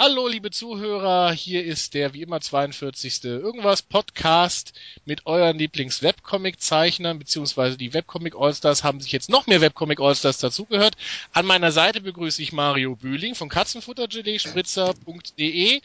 Hallo, 0.00 0.28
liebe 0.28 0.52
Zuhörer, 0.52 1.32
hier 1.32 1.64
ist 1.64 1.92
der 1.92 2.14
wie 2.14 2.22
immer 2.22 2.40
42. 2.40 3.24
Irgendwas 3.24 3.82
Podcast 3.82 4.72
mit 5.04 5.26
euren 5.26 5.58
Lieblings-Webcomic-Zeichnern, 5.58 7.18
beziehungsweise 7.18 7.76
die 7.76 7.92
Webcomic 7.92 8.36
Allstars 8.36 8.84
haben 8.84 9.00
sich 9.00 9.10
jetzt 9.10 9.28
noch 9.28 9.48
mehr 9.48 9.60
Webcomic 9.60 9.98
Allstars 9.98 10.38
dazugehört. 10.38 10.94
An 11.32 11.46
meiner 11.46 11.72
Seite 11.72 12.00
begrüße 12.00 12.40
ich 12.40 12.52
Mario 12.52 12.94
Bühling 12.94 13.34
von 13.34 13.48
Katzenfuttergelee-spritzer.de. 13.48 15.80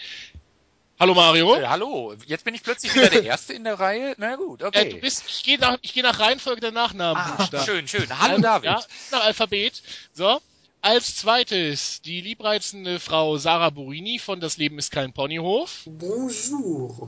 Hallo 0.99 1.15
Mario. 1.15 1.55
Äh, 1.55 1.65
hallo, 1.65 2.13
jetzt 2.27 2.45
bin 2.45 2.53
ich 2.53 2.61
plötzlich 2.61 2.93
wieder 2.93 3.09
der 3.09 3.23
Erste 3.23 3.53
in 3.53 3.63
der 3.63 3.79
Reihe. 3.79 4.13
Na 4.19 4.35
gut, 4.35 4.61
okay. 4.61 4.89
Äh, 4.89 4.91
du 4.91 4.97
bist, 4.97 5.23
ich 5.27 5.41
gehe 5.41 5.57
nach, 5.57 5.79
ich 5.81 5.91
geh 5.91 6.03
nach 6.03 6.19
Reihenfolge 6.19 6.61
der 6.61 6.71
Nachnamen. 6.71 7.19
Ah, 7.19 7.49
schön, 7.65 7.87
schön. 7.87 8.05
Hallo 8.19 8.39
David. 8.39 8.65
Ja, 8.65 8.79
nach 9.11 9.23
Alphabet. 9.23 9.81
So. 10.13 10.39
Als 10.85 11.15
zweites 11.15 12.01
die 12.01 12.19
liebreizende 12.19 12.99
Frau 12.99 13.37
Sarah 13.37 13.69
Burini 13.69 14.19
von 14.19 14.41
Das 14.41 14.57
Leben 14.57 14.77
ist 14.77 14.91
kein 14.91 15.13
Ponyhof. 15.13 15.83
Bonjour. 15.85 17.07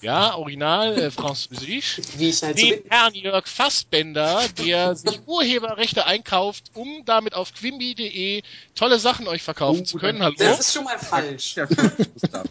Ja, 0.00 0.34
original 0.36 0.98
äh, 0.98 1.10
französisch. 1.10 2.00
Wie 2.16 2.28
ich 2.30 2.42
halt 2.42 2.58
so 2.58 2.66
Den 2.66 2.82
bin. 2.82 2.90
Herrn 2.90 3.14
Jörg 3.14 3.46
Fassbender, 3.46 4.42
der 4.58 4.94
sich 4.96 5.20
Urheberrechte 5.26 6.06
einkauft, 6.06 6.70
um 6.74 7.04
damit 7.04 7.34
auf 7.34 7.52
quimby.de 7.54 8.42
tolle 8.74 8.98
Sachen 8.98 9.28
euch 9.28 9.42
verkaufen 9.42 9.82
Oh, 9.82 9.84
zu 9.84 9.98
können. 9.98 10.22
Hallo? 10.22 10.34
Das 10.38 10.60
ist 10.60 10.74
schon 10.74 10.84
mal 10.84 10.98
falsch. 10.98 11.56
Ja, 11.56 11.66
schön, 11.66 11.90
Gustav. 12.14 12.46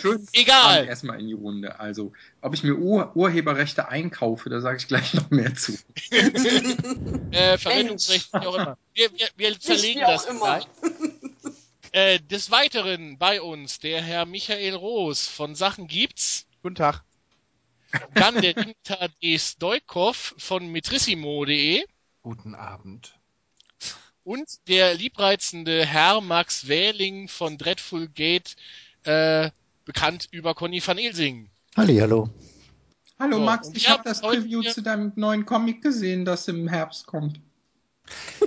Schön, 0.00 0.26
Egal. 0.32 0.86
Erstmal 0.86 1.20
in 1.20 1.28
die 1.28 1.32
Runde. 1.34 1.78
Also, 1.80 2.12
ob 2.40 2.54
ich 2.54 2.62
mir 2.62 2.74
Ur 2.76 3.12
Urheberrechte 3.14 3.88
einkaufe, 3.88 4.50
da 4.50 4.60
sage 4.60 4.78
ich 4.78 4.88
gleich 4.88 5.14
noch 5.14 5.30
mehr 5.30 5.54
zu. 5.54 5.72
Äh, 7.30 7.58
Verwendungsrecht, 7.58 8.32
wie 8.32 8.46
auch 8.46 8.54
immer. 8.54 8.78
Wir, 8.94 9.10
wir, 9.12 9.26
wir 9.36 9.58
zerlegen 9.58 10.02
wie 10.02 10.04
auch 10.04 10.12
das 10.12 10.26
immer. 10.26 10.60
Äh, 11.94 12.18
des 12.18 12.50
Weiteren 12.50 13.18
bei 13.18 13.40
uns 13.40 13.78
der 13.78 14.02
Herr 14.02 14.26
Michael 14.26 14.74
Roos 14.74 15.28
von 15.28 15.54
Sachen 15.54 15.86
gibt's. 15.86 16.44
Guten 16.60 16.74
Tag. 16.74 17.04
Dann 18.14 18.42
der 18.42 18.54
Dimitar 18.54 19.10
D. 19.22 19.38
Stoikov 19.38 20.34
von 20.36 20.66
metrissimo.de 20.66 21.84
Guten 22.24 22.56
Abend. 22.56 23.16
und 24.24 24.48
der 24.66 24.94
liebreizende 24.94 25.86
Herr 25.86 26.20
Max 26.20 26.66
Wähling 26.66 27.28
von 27.28 27.58
Dreadful 27.58 28.08
Gate, 28.08 28.56
äh, 29.04 29.52
bekannt 29.84 30.26
über 30.32 30.56
Conny 30.56 30.84
van 30.84 30.98
Elsing. 30.98 31.48
Hallo. 31.76 32.28
Hallo 33.20 33.36
So, 33.36 33.44
Max, 33.44 33.70
ich 33.72 33.88
habe 33.88 34.02
das 34.02 34.20
Preview 34.20 34.62
zu 34.62 34.82
deinem 34.82 35.12
neuen 35.14 35.46
Comic 35.46 35.80
gesehen, 35.80 36.24
das 36.24 36.48
im 36.48 36.66
Herbst 36.66 37.06
kommt. 37.06 37.40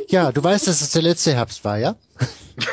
Ja, 0.10 0.32
du 0.32 0.44
weißt, 0.44 0.68
dass 0.68 0.82
es 0.82 0.92
der 0.92 1.02
letzte 1.02 1.34
Herbst 1.34 1.66
war, 1.66 1.78
ja? 1.78 1.96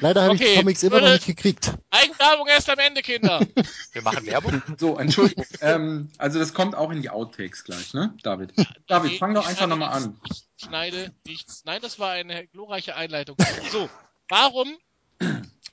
Leider 0.00 0.22
habe 0.22 0.34
ich 0.34 0.40
Okay, 0.40 0.50
die 0.52 0.58
Comics 0.58 0.82
immer 0.82 1.00
noch 1.00 1.12
nicht 1.12 1.26
gekriegt. 1.26 1.72
Eigenwerbung 1.90 2.46
erst 2.48 2.68
am 2.68 2.78
Ende, 2.78 3.00
Kinder. 3.02 3.40
Wir 3.92 4.02
machen 4.02 4.26
Werbung. 4.26 4.62
So, 4.78 4.98
Entschuldigung. 4.98 5.46
ähm, 5.60 6.10
also 6.18 6.38
das 6.38 6.52
kommt 6.52 6.74
auch 6.74 6.90
in 6.90 7.00
die 7.00 7.08
Outtakes 7.08 7.64
gleich, 7.64 7.94
ne, 7.94 8.14
David? 8.22 8.52
David, 8.86 9.12
Nee, 9.12 9.18
fang 9.18 9.34
doch 9.34 9.44
ich 9.44 9.48
einfach 9.48 9.66
nochmal 9.66 9.92
an. 9.92 10.20
Ich 10.28 10.44
schneide 10.64 11.12
nichts. 11.26 11.62
Nein, 11.64 11.80
das 11.80 11.98
war 11.98 12.10
eine 12.10 12.46
glorreiche 12.48 12.94
Einleitung. 12.94 13.36
So, 13.70 13.88
warum, 14.28 14.76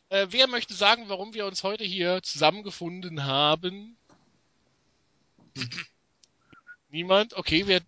äh, 0.10 0.28
wer 0.30 0.48
möchte 0.48 0.74
sagen, 0.74 1.06
warum 1.08 1.34
wir 1.34 1.46
uns 1.46 1.64
heute 1.64 1.84
hier 1.84 2.22
zusammengefunden 2.24 3.26
haben? 3.26 3.98
Niemand? 6.94 7.36
Okay, 7.36 7.66
wir, 7.66 7.82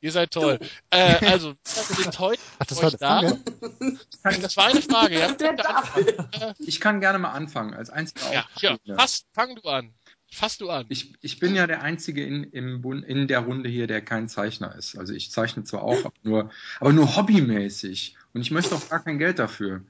ihr 0.00 0.10
seid 0.10 0.32
toll. 0.32 0.58
Äh, 0.90 1.24
also, 1.26 1.54
wir 1.62 1.96
sind 1.96 2.18
heute 2.18 2.42
Ach, 2.58 2.66
das 2.66 2.82
war 2.82 2.90
da. 2.90 3.20
Frage? 3.20 4.40
Das 4.42 4.56
war 4.56 4.66
eine 4.66 4.82
Frage, 4.82 5.20
ja. 5.20 6.54
Ich 6.58 6.80
kann 6.80 7.00
gerne 7.00 7.20
mal 7.20 7.30
anfangen, 7.30 7.72
als 7.72 7.88
einziger 7.88 8.32
Ja, 8.32 8.46
ja, 8.82 8.96
fass, 8.96 9.26
fang 9.32 9.54
du 9.54 9.62
an. 9.68 9.94
Fass 10.32 10.58
du 10.58 10.70
an. 10.70 10.86
Ich, 10.88 11.12
ich 11.20 11.38
bin 11.38 11.54
ja 11.54 11.68
der 11.68 11.82
Einzige 11.82 12.24
in, 12.24 12.42
im 12.42 12.82
Bund, 12.82 13.04
in 13.04 13.28
der 13.28 13.40
Runde 13.40 13.68
hier, 13.68 13.86
der 13.86 14.00
kein 14.00 14.28
Zeichner 14.28 14.74
ist. 14.74 14.98
Also 14.98 15.12
ich 15.12 15.30
zeichne 15.30 15.62
zwar 15.62 15.84
auch, 15.84 16.04
aber 16.04 16.14
nur, 16.24 16.50
aber 16.80 16.92
nur 16.92 17.14
hobbymäßig. 17.14 18.16
Und 18.32 18.40
ich 18.40 18.50
möchte 18.50 18.74
auch 18.74 18.88
gar 18.88 19.04
kein 19.04 19.18
Geld 19.20 19.38
dafür. 19.38 19.84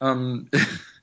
Ähm, 0.00 0.48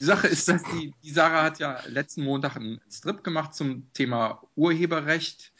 die 0.00 0.04
Sache 0.04 0.28
ist, 0.28 0.48
dass 0.48 0.62
die, 0.62 0.92
die 1.02 1.10
Sarah 1.10 1.42
hat 1.42 1.58
ja 1.58 1.80
letzten 1.86 2.24
Montag 2.24 2.56
einen 2.56 2.80
Strip 2.90 3.24
gemacht 3.24 3.54
zum 3.54 3.92
Thema 3.92 4.42
Urheberrecht 4.56 5.52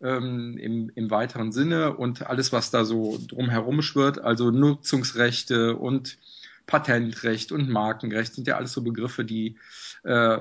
ähm, 0.00 0.58
im, 0.58 0.90
im 0.94 1.10
weiteren 1.10 1.52
Sinne 1.52 1.96
und 1.96 2.26
alles, 2.26 2.52
was 2.52 2.70
da 2.70 2.84
so 2.84 3.18
drumherum 3.28 3.82
schwirrt, 3.82 4.18
also 4.18 4.50
Nutzungsrechte 4.50 5.76
und 5.76 6.18
Patentrecht 6.66 7.52
und 7.52 7.68
Markenrecht 7.68 8.34
sind 8.34 8.46
ja 8.46 8.56
alles 8.56 8.72
so 8.72 8.82
Begriffe, 8.82 9.24
die 9.24 9.56
äh, 10.02 10.38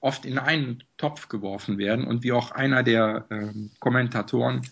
oft 0.00 0.24
in 0.24 0.38
einen 0.38 0.84
Topf 0.96 1.28
geworfen 1.28 1.78
werden 1.78 2.06
und 2.06 2.22
wie 2.22 2.32
auch 2.32 2.52
einer 2.52 2.82
der 2.82 3.26
ähm, 3.30 3.70
Kommentatoren 3.80 4.62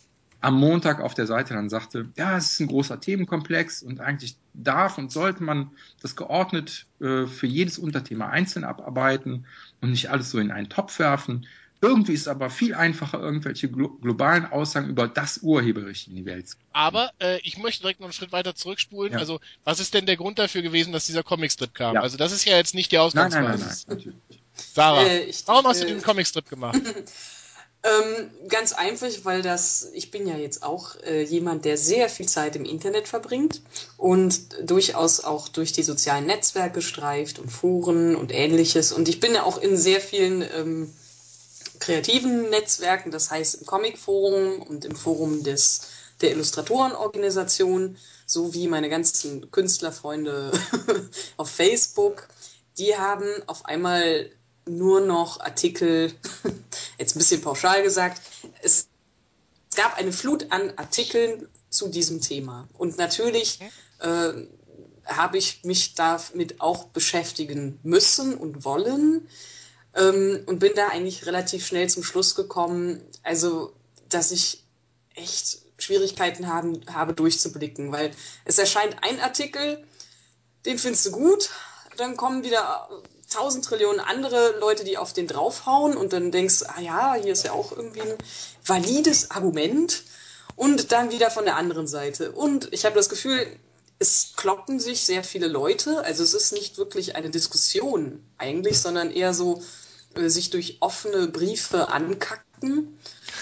am 0.47 0.55
Montag 0.61 1.01
auf 1.01 1.15
der 1.15 1.27
Seite 1.27 1.55
dann 1.55 1.69
sagte, 1.69 2.09
ja, 2.17 2.37
es 2.37 2.53
ist 2.53 2.61
ein 2.61 2.69
großer 2.69 3.01
Themenkomplex 3.01 3.83
und 3.83 3.99
eigentlich 3.99 4.37
darf 4.55 4.97
und 4.97 5.11
sollte 5.11 5.43
man 5.43 5.73
das 6.03 6.15
geordnet 6.15 6.87
äh, 7.01 7.27
für 7.27 7.49
jedes 7.49 7.79
Unterthema 7.79 8.29
einzeln 8.29 8.63
abarbeiten 8.63 9.47
und 9.81 9.91
nicht 9.91 10.09
alles 10.09 10.31
so 10.31 10.39
in 10.39 10.53
einen 10.53 10.69
Topf 10.69 11.01
werfen. 11.01 11.47
Irgendwie 11.83 12.13
ist 12.13 12.21
es 12.23 12.29
aber 12.29 12.49
viel 12.49 12.75
einfacher, 12.75 13.19
irgendwelche 13.21 13.69
glo 13.69 13.89
globalen 13.89 14.47
Aussagen 14.47 14.89
über 14.89 15.09
das 15.09 15.39
Urheberrecht 15.39 16.07
in 16.07 16.15
die 16.15 16.25
Welt 16.25 16.49
zu 16.49 16.57
Aber 16.73 17.11
äh, 17.21 17.41
ich 17.41 17.59
möchte 17.59 17.83
direkt 17.83 17.99
noch 17.99 18.07
einen 18.07 18.13
Schritt 18.13 18.31
weiter 18.31 18.55
zurückspulen. 18.55 19.15
Ja. 19.15 19.19
Also, 19.19 19.41
was 19.65 19.81
ist 19.81 19.95
denn 19.95 20.07
der 20.07 20.17
Grund 20.17 20.39
dafür 20.39 20.63
gewesen, 20.63 20.93
dass 20.93 21.07
dieser 21.07 21.25
Comicstrip 21.25 21.75
kam? 21.75 21.97
Ja. 21.97 22.03
Also, 22.03 22.17
das 22.17 22.31
ist 22.31 22.45
ja 22.45 22.57
jetzt 22.57 22.75
nicht 22.75 22.93
die 22.93 22.97
Nein, 22.97 23.05
Ausgangsbasis. 23.07 23.35
nein, 23.45 23.59
nein, 23.59 23.77
nein, 23.89 23.97
natürlich. 23.97 24.19
Sarah, 24.55 25.03
Äh, 25.03 25.25
ich- 25.25 25.43
warum 25.47 25.67
hast 25.67 25.83
du 25.83 25.87
äh, 25.87 25.89
den 25.89 26.03
Comicstrip 26.03 26.49
gemacht? 26.49 26.79
Ähm, 27.87 28.31
ganz 28.49 28.73
einfach, 28.73 29.07
weil 29.23 29.43
das, 29.43 29.91
ich 29.93 30.11
bin 30.11 30.27
ja 30.27 30.37
jetzt 30.37 30.65
auch 30.65 30.97
äh, 31.05 31.23
jemand, 31.23 31.65
der 31.65 31.79
sehr 31.79 32.09
viel 32.09 32.27
Zeit 32.27 32.57
im 32.57 32.65
Internet 32.65 33.07
verbringt 33.07 33.63
und 33.97 34.41
durchaus 34.69 35.21
auch 35.21 35.49
durch 35.49 35.73
die 35.73 35.85
sozialen 35.85 36.27
Netzwerke 36.27 36.83
streift 36.83 37.39
und 37.39 37.49
Foren 37.49 38.17
und 38.17 38.33
ähnliches. 38.33 38.91
Und 38.91 39.09
ich 39.09 39.21
bin 39.21 39.35
ja 39.35 39.45
auch 39.45 39.59
in 39.59 39.77
sehr 39.77 40.01
vielen 40.01 40.43
ähm, 40.43 40.93
kreativen 41.79 42.51
Netzwerken, 42.51 43.13
das 43.13 43.31
heißt 43.31 43.57
im 43.57 43.67
Comicforum 43.67 44.63
und 44.63 44.85
im 44.85 44.97
Forum 44.97 45.45
des, 45.45 45.83
der 46.23 46.33
Illustratorenorganisation, 46.33 47.99
sowie 48.27 48.67
meine 48.67 48.89
ganzen 48.89 49.53
Künstlerfreunde 49.53 50.51
auf 51.37 51.51
Facebook. 51.51 52.27
Die 52.79 52.97
haben 52.97 53.29
auf 53.47 53.65
einmal 53.65 54.29
nur 54.67 55.01
noch 55.01 55.41
Artikel, 55.41 56.13
jetzt 56.99 57.17
ein 57.17 57.19
bisschen 57.21 57.41
pauschal 57.41 57.83
gesagt, 57.83 58.21
es, 58.63 58.89
gab 59.77 59.97
eine 59.99 60.13
Flut 60.13 60.51
an 60.51 60.73
Artikeln 60.77 61.49
zu 61.71 61.89
diesem 61.89 62.21
Thema. 62.21 62.67
Und 62.79 62.99
natürlich 62.99 63.61
äh, 64.01 64.33
habe 65.05 65.39
ich 65.39 65.63
mich 65.65 65.95
damit 65.95 66.61
auch 66.61 66.85
beschäftigen 66.87 67.79
müssen 67.83 68.35
und 68.35 68.65
wollen 68.65 69.29
ähm, 69.95 70.43
und 70.47 70.59
bin 70.59 70.73
da 70.75 70.89
eigentlich 70.89 71.27
relativ 71.27 71.67
schnell 71.67 71.89
zum 71.89 72.03
Schluss 72.03 72.35
gekommen, 72.35 73.03
also 73.23 73.73
dass 74.09 74.31
ich 74.31 74.65
echt 75.15 75.59
Schwierigkeiten 75.79 76.49
haben, 76.49 76.81
habe 76.93 77.13
durchzublicken, 77.13 77.93
weil 77.93 78.11
es 78.45 78.59
erscheint 78.59 78.97
ein 79.03 79.21
Artikel, 79.21 79.85
den 80.65 80.79
findest 80.79 81.07
du 81.07 81.13
gut, 81.13 81.51
dann 81.99 82.17
kommen 82.17 82.45
wieder 82.45 82.89
tausend 83.29 83.65
Trillionen 83.65 84.01
andere 84.01 84.59
Leute, 84.61 84.85
die 84.85 84.99
auf 84.99 85.13
den 85.13 85.27
draufhauen 85.27 85.97
und 85.97 86.13
dann 86.13 86.31
denkst, 86.31 86.63
ah 86.69 86.81
ja, 86.81 87.15
hier 87.15 87.33
ist 87.33 87.45
ja 87.45 87.53
auch 87.53 87.73
irgendwie 87.73 88.03
ein 88.03 88.15
valides 88.65 89.31
Argument 89.31 90.05
und 90.55 90.93
dann 90.93 91.11
wieder 91.11 91.31
von 91.31 91.45
der 91.45 91.57
anderen 91.57 91.87
Seite. 91.87 92.33
Und 92.33 92.73
ich 92.73 92.85
habe 92.85 92.95
das 92.95 93.09
Gefühl, 93.09 93.47
es 93.99 94.35
kloppen 94.37 94.79
sich 94.79 95.03
sehr 95.07 95.25
viele 95.25 95.49
Leute, 95.49 96.03
also 96.05 96.23
es 96.23 96.35
ist 96.35 96.53
nicht 96.53 96.79
wirklich 96.79 97.17
eine 97.17 97.31
Diskussion 97.31 98.23
eigentlich, 98.39 98.79
sondern 98.79 99.11
eher 99.11 99.33
so 99.33 99.63
äh, 100.15 100.29
sich 100.29 100.51
durch 100.51 100.79
offene 100.81 101.29
Briefe 101.29 101.89
ankacken. 101.89 102.99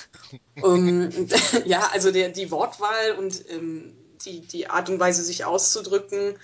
ähm, 0.57 1.29
ja, 1.65 1.91
also 1.93 2.11
der, 2.11 2.29
die 2.31 2.51
Wortwahl 2.51 3.13
und 3.19 3.49
ähm, 3.51 3.95
die, 4.25 4.41
die 4.41 4.71
Art 4.71 4.89
und 4.89 5.01
Weise, 5.01 5.23
sich 5.23 5.45
auszudrücken, 5.45 6.37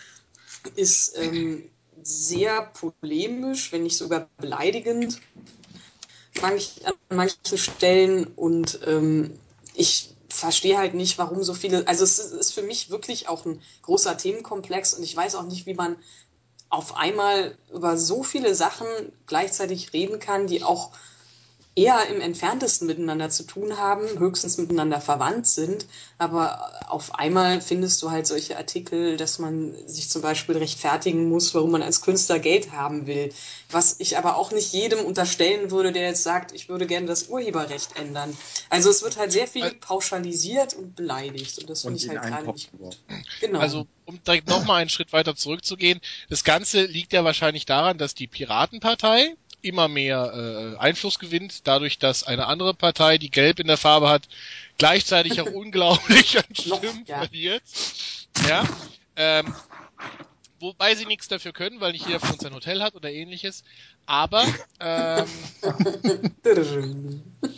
ist 0.74 1.16
ähm, 1.16 1.70
sehr 2.02 2.62
polemisch, 2.62 3.72
wenn 3.72 3.82
nicht 3.82 3.96
sogar 3.96 4.28
beleidigend 4.38 5.20
an 6.42 6.58
manchen 7.08 7.58
Stellen. 7.58 8.26
Und 8.26 8.80
ähm, 8.86 9.38
ich 9.74 10.14
verstehe 10.28 10.78
halt 10.78 10.94
nicht, 10.94 11.18
warum 11.18 11.42
so 11.42 11.54
viele. 11.54 11.86
Also 11.86 12.04
es 12.04 12.18
ist 12.18 12.52
für 12.52 12.62
mich 12.62 12.90
wirklich 12.90 13.28
auch 13.28 13.44
ein 13.44 13.60
großer 13.82 14.16
Themenkomplex 14.16 14.94
und 14.94 15.02
ich 15.02 15.16
weiß 15.16 15.34
auch 15.34 15.44
nicht, 15.44 15.66
wie 15.66 15.74
man 15.74 15.96
auf 16.68 16.96
einmal 16.96 17.58
über 17.72 17.96
so 17.98 18.22
viele 18.22 18.54
Sachen 18.54 18.86
gleichzeitig 19.26 19.92
reden 19.92 20.20
kann, 20.20 20.46
die 20.46 20.62
auch 20.62 20.92
eher 21.76 22.08
im 22.08 22.20
entferntesten 22.20 22.86
miteinander 22.86 23.30
zu 23.30 23.44
tun 23.44 23.78
haben, 23.78 24.18
höchstens 24.18 24.58
miteinander 24.58 25.00
verwandt 25.00 25.46
sind. 25.46 25.86
Aber 26.18 26.72
auf 26.88 27.14
einmal 27.14 27.60
findest 27.60 28.02
du 28.02 28.10
halt 28.10 28.26
solche 28.26 28.56
Artikel, 28.56 29.16
dass 29.16 29.38
man 29.38 29.74
sich 29.86 30.10
zum 30.10 30.20
Beispiel 30.20 30.56
rechtfertigen 30.56 31.28
muss, 31.28 31.54
warum 31.54 31.70
man 31.70 31.82
als 31.82 32.02
Künstler 32.02 32.40
Geld 32.40 32.72
haben 32.72 33.06
will. 33.06 33.32
Was 33.70 34.00
ich 34.00 34.18
aber 34.18 34.36
auch 34.36 34.50
nicht 34.50 34.72
jedem 34.72 35.04
unterstellen 35.04 35.70
würde, 35.70 35.92
der 35.92 36.08
jetzt 36.08 36.24
sagt, 36.24 36.52
ich 36.52 36.68
würde 36.68 36.86
gerne 36.86 37.06
das 37.06 37.28
Urheberrecht 37.28 37.96
ändern. 37.96 38.36
Also 38.68 38.90
es 38.90 39.02
wird 39.02 39.16
halt 39.16 39.30
sehr 39.30 39.46
viel 39.46 39.70
pauschalisiert 39.74 40.74
und 40.74 40.96
beleidigt. 40.96 41.58
Und 41.60 41.70
das 41.70 41.82
finde 41.82 41.98
ich 41.98 42.08
halt 42.08 42.22
gerade 42.22 42.50
nicht 42.50 42.72
gut. 42.72 42.98
Genau. 43.40 43.60
Also, 43.60 43.86
um 44.06 44.20
direkt 44.24 44.48
nochmal 44.48 44.80
einen 44.80 44.90
Schritt 44.90 45.12
weiter 45.12 45.36
zurückzugehen, 45.36 46.00
das 46.28 46.42
Ganze 46.42 46.84
liegt 46.84 47.12
ja 47.12 47.22
wahrscheinlich 47.24 47.64
daran, 47.64 47.96
dass 47.96 48.14
die 48.14 48.26
Piratenpartei 48.26 49.36
immer 49.62 49.88
mehr 49.88 50.76
äh, 50.76 50.78
Einfluss 50.78 51.18
gewinnt, 51.18 51.66
dadurch, 51.66 51.98
dass 51.98 52.24
eine 52.24 52.46
andere 52.46 52.74
Partei, 52.74 53.18
die 53.18 53.30
gelb 53.30 53.60
in 53.60 53.66
der 53.66 53.76
Farbe 53.76 54.08
hat, 54.08 54.28
gleichzeitig 54.78 55.40
auch 55.40 55.46
unglaublich 55.52 56.38
an 56.38 56.54
Stimmen 56.54 57.04
ja. 57.06 57.18
verliert. 57.18 57.62
Ja. 58.48 58.64
Ähm, 59.16 59.54
wobei 60.58 60.94
sie 60.94 61.06
nichts 61.06 61.28
dafür 61.28 61.52
können, 61.52 61.80
weil 61.80 61.92
nicht 61.92 62.06
jeder 62.06 62.20
von 62.20 62.30
uns 62.30 62.44
ein 62.44 62.54
Hotel 62.54 62.82
hat 62.82 62.94
oder 62.94 63.10
ähnliches. 63.10 63.64
Aber 64.06 64.44
ähm, 64.80 65.26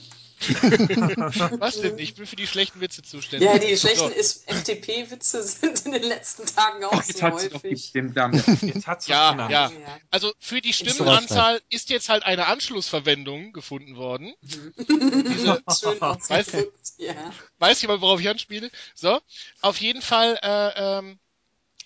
was 1.61 1.81
denn? 1.81 1.99
Ich 1.99 2.15
bin 2.15 2.27
für 2.27 2.37
die 2.37 2.47
schlechten 2.47 2.81
Witze 2.81 3.03
zuständig. 3.03 3.49
Ja, 3.49 3.59
die 3.59 3.77
schlechten 3.77 4.11
So. 4.23 4.41
FDP-Witze 4.47 5.43
sind 5.43 5.87
in 5.87 5.93
den 5.93 6.03
letzten 6.03 6.47
Tagen 6.47 6.85
auch 6.85 6.93
Jetzt 7.05 7.19
so 7.19 7.23
hat 7.23 7.41
sie 7.41 7.49
doch 7.49 7.63
häufig. 7.63 7.93
dem 7.93 8.15
Damen. 8.15 8.43
Jetzt 8.63 8.87
hat's 8.87 9.07
Ja, 9.07 9.49
ja. 9.49 9.71
Ja. 9.71 9.73
Also 10.11 10.33
für 10.39 10.61
die 10.61 10.73
Stimmenanzahl 10.73 11.61
ist 11.71 11.91
jetzt 11.91 12.09
halt 12.09 12.25
eine 12.25 12.47
Anschlussverwendung 12.47 13.53
gefunden 13.53 13.97
worden. 13.97 14.35
Diese 14.43 15.63
schön 15.81 16.03
ausgedrückt, 16.03 16.93
ja. 16.99 17.15
Weiß 17.59 17.81
jemand, 17.83 18.01
worauf 18.01 18.21
ich 18.21 18.29
anspiele? 18.29 18.71
So, 18.95 19.21
auf 19.61 19.81
jeden 19.81 20.03
Fall 20.03 20.39
äh, 20.43 20.99
ähm, 20.99 21.19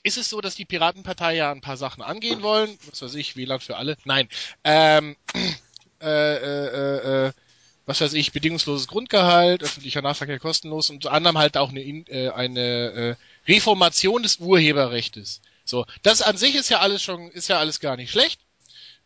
ist 0.02 0.16
es 0.16 0.28
so, 0.28 0.40
dass 0.40 0.54
die 0.54 0.64
Piratenpartei 0.64 1.34
ja 1.34 1.50
ein 1.50 1.60
paar 1.60 1.76
Sachen 1.76 2.02
angehen 2.02 2.42
wollen. 2.42 2.78
Was 2.90 3.02
weiß 3.02 3.14
ich, 3.16 3.36
WLAN 3.36 3.60
für 3.60 3.76
alle. 3.76 3.96
Nein. 4.04 4.28
Ähm, 4.62 5.16
äh, 6.00 6.06
äh, 6.06 6.66
äh, 6.68 7.26
äh, 7.26 7.32
was 7.86 8.00
weiß 8.00 8.12
ich, 8.14 8.32
bedingungsloses 8.32 8.88
Grundgehalt, 8.88 9.62
öffentlicher 9.62 10.02
Nahverkehr 10.02 10.38
kostenlos 10.40 10.90
und 10.90 10.96
unter 10.96 11.12
anderem 11.12 11.38
halt 11.38 11.56
auch 11.56 11.70
eine, 11.70 11.82
In- 11.82 12.06
äh, 12.08 12.30
eine 12.30 13.16
äh, 13.46 13.50
Reformation 13.50 14.22
des 14.22 14.38
Urheberrechtes. 14.38 15.40
So, 15.64 15.86
das 16.02 16.20
an 16.22 16.36
sich 16.36 16.54
ist 16.56 16.68
ja 16.68 16.80
alles 16.80 17.02
schon, 17.02 17.30
ist 17.30 17.48
ja 17.48 17.58
alles 17.58 17.80
gar 17.80 17.96
nicht 17.96 18.10
schlecht. 18.10 18.40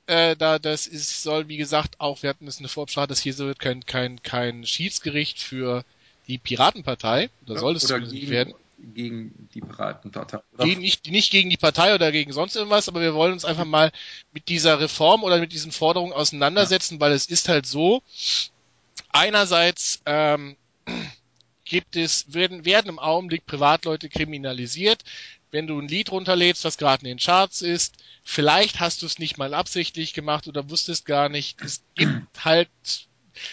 Äh, 0.07 0.35
da 0.35 0.59
das 0.59 0.87
ist, 0.87 1.23
soll 1.23 1.49
wie 1.49 1.57
gesagt 1.59 2.01
auch, 2.01 2.23
wir 2.23 2.31
hatten 2.31 2.47
es 2.49 2.59
eine 2.59 2.69
Vorabsprache, 2.69 3.07
dass 3.07 3.21
hier 3.21 3.35
so 3.35 3.47
wird 3.47 3.59
kein 3.61 3.85
kein 3.87 4.23
kein 4.23 4.67
Schiedsgericht 4.67 5.39
für 5.39 5.85
die 6.27 6.39
Piratenpartei, 6.39 7.31
oder 7.47 7.59
soll 7.59 7.77
es 7.77 7.85
oder 7.85 8.01
gegen, 8.01 8.31
werden. 8.31 8.55
gegen 8.79 9.49
die 9.55 9.61
Piratenpartei. 9.61 10.39
Oder 10.55 10.65
Gegen, 10.65 10.81
nicht, 10.81 11.07
nicht 11.11 11.31
gegen 11.31 11.51
die 11.51 11.57
Partei 11.57 11.95
oder 11.95 12.13
gegen 12.13 12.33
sonst 12.33 12.57
irgendwas, 12.57 12.89
aber 12.89 13.01
wir 13.01 13.15
wollen 13.15 13.33
uns 13.35 13.45
einfach 13.45 13.65
mal 13.65 13.93
mit 14.33 14.49
dieser 14.49 14.81
Reform 14.81 15.23
oder 15.23 15.39
mit 15.39 15.53
diesen 15.53 15.71
Forderungen 15.73 16.13
auseinandersetzen, 16.13 16.99
weil 17.01 17.13
es 17.13 17.27
ist 17.27 17.49
halt 17.49 17.67
so, 17.67 18.03
einerseits 19.13 20.01
ähm, 20.07 20.57
gibt 21.65 21.97
es, 21.97 22.33
werden, 22.33 22.65
werden 22.65 22.89
im 22.89 22.99
Augenblick 22.99 23.47
Privatleute 23.47 24.09
kriminalisiert, 24.09 25.05
wenn 25.51 25.67
du 25.67 25.79
ein 25.81 25.89
Lied 25.89 26.11
runterlädst, 26.11 26.65
was 26.65 26.79
gerade 26.79 27.03
in 27.03 27.09
den 27.09 27.19
Charts 27.19 27.63
ist, 27.63 27.95
vielleicht 28.23 28.81
hast 28.81 29.03
du 29.03 29.07
es 29.07 29.19
nicht 29.19 29.39
mal 29.39 29.55
absichtlich 29.55 30.15
gemacht 30.15 30.47
oder 30.49 30.71
wusstest 30.71 31.07
gar 31.07 31.29
nicht. 31.29 31.61
Es 31.63 31.83
gibt 31.95 32.45
halt, 32.45 32.69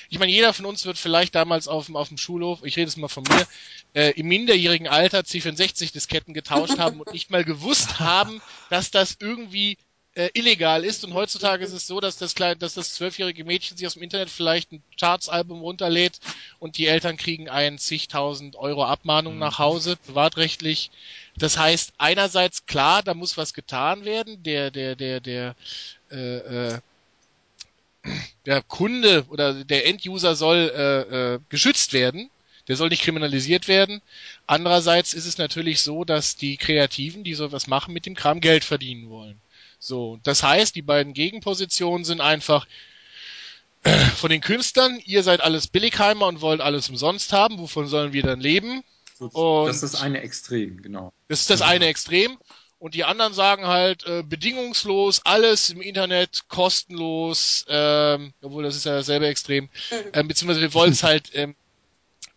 ich 0.10 0.20
meine, 0.20 0.32
jeder 0.32 0.54
von 0.54 0.66
uns 0.66 0.86
wird 0.86 0.98
vielleicht 0.98 1.36
damals 1.36 1.68
auf 1.68 1.88
dem, 1.88 1.96
auf 1.96 2.10
dem 2.10 2.18
Schulhof, 2.18 2.64
ich 2.64 2.78
rede 2.78 2.88
es 2.88 2.98
mal 2.98 3.08
von 3.08 3.24
mir, 3.24 3.48
äh, 3.94 4.12
im 4.12 4.28
minderjährigen 4.28 4.88
Alter 4.88 5.22
C64-Disketten 5.22 6.34
getauscht 6.34 6.78
haben 6.78 7.00
und 7.00 7.14
nicht 7.14 7.30
mal 7.30 7.44
gewusst 7.44 8.00
haben, 8.00 8.42
dass 8.70 8.92
das 8.92 9.18
irgendwie 9.20 9.78
äh, 10.18 10.32
illegal 10.34 10.84
ist. 10.84 11.06
Und 11.06 11.14
heutzutage 11.14 11.64
ist 11.64 11.74
es 11.74 11.86
so, 11.86 12.00
dass 12.00 12.18
das 12.18 12.34
kleine, 12.34 12.58
dass 12.58 12.74
das 12.74 12.96
zwölfjährige 12.96 13.46
Mädchen 13.46 13.78
sich 13.78 13.86
aus 13.86 13.94
dem 13.94 14.02
Internet 14.02 14.32
vielleicht 14.32 14.72
ein 14.72 14.82
Charts-Album 15.00 15.62
runterlädt 15.62 16.20
und 16.60 16.78
die 16.78 16.88
Eltern 16.88 17.18
kriegen 17.18 17.50
ein 17.50 17.78
zigtausend 17.78 18.56
Euro 18.56 18.84
Abmahnung 18.84 19.38
nach 19.38 19.60
Hause, 19.60 19.96
privatrechtlich. 19.96 20.90
Das 21.38 21.58
heißt, 21.58 21.94
einerseits 22.00 22.66
klar, 22.66 23.04
da 23.04 23.14
muss 23.14 23.38
was 23.38 23.54
getan 23.54 24.06
werden. 24.06 24.42
Der, 24.42 24.72
der, 24.72 24.96
der, 24.96 25.20
der, 25.20 25.56
äh, 26.12 26.38
äh, 26.38 26.80
der 28.48 28.64
Kunde 28.64 29.26
oder 29.30 29.64
der 29.64 29.86
Enduser 29.86 30.36
soll 30.36 30.72
äh, 30.76 31.34
äh, 31.36 31.40
geschützt 31.50 31.94
werden. 31.94 32.32
Der 32.68 32.76
soll 32.76 32.90
nicht 32.90 33.04
kriminalisiert 33.04 33.68
werden. 33.68 34.02
Andererseits 34.48 35.14
ist 35.14 35.26
es 35.26 35.38
natürlich 35.38 35.82
so, 35.82 36.04
dass 36.04 36.36
die 36.36 36.58
Kreativen, 36.58 37.24
die 37.24 37.34
sowas 37.34 37.68
machen, 37.68 37.94
mit 37.94 38.06
dem 38.06 38.16
Kram 38.16 38.42
Geld 38.42 38.66
verdienen 38.66 39.10
wollen. 39.10 39.40
So, 39.80 40.20
das 40.24 40.44
heißt, 40.44 40.76
die 40.76 40.82
beiden 40.82 41.14
Gegenpositionen 41.14 42.04
sind 42.04 42.22
einfach 42.22 42.68
äh, 43.84 43.98
von 43.98 44.30
den 44.30 44.42
Künstlern, 44.42 45.00
ihr 45.06 45.24
seid 45.24 45.42
alles 45.42 45.68
Billigheimer 45.68 46.28
und 46.28 46.42
wollt 46.42 46.62
alles 46.62 46.90
umsonst 46.90 47.32
haben, 47.32 47.60
wovon 47.60 47.88
sollen 47.88 48.14
wir 48.14 48.24
dann 48.24 48.40
leben? 48.40 48.84
Und 49.20 49.68
das 49.68 49.78
ist 49.82 49.94
das 49.94 50.02
eine 50.02 50.22
Extrem, 50.22 50.82
genau. 50.82 51.12
das 51.28 51.42
ist 51.42 51.50
das 51.50 51.62
eine 51.62 51.88
Extrem. 51.88 52.38
Und 52.80 52.94
die 52.94 53.04
anderen 53.04 53.34
sagen 53.34 53.66
halt 53.66 54.06
äh, 54.06 54.24
bedingungslos, 54.24 55.22
alles 55.26 55.72
im 55.72 55.82
Internet, 55.82 56.48
kostenlos, 56.48 57.66
ähm, 57.68 58.34
obwohl 58.42 58.64
das 58.64 58.76
ist 58.76 58.86
ja 58.86 58.94
dasselbe 58.96 59.28
Extrem, 59.28 59.70
ähm, 60.14 60.28
beziehungsweise 60.28 60.62
wir 60.62 60.74
wollen 60.76 60.92
es 60.92 61.02
halt, 61.02 61.32
ähm, 61.34 61.56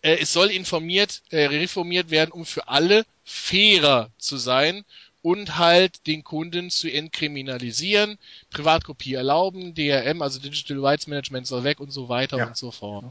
äh, 0.01 0.17
es 0.19 0.33
soll 0.33 0.51
informiert, 0.51 1.23
äh, 1.29 1.45
reformiert 1.47 2.11
werden, 2.11 2.33
um 2.33 2.47
für 2.47 2.69
alle 2.69 3.05
fairer 3.25 4.11
zu 4.17 4.39
sein 4.39 4.85
und 5.23 5.59
halt 5.59 6.07
den 6.07 6.25
Kunden 6.25 6.71
zu 6.71 6.91
entkriminalisieren, 6.91 8.19
Privatkopie 8.51 9.15
erlauben, 9.15 9.75
DRM, 9.75 10.23
also 10.23 10.41
Digital 10.41 10.85
Rights 10.85 11.07
Management 11.07 11.47
soll 11.47 11.65
weg 11.65 11.81
und 11.81 11.91
so 11.91 12.09
weiter 12.09 12.39
Ja. 12.39 12.47
und 12.47 12.57
so 12.57 12.71
fort. 12.71 13.05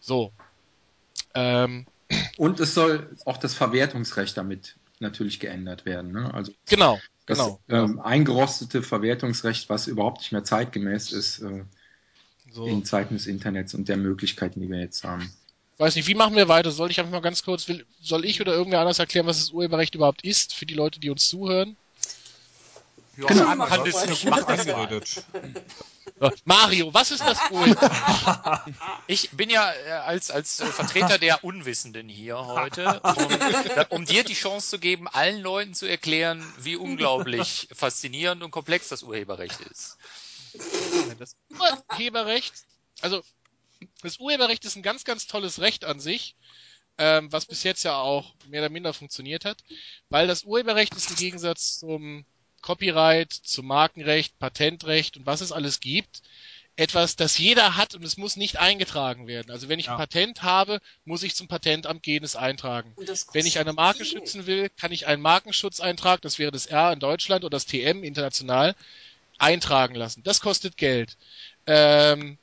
So. 0.00 0.32
Ähm, 1.34 1.86
Und 2.36 2.60
es 2.60 2.74
soll 2.74 3.16
auch 3.24 3.36
das 3.36 3.54
Verwertungsrecht 3.54 4.36
damit 4.36 4.76
natürlich 5.00 5.40
geändert 5.40 5.84
werden. 5.84 6.12
Ne? 6.12 6.32
Also 6.32 6.52
genau, 6.66 7.00
das 7.26 7.38
genau. 7.38 7.60
ähm, 7.68 8.00
eingerostete 8.00 8.82
Verwertungsrecht, 8.82 9.68
was 9.68 9.86
überhaupt 9.86 10.18
nicht 10.18 10.32
mehr 10.32 10.44
zeitgemäß 10.44 11.12
ist 11.12 11.40
äh, 11.40 11.64
So. 12.52 12.66
in 12.66 12.84
Zeiten 12.84 13.14
des 13.14 13.26
Internets 13.26 13.74
und 13.74 13.88
der 13.88 13.96
Möglichkeiten, 13.96 14.60
die 14.60 14.70
wir 14.70 14.80
jetzt 14.80 15.04
haben. 15.04 15.32
Weiß 15.78 15.94
nicht, 15.94 16.08
wie 16.08 16.14
machen 16.14 16.36
wir 16.36 16.48
weiter? 16.48 16.70
Soll 16.70 16.90
ich 16.90 16.98
einfach 16.98 17.12
mal 17.12 17.20
ganz 17.20 17.42
kurz, 17.42 17.68
will, 17.68 17.84
soll 18.00 18.24
ich 18.24 18.40
oder 18.40 18.52
irgendwer 18.52 18.80
anders 18.80 18.98
erklären, 18.98 19.26
was 19.26 19.38
das 19.38 19.50
Urheberrecht 19.50 19.94
überhaupt 19.94 20.22
ist, 20.22 20.54
für 20.54 20.64
die 20.64 20.74
Leute, 20.74 21.00
die 21.00 21.10
uns 21.10 21.28
zuhören? 21.28 21.76
Ja, 23.16 23.26
Genau. 23.26 23.54
man 23.54 23.70
hat 23.70 23.86
es 23.86 24.22
gut 24.22 24.32
angeredet. 24.32 25.24
Mario, 26.44 26.94
was 26.94 27.10
ist 27.10 27.22
das 27.22 27.38
Urheberrecht? 27.50 27.92
Ich 29.06 29.30
bin 29.32 29.50
ja 29.50 29.70
äh, 29.72 29.90
als, 29.90 30.30
als 30.30 30.60
äh, 30.60 30.66
Vertreter 30.66 31.18
der 31.18 31.44
Unwissenden 31.44 32.08
hier 32.08 32.38
heute, 32.38 33.00
um, 33.00 33.28
um 33.98 34.04
dir 34.06 34.24
die 34.24 34.34
Chance 34.34 34.70
zu 34.70 34.78
geben, 34.78 35.08
allen 35.08 35.42
Leuten 35.42 35.74
zu 35.74 35.86
erklären, 35.86 36.42
wie 36.58 36.76
unglaublich 36.76 37.68
faszinierend 37.72 38.42
und 38.42 38.50
komplex 38.50 38.88
das 38.88 39.02
Urheberrecht 39.02 39.60
ist. 39.60 39.98
Das 41.18 41.36
Urheberrecht, 41.90 42.54
also 43.02 43.22
das 44.02 44.18
Urheberrecht 44.18 44.64
ist 44.64 44.76
ein 44.76 44.82
ganz, 44.82 45.04
ganz 45.04 45.26
tolles 45.26 45.60
Recht 45.60 45.84
an 45.84 46.00
sich, 46.00 46.34
ähm, 46.98 47.30
was 47.32 47.46
bis 47.46 47.62
jetzt 47.62 47.82
ja 47.84 47.96
auch 47.98 48.34
mehr 48.48 48.62
oder 48.62 48.70
minder 48.70 48.92
funktioniert 48.94 49.44
hat, 49.44 49.58
weil 50.08 50.26
das 50.26 50.44
Urheberrecht 50.44 50.94
ist 50.94 51.10
im 51.10 51.16
Gegensatz 51.16 51.78
zum 51.78 52.24
Copyright, 52.62 53.32
zum 53.32 53.66
Markenrecht, 53.66 54.38
Patentrecht 54.38 55.16
und 55.16 55.26
was 55.26 55.40
es 55.40 55.52
alles 55.52 55.80
gibt, 55.80 56.22
etwas, 56.78 57.16
das 57.16 57.38
jeder 57.38 57.76
hat 57.76 57.94
und 57.94 58.04
es 58.04 58.16
muss 58.18 58.36
nicht 58.36 58.58
eingetragen 58.58 59.26
werden. 59.26 59.50
Also 59.50 59.68
wenn 59.68 59.78
ich 59.78 59.86
Ja. 59.86 59.92
ein 59.92 59.98
Patent 59.98 60.42
habe, 60.42 60.80
muss 61.04 61.22
ich 61.22 61.34
zum 61.34 61.48
Patentamt 61.48 62.02
gehen, 62.02 62.22
es 62.22 62.36
eintragen. 62.36 62.92
Und 62.96 63.08
das 63.08 63.26
Wenn 63.32 63.46
ich 63.46 63.58
eine 63.58 63.72
Marke 63.72 64.04
viel. 64.04 64.06
schützen 64.06 64.46
will, 64.46 64.68
kann 64.76 64.92
ich 64.92 65.06
einen 65.06 65.22
Markenschutzeintrag, 65.22 66.20
das 66.20 66.38
wäre 66.38 66.50
das 66.50 66.66
R 66.66 66.92
in 66.92 67.00
Deutschland 67.00 67.44
oder 67.44 67.56
das 67.56 67.66
TM 67.66 68.02
international, 68.04 68.74
eintragen 69.38 69.94
lassen. 69.94 70.22
Das 70.22 70.40
kostet 70.40 70.76
Geld. 70.76 71.16
Ähm, 71.66 72.38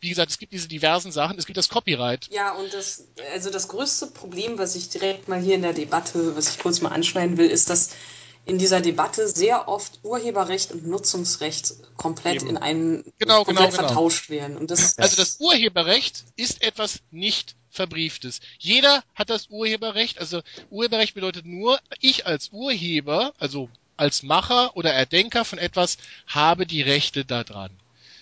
wie 0.00 0.08
gesagt, 0.08 0.30
es 0.30 0.38
gibt 0.38 0.52
diese 0.52 0.68
diversen 0.68 1.12
Sachen. 1.12 1.38
Es 1.38 1.46
gibt 1.46 1.56
das 1.56 1.68
Copyright. 1.68 2.28
Ja, 2.30 2.52
und 2.52 2.72
das, 2.72 3.08
also 3.32 3.50
das 3.50 3.68
größte 3.68 4.08
Problem, 4.08 4.58
was 4.58 4.74
ich 4.74 4.88
direkt 4.88 5.28
mal 5.28 5.40
hier 5.40 5.54
in 5.54 5.62
der 5.62 5.72
Debatte, 5.72 6.36
was 6.36 6.50
ich 6.50 6.58
kurz 6.58 6.80
mal 6.80 6.90
anschneiden 6.90 7.36
will, 7.36 7.48
ist, 7.48 7.70
dass 7.70 7.90
in 8.48 8.56
dieser 8.56 8.80
Debatte 8.80 9.28
sehr 9.28 9.68
oft 9.68 10.00
Urheberrecht 10.02 10.72
und 10.72 10.86
Nutzungsrecht 10.86 11.74
komplett 11.98 12.36
Eben. 12.36 12.48
in 12.48 12.56
einen 12.56 13.04
Genau, 13.18 13.44
komplett 13.44 13.70
genau, 13.72 13.76
genau. 13.76 13.88
vertauscht 13.88 14.30
werden. 14.30 14.56
Und 14.56 14.70
das, 14.70 14.98
Also 14.98 15.16
das 15.16 15.36
Urheberrecht 15.38 16.24
ist 16.36 16.62
etwas 16.62 17.00
nicht 17.10 17.56
verbrieftes. 17.68 18.40
Jeder 18.58 19.04
hat 19.14 19.28
das 19.28 19.48
Urheberrecht. 19.50 20.18
Also 20.18 20.40
Urheberrecht 20.70 21.14
bedeutet 21.14 21.44
nur, 21.44 21.78
ich 22.00 22.26
als 22.26 22.48
Urheber, 22.50 23.34
also 23.38 23.68
als 23.98 24.22
Macher 24.22 24.74
oder 24.76 24.94
Erdenker 24.94 25.44
von 25.44 25.58
etwas, 25.58 25.98
habe 26.26 26.64
die 26.64 26.80
Rechte 26.80 27.26
daran. 27.26 27.70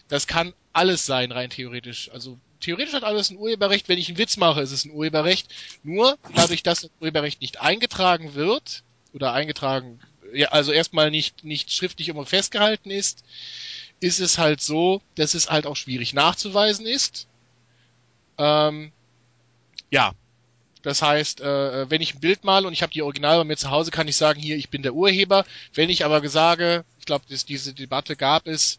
Das 0.08 0.26
kann 0.26 0.52
alles 0.72 1.06
sein, 1.06 1.32
rein 1.32 1.50
theoretisch. 1.50 2.10
Also 2.12 2.38
theoretisch 2.60 2.94
hat 2.94 3.04
alles 3.04 3.30
ein 3.30 3.38
Urheberrecht. 3.38 3.88
Wenn 3.88 3.98
ich 3.98 4.08
einen 4.08 4.18
Witz 4.18 4.36
mache, 4.36 4.60
ist 4.60 4.72
es 4.72 4.84
ein 4.84 4.92
Urheberrecht. 4.92 5.52
Nur 5.82 6.18
dadurch, 6.34 6.62
dass 6.62 6.82
das 6.82 6.90
Urheberrecht 7.00 7.40
nicht 7.40 7.60
eingetragen 7.60 8.34
wird 8.34 8.82
oder 9.12 9.32
eingetragen, 9.32 10.00
ja, 10.32 10.48
also 10.48 10.72
erstmal 10.72 11.10
nicht, 11.10 11.44
nicht 11.44 11.72
schriftlich 11.72 12.08
immer 12.08 12.26
festgehalten 12.26 12.90
ist, 12.90 13.24
ist 14.00 14.20
es 14.20 14.38
halt 14.38 14.60
so, 14.60 15.00
dass 15.14 15.34
es 15.34 15.50
halt 15.50 15.66
auch 15.66 15.76
schwierig 15.76 16.12
nachzuweisen 16.12 16.86
ist. 16.86 17.26
Ähm, 18.38 18.92
ja. 19.90 20.12
Das 20.82 21.02
heißt, 21.02 21.40
äh, 21.40 21.90
wenn 21.90 22.00
ich 22.00 22.14
ein 22.14 22.20
Bild 22.20 22.44
male 22.44 22.66
und 22.66 22.72
ich 22.72 22.82
habe 22.82 22.92
die 22.92 23.02
Original 23.02 23.38
bei 23.38 23.44
mir 23.44 23.56
zu 23.56 23.70
Hause, 23.70 23.90
kann 23.90 24.06
ich 24.06 24.16
sagen, 24.16 24.38
hier, 24.38 24.56
ich 24.56 24.68
bin 24.68 24.82
der 24.82 24.94
Urheber. 24.94 25.44
Wenn 25.74 25.90
ich 25.90 26.04
aber 26.04 26.26
sage, 26.28 26.84
ich 27.00 27.06
glaube, 27.06 27.24
diese 27.26 27.74
Debatte 27.74 28.14
gab 28.14 28.46
es 28.46 28.78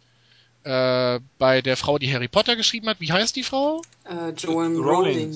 äh, 0.64 1.20
bei 1.38 1.62
der 1.62 1.78
Frau, 1.78 1.98
die 2.00 2.12
Harry 2.14 2.28
Potter 2.28 2.56
geschrieben 2.56 2.88
hat. 2.90 3.00
Wie 3.00 3.12
heißt 3.12 3.36
die 3.36 3.44
Frau? 3.44 3.82
Äh, 4.06 4.32
Joan 4.38 4.76
Rowling. 4.78 5.36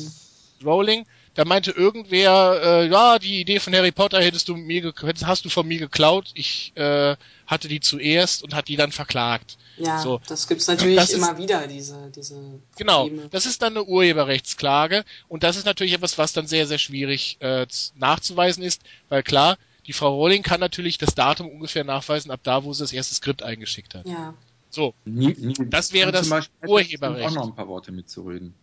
Rowling. 0.63 1.05
Da 1.33 1.45
meinte 1.45 1.71
irgendwer, 1.71 2.59
äh, 2.61 2.87
ja, 2.89 3.17
die 3.17 3.39
Idee 3.39 3.61
von 3.61 3.73
Harry 3.73 3.91
Potter 3.93 4.21
hättest 4.21 4.49
du 4.49 4.55
mir, 4.57 4.93
hättest- 5.01 5.25
hast 5.25 5.45
du 5.45 5.49
von 5.49 5.65
mir 5.65 5.79
geklaut. 5.79 6.29
Ich 6.33 6.73
äh, 6.75 7.15
hatte 7.47 7.69
die 7.69 7.79
zuerst 7.79 8.43
und 8.43 8.53
hat 8.53 8.67
die 8.67 8.75
dann 8.75 8.91
verklagt. 8.91 9.57
Ja, 9.77 9.99
So. 9.99 10.19
das 10.27 10.49
gibt's 10.49 10.67
natürlich 10.67 10.97
Das 10.97 11.09
ist- 11.11 11.15
immer 11.15 11.37
wieder, 11.37 11.65
diese, 11.67 12.11
diese 12.13 12.59
Genau, 12.77 13.03
Probleme. 13.03 13.29
das 13.29 13.45
ist 13.45 13.61
dann 13.61 13.73
eine 13.77 13.85
Urheberrechtsklage 13.85 15.05
und 15.29 15.43
das 15.43 15.55
ist 15.55 15.65
natürlich 15.65 15.93
etwas, 15.93 16.17
was 16.17 16.33
dann 16.33 16.47
sehr, 16.47 16.67
sehr 16.67 16.77
schwierig 16.79 17.37
äh, 17.39 17.65
nachzuweisen 17.95 18.61
ist, 18.61 18.81
weil 19.07 19.23
klar, 19.23 19.57
die 19.87 19.93
Frau 19.93 20.13
Rowling 20.13 20.43
kann 20.43 20.59
natürlich 20.59 20.97
das 20.97 21.15
Datum 21.15 21.47
ungefähr 21.49 21.85
nachweisen, 21.85 22.29
ab 22.29 22.41
da, 22.43 22.63
wo 22.65 22.73
sie 22.73 22.83
das 22.83 22.91
erste 22.93 23.15
Skript 23.15 23.41
eingeschickt 23.41 23.95
hat. 23.95 24.05
Ja. 24.05 24.33
So, 24.71 24.95
Nie, 25.05 25.35
nie, 25.37 25.53
Das 25.69 25.91
wäre 25.93 26.11
zum 26.11 26.29
das 26.29 26.39
Urheberrecht. 26.65 26.99
bestimmt 26.99 27.19
auch 27.19 27.31
noch 27.31 27.43
ein 27.49 27.55
paar 27.55 27.67
Worte 27.67 27.91
mitzureden. 27.91 28.53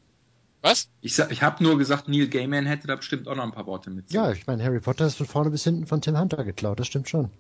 was? 0.62 0.88
Ich, 1.00 1.18
ich 1.18 1.42
habe 1.42 1.62
nur 1.62 1.78
gesagt, 1.78 2.08
Neil 2.08 2.28
Gaiman 2.28 2.66
hätte 2.66 2.86
da 2.88 2.96
bestimmt 2.96 3.28
auch 3.28 3.36
noch 3.36 3.44
ein 3.44 3.52
paar 3.52 3.66
Worte 3.66 3.90
Ja, 3.90 3.96
mitzureden. 3.96 4.32
ich 4.36 4.46
meine, 4.46 4.64
Harry 4.64 4.80
Potter 4.80 5.06
ist 5.06 5.16
von 5.16 5.26
vorne 5.26 5.50
bis 5.50 5.64
hinten 5.64 5.86
von 5.86 6.00
Tim 6.00 6.18
Hunter 6.18 6.42
geklaut, 6.44 6.80
das 6.80 6.86
stimmt 6.88 7.08
schon. 7.08 7.30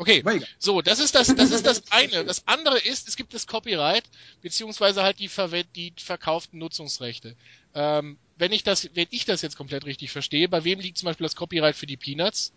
Okay, 0.00 0.22
so, 0.60 0.80
das 0.80 1.00
ist 1.00 1.16
das, 1.16 1.34
das 1.34 1.50
ist 1.50 1.66
das 1.66 1.82
eine. 1.90 2.24
Das 2.24 2.46
andere 2.46 2.78
ist, 2.78 3.08
es 3.08 3.16
gibt 3.16 3.34
das 3.34 3.48
Copyright, 3.48 4.04
beziehungsweise 4.40 5.02
halt 5.02 5.18
die, 5.18 5.28
verwe- 5.28 5.66
die 5.74 5.92
verkauften 5.98 6.60
Nutzungsrechte. 6.60 7.34
Ähm, 7.74 8.16
wenn 8.36 8.52
ich 8.52 8.62
das, 8.62 8.88
wenn 8.94 9.08
ich 9.10 9.24
das 9.24 9.42
jetzt 9.42 9.56
komplett 9.56 9.84
richtig 9.86 10.12
verstehe, 10.12 10.48
bei 10.48 10.62
wem 10.62 10.78
liegt 10.78 10.98
zum 10.98 11.06
Beispiel 11.06 11.24
das 11.24 11.34
Copyright 11.34 11.74
für 11.74 11.86
die 11.86 11.96
Peanuts? 11.96 12.52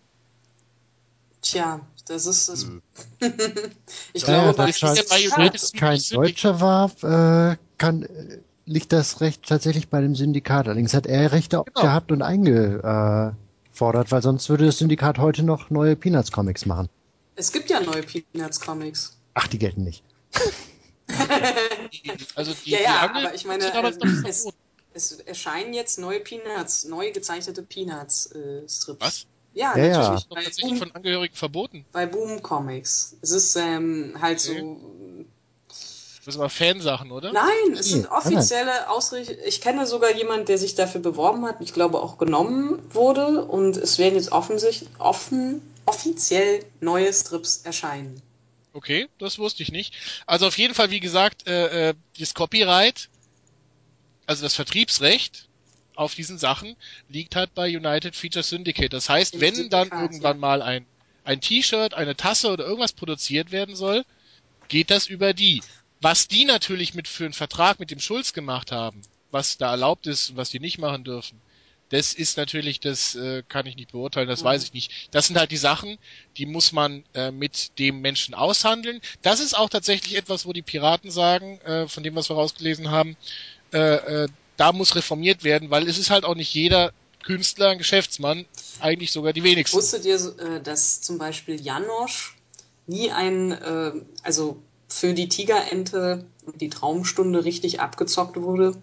Tja, 1.41 1.79
das 2.05 2.25
ist 2.25 2.49
das. 2.49 2.65
Nö. 2.65 2.79
ich 4.13 4.23
glaube, 4.23 4.53
bei 4.53 4.67
das 4.67 4.83
Als 4.83 5.71
kein 5.73 5.99
Deutscher 6.11 6.61
war, 6.61 6.91
äh, 7.03 7.57
kann, 7.77 8.03
äh, 8.03 8.39
liegt 8.65 8.91
das 8.93 9.21
Recht 9.21 9.47
tatsächlich 9.47 9.89
bei 9.89 10.01
dem 10.01 10.15
Syndikat. 10.15 10.67
Allerdings 10.67 10.93
hat 10.93 11.07
er 11.07 11.31
Rechte 11.31 11.59
auch 11.59 11.65
Genau. 11.65 11.81
gehabt 11.81 12.11
und 12.11 12.21
eingefordert, 12.21 14.11
weil 14.11 14.21
sonst 14.21 14.49
würde 14.49 14.65
das 14.65 14.77
Syndikat 14.77 15.17
heute 15.17 15.43
noch 15.43 15.69
neue 15.69 15.95
Peanuts-Comics 15.95 16.65
machen. 16.65 16.89
es 17.35 17.51
gibt 17.51 17.69
ja 17.69 17.79
neue 17.79 18.03
Peanuts-Comics. 18.03 19.17
Ach, 19.33 19.47
die 19.47 19.57
gelten 19.57 19.83
nicht. 19.83 20.03
Also 22.35 22.53
die, 22.65 22.71
Ja, 22.71 22.77
die 22.77 22.83
ja, 22.83 22.99
Angel 23.01 23.25
aber 23.25 23.35
ich 23.35 23.45
meine, 23.45 23.65
äh, 23.65 24.27
es-. 24.29 24.47
Es 24.93 25.11
erscheinen 25.21 25.73
jetzt 25.73 25.99
neue 25.99 26.19
Peanuts, 26.19 26.83
neu 26.85 27.11
gezeichnete 27.11 27.63
Peanuts-Strips. 27.63 28.99
Was? 28.99 29.25
Ja, 29.53 29.77
Ja, 29.77 29.85
ja. 29.85 29.97
natürlich. 29.99 30.27
Bei 30.27 30.43
tatsächlich 30.43 30.71
Boom, 30.71 30.77
von 30.77 30.91
Angehörigen 30.93 31.35
verboten. 31.35 31.85
bei 31.91 32.05
Boom 32.05 32.41
Comics. 32.41 33.17
Es 33.21 33.31
ist 33.31 33.55
ähm, 33.55 34.15
halt 34.21 34.39
so. 34.39 34.53
Das 35.67 36.35
sind 36.35 36.41
aber 36.41 36.49
Fansachen, 36.51 37.11
oder? 37.11 37.33
Nein, 37.33 37.73
es 37.73 37.87
sind 37.87 38.05
offizielle 38.11 38.89
Ausrichtungen. 38.91 39.39
Ich 39.45 39.59
kenne 39.59 39.87
sogar 39.87 40.15
jemanden, 40.15 40.45
der 40.45 40.59
sich 40.59 40.75
dafür 40.75 41.01
beworben 41.01 41.45
hat, 41.45 41.57
ich 41.61 41.73
glaube 41.73 41.99
auch 41.99 42.19
genommen 42.19 42.79
wurde. 42.93 43.43
Und 43.45 43.75
es 43.75 43.97
werden 43.97 44.15
jetzt 44.15 44.31
offensichtlich 44.31 44.87
offen, 44.99 45.61
offiziell 45.85 46.63
neue 46.79 47.11
Strips 47.11 47.61
erscheinen. 47.63 48.21
Okay, 48.73 49.09
das 49.17 49.39
wusste 49.39 49.63
ich 49.63 49.71
nicht. 49.71 49.95
Also 50.27 50.47
auf 50.47 50.57
jeden 50.57 50.75
Fall, 50.75 50.91
wie 50.91 50.99
gesagt, 50.99 51.47
äh, 51.47 51.89
äh, 51.89 51.93
das 52.19 52.35
Copyright, 52.35 53.09
also 54.27 54.43
das 54.43 54.53
Vertriebsrecht 54.55 55.49
auf 55.95 56.15
diesen 56.15 56.37
Sachen 56.37 56.75
liegt 57.09 57.35
halt 57.35 57.53
bei 57.53 57.75
United 57.75 58.15
Feature 58.15 58.43
Syndicate. 58.43 58.93
Das 58.93 59.09
heißt, 59.09 59.35
Im 59.35 59.41
wenn 59.41 59.69
dann 59.69 59.89
irgendwann 59.89 60.37
ja. 60.37 60.41
mal 60.41 60.61
ein 60.61 60.85
ein 61.23 61.39
T-Shirt, 61.39 61.93
eine 61.93 62.15
Tasse 62.15 62.49
oder 62.49 62.65
irgendwas 62.65 62.93
produziert 62.93 63.51
werden 63.51 63.75
soll, 63.75 64.03
geht 64.67 64.89
das 64.89 65.07
über 65.07 65.33
die. 65.33 65.61
Was 66.01 66.27
die 66.27 66.45
natürlich 66.45 66.93
mit 66.93 67.07
für 67.07 67.25
einen 67.25 67.33
Vertrag 67.33 67.79
mit 67.79 67.91
dem 67.91 67.99
Schulz 67.99 68.33
gemacht 68.33 68.71
haben, 68.71 69.01
was 69.29 69.57
da 69.57 69.69
erlaubt 69.69 70.07
ist 70.07 70.31
und 70.31 70.37
was 70.37 70.49
die 70.49 70.59
nicht 70.59 70.79
machen 70.79 71.03
dürfen, 71.03 71.39
das 71.89 72.13
ist 72.13 72.37
natürlich, 72.37 72.79
das 72.79 73.15
äh, 73.15 73.43
kann 73.49 73.65
ich 73.65 73.75
nicht 73.75 73.91
beurteilen, 73.91 74.29
das 74.29 74.39
Ja. 74.39 74.45
weiß 74.45 74.63
ich 74.63 74.73
nicht. 74.73 75.09
Das 75.11 75.27
sind 75.27 75.37
halt 75.37 75.51
die 75.51 75.57
Sachen, 75.57 75.97
die 76.37 76.45
muss 76.45 76.71
man 76.71 77.03
äh, 77.13 77.31
mit 77.31 77.77
dem 77.79 77.99
Menschen 77.99 78.33
aushandeln. 78.33 79.01
Das 79.21 79.41
ist 79.41 79.53
auch 79.53 79.69
tatsächlich 79.69 80.15
etwas, 80.15 80.45
wo 80.45 80.53
die 80.53 80.61
Piraten 80.61 81.11
sagen, 81.11 81.59
äh, 81.61 81.87
von 81.89 82.01
dem, 82.01 82.15
was 82.15 82.29
wir 82.29 82.35
rausgelesen 82.37 82.89
haben, 82.91 83.17
äh, 83.73 84.23
äh, 84.23 84.27
da 84.61 84.71
muss 84.73 84.93
reformiert 84.95 85.43
werden, 85.43 85.71
weil 85.71 85.89
es 85.89 85.97
ist 85.97 86.11
halt 86.11 86.23
auch 86.23 86.35
nicht 86.35 86.53
jeder 86.53 86.93
Künstler 87.23 87.69
ein 87.69 87.79
Geschäftsmann, 87.79 88.45
eigentlich 88.79 89.11
sogar 89.11 89.33
die 89.33 89.41
wenigsten. 89.43 89.75
Wusstet 89.75 90.05
ihr, 90.05 90.17
äh, 90.37 90.61
dass 90.61 91.01
zum 91.01 91.17
Beispiel 91.17 91.59
Janosch 91.59 92.37
nie 92.85 93.09
ein, 93.09 93.53
äh, 93.53 93.91
also 94.21 94.61
für 94.87 95.15
die 95.15 95.29
Tigerente 95.29 96.25
und 96.45 96.61
die 96.61 96.69
Traumstunde 96.69 97.43
richtig 97.43 97.79
abgezockt 97.79 98.39
wurde? 98.39 98.75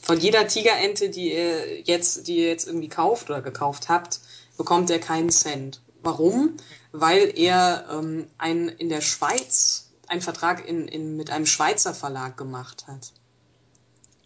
Von 0.00 0.20
jeder 0.20 0.46
Tigerente, 0.46 1.10
die 1.10 1.32
ihr 1.32 1.80
jetzt, 1.80 2.28
die 2.28 2.36
ihr 2.36 2.48
jetzt 2.48 2.68
irgendwie 2.68 2.88
kauft 2.88 3.30
oder 3.30 3.42
gekauft 3.42 3.88
habt, 3.88 4.20
bekommt 4.56 4.88
er 4.88 5.00
keinen 5.00 5.30
Cent. 5.30 5.80
Warum? 6.04 6.58
Weil 6.92 7.32
er 7.36 7.86
ähm, 7.90 8.28
ein, 8.38 8.68
in 8.68 8.88
der 8.88 9.00
Schweiz 9.00 9.90
einen 10.06 10.20
Vertrag 10.20 10.68
in, 10.68 10.86
in, 10.86 11.16
mit 11.16 11.30
einem 11.30 11.46
Schweizer 11.46 11.92
Verlag 11.92 12.36
gemacht 12.36 12.86
hat. 12.86 13.10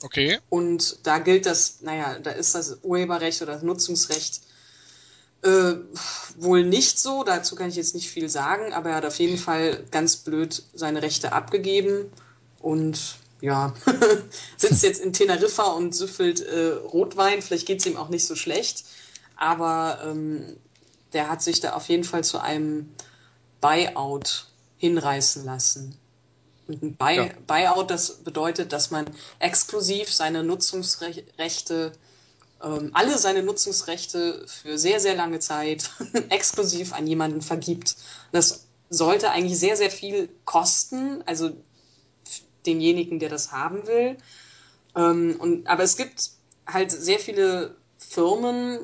Okay. 0.03 0.39
Und 0.49 1.07
da 1.07 1.19
gilt 1.19 1.47
das, 1.47 1.81
naja, 1.81 2.19
da 2.19 2.31
ist 2.31 2.55
das 2.55 2.79
Urheberrecht 2.83 3.43
oder 3.43 3.55
das 3.55 3.63
Nutzungsrecht 3.63 4.43
äh, 5.43 5.75
wohl 6.37 6.65
nicht 6.65 6.99
so. 6.99 7.25
Dazu 7.25 7.57
kann 7.57 7.69
ich 7.69 7.77
jetzt 7.77 7.95
nicht 7.95 8.09
viel 8.09 8.29
sagen, 8.29 8.73
aber 8.73 8.91
er 8.91 8.97
hat 8.97 9.07
auf 9.07 9.19
jeden 9.19 9.39
Fall 9.39 9.85
ganz 9.91 10.17
blöd 10.17 10.63
seine 10.75 11.03
Rechte 11.03 11.33
abgegeben 11.33 12.11
und 12.61 13.17
ja, 13.41 13.75
sitzt 14.57 14.83
jetzt 14.83 15.01
in 15.01 15.13
Teneriffa 15.13 15.65
und 15.65 15.95
süffelt 15.95 16.41
äh, 16.41 16.71
Rotwein. 16.71 17.43
Vielleicht 17.43 17.67
geht 17.67 17.81
es 17.81 17.87
ihm 17.87 17.97
auch 17.97 18.09
nicht 18.09 18.27
so 18.27 18.35
schlecht, 18.35 18.85
aber 19.37 20.01
ähm, 20.05 20.57
der 21.13 21.29
hat 21.29 21.43
sich 21.43 21.61
da 21.61 21.75
auf 21.75 21.89
jeden 21.89 22.05
Fall 22.05 22.25
zu 22.25 22.41
einem 22.41 22.93
Buyout 23.61 24.47
hinreißen 24.79 25.45
lassen. 25.45 25.97
Und 26.69 26.83
ein 26.83 26.97
Buy 26.97 27.17
Ja. 27.17 27.29
Buyout, 27.47 27.91
das 27.91 28.19
bedeutet, 28.23 28.73
dass 28.73 28.91
man 28.91 29.07
exklusiv 29.39 30.13
seine 30.13 30.45
Nutzungsrechte, 30.45 31.93
ähm, 32.63 32.91
alle 32.93 33.17
seine 33.19 33.43
Nutzungsrechte 33.43 34.47
für 34.47 34.79
sehr, 34.79 35.01
sehr 35.01 35.17
lange 35.17 35.39
Zeit 35.41 35.91
exklusiv 36.29 36.93
an 36.93 37.07
jemanden 37.07 37.41
vergibt. 37.41 37.97
Das 38.33 38.67
sollte 38.91 39.31
eigentlich 39.31 39.59
sehr, 39.59 39.77
sehr 39.77 39.91
viel 39.91 40.29
kosten, 40.45 41.23
also 41.27 41.51
denjenigen, 42.67 43.19
der 43.19 43.31
das 43.31 43.51
haben 43.51 43.87
will. 43.87 44.19
Ähm, 44.95 45.37
und, 45.39 45.67
aber 45.67 45.85
es 45.85 45.97
gibt 45.97 46.31
halt 46.67 46.93
sehr 46.93 47.19
viele 47.19 47.77
Firmen, 47.97 48.81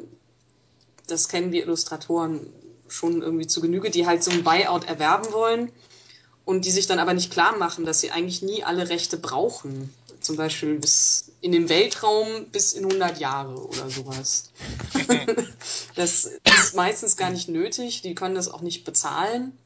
das 1.07 1.29
kennen 1.29 1.53
wir 1.53 1.65
Illustratoren 1.65 2.47
schon 2.89 3.21
irgendwie 3.21 3.47
zu 3.47 3.61
Genüge, 3.61 3.91
die 3.91 4.07
halt 4.07 4.23
so 4.23 4.31
ein 4.31 4.43
Buyout 4.43 4.85
erwerben 4.85 5.33
wollen 5.33 5.71
und 6.45 6.65
die 6.65 6.71
sich 6.71 6.87
dann 6.87 6.99
aber 6.99 7.15
nicht 7.15 7.31
klar 7.31 7.57
machen, 7.57 7.85
dass 7.85 8.01
sie 8.01 8.11
eigentlich 8.11 8.43
nie 8.43 8.65
alle 8.65 8.89
Rechte 8.89 9.17
brauchen. 9.17 9.93
Zum 10.21 10.37
Beispiel 10.37 10.79
bis 10.79 11.33
in 11.41 11.53
den 11.53 11.69
Weltraum 11.69 12.47
bis 12.51 12.73
in 12.73 12.85
100 12.85 13.19
Jahre 13.19 13.67
oder 13.67 13.91
sowas. 13.91 14.51
das 15.95 16.25
ist 16.25 16.75
meistens 16.75 17.17
gar 17.17 17.31
nicht 17.31 17.49
nötig, 17.49 18.03
die 18.03 18.15
können 18.15 18.35
das 18.35 18.49
auch 18.49 18.63
nicht 18.63 18.85
bezahlen. 18.85 19.57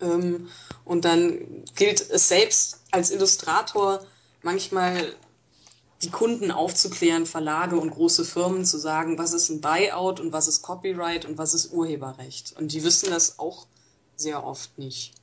Ähm, 0.00 0.48
und 0.84 1.04
dann 1.04 1.64
gilt 1.74 2.00
es 2.00 2.28
selbst 2.28 2.80
als 2.90 3.10
Illustrator 3.10 4.06
manchmal 4.42 5.14
die 6.02 6.10
Kunden 6.10 6.50
aufzuklären, 6.50 7.26
Verlage 7.26 7.76
und 7.76 7.90
große 7.90 8.24
Firmen 8.24 8.64
zu 8.64 8.78
sagen, 8.78 9.18
was 9.18 9.32
ist 9.32 9.48
ein 9.48 9.60
Buyout 9.60 10.20
und 10.20 10.32
was 10.32 10.46
ist 10.46 10.62
Copyright 10.62 11.24
und 11.24 11.38
was 11.38 11.54
ist 11.54 11.72
Urheberrecht. 11.72 12.54
Und 12.56 12.72
die 12.72 12.84
wissen 12.84 13.10
das 13.10 13.38
auch 13.38 13.66
sehr 14.16 14.44
oft 14.44 14.78
nicht. 14.78 15.14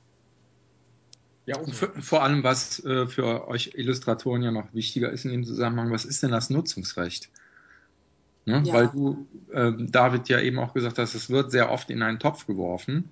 Ja, 1.46 1.58
und 1.58 1.74
für, 1.74 1.92
vor 2.02 2.22
allem, 2.22 2.42
was 2.42 2.84
äh, 2.84 3.06
für 3.06 3.48
euch 3.48 3.72
Illustratoren 3.74 4.42
ja 4.42 4.50
noch 4.50 4.74
wichtiger 4.74 5.10
ist 5.10 5.24
in 5.24 5.30
dem 5.30 5.44
Zusammenhang, 5.44 5.92
was 5.92 6.04
ist 6.04 6.22
denn 6.22 6.32
das 6.32 6.50
Nutzungsrecht? 6.50 7.30
Ne? 8.46 8.62
Ja. 8.64 8.74
Weil 8.74 8.88
du, 8.88 9.28
ähm, 9.52 9.90
David, 9.90 10.28
ja 10.28 10.40
eben 10.40 10.58
auch 10.58 10.74
gesagt 10.74 10.98
hast, 10.98 11.14
es 11.14 11.30
wird 11.30 11.50
sehr 11.50 11.70
oft 11.70 11.90
in 11.90 12.02
einen 12.02 12.18
Topf 12.18 12.46
geworfen. 12.46 13.10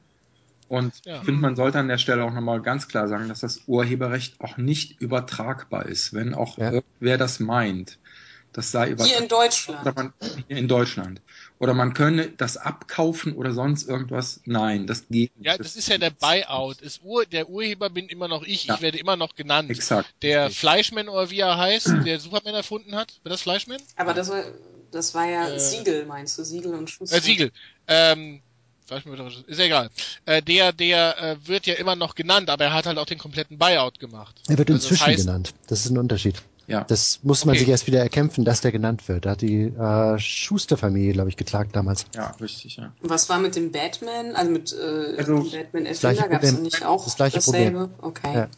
Und 0.69 0.93
Ja. 1.05 1.19
ich 1.19 1.25
finde, 1.25 1.41
man 1.41 1.57
sollte 1.57 1.79
an 1.79 1.89
der 1.89 1.99
Stelle 1.99 2.25
auch 2.25 2.33
nochmal 2.33 2.63
ganz 2.63 2.89
klar 2.89 3.09
sagen, 3.09 3.29
dass 3.29 3.41
das 3.41 3.63
Urheberrecht 3.67 4.41
auch 4.41 4.57
nicht 4.57 5.01
übertragbar 5.01 5.87
ist, 5.87 6.13
wenn 6.13 6.35
auch 6.35 6.59
Ja. 6.59 6.73
irgendwer 6.73 7.19
das 7.19 7.39
meint. 7.39 8.01
Das 8.53 8.71
sei 8.71 8.87
Hier 8.87 8.95
übertragbar. 8.95 9.23
in 9.23 9.29
Deutschland. 9.29 10.15
Hier 10.49 10.57
in 10.57 10.69
Deutschland. 10.69 11.23
Oder 11.61 11.73
man 11.73 11.95
könne 11.95 12.29
das 12.31 12.57
abkaufen 12.57 13.33
oder 13.35 13.53
sonst 13.53 13.89
irgendwas. 13.89 14.41
Nein, 14.45 14.87
das 14.87 15.07
geht 15.09 15.37
nicht. 15.37 15.47
Ja, 15.47 15.57
das 15.57 15.77
ist 15.77 15.89
ja 15.89 15.99
der 15.99 16.11
Buyout. 16.11 16.81
Ist 16.83 17.01
Ur 17.05 17.25
der 17.27 17.49
Urheber 17.49 17.91
bin 17.91 18.09
immer 18.09 18.29
noch 18.29 18.43
ich. 18.43 18.65
Ja. 18.65 18.75
Ich 18.75 18.81
werde 18.83 18.99
immer 18.99 19.17
noch 19.17 19.35
genannt. 19.37 19.71
Exakt. 19.71 20.13
Der 20.23 20.51
Fleischman 20.51 21.09
oder 21.09 21.31
wie 21.31 21.39
er 21.41 21.57
heißt, 21.57 21.91
der 22.05 22.19
Superman 22.19 22.55
erfunden 22.55 22.95
hat. 22.97 23.15
War 23.23 23.31
das 23.31 23.43
Fleischman? 23.43 23.79
Aber 23.97 24.15
das 24.15 24.29
war, 24.31 24.43
das 24.91 25.15
war 25.15 25.27
ja 25.29 25.49
Äh, 25.49 25.61
Siegel, 25.61 26.05
meinst 26.07 26.37
du? 26.39 26.45
Siegel 26.45 26.75
und 26.75 26.91
Schuster. 26.91 27.17
Äh, 27.17 27.21
Siegel. 27.21 27.53
Ähm, 27.87 28.41
ist 29.47 29.59
ja 29.59 29.65
egal. 29.65 29.91
Äh, 30.27 30.43
der, 30.43 30.73
der 30.73 31.19
äh, 31.23 31.49
wird 31.49 31.67
ja 31.67 31.75
immer 31.75 31.97
noch 31.97 32.15
genannt, 32.15 32.51
aber 32.51 32.65
er 32.65 32.73
hat 32.75 32.85
halt 32.87 32.99
auch 32.99 33.07
den 33.07 33.19
kompletten 33.19 33.57
Buyout 33.59 33.99
gemacht. 33.99 34.35
Er 34.49 34.59
wird 34.59 34.71
Also 34.71 34.89
das 34.89 34.91
inzwischen 34.91 35.13
heißt- 35.13 35.25
genannt. 35.25 35.55
Das 35.69 35.85
ist 35.87 35.91
ein 35.91 35.99
Unterschied. 35.99 36.35
Ja. 36.67 36.85
Das 36.85 37.21
muss 37.23 37.45
man 37.45 37.53
Okay. 37.53 37.61
sich 37.61 37.69
erst 37.69 37.87
wieder 37.87 38.01
erkämpfen, 38.01 38.45
dass 38.45 38.61
der 38.63 38.73
genannt 38.73 39.07
wird. 39.09 39.27
Da 39.27 39.31
hat 39.33 39.43
die 39.43 39.65
äh, 39.65 40.19
Schuster-Familie, 40.19 41.13
glaube 41.13 41.29
ich, 41.29 41.37
geklagt 41.37 41.77
damals. 41.77 42.07
Ja, 42.15 42.31
richtig, 42.41 42.77
ja. 42.77 42.93
Und 43.03 43.11
was 43.11 43.29
war 43.29 43.39
mit 43.39 43.55
dem 43.55 43.71
Batman? 43.71 44.35
Also 44.35 44.51
mit 44.51 44.73
äh, 44.73 45.17
Also, 45.19 45.43
dem 45.43 45.51
Batman 45.51 45.87
Erfinder 45.87 46.29
gab 46.29 46.43
es 46.43 46.51
Problem. 46.51 46.63
nicht 46.63 46.85
auch 46.85 47.05
Das 47.05 47.17
gleiche 47.17 47.37
dasselbe? 47.37 47.91
Okay. 48.01 48.35
Ja. 48.35 48.49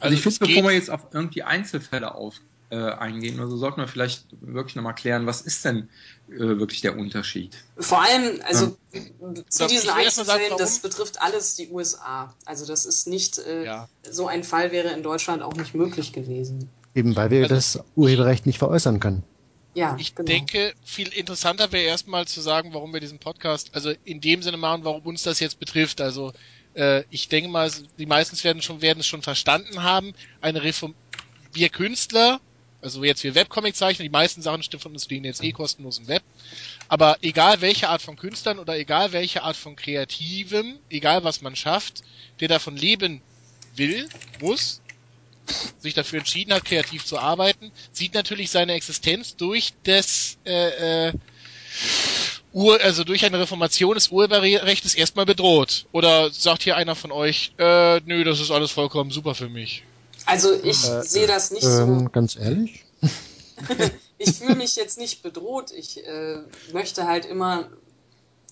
Also, 0.00 0.14
ich 0.16 0.26
es 0.26 0.38
finde, 0.38 0.52
bevor 0.52 0.68
wir 0.70 0.74
jetzt 0.76 0.90
auf 0.90 1.06
irgendwie 1.12 1.44
Einzelfälle 1.44 2.14
auf, 2.14 2.34
äh, 2.72 2.92
eingehen, 2.92 3.38
also 3.38 3.58
sollten 3.58 3.80
wir 3.82 3.86
vielleicht 3.86 4.24
wirklich 4.40 4.76
nochmal 4.76 4.94
klären, 4.94 5.26
was 5.26 5.42
ist 5.42 5.62
denn 5.64 5.90
äh, 6.30 6.38
wirklich 6.38 6.80
der 6.80 6.96
Unterschied? 6.96 7.54
Vor 7.76 8.00
allem, 8.02 8.40
also 8.44 8.76
zu 9.50 9.58
Darf 9.58 9.70
diesen 9.70 9.90
Einzelfällen, 9.90 10.54
das 10.56 10.78
betrifft 10.78 11.20
alles 11.20 11.54
die 11.54 11.68
USA. 11.68 12.34
Also 12.46 12.64
das 12.64 12.86
ist 12.86 13.06
nicht, 13.06 13.36
äh, 13.38 13.64
Ja. 13.66 13.88
so 14.10 14.26
ein 14.26 14.42
Fall 14.42 14.72
wäre 14.72 14.88
in 14.88 15.02
Deutschland 15.02 15.42
auch 15.42 15.52
nicht 15.54 15.74
möglich 15.74 16.14
gewesen. 16.14 16.70
Eben 16.94 17.14
weil 17.14 17.30
wir 17.30 17.42
Also- 17.42 17.54
das 17.54 17.84
Urheberrecht 17.94 18.46
nicht 18.46 18.58
veräußern 18.58 19.00
können. 19.00 19.22
Ja, 19.74 19.96
Ich 19.98 20.14
genau. 20.14 20.26
denke, 20.26 20.72
viel 20.84 21.08
interessanter 21.08 21.72
wäre 21.72 21.84
erstmal 21.84 22.26
zu 22.26 22.40
sagen, 22.40 22.70
warum 22.72 22.92
wir 22.94 23.00
diesen 23.00 23.18
Podcast, 23.18 23.70
also 23.74 23.92
in 24.04 24.20
dem 24.22 24.42
Sinne 24.42 24.56
machen, 24.56 24.84
warum 24.84 25.02
uns 25.04 25.22
das 25.24 25.40
jetzt 25.40 25.58
betrifft. 25.60 26.00
Also 26.00 26.32
äh, 26.74 27.04
ich 27.10 27.28
denke 27.28 27.50
mal, 27.50 27.70
die 27.98 28.06
meisten 28.06 28.42
werden 28.44 28.62
schon 28.62 28.80
werden 28.80 29.00
es 29.00 29.06
schon 29.06 29.20
verstanden 29.20 29.82
haben. 29.82 30.14
Eine 30.40 30.62
Reform 30.62 30.94
wir 31.52 31.68
Künstler, 31.68 32.40
also 32.82 33.04
jetzt 33.04 33.22
wir 33.22 33.34
Webcomic-Zeichner, 33.34 34.02
die 34.02 34.10
meisten 34.10 34.42
Sachen 34.42 34.62
von 34.78 34.92
uns 34.92 35.08
liegen 35.08 35.24
jetzt 35.24 35.42
eh 35.42 35.52
kostenlos 35.52 35.98
im 35.98 36.08
Web. 36.08 36.22
Aber 36.88 37.16
egal 37.22 37.60
welche 37.60 37.88
Art 37.88 38.02
von 38.02 38.16
Künstlern 38.16 38.58
oder 38.58 38.76
egal 38.76 39.12
welche 39.12 39.42
Art 39.42 39.56
von 39.56 39.76
Kreativem, 39.76 40.78
egal 40.90 41.24
was 41.24 41.40
man 41.40 41.56
schafft, 41.56 42.02
der 42.40 42.48
davon 42.48 42.76
leben 42.76 43.22
will, 43.76 44.08
muss, 44.40 44.80
sich 45.78 45.94
dafür 45.94 46.20
entschieden 46.20 46.52
hat, 46.52 46.64
kreativ 46.64 47.04
zu 47.04 47.18
arbeiten, 47.18 47.72
sieht 47.92 48.14
natürlich 48.14 48.50
seine 48.50 48.74
Existenz 48.74 49.36
durch 49.36 49.72
das 49.84 50.38
äh, 50.44 51.08
äh, 51.08 51.12
Ur, 52.52 52.80
also 52.82 53.02
durch 53.04 53.24
eine 53.24 53.38
Reformation 53.40 53.94
des 53.94 54.08
Urheberrechts 54.08 54.94
erstmal 54.94 55.24
bedroht. 55.24 55.86
Oder 55.92 56.30
sagt 56.30 56.62
hier 56.64 56.76
einer 56.76 56.94
von 56.94 57.10
euch, 57.10 57.52
äh, 57.58 58.00
nö, 58.00 58.24
das 58.24 58.40
ist 58.40 58.50
alles 58.50 58.70
vollkommen 58.72 59.10
super 59.10 59.34
für 59.34 59.48
mich. 59.48 59.84
Also 60.26 60.52
ich 60.52 60.84
Äh, 60.84 61.02
sehe 61.02 61.26
das 61.26 61.50
nicht 61.50 61.64
Ähm, 61.64 62.00
so. 62.00 62.08
ganz 62.10 62.36
ehrlich? 62.36 62.84
Ich 64.18 64.36
fühle 64.36 64.54
mich 64.54 64.76
jetzt 64.76 64.98
nicht 64.98 65.22
bedroht. 65.22 65.72
Ich 65.72 66.06
äh, 66.06 66.42
möchte 66.72 67.08
halt 67.08 67.24
immer 67.26 67.68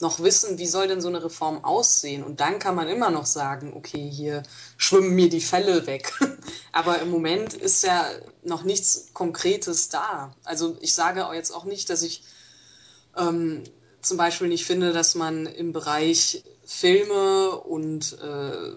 noch 0.01 0.19
wissen, 0.21 0.59
wie 0.59 0.67
soll 0.67 0.89
denn 0.89 1.01
so 1.01 1.09
eine 1.09 1.23
Reform 1.23 1.65
aussehen? 1.65 2.25
Und 2.25 2.41
dann 2.41 2.59
kann 2.59 2.75
man 2.75 2.89
immer 2.89 3.11
noch 3.11 3.27
sagen, 3.27 3.73
okay, 3.77 4.11
hier 4.11 4.43
schwimmen 4.79 5.15
mir 5.15 5.29
die 5.29 5.41
Fälle 5.41 5.87
weg. 5.87 6.13
Aber 6.73 7.01
im 7.01 7.11
Moment 7.11 7.55
ist 7.55 7.85
ja 7.85 8.05
noch 8.43 8.65
nichts 8.65 9.11
Konkretes 9.13 9.91
da. 9.91 10.35
Also 10.43 10.77
ich 10.81 10.95
sage 10.95 11.25
jetzt 11.35 11.53
auch 11.53 11.65
nicht, 11.65 11.89
dass 11.91 12.03
ich 12.03 12.25
ähm, 13.17 13.63
zum 14.03 14.17
Beispiel 14.17 14.49
nicht 14.49 14.65
finde, 14.65 14.93
dass 14.93 15.15
man 15.15 15.47
im 15.47 15.73
Bereich 15.73 16.43
Filme 16.65 17.51
und 17.61 18.19
äh, 18.21 18.73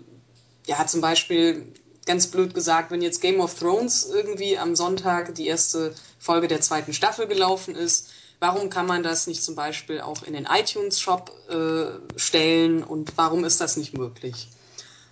ja, 0.68 0.86
zum 0.88 1.02
Beispiel 1.02 1.74
ganz 2.06 2.28
blöd 2.28 2.54
gesagt, 2.54 2.92
wenn 2.92 3.02
jetzt 3.02 3.22
Game 3.22 3.40
of 3.40 3.58
Thrones 3.58 4.06
irgendwie 4.12 4.58
am 4.58 4.76
Sonntag 4.76 5.36
die 5.36 5.48
erste 5.48 5.94
Folge 6.20 6.48
der 6.48 6.62
zweiten 6.62 6.94
Staffel 6.94 7.28
gelaufen 7.28 7.76
ist, 7.76 8.10
warum 8.40 8.70
kann 8.70 8.86
man 8.86 9.04
das 9.04 9.28
nicht 9.28 9.44
zum 9.44 9.56
Beispiel 9.56 10.02
auch 10.02 10.24
in 10.24 10.34
den 10.34 10.46
iTunes-Shop 10.46 11.32
äh, 11.50 12.20
stellen 12.20 12.84
und 12.84 13.14
warum 13.16 13.46
ist 13.46 13.62
das 13.62 13.78
nicht 13.78 13.98
möglich? 13.98 14.48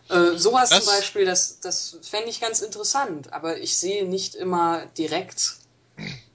Äh, 0.09 0.35
sowas 0.37 0.69
Das- 0.69 0.83
zum 0.83 0.93
Beispiel, 0.93 1.25
das, 1.25 1.59
das 1.61 1.97
fände 2.01 2.29
ich 2.29 2.41
ganz 2.41 2.59
interessant, 2.59 3.31
aber 3.31 3.59
ich 3.59 3.77
sehe 3.77 4.05
nicht 4.05 4.35
immer 4.35 4.85
direkt, 4.97 5.55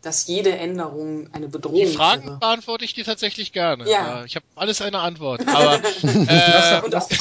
dass 0.00 0.26
jede 0.28 0.56
Änderung 0.56 1.28
eine 1.34 1.48
Bedrohung 1.48 1.80
Die 1.80 1.86
Fragen 1.86 2.24
wäre. 2.26 2.38
beantworte 2.38 2.84
ich 2.84 2.94
dir 2.94 3.04
tatsächlich 3.04 3.52
gerne. 3.52 3.90
Ja. 3.90 4.22
Äh, 4.22 4.26
Ich 4.26 4.36
habe 4.36 4.46
alles 4.54 4.80
eine 4.80 5.00
Antwort. 5.00 5.46
Aber 5.48 5.80
Lass 6.02 6.04
äh, 6.04 6.76
doch, 6.78 6.84
Und 6.84 6.92
lass, 6.92 7.08
doch, 7.08 7.18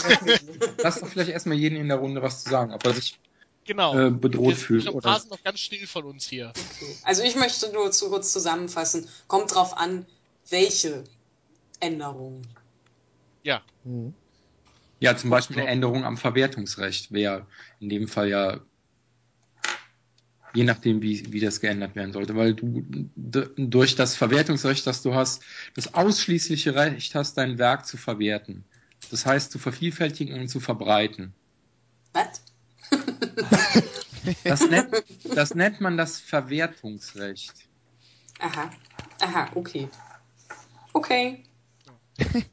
lass 0.84 1.00
doch 1.02 1.08
vielleicht 1.08 1.32
erstmal 1.32 1.58
jeden 1.58 1.76
in 1.78 1.88
der 1.90 1.98
Runde 1.98 2.22
was 2.22 2.44
zu 2.44 2.50
sagen, 2.52 2.72
ob 2.74 2.86
er 2.86 2.94
sich 2.94 3.18
genau. 3.66 3.98
äh, 3.98 4.12
bedroht 4.12 4.50
Wir 4.50 4.56
fühlt 4.56 5.02
paar 5.02 5.20
sind 5.20 5.32
noch 5.32 5.44
ganz 5.44 5.60
still 5.60 5.86
von 5.88 6.06
uns 6.06 6.28
hier. 6.28 6.54
Also 7.04 7.24
ich 7.24 7.36
möchte 7.36 7.72
nur 7.72 7.92
zu 7.92 8.10
kurz 8.10 8.32
zusammenfassen, 8.32 9.08
kommt 9.28 9.54
drauf 9.54 9.78
an, 9.78 10.06
welche 10.50 11.04
Änderungen. 11.80 12.48
Ja. 13.44 13.62
Mhm. 13.84 14.14
Ja, 15.00 15.18
zum 15.18 15.30
Beispiel 15.30 15.60
eine 15.60 15.68
Änderung 15.68 16.06
am 16.06 16.18
Verwertungsrecht 16.18 17.12
wäre 17.12 17.46
in 17.80 17.90
dem 17.90 18.08
Fall 18.08 18.30
ja 18.30 18.62
je 20.56 20.64
nachdem, 20.64 21.02
wie, 21.02 21.34
wie 21.34 21.42
das 21.42 21.60
geändert 21.60 21.96
werden 21.96 22.14
sollte, 22.14 22.36
weil 22.36 22.54
du 22.54 22.86
durch 23.16 23.96
das 23.96 24.16
Verwertungsrecht, 24.16 24.88
das 24.88 25.02
du 25.04 25.14
hast, 25.14 25.44
das 25.76 25.94
ausschließliche 25.94 26.74
Recht 26.74 27.14
hast, 27.14 27.38
dein 27.38 27.58
Werk 27.58 27.86
zu 27.86 27.98
verwerten. 27.98 28.64
Das 29.12 29.26
heißt, 29.26 29.52
zu 29.52 29.60
vervielfältigen 29.60 30.40
und 30.40 30.48
zu 30.48 30.62
verbreiten. 30.62 31.34
Was? 32.14 32.42
Das 34.44 34.68
nennt, 34.68 34.90
das 35.24 35.54
nennt 35.56 35.82
man 35.82 35.98
das 35.98 36.20
Verwertungsrecht. 36.20 37.54
Aha. 38.40 38.70
Aha, 39.22 39.50
okay. 39.56 39.90
Okay. 40.94 41.44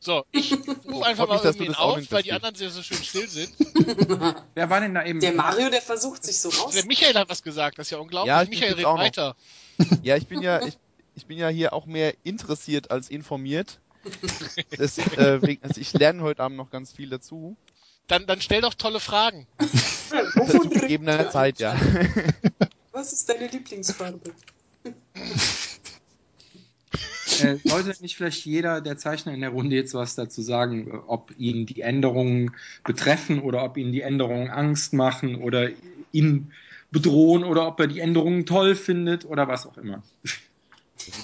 So, 0.01 0.25
ich 0.33 0.53
rufe 0.89 1.07
einfach 1.07 1.29
mal 1.29 1.39
du 1.39 1.45
irgendwen 1.45 1.69
das 1.69 1.79
auch 1.79 1.93
auf, 1.93 1.99
nicht 1.99 2.11
weil 2.11 2.23
die 2.23 2.33
anderen 2.33 2.55
sehr 2.55 2.71
so 2.71 2.83
schön 2.83 3.03
still 3.03 3.29
sind. 3.29 3.53
Wer 4.55 4.71
war 4.71 4.81
denn 4.81 4.95
da 4.95 5.05
eben? 5.05 5.21
Der 5.21 5.33
Mario, 5.33 5.71
der 5.71 5.81
versucht 5.81 6.25
sich 6.25 6.41
so 6.41 6.49
raus. 6.49 6.75
Der 6.75 6.85
Michael 6.85 7.15
hat 7.15 7.29
was 7.29 7.43
gesagt, 7.43 7.79
das 7.79 7.87
ist 7.87 7.91
ja 7.93 7.99
unglaublich. 7.99 8.29
Ja, 8.29 8.43
ich 8.43 8.49
Michael, 8.49 8.75
bin's 8.75 8.79
red 8.79 8.87
auch 8.87 8.97
noch. 8.97 9.05
weiter. 9.05 9.37
Ja, 10.03 10.17
ich 10.17 10.27
bin 10.27 10.43
ja, 10.43 10.65
ich, 10.65 10.79
ich 11.15 11.27
bin 11.27 11.39
ja 11.39 11.49
hier 11.49 11.73
auch 11.73 11.87
mehr 11.87 12.15
interessiert 12.25 12.91
als 12.91 13.09
informiert. 13.09 13.81
Deswegen, 14.79 15.63
also 15.63 15.81
ich 15.81 15.93
lerne 15.93 16.23
heute 16.23 16.43
Abend 16.43 16.57
noch 16.57 16.71
ganz 16.71 16.93
viel 16.93 17.09
dazu. 17.09 17.57
Dann, 18.13 18.27
dann 18.27 18.43
stell 18.43 18.61
doch 18.61 18.75
tolle 18.75 19.01
Fragen. 19.01 19.47
Zu 20.51 20.69
gegebener 20.69 21.31
Zeit, 21.31 21.61
ja. 21.61 21.75
Was 22.93 23.15
ist 23.15 23.27
deine 23.27 23.47
Lieblingsfarbe? 23.47 24.21
Äh, 27.41 27.57
sollte 27.65 28.03
nicht 28.03 28.15
vielleicht 28.17 28.45
jeder 28.45 28.83
der 28.83 28.99
Zeichner 28.99 29.33
in 29.33 29.41
der 29.41 29.51
Runde 29.51 29.75
jetzt 29.75 29.95
was 29.95 30.15
dazu 30.15 30.43
sagen, 30.43 31.03
ob 31.07 31.33
ihn 31.39 31.65
die 31.65 31.81
Änderungen 31.81 32.55
betreffen 32.85 33.41
oder 33.41 33.65
ob 33.65 33.79
ihn 33.79 33.91
die 33.91 34.03
Änderungen 34.03 34.51
Angst 34.51 34.93
machen 34.93 35.37
oder 35.37 35.71
ihn 36.13 36.53
bedrohen 36.91 37.43
oder 37.43 37.67
ob 37.67 37.81
er 37.81 37.87
die 37.87 38.01
Änderungen 38.01 38.45
toll 38.45 38.75
findet 38.75 39.25
oder 39.25 39.49
was 39.49 39.67
auch 39.67 39.79
immer. 39.79 40.03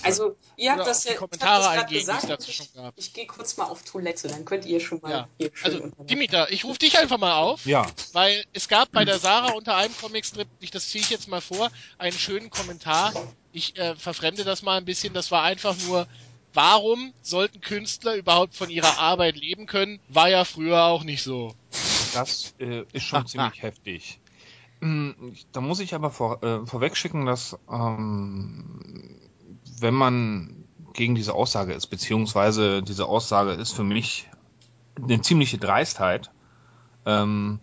Also, 0.03 0.37
ihr 0.57 0.73
habt 0.73 0.87
das 0.87 1.05
ja 1.05 1.13
ich 1.13 1.19
das 1.19 1.21
Kommentare 1.21 1.87
die 1.87 1.97
es 1.97 2.07
gesagt. 2.07 2.29
dazu 2.31 2.53
schon 2.53 2.67
gab. 2.75 2.95
Ich 2.97 3.13
gehe 3.13 3.27
kurz 3.27 3.57
mal 3.57 3.67
auf 3.67 3.83
Toilette, 3.85 4.29
dann 4.29 4.45
könnt 4.45 4.65
ihr 4.67 4.81
schon 4.81 5.01
mal 5.03 5.11
Ja. 5.11 5.29
hier 5.39 5.51
schön 5.55 5.93
Also. 5.97 6.05
Dimitar, 6.05 6.51
ich 6.51 6.65
rufe 6.65 6.79
dich 6.79 6.99
einfach 6.99 7.19
mal 7.19 7.35
auf. 7.35 7.65
Ja, 7.67 7.87
Weil 8.13 8.45
es 8.53 8.69
gab 8.69 8.91
bei 8.93 9.05
der 9.05 9.19
Sarah 9.19 9.53
unter 9.53 9.77
einem 9.77 9.97
Comicstrip, 9.97 10.49
ich, 10.61 10.71
das 10.71 10.89
ziehe 10.89 11.03
ich 11.03 11.11
jetzt 11.11 11.29
mal 11.29 11.41
vor, 11.41 11.71
einen 11.99 12.17
schönen 12.19 12.51
Kommentar. 12.51 13.13
Ich 13.53 13.77
äh, 13.79 13.95
verfremde 13.97 14.45
das 14.45 14.63
mal 14.63 14.77
ein 14.79 14.85
bisschen. 14.85 15.15
Das 15.15 15.31
war 15.31 15.43
einfach 15.43 15.77
nur, 15.87 16.07
warum 16.55 17.13
sollten 17.23 17.61
Künstler 17.61 18.15
überhaupt 18.15 18.55
von 18.55 18.71
ihrer 18.71 18.99
Arbeit 18.99 19.37
leben 19.37 19.67
können? 19.67 20.01
War 20.09 20.29
ja 20.29 20.45
früher 20.45 20.85
auch 20.85 21.05
nicht 21.05 21.23
so. 21.23 21.55
das 22.15 22.55
äh, 22.59 22.85
ist 22.93 23.05
schon 23.05 23.27
ziemlich 23.27 23.63
heftig. 23.63 24.21
Mm, 24.81 25.11
Da 25.53 25.61
muss 25.61 25.81
ich 25.81 25.95
aber 25.95 26.11
vor, 26.11 26.43
äh, 26.43 26.65
vorweg 26.67 26.97
schicken, 26.97 27.27
dass 27.27 27.57
ähm, 27.71 29.19
wenn 29.83 29.95
man 29.95 30.65
gegen 30.93 31.15
diese 31.15 31.35
Aussage 31.35 31.73
ist, 31.73 31.87
beziehungsweise 31.87 32.83
diese 32.83 33.07
Aussage 33.07 33.53
ist 33.53 33.73
für 33.73 33.85
mich 33.85 34.29
eine 35.01 35.21
ziemliche 35.21 35.59
Dreistheit, 35.59 36.31
ähm, 37.07 37.61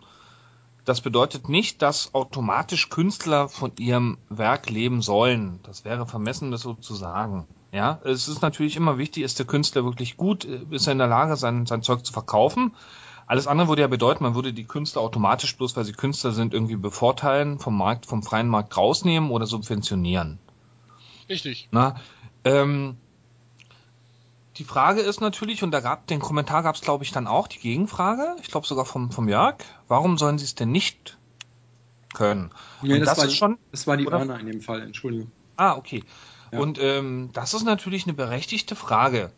das 0.85 1.01
bedeutet 1.01 1.49
nicht, 1.49 1.81
dass 1.81 2.13
automatisch 2.13 2.89
Künstler 2.89 3.49
von 3.49 3.71
ihrem 3.79 4.19
Werk 4.29 4.69
leben 4.69 5.01
sollen. 5.01 5.59
Das 5.63 5.83
wäre 5.83 6.05
vermessen, 6.05 6.51
das 6.51 6.61
so 6.61 6.75
zu 6.75 6.93
sagen. 6.93 7.47
Ja, 7.71 7.99
es 8.05 8.27
ist 8.27 8.41
natürlich 8.41 8.77
immer 8.77 8.97
wichtig, 8.97 9.23
ist 9.23 9.39
der 9.39 9.47
Künstler 9.47 9.83
wirklich 9.83 10.15
gut, 10.15 10.45
äh, 10.45 10.61
ist 10.69 10.87
er 10.87 10.93
in 10.93 10.99
der 10.99 11.07
Lage, 11.07 11.35
sein, 11.35 11.65
sein 11.65 11.81
Zeug 11.81 12.05
zu 12.05 12.13
verkaufen. 12.13 12.73
Alles 13.27 13.47
andere 13.47 13.67
würde 13.67 13.81
ja 13.81 13.87
bedeuten, 13.87 14.23
man 14.23 14.35
würde 14.35 14.53
die 14.53 14.65
Künstler 14.65 15.01
automatisch 15.01 15.57
bloß, 15.57 15.75
weil 15.75 15.83
sie 15.83 15.93
Künstler 15.93 16.31
sind, 16.31 16.53
irgendwie 16.53 16.75
bevorteilen, 16.75 17.57
vom 17.57 17.75
Markt, 17.75 18.05
vom 18.05 18.21
freien 18.21 18.47
Markt 18.47 18.77
rausnehmen 18.77 19.31
oder 19.31 19.47
subventionieren. 19.47 20.37
Richtig. 21.29 21.67
Na, 21.71 21.95
ähm, 22.43 22.97
die 24.57 24.63
Frage 24.63 25.01
ist 25.01 25.19
natürlich, 25.19 25.63
und 25.63 25.71
da 25.71 25.81
gab 25.81 26.07
den 26.07 26.19
Kommentar 26.19 26.63
gab 26.63 26.75
es, 26.75 26.81
glaube 26.81 27.03
ich, 27.03 27.11
dann 27.11 27.27
auch 27.27 27.47
die 27.47 27.59
Gegenfrage, 27.59 28.35
ich 28.41 28.47
glaube 28.47 28.65
sogar 28.65 28.85
vom, 28.85 29.11
vom 29.11 29.27
Jörg, 29.27 29.55
warum 29.87 30.17
sollen 30.17 30.37
sie 30.37 30.45
es 30.45 30.55
denn 30.55 30.71
nicht 30.71 31.17
können? 32.13 32.51
Nee, 32.81 32.93
Und 32.93 32.99
das, 33.01 33.09
das 33.09 33.17
war, 33.17 33.25
ist 33.25 33.35
schon- 33.37 33.57
das 33.71 33.87
war 33.87 33.97
die 33.97 34.07
oder? 34.07 34.39
In 34.39 34.45
dem 34.45 34.61
Fall, 34.61 34.81
Entschuldigung. 34.81 35.31
Ah, 35.57 35.75
okay. 35.75 36.03
Ja. 36.51 36.59
Und 36.59 36.79
ähm, 36.79 37.31
das 37.33 37.53
ist 37.53 37.63
natürlich 37.63 38.05
eine 38.05 38.13
berechtigte 38.13 38.75
Frage. 38.75 39.31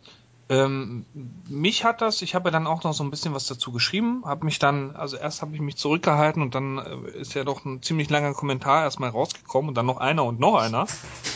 Ähm, 0.49 1.05
mich 1.49 1.83
hat 1.83 2.01
das, 2.01 2.21
ich 2.21 2.33
habe 2.33 2.47
ja 2.47 2.51
dann 2.51 2.67
auch 2.67 2.83
noch 2.83 2.93
so 2.93 3.03
ein 3.03 3.11
bisschen 3.11 3.33
was 3.33 3.47
dazu 3.47 3.73
geschrieben, 3.73 4.23
habe 4.25 4.45
mich 4.45 4.59
dann, 4.59 4.95
also 4.95 5.17
erst 5.17 5.41
habe 5.41 5.53
ich 5.53 5.59
mich 5.59 5.75
zurückgehalten 5.75 6.41
und 6.41 6.55
dann 6.55 6.77
äh, 6.77 7.19
ist 7.19 7.33
ja 7.33 7.43
doch 7.43 7.65
ein 7.65 7.81
ziemlich 7.81 8.09
langer 8.09 8.33
Kommentar 8.33 8.83
erstmal 8.83 9.09
rausgekommen 9.09 9.69
und 9.69 9.75
dann 9.75 9.85
noch 9.85 9.97
einer 9.97 10.23
und 10.23 10.39
noch 10.39 10.55
einer. 10.55 10.87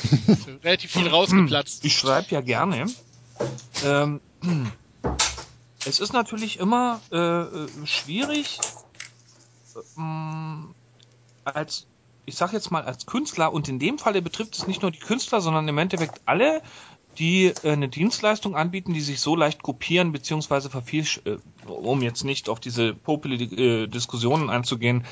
Relativ 0.64 0.92
viel 0.92 1.10
rausgeplatzt. 1.10 1.84
Ich 1.84 1.98
schreibe 1.98 2.28
ja 2.30 2.40
gerne. 2.40 2.86
Ähm, 3.84 4.22
es 5.86 6.00
ist 6.00 6.14
natürlich 6.14 6.60
immer 6.60 7.02
äh, 7.12 7.18
äh, 7.18 7.68
schwierig, 7.86 8.60
ähm, 9.98 10.74
als, 11.44 11.88
ich 12.26 12.36
sag 12.36 12.54
jetzt 12.54 12.72
mal, 12.72 12.84
als 12.84 13.06
Künstler, 13.06 13.52
und 13.52 13.68
in 13.68 13.80
dem 13.80 13.98
Falle 13.98 14.22
betrifft 14.22 14.58
es 14.58 14.68
nicht 14.68 14.84
nur 14.84 14.92
die 14.92 15.00
Künstler, 15.00 15.42
sondern 15.42 15.68
im 15.68 15.78
Endeffekt 15.78 16.22
alle, 16.26 16.62
die 17.18 17.48
äh, 17.64 17.72
eine 17.72 17.90
Dienstleistung 17.90 18.56
anbieten, 18.56 18.94
die 18.94 19.02
sich 19.02 19.20
so 19.20 19.36
leicht 19.36 19.64
kopieren, 19.64 20.12
beziehungsweise 20.12 20.70
vervielsch, 20.70 21.22
äh, 21.26 21.38
um 21.68 22.02
jetzt 22.02 22.24
nicht 22.24 22.50
auf 22.50 22.60
diese 22.60 22.94
popeli 22.94 23.44
äh, 23.44 23.88
Diskussionen 23.88 24.50
einzugehen, 24.50 25.06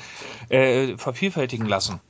äh, 0.48 0.96
vervielfältigen 0.96 1.66
lassen. 1.66 2.00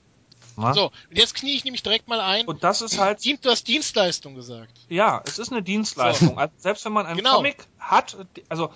Na? 0.57 0.75
So, 0.75 0.87
und 0.87 1.19
jetzt 1.19 1.35
knie 1.35 1.55
ich 1.55 1.65
nämlich 1.65 1.83
direkt 1.83 2.09
mal 2.09 2.21
ein. 2.21 2.47
Und 2.47 2.65
das 2.65 2.83
ist 2.83 2.99
halt 2.99 3.25
du 3.25 3.51
hast 3.51 3.67
Dienstleistung 3.69 4.35
gesagt. 4.35 4.73
ja, 4.89 5.23
es 5.25 5.39
ist 5.39 5.53
eine 5.53 5.63
Dienstleistung. 5.63 6.39
Also 6.39 6.53
selbst 6.59 6.85
wenn 6.85 6.93
man 6.93 7.07
einen 7.07 7.19
Genau. 7.19 7.37
Comic 7.37 7.67
hat, 7.79 8.17
also 8.49 8.71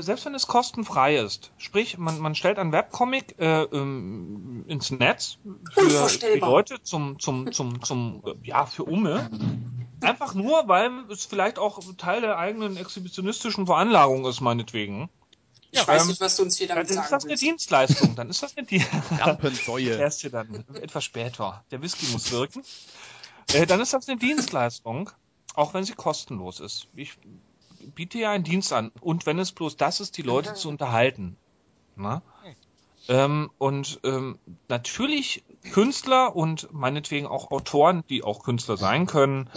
selbst 0.00 0.24
wenn 0.24 0.34
es 0.34 0.46
kostenfrei 0.46 1.16
ist, 1.16 1.50
sprich, 1.58 1.98
man, 1.98 2.18
man 2.20 2.34
stellt 2.34 2.58
einen 2.58 2.72
Webcomic 2.72 3.38
äh, 3.38 3.64
ähm, 3.64 4.64
ins 4.68 4.90
Netz 4.90 5.38
für 5.72 6.08
die. 6.08 6.38
Leute 6.40 6.82
zum, 6.82 7.18
zum, 7.18 7.52
zum, 7.52 7.82
zum, 7.82 8.22
äh, 8.24 8.34
ja, 8.44 8.64
für 8.64 8.84
Umme. 8.84 9.28
Einfach 10.00 10.34
nur, 10.34 10.68
weil 10.68 10.90
es 11.10 11.26
vielleicht 11.26 11.58
auch 11.58 11.80
Teil 11.96 12.22
der 12.22 12.38
eigenen 12.38 12.76
exhibitionistischen 12.76 13.66
Veranlagung 13.66 14.24
ist, 14.24 14.40
meinetwegen. 14.40 15.10
Ich 15.70 15.80
Ja, 15.80 15.86
weiß 15.88 16.02
ähm, 16.02 16.08
nicht, 16.08 16.20
was 16.20 16.36
du 16.36 16.42
uns 16.42 16.56
hier 16.56 16.68
Dann 16.68 16.76
damit 16.76 16.90
ist 16.90 16.96
sagen 16.96 17.08
das 17.10 17.24
eine 17.24 17.30
willst. 17.30 17.42
Dienstleistung. 17.42 18.14
Dann 18.14 18.30
ist 18.30 18.42
das 18.42 18.56
eine 18.56 18.66
Dienstleistung. 18.66 19.18
Erst 19.98 20.20
hier 20.20 20.30
dann, 20.30 20.64
etwas 20.74 21.04
später. 21.04 21.64
Der 21.70 21.82
Whisky 21.82 22.06
muss 22.12 22.30
wirken. 22.30 22.62
Äh, 23.52 23.66
dann 23.66 23.80
ist 23.80 23.92
das 23.92 24.08
eine 24.08 24.18
Dienstleistung, 24.18 25.10
auch 25.54 25.74
wenn 25.74 25.84
sie 25.84 25.94
kostenlos 25.94 26.60
ist. 26.60 26.88
Ich 26.94 27.18
biete 27.94 28.18
ja 28.18 28.32
einen 28.32 28.44
Dienst 28.44 28.72
an. 28.72 28.92
Und 29.00 29.26
wenn 29.26 29.38
es 29.38 29.52
bloß 29.52 29.76
das 29.76 30.00
ist, 30.00 30.16
die 30.16 30.22
Leute 30.22 30.54
zu 30.54 30.68
unterhalten. 30.68 31.36
Na? 31.96 32.22
Ähm, 33.08 33.50
und 33.58 34.00
ähm, 34.04 34.38
natürlich 34.68 35.42
Künstler 35.72 36.36
und 36.36 36.72
meinetwegen 36.72 37.26
auch 37.26 37.50
Autoren, 37.50 38.04
die 38.08 38.22
auch 38.22 38.44
Künstler 38.44 38.76
sein 38.76 39.06
können, 39.06 39.50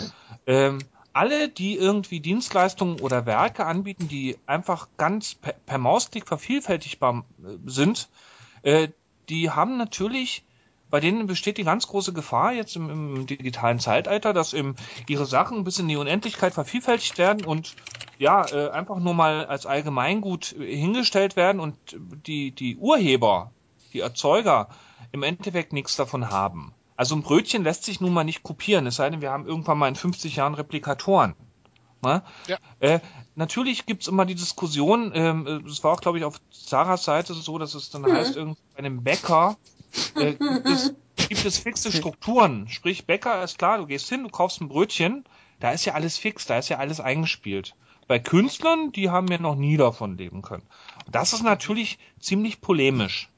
ähm, 0.48 0.80
alle, 1.14 1.48
die 1.48 1.78
irgendwie 1.78 2.20
Dienstleistungen 2.20 3.00
oder 3.00 3.26
Werke 3.26 3.66
anbieten, 3.66 4.08
die 4.08 4.38
einfach 4.48 4.90
ganz 4.98 5.36
per, 5.36 5.54
per 5.54 5.78
Mausklick 5.78 6.28
vervielfältigbar 6.28 7.24
äh, 7.44 7.58
sind, 7.66 8.10
äh, 8.64 8.90
die 9.30 9.50
haben 9.50 9.78
natürlich, 9.78 10.44
bei 10.90 11.00
denen 11.00 11.28
besteht 11.28 11.58
die 11.58 11.64
ganz 11.64 11.88
große 11.88 12.14
Gefahr 12.14 12.54
jetzt 12.54 12.76
im, 12.76 12.90
im 12.90 13.28
digitalen 13.28 13.80
Zeitalter, 13.80 14.34
dass 14.34 14.54
eben 14.54 14.76
ihre 15.10 15.26
Sachen 15.26 15.64
bis 15.64 15.80
in 15.80 15.88
die 15.88 15.98
Unendlichkeit 15.98 16.54
vervielfältigt 16.54 17.18
werden 17.18 17.46
und 17.46 17.76
ja, 18.18 18.46
äh, 18.52 18.70
einfach 18.70 19.00
nur 19.00 19.14
mal 19.14 19.46
als 19.46 19.66
Allgemeingut 19.66 20.56
hingestellt 20.58 21.36
werden 21.36 21.60
und 21.60 21.76
die, 22.26 22.52
die 22.52 22.78
Urheber, 22.78 23.52
die 23.94 24.00
Erzeuger 24.00 24.70
im 25.12 25.24
Endeffekt 25.24 25.74
nichts 25.74 25.96
davon 25.96 26.30
haben. 26.30 26.74
Also 26.98 27.16
ein 27.16 27.24
Brötchen 27.24 27.64
lässt 27.64 27.84
sich 27.84 28.00
nun 28.00 28.14
mal 28.14 28.24
nicht 28.24 28.44
kopieren, 28.44 28.88
es 28.88 28.96
sei 28.96 29.10
denn, 29.10 29.22
wir 29.22 29.32
haben 29.32 29.48
irgendwann 29.48 29.78
mal 29.78 29.90
in 29.90 29.96
50 29.96 30.38
Jahren 30.38 30.54
Replikatoren. 30.54 31.36
Ne? 32.02 32.22
Ja. 32.48 32.58
Äh, 32.80 33.00
natürlich 33.36 33.86
gibt's 33.86 34.08
immer 34.08 34.26
die 34.26 34.36
Diskussion, 34.36 35.12
ähm, 35.14 35.48
äh, 35.48 35.70
es 35.70 35.84
war 35.84 35.92
auch, 35.92 36.02
glaube 36.02 36.20
ich, 36.20 36.24
auf 36.24 36.40
Sarahs 36.52 37.04
Seite 37.04 37.34
so, 37.34 37.58
dass 37.58 37.74
es 37.74 37.90
dann 37.90 38.06
heißt, 38.06 38.36
irgendwie 38.36 38.62
bei 38.74 38.80
einem 38.80 39.04
Bäcker 39.04 39.58
äh, 40.16 40.34
gibt, 40.34 40.68
es, 40.68 40.94
gibt 41.30 41.46
es 41.46 41.60
fixe 41.60 41.92
Strukturen. 41.92 42.68
Sprich, 42.70 43.06
Bäcker 43.06 43.44
ist 43.44 43.58
klar, 43.58 43.78
du 43.78 43.86
gehst 43.86 44.10
hin, 44.10 44.24
du 44.24 44.30
kaufst 44.30 44.62
ein 44.62 44.68
Brötchen, 44.68 45.26
da 45.60 45.72
ist 45.72 45.86
ja 45.86 45.94
alles 45.94 46.18
fix, 46.18 46.46
da 46.46 46.58
ist 46.58 46.70
ja 46.70 46.78
alles 46.78 47.00
eingespielt. 47.00 47.76
Bei 48.08 48.20
Künstlern, 48.20 48.92
die 48.92 49.10
haben 49.10 49.28
ja 49.30 49.40
noch 49.40 49.56
nie 49.56 49.78
davon 49.78 50.18
leben 50.18 50.42
können. 50.42 50.68
Das 51.10 51.34
ist 51.34 51.44
natürlich 51.44 51.98
ziemlich 52.20 52.62
polemisch. 52.62 53.30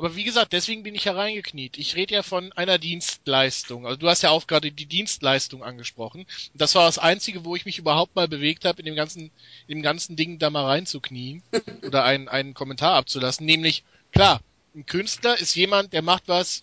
Aber 0.00 0.16
wie 0.16 0.24
gesagt, 0.24 0.54
deswegen 0.54 0.82
bin 0.82 0.94
ich 0.94 1.04
hereingekniet. 1.04 1.76
Ich 1.76 1.94
rede 1.94 2.14
ja 2.14 2.22
von 2.22 2.52
einer 2.54 2.78
Dienstleistung. 2.78 3.86
Also 3.86 3.98
du 3.98 4.08
hast 4.08 4.22
ja 4.22 4.30
auch 4.30 4.46
gerade 4.46 4.72
die 4.72 4.86
Dienstleistung 4.86 5.62
angesprochen. 5.62 6.24
Das 6.54 6.74
war 6.74 6.86
das 6.86 6.96
Einzige, 6.96 7.44
wo 7.44 7.54
ich 7.54 7.66
mich 7.66 7.78
überhaupt 7.78 8.16
mal 8.16 8.26
bewegt 8.26 8.64
habe, 8.64 8.78
in 8.78 8.86
dem 8.86 8.94
ganzen, 8.94 9.30
in 9.66 9.76
dem 9.76 9.82
ganzen 9.82 10.16
Ding 10.16 10.38
da 10.38 10.48
mal 10.48 10.64
reinzuknien 10.64 11.42
oder 11.86 12.02
einen, 12.04 12.28
einen 12.28 12.54
Kommentar 12.54 12.94
abzulassen. 12.94 13.44
Nämlich, 13.44 13.84
klar, 14.10 14.40
ein 14.74 14.86
Künstler 14.86 15.38
ist 15.38 15.54
jemand, 15.54 15.92
der 15.92 16.02
macht 16.02 16.24
was, 16.26 16.62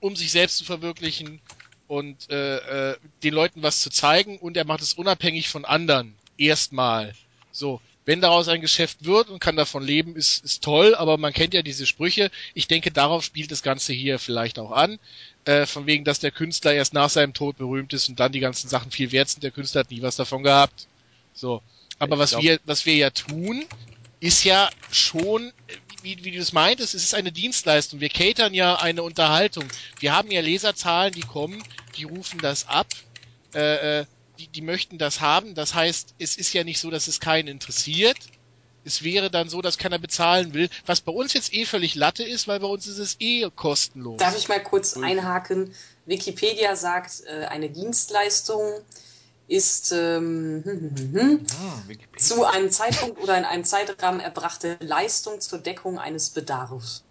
um 0.00 0.16
sich 0.16 0.30
selbst 0.32 0.58
zu 0.58 0.64
verwirklichen 0.64 1.40
und 1.88 2.28
äh, 2.30 2.92
äh, 2.92 2.96
den 3.22 3.34
Leuten 3.34 3.62
was 3.62 3.80
zu 3.80 3.90
zeigen 3.90 4.38
und 4.38 4.56
er 4.56 4.64
macht 4.66 4.82
es 4.82 4.94
unabhängig 4.94 5.48
von 5.48 5.64
anderen. 5.64 6.14
Erstmal. 6.36 7.14
So. 7.52 7.80
Wenn 8.04 8.20
daraus 8.20 8.46
ein 8.46 8.60
Geschäft 8.60 9.04
wird 9.04 9.30
und 9.30 9.40
kann 9.40 9.56
davon 9.56 9.82
leben, 9.82 10.14
ist, 10.14 10.44
ist 10.44 10.62
toll, 10.62 10.94
aber 10.94 11.16
man 11.18 11.32
kennt 11.32 11.54
ja 11.54 11.62
diese 11.62 11.86
Sprüche. 11.86 12.30
Ich 12.54 12.68
denke, 12.68 12.92
darauf 12.92 13.24
spielt 13.24 13.50
das 13.50 13.64
Ganze 13.64 13.92
hier 13.92 14.20
vielleicht 14.20 14.60
auch 14.60 14.70
an. 14.70 15.00
Äh, 15.44 15.66
von 15.66 15.86
wegen, 15.86 16.04
dass 16.04 16.20
der 16.20 16.30
Künstler 16.30 16.72
erst 16.72 16.92
nach 16.94 17.10
seinem 17.10 17.34
Tod 17.34 17.58
berühmt 17.58 17.92
ist 17.92 18.08
und 18.08 18.20
dann 18.20 18.30
die 18.30 18.38
ganzen 18.38 18.68
Sachen 18.68 18.92
viel 18.92 19.10
wert 19.10 19.28
sind. 19.28 19.42
Der 19.42 19.50
Künstler 19.50 19.80
hat 19.80 19.90
nie 19.90 20.02
was 20.02 20.14
davon 20.14 20.44
gehabt. 20.44 20.86
So. 21.34 21.62
Aber 21.98 22.14
Ich 22.14 22.20
was 22.20 22.30
glaub- 22.30 22.42
wir, 22.44 22.60
was 22.64 22.86
wir 22.86 22.94
ja 22.94 23.10
tun, 23.10 23.64
ist 24.20 24.44
ja 24.44 24.70
schon, 24.92 25.52
wie, 26.06 26.24
wie 26.24 26.30
du 26.30 26.38
es 26.38 26.52
meintest, 26.52 26.94
es 26.94 27.02
ist 27.02 27.14
eine 27.14 27.32
Dienstleistung. 27.32 28.00
Wir 28.00 28.08
catern 28.08 28.54
ja 28.54 28.76
eine 28.76 29.02
Unterhaltung. 29.02 29.64
Wir 29.98 30.14
haben 30.14 30.30
ja 30.30 30.40
Leserzahlen, 30.40 31.12
die 31.12 31.22
kommen, 31.22 31.62
die 31.96 32.04
rufen 32.04 32.38
das 32.38 32.68
ab. 32.68 32.86
Äh, 33.54 34.00
äh, 34.00 34.04
die, 34.38 34.46
die 34.46 34.60
möchten 34.60 34.98
das 34.98 35.20
haben. 35.20 35.54
Das 35.54 35.74
heißt, 35.74 36.14
es 36.18 36.36
ist 36.36 36.52
ja 36.52 36.62
nicht 36.62 36.78
so, 36.78 36.90
dass 36.90 37.08
es 37.08 37.18
keinen 37.18 37.48
interessiert. 37.48 38.18
Es 38.84 39.02
wäre 39.02 39.32
dann 39.32 39.48
so, 39.48 39.62
dass 39.62 39.78
keiner 39.78 39.98
bezahlen 39.98 40.54
will. 40.54 40.68
Was 40.84 41.00
bei 41.00 41.10
uns 41.10 41.32
jetzt 41.32 41.52
eh 41.52 41.64
völlig 41.64 41.96
Latte 41.96 42.22
ist, 42.22 42.46
weil 42.46 42.60
bei 42.60 42.68
uns 42.68 42.86
ist 42.86 42.98
es 42.98 43.16
eh 43.18 43.50
kostenlos. 43.50 44.18
Darf 44.18 44.38
ich 44.38 44.46
mal 44.46 44.62
kurz 44.62 44.96
einhaken? 44.96 45.74
Wikipedia 46.04 46.76
sagt, 46.76 47.22
äh, 47.26 47.46
eine 47.46 47.68
Dienstleistung 47.68 48.60
ist 49.48 49.92
ähm, 49.92 50.62
hm, 50.64 50.96
hm, 50.96 51.20
hm, 51.20 51.46
Ah, 51.60 51.82
zu 52.18 52.44
einem 52.44 52.70
Zeitpunkt 52.70 53.20
oder 53.22 53.38
in 53.38 53.44
einem 53.44 53.64
Zeitrahmen 53.64 54.20
erbrachte 54.20 54.76
Leistung 54.80 55.40
zur 55.40 55.58
Deckung 55.58 55.98
eines 55.98 56.30
Bedarfs. 56.30 57.04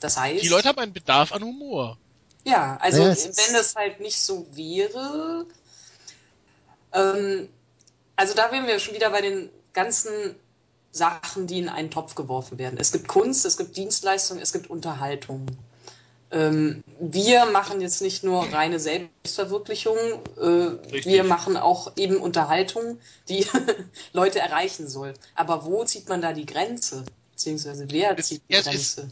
Das 0.00 0.16
heißt, 0.16 0.42
Die 0.42 0.48
Leute 0.48 0.68
haben 0.68 0.78
einen 0.78 0.92
Bedarf 0.92 1.32
an 1.32 1.42
Humor. 1.42 1.98
ja, 2.44 2.76
also 2.80 3.02
Ja, 3.02 3.08
es 3.10 3.26
ist- 3.26 3.46
wenn 3.48 3.54
das 3.54 3.74
halt 3.74 4.00
nicht 4.00 4.20
so 4.20 4.46
wäre, 4.52 5.46
ähm, 6.92 7.48
also 8.16 8.34
da 8.34 8.50
wären 8.52 8.66
wir 8.66 8.78
schon 8.78 8.94
wieder 8.94 9.10
bei 9.10 9.20
den 9.20 9.50
ganzen 9.72 10.36
Sachen, 10.92 11.46
die 11.46 11.58
in 11.58 11.68
einen 11.68 11.90
Topf 11.90 12.14
geworfen 12.14 12.58
werden. 12.58 12.78
Es 12.78 12.92
gibt 12.92 13.08
Kunst, 13.08 13.44
es 13.44 13.56
gibt 13.56 13.76
Dienstleistung, 13.76 14.38
es 14.38 14.52
gibt 14.52 14.70
Unterhaltung. 14.70 15.46
Ähm, 16.30 16.82
wir 16.98 17.46
machen 17.46 17.80
jetzt 17.80 18.02
nicht 18.02 18.24
nur 18.24 18.42
reine 18.52 18.80
Selbstverwirklichung, 18.80 19.96
äh, 20.36 21.04
wir 21.04 21.24
machen 21.24 21.56
auch 21.56 21.92
eben 21.96 22.16
Unterhaltung, 22.16 22.98
die 23.28 23.46
Leute 24.12 24.40
erreichen 24.40 24.88
soll. 24.88 25.14
Aber 25.34 25.64
wo 25.64 25.84
zieht 25.84 26.08
man 26.08 26.20
da 26.22 26.32
die 26.32 26.46
Grenze? 26.46 27.04
Beziehungsweise 27.32 27.86
wer 27.90 28.16
zieht 28.16 28.42
die 28.48 28.54
es 28.54 28.66
ist- 28.66 28.96
Grenze? 28.96 29.08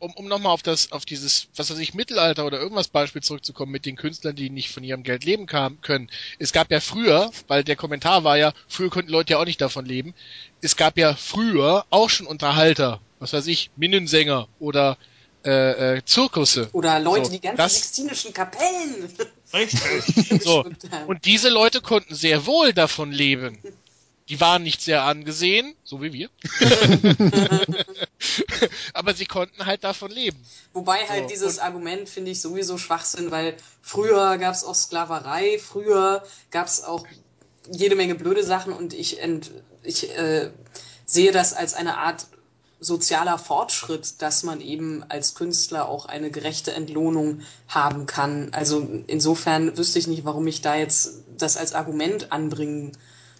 Um, 0.00 0.12
um 0.14 0.28
nochmal 0.28 0.52
auf 0.52 0.62
das, 0.62 0.92
auf 0.92 1.04
dieses, 1.04 1.48
was 1.56 1.70
weiß 1.70 1.78
ich, 1.78 1.92
Mittelalter 1.92 2.46
oder 2.46 2.60
irgendwas 2.60 2.86
Beispiel 2.86 3.20
zurückzukommen 3.20 3.72
mit 3.72 3.84
den 3.84 3.96
Künstlern, 3.96 4.36
die 4.36 4.48
nicht 4.48 4.70
von 4.70 4.84
ihrem 4.84 5.02
Geld 5.02 5.24
leben 5.24 5.46
kam, 5.46 5.80
können. 5.80 6.08
Es 6.38 6.52
gab 6.52 6.70
ja 6.70 6.78
früher, 6.78 7.32
weil 7.48 7.64
der 7.64 7.74
Kommentar 7.74 8.22
war 8.22 8.36
ja, 8.38 8.52
früher 8.68 8.90
konnten 8.90 9.10
Leute 9.10 9.32
ja 9.32 9.40
auch 9.40 9.44
nicht 9.44 9.60
davon 9.60 9.84
leben. 9.84 10.14
Es 10.60 10.76
gab 10.76 10.98
ja 10.98 11.14
früher 11.16 11.84
auch 11.90 12.10
schon 12.10 12.28
Unterhalter, 12.28 13.00
was 13.18 13.32
weiß 13.32 13.48
ich, 13.48 13.72
Minnensänger 13.74 14.46
oder 14.60 14.98
äh, 15.44 15.96
äh, 15.96 16.02
Zirkusse. 16.04 16.68
Oder 16.72 16.98
Leute, 17.00 17.26
So, 17.26 17.30
die 17.32 17.40
ganzen 17.40 17.56
das- 17.58 17.74
sixtinischen 17.74 18.32
Kapellen. 18.34 19.08
Richtig. 19.52 20.42
So. 20.44 20.64
Und, 21.06 21.24
diese 21.24 21.48
Leute 21.48 21.80
konnten 21.80 22.14
sehr 22.14 22.44
wohl 22.46 22.72
davon 22.72 23.12
leben. 23.12 23.58
Die 24.28 24.38
waren 24.40 24.62
nicht 24.62 24.82
sehr 24.82 25.04
angesehen, 25.04 25.74
so 25.84 26.02
wie 26.02 26.12
wir. 26.12 26.28
Aber 28.92 29.14
sie 29.14 29.24
konnten 29.26 29.64
halt 29.64 29.84
davon 29.84 30.10
leben. 30.10 30.38
Wobei 30.74 30.98
halt 31.08 31.24
So, 31.24 31.28
dieses 31.28 31.58
Argument 31.58 32.08
finde 32.08 32.30
ich 32.32 32.40
sowieso 32.40 32.76
Schwachsinn, 32.78 33.30
weil 33.30 33.54
früher 33.80 34.36
gab 34.38 34.54
es 34.54 34.64
auch 34.64 34.74
Sklaverei, 34.74 35.58
früher 35.58 36.22
gab 36.50 36.66
es 36.66 36.82
auch 36.84 37.06
jede 37.70 37.96
Menge 37.96 38.14
blöde 38.14 38.44
Sachen 38.44 38.72
und 38.72 38.92
ich, 38.92 39.20
ent, 39.20 39.50
ich 39.82 40.10
äh, 40.16 40.50
sehe 41.06 41.32
das 41.32 41.52
als 41.54 41.74
eine 41.74 41.96
Art 41.98 42.26
sozialer 42.80 43.38
Fortschritt, 43.38 44.22
dass 44.22 44.42
man 44.42 44.60
eben 44.60 45.04
als 45.08 45.34
Künstler 45.34 45.88
auch 45.88 46.06
eine 46.06 46.30
gerechte 46.30 46.72
Entlohnung 46.72 47.40
haben 47.66 48.06
kann. 48.06 48.48
Also 48.52 48.86
insofern 49.06 49.76
wüsste 49.76 49.98
ich 49.98 50.06
nicht, 50.06 50.24
warum 50.24 50.46
ich 50.46 50.60
da 50.60 50.76
jetzt 50.76 51.24
das 51.36 51.56
als 51.56 51.74
Argument 51.74 52.30
anbringen 52.30 52.92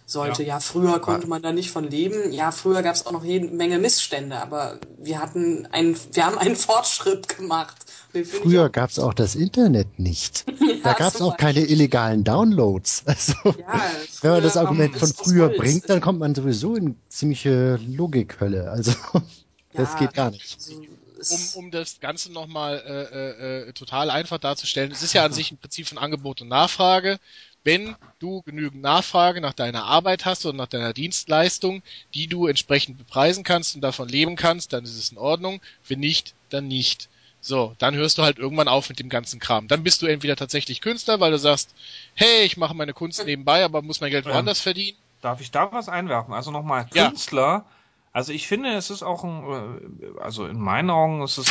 sollte. 0.05 0.43
Ja, 0.43 0.59
früher 0.59 0.99
konnte 0.99 1.27
man 1.27 1.41
da 1.41 1.51
nicht 1.51 1.71
von 1.71 1.85
leben. 1.85 2.31
Ja, 2.33 2.51
früher 2.51 2.81
gab 2.81 2.95
es 2.95 3.05
auch 3.05 3.11
noch 3.11 3.23
jede 3.23 3.47
Menge 3.47 3.79
Missstände, 3.79 4.37
aber 4.37 4.79
wir 4.97 5.19
hatten 5.19 5.67
einen, 5.71 5.95
wir 6.13 6.25
haben 6.25 6.37
einen 6.37 6.55
Fortschritt 6.55 7.29
gemacht. 7.29 7.77
Früher 8.23 8.69
gab 8.69 8.89
es 8.89 8.99
auch 8.99 9.13
das 9.13 9.35
Internet 9.35 9.99
nicht. 9.99 10.45
Da 10.81 10.91
Ja, 10.91 10.93
gab 10.93 11.13
es 11.13 11.21
auch 11.21 11.35
keine 11.37 11.65
illegalen 11.65 12.23
Downloads. 12.23 13.03
Also, 13.05 13.33
Ja, 13.59 13.91
wenn 14.21 14.31
man 14.31 14.43
das 14.43 14.55
Argument 14.57 14.95
von 14.95 15.13
früher 15.13 15.49
bringt, 15.49 15.89
dann 15.89 15.99
kommt 15.99 16.19
man 16.19 16.33
sowieso 16.35 16.75
in 16.75 16.95
ziemliche 17.09 17.75
Logikhölle. 17.85 18.71
Also, 18.71 18.93
das 19.75 19.93
Ja, 19.93 19.95
geht 19.95 20.13
gar 20.13 20.31
nicht. 20.31 20.55
Also, 20.55 20.81
Um, 21.27 21.49
um 21.65 21.71
das 21.71 21.99
Ganze 21.99 22.31
nochmal 22.31 22.77
äh, 23.11 23.67
äh, 23.69 23.73
total 23.73 24.09
einfach 24.09 24.37
darzustellen, 24.37 24.89
es 24.91 25.01
ist 25.03 25.11
ja 25.11 25.25
an 25.25 25.33
sich 25.33 25.51
ein 25.51 25.57
Prinzip 25.57 25.85
von 25.87 25.97
Angebot 25.97 26.41
und 26.41 26.47
Nachfrage. 26.47 27.19
Wenn 27.65 27.97
du 28.19 28.41
genügend 28.43 28.81
Nachfrage 28.81 29.41
nach 29.41 29.53
deiner 29.53 29.83
Arbeit 29.83 30.23
hast 30.25 30.45
und 30.45 30.55
nach 30.55 30.67
deiner 30.67 30.93
Dienstleistung, 30.93 31.83
die 32.13 32.27
du 32.27 32.47
entsprechend 32.47 32.97
bepreisen 32.97 33.43
kannst 33.43 33.75
und 33.75 33.81
davon 33.81 34.07
leben 34.07 34.37
kannst, 34.37 34.71
dann 34.71 34.85
ist 34.85 34.97
es 34.97 35.11
in 35.11 35.17
Ordnung. 35.17 35.59
Wenn 35.87 35.99
nicht, 35.99 36.35
dann 36.49 36.67
nicht. 36.69 37.09
So, 37.41 37.73
dann 37.79 37.95
hörst 37.95 38.17
du 38.17 38.23
halt 38.23 38.37
irgendwann 38.37 38.67
auf 38.67 38.89
mit 38.89 38.99
dem 38.99 39.09
ganzen 39.09 39.39
Kram. 39.39 39.67
Dann 39.67 39.83
bist 39.83 40.01
du 40.01 40.07
entweder 40.07 40.35
tatsächlich 40.35 40.81
Künstler, 40.81 41.19
weil 41.19 41.31
du 41.31 41.37
sagst, 41.37 41.73
hey, 42.15 42.43
ich 42.43 42.57
mache 42.57 42.73
meine 42.73 42.93
Kunst 42.93 43.25
nebenbei, 43.25 43.63
aber 43.63 43.81
muss 43.81 44.01
mein 44.01 44.11
Geld 44.11 44.25
Ja. 44.25 44.33
woanders 44.33 44.59
verdienen. 44.59 44.97
Darf 45.21 45.41
ich 45.41 45.51
da 45.51 45.71
was 45.71 45.89
einwerfen? 45.89 46.33
Also 46.33 46.51
nochmal, 46.51 46.87
Ja. 46.93 47.07
Künstler, 47.07 47.65
also 48.11 48.33
ich 48.33 48.47
finde, 48.47 48.73
es 48.73 48.89
ist 48.89 49.03
auch 49.03 49.23
ein, 49.23 49.99
äh, 50.01 50.19
also 50.19 50.45
in 50.47 50.59
meinen 50.59 50.89
Augen 50.89 51.21
ist 51.21 51.37
es 51.37 51.47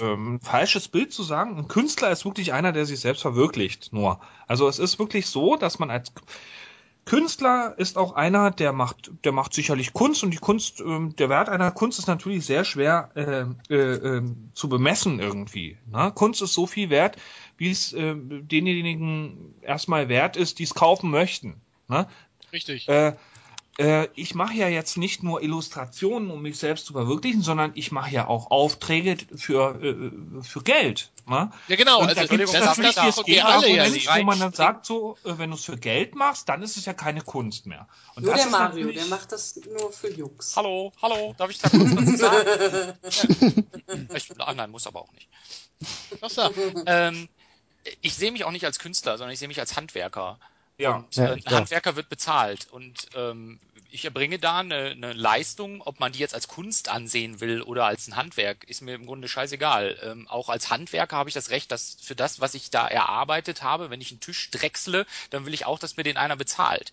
ähm, 0.00 0.34
ein 0.34 0.40
falsches 0.40 0.88
Bild 0.88 1.12
zu 1.12 1.22
sagen, 1.22 1.56
ein 1.58 1.68
Künstler 1.68 2.10
ist 2.10 2.24
wirklich 2.24 2.52
einer, 2.52 2.72
der 2.72 2.86
sich 2.86 3.00
selbst 3.00 3.22
verwirklicht, 3.22 3.92
nur. 3.92 4.20
Also 4.46 4.68
es 4.68 4.78
ist 4.78 4.98
wirklich 4.98 5.26
so, 5.26 5.56
dass 5.56 5.78
man 5.78 5.90
als 5.90 6.12
Künstler 7.08 7.72
ist 7.78 7.96
auch 7.96 8.12
einer, 8.12 8.50
der 8.50 8.74
macht, 8.74 9.10
der 9.24 9.32
macht 9.32 9.54
sicherlich 9.54 9.94
Kunst 9.94 10.22
und 10.22 10.30
die 10.30 10.36
Kunst, 10.36 10.80
ähm, 10.80 11.16
der 11.16 11.30
Wert 11.30 11.48
einer 11.48 11.70
Kunst 11.70 11.98
ist 11.98 12.06
natürlich 12.06 12.44
sehr 12.44 12.66
schwer 12.66 13.08
äh, 13.14 13.74
äh, 13.74 14.16
ähm, 14.16 14.50
zu 14.52 14.68
bemessen 14.68 15.18
irgendwie. 15.18 15.78
Ne? 15.90 16.12
Kunst 16.14 16.42
ist 16.42 16.52
so 16.52 16.66
viel 16.66 16.90
wert, 16.90 17.16
wie 17.56 17.70
es 17.70 17.94
äh, 17.94 18.14
denjenigen 18.14 19.54
erstmal 19.62 20.10
wert 20.10 20.36
ist, 20.36 20.58
die 20.58 20.64
es 20.64 20.74
kaufen 20.74 21.10
möchten. 21.10 21.62
Ne? 21.88 22.06
Richtig. 22.52 22.86
Äh, 22.90 23.14
äh, 23.78 24.08
ich 24.14 24.34
mache 24.34 24.54
ja 24.54 24.68
jetzt 24.68 24.96
nicht 24.96 25.22
nur 25.22 25.40
Illustrationen, 25.40 26.30
um 26.30 26.42
mich 26.42 26.58
selbst 26.58 26.86
zu 26.86 26.92
verwirklichen, 26.92 27.42
sondern 27.42 27.70
ich 27.74 27.92
mache 27.92 28.10
ja 28.10 28.26
auch 28.26 28.50
Aufträge 28.50 29.16
für, 29.36 29.80
äh, 29.82 30.42
für 30.42 30.62
Geld. 30.62 31.10
Ne? 31.26 31.52
Ja, 31.68 31.76
genau. 31.76 32.00
Und 32.00 32.08
Also 32.08 32.22
da 32.22 32.26
gibt 32.26 32.42
es 32.42 32.54
Entschuldigung, 32.54 32.54
darf 32.54 32.78
natürlich 32.78 32.88
ich 32.88 32.94
da 32.96 33.06
das 33.06 34.04
ja 34.04 34.16
wo 34.18 34.24
man 34.24 34.40
dann 34.40 34.52
sagt, 34.52 34.84
so, 34.84 35.16
äh, 35.24 35.38
wenn 35.38 35.50
du 35.50 35.56
es 35.56 35.64
für 35.64 35.76
Geld 35.76 36.16
machst, 36.16 36.48
dann 36.48 36.62
ist 36.62 36.76
es 36.76 36.86
ja 36.86 36.92
keine 36.92 37.20
Kunst 37.20 37.66
mehr. 37.66 37.86
Und 38.16 38.24
nur 38.24 38.32
das 38.32 38.40
der 38.42 38.46
ist 38.46 38.52
Mario, 38.52 38.68
natürlich- 38.86 38.96
der 38.96 39.06
macht 39.06 39.32
das 39.32 39.60
nur 39.78 39.92
für 39.92 40.10
Jux. 40.12 40.56
Hallo, 40.56 40.92
hallo, 41.00 41.34
darf 41.38 41.50
ich 41.50 41.58
da 41.58 41.68
kurz 41.68 41.90
was 41.94 42.18
sagen? 42.18 42.94
ich, 44.14 44.28
ah, 44.38 44.54
nein, 44.54 44.70
muss 44.70 44.86
aber 44.88 45.02
auch 45.02 45.12
nicht. 45.12 45.28
Was 46.20 46.34
da? 46.34 46.50
Ähm, 46.86 47.28
ich 48.00 48.14
sehe 48.14 48.32
mich 48.32 48.44
auch 48.44 48.50
nicht 48.50 48.64
als 48.64 48.80
Künstler, 48.80 49.18
sondern 49.18 49.32
ich 49.32 49.38
sehe 49.38 49.48
mich 49.48 49.60
als 49.60 49.76
Handwerker. 49.76 50.38
Ja. 50.78 50.96
Und 50.96 51.16
Ja, 51.16 51.26
äh, 51.26 51.32
ein 51.32 51.42
ja. 51.44 51.50
Handwerker 51.52 51.96
wird 51.96 52.08
bezahlt. 52.08 52.68
Und 52.70 53.08
ähm, 53.14 53.60
ich 53.90 54.04
erbringe 54.04 54.38
da 54.38 54.58
eine, 54.58 54.90
eine 54.90 55.12
Leistung, 55.12 55.82
ob 55.82 55.98
man 56.00 56.12
die 56.12 56.18
jetzt 56.18 56.34
als 56.34 56.48
Kunst 56.48 56.88
ansehen 56.88 57.40
will 57.40 57.62
oder 57.62 57.86
als 57.86 58.06
ein 58.06 58.16
Handwerk, 58.16 58.64
ist 58.64 58.82
mir 58.82 58.94
im 58.94 59.06
Grunde 59.06 59.28
scheißegal. 59.28 59.98
Ähm, 60.02 60.28
auch 60.28 60.48
als 60.48 60.70
Handwerker 60.70 61.16
habe 61.16 61.30
ich 61.30 61.34
das 61.34 61.50
Recht, 61.50 61.72
dass 61.72 61.96
für 62.00 62.14
das, 62.14 62.40
was 62.40 62.54
ich 62.54 62.70
da 62.70 62.86
erarbeitet 62.86 63.62
habe, 63.62 63.90
wenn 63.90 64.00
ich 64.00 64.10
einen 64.10 64.20
Tisch 64.20 64.50
drechsle, 64.50 65.06
dann 65.30 65.46
will 65.46 65.54
ich 65.54 65.66
auch, 65.66 65.78
dass 65.78 65.96
mir 65.96 66.02
den 66.02 66.16
einer 66.16 66.36
bezahlt. 66.36 66.92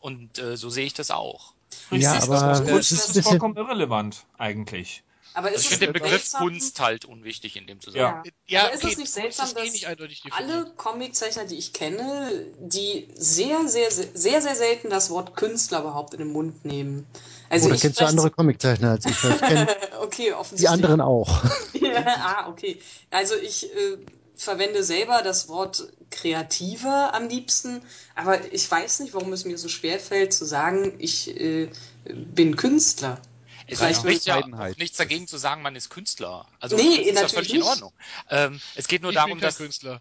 Und 0.00 0.38
äh, 0.38 0.56
so 0.56 0.68
sehe 0.68 0.86
ich 0.86 0.94
das 0.94 1.10
auch. 1.10 1.54
Ja, 1.90 2.12
Richtig, 2.12 2.30
aber 2.30 2.48
das 2.48 2.64
Kunst 2.64 2.92
ist 2.92 3.22
vollkommen 3.22 3.56
irrelevant, 3.56 4.26
eigentlich. 4.38 5.02
Aber 5.34 5.48
Also 5.48 5.58
ist 5.58 5.64
ich 5.64 5.68
finde 5.68 5.86
den 5.86 5.92
Begriff 5.94 6.12
seltsam? 6.12 6.42
Kunst 6.42 6.80
halt 6.80 7.04
unwichtig 7.04 7.56
in 7.56 7.66
dem 7.66 7.80
Zusammenhang. 7.80 8.24
Ja. 8.24 8.32
Ja, 8.46 8.64
Aber 8.66 8.74
ist 8.74 8.84
okay, 8.84 8.92
es 8.92 8.98
nicht 8.98 9.12
seltsam, 9.12 9.46
ist 9.46 9.52
eh 9.52 9.54
dass 9.54 9.72
definiert. 9.72 10.32
alle 10.32 10.72
Comiczeichner, 10.76 11.44
die 11.44 11.56
ich 11.56 11.72
kenne, 11.72 12.46
die 12.60 13.08
sehr, 13.16 13.68
sehr, 13.68 13.90
sehr, 13.90 14.08
sehr, 14.14 14.42
sehr 14.42 14.56
selten 14.56 14.90
das 14.90 15.10
Wort 15.10 15.36
Künstler 15.36 15.80
überhaupt 15.80 16.14
in 16.14 16.20
den 16.20 16.32
Mund 16.32 16.64
nehmen. 16.64 17.06
Also 17.50 17.66
Oder 17.66 17.74
ich 17.74 17.80
kennst 17.82 18.00
du 18.00 18.06
andere 18.06 18.30
Comiczeichner 18.30 18.92
als 18.92 19.06
ich? 19.06 19.12
Ich 19.12 19.38
kenne 19.38 19.66
okay, 20.00 20.32
offensichtlich. 20.32 20.60
die 20.60 20.68
anderen 20.68 21.00
auch. 21.00 21.42
Ja, 21.74 22.04
ah, 22.06 22.48
okay. 22.48 22.80
Also 23.10 23.34
ich 23.36 23.72
äh, 23.74 23.98
verwende 24.36 24.82
selber 24.82 25.22
das 25.22 25.48
Wort 25.48 25.88
kreativer 26.10 27.12
am 27.14 27.28
liebsten, 27.28 27.82
aber 28.14 28.52
ich 28.52 28.68
weiß 28.70 29.00
nicht, 29.00 29.14
warum 29.14 29.32
es 29.32 29.44
mir 29.44 29.58
so 29.58 29.68
schwer 29.68 30.00
fällt 30.00 30.32
zu 30.32 30.44
sagen, 30.44 30.94
ich 30.98 31.28
äh, 31.38 31.68
bin 32.04 32.56
Künstler. 32.56 33.20
Es 33.66 33.96
spricht 33.96 34.26
ja 34.26 34.36
auch 34.38 34.76
nichts 34.76 34.96
dagegen 34.98 35.26
zu 35.26 35.38
sagen, 35.38 35.62
man 35.62 35.76
ist 35.76 35.90
Künstler. 35.90 36.46
Also 36.60 36.76
Nee, 36.76 36.82
das 36.82 36.98
ist 36.98 37.06
ja 37.06 37.12
natürlich 37.14 37.32
völlig 37.32 37.50
in 37.52 37.56
nicht. 37.60 37.68
Ordnung. 37.68 37.92
Ähm, 38.30 38.60
es 38.74 38.88
geht 38.88 39.02
nur 39.02 39.10
ich 39.10 39.16
darum, 39.16 39.40
dass, 39.40 39.56
Künstler. 39.56 40.00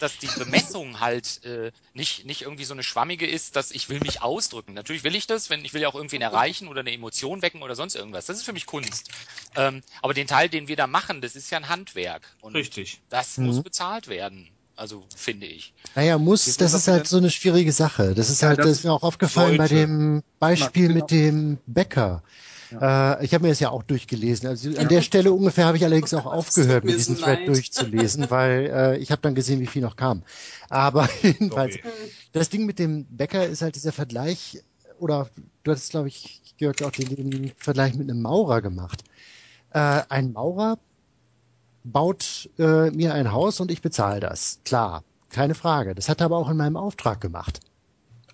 dass 0.00 0.18
die 0.18 0.28
Bemessung 0.28 1.00
halt 1.00 1.44
äh, 1.44 1.70
nicht, 1.94 2.24
nicht 2.24 2.42
irgendwie 2.42 2.64
so 2.64 2.74
eine 2.74 2.82
schwammige 2.82 3.26
ist, 3.26 3.56
dass 3.56 3.70
ich 3.70 3.88
will 3.88 4.00
mich 4.00 4.22
ausdrücken. 4.22 4.72
Natürlich 4.74 5.04
will 5.04 5.14
ich 5.14 5.26
das, 5.26 5.50
wenn 5.50 5.64
ich 5.64 5.74
will 5.74 5.82
ja 5.82 5.88
auch 5.88 5.94
irgendwen 5.94 6.22
erreichen 6.22 6.68
oder 6.68 6.80
eine 6.80 6.92
Emotion 6.92 7.42
wecken 7.42 7.62
oder 7.62 7.74
sonst 7.74 7.94
irgendwas. 7.94 8.26
Das 8.26 8.36
ist 8.36 8.44
für 8.44 8.52
mich 8.52 8.66
Kunst. 8.66 9.10
Ähm, 9.56 9.82
aber 10.02 10.14
den 10.14 10.26
Teil, 10.26 10.48
den 10.48 10.68
wir 10.68 10.76
da 10.76 10.86
machen, 10.86 11.20
das 11.20 11.36
ist 11.36 11.50
ja 11.50 11.58
ein 11.58 11.68
Handwerk. 11.68 12.22
Und 12.40 12.54
Richtig. 12.54 13.00
das 13.08 13.36
Mhm. 13.38 13.46
muss 13.46 13.62
bezahlt 13.62 14.08
werden. 14.08 14.48
Also 14.76 15.06
finde 15.16 15.46
ich. 15.46 15.72
Naja, 15.94 16.18
muss, 16.18 16.44
Jetzt 16.44 16.60
das 16.60 16.74
ist 16.74 16.86
halt 16.86 17.08
so 17.08 17.16
eine 17.16 17.30
schwierige 17.30 17.72
Sache. 17.72 18.14
Das 18.14 18.28
ist 18.28 18.42
Ja, 18.42 18.48
halt, 18.48 18.58
das 18.58 18.66
das 18.66 18.78
ist 18.78 18.84
mir 18.84 18.92
auch 18.92 19.02
aufgefallen 19.02 19.56
bei 19.56 19.66
sollte. 19.66 19.86
dem 19.86 20.22
Beispiel 20.38 20.88
Genau. 20.88 21.00
mit 21.00 21.10
dem 21.10 21.58
Bäcker. 21.66 22.22
Äh, 22.72 23.24
ich 23.24 23.34
habe 23.34 23.42
mir 23.42 23.50
das 23.50 23.60
ja 23.60 23.70
auch 23.70 23.82
durchgelesen. 23.82 24.48
Also 24.48 24.70
an 24.78 24.88
der 24.88 25.02
Stelle 25.02 25.32
ungefähr 25.32 25.66
habe 25.66 25.76
ich 25.76 25.84
allerdings 25.84 26.12
auch 26.14 26.26
aufgehört, 26.32 26.84
mir 26.84 26.90
mit 26.90 27.00
diesem 27.00 27.16
so 27.16 27.22
Thread 27.22 27.40
leid. 27.40 27.48
durchzulesen, 27.48 28.26
weil 28.30 28.70
äh, 28.72 28.98
ich 28.98 29.10
habe 29.10 29.22
dann 29.22 29.34
gesehen, 29.34 29.60
wie 29.60 29.66
viel 29.66 29.82
noch 29.82 29.96
kam. 29.96 30.22
Aber 30.68 31.08
jedenfalls, 31.22 31.74
Sorry. 31.74 32.12
das 32.32 32.48
Ding 32.48 32.66
mit 32.66 32.78
dem 32.78 33.04
Bäcker 33.04 33.46
ist 33.46 33.62
halt 33.62 33.76
dieser 33.76 33.92
Vergleich, 33.92 34.62
oder 34.98 35.28
du 35.62 35.70
hattest, 35.70 35.90
glaube 35.90 36.08
ich, 36.08 36.42
Georg, 36.56 36.82
auch 36.82 36.90
den, 36.90 37.30
den 37.30 37.52
Vergleich 37.58 37.94
mit 37.94 38.10
einem 38.10 38.22
Maurer 38.22 38.62
gemacht. 38.62 39.04
Äh, 39.70 40.02
ein 40.08 40.32
Maurer 40.32 40.78
baut 41.84 42.48
äh, 42.58 42.90
mir 42.90 43.14
ein 43.14 43.32
Haus 43.32 43.60
und 43.60 43.70
ich 43.70 43.82
bezahle 43.82 44.20
das. 44.20 44.60
Klar, 44.64 45.04
keine 45.28 45.54
Frage. 45.54 45.94
Das 45.94 46.08
hat 46.08 46.20
er 46.20 46.26
aber 46.26 46.38
auch 46.38 46.48
in 46.48 46.56
meinem 46.56 46.76
Auftrag 46.76 47.20
gemacht. 47.20 47.60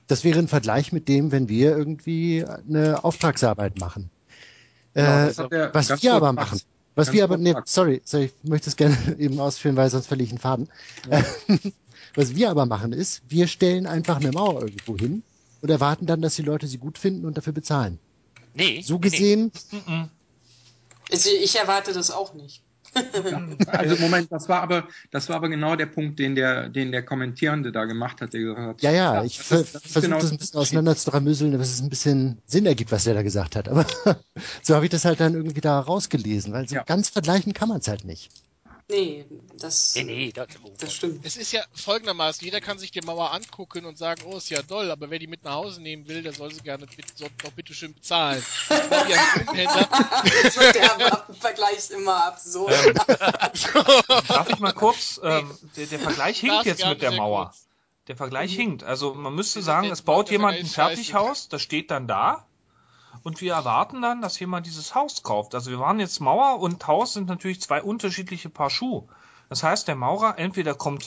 Das 0.06 0.24
wäre 0.24 0.38
ein 0.38 0.48
Vergleich 0.48 0.92
mit 0.92 1.08
dem, 1.08 1.32
wenn 1.32 1.48
wir 1.48 1.76
irgendwie 1.76 2.44
eine 2.44 3.02
Auftragsarbeit 3.04 3.78
machen. 3.78 4.10
Genau, 4.94 5.26
äh, 5.26 5.70
was 5.72 5.88
ganz 5.88 6.02
wir 6.02 6.14
aber 6.14 6.32
machen. 6.32 6.60
Was 6.94 7.06
Ganz 7.06 7.16
wir 7.16 7.24
aber, 7.24 7.38
nee, 7.38 7.54
sorry, 7.64 8.02
sorry, 8.04 8.24
ich 8.24 8.48
möchte 8.48 8.68
es 8.68 8.76
gerne 8.76 8.96
eben 9.18 9.40
ausführen, 9.40 9.76
weil 9.76 9.88
sonst 9.88 10.06
verliere 10.06 10.26
ich 10.26 10.32
einen 10.32 10.38
Faden. 10.38 10.68
Was 12.14 12.34
wir 12.34 12.50
aber 12.50 12.66
machen 12.66 12.92
ist, 12.92 13.22
wir 13.28 13.46
stellen 13.46 13.86
einfach 13.86 14.16
eine 14.16 14.32
Mauer 14.32 14.60
irgendwo 14.60 14.98
hin 14.98 15.22
und 15.62 15.70
erwarten 15.70 16.04
dann, 16.04 16.20
dass 16.20 16.34
die 16.34 16.42
Leute 16.42 16.66
sie 16.66 16.76
gut 16.76 16.98
finden 16.98 17.24
und 17.24 17.38
dafür 17.38 17.54
bezahlen. 17.54 17.98
Nee. 18.52 18.82
So 18.82 18.94
nee, 18.94 19.00
nee. 19.00 19.08
gesehen, 19.08 19.52
Mhm. 19.86 20.10
Also 21.10 21.30
ich 21.30 21.56
erwarte 21.56 21.92
das 21.92 22.10
auch 22.10 22.34
nicht. 22.34 22.62
Also 23.66 23.96
Moment, 23.96 24.30
das 24.30 24.48
war 24.48 24.62
aber, 24.62 24.88
das 25.10 25.28
war 25.28 25.36
aber 25.36 25.48
genau 25.48 25.76
der 25.76 25.86
Punkt, 25.86 26.18
den 26.18 26.34
der, 26.34 26.68
den 26.68 26.92
der 26.92 27.02
Kommentierende 27.04 27.72
da 27.72 27.84
gemacht 27.86 28.20
hat, 28.20 28.32
der 28.34 28.40
gesagt 28.40 28.66
hat, 28.66 28.82
ja, 28.82 28.90
ja, 28.90 29.14
Ja, 29.14 29.24
ich 29.24 29.38
das 29.38 29.46
ver 29.46 29.60
ist- 29.60 29.74
das 29.74 29.82
versuche 29.82 30.00
genau 30.02 30.20
das 30.20 30.30
ein 30.32 30.38
bisschen 30.38 30.58
auseinander 30.60 30.96
zu 30.96 31.10
dass 31.58 31.70
es 31.70 31.80
ein 31.80 31.88
bisschen 31.88 32.38
Sinn 32.46 32.66
ergibt, 32.66 32.92
was 32.92 33.04
der 33.04 33.14
da 33.14 33.22
gesagt 33.22 33.56
hat. 33.56 33.68
Aber 33.68 33.86
so 34.62 34.74
habe 34.74 34.84
ich 34.86 34.90
das 34.90 35.04
halt 35.04 35.20
dann 35.20 35.34
irgendwie 35.34 35.60
da 35.60 35.80
rausgelesen, 35.80 36.52
weil 36.52 36.68
so 36.68 36.74
Ja. 36.76 36.82
ganz 36.84 37.08
vergleichen 37.08 37.52
kann 37.54 37.68
man 37.68 37.78
es 37.80 37.88
halt 37.88 38.04
nicht. 38.04 38.30
Nee, 38.92 39.24
das, 39.58 39.94
Nee, 39.96 40.04
nee, 40.04 40.32
das, 40.32 40.48
das 40.78 40.92
stimmt. 40.94 41.24
Es 41.24 41.36
ist 41.36 41.50
ja 41.52 41.62
folgendermaßen, 41.74 42.44
jeder 42.44 42.60
kann 42.60 42.78
sich 42.78 42.90
die 42.90 43.00
Mauer 43.00 43.32
angucken 43.32 43.86
und 43.86 43.96
sagen, 43.96 44.22
oh, 44.26 44.36
ist 44.36 44.50
ja 44.50 44.60
doll, 44.62 44.90
aber 44.90 45.08
wer 45.10 45.18
die 45.18 45.26
mit 45.26 45.44
nach 45.44 45.54
Hause 45.54 45.80
nehmen 45.80 46.06
will, 46.08 46.22
der 46.22 46.32
soll 46.34 46.52
sie 46.52 46.60
gerne 46.60 46.86
mit, 46.96 47.18
soll 47.18 47.30
doch 47.42 47.52
bitte 47.52 47.72
schön 47.74 47.94
bezahlen. 47.94 48.44
Das 50.42 50.56
wird 50.56 50.74
der 50.74 51.24
Vergleich 51.40 51.90
immer 51.90 52.24
absurd. 52.26 52.72
Darf 54.28 54.48
ich 54.50 54.58
mal 54.58 54.72
kurz, 54.72 55.20
ähm, 55.22 55.56
der, 55.76 55.86
der 55.86 55.98
Vergleich 55.98 56.38
hinkt 56.40 56.64
jetzt 56.66 56.84
mit 56.86 57.02
der 57.02 57.12
Mauer. 57.12 57.46
kurz. 57.46 57.66
Der 58.08 58.16
Vergleich 58.16 58.52
Mhm. 58.52 58.60
hinkt. 58.60 58.84
Also 58.84 59.14
man 59.14 59.34
müsste 59.34 59.62
sagen, 59.62 59.90
es 59.90 60.02
baut 60.02 60.30
jemand 60.30 60.58
ein. 60.58 60.66
Fertighaus, 60.66 61.48
das 61.48 61.62
steht 61.62 61.90
dann 61.90 62.08
da. 62.08 62.46
Und 63.22 63.40
wir 63.40 63.52
erwarten 63.52 64.02
dann, 64.02 64.22
dass 64.22 64.38
jemand 64.40 64.66
dieses 64.66 64.94
Haus 64.94 65.22
kauft. 65.22 65.54
Also 65.54 65.70
wir 65.70 65.78
waren 65.78 66.00
jetzt 66.00 66.20
Mauer 66.20 66.60
und 66.60 66.86
Haus 66.86 67.14
sind 67.14 67.28
natürlich 67.28 67.60
zwei 67.60 67.82
unterschiedliche 67.82 68.48
Paar 68.48 68.70
Schuh. 68.70 69.06
Das 69.48 69.62
heißt, 69.62 69.86
der 69.86 69.96
Maurer 69.96 70.38
entweder 70.38 70.74
kommt, 70.74 71.06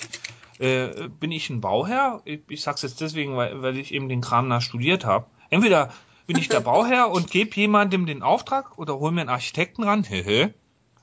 äh, 0.59 1.09
bin 1.09 1.31
ich 1.31 1.49
ein 1.49 1.61
Bauherr, 1.61 2.21
ich, 2.25 2.41
ich 2.47 2.61
sag's 2.61 2.83
jetzt 2.83 3.01
deswegen, 3.01 3.35
weil, 3.35 3.61
weil 3.61 3.77
ich 3.77 3.93
eben 3.93 4.07
den 4.07 4.21
Kram 4.21 4.49
da 4.49 4.61
studiert 4.61 5.03
habe. 5.03 5.25
Entweder 5.49 5.91
bin 6.27 6.37
ich 6.37 6.47
der 6.47 6.59
Bauherr 6.61 7.09
und 7.09 7.31
gebe 7.31 7.55
jemandem 7.55 8.05
den 8.05 8.21
Auftrag 8.21 8.77
oder 8.77 8.99
hol 8.99 9.11
mir 9.11 9.21
einen 9.21 9.29
Architekten 9.29 9.83
ran, 9.83 10.03
hehe. 10.07 10.53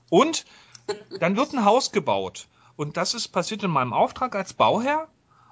Und 0.08 0.44
dann 1.18 1.36
wird 1.36 1.52
ein 1.52 1.64
Haus 1.64 1.92
gebaut. 1.92 2.48
Und 2.76 2.96
das 2.96 3.14
ist 3.14 3.28
passiert 3.28 3.62
in 3.62 3.70
meinem 3.70 3.92
Auftrag 3.92 4.34
als 4.34 4.54
Bauherr. 4.54 5.08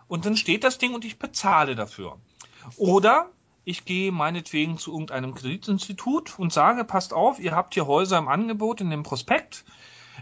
Und 0.09 0.27
dann 0.27 0.37
steht 0.37 0.65
das 0.65 0.79
Ding 0.79 0.95
und 0.95 1.05
ich 1.05 1.19
bezahle 1.19 1.75
dafür. 1.77 2.19
Oder 2.77 3.31
ich 3.65 3.85
gehe 3.85 4.13
meinetwegen 4.13 4.79
zu 4.79 4.93
irgendeinem 4.93 5.35
Kreditinstitut 5.35 6.39
und 6.39 6.53
sage, 6.53 6.85
passt 6.85 7.13
auf, 7.13 7.39
ihr 7.39 7.55
habt 7.55 7.75
hier 7.75 7.87
Häuser 7.87 8.19
im 8.19 8.29
Angebot 8.29 8.81
in 8.81 8.91
dem 8.91 9.03
Prospekt. 9.03 9.65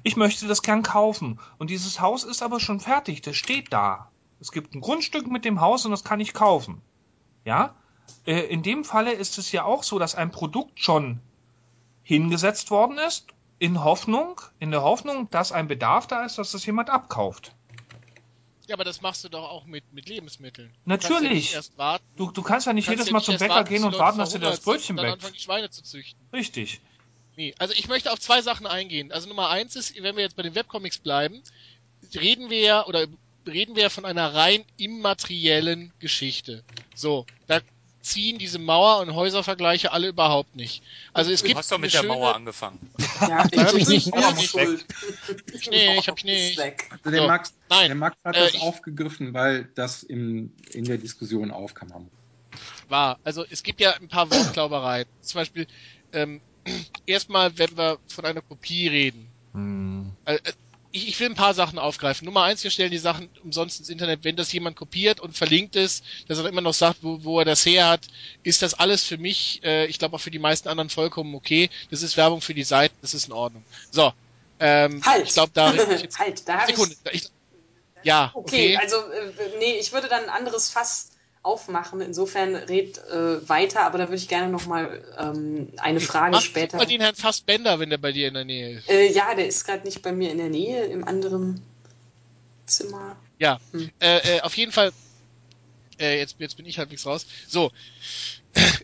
Ich 0.02 0.16
möchte 0.16 0.46
das 0.46 0.62
gern 0.62 0.82
kaufen. 0.82 1.40
Und 1.58 1.70
dieses 1.70 2.00
Haus 2.00 2.24
ist 2.24 2.42
aber 2.42 2.60
schon 2.60 2.80
fertig, 2.80 3.22
das 3.22 3.36
steht 3.36 3.72
da. 3.72 4.10
Es 4.40 4.52
gibt 4.52 4.74
ein 4.74 4.80
Grundstück 4.80 5.26
mit 5.26 5.44
dem 5.44 5.60
Haus 5.60 5.84
und 5.84 5.90
das 5.90 6.04
kann 6.04 6.20
ich 6.20 6.34
kaufen. 6.34 6.82
Ja? 7.44 7.74
Äh, 8.26 8.40
In 8.46 8.62
dem 8.62 8.84
Falle 8.84 9.12
ist 9.12 9.38
es 9.38 9.52
ja 9.52 9.64
auch 9.64 9.82
so, 9.82 9.98
dass 9.98 10.14
ein 10.14 10.30
Produkt 10.30 10.80
schon 10.80 11.20
hingesetzt 12.02 12.70
worden 12.70 12.98
ist, 12.98 13.26
in 13.58 13.82
Hoffnung, 13.82 14.40
in 14.60 14.70
der 14.70 14.82
Hoffnung, 14.82 15.28
dass 15.30 15.52
ein 15.52 15.66
Bedarf 15.66 16.06
da 16.06 16.24
ist, 16.24 16.38
dass 16.38 16.52
das 16.52 16.64
jemand 16.64 16.90
abkauft. 16.90 17.54
Ja, 18.68 18.74
aber 18.74 18.84
das 18.84 19.00
machst 19.00 19.24
du 19.24 19.30
doch 19.30 19.48
auch 19.48 19.64
mit, 19.64 19.92
mit 19.94 20.08
Lebensmitteln. 20.08 20.70
Natürlich. 20.84 21.52
Du 21.52 21.54
kannst 21.54 21.72
ja 21.78 21.92
nicht. 21.94 22.02
Du, 22.16 22.30
du 22.30 22.42
kannst 22.42 22.66
ja 22.66 22.72
nicht 22.74 22.84
kannst 22.86 22.98
jedes 22.98 23.06
ja 23.06 23.12
Mal 23.14 23.22
zum 23.22 23.32
erst 23.32 23.42
Bäcker 23.42 23.54
warten, 23.54 23.68
gehen 23.70 23.84
und 23.84 23.98
warten, 23.98 24.18
dass 24.18 24.30
dir 24.30 24.40
das 24.40 24.60
Brötchen 24.60 24.98
und 24.98 25.02
dann 25.02 25.14
anfangen, 25.14 25.32
die 25.32 25.40
Schweine 25.40 25.70
zu 25.70 25.82
züchten. 25.82 26.20
Richtig. 26.34 26.80
Nee, 27.36 27.54
also 27.58 27.72
ich 27.72 27.88
möchte 27.88 28.12
auf 28.12 28.20
zwei 28.20 28.42
Sachen 28.42 28.66
eingehen. 28.66 29.10
Also 29.10 29.26
Nummer 29.28 29.48
eins 29.48 29.74
ist, 29.74 30.00
wenn 30.02 30.16
wir 30.16 30.22
jetzt 30.22 30.36
bei 30.36 30.42
den 30.42 30.54
Webcomics 30.54 30.98
bleiben, 30.98 31.42
reden 32.14 32.50
wir 32.50 32.60
ja 32.60 32.86
oder 32.86 33.06
reden 33.46 33.74
wir 33.74 33.88
von 33.88 34.04
einer 34.04 34.34
rein 34.34 34.64
immateriellen 34.76 35.92
Geschichte. 35.98 36.62
So, 36.94 37.24
da 37.46 37.60
ziehen 38.00 38.38
dieseAuer- 38.38 39.00
und 39.02 39.14
Häuservergleiche 39.14 39.92
alle 39.92 40.08
überhaupt 40.08 40.54
nicht. 40.56 40.82
Also 41.12 41.30
es 41.30 41.40
Du 41.40 41.46
gibt 41.48 41.58
hast 41.58 41.70
doch 41.72 41.78
mit 41.78 41.92
der 41.92 41.98
schöne, 42.00 42.12
Mauer 42.14 42.34
angefangen. 42.34 42.78
Ja, 43.20 43.44
ich 43.44 43.72
bin 43.72 43.88
nicht. 43.88 44.12
Hab 44.14 44.38
ich 44.38 44.50
schuld. 44.50 44.84
Ich 45.52 45.68
nicht, 45.70 46.08
hab 46.08 46.18
ich 46.18 46.24
nicht. 46.24 46.58
Also 46.60 47.10
der, 47.10 47.20
So, 47.22 47.26
Max, 47.26 47.54
nein, 47.68 47.86
der 47.88 47.94
Max 47.96 48.16
hat 48.24 48.36
äh, 48.36 48.40
das 48.40 48.54
ich- 48.54 48.60
aufgegriffen, 48.62 49.34
weil 49.34 49.68
das 49.74 50.02
im, 50.02 50.52
in 50.72 50.84
der 50.84 50.98
Diskussion 50.98 51.50
aufkam. 51.50 52.08
war. 52.88 53.18
Also 53.24 53.44
es 53.50 53.62
gibt 53.62 53.80
ja 53.80 53.92
ein 53.94 54.08
paar 54.08 54.30
Wortklaubereien. 54.30 55.06
Zum 55.20 55.40
Beispiel, 55.40 55.66
ähm, 56.12 56.40
erstmal, 57.06 57.56
wenn 57.58 57.76
wir 57.76 57.98
von 58.08 58.24
einer 58.24 58.40
Kopie 58.42 58.88
reden. 58.88 59.28
Hm. 59.52 60.12
Äh, 60.24 60.38
ich, 60.92 61.08
ich 61.08 61.20
will 61.20 61.28
ein 61.28 61.34
paar 61.34 61.54
Sachen 61.54 61.78
aufgreifen. 61.78 62.24
Nummer 62.24 62.42
eins, 62.42 62.64
wir 62.64 62.70
stellen 62.70 62.90
die 62.90 62.98
Sachen 62.98 63.28
umsonst 63.44 63.78
ins 63.78 63.88
Internet. 63.88 64.20
Wenn 64.22 64.36
das 64.36 64.52
jemand 64.52 64.76
kopiert 64.76 65.20
und 65.20 65.36
verlinkt 65.36 65.76
ist, 65.76 66.04
dass 66.28 66.38
er 66.38 66.46
immer 66.46 66.60
noch 66.60 66.74
sagt, 66.74 66.98
wo, 67.02 67.22
wo 67.24 67.38
er 67.38 67.44
das 67.44 67.64
her 67.66 67.88
hat, 67.88 68.02
ist 68.42 68.62
das 68.62 68.74
alles 68.74 69.04
für 69.04 69.18
mich, 69.18 69.60
äh, 69.64 69.86
ich 69.86 69.98
glaube 69.98 70.16
auch 70.16 70.20
für 70.20 70.30
die 70.30 70.38
meisten 70.38 70.68
anderen 70.68 70.90
vollkommen 70.90 71.34
okay. 71.34 71.70
Das 71.90 72.02
ist 72.02 72.16
Werbung 72.16 72.40
für 72.40 72.54
die 72.54 72.64
Seite, 72.64 72.94
das 73.02 73.14
ist 73.14 73.26
in 73.26 73.32
Ordnung. 73.32 73.64
So. 73.90 74.12
Ähm, 74.60 75.02
Halt! 75.04 75.26
Ich 75.26 75.34
glaube, 75.34 75.52
da 75.54 75.70
rede 75.70 75.94
ich 75.94 76.02
jetzt. 76.02 76.18
halt, 76.18 76.48
da. 76.48 76.66
Sekunde. 76.66 76.96
Ich, 77.12 77.30
ja, 78.02 78.30
Okay, 78.34 78.76
okay. 78.76 78.76
also 78.76 78.96
äh, 78.96 79.58
nee, 79.58 79.78
ich 79.78 79.92
würde 79.92 80.08
dann 80.08 80.24
ein 80.24 80.30
anderes 80.30 80.70
Fass 80.70 81.10
aufmachen. 81.42 82.00
Insofern 82.00 82.54
red 82.54 82.98
äh, 83.08 83.48
weiter, 83.48 83.82
aber 83.82 83.98
da 83.98 84.04
würde 84.08 84.16
ich 84.16 84.28
gerne 84.28 84.50
nochmal 84.50 85.04
ähm, 85.18 85.68
eine 85.78 86.00
Frage 86.00 86.32
Mach 86.32 86.42
später. 86.42 86.76
mal 86.78 86.86
den 86.86 87.00
Herrn 87.00 87.14
Fassbender, 87.14 87.78
wenn 87.78 87.90
der 87.90 87.98
bei 87.98 88.12
dir 88.12 88.28
in 88.28 88.34
der 88.34 88.44
Nähe 88.44 88.78
ist. 88.78 88.88
Äh, 88.88 89.12
ja, 89.12 89.34
der 89.34 89.46
ist 89.46 89.64
gerade 89.64 89.84
nicht 89.84 90.02
bei 90.02 90.12
mir 90.12 90.30
in 90.30 90.38
der 90.38 90.48
Nähe, 90.50 90.84
im 90.84 91.04
anderen 91.06 91.60
Zimmer. 92.66 93.16
Ja, 93.38 93.60
Hm. 93.72 93.90
äh, 94.00 94.36
äh, 94.36 94.40
auf 94.42 94.56
jeden 94.56 94.72
Fall. 94.72 94.92
Äh, 96.00 96.18
jetzt, 96.18 96.36
jetzt 96.38 96.56
bin 96.56 96.66
ich 96.66 96.78
halbwegs 96.78 97.06
raus. 97.06 97.26
So, 97.48 97.72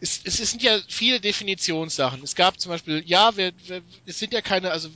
es, 0.01 0.21
es, 0.25 0.41
es 0.41 0.51
sind 0.51 0.63
ja 0.63 0.79
viele 0.89 1.21
Definitionssachen. 1.21 2.23
Es 2.23 2.35
gab 2.35 2.59
zum 2.61 2.71
Beispiel, 2.71 3.03
ja, 3.07 3.37
wir, 3.37 3.53
wir, 3.67 3.83
es 4.07 4.19
sind 4.19 4.33
ja 4.33 4.41
keine, 4.41 4.71
also 4.71 4.89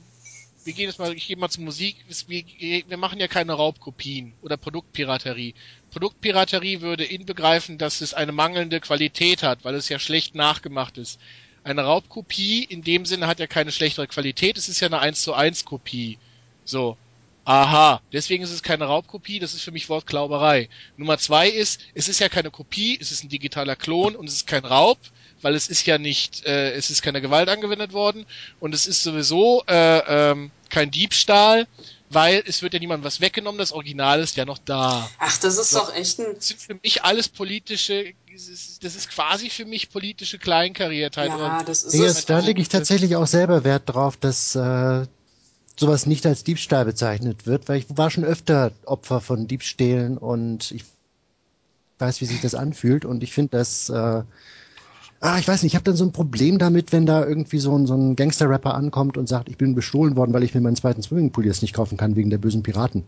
wir 0.63 0.73
gehen 0.73 0.87
jetzt 0.87 0.99
mal, 0.99 1.13
ich 1.13 1.27
gehe 1.27 1.37
mal 1.37 1.49
zur 1.49 1.63
Musik, 1.63 1.95
wir, 2.27 2.43
wir 2.87 2.97
machen 2.97 3.19
ja 3.19 3.27
keine 3.27 3.53
Raubkopien 3.53 4.33
oder 4.41 4.57
Produktpiraterie. 4.57 5.55
Produktpiraterie 5.91 6.81
würde 6.81 7.03
inbegreifen, 7.03 7.77
dass 7.77 8.01
es 8.01 8.13
eine 8.13 8.31
mangelnde 8.31 8.79
Qualität 8.79 9.43
hat, 9.43 9.63
weil 9.63 9.75
es 9.75 9.89
ja 9.89 9.99
schlecht 9.99 10.35
nachgemacht 10.35 10.97
ist. 10.97 11.19
Eine 11.63 11.83
Raubkopie 11.83 12.63
in 12.63 12.83
dem 12.83 13.05
Sinne 13.05 13.27
hat 13.27 13.39
ja 13.39 13.47
keine 13.47 13.71
schlechtere 13.71 14.07
Qualität, 14.07 14.57
es 14.57 14.69
ist 14.69 14.79
ja 14.79 14.87
eine 14.87 14.99
1 14.99 15.21
zu 15.21 15.33
1 15.33 15.65
Kopie. 15.65 16.17
So. 16.63 16.97
Aha, 17.45 18.01
deswegen 18.13 18.43
ist 18.43 18.51
es 18.51 18.61
keine 18.61 18.85
Raubkopie, 18.85 19.39
das 19.39 19.55
ist 19.55 19.63
für 19.63 19.71
mich 19.71 19.89
Wortklauberei. 19.89 20.69
Nummer 20.97 21.17
zwei 21.17 21.49
ist, 21.49 21.81
es 21.95 22.07
ist 22.07 22.19
ja 22.19 22.29
keine 22.29 22.51
Kopie, 22.51 22.97
es 23.01 23.11
ist 23.11 23.23
ein 23.23 23.29
digitaler 23.29 23.75
Klon 23.75 24.15
und 24.15 24.27
es 24.27 24.35
ist 24.35 24.47
kein 24.47 24.65
Raub, 24.65 24.99
weil 25.41 25.55
es 25.55 25.67
ist 25.67 25.87
ja 25.87 25.97
nicht, 25.97 26.45
äh, 26.45 26.73
es 26.73 26.91
ist 26.91 27.01
keine 27.01 27.21
Gewalt 27.21 27.49
angewendet 27.49 27.91
worden 27.91 28.27
und 28.59 28.75
es 28.75 28.85
ist 28.85 29.01
sowieso 29.01 29.63
äh, 29.67 30.31
ähm, 30.31 30.51
kein 30.69 30.91
Diebstahl, 30.91 31.67
weil 32.09 32.43
es 32.45 32.61
wird 32.61 32.73
ja 32.73 32.79
niemandem 32.79 33.05
was 33.05 33.21
weggenommen, 33.21 33.59
das 33.59 33.71
Original 33.71 34.19
ist 34.19 34.35
ja 34.35 34.45
noch 34.45 34.57
da. 34.57 35.09
Ach, 35.19 35.37
das 35.37 35.57
ist 35.57 35.71
So. 35.71 35.79
doch 35.79 35.93
echt 35.95 36.19
ein. 36.19 36.35
Das 36.35 36.47
sind 36.47 36.59
für 36.59 36.73
mich 36.81 37.03
alles 37.03 37.29
politische, 37.29 38.13
das 38.81 38.95
ist, 38.95 39.09
quasi 39.09 39.49
für 39.49 39.65
mich 39.65 39.91
politische 39.91 40.39
Kleinkariertheit. 40.39 41.29
Ja, 41.29 41.63
das 41.63 41.83
ist 41.83 41.93
es. 41.93 42.25
da 42.25 42.39
lege 42.39 42.61
ich 42.61 42.69
tatsächlich 42.69 43.15
auch 43.15 43.27
selber 43.27 43.63
Wert 43.63 43.83
drauf, 43.85 44.17
dass 44.17 44.55
äh, 44.55 45.05
sowas 45.77 46.05
nicht 46.05 46.25
als 46.25 46.43
Diebstahl 46.43 46.85
bezeichnet 46.85 47.45
wird, 47.45 47.69
weil 47.69 47.79
ich 47.79 47.85
war 47.89 48.09
schon 48.09 48.23
öfter 48.25 48.71
Opfer 48.85 49.21
von 49.21 49.47
Diebstählen 49.47 50.17
und 50.17 50.71
ich 50.71 50.83
weiß, 51.99 52.21
wie 52.21 52.25
sich 52.25 52.41
das 52.41 52.55
anfühlt 52.55 53.05
und 53.05 53.23
ich 53.23 53.33
finde 53.33 53.57
das, 53.57 53.89
äh, 53.89 54.23
ah, 55.21 55.37
ich 55.39 55.47
weiß 55.47 55.63
nicht, 55.63 55.73
ich 55.73 55.75
habe 55.75 55.83
dann 55.83 55.95
so 55.95 56.05
ein 56.05 56.11
Problem 56.11 56.57
damit, 56.59 56.91
wenn 56.91 57.05
da 57.05 57.25
irgendwie 57.25 57.59
so 57.59 57.77
ein, 57.77 57.87
so 57.87 57.95
ein 57.95 58.15
Gangster-Rapper 58.15 58.73
ankommt 58.73 59.17
und 59.17 59.27
sagt, 59.27 59.49
ich 59.49 59.57
bin 59.57 59.75
bestohlen 59.75 60.15
worden, 60.15 60.33
weil 60.33 60.43
ich 60.43 60.53
mir 60.53 60.61
meinen 60.61 60.75
zweiten 60.75 61.01
Swimmingpool 61.01 61.45
jetzt 61.45 61.61
nicht 61.61 61.73
kaufen 61.73 61.97
kann 61.97 62.15
wegen 62.15 62.29
der 62.29 62.37
bösen 62.37 62.63
Piraten. 62.63 63.03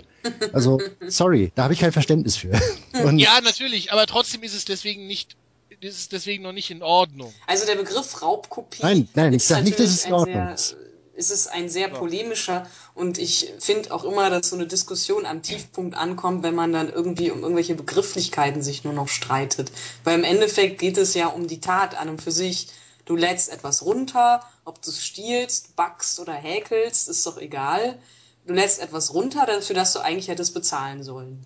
Also, 0.54 0.80
sorry, 1.08 1.52
da 1.56 1.64
habe 1.64 1.74
ich 1.74 1.80
kein 1.80 1.92
Verständnis 1.92 2.36
für. 2.36 2.52
Und 3.04 3.20
Ja, 3.20 3.40
natürlich, 3.42 3.92
aber 3.92 4.06
trotzdem 4.06 4.44
ist 4.44 4.54
es 4.54 4.66
deswegen 4.66 5.08
nicht, 5.08 5.36
ist 5.80 5.98
es 5.98 6.10
deswegen 6.10 6.44
noch 6.44 6.54
nicht 6.54 6.70
in 6.70 6.84
Ordnung. 6.84 7.34
Also 7.48 7.66
der 7.66 7.76
Begriff 7.76 8.22
Raubkopie 8.22 8.84
Nein, 8.84 9.08
nein, 9.16 9.34
ich 9.34 9.38
ist 9.38 9.48
sag 9.48 9.64
nicht, 9.64 9.80
dass 9.80 9.90
es 9.90 10.06
in 10.06 10.14
Ordnung 10.14 10.50
ist. 10.50 10.76
Ist 11.16 11.32
es 11.32 11.48
ein 11.48 11.70
sehr 11.70 11.90
polemischer 11.90 12.68
und 12.94 13.18
ich 13.18 13.54
finde 13.60 13.92
auch 13.94 14.04
immer, 14.04 14.30
dass 14.30 14.50
so 14.50 14.56
eine 14.56 14.68
Diskussion 14.68 15.26
am 15.26 15.42
Tiefpunkt 15.42 15.96
ankommt, 15.96 16.44
wenn 16.44 16.56
man 16.56 16.72
dann 16.74 16.92
irgendwie 16.92 17.32
um 17.32 17.42
irgendwelche 17.42 17.76
Begrifflichkeiten 17.76 18.62
sich 18.62 18.84
nur 18.84 18.94
noch 18.94 19.08
streitet. 19.08 19.72
Weil 20.04 20.18
im 20.20 20.24
Endeffekt 20.24 20.80
geht 20.80 20.98
es 20.98 21.14
ja 21.14 21.28
um 21.28 21.48
die 21.48 21.60
Tat 21.60 22.00
an 22.00 22.10
und 22.10 22.22
für 22.22 22.32
sich. 22.32 22.68
Du 23.06 23.16
lädst 23.16 23.52
etwas 23.52 23.84
runter, 23.84 24.42
ob 24.64 24.82
du 24.82 24.92
es 24.92 25.04
stiehlst, 25.04 25.76
backst 25.76 26.20
oder 26.20 26.34
häkelst, 26.34 27.10
ist 27.10 27.26
doch 27.26 27.38
egal. 27.38 28.00
Du 28.46 28.54
lädst 28.54 28.80
etwas 28.80 29.14
runter, 29.14 29.46
dafür 29.46 29.76
dass 29.76 29.94
du 29.94 30.00
eigentlich 30.00 30.28
hättest 30.28 30.54
bezahlen 30.54 31.04
sollen. 31.04 31.46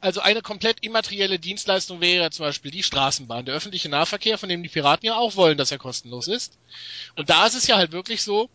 Also 0.00 0.20
eine 0.20 0.42
komplett 0.42 0.78
immaterielle 0.80 1.38
Dienstleistung 1.38 2.00
wäre 2.00 2.24
ja 2.24 2.30
zum 2.30 2.46
Beispiel 2.46 2.70
die 2.72 2.82
Straßenbahn, 2.82 3.44
der 3.44 3.54
öffentliche 3.54 3.88
Nahverkehr, 3.88 4.36
von 4.36 4.48
dem 4.48 4.62
die 4.62 4.68
Piraten 4.68 5.06
ja 5.06 5.16
auch 5.16 5.36
wollen, 5.36 5.56
dass 5.56 5.70
er 5.70 5.78
kostenlos 5.78 6.26
ist. 6.26 6.58
Und 7.16 7.30
da 7.30 7.46
ist 7.46 7.54
es 7.54 7.68
ja 7.68 7.76
halt 7.76 7.92
wirklich 7.92 8.22
so, 8.22 8.50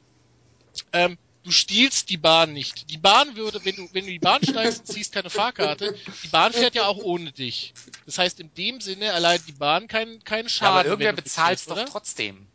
ähm, 0.94 1.18
du 1.44 1.52
stiehlst 1.52 2.10
die 2.10 2.18
Bahn 2.18 2.54
nicht. 2.54 2.90
Die 2.90 2.98
Bahn 2.98 3.36
würde, 3.36 3.63
wenn 3.63 3.76
du, 3.76 3.90
wenn 3.94 4.06
du 4.06 4.12
die 4.12 4.20
Bahn 4.20 4.44
steigst 4.44 4.80
und 4.82 4.86
ziehst 4.88 5.13
keine 5.13 5.30
Fahrkarte, 5.30 5.96
die 6.24 6.28
Bahn 6.28 6.52
fährt 6.54 6.76
ja 6.76 6.86
auch 6.88 6.98
ohne 6.98 7.32
dich. 7.32 7.74
Das 8.06 8.18
heißt, 8.18 8.40
in 8.40 8.54
dem 8.56 8.82
Sinne 8.82 9.06
erleidet 9.06 9.48
die 9.48 9.54
Bahn 9.54 9.88
keinen, 9.88 10.24
keinen 10.24 10.46
Ja, 10.46 10.50
Schaden. 10.50 10.80
aber 10.80 10.86
irgendwer 10.90 11.13
bezahlt 11.13 11.60
bezahlst, 11.60 11.70
doch 11.88 11.90
trotzdem. 11.92 12.48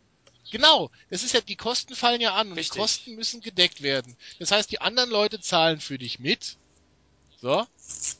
Genau, 0.50 0.90
das 1.08 1.22
ist 1.22 1.32
ja, 1.32 1.40
die 1.40 1.56
Kosten 1.56 1.94
fallen 1.94 2.20
ja 2.20 2.34
an 2.34 2.48
und 2.48 2.58
Richtig. 2.58 2.74
die 2.74 2.78
Kosten 2.80 3.14
müssen 3.14 3.40
gedeckt 3.40 3.80
werden. 3.82 4.14
Das 4.38 4.50
heißt, 4.50 4.70
die 4.70 4.82
anderen 4.82 5.08
Leute 5.08 5.40
zahlen 5.40 5.80
für 5.80 5.96
dich 5.96 6.18
mit. 6.18 6.58
So. 7.40 7.66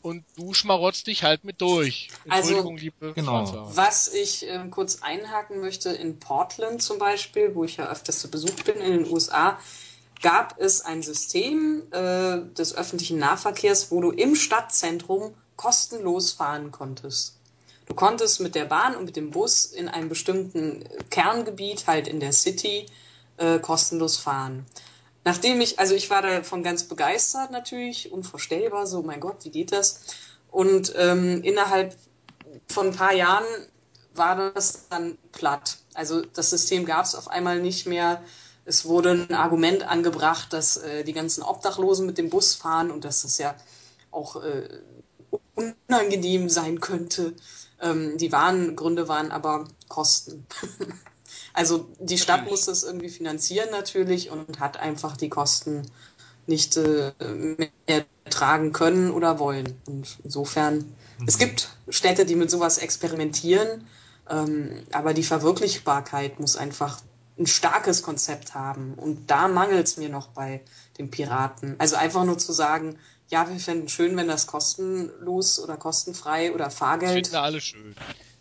Und 0.01 0.25
du 0.37 0.53
schmarotzt 0.55 1.07
dich 1.07 1.23
halt 1.23 1.45
mit 1.45 1.61
durch. 1.61 2.09
Also- 2.29 2.55
Entschuldigung, 2.55 2.77
liebe 2.79 3.13
Genau. 3.13 3.71
Was 3.77 4.09
ich 4.13 4.47
ähm, 4.47 4.71
kurz 4.71 5.03
einhaken 5.03 5.61
möchte, 5.61 5.91
in 5.91 6.19
Portland 6.19 6.83
zum 6.83 6.99
Beispiel, 6.99 7.55
wo 7.55 7.65
ich 7.65 7.77
ja 7.77 7.91
öfters 7.91 8.21
zu 8.21 8.31
Besuch 8.31 8.55
bin 8.65 8.77
in 8.81 9.05
den 9.05 9.13
USA, 9.13 9.61
gab 10.23 10.59
es 10.59 10.81
ein 10.81 11.03
System 11.03 11.83
äh, 11.91 12.41
des 12.55 12.75
öffentlichen 12.75 13.19
Nahverkehrs, 13.19 13.91
wo 13.91 14.01
du 14.01 14.11
im 14.11 14.35
Stadtzentrum 14.35 15.35
kostenlos 15.57 16.33
fahren 16.33 16.71
konntest. 16.71 17.37
Du 17.87 17.95
konntest 17.95 18.41
mit 18.41 18.55
der 18.55 18.65
Bahn 18.65 18.97
und 18.97 19.05
mit 19.05 19.17
dem 19.17 19.31
Bus 19.31 19.67
in 19.67 19.89
einem 19.89 20.09
bestimmten 20.09 20.85
Kerngebiet, 21.11 21.87
halt 21.87 22.09
in 22.09 22.21
der 22.21 22.33
City, 22.33 22.87
äh, 23.37 23.59
kostenlos 23.59 24.17
fahren. 24.17 24.65
Nachdem 25.25 25.61
ich, 25.61 25.79
also 25.79 25.95
ich 25.95 26.11
war 26.11 26.23
davon 26.23 26.63
ganz 26.63 26.85
begeistert 26.85 27.51
natürlich, 27.51 28.11
unvorstellbar, 28.13 28.87
so 28.87 29.03
mein 29.03 29.21
Gott, 29.21 29.45
wie 29.45 29.51
geht 29.51 29.73
das? 29.73 30.01
Und 30.51 30.93
ähm, 30.97 31.43
innerhalb 31.43 31.97
von 32.69 32.89
ein 32.89 32.95
paar 32.95 33.13
Jahren 33.15 33.45
war 34.15 34.53
das 34.53 34.89
dann 34.89 35.17
platt. 35.33 35.79
Also 35.95 36.23
das 36.23 36.51
System 36.51 36.85
gab 36.85 37.05
es 37.05 37.15
auf 37.15 37.29
einmal 37.29 37.61
nicht 37.61 37.87
mehr. 37.87 38.23
Es 38.65 38.85
wurde 38.85 39.11
ein 39.11 39.35
Argument 39.35 39.83
angebracht, 39.83 40.53
dass 40.53 40.77
äh, 40.77 41.05
die 41.05 41.13
ganzen 41.13 41.43
Obdachlosen 41.43 42.07
mit 42.07 42.19
dem 42.19 42.31
Bus 42.31 42.55
fahren 42.55 42.91
und 42.91 43.05
dass 43.05 43.23
das 43.23 43.39
ja 43.39 43.55
auch 44.11 44.37
äh, 44.43 44.69
unangenehm 45.55 46.49
sein 46.49 46.81
könnte. 46.81 47.35
Ähm, 47.81 48.17
die 48.19 48.33
wahren 48.33 48.77
Gründe 48.77 49.09
waren 49.09 49.33
aber 49.33 49.67
Kosten. 49.89 50.47
also 51.53 51.89
die 51.99 52.19
Stadt 52.19 52.49
muss 52.49 52.67
das 52.67 52.85
irgendwie 52.85 53.09
finanzieren 53.09 53.71
natürlich 53.71 54.31
und 54.31 54.61
hat 54.61 54.77
einfach 54.77 55.17
die 55.17 55.29
Kosten 55.29 55.91
nicht 56.47 56.77
äh, 56.77 57.13
mehr 57.89 58.05
tragen 58.31 58.73
können 58.73 59.11
oder 59.11 59.39
wollen. 59.39 59.81
Und 59.87 60.19
insofern, 60.25 60.79
mhm. 61.19 61.27
es 61.27 61.39
gibt 61.39 61.71
Städte, 61.89 62.25
die 62.25 62.37
mit 62.37 62.51
sowas 62.51 62.79
experimentieren, 62.79 63.87
ähm, 64.31 64.87
aber 64.93 65.15
die 65.15 65.23
Verwirklichbarkeit 65.23 66.41
muss 66.41 66.57
einfach 66.57 67.01
ein 67.39 67.47
starkes 67.47 68.03
Konzept 68.03 68.55
haben. 68.55 68.95
Und 68.95 69.31
da 69.31 69.49
mangelt 69.49 69.87
es 69.87 69.97
mir 69.97 70.09
noch 70.09 70.29
bei 70.29 70.63
den 70.99 71.11
Piraten. 71.11 71.77
Also 71.79 71.97
einfach 71.97 72.25
nur 72.25 72.39
zu 72.39 72.53
sagen, 72.53 72.99
ja, 73.29 73.49
wir 73.49 73.59
fänden 73.59 73.89
schön, 73.89 74.17
wenn 74.17 74.29
das 74.29 74.47
kostenlos 74.47 75.59
oder 75.59 75.77
kostenfrei 75.77 76.53
oder 76.53 76.71
Fahrgeld. 76.71 77.27
Finden 77.27 77.37
alle 77.37 77.61
schön. 77.61 77.95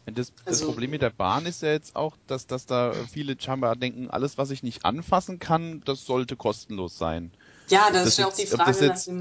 Das, 0.06 0.34
das 0.34 0.48
also, 0.48 0.66
Problem 0.66 0.90
mit 0.90 1.02
der 1.02 1.12
Bahn 1.12 1.46
ist 1.46 1.62
ja 1.62 1.72
jetzt 1.72 1.96
auch, 1.96 2.18
dass, 2.28 2.48
dass 2.48 2.66
da 2.66 2.94
viele 3.12 3.40
scheinbar 3.40 3.76
denken, 3.76 4.10
alles, 4.10 4.38
was 4.38 4.52
ich 4.52 4.64
nicht 4.64 4.84
anfassen 4.84 5.40
kann, 5.40 5.82
das 5.86 6.06
sollte 6.06 6.36
kostenlos 6.36 6.98
sein. 6.98 7.32
Ja, 7.70 7.86
das, 7.92 8.04
das 8.04 8.08
ist 8.08 8.18
ja 8.18 8.28
auch 8.28 8.36
die 8.36 8.46
Frage, 8.48 8.62
ob 8.62 8.68
das 8.68 8.82
jetzt 8.82 9.12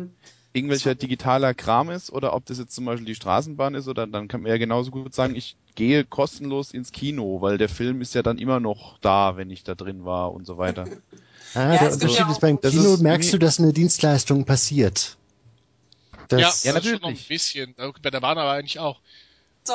irgendwelcher 0.52 0.94
digitaler 0.94 1.54
Kram 1.54 1.90
ist 1.90 2.10
oder 2.12 2.34
ob 2.34 2.44
das 2.46 2.58
jetzt 2.58 2.74
zum 2.74 2.84
Beispiel 2.84 3.06
die 3.06 3.14
Straßenbahn 3.14 3.74
ist 3.74 3.88
oder 3.88 4.06
dann 4.06 4.28
kann 4.28 4.42
man 4.42 4.50
ja 4.50 4.58
genauso 4.58 4.90
gut 4.90 5.14
sagen, 5.14 5.36
ich 5.36 5.56
gehe 5.76 6.04
kostenlos 6.04 6.72
ins 6.72 6.92
Kino, 6.92 7.40
weil 7.40 7.56
der 7.58 7.68
Film 7.68 8.00
ist 8.00 8.14
ja 8.14 8.22
dann 8.22 8.38
immer 8.38 8.58
noch 8.58 8.98
da, 8.98 9.36
wenn 9.36 9.50
ich 9.50 9.62
da 9.62 9.74
drin 9.74 10.04
war 10.04 10.32
und 10.32 10.46
so 10.46 10.58
weiter. 10.58 10.86
Ah, 11.52 11.74
ja, 11.74 11.78
der 11.80 11.92
Unterschied 11.94 12.28
ist 12.30 12.40
beim 12.40 12.60
Kino, 12.60 12.94
ist, 12.94 13.00
merkst 13.00 13.32
du, 13.32 13.38
dass 13.38 13.58
eine 13.58 13.72
Dienstleistung 13.72 14.44
passiert. 14.44 15.16
Das 16.28 16.62
ja, 16.62 16.68
ja, 16.68 16.74
natürlich. 16.74 17.00
Schon 17.00 17.10
noch 17.10 17.18
ein 17.18 17.26
bisschen. 17.26 17.74
Bei 18.02 18.10
der 18.10 18.20
Bahn 18.20 18.38
aber 18.38 18.52
eigentlich 18.52 18.78
auch. 18.78 19.00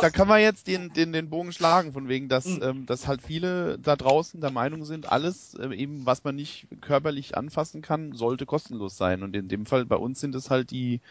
Da 0.01 0.09
kann 0.09 0.27
man 0.27 0.41
jetzt 0.41 0.67
den, 0.67 0.91
den, 0.93 1.13
den 1.13 1.29
Bogen 1.29 1.51
schlagen, 1.51 1.93
von 1.93 2.07
wegen, 2.07 2.29
dass, 2.29 2.45
mhm. 2.45 2.63
ähm, 2.63 2.85
dass 2.85 3.07
halt 3.07 3.21
viele 3.21 3.79
da 3.79 3.95
draußen 3.95 4.41
der 4.41 4.51
Meinung 4.51 4.85
sind, 4.85 5.11
alles, 5.11 5.55
äh, 5.55 5.73
eben, 5.75 6.05
was 6.05 6.23
man 6.23 6.35
nicht 6.35 6.67
körperlich 6.81 7.37
anfassen 7.37 7.81
kann, 7.81 8.13
sollte 8.13 8.45
kostenlos 8.45 8.97
sein. 8.97 9.23
Und 9.23 9.35
in 9.35 9.47
dem 9.47 9.65
Fall 9.65 9.85
bei 9.85 9.95
uns 9.95 10.19
sind 10.19 10.35
es 10.35 10.49
halt 10.49 10.71
die 10.71 11.01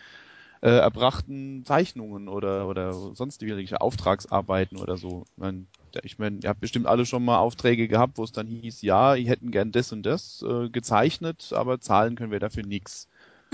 äh, 0.65 0.71
erbrachten 0.71 1.65
Zeichnungen 1.67 2.29
oder, 2.29 2.69
oder 2.69 2.95
sonstige 3.15 3.81
Auftragsarbeiten 3.81 4.79
oder 4.79 4.97
so. 4.97 5.25
Ich 5.33 5.39
meine, 5.39 5.67
ich 6.03 6.19
mein, 6.19 6.41
ihr 6.43 6.49
habt 6.49 6.61
bestimmt 6.61 6.87
alle 6.87 7.05
schon 7.05 7.25
mal 7.25 7.39
Aufträge 7.39 7.87
gehabt, 7.87 8.17
wo 8.17 8.25
es 8.25 8.33
dann 8.33 8.47
hieß, 8.47 8.81
ja, 8.83 9.15
ihr 9.15 9.29
hätten 9.29 9.51
gern 9.51 9.73
das 9.73 9.93
und 9.93 10.05
das 10.05 10.43
äh, 10.43 10.71
gezeichnet, 10.71 11.53
aber 11.55 11.81
zahlen 11.81 12.17
können 12.17 12.33
wir 12.33 12.41
dafür 12.41 12.65
nichts. 12.65 13.09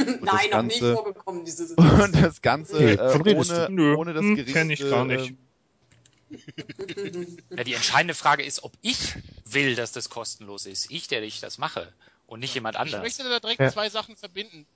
Nein, 0.06 0.20
noch 0.20 0.50
Ganze, 0.50 0.66
nicht 0.66 0.94
vorgekommen, 0.94 1.44
diese 1.44 1.66
Situation. 1.66 2.00
Und 2.04 2.22
das 2.22 2.42
Ganze 2.42 2.78
äh, 2.78 3.34
ohne, 3.34 3.96
ohne 3.96 4.12
das 4.12 4.22
Gericht. 4.22 4.52
Kenn 4.52 4.70
ich 4.70 4.80
gar 4.80 5.04
nicht. 5.04 5.30
Ähm, 5.30 5.38
ja, 7.50 7.64
die 7.64 7.74
entscheidende 7.74 8.14
Frage 8.14 8.44
ist, 8.44 8.62
ob 8.62 8.72
ich 8.82 9.14
will, 9.44 9.74
dass 9.74 9.92
das 9.92 10.10
kostenlos 10.10 10.66
ist. 10.66 10.90
Ich, 10.90 11.08
der 11.08 11.22
ich 11.22 11.40
das 11.40 11.58
mache 11.58 11.92
und 12.26 12.40
nicht 12.40 12.54
jemand 12.54 12.76
anders. 12.76 12.94
Ich 12.94 13.02
möchte 13.02 13.24
da 13.24 13.40
direkt 13.40 13.60
ja. 13.60 13.72
zwei 13.72 13.90
Sachen 13.90 14.16
verbinden, 14.16 14.66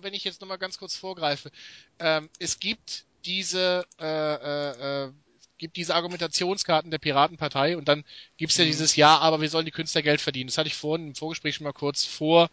wenn 0.00 0.14
ich 0.14 0.24
jetzt 0.24 0.40
nochmal 0.40 0.58
ganz 0.58 0.78
kurz 0.78 0.94
vorgreife. 0.94 1.50
Ähm, 1.98 2.28
es 2.38 2.60
gibt 2.60 3.04
diese 3.24 3.84
äh, 4.00 4.04
äh, 4.06 5.06
äh, 5.06 5.12
gibt 5.58 5.76
diese 5.76 5.94
Argumentationskarten 5.94 6.90
der 6.90 6.98
Piratenpartei 6.98 7.76
und 7.76 7.86
dann 7.86 8.04
gibt's 8.38 8.56
ja 8.56 8.64
mhm. 8.64 8.68
dieses 8.68 8.96
Ja, 8.96 9.18
aber 9.18 9.40
wir 9.40 9.50
sollen 9.50 9.66
die 9.66 9.70
Künstler 9.70 10.02
Geld 10.02 10.20
verdienen. 10.20 10.48
Das 10.48 10.58
hatte 10.58 10.68
ich 10.68 10.76
vorhin 10.76 11.08
im 11.08 11.14
Vorgespräch 11.14 11.56
schon 11.56 11.64
mal 11.64 11.72
kurz 11.72 12.04
vor 12.04 12.50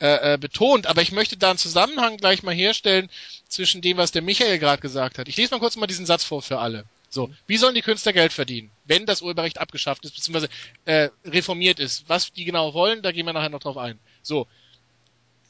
äh, 0.00 0.34
äh, 0.34 0.38
betont. 0.38 0.86
Aber 0.86 1.02
ich 1.02 1.12
möchte 1.12 1.36
da 1.36 1.50
einen 1.50 1.58
Zusammenhang 1.58 2.16
gleich 2.16 2.42
mal 2.42 2.54
herstellen 2.54 3.10
zwischen 3.48 3.82
dem, 3.82 3.96
was 3.96 4.12
der 4.12 4.22
Michael 4.22 4.58
gerade 4.58 4.80
gesagt 4.80 5.18
hat. 5.18 5.28
Ich 5.28 5.36
lese 5.36 5.52
mal 5.54 5.60
kurz 5.60 5.76
mal 5.76 5.86
diesen 5.86 6.06
Satz 6.06 6.24
vor 6.24 6.42
für 6.42 6.58
alle. 6.58 6.84
So, 7.08 7.28
wie 7.46 7.56
sollen 7.56 7.74
die 7.74 7.82
Künstler 7.82 8.12
Geld 8.12 8.32
verdienen, 8.32 8.70
wenn 8.84 9.04
das 9.04 9.20
Urheberrecht 9.20 9.58
abgeschafft 9.58 10.04
ist, 10.04 10.14
beziehungsweise 10.14 10.48
äh, 10.84 11.10
reformiert 11.24 11.80
ist? 11.80 12.08
Was 12.08 12.32
die 12.32 12.44
genau 12.44 12.72
wollen, 12.72 13.02
da 13.02 13.10
gehen 13.10 13.26
wir 13.26 13.32
nachher 13.32 13.48
noch 13.48 13.58
drauf 13.58 13.76
ein. 13.76 13.98
So, 14.22 14.46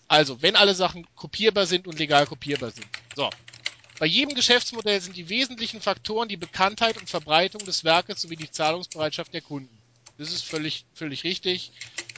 also, 0.08 0.42
wenn 0.42 0.56
alle 0.56 0.74
Sachen 0.74 1.06
kopierbar 1.14 1.66
sind 1.66 1.86
und 1.86 1.98
legal 1.98 2.26
kopierbar 2.26 2.72
sind. 2.72 2.86
So. 3.14 3.30
Bei 4.00 4.06
jedem 4.06 4.34
Geschäftsmodell 4.34 5.00
sind 5.00 5.14
die 5.14 5.28
wesentlichen 5.28 5.80
Faktoren 5.80 6.26
die 6.26 6.38
Bekanntheit 6.38 6.96
und 6.98 7.08
Verbreitung 7.08 7.64
des 7.64 7.84
Werkes 7.84 8.22
sowie 8.22 8.36
die 8.36 8.50
Zahlungsbereitschaft 8.50 9.32
der 9.34 9.42
Kunden. 9.42 9.79
Das 10.20 10.32
ist 10.32 10.44
völlig, 10.44 10.84
völlig 10.92 11.24
richtig. 11.24 11.72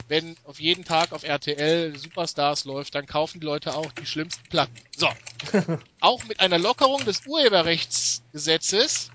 Wenn 0.09 0.35
auf 0.43 0.59
jeden 0.59 0.83
Tag 0.83 1.13
auf 1.13 1.23
RTL 1.23 1.95
Superstars 1.95 2.65
läuft, 2.65 2.95
dann 2.95 3.05
kaufen 3.05 3.39
die 3.39 3.45
Leute 3.45 3.75
auch 3.75 3.93
die 3.93 4.05
schlimmsten 4.05 4.45
Platten. 4.49 4.77
So. 4.93 5.09
auch 6.01 6.23
mit 6.23 6.41
einer 6.41 6.59
Lockerung 6.59 7.05
des 7.05 7.21
Urheberrechtsgesetzes 7.25 9.13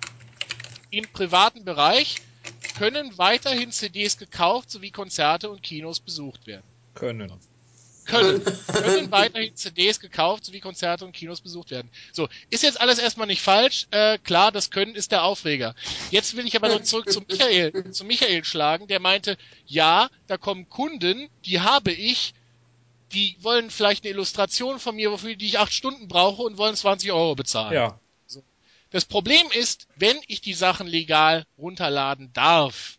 im 0.89 1.07
privaten 1.11 1.66
Bereich 1.66 2.22
können 2.72 3.18
weiterhin 3.18 3.72
CDs 3.72 4.16
gekauft 4.16 4.70
sowie 4.70 4.91
Konzerte 4.91 5.51
und 5.51 5.62
Kinos 5.62 6.01
besucht 6.01 6.47
werden. 6.47 6.66
Können 6.95 7.30
können, 8.09 8.42
können 8.66 9.11
weiterhin 9.12 9.54
CDs 9.54 10.00
gekauft 10.00 10.44
sowie 10.44 10.61
Konzerte 10.61 11.04
und 11.04 11.12
Kinos 11.12 11.40
besucht 11.40 11.70
werden. 11.70 11.90
So, 12.12 12.28
ist 12.50 12.64
jetzt 12.64 12.80
alles 12.80 12.98
erstmal 12.98 13.28
nicht 13.28 13.42
falsch. 13.42 13.86
Äh, 13.92 14.18
klar, 14.18 14.50
das 14.50 14.70
Können 14.70 14.96
ist 14.96 15.12
der 15.12 15.22
Aufreger. 15.22 15.74
Jetzt 16.11 16.36
will 16.36 16.46
ich 16.46 16.56
aber 16.56 16.68
noch 16.68 16.82
zurück 16.82 17.11
zu 17.12 17.20
Michael, 17.20 17.92
zu 17.92 18.04
Michael 18.04 18.44
schlagen, 18.44 18.88
der 18.88 18.98
meinte, 18.98 19.38
ja, 19.66 20.11
da 20.26 20.36
kommen 20.36 20.68
Kunden, 20.68 21.28
die 21.44 21.61
habe 21.61 21.92
ich, 21.92 22.34
die 23.12 23.36
wollen 23.40 23.70
vielleicht 23.70 24.04
eine 24.04 24.12
Illustration 24.12 24.80
von 24.80 24.96
mir, 24.96 25.12
wofür 25.12 25.36
die 25.36 25.46
ich 25.46 25.59
acht 25.59 25.72
Stunden 25.72 26.09
brauche 26.09 26.42
und 26.42 26.59
wollen 26.59 26.74
20 26.74 27.12
Euro 27.12 27.34
bezahlen. 27.34 27.74
Ja. 27.74 28.00
So. 28.26 28.42
Das 28.90 29.04
Problem 29.04 29.46
ist, 29.52 29.86
wenn 29.96 30.16
ich 30.26 30.40
die 30.40 30.54
Sachen 30.54 30.86
legal 30.86 31.46
runterladen 31.56 32.32
darf, 32.32 32.98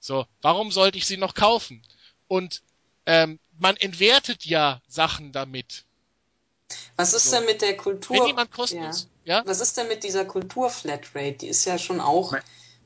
so, 0.00 0.26
warum 0.40 0.72
sollte 0.72 0.98
ich 0.98 1.06
sie 1.06 1.16
noch 1.16 1.34
kaufen? 1.34 1.82
Und 2.26 2.62
ähm, 3.06 3.38
man 3.62 3.76
entwertet 3.76 4.44
ja 4.44 4.82
Sachen 4.88 5.32
damit. 5.32 5.84
Was 6.96 7.14
ist 7.14 7.30
so. 7.30 7.36
denn 7.36 7.46
mit 7.46 7.62
der 7.62 7.76
Kultur? 7.76 8.16
Wenn 8.16 8.26
jemand 8.26 8.50
kostenlos, 8.50 9.08
ja. 9.24 9.38
ja. 9.38 9.46
Was 9.46 9.60
ist 9.60 9.76
denn 9.76 9.88
mit 9.88 10.04
dieser 10.04 10.24
Kultur-Flatrate? 10.24 11.32
Die 11.32 11.46
ist 11.46 11.64
ja 11.64 11.78
schon 11.78 12.00
auch 12.00 12.34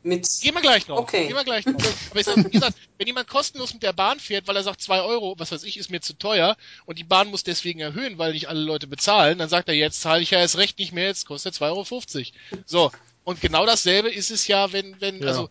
mit. 0.03 0.29
Gehen 0.41 0.55
wir 0.55 0.61
gleich 0.61 0.87
noch. 0.87 0.99
Okay. 0.99 1.29
Gehen 1.29 1.37
wir 1.37 1.45
gleich 1.45 1.65
noch. 1.65 1.75
Aber 2.11 2.21
ich 2.21 2.27
sag, 2.27 2.37
wie 2.37 2.51
gesagt, 2.51 2.77
wenn 2.99 3.07
jemand 3.07 3.27
kostenlos 3.27 3.73
mit 3.73 3.83
der 3.83 3.95
Bahn 3.95 4.21
fährt, 4.21 4.47
weil 4.47 4.57
er 4.57 4.65
sagt, 4.65 4.83
zwei 4.83 5.01
Euro, 5.01 5.35
was 5.39 5.51
weiß 5.51 5.65
ich, 5.65 5.79
ist 5.79 5.91
mir 5.91 6.01
zu 6.01 6.13
teuer 6.13 6.57
und 6.85 6.99
die 6.99 7.05
Bahn 7.05 7.29
muss 7.29 7.43
deswegen 7.43 7.81
erhöhen, 7.81 8.19
weil 8.19 8.33
nicht 8.33 8.49
alle 8.49 8.61
Leute 8.61 8.87
bezahlen, 8.87 9.39
dann 9.39 9.49
sagt 9.49 9.69
er, 9.69 9.75
jetzt 9.75 10.03
zahle 10.03 10.23
ich 10.23 10.31
ja 10.31 10.39
erst 10.39 10.59
recht 10.59 10.79
nicht 10.79 10.93
mehr, 10.93 11.07
jetzt 11.07 11.27
kostet 11.27 11.55
2,50 11.55 11.63
Euro. 11.71 12.63
So. 12.67 12.93
Und 13.25 13.41
genau 13.41 13.65
dasselbe 13.67 14.11
ist 14.11 14.31
es 14.31 14.47
ja, 14.47 14.73
wenn, 14.73 15.01
wenn, 15.01 15.21
ja. 15.21 15.29
also, 15.29 15.49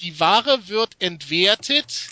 die 0.00 0.18
Ware 0.18 0.68
wird 0.68 0.96
entwertet, 0.98 2.08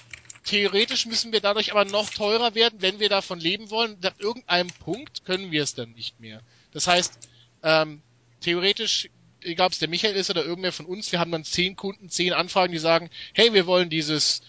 Theoretisch 0.50 1.06
müssen 1.06 1.30
wir 1.32 1.40
dadurch 1.40 1.70
aber 1.70 1.84
noch 1.84 2.10
teurer 2.10 2.56
werden, 2.56 2.82
wenn 2.82 2.98
wir 2.98 3.08
davon 3.08 3.38
leben 3.38 3.70
wollen. 3.70 3.96
Ab 4.04 4.16
irgendeinem 4.18 4.66
Punkt 4.80 5.24
können 5.24 5.52
wir 5.52 5.62
es 5.62 5.76
dann 5.76 5.92
nicht 5.92 6.18
mehr. 6.18 6.42
Das 6.72 6.88
heißt, 6.88 7.28
ähm, 7.62 8.02
theoretisch, 8.40 9.10
egal 9.42 9.66
ob 9.66 9.72
es 9.74 9.78
der 9.78 9.86
Michael 9.86 10.16
ist 10.16 10.28
oder 10.28 10.44
irgendwer 10.44 10.72
von 10.72 10.86
uns, 10.86 11.12
wir 11.12 11.20
haben 11.20 11.30
dann 11.30 11.44
zehn 11.44 11.76
Kunden, 11.76 12.10
zehn 12.10 12.32
Anfragen, 12.32 12.72
die 12.72 12.80
sagen, 12.80 13.10
hey, 13.32 13.54
wir 13.54 13.66
wollen 13.66 13.90
dieses 13.90 14.42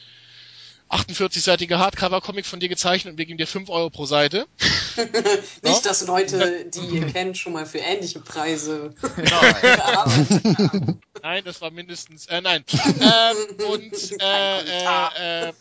48-seitige 0.92 1.78
Hardcover-Comic 1.78 2.46
von 2.46 2.60
dir 2.60 2.70
gezeichnet 2.70 3.14
und 3.14 3.18
wir 3.18 3.26
geben 3.26 3.38
dir 3.38 3.48
5 3.48 3.70
Euro 3.70 3.90
pro 3.90 4.06
Seite. 4.06 4.46
Nicht, 5.64 5.86
dass 5.86 6.06
Leute, 6.06 6.66
die 6.66 6.98
ihr 6.98 7.08
kennt, 7.08 7.38
schon 7.38 7.54
mal 7.54 7.66
für 7.66 7.78
ähnliche 7.78 8.20
Preise 8.20 8.94
nein. 9.18 11.00
nein, 11.22 11.44
das 11.46 11.62
war 11.62 11.72
mindestens, 11.72 12.26
äh, 12.28 12.42
nein. 12.42 12.64
Ähm, 13.00 13.68
und, 13.68 13.94
äh, 14.22 14.60
äh, 14.60 15.50
äh, 15.50 15.54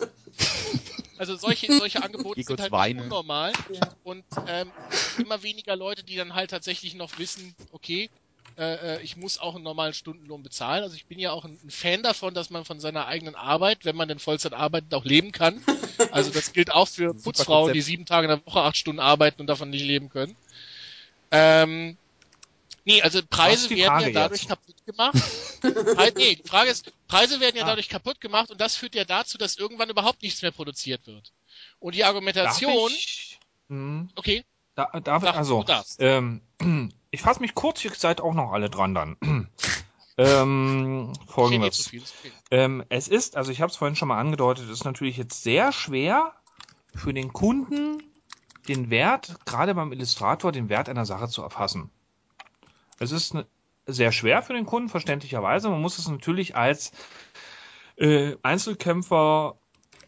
also 1.17 1.37
solche, 1.37 1.73
solche 1.77 2.03
Angebote 2.03 2.43
sind 2.43 2.61
halt 2.61 2.73
Weine. 2.73 3.03
unnormal 3.03 3.53
ja. 3.71 3.81
und 4.03 4.25
ähm, 4.49 4.73
immer 5.19 5.43
weniger 5.43 5.77
Leute, 5.77 6.03
die 6.03 6.17
dann 6.17 6.35
halt 6.35 6.51
tatsächlich 6.51 6.95
noch 6.95 7.19
wissen, 7.19 7.55
okay, 7.73 8.11
äh, 8.61 8.97
äh, 8.97 9.03
ich 9.03 9.17
muss 9.17 9.39
auch 9.39 9.55
einen 9.55 9.65
normalen 9.65 9.95
Stundenlohn 9.95 10.43
bezahlen. 10.43 10.83
Also 10.83 10.95
ich 10.95 11.07
bin 11.07 11.19
ja 11.19 11.33
auch 11.33 11.47
ein, 11.47 11.59
Fan 11.71 12.03
davon, 12.03 12.35
dass 12.35 12.51
man 12.51 12.67
von 12.67 12.79
seiner 12.79 13.07
eigenen 13.07 13.35
Arbeit, 13.35 13.87
wenn 13.87 13.97
man 13.97 14.07
denn 14.07 14.19
Vollzeit 14.19 14.53
arbeitet, 14.53 14.93
auch 14.95 15.05
leben 15.05 15.33
kann. 15.33 15.63
Also 16.13 16.31
das 16.31 16.55
gilt 16.55 16.73
auch 16.73 16.89
für 16.89 17.13
Putzfrauen, 17.13 17.75
die 17.75 17.83
sieben 17.83 18.07
Tage 18.07 18.25
in 18.25 18.31
der 18.31 18.47
Woche 18.47 18.63
acht 18.63 18.79
Stunden 18.79 19.01
arbeiten 19.01 19.43
und 19.43 19.49
davon 19.49 19.69
nicht 19.69 19.85
leben 19.85 20.09
können. 20.09 20.35
Ähm, 21.31 21.99
nee, 22.87 23.03
also 23.03 23.21
Preise 23.29 23.69
werden 23.69 23.85
Frage 23.85 24.07
ja 24.07 24.11
dadurch 24.13 24.41
jetzt? 24.41 24.49
kaputt 24.49 24.87
gemacht. 24.87 25.19
nee, 26.17 26.37
die 26.37 26.49
Frage 26.49 26.71
ist, 26.71 26.91
Preise 27.07 27.39
werden 27.41 27.57
ja 27.57 27.65
ah. 27.65 27.67
dadurch 27.67 27.91
kaputt 27.91 28.19
gemacht 28.19 28.51
und 28.51 28.59
das 28.63 28.77
führt 28.77 28.95
ja 28.95 29.05
dazu, 29.05 29.37
dass 29.37 29.57
irgendwann 29.57 29.91
überhaupt 29.91 30.23
nichts 30.23 30.41
mehr 30.41 30.53
produziert 30.53 31.07
wird. 31.07 31.35
Und 31.81 31.95
die 31.95 32.05
Argumentation, 32.05 32.91
hm? 33.69 34.09
okay, 34.17 34.43
Da, 34.75 34.87
darf 35.01 35.23
ich, 35.23 35.29
Sag, 35.29 35.37
also, 35.37 35.65
ähm, 35.99 36.41
ich 37.11 37.23
fasse 37.23 37.41
mich 37.41 37.55
kurz, 37.55 37.85
ihr 37.85 37.93
seid 37.93 38.21
auch 38.21 38.35
noch 38.35 38.53
alle 38.53 38.71
dran 38.71 38.95
dann. 38.95 39.17
ähm, 40.17 41.13
Folgendes. 41.27 41.89
viel, 41.89 42.03
okay. 42.03 42.33
Ähm, 42.51 42.85
es 42.89 43.09
ist, 43.09 43.37
also 43.37 43.53
ich 43.53 43.61
habe 43.61 43.71
es 43.71 43.77
vorhin 43.77 43.97
schon 43.97 44.09
mal 44.09 44.19
angedeutet, 44.19 44.65
es 44.65 44.71
ist 44.71 44.85
natürlich 44.85 45.17
jetzt 45.17 45.43
sehr 45.43 45.73
schwer 45.73 46.33
für 46.95 47.13
den 47.13 47.33
Kunden 47.33 48.03
den 48.69 48.91
Wert, 48.91 49.37
gerade 49.45 49.75
beim 49.75 49.93
Illustrator, 49.93 50.53
den 50.53 50.69
Wert 50.69 50.89
einer 50.89 51.07
Sache 51.07 51.29
zu 51.29 51.43
erfassen. 51.43 51.91
Es 52.99 53.13
ist 53.13 53.35
ne, 53.35 53.47
sehr 53.87 54.13
schwer 54.13 54.43
für 54.43 54.53
den 54.53 54.67
Kunden, 54.67 54.89
verständlicherweise. 54.89 55.69
Man 55.69 55.81
muss 55.81 55.99
es 55.99 56.09
natürlich 56.09 56.57
als 56.57 56.93
äh, 57.97 58.37
Einzelkämpfer, 58.43 59.57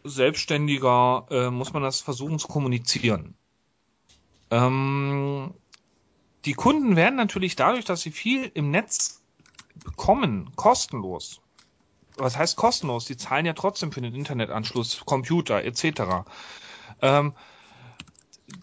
Selbstständiger, 0.03 1.25
äh, 1.29 1.49
muss 1.49 1.73
man 1.73 1.83
das 1.83 2.01
versuchen 2.01 2.39
zu 2.39 2.47
kommunizieren. 2.47 3.35
Ähm, 4.53 5.51
die 6.45 6.53
Kunden 6.53 6.95
werden 6.95 7.15
natürlich 7.15 7.55
dadurch, 7.55 7.85
dass 7.85 8.01
sie 8.01 8.11
viel 8.11 8.51
im 8.53 8.69
Netz 8.69 9.23
bekommen, 9.83 10.51
kostenlos. 10.55 11.41
Was 12.17 12.37
heißt 12.37 12.55
kostenlos? 12.55 13.05
Die 13.05 13.17
zahlen 13.17 13.47
ja 13.47 13.53
trotzdem 13.53 13.91
für 13.91 14.01
den 14.01 14.13
Internetanschluss, 14.13 15.01
Computer 15.05 15.63
etc. 15.63 16.27
Ähm, 17.01 17.33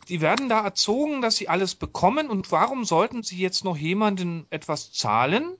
die 0.09 0.21
werden 0.21 0.49
da 0.49 0.63
erzogen, 0.63 1.23
dass 1.23 1.37
sie 1.37 1.49
alles 1.49 1.75
bekommen 1.75 2.31
und 2.31 2.53
warum 2.53 2.85
sollten 2.85 3.25
sie 3.25 3.39
jetzt 3.39 3.65
noch 3.65 3.77
jemanden 3.77 4.47
etwas 4.51 4.93
zahlen, 4.93 5.57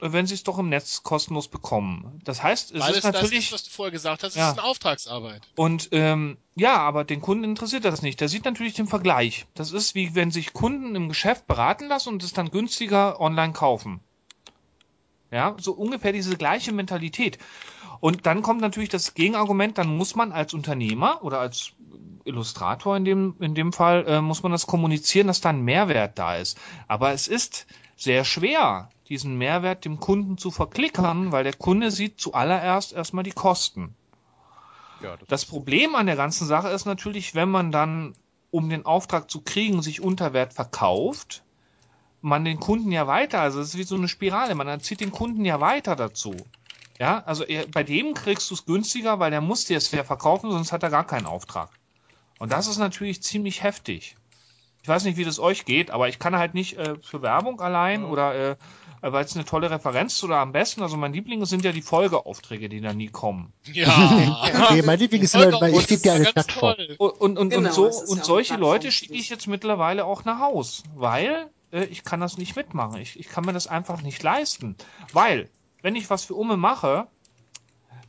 wenn 0.00 0.26
sie 0.26 0.34
es 0.34 0.42
doch 0.42 0.58
im 0.58 0.68
Netz 0.68 1.02
kostenlos 1.02 1.48
bekommen? 1.48 2.20
Das 2.24 2.42
heißt, 2.42 2.72
es 2.72 2.80
Weil 2.80 2.90
ist 2.90 2.96
es 2.98 3.02
das 3.04 3.12
natürlich 3.14 3.46
ist, 3.46 3.52
was 3.52 3.64
du 3.64 3.70
vorher 3.70 3.92
gesagt 3.92 4.22
hast, 4.22 4.30
es 4.30 4.36
Ja. 4.36 4.50
ist 4.50 4.58
eine 4.58 4.66
Auftragsarbeit. 4.66 5.42
und 5.56 5.88
ähm, 5.92 6.36
ja, 6.54 6.76
aber 6.78 7.04
den 7.04 7.20
Kunden 7.20 7.44
interessiert 7.44 7.84
das 7.84 8.02
nicht. 8.02 8.20
Der 8.20 8.28
sieht 8.28 8.44
natürlich 8.44 8.74
den 8.74 8.86
Vergleich. 8.86 9.46
Das 9.54 9.72
ist 9.72 9.94
wie 9.94 10.14
wenn 10.14 10.30
sich 10.30 10.52
Kunden 10.52 10.94
im 10.94 11.08
Geschäft 11.08 11.46
beraten 11.46 11.86
lassen 11.88 12.10
und 12.10 12.22
es 12.22 12.32
dann 12.32 12.50
günstiger 12.50 13.20
online 13.20 13.52
kaufen. 13.52 14.00
Ja, 15.30 15.54
so 15.60 15.72
ungefähr 15.72 16.12
diese 16.12 16.36
gleiche 16.36 16.72
Mentalität. 16.72 17.38
Und 18.00 18.26
dann 18.26 18.42
kommt 18.42 18.60
natürlich 18.62 18.88
das 18.88 19.14
Gegenargument, 19.14 19.78
dann 19.78 19.96
muss 19.96 20.16
man 20.16 20.32
als 20.32 20.54
Unternehmer 20.54 21.22
oder 21.22 21.38
als 21.38 21.72
Illustrator 22.24 22.96
in 22.96 23.04
dem, 23.04 23.36
in 23.40 23.54
dem 23.54 23.72
Fall, 23.72 24.04
äh, 24.08 24.20
muss 24.20 24.42
man 24.42 24.52
das 24.52 24.66
kommunizieren, 24.66 25.26
dass 25.28 25.40
da 25.40 25.50
ein 25.50 25.62
Mehrwert 25.62 26.18
da 26.18 26.36
ist. 26.36 26.58
Aber 26.88 27.12
es 27.12 27.28
ist 27.28 27.66
sehr 28.00 28.24
schwer, 28.24 28.88
diesen 29.08 29.36
Mehrwert 29.36 29.84
dem 29.84 30.00
Kunden 30.00 30.38
zu 30.38 30.50
verklickern, 30.50 31.32
weil 31.32 31.44
der 31.44 31.52
Kunde 31.52 31.90
sieht 31.90 32.18
zuallererst 32.18 32.92
erstmal 32.92 33.24
die 33.24 33.32
Kosten. 33.32 33.94
Ja, 35.02 35.16
Das 35.28 35.44
Problem 35.44 35.94
an 35.94 36.06
der 36.06 36.16
ganzen 36.16 36.46
Sache 36.46 36.68
ist 36.68 36.86
natürlich, 36.86 37.34
wenn 37.34 37.50
man 37.50 37.72
dann, 37.72 38.14
um 38.50 38.70
den 38.70 38.86
Auftrag 38.86 39.30
zu 39.30 39.42
kriegen, 39.42 39.82
sich 39.82 40.00
unter 40.00 40.32
Wert 40.32 40.54
verkauft, 40.54 41.42
man 42.22 42.44
den 42.44 42.58
Kunden 42.58 42.90
ja 42.90 43.06
weiter, 43.06 43.40
also 43.40 43.60
es 43.60 43.68
ist 43.68 43.78
wie 43.78 43.84
so 43.84 43.96
eine 43.96 44.08
Spirale, 44.08 44.54
man 44.54 44.80
zieht 44.80 45.00
den 45.00 45.12
Kunden 45.12 45.44
ja 45.44 45.60
weiter 45.60 45.94
dazu. 45.96 46.36
Ja, 46.98 47.22
also 47.24 47.44
er, 47.44 47.66
bei 47.66 47.82
dem 47.82 48.12
kriegst 48.12 48.50
du 48.50 48.54
es 48.54 48.66
günstiger, 48.66 49.18
weil 49.18 49.30
der 49.30 49.40
muss 49.40 49.64
dir 49.64 49.78
es 49.78 49.88
fair 49.88 50.04
verkaufen, 50.04 50.50
sonst 50.50 50.72
hat 50.72 50.82
er 50.82 50.90
gar 50.90 51.06
keinen 51.06 51.26
Auftrag. 51.26 51.70
Und 52.38 52.52
das 52.52 52.66
ist 52.66 52.78
natürlich 52.78 53.22
ziemlich 53.22 53.62
heftig. 53.62 54.16
Ich 54.82 54.88
weiß 54.88 55.04
nicht, 55.04 55.16
wie 55.16 55.24
das 55.24 55.38
euch 55.38 55.64
geht, 55.64 55.90
aber 55.90 56.08
ich 56.08 56.18
kann 56.18 56.36
halt 56.36 56.54
nicht 56.54 56.78
äh, 56.78 56.94
für 57.02 57.22
Werbung 57.22 57.60
allein 57.60 58.04
oder 58.04 58.34
äh, 58.34 58.56
weil 59.02 59.24
es 59.24 59.34
eine 59.34 59.44
tolle 59.44 59.70
Referenz 59.70 60.22
oder 60.22 60.38
am 60.38 60.52
besten, 60.52 60.82
also 60.82 60.96
mein 60.96 61.12
Liebling 61.12 61.44
sind 61.46 61.64
ja 61.64 61.72
die 61.72 61.82
Folgeaufträge, 61.82 62.68
die 62.68 62.80
da 62.80 62.92
nie 62.92 63.08
kommen. 63.08 63.52
Ja. 63.72 63.88
Nee, 64.72 64.82
mein 64.82 64.98
Liebling 64.98 65.22
ist 65.22 65.34
immer, 65.34 65.60
weil 65.60 65.74
ich 65.74 65.86
gebe 65.86 66.02
dir 66.02 66.12
eine 66.12 66.26
Plattform. 66.26 66.76
Und, 66.98 67.10
und, 67.20 67.38
und, 67.38 67.50
Genau, 67.50 67.68
und, 67.68 67.74
so, 67.74 67.84
und 67.84 68.18
ja 68.18 68.24
solche 68.24 68.56
Leute 68.56 68.92
schicke 68.92 69.14
ich 69.14 69.28
jetzt 69.30 69.46
mittlerweile 69.46 70.04
auch 70.04 70.24
nach 70.24 70.38
Haus, 70.38 70.82
weil 70.94 71.50
äh, 71.72 71.84
ich 71.84 72.04
kann 72.04 72.20
das 72.20 72.38
nicht 72.38 72.56
mitmachen. 72.56 73.00
Ich, 73.00 73.18
ich 73.18 73.28
kann 73.28 73.44
mir 73.44 73.52
das 73.52 73.66
einfach 73.66 74.02
nicht 74.02 74.22
leisten. 74.22 74.76
Weil, 75.12 75.48
wenn 75.82 75.96
ich 75.96 76.10
was 76.10 76.24
für 76.24 76.34
Umme 76.34 76.56
mache, 76.56 77.06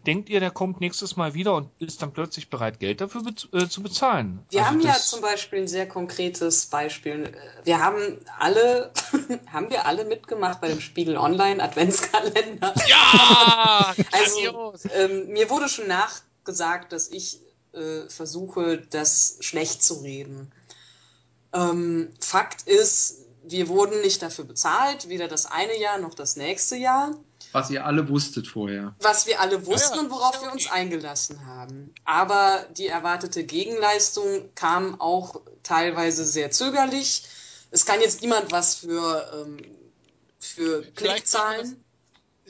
denkt 0.06 0.30
ihr, 0.30 0.39
der 0.39 0.52
kommt 0.52 0.82
nächstes 0.82 1.16
Mal 1.16 1.34
wieder 1.34 1.56
und 1.56 1.70
ist 1.80 2.02
dann 2.02 2.14
plötzlich 2.14 2.49
bereit, 2.49 2.80
Geld 2.80 3.02
dafür 3.02 3.24
bez 3.24 3.47
äh, 3.54 3.68
zu 3.68 3.84
bezahlen? 3.84 4.45
Wir 4.49 4.62
Also 4.62 4.72
haben 4.72 4.82
ja 4.82 4.93
zum 4.93 5.22
Beispiel 5.22 5.60
ein 5.60 5.68
sehr 5.68 5.88
konkretes 5.88 6.66
Beispiel. 6.68 7.32
Wir 7.64 7.80
haben 7.80 8.20
alle, 8.39 8.91
haben 9.52 9.70
wir 9.70 9.86
alle 9.86 10.06
mitgemacht 10.06 10.62
bei 10.62 10.68
dem 10.68 10.82
Spiegel 10.82 11.18
Online 11.18 11.62
Adventskalender. 11.62 12.74
Ja! 12.88 13.93
Also, 14.12 14.74
ähm, 14.93 15.28
mir 15.30 15.49
wurde 15.49 15.70
schon 15.70 15.88
nachgesagt, 15.88 16.91
dass 16.91 17.10
ich 17.10 17.39
äh, 17.74 18.10
versuche, 18.10 18.78
das 18.78 19.38
schlecht 19.39 19.84
zu 19.84 19.95
reden. 19.95 20.52
Ähm, 21.54 22.14
Fakt 22.20 22.68
ist, 22.68 23.26
wir 23.43 23.68
wurden 23.68 24.02
nicht 24.02 24.22
dafür 24.22 24.45
bezahlt, 24.45 25.10
weder 25.10 25.28
das 25.28 25.45
eine 25.45 25.78
Jahr 25.80 25.97
noch 25.99 26.14
das 26.14 26.36
nächste 26.36 26.76
Jahr. 26.76 27.16
Was 27.52 27.70
ihr 27.70 27.86
alle 27.86 28.08
wusstet 28.10 28.47
vorher. 28.47 28.95
was 28.99 29.26
wir 29.26 29.39
alle 29.41 29.66
wussten 29.66 29.95
Ja, 29.95 30.02
und 30.02 30.12
worauf 30.12 30.36
ja 30.36 30.41
wir 30.41 30.52
uns 30.54 30.68
okay. 30.68 30.76
eingelassen 30.76 31.45
haben. 31.45 31.93
Aber 32.06 32.66
die 32.78 32.88
erwartete 32.88 33.43
Gegenleistung 33.43 34.49
kam 34.56 34.99
auch 35.02 35.41
teilweise 35.64 36.26
sehr 36.26 36.52
zögerlich. 36.52 37.24
Es 37.72 37.86
kann 37.86 38.02
jetzt 38.02 38.22
niemand 38.22 38.52
was 38.52 38.76
für, 38.76 39.32
ähm, 39.34 39.58
für 40.39 40.84
Vielleicht 40.84 40.95
Klickzahlen. 40.95 41.84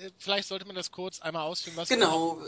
Äh, 0.02 0.12
Vielleicht 0.18 0.48
sollte 0.48 0.66
man 0.66 0.76
das 0.76 0.92
kurz 0.92 1.20
einmal 1.22 1.44
ausführen, 1.44 1.78
was 1.78 1.90
Genau. 1.90 2.42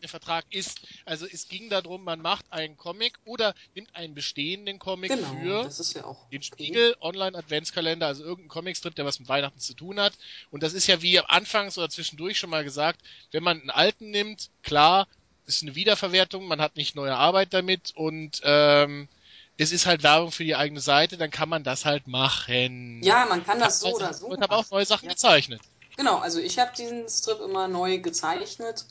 der 0.00 0.08
Vertrag 0.08 0.44
ist. 0.50 0.80
Also 1.04 1.26
es 1.26 1.48
ging 1.48 1.68
darum, 1.68 2.04
man 2.04 2.20
macht 2.20 2.50
einen 2.52 2.76
Comic 2.76 3.18
oder 3.24 3.54
nimmt 3.74 3.94
einen 3.94 4.14
bestehenden 4.14 4.78
Comic 4.78 5.10
Genau, 5.10 5.28
für 5.32 5.64
das 5.64 5.80
ist 5.80 5.94
ja 5.94 6.04
auch. 6.04 6.28
den 6.30 6.38
okay. 6.38 6.44
Spiegel 6.44 6.96
Online 7.00 7.36
Adventskalender, 7.36 8.06
also 8.06 8.22
irgendein 8.24 8.48
Comicstrip, 8.48 8.94
der 8.94 9.04
was 9.04 9.18
mit 9.18 9.28
Weihnachten 9.28 9.58
zu 9.58 9.74
tun 9.74 9.98
hat. 10.00 10.14
Und 10.50 10.62
das 10.62 10.72
ist 10.72 10.86
ja 10.86 11.02
wie 11.02 11.18
anfangs 11.20 11.76
oder 11.76 11.88
zwischendurch 11.88 12.38
schon 12.38 12.50
mal 12.50 12.64
gesagt, 12.64 13.00
wenn 13.32 13.42
man 13.42 13.60
einen 13.60 13.70
alten 13.70 14.10
nimmt, 14.10 14.50
klar, 14.62 15.08
ist 15.46 15.62
eine 15.62 15.74
Wiederverwertung, 15.74 16.46
man 16.46 16.60
hat 16.60 16.76
nicht 16.76 16.94
neue 16.94 17.16
Arbeit 17.16 17.52
damit 17.52 17.90
und 17.96 18.40
ähm, 18.44 19.08
es 19.56 19.72
ist 19.72 19.86
halt 19.86 20.02
Werbung 20.02 20.30
für 20.30 20.44
die 20.44 20.54
eigene 20.54 20.80
Seite, 20.80 21.16
dann 21.16 21.30
kann 21.30 21.48
man 21.48 21.64
das 21.64 21.84
halt 21.84 22.06
machen. 22.06 23.02
Ja, 23.02 23.26
man 23.26 23.44
kann 23.44 23.58
das 23.58 23.80
so 23.80 23.94
oder 23.94 24.14
so. 24.14 24.26
Und 24.28 24.40
habe 24.40 24.54
auch 24.54 24.70
neue 24.70 24.86
Sachen 24.86 25.06
Ja. 25.06 25.12
gezeichnet. 25.12 25.60
Genau, 25.96 26.18
also 26.18 26.38
ich 26.38 26.58
habe 26.58 26.72
diesen 26.76 27.08
Strip 27.08 27.40
immer 27.40 27.68
neu 27.68 27.98
gezeichnet. 27.98 28.86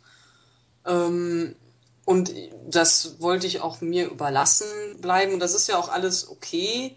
Ähm, 0.85 1.55
und 2.05 2.31
das 2.67 3.19
wollte 3.19 3.45
ich 3.47 3.61
auch 3.61 3.81
mir 3.81 4.07
überlassen 4.07 4.99
bleiben. 4.99 5.33
Und 5.33 5.39
das 5.39 5.53
ist 5.53 5.67
ja 5.67 5.77
auch 5.77 5.89
alles 5.89 6.27
okay. 6.27 6.95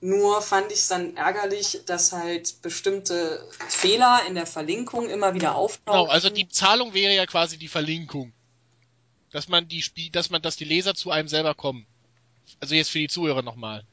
Nur 0.00 0.42
fand 0.42 0.72
ich 0.72 0.78
es 0.78 0.88
dann 0.88 1.16
ärgerlich, 1.16 1.80
dass 1.86 2.12
halt 2.12 2.62
bestimmte 2.62 3.46
Fehler 3.68 4.20
in 4.28 4.34
der 4.34 4.46
Verlinkung 4.46 5.08
immer 5.08 5.34
wieder 5.34 5.54
auftauchen. 5.54 6.00
Genau, 6.00 6.06
also 6.06 6.30
die 6.30 6.48
Zahlung 6.48 6.94
wäre 6.94 7.14
ja 7.14 7.26
quasi 7.26 7.58
die 7.58 7.68
Verlinkung. 7.68 8.32
Dass 9.30 9.48
man 9.48 9.68
die 9.68 9.82
Spiel, 9.82 10.10
dass 10.10 10.30
man, 10.30 10.40
dass 10.42 10.56
die 10.56 10.64
Leser 10.64 10.94
zu 10.94 11.10
einem 11.10 11.28
selber 11.28 11.54
kommen. 11.54 11.86
Also 12.60 12.74
jetzt 12.74 12.90
für 12.90 12.98
die 12.98 13.08
Zuhörer 13.08 13.42
nochmal. 13.42 13.84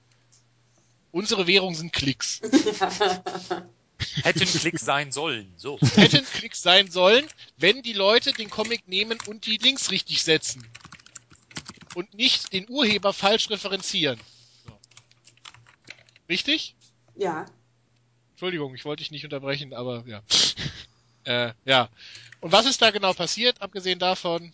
Unsere 1.12 1.48
Währung 1.48 1.76
sind 1.76 1.92
Klicks. 1.92 2.42
Hätten 4.24 4.46
Klick 4.46 4.80
sein 4.80 5.12
sollen. 5.12 5.54
So. 5.58 5.80
Hätten 5.96 6.26
Klicks 6.26 6.62
sein 6.62 6.90
sollen, 6.90 7.28
wenn 7.58 7.82
die 7.82 7.94
Leute 7.94 8.34
den 8.34 8.50
Comic 8.50 8.88
nehmen 8.88 9.18
und 9.28 9.46
die 9.46 9.58
Links 9.58 9.92
richtig 9.92 10.24
setzen. 10.24 10.68
Und 11.96 12.14
nicht 12.14 12.54
den 12.54 12.70
Urheber 12.70 13.14
falsch 13.14 13.50
referenzieren. 13.50 14.20
So. 14.66 14.80
Richtig? 16.30 16.76
ja, 17.16 17.46
Entschuldigung, 18.44 18.76
ich 18.76 18.84
wollte 18.84 19.02
dich 19.02 19.12
nicht 19.12 19.24
unterbrechen, 19.24 19.74
aber 19.74 20.04
ja. 20.06 20.22
äh, 21.24 21.54
ja. 21.64 21.88
Und 22.42 22.52
was 22.52 22.66
ist 22.66 22.82
da 22.82 22.92
genau 22.92 23.14
passiert, 23.14 23.62
abgesehen 23.62 24.00
davon? 24.00 24.52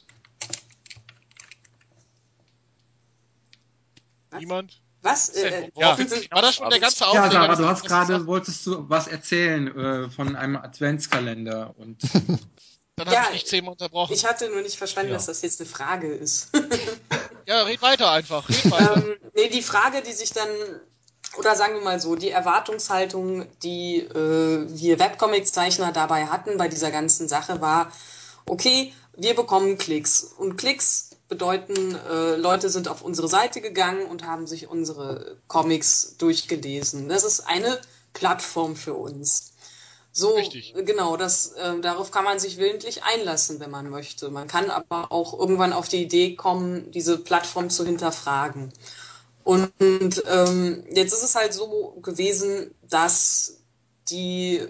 Was? 4.30 4.40
Niemand? 4.40 4.82
Was? 5.02 5.30
Äh, 5.30 5.70
Ja, 5.76 5.96
äh, 5.98 6.32
war 6.32 6.42
das 6.42 6.56
schon 6.56 6.70
der 6.70 6.80
ganze 6.80 7.04
Ja, 7.04 7.08
Aufreger? 7.10 7.32
Sarah, 7.32 7.48
dass 7.48 7.58
du 7.60 7.66
hast 7.68 7.86
gerade, 7.86 8.28
wolltest 8.28 8.66
du 8.66 8.90
was 8.90 9.08
erzählen 9.08 9.68
äh, 9.78 10.10
von 10.10 10.36
einem 10.36 10.58
Adventskalender 10.58 11.74
und 11.78 12.02
Dann 12.96 13.08
Ja, 13.14 13.24
habe 13.24 13.36
ich 13.36 13.44
dich 13.44 13.50
zehnmal 13.50 13.72
unterbrochen. 13.72 14.12
ich 14.14 14.26
hatte 14.26 14.50
nur 14.50 14.62
nicht 14.62 14.78
verstanden, 14.78 15.12
Ja. 15.12 15.16
dass 15.16 15.28
das 15.28 15.42
jetzt 15.42 15.62
eine 15.62 15.70
Frage 15.70 16.08
ist. 16.14 16.50
Ja, 17.48 17.64
red 17.64 17.82
weiter 17.82 18.12
einfach. 18.12 18.48
Red 18.48 18.70
weiter. 18.72 18.98
ähm, 18.98 19.16
nee, 19.34 19.50
die 19.50 19.64
Frage, 19.64 20.04
die 20.04 20.12
sich 20.14 20.34
dann, 20.34 20.48
oder 21.38 21.56
sagen 21.56 21.74
wir 21.76 21.82
mal 21.82 22.00
so, 22.00 22.16
die 22.16 22.30
Erwartungshaltung, 22.30 23.48
die 23.64 24.02
äh, 24.02 24.66
wir 24.70 25.00
Webcomic-Zeichner 25.00 25.92
dabei 25.92 26.28
hatten 26.28 26.58
bei 26.58 26.68
dieser 26.68 26.92
ganzen 26.92 27.28
Sache, 27.28 27.60
war, 27.60 27.92
okay, 28.46 28.94
wir 29.18 29.34
bekommen 29.36 29.80
Klicks. 29.80 30.24
Und 30.24 30.58
Klicks 30.58 31.09
bedeuten, 31.30 31.96
äh, 31.96 32.36
Leute 32.36 32.70
sind 32.70 32.88
auf 32.88 33.02
unsere 33.02 33.28
Seite 33.28 33.62
gegangen 33.62 34.06
und 34.08 34.26
haben 34.26 34.48
sich 34.48 34.68
unsere 34.68 35.38
Comics 35.48 36.18
durchgelesen. 36.18 37.08
Das 37.08 37.24
ist 37.24 37.42
eine 37.42 37.80
Plattform 38.14 38.76
für 38.76 38.96
uns. 38.96 39.54
So, 40.12 40.34
Richtig. 40.36 40.74
genau, 40.86 41.18
das, 41.18 41.54
äh, 41.54 41.80
darauf 41.80 42.10
kann 42.10 42.26
man 42.26 42.40
sich 42.40 42.58
willentlich 42.58 43.04
einlassen, 43.04 43.60
wenn 43.60 43.70
man 43.70 43.90
möchte. 43.90 44.30
Man 44.30 44.48
kann 44.48 44.72
aber 44.72 45.12
auch 45.12 45.38
irgendwann 45.38 45.72
auf 45.72 45.88
die 45.88 46.02
Idee 46.02 46.36
kommen, 46.36 46.92
diese 46.92 47.20
Plattform 47.20 47.70
zu 47.70 47.86
hinterfragen. 47.86 48.74
Und 49.44 49.72
ähm, 49.80 50.84
jetzt 50.92 51.14
ist 51.14 51.24
es 51.24 51.36
halt 51.36 51.54
so 51.54 51.98
gewesen, 52.02 52.74
dass 52.90 53.62
die, 54.10 54.68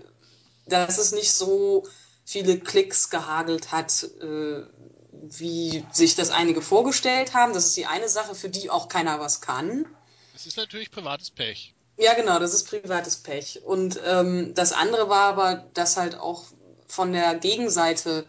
dass 0.67 0.97
es 0.97 1.13
nicht 1.13 1.31
so 1.31 1.83
viele 2.25 2.59
Klicks 2.59 3.09
gehagelt 3.09 3.71
hat, 3.71 4.03
äh, 4.21 4.63
wie 5.11 5.85
sich 5.91 6.15
das 6.15 6.29
einige 6.29 6.61
vorgestellt 6.61 7.33
haben. 7.33 7.53
Das 7.53 7.65
ist 7.65 7.77
die 7.77 7.85
eine 7.85 8.09
Sache, 8.09 8.35
für 8.35 8.49
die 8.49 8.69
auch 8.69 8.89
keiner 8.89 9.19
was 9.19 9.41
kann. 9.41 9.85
Das 10.33 10.45
ist 10.45 10.57
natürlich 10.57 10.91
privates 10.91 11.31
Pech. 11.31 11.73
Ja, 11.97 12.13
genau, 12.13 12.39
das 12.39 12.53
ist 12.53 12.69
privates 12.69 13.17
Pech. 13.17 13.61
Und 13.65 13.99
ähm, 14.05 14.53
das 14.55 14.71
andere 14.71 15.09
war 15.09 15.27
aber, 15.27 15.65
dass 15.73 15.97
halt 15.97 16.15
auch 16.15 16.45
von 16.87 17.11
der 17.11 17.35
Gegenseite 17.35 18.25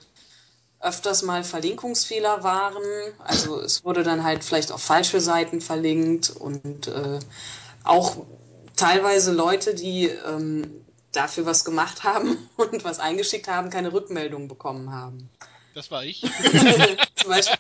öfters 0.81 1.23
mal 1.23 1.45
Verlinkungsfehler 1.45 2.43
waren. 2.43 2.83
Also 3.19 3.61
es 3.61 3.85
wurde 3.85 4.03
dann 4.03 4.25
halt 4.25 4.43
vielleicht 4.43 4.73
auf 4.73 4.83
falsche 4.83 5.21
Seiten 5.21 5.61
verlinkt 5.61 6.31
und 6.31 6.89
äh, 6.89 7.19
auch 7.85 8.27
teilweise 8.77 9.33
Leute, 9.33 9.75
die 9.75 10.07
ähm, 10.07 10.85
dafür 11.13 11.47
was 11.47 11.65
gemacht 11.65 12.03
haben 12.05 12.49
und 12.57 12.83
was 12.85 12.99
eingeschickt 12.99 13.47
haben, 13.49 13.71
keine 13.71 13.93
Rückmeldung 13.93 14.49
bekommen 14.49 14.91
haben. 14.91 15.31
Das 15.75 15.91
war 15.91 16.05
ich. 16.05 16.21
Zum 17.17 17.31
Beispiel 17.31 17.57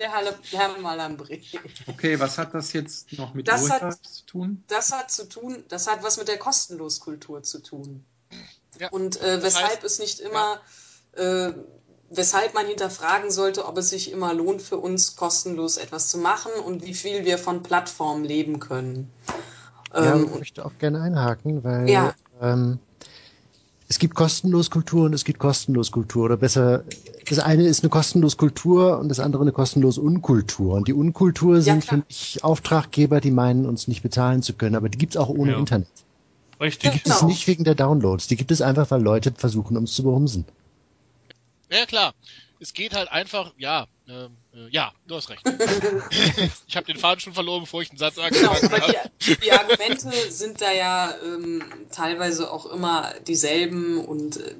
der 0.53 0.69
Malambri. 0.81 1.45
Okay, 1.87 2.19
was 2.19 2.39
hat 2.39 2.55
das 2.55 2.73
jetzt 2.73 3.13
noch 3.19 3.35
mit 3.35 3.47
Das 3.47 3.71
hat- 3.71 3.83
Urheber 3.83 4.03
zu 4.03 4.27
tun? 4.27 4.65
Das 4.69 4.93
hat 4.93 5.11
zu 5.11 5.29
tun, 5.29 5.65
das 5.69 5.87
hat 5.89 6.03
was 6.03 6.17
mit 6.17 6.29
der 6.29 6.39
Kostenloskultur 6.39 7.43
zu 7.43 7.61
tun. 7.63 8.05
Ja, 8.79 8.89
Und 8.91 9.21
äh, 9.21 9.43
weshalb 9.43 9.81
heißt- 9.83 9.85
es 9.87 9.99
nicht 9.99 10.21
immer, 10.21 10.61
äh, 11.13 11.53
weshalb 12.11 12.55
man 12.55 12.67
hinterfragen 12.67 13.31
sollte, 13.31 13.67
ob 13.67 13.79
es 13.79 13.91
sich 13.91 14.11
immer 14.11 14.35
lohnt, 14.35 14.63
für 14.63 14.79
uns 14.79 15.15
kostenlos 15.17 15.77
etwas 15.77 16.09
zu 16.09 16.19
machen 16.19 16.51
und 16.65 16.85
wie 16.85 16.95
viel 16.95 17.25
wir 17.25 17.39
von 17.39 17.57
Ja, 17.57 17.63
Plattformen 17.63 18.25
leben 18.25 18.59
können. 18.59 19.13
Ähm, 19.95 20.25
ich 20.33 20.39
möchte 20.39 20.65
auch 20.65 20.77
gerne 20.79 21.01
einhaken, 21.03 21.63
weil 21.63 21.89
Ja. 21.89 22.15
ähm, 22.41 22.79
es 23.91 23.99
gibt 23.99 24.15
kostenlos 24.15 24.71
Kultur 24.71 25.07
und 25.07 25.15
es 25.15 25.25
gibt 25.25 25.41
kostenlos 25.41 25.91
Kultur. 25.91 26.27
Oder 26.27 26.37
besser, 26.37 26.85
das 27.29 27.41
eine 27.41 27.65
ist 27.65 27.83
eine 27.83 27.91
kostenlos 27.91 28.37
Kultur 28.37 29.01
und 29.01 29.09
das 29.09 29.19
andere 29.19 29.43
eine 29.43 29.51
kostenlos 29.51 29.99
Unkultur. 29.99 30.75
Und 30.75 30.87
die 30.87 30.93
Unkultur 30.93 31.61
sind 31.61 31.83
klar. 31.85 31.99
für 31.99 32.05
mich 32.07 32.39
Auftraggeber, 32.45 33.21
die 33.21 33.33
meinen, 33.33 33.67
uns 33.67 33.89
nicht 33.89 34.03
bezahlen 34.03 34.43
zu 34.43 34.53
können. 34.55 34.77
Aber 34.77 34.89
die 34.89 34.97
gibt's 34.97 35.17
auch 35.17 35.29
ohne 35.29 35.53
Ja. 35.53 35.59
Internet. 35.59 35.89
Die 36.61 36.63
Richtig. 36.63 36.93
gibt 36.93 37.09
es 37.09 37.17
Genau. 37.19 37.27
nicht 37.31 37.49
wegen 37.49 37.65
der 37.65 37.75
Downloads. 37.75 38.29
Die 38.29 38.37
gibt 38.37 38.53
es 38.53 38.63
einfach, 38.63 38.89
weil 38.93 39.03
Leute 39.03 39.33
versuchen, 39.37 39.77
uns 39.77 39.93
zu 39.93 40.05
behumsen. 40.05 40.45
Ja, 41.69 41.85
klar. 41.85 42.15
Es 42.61 42.73
geht 42.73 42.95
halt 42.95 43.11
einfach, 43.11 43.53
ja, 43.59 43.89
ähm, 44.09 44.37
äh, 44.55 44.69
ja, 44.71 44.93
du 45.07 45.17
hast 45.17 45.31
recht. 45.31 45.43
ich 46.67 46.77
habe 46.77 46.87
den 46.87 46.97
Faden 46.97 47.21
schon 47.21 47.33
verloren, 47.35 47.63
bevor 47.63 47.83
ich 47.83 47.91
den 47.91 47.99
Satz 47.99 48.17
Genau, 48.17 48.27
angefangen 48.27 48.73
aber 48.73 48.83
habe. 48.83 49.11
die, 49.27 49.37
die 49.37 49.53
Argumente 49.53 50.11
sind 50.31 50.61
da 50.61 50.73
ja 50.73 51.15
ähm, 51.25 51.63
teilweise 51.91 52.51
auch 52.51 52.67
immer 52.67 53.13
dieselben 53.27 54.05
und 54.05 54.39
äh, 54.39 54.55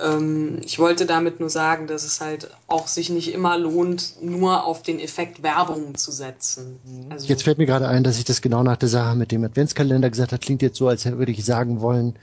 ähm, 0.00 0.60
ich 0.64 0.78
wollte 0.78 1.06
damit 1.06 1.40
nur 1.40 1.50
sagen, 1.50 1.86
dass 1.86 2.04
es 2.04 2.20
halt 2.20 2.50
auch 2.66 2.86
sich 2.86 3.10
nicht 3.10 3.32
immer 3.32 3.58
lohnt, 3.58 4.22
nur 4.22 4.64
auf 4.64 4.82
den 4.82 5.00
Effekt 5.00 5.42
Werbung 5.42 5.96
zu 5.96 6.12
setzen. 6.12 6.78
Also, 7.10 7.26
Jetzt 7.26 7.42
fällt 7.42 7.58
mir 7.58 7.66
gerade 7.66 7.88
ein, 7.88 8.04
dass 8.04 8.18
ich 8.18 8.24
das 8.24 8.40
genau 8.40 8.62
nach 8.62 8.76
der 8.76 8.88
Sache 8.88 9.16
mit 9.16 9.32
dem 9.32 9.44
Adventskalender 9.44 10.08
gesagt 10.10 10.32
habe. 10.32 10.40
Klingt 10.40 10.62
jetzt 10.62 10.78
so, 10.78 10.88
als 10.88 11.04
würde 11.04 11.32
ich 11.32 11.44
sagen 11.44 11.80
wollen, 11.80 12.16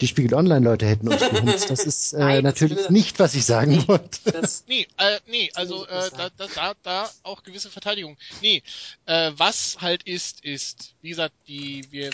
die 0.00 0.06
Spiegel 0.08 0.34
Online-Leute 0.34 0.86
hätten 0.86 1.08
uns 1.08 1.20
behumst. 1.30 1.70
Das 1.70 1.80
ist 1.84 2.12
äh, 2.12 2.18
Nein, 2.18 2.44
das 2.44 2.54
natürlich 2.54 2.78
will- 2.78 2.90
nicht, 2.90 3.18
was 3.18 3.34
ich 3.34 3.44
sagen 3.44 3.86
wollte. 3.88 4.32
das, 4.32 4.64
Nee, 4.66 4.86
äh, 4.98 5.18
nee, 5.26 5.50
also 5.54 5.86
äh, 5.86 6.10
da, 6.10 6.30
da, 6.36 6.46
da, 6.54 6.74
da 6.82 7.10
auch 7.22 7.42
gewisse 7.42 7.70
Verteidigung. 7.70 8.16
Nee, 8.40 8.62
äh, 9.06 9.32
was 9.36 9.76
halt 9.80 10.02
ist, 10.04 10.44
ist, 10.44 10.94
wie 11.02 11.10
gesagt, 11.10 11.34
die, 11.46 11.86
wir, 11.90 12.10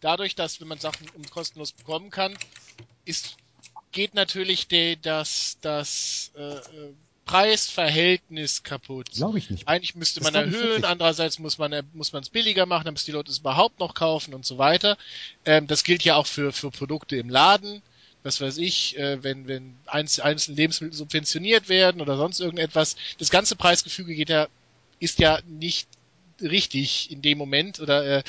dadurch, 0.00 0.34
dass 0.34 0.60
wenn 0.60 0.68
man 0.68 0.78
Sachen 0.78 1.08
um 1.10 1.28
kostenlos 1.30 1.72
bekommen 1.72 2.10
kann, 2.10 2.36
ist, 3.04 3.36
geht 3.92 4.14
natürlich 4.14 4.68
de, 4.68 4.96
das, 4.96 5.58
das 5.60 6.30
äh, 6.36 6.42
äh, 6.42 6.94
Preisverhältnis 7.26 8.62
kaputt. 8.62 9.10
Glaube 9.10 9.38
ich 9.38 9.50
nicht. 9.50 9.66
Eigentlich 9.66 9.96
müsste 9.96 10.20
Das 10.20 10.32
man 10.32 10.44
erhöhen, 10.44 10.84
andererseits 10.84 11.40
muss 11.40 11.58
man 11.58 11.74
muss 11.92 12.12
man 12.12 12.22
es 12.22 12.30
billiger 12.30 12.66
machen, 12.66 12.84
damit 12.84 13.04
die 13.06 13.12
Leute 13.12 13.32
es 13.32 13.40
überhaupt 13.40 13.80
noch 13.80 13.94
kaufen 13.94 14.32
und 14.32 14.46
so 14.46 14.58
weiter. 14.58 14.96
Ähm, 15.44 15.66
das 15.66 15.82
gilt 15.82 16.04
ja 16.04 16.14
auch 16.14 16.26
für 16.26 16.52
für 16.52 16.70
Produkte 16.70 17.16
im 17.16 17.28
Laden. 17.28 17.82
Was 18.22 18.40
weiß 18.40 18.58
ich, 18.58 18.96
äh, 18.96 19.22
wenn 19.24 19.48
wenn 19.48 19.76
einz, 19.86 20.20
einzelne 20.20 20.56
Lebensmittel 20.56 20.96
subventioniert 20.96 21.68
werden 21.68 22.00
oder 22.00 22.16
sonst 22.16 22.40
irgendetwas. 22.40 22.96
Das 23.18 23.30
ganze 23.30 23.56
Preisgefüge 23.56 24.14
geht 24.14 24.30
ja 24.30 24.46
ist 25.00 25.18
ja 25.18 25.40
nicht 25.48 25.88
richtig 26.40 27.10
in 27.10 27.22
dem 27.22 27.38
Moment 27.38 27.80
oder 27.80 28.18
äh, 28.18 28.22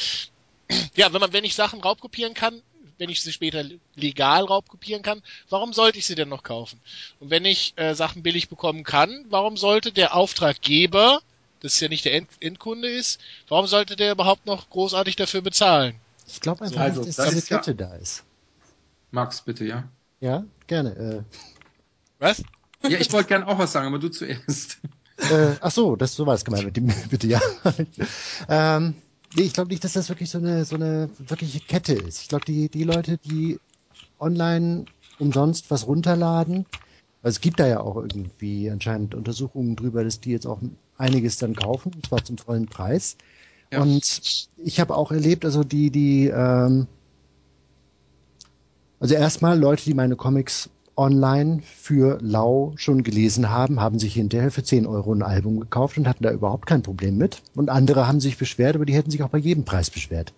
ja, 0.95 1.13
wenn 1.13 1.21
man 1.21 1.33
wenn 1.33 1.43
ich 1.43 1.53
Sachen 1.53 1.81
raubkopieren 1.81 2.33
kann, 2.33 2.63
wenn 2.97 3.09
ich 3.09 3.21
sie 3.21 3.31
später 3.31 3.63
legal 3.95 4.45
raubkopieren 4.45 5.03
kann, 5.03 5.21
warum 5.49 5.73
sollte 5.73 5.99
ich 5.99 6.05
sie 6.05 6.15
denn 6.15 6.29
noch 6.29 6.43
kaufen? 6.43 6.79
Und 7.19 7.29
wenn 7.29 7.45
ich 7.45 7.73
äh, 7.77 7.93
Sachen 7.95 8.23
billig 8.23 8.49
bekommen 8.49 8.83
kann, 8.83 9.25
warum 9.29 9.57
sollte 9.57 9.91
der 9.91 10.15
Auftraggeber, 10.15 11.21
das 11.61 11.79
ja 11.79 11.87
nicht 11.89 12.05
der 12.05 12.13
End 12.13 12.29
Endkunde 12.39 12.89
ist, 12.89 13.19
warum 13.47 13.67
sollte 13.67 13.95
der 13.95 14.11
überhaupt 14.11 14.45
noch 14.45 14.69
großartig 14.69 15.15
dafür 15.15 15.41
bezahlen? 15.41 15.95
Ich 16.27 16.41
glaube 16.41 16.65
einfach, 16.65 16.81
Also, 16.81 17.03
dass 17.05 17.15
das 17.15 17.27
diese 17.27 17.37
ist 17.39 17.49
ja- 17.49 17.57
Kette 17.57 17.75
da 17.75 17.95
ist. 17.95 18.23
Max, 19.11 19.41
bitte, 19.41 19.63
ja? 19.65 19.87
Ja, 20.19 20.43
gerne. 20.67 21.25
Was? 22.19 22.43
Ja, 22.83 22.97
ich 22.99 23.11
wollte 23.13 23.29
gern 23.29 23.43
auch 23.43 23.57
was 23.57 23.71
sagen, 23.71 23.87
aber 23.87 23.99
du 23.99 24.09
zuerst. 24.09 24.79
Äh, 25.31 25.33
äh, 25.53 25.55
ach 25.61 25.71
so, 25.71 25.95
das 25.95 26.13
so 26.15 26.25
war 26.25 26.35
es 26.35 26.45
gemeint 26.45 26.65
mit 26.65 26.77
dem, 26.77 26.87
bitte, 27.09 27.27
ja. 27.27 27.41
ähm, 28.49 28.95
nee, 29.33 29.43
ich 29.43 29.53
glaube 29.53 29.69
nicht, 29.69 29.83
dass 29.83 29.93
das 29.93 30.09
wirklich 30.09 30.29
so 30.29 30.37
eine, 30.37 30.65
so 30.65 30.75
eine 30.75 31.09
wirkliche 31.19 31.59
Kette 31.61 31.93
ist. 31.93 32.21
Ich 32.21 32.27
glaube, 32.29 32.45
die, 32.45 32.69
die 32.69 32.83
Leute, 32.83 33.17
die 33.17 33.59
online 34.19 34.87
umsonst 35.17 35.69
was 35.71 35.87
runterladen, 35.87 36.65
also 37.21 37.35
es 37.35 37.41
gibt 37.41 37.59
da 37.59 37.67
ja 37.67 37.79
auch 37.81 37.95
irgendwie 37.97 38.69
anscheinend 38.69 39.15
Untersuchungen 39.15 39.75
drüber, 39.75 40.03
dass 40.03 40.19
die 40.19 40.31
jetzt 40.31 40.45
auch 40.45 40.61
einiges 40.97 41.37
dann 41.37 41.55
kaufen, 41.55 41.91
und 41.93 42.05
zwar 42.05 42.23
zum 42.23 42.37
vollen 42.37 42.67
Preis. 42.67 43.17
Ja. 43.71 43.81
Und 43.81 44.49
ich 44.57 44.79
habe 44.79 44.95
auch 44.95 45.11
erlebt, 45.11 45.43
also 45.43 45.63
die, 45.63 45.91
die, 45.91 46.27
ähm, 46.27 46.87
also 48.99 49.15
erstmal 49.15 49.59
Leute, 49.59 49.83
die 49.83 49.93
meine 49.93 50.15
Comics 50.15 50.69
online 50.97 51.61
für 51.63 52.17
lau 52.21 52.73
schon 52.75 53.03
gelesen 53.03 53.49
haben, 53.49 53.79
haben 53.79 53.99
sich 53.99 54.13
hinterher 54.15 54.51
für 54.51 54.63
10 54.63 54.85
Euro 54.87 55.13
ein 55.13 55.21
Album 55.21 55.59
gekauft 55.59 55.97
und 55.97 56.07
hatten 56.07 56.23
da 56.23 56.31
überhaupt 56.31 56.65
kein 56.65 56.81
Problem 56.83 57.17
mit. 57.17 57.41
Und 57.55 57.69
andere 57.69 58.07
haben 58.07 58.19
sich 58.19 58.37
beschwert, 58.37 58.75
aber 58.75 58.85
die 58.85 58.93
hätten 58.93 59.11
sich 59.11 59.21
auch 59.23 59.29
bei 59.29 59.37
jedem 59.37 59.63
Preis 59.63 59.89
beschwert. 59.89 60.33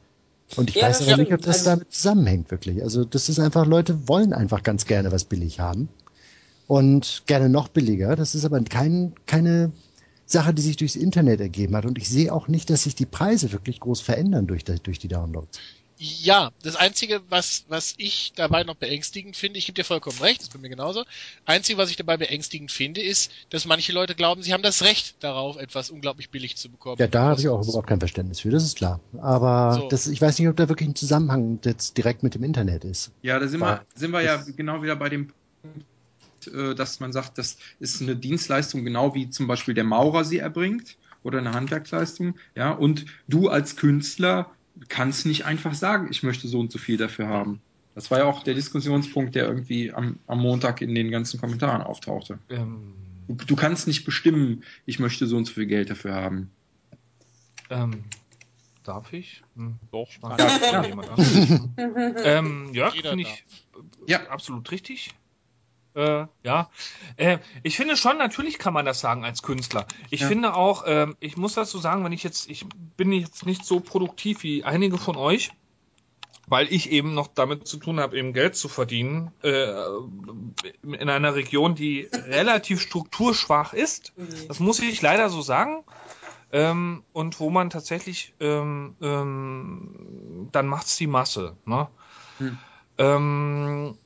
Und 0.56 0.70
ich 0.70 0.76
Ja, 0.78 0.88
weiß 0.88 1.08
aber 1.08 1.18
nicht, 1.18 1.34
ob 1.34 1.42
das 1.42 1.60
Also- 1.60 1.70
damit 1.72 1.92
zusammenhängt 1.94 2.52
wirklich. 2.52 2.84
Also 2.84 3.06
das 3.06 3.30
ist 3.30 3.40
einfach, 3.40 3.66
Leute 3.66 4.08
wollen 4.08 4.34
einfach 4.34 4.64
ganz 4.64 4.86
gerne 4.86 5.12
was 5.12 5.24
billig 5.24 5.60
haben. 5.60 5.90
Und 6.68 7.24
gerne 7.26 7.50
noch 7.50 7.68
billiger. 7.70 8.16
Das 8.16 8.36
ist 8.36 8.46
aber 8.46 8.62
kein, 8.62 9.14
keine 9.26 9.72
Sache, 10.26 10.54
die 10.54 10.62
sich 10.62 10.78
durchs 10.78 10.96
Internet 10.96 11.40
ergeben 11.42 11.76
hat. 11.76 11.86
Und 11.86 11.98
ich 11.98 12.08
sehe 12.10 12.32
auch 12.32 12.48
nicht, 12.48 12.70
dass 12.70 12.84
sich 12.84 12.94
die 12.94 13.08
Preise 13.08 13.52
wirklich 13.52 13.80
groß 13.80 14.02
verändern 14.02 14.46
durch, 14.46 14.64
durch 14.66 15.00
die 15.00 15.08
Downloads. 15.08 15.60
Ja, 16.02 16.52
das 16.64 16.78
Einzige, 16.78 17.22
was, 17.28 17.66
was 17.68 17.94
ich 17.98 18.32
dabei 18.34 18.64
noch 18.64 18.76
beängstigend 18.76 19.36
finde, 19.36 19.60
ich 19.60 19.66
gebe 19.66 19.74
dir 19.76 19.84
vollkommen 19.84 20.18
recht, 20.20 20.40
das 20.40 20.48
ist 20.48 20.54
bei 20.54 20.60
mir 20.60 20.70
genauso. 20.70 21.04
Einzige, 21.44 21.78
was 21.78 21.90
ich 21.90 21.98
dabei 21.98 22.16
beängstigend 22.16 22.72
finde, 22.72 23.02
ist, 23.02 23.34
dass 23.50 23.66
manche 23.66 23.92
Leute 23.92 24.16
glauben, 24.16 24.42
sie 24.42 24.54
haben 24.54 24.64
das 24.64 24.82
Recht 24.82 25.22
darauf, 25.22 25.58
etwas 25.58 25.90
unglaublich 25.90 26.30
billig 26.30 26.56
zu 26.56 26.70
bekommen. 26.70 26.96
Ja, 27.00 27.08
da 27.08 27.24
habe 27.24 27.42
ich 27.42 27.50
auch 27.50 27.62
überhaupt 27.62 27.88
kein 27.88 28.00
Verständnis 28.00 28.40
für, 28.40 28.50
das 28.50 28.64
ist 28.64 28.78
klar. 28.78 29.02
Aber 29.22 29.78
So. 29.78 29.90
das, 29.90 30.08
ich 30.08 30.22
weiß 30.22 30.40
nicht, 30.40 30.48
ob 30.48 30.56
da 30.56 30.70
wirklich 30.70 30.88
ein 30.88 30.96
Zusammenhang 30.96 31.60
jetzt 31.66 31.98
direkt 31.98 32.24
mit 32.24 32.34
dem 32.34 32.44
Internet 32.44 32.86
ist. 32.86 33.12
Ja, 33.22 33.38
da 33.38 33.50
sind 33.50 33.60
Ja. 33.60 33.68
wir, 33.68 33.86
sind 33.94 34.12
wir 34.12 34.22
ja 34.22 34.42
genau 34.56 34.82
wieder 34.82 34.96
bei 34.96 35.10
dem 35.10 35.34
Punkt, 35.62 35.86
äh, 36.48 36.76
dass 36.76 37.02
man 37.02 37.12
sagt, 37.12 37.38
das 37.38 37.58
ist 37.80 38.02
eine 38.02 38.16
Dienstleistung, 38.16 38.86
genau 38.86 39.14
wie 39.16 39.30
zum 39.30 39.48
Beispiel 39.48 39.74
der 39.74 39.84
Maurer 39.84 40.24
sie 40.24 40.38
erbringt 40.38 40.98
oder 41.24 41.40
eine 41.40 41.54
Handwerksleistung. 41.54 42.38
Ja, 42.56 42.72
und 42.72 43.06
du 43.28 43.50
als 43.50 43.76
Künstler 43.76 44.56
kannst 44.88 45.26
nicht 45.26 45.46
einfach 45.46 45.74
sagen, 45.74 46.08
ich 46.10 46.24
möchte 46.24 46.48
so 46.48 46.60
und 46.60 46.72
so 46.72 46.80
viel 46.80 46.98
dafür 46.98 47.28
haben. 47.28 47.62
Das 47.96 48.10
war 48.12 48.20
ja 48.20 48.26
auch 48.26 48.44
der 48.44 48.54
Diskussionspunkt, 48.54 49.36
der 49.36 49.46
irgendwie 49.48 49.92
am, 49.92 50.20
am 50.28 50.40
Montag 50.40 50.82
in 50.82 50.96
den 50.96 51.12
ganzen 51.12 51.40
Kommentaren 51.40 51.82
auftauchte. 51.82 52.40
Ähm, 52.50 52.94
Du, 53.30 53.36
du 53.36 53.56
kannst 53.56 53.86
nicht 53.86 54.06
bestimmen, 54.06 54.64
ich 54.88 54.98
möchte 54.98 55.28
so 55.28 55.38
und 55.38 55.46
so 55.46 55.54
viel 55.54 55.68
Geld 55.68 55.92
dafür 55.92 56.16
haben. 56.16 56.50
ähm, 57.70 58.04
darf 58.84 59.14
ich? 59.14 59.44
Hm. 59.56 59.76
Doch, 59.92 60.10
Ja, 60.24 60.38
ja, 60.38 60.84
ja. 60.84 62.16
ähm, 62.24 62.72
ja, 62.74 62.90
finde 62.90 63.22
ich 63.22 63.46
ja. 64.08 64.28
absolut 64.30 64.72
richtig. 64.72 65.14
Äh, 65.96 66.26
ja, 66.44 66.70
äh, 67.18 67.40
ich 67.64 67.76
finde 67.76 67.98
schon, 67.98 68.18
natürlich 68.18 68.60
kann 68.60 68.74
man 68.74 68.86
das 68.86 69.00
sagen 69.00 69.26
als 69.26 69.42
Künstler. 69.42 69.88
Ich 70.12 70.22
Ja. 70.22 70.28
finde 70.28 70.54
auch, 70.54 70.84
ähm, 70.86 71.18
ich 71.20 71.36
muss 71.36 71.56
dazu 71.56 71.80
sagen, 71.80 72.04
wenn 72.06 72.12
ich 72.12 72.24
jetzt, 72.24 72.50
ich 72.50 72.66
bin 72.96 73.12
jetzt 73.12 73.46
nicht 73.46 73.66
so 73.66 73.80
produktiv 73.80 74.44
wie 74.44 74.64
einige 74.64 74.98
von 74.98 75.18
euch, 75.18 75.52
weil 76.48 76.72
ich 76.72 76.92
eben 76.92 77.14
noch 77.14 77.28
damit 77.28 77.68
zu 77.68 77.78
tun 77.78 78.00
habe, 78.00 78.18
eben 78.18 78.34
Geld 78.34 78.56
zu 78.56 78.70
verdienen, 78.70 79.32
äh, 79.44 79.72
in 80.84 81.10
einer 81.10 81.36
Region, 81.36 81.76
die 81.76 82.10
relativ 82.12 82.82
strukturschwach 82.82 83.74
ist. 83.74 84.14
Das 84.48 84.60
muss 84.60 84.80
ich 84.80 85.02
leider 85.02 85.30
so 85.30 85.42
sagen. 85.42 85.84
Ähm, 86.52 87.04
und 87.14 87.40
wo 87.40 87.52
man 87.52 87.70
tatsächlich, 87.70 88.34
ähm, 88.40 88.96
ähm, 89.02 90.50
dann 90.52 90.68
macht's 90.68 90.98
die 90.98 91.06
Masse. 91.06 91.56
Ne? 91.66 91.88
Hm. 92.40 92.58
Ähm, 92.98 93.98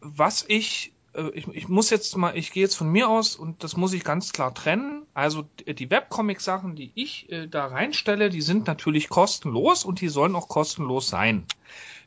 was 0.00 0.44
ich, 0.48 0.92
äh, 1.14 1.28
ich, 1.30 1.48
ich 1.48 1.68
muss 1.68 1.90
jetzt 1.90 2.16
mal, 2.16 2.36
ich 2.36 2.52
gehe 2.52 2.62
jetzt 2.62 2.76
von 2.76 2.90
mir 2.90 3.08
aus 3.08 3.36
und 3.36 3.64
das 3.64 3.76
muss 3.76 3.92
ich 3.92 4.04
ganz 4.04 4.32
klar 4.32 4.54
trennen. 4.54 5.02
Also 5.14 5.42
d- 5.42 5.74
die 5.74 5.90
Webcomic-Sachen, 5.90 6.76
die 6.76 6.92
ich 6.94 7.30
äh, 7.30 7.46
da 7.48 7.66
reinstelle, 7.66 8.30
die 8.30 8.42
sind 8.42 8.66
natürlich 8.66 9.08
kostenlos 9.08 9.84
und 9.84 10.00
die 10.00 10.08
sollen 10.08 10.34
auch 10.36 10.48
kostenlos 10.48 11.08
sein. 11.08 11.46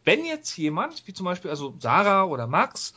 Wenn 0.03 0.25
jetzt 0.25 0.57
jemand, 0.57 1.05
wie 1.07 1.13
zum 1.13 1.25
Beispiel 1.25 1.51
also 1.51 1.75
Sarah 1.79 2.23
oder 2.23 2.47
Max, 2.47 2.93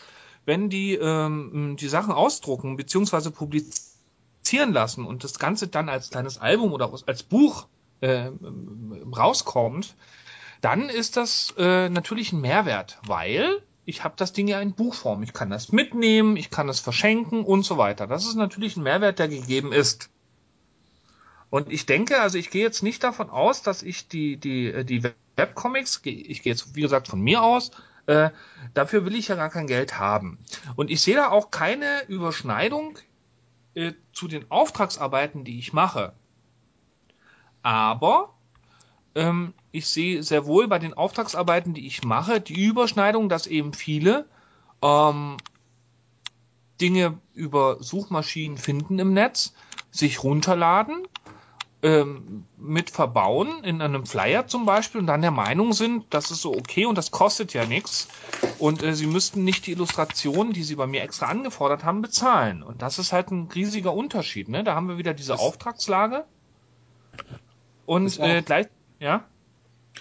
wenn 0.46 0.70
die 0.70 0.94
ähm, 0.94 1.76
die 1.78 1.88
Sachen 1.88 2.12
ausdrucken 2.12 2.76
beziehungsweise 2.76 3.30
publizieren 3.30 4.72
lassen 4.72 5.04
und 5.06 5.24
das 5.24 5.38
Ganze 5.38 5.68
dann 5.68 5.88
als 5.88 6.10
kleines 6.10 6.38
Album 6.38 6.72
oder 6.72 6.90
als 7.06 7.22
Buch 7.22 7.66
äh, 8.00 8.30
rauskommt, 9.16 9.96
dann 10.60 10.88
ist 10.88 11.16
das 11.16 11.54
äh, 11.58 11.88
natürlich 11.88 12.32
ein 12.32 12.40
Mehrwert, 12.40 12.98
weil 13.06 13.62
ich 13.84 14.04
habe 14.04 14.14
das 14.16 14.32
Ding 14.32 14.48
ja 14.48 14.60
in 14.60 14.74
Buchform. 14.74 15.22
Ich 15.22 15.32
kann 15.32 15.50
das 15.50 15.72
mitnehmen, 15.72 16.36
ich 16.36 16.50
kann 16.50 16.68
es 16.68 16.80
verschenken 16.80 17.44
und 17.44 17.64
so 17.64 17.78
weiter. 17.78 18.06
Das 18.06 18.26
ist 18.26 18.36
natürlich 18.36 18.76
ein 18.76 18.82
Mehrwert, 18.82 19.18
der 19.18 19.28
gegeben 19.28 19.72
ist. 19.72 20.10
Und 21.50 21.70
ich 21.70 21.86
denke, 21.86 22.20
also 22.20 22.38
ich 22.38 22.50
gehe 22.50 22.62
jetzt 22.62 22.82
nicht 22.82 23.04
davon 23.04 23.30
aus, 23.30 23.62
dass 23.62 23.82
ich 23.82 24.08
die, 24.08 24.36
die, 24.36 24.66
äh, 24.66 24.84
die 24.84 25.02
Webcomics, 25.36 26.00
ich 26.04 26.42
gehe 26.42 26.52
jetzt, 26.52 26.74
wie 26.74 26.80
gesagt, 26.80 27.08
von 27.08 27.20
mir 27.20 27.42
aus, 27.42 27.70
äh, 28.06 28.30
dafür 28.74 29.04
will 29.04 29.14
ich 29.14 29.28
ja 29.28 29.36
gar 29.36 29.50
kein 29.50 29.66
Geld 29.66 29.98
haben. 29.98 30.38
Und 30.76 30.90
ich 30.90 31.00
sehe 31.00 31.14
da 31.14 31.30
auch 31.30 31.50
keine 31.50 32.04
Überschneidung 32.08 32.98
äh, 33.74 33.92
zu 34.12 34.28
den 34.28 34.50
Auftragsarbeiten, 34.50 35.44
die 35.44 35.58
ich 35.58 35.72
mache. 35.72 36.12
Aber 37.62 38.34
ähm, 39.14 39.54
ich 39.74 39.88
sehe 39.88 40.22
sehr 40.22 40.46
wohl 40.46 40.68
bei 40.68 40.78
den 40.78 40.94
Auftragsarbeiten, 40.94 41.74
die 41.74 41.86
ich 41.86 42.02
mache, 42.04 42.40
die 42.40 42.64
Überschneidung, 42.64 43.28
dass 43.28 43.46
eben 43.46 43.72
viele 43.72 44.28
ähm, 44.82 45.42
Dinge 46.80 47.18
über 47.34 47.82
Suchmaschinen 47.82 48.58
finden 48.58 48.98
im 48.98 49.12
Netz, 49.12 49.54
sich 49.90 50.22
runterladen, 50.22 51.06
ähm, 51.82 52.46
mit 52.56 52.90
verbauen 52.90 53.64
in 53.64 53.82
einem 53.82 54.06
Flyer 54.06 54.46
zum 54.46 54.64
Beispiel 54.66 55.00
und 55.00 55.06
dann 55.08 55.22
der 55.22 55.30
Meinung 55.30 55.72
sind, 55.72 56.06
das 56.14 56.30
ist 56.30 56.42
so 56.42 56.56
okay 56.56 56.86
und 56.86 56.96
das 56.96 57.10
kostet 57.10 57.52
ja 57.52 57.64
nichts 57.64 58.08
und 58.56 58.82
äh, 58.82 58.94
sie 58.94 59.06
müssten 59.06 59.44
nicht 59.44 59.66
die 59.66 59.72
Illustrationen, 59.72 60.52
die 60.52 60.62
sie 60.64 60.76
bei 60.76 60.86
mir 60.86 61.02
extra 61.02 61.26
angefordert 61.26 61.84
haben, 61.84 62.00
bezahlen. 62.02 62.62
Und 62.62 62.82
das 62.82 62.98
ist 62.98 63.12
halt 63.12 63.30
ein 63.32 63.48
riesiger 63.54 63.92
Unterschied. 63.94 64.48
Ne? 64.48 64.64
Da 64.64 64.74
haben 64.74 64.88
wir 64.88 64.98
wieder 64.98 65.14
diese 65.14 65.32
Das- 65.32 65.40
Auftragslage 65.40 66.24
und 67.86 68.18
äh, 68.20 68.42
gleich, 68.42 68.66
ja. 69.00 69.24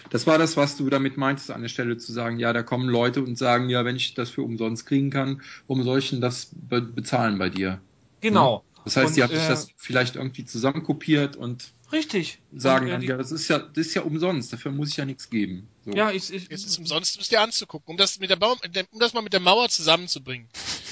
Das 0.09 0.25
war 0.27 0.37
das, 0.37 0.57
was 0.57 0.75
du 0.77 0.89
damit 0.89 1.17
meintest, 1.17 1.51
an 1.51 1.61
der 1.61 1.69
Stelle 1.69 1.97
zu 1.97 2.11
sagen, 2.11 2.37
ja, 2.39 2.53
da 2.53 2.63
kommen 2.63 2.89
Leute 2.89 3.21
und 3.21 3.37
sagen, 3.37 3.69
ja, 3.69 3.85
wenn 3.85 3.95
ich 3.95 4.13
das 4.13 4.29
für 4.29 4.41
umsonst 4.43 4.85
kriegen 4.85 5.09
kann, 5.09 5.41
warum 5.67 5.83
soll 5.83 5.99
ich 5.99 6.09
denn 6.09 6.21
das 6.21 6.49
be 6.51 6.81
bezahlen 6.81 7.37
bei 7.37 7.49
dir? 7.49 7.79
Genau. 8.21 8.63
Das 8.85 8.97
heißt, 8.97 9.09
Und, 9.09 9.15
die 9.17 9.23
haben 9.23 9.33
sich 9.33 9.43
äh, 9.43 9.47
das 9.49 9.69
vielleicht 9.77 10.15
irgendwie 10.15 10.45
zusammenkopiert 10.45 11.35
und 11.35 11.73
Richtig. 11.91 12.39
sagen 12.53 12.87
Und, 12.87 12.91
äh, 12.93 12.99
die- 12.99 13.07
ja, 13.07 13.17
das 13.17 13.31
ist 13.31 13.47
ja, 13.47 13.59
das 13.59 13.87
ist 13.87 13.93
ja 13.93 14.01
umsonst, 14.01 14.51
dafür 14.51 14.71
muss 14.71 14.89
ich 14.89 14.97
ja 14.97 15.05
nichts 15.05 15.29
geben. 15.29 15.67
So. 15.85 15.91
ja, 15.91 16.11
ich, 16.11 16.33
ich, 16.33 16.49
Es 16.49 16.65
ist 16.65 16.77
umsonst, 16.79 17.19
es 17.21 17.29
dir 17.29 17.41
anzugucken, 17.41 17.91
um 17.91 17.97
das 17.97 18.19
mit 18.19 18.29
der 18.29 18.37
Mauer, 18.37 18.57
um 18.91 18.99
das 18.99 19.13
mal 19.13 19.21
mit 19.21 19.31
der 19.33 19.39
Mauer 19.39 19.69
zusammenzubringen. 19.69 20.49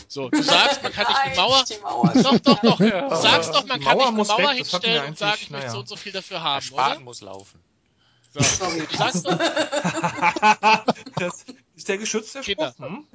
So, 0.07 0.29
du 0.29 0.41
sagst, 0.43 0.83
man 0.83 0.91
kann 0.91 1.07
nicht 1.07 1.19
eine 1.19 1.35
Mauer, 1.35 1.63
die 1.69 1.81
Mauer. 1.81 2.13
doch, 2.13 2.39
doch, 2.39 2.61
doch. 2.61 2.77
Du 2.77 3.15
sagst 3.21 3.53
doch, 3.53 3.65
man 3.65 3.79
Die 3.79 3.85
kann 3.85 3.97
Mauer 3.97 4.11
nicht 4.11 4.29
eine 4.29 4.41
Mauer 4.41 4.51
weg, 4.51 4.57
hinstellen 4.57 5.07
und 5.07 5.17
sagen, 5.17 5.39
ich 5.41 5.49
möchte 5.49 5.67
naja. 5.67 5.71
so 5.71 5.79
und 5.79 5.87
so 5.89 5.95
viel 5.95 6.11
dafür 6.11 6.37
Der 6.37 6.43
haben, 6.43 6.61
Spaten 6.61 6.95
oder? 6.97 7.05
muss 7.05 7.21
laufen. 7.21 7.59
So. 8.33 8.41
Sorry. 8.41 8.87
Du 8.91 8.97
sagst 8.97 9.25
doch, 9.25 9.37
das 11.17 11.45
ist 11.75 11.87
der 11.89 11.97
geschützte 11.97 12.41
Kinder. 12.41 12.71
Spruch. 12.71 12.87
Hm? 12.87 13.07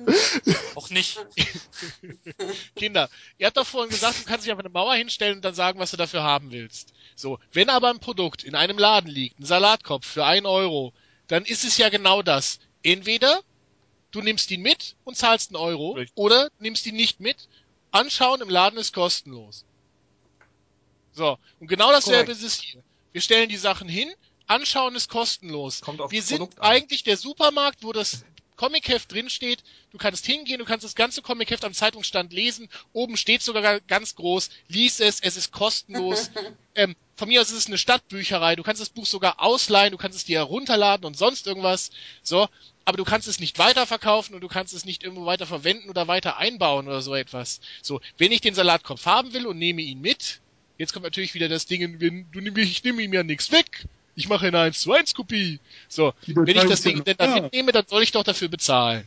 Auch 0.74 0.90
nicht. 0.90 1.18
Kinder, 2.76 3.08
ihr 3.38 3.46
habt 3.46 3.56
doch 3.56 3.66
vorhin 3.66 3.90
gesagt, 3.90 4.20
du 4.20 4.24
kannst 4.24 4.44
dich 4.44 4.50
einfach 4.50 4.64
eine 4.64 4.72
Mauer 4.72 4.94
hinstellen 4.94 5.36
und 5.36 5.44
dann 5.44 5.54
sagen, 5.54 5.78
was 5.78 5.90
du 5.90 5.96
dafür 5.96 6.22
haben 6.22 6.50
willst. 6.50 6.92
So, 7.14 7.38
wenn 7.52 7.70
aber 7.70 7.88
ein 7.90 7.98
Produkt 7.98 8.44
in 8.44 8.54
einem 8.54 8.78
Laden 8.78 9.10
liegt, 9.10 9.40
ein 9.40 9.46
Salatkopf 9.46 10.06
für 10.06 10.24
ein 10.24 10.44
Euro, 10.44 10.92
dann 11.28 11.44
ist 11.44 11.64
es 11.64 11.78
ja 11.78 11.88
genau 11.88 12.22
das. 12.22 12.58
Entweder 12.82 13.40
du 14.10 14.20
nimmst 14.20 14.50
ihn 14.50 14.60
mit 14.62 14.96
und 15.04 15.16
zahlst 15.16 15.50
einen 15.50 15.56
Euro, 15.56 15.92
Richtig. 15.92 16.16
oder 16.16 16.50
nimmst 16.58 16.86
ihn 16.86 16.96
nicht 16.96 17.20
mit. 17.20 17.48
Anschauen 17.90 18.42
im 18.42 18.50
Laden 18.50 18.78
ist 18.78 18.92
kostenlos. 18.92 19.64
So, 21.12 21.38
und 21.60 21.68
genau 21.68 21.90
dasselbe 21.90 22.26
Korrekt. 22.26 22.42
ist 22.42 22.46
es 22.46 22.60
hier. 22.60 22.82
Wir 23.12 23.22
stellen 23.22 23.48
die 23.48 23.56
Sachen 23.56 23.88
hin, 23.88 24.12
anschauen 24.46 24.94
ist 24.94 25.08
kostenlos. 25.08 25.80
Kommt 25.80 26.00
auf 26.00 26.10
Wir 26.10 26.22
sind 26.22 26.38
Produkt 26.38 26.60
eigentlich 26.60 27.04
der 27.04 27.16
Supermarkt, 27.16 27.82
wo 27.82 27.92
das 27.92 28.24
Comicheft 28.56 29.12
drinsteht. 29.12 29.62
Du 29.92 29.98
kannst 29.98 30.26
hingehen, 30.26 30.58
du 30.58 30.64
kannst 30.64 30.84
das 30.84 30.94
ganze 30.94 31.22
Comicheft 31.22 31.64
am 31.64 31.74
Zeitungsstand 31.74 32.32
lesen. 32.32 32.68
Oben 32.92 33.16
steht 33.16 33.42
sogar 33.42 33.80
ganz 33.80 34.14
groß, 34.14 34.50
lies 34.68 35.00
es, 35.00 35.20
es 35.20 35.36
ist 35.36 35.52
kostenlos. 35.52 36.30
ähm, 36.74 36.96
von 37.16 37.28
mir 37.28 37.40
aus 37.40 37.50
ist 37.50 37.58
es 37.58 37.66
eine 37.66 37.78
Stadtbücherei. 37.78 38.56
Du 38.56 38.62
kannst 38.62 38.80
das 38.80 38.88
Buch 38.88 39.06
sogar 39.06 39.40
ausleihen, 39.40 39.92
du 39.92 39.98
kannst 39.98 40.16
es 40.16 40.24
dir 40.24 40.38
herunterladen 40.38 41.06
und 41.06 41.16
sonst 41.16 41.46
irgendwas. 41.46 41.90
So, 42.22 42.48
aber 42.84 42.96
du 42.96 43.04
kannst 43.04 43.28
es 43.28 43.40
nicht 43.40 43.58
weiterverkaufen 43.58 44.34
und 44.34 44.40
du 44.40 44.48
kannst 44.48 44.74
es 44.74 44.84
nicht 44.84 45.02
irgendwo 45.02 45.26
weiter 45.26 45.46
verwenden 45.46 45.90
oder 45.90 46.08
weiter 46.08 46.38
einbauen 46.38 46.88
oder 46.88 47.02
so 47.02 47.14
etwas. 47.14 47.60
So, 47.82 48.00
wenn 48.18 48.32
ich 48.32 48.40
den 48.40 48.54
Salatkopf 48.54 49.06
haben 49.06 49.32
will 49.32 49.46
und 49.46 49.58
nehme 49.58 49.82
ihn 49.82 50.00
mit, 50.00 50.40
jetzt 50.78 50.92
kommt 50.92 51.04
natürlich 51.04 51.34
wieder 51.34 51.48
das 51.48 51.66
Ding, 51.66 52.00
wenn 52.00 52.30
du 52.30 52.40
nimm, 52.40 52.56
ich 52.56 52.84
nehme 52.84 53.02
ihm 53.02 53.12
ja 53.12 53.22
nichts 53.22 53.50
weg. 53.50 53.86
Ich 54.16 54.28
mache 54.28 54.46
eine 54.46 54.58
1 54.60 54.80
zu 54.80 54.92
1 54.92 55.14
Kopie. 55.14 55.60
So, 55.88 56.12
wenn 56.26 56.46
ich 56.56 56.64
das 56.64 56.80
Ding 56.82 57.04
denn 57.04 57.16
dann 57.18 57.34
mitnehme, 57.42 57.70
dann 57.72 57.84
soll 57.86 58.02
ich 58.02 58.12
doch 58.12 58.24
dafür 58.24 58.48
bezahlen. 58.48 59.06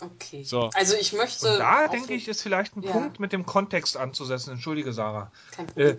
Okay. 0.00 0.44
So. 0.44 0.70
Also 0.74 0.94
ich 1.00 1.12
möchte. 1.14 1.50
Und 1.52 1.58
da 1.60 1.88
denke 1.88 2.12
ich, 2.14 2.28
ist 2.28 2.42
vielleicht 2.42 2.76
ein 2.76 2.82
Ja. 2.82 2.92
Punkt 2.92 3.20
mit 3.20 3.32
dem 3.32 3.46
Kontext 3.46 3.96
anzusetzen. 3.96 4.50
Entschuldige, 4.52 4.92
Sarah. 4.92 5.32
Kein 5.52 5.66
Problem. 5.66 5.96
Äh, 5.96 5.98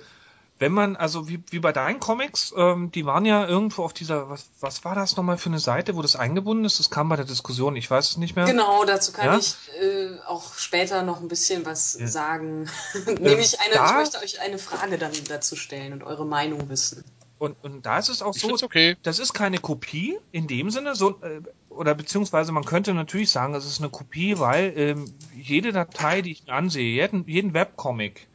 wenn 0.57 0.71
man, 0.71 0.95
also 0.95 1.27
wie, 1.27 1.43
wie 1.49 1.59
bei 1.59 1.73
deinen 1.73 1.99
Comics, 1.99 2.53
ähm, 2.55 2.89
die 2.89 3.05
waren 3.05 3.25
ja 3.25 3.45
irgendwo 3.45 3.83
auf 3.83 3.91
dieser, 3.91 4.29
was, 4.29 4.45
was 4.61 4.85
war 4.85 4.95
das 4.95 5.17
nochmal 5.17 5.37
für 5.37 5.49
eine 5.49 5.59
Seite, 5.59 5.97
wo 5.97 6.01
das 6.01 6.15
eingebunden 6.15 6.63
ist? 6.63 6.79
Das 6.79 6.89
kam 6.89 7.09
bei 7.09 7.17
der 7.17 7.25
Diskussion, 7.25 7.75
ich 7.75 7.91
weiß 7.91 8.11
es 8.11 8.17
nicht 8.17 8.37
mehr. 8.37 8.45
Genau, 8.45 8.85
dazu 8.85 9.11
kann 9.11 9.25
Ja? 9.25 9.37
ich 9.37 9.55
äh, 9.81 10.17
auch 10.27 10.53
später 10.53 11.01
noch 11.03 11.19
ein 11.19 11.27
bisschen 11.27 11.65
was 11.65 11.97
Ja. 11.99 12.07
sagen. 12.07 12.69
Nämlich 13.19 13.59
eine, 13.59 13.73
da- 13.73 13.85
ich 13.89 13.95
möchte 13.95 14.19
euch 14.19 14.39
eine 14.39 14.57
Frage 14.57 14.97
dann 14.97 15.11
dazu 15.27 15.57
stellen 15.57 15.91
und 15.91 16.03
eure 16.03 16.25
Meinung 16.25 16.69
wissen. 16.69 17.03
Und, 17.37 17.57
und 17.63 17.85
da 17.85 17.99
ist 17.99 18.09
es 18.09 18.21
auch 18.21 18.35
Ich 18.35 18.41
so, 18.41 18.53
okay. 18.63 18.95
das 19.03 19.19
ist 19.19 19.33
keine 19.33 19.57
Kopie 19.57 20.17
in 20.31 20.47
dem 20.47 20.69
Sinne, 20.69 20.95
so, 20.95 21.21
äh, 21.21 21.41
oder 21.69 21.93
beziehungsweise 21.93 22.51
man 22.53 22.63
könnte 22.63 22.93
natürlich 22.93 23.29
sagen, 23.29 23.53
es 23.55 23.65
ist 23.65 23.81
eine 23.81 23.89
Kopie, 23.89 24.39
weil 24.39 24.73
ähm, 24.77 25.13
jede 25.35 25.73
Datei, 25.73 26.21
die 26.21 26.31
ich 26.31 26.45
mir 26.45 26.53
ansehe, 26.53 26.95
jeden, 26.95 27.27
jeden 27.27 27.53
Webcomic, 27.53 28.27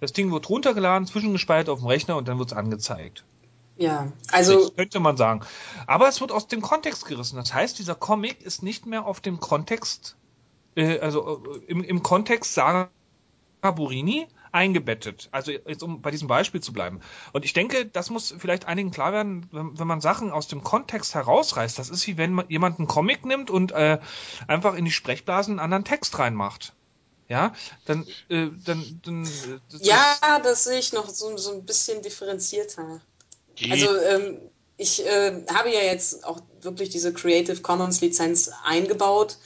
das 0.00 0.12
Ding 0.12 0.30
wird 0.32 0.50
runtergeladen, 0.50 1.06
zwischengespeichert 1.06 1.70
auf 1.70 1.78
dem 1.78 1.88
Rechner 1.88 2.16
und 2.16 2.28
dann 2.28 2.38
wird 2.38 2.52
es 2.52 2.56
angezeigt. 2.56 3.24
Ja, 3.76 4.12
also 4.30 4.60
Das 4.60 4.76
könnte 4.76 5.00
man 5.00 5.16
sagen. 5.16 5.40
Aber 5.86 6.08
es 6.08 6.20
wird 6.20 6.30
aus 6.30 6.46
dem 6.46 6.60
Kontext 6.60 7.06
gerissen. 7.06 7.36
Das 7.36 7.54
heißt, 7.54 7.78
dieser 7.78 7.94
Comic 7.94 8.42
ist 8.42 8.62
nicht 8.62 8.84
mehr 8.84 9.06
auf 9.06 9.20
dem 9.20 9.40
Kontext, 9.40 10.16
äh, 10.76 10.98
also 10.98 11.42
äh, 11.54 11.70
im, 11.70 11.82
im 11.82 12.02
Kontext 12.02 12.52
Sarah 12.52 12.90
Burini 13.62 14.26
eingebettet. 14.52 15.28
Also 15.32 15.50
jetzt 15.50 15.82
um 15.82 16.02
bei 16.02 16.10
diesem 16.10 16.28
Beispiel 16.28 16.60
zu 16.60 16.72
bleiben. 16.72 17.00
Und 17.32 17.44
ich 17.44 17.54
denke, 17.54 17.86
das 17.86 18.10
muss 18.10 18.34
vielleicht 18.38 18.66
einigen 18.66 18.90
klar 18.90 19.12
werden, 19.12 19.48
wenn, 19.50 19.78
wenn 19.78 19.86
man 19.86 20.00
Sachen 20.00 20.30
aus 20.30 20.46
dem 20.46 20.62
Kontext 20.62 21.14
herausreißt. 21.14 21.78
Das 21.78 21.90
ist 21.90 22.06
wie 22.06 22.18
wenn 22.18 22.32
man 22.32 22.48
jemand 22.48 22.78
einen 22.78 22.88
Comic 22.88 23.24
nimmt 23.24 23.50
und 23.50 23.72
äh, 23.72 23.98
einfach 24.46 24.74
in 24.74 24.84
die 24.84 24.90
Sprechblasen 24.90 25.52
einen 25.52 25.60
anderen 25.60 25.84
Text 25.84 26.18
reinmacht. 26.18 26.74
Ja, 27.28 27.54
dann, 27.86 28.06
äh, 28.28 28.48
dann, 28.64 29.00
dann 29.04 29.24
äh, 29.24 29.58
das, 29.70 29.86
ja, 29.86 30.16
das 30.42 30.64
sehe 30.64 30.78
ich 30.78 30.92
noch 30.92 31.08
so, 31.08 31.34
so 31.38 31.52
ein 31.52 31.64
bisschen 31.64 32.02
differenzierter. 32.02 33.00
Geht. 33.54 33.72
Also 33.72 33.96
ähm, 33.96 34.38
ich 34.76 35.06
äh, 35.06 35.42
habe 35.52 35.70
ja 35.70 35.80
jetzt 35.80 36.24
auch 36.24 36.40
wirklich 36.60 36.90
diese 36.90 37.12
Creative 37.14 37.62
Commons 37.62 38.02
Lizenz 38.02 38.50
eingebaut. 38.64 39.38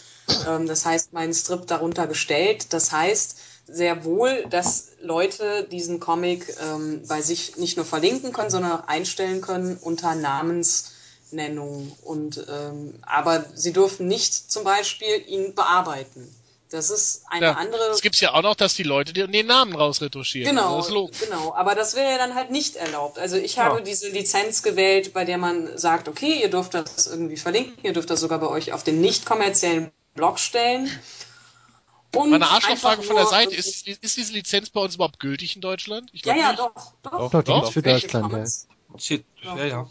Ähm, 0.48 0.66
das 0.66 0.84
heißt, 0.84 1.12
meinen 1.12 1.32
Strip 1.32 1.66
darunter 1.68 2.08
gestellt. 2.08 2.72
Das 2.72 2.90
heißt 2.90 3.38
sehr 3.68 4.04
wohl, 4.04 4.44
dass 4.50 4.92
Leute 5.00 5.66
diesen 5.70 5.98
Comic 6.00 6.54
ähm, 6.62 7.02
bei 7.08 7.20
sich 7.20 7.56
nicht 7.56 7.76
nur 7.76 7.86
verlinken 7.86 8.32
können, 8.32 8.50
sondern 8.50 8.72
auch 8.72 8.86
einstellen 8.88 9.40
können 9.40 9.76
unter 9.80 10.14
Namensnennung. 10.14 11.96
Und 12.02 12.44
ähm, 12.48 12.94
aber 13.02 13.44
sie 13.54 13.72
dürfen 13.72 14.06
nicht 14.08 14.50
zum 14.50 14.64
Beispiel 14.64 15.22
ihn 15.26 15.54
bearbeiten. 15.54 16.32
Das 16.70 16.90
ist 16.90 17.22
eine 17.28 17.46
ja, 17.46 17.52
andere 17.52 17.80
Es 17.92 18.02
gibt's 18.02 18.20
ja 18.20 18.34
auch 18.34 18.42
noch, 18.42 18.56
dass 18.56 18.74
die 18.74 18.82
Leute 18.82 19.12
den 19.12 19.46
Namen 19.46 19.74
rausretuschieren. 19.76 20.54
Genau, 20.54 20.78
Das 20.78 20.86
ist 20.86 20.92
logisch. 20.92 21.20
genau. 21.20 21.54
Aber 21.54 21.76
das 21.76 21.94
wäre 21.94 22.10
ja 22.10 22.18
dann 22.18 22.34
halt 22.34 22.50
nicht 22.50 22.74
erlaubt. 22.76 23.18
Also 23.20 23.36
ich 23.36 23.56
Ja. 23.56 23.64
habe 23.66 23.82
diese 23.82 24.08
Lizenz 24.08 24.62
gewählt, 24.64 25.12
bei 25.12 25.24
der 25.24 25.38
man 25.38 25.78
sagt, 25.78 26.08
okay, 26.08 26.40
ihr 26.42 26.50
dürft 26.50 26.74
das 26.74 27.06
irgendwie 27.06 27.36
verlinken, 27.36 27.76
ihr 27.84 27.92
dürft 27.92 28.10
das 28.10 28.20
sogar 28.20 28.40
bei 28.40 28.48
euch 28.48 28.72
auf 28.72 28.82
den 28.82 29.00
nicht 29.00 29.24
kommerziellen 29.26 29.92
Blog 30.14 30.40
stellen. 30.40 30.90
Und 32.14 32.30
Meine 32.30 32.48
Arschlochfrage 32.48 33.02
von 33.02 33.16
der 33.16 33.26
Seite, 33.26 33.54
ist, 33.54 33.86
ist, 33.86 34.02
ist 34.02 34.16
diese 34.16 34.32
Lizenz 34.32 34.70
bei 34.70 34.80
uns 34.80 34.94
überhaupt 34.94 35.20
gültig 35.20 35.54
in 35.54 35.60
Deutschland? 35.60 36.10
Ich 36.12 36.24
Ja, 36.24 36.34
ja, 36.34 36.48
nicht. 36.50 36.60
doch, 36.60 36.74
doch. 37.02 37.12
Doch, 37.12 37.30
Doch, 37.30 37.42
Doch, 37.44 37.72
für 37.72 37.82
Deutschland, 37.82 38.32
ja. 38.32 38.98
Shit. 38.98 39.24
Ja, 39.42 39.64
ja. 39.64 39.88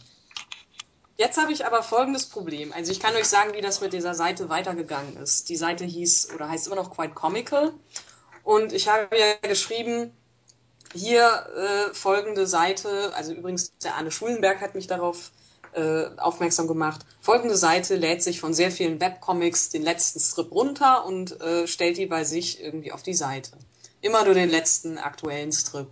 Jetzt 1.18 1.38
habe 1.38 1.54
ich 1.54 1.66
aber 1.66 1.82
folgendes 1.82 2.26
Problem. 2.26 2.74
Also 2.74 2.92
ich 2.92 3.00
kann 3.00 3.16
euch 3.16 3.26
sagen, 3.26 3.54
wie 3.54 3.62
das 3.62 3.80
mit 3.80 3.94
dieser 3.94 4.16
Seite 4.16 4.50
weitergegangen 4.50 5.16
ist. 5.18 5.48
Die 5.50 5.56
Seite 5.56 5.86
hieß 5.86 6.34
oder 6.34 6.50
heißt 6.50 6.68
immer 6.68 6.76
noch 6.76 6.92
Quite 6.92 7.14
Comical. 7.14 7.74
Und 8.44 8.74
ich 8.74 8.88
habe 8.90 9.18
ja 9.18 9.36
geschrieben, 9.48 10.12
hier 10.94 11.46
äh, 11.56 11.94
folgende 11.94 12.48
Seite, 12.48 13.14
also 13.16 13.34
übrigens 13.34 13.78
der 13.78 13.96
Arne 13.96 14.12
Schulenberg 14.12 14.62
hat 14.62 14.76
mich 14.76 14.88
darauf 14.88 15.32
äh, 15.76 16.10
aufmerksam 16.18 16.68
gemacht. 16.68 17.02
Folgende 17.22 17.58
Seite 17.58 17.96
lädt 17.96 18.24
sich 18.24 18.40
von 18.40 18.54
sehr 18.54 18.72
vielen 18.72 19.00
Webcomics 19.02 19.70
den 19.70 19.84
letzten 19.84 20.20
Strip 20.20 20.52
runter 20.52 21.06
und 21.06 21.40
äh, 21.42 21.68
stellt 21.68 21.98
die 21.98 22.06
bei 22.06 22.24
sich 22.24 22.62
irgendwie 22.62 22.92
auf 22.92 23.04
die 23.04 23.14
Seite. 23.14 23.52
Immer 24.02 24.24
nur 24.24 24.34
den 24.34 24.50
letzten 24.50 24.98
aktuellen 24.98 25.52
Strip. 25.52 25.88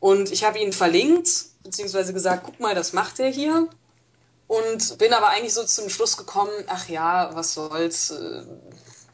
Und 0.00 0.30
ich 0.30 0.44
habe 0.44 0.58
ihn 0.58 0.72
verlinkt, 0.72 1.30
beziehungsweise 1.62 2.12
gesagt, 2.12 2.44
guck 2.44 2.60
mal, 2.60 2.74
das 2.74 2.92
macht 2.92 3.18
er 3.18 3.28
hier. 3.28 3.68
Und 4.46 4.98
bin 4.98 5.12
aber 5.12 5.28
eigentlich 5.28 5.54
so 5.54 5.64
zum 5.64 5.88
Schluss 5.88 6.16
gekommen, 6.16 6.52
ach 6.66 6.88
ja, 6.88 7.30
was 7.34 7.54
soll's, 7.54 8.10
äh, 8.10 8.44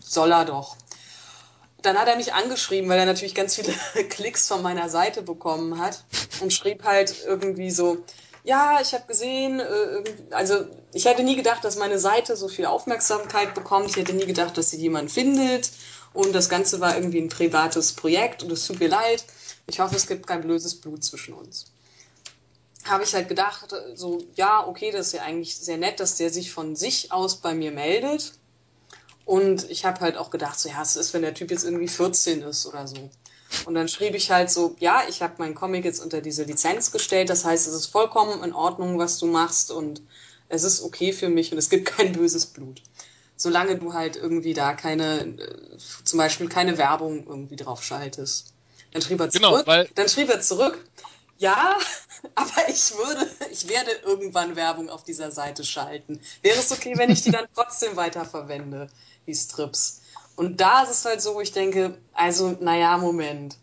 soll 0.01 0.33
er 0.33 0.45
doch. 0.45 0.76
Dann 1.83 1.97
hat 1.99 2.09
er 2.09 2.16
mich 2.16 2.35
angeschrieben, 2.35 2.91
weil 2.91 2.99
er 2.99 3.07
natürlich 3.07 3.35
ganz 3.35 3.55
viele 3.55 3.72
Klicks 4.09 4.49
von 4.49 4.61
meiner 4.61 4.89
Seite 4.89 5.22
bekommen 5.22 5.78
hat 5.78 6.05
und 6.41 6.53
schrieb 6.53 6.85
halt 6.85 7.24
irgendwie 7.24 7.70
so, 7.70 8.05
ja, 8.45 8.78
ich 8.80 8.95
habe 8.95 9.07
gesehen, 9.07 9.61
äh, 9.61 10.05
also 10.30 10.66
ich 10.93 11.05
hätte 11.05 11.22
nie 11.22 11.36
gedacht, 11.36 11.64
dass 11.64 11.76
meine 11.76 11.99
Seite 11.99 12.36
so 12.36 12.49
viel 12.49 12.66
Aufmerksamkeit 12.66 13.55
bekommt. 13.55 13.91
Ich 13.91 13.97
hätte 13.97 14.14
nie 14.14 14.26
gedacht, 14.26 14.57
dass 14.57 14.70
sie 14.70 14.78
jemand 14.78 15.11
findet. 15.11 15.70
Und 16.12 16.32
das 16.34 16.49
Ganze 16.49 16.80
war 16.80 16.97
irgendwie 16.97 17.20
ein 17.20 17.28
privates 17.28 17.93
Projekt 17.93 18.43
und 18.43 18.51
es 18.51 18.66
tut 18.66 18.80
mir 18.80 18.88
leid. 18.88 19.24
Ich 19.66 19.78
hoffe, 19.78 19.95
es 19.95 20.07
gibt 20.07 20.26
kein 20.26 20.43
böses 20.43 20.74
Blut 20.80 21.05
zwischen 21.05 21.34
uns 21.34 21.66
habe 22.84 23.05
ich 23.05 23.14
halt 23.14 23.28
gedacht, 23.28 23.74
so, 23.95 24.18
ja, 24.34 24.66
okay, 24.66 24.91
das 24.91 25.09
ist 25.09 25.12
ja 25.12 25.22
eigentlich 25.22 25.57
sehr 25.57 25.76
nett, 25.76 26.01
dass 26.01 26.16
der 26.16 26.30
sich 26.30 26.53
von 26.53 26.76
sich 26.76 27.12
aus 27.12 27.36
bei 27.36 27.55
mir 27.55 27.72
meldet. 27.72 28.32
Und 29.24 29.70
ich 29.70 29.84
habe 29.84 30.01
halt 30.01 30.16
auch 30.16 30.30
gedacht, 30.30 30.59
so, 30.59 30.68
ja, 30.68 30.82
es 30.82 30.97
ist, 30.97 31.14
wenn 31.14 31.22
der 31.22 31.34
Typ 31.34 31.51
jetzt 31.51 31.64
irgendwie 31.64 31.88
14 31.88 32.43
ist 32.43 32.66
oder 32.66 32.86
so. 32.86 33.11
Und 33.66 33.74
dann 33.74 33.88
schrieb 33.88 34.14
ich 34.14 34.30
halt 34.30 34.51
so, 34.51 34.76
ja, 34.78 35.03
ich 35.09 35.22
habe 35.22 35.34
meinen 35.38 35.55
Comic 35.55 35.84
jetzt 35.84 36.01
unter 36.01 36.20
diese 36.20 36.44
Lizenz 36.44 36.92
gestellt, 36.92 37.30
das 37.30 37.44
heißt, 37.44 37.66
es 37.66 37.74
ist 37.74 37.86
vollkommen 37.86 38.42
in 38.44 38.53
Ordnung, 38.53 38.98
was 38.98 39.18
du 39.18 39.26
machst 39.26 39.70
und 39.70 40.03
es 40.48 40.62
ist 40.64 40.82
okay 40.82 41.12
für 41.12 41.28
mich 41.28 41.53
und 41.53 41.59
es 41.59 41.68
gibt 41.70 41.86
kein 41.96 42.12
böses 42.12 42.46
Blut. 42.46 42.82
Solange 43.36 43.76
du 43.76 43.94
halt 43.94 44.16
irgendwie 44.16 44.55
da 44.55 44.74
keine, 44.74 45.20
äh, 45.22 45.78
zum 46.05 46.18
Beispiel 46.18 46.48
keine 46.48 46.76
Werbung 46.78 47.26
irgendwie 47.26 47.57
drauf 47.57 47.82
schaltest. 47.82 48.53
Dann 48.92 49.03
schrieb 49.03 49.20
er 49.20 49.28
Genau, 49.28 49.53
zurück, 49.53 49.66
weil- 49.66 49.88
dann 49.94 50.09
schrieb 50.09 50.28
er 50.28 50.40
zurück, 50.40 50.84
ja, 51.38 51.76
aber 52.34 52.68
ich 52.68 52.92
würde, 52.94 53.28
ich 53.51 53.68
werde 53.68 53.90
irgendwann 54.05 54.57
Werbung 54.57 54.90
auf 54.90 55.05
dieser 55.05 55.30
Seite 55.30 55.64
schalten. 55.64 56.20
Wäre 56.42 56.59
es 56.59 56.70
okay, 56.70 56.94
wenn 56.96 57.11
ich 57.11 57.22
die 57.22 57.30
dann 57.30 57.46
trotzdem 57.55 57.96
weiterverwende, 57.96 58.88
die 59.26 59.34
Strips? 59.34 59.99
Und 60.41 60.59
da 60.62 60.84
ist 60.84 60.91
es 60.91 61.05
halt 61.05 61.20
so, 61.20 61.34
wo 61.34 61.43
ich 61.43 61.53
denke, 61.53 61.99
also, 62.14 62.57
naja, 62.61 62.97
Moment. 62.97 63.59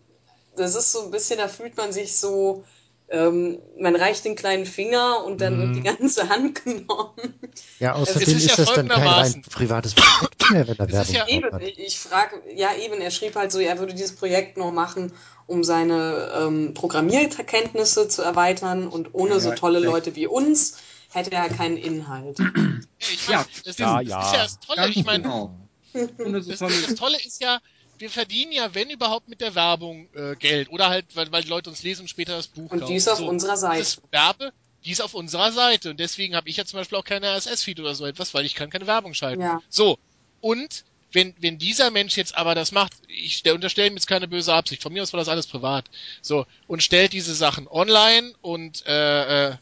Das 0.56 0.76
ist 0.76 0.92
so 0.92 1.06
ein 1.06 1.10
bisschen, 1.10 1.40
da 1.40 1.48
fühlt 1.48 1.76
man 1.76 1.92
sich 1.92 2.16
so, 2.18 2.66
ähm, 3.10 3.58
man 3.80 3.96
reicht 3.96 4.26
den 4.26 4.36
kleinen 4.36 4.68
Finger 4.68 5.24
und 5.26 5.42
dann 5.42 5.58
wird 5.58 5.76
die 5.76 5.82
ganze 5.82 6.30
Hand 6.30 6.64
genommen. 6.64 7.34
Ja, 7.80 7.94
außerdem 7.94 8.22
ist 8.22 8.46
ist, 8.46 8.50
ja 8.60 8.64
das 8.64 8.76
dann 8.76 8.90
kein 8.90 9.08
rein 9.08 9.42
privates 9.50 9.96
Projekt 9.96 10.52
mehr, 10.52 10.68
wenn 10.68 10.78
er 10.78 10.92
Werbung 10.92 11.16
ja 11.16 11.28
Eben, 11.28 11.52
hat. 11.52 11.64
ich 11.64 11.98
frage, 11.98 12.44
ja 12.54 12.76
eben, 12.76 13.02
er 13.02 13.10
schrieb 13.10 13.36
halt 13.36 13.52
so, 13.52 13.58
er 13.58 13.80
würde 13.80 13.96
dieses 13.96 14.16
Projekt 14.16 14.58
noch 14.58 14.72
machen, 14.72 15.14
um 15.48 15.64
seine 15.64 16.32
ähm, 16.38 16.76
Programmierkenntnisse 16.76 18.08
zu 18.08 18.22
erweitern 18.22 18.88
und 18.88 19.16
ohne 19.16 19.32
Ja, 19.32 19.40
so 19.40 19.50
ja, 19.50 19.56
tolle 19.56 19.80
vielleicht. 19.80 19.94
Leute 19.94 20.16
wie 20.16 20.28
uns 20.28 20.78
hätte 21.12 21.32
er 21.32 21.50
keinen 21.50 21.78
Inhalt. 21.78 22.38
Ich 23.00 23.28
Ja, 23.28 23.38
mein, 23.38 23.48
das, 23.66 23.78
ja, 23.80 24.00
ist, 24.00 24.10
ja. 24.10 24.20
das 24.20 24.28
ist 24.28 24.34
ja 24.34 24.44
das 24.44 24.60
Tolle. 24.60 24.90
Ich 24.90 25.04
meine, 25.04 25.24
genau. 25.24 25.67
Und 26.18 26.34
das 26.34 26.46
das, 26.48 26.48
ist 26.48 26.60
tolle, 26.60 26.82
das 26.88 26.96
Tolle 26.96 27.18
ist 27.26 27.42
ja, 27.42 27.60
wir 27.98 28.10
verdienen 28.10 28.52
ja, 28.52 28.74
wenn 28.76 28.90
überhaupt, 28.90 29.28
mit 29.28 29.42
der 29.42 29.56
Werbung 29.56 30.08
äh, 30.14 30.36
Geld. 30.36 30.70
Oder 30.70 30.90
halt, 30.90 31.06
weil, 31.16 31.32
weil 31.32 31.44
die 31.44 31.50
Leute 31.50 31.70
uns 31.70 31.84
lesen 31.84 32.02
und 32.04 32.08
später 32.10 32.36
das 32.36 32.48
Buch 32.48 32.72
Und 32.72 32.80
kaufen. 32.82 32.94
dies 32.94 33.08
auf 33.08 33.18
So, 33.20 33.28
unserer 33.28 33.58
Seite. 33.58 33.80
Das 33.80 34.02
Werbe, 34.12 34.54
die 34.86 34.92
ist 34.92 35.02
auf 35.02 35.14
unserer 35.14 35.52
Seite. 35.52 35.90
Und 35.92 36.00
deswegen 36.00 36.36
habe 36.36 36.48
ich 36.50 36.58
ja 36.58 36.66
zum 36.66 36.78
Beispiel 36.80 36.98
auch 36.98 37.04
keine 37.04 37.28
RSS-Feed 37.36 37.80
oder 37.80 37.96
so 37.96 38.06
etwas, 38.06 38.34
weil 38.34 38.46
ich 38.46 38.54
kann 38.56 38.70
keine 38.70 38.86
Werbung 38.88 39.14
schalten. 39.14 39.42
Ja. 39.42 39.62
So, 39.70 39.98
und 40.42 40.86
wenn, 41.14 41.34
wenn 41.40 41.58
dieser 41.58 41.90
Mensch 41.90 42.18
jetzt 42.18 42.38
aber 42.38 42.54
das 42.54 42.72
macht, 42.72 42.94
ich 43.08 43.38
stell- 43.38 43.56
unterstelle 43.56 43.88
ihm 43.88 43.94
jetzt 43.96 44.08
keine 44.08 44.28
böse 44.28 44.54
Absicht, 44.54 44.84
von 44.84 44.92
mir 44.94 45.02
aus 45.02 45.14
war 45.14 45.20
das 45.20 45.30
alles 45.30 45.48
privat, 45.48 45.86
so, 46.22 46.46
und 46.68 46.84
stellt 46.84 47.14
diese 47.14 47.34
Sachen 47.34 47.68
online 47.68 48.34
und 48.42 48.86
äh, 48.86 49.52
äh, 49.52 49.56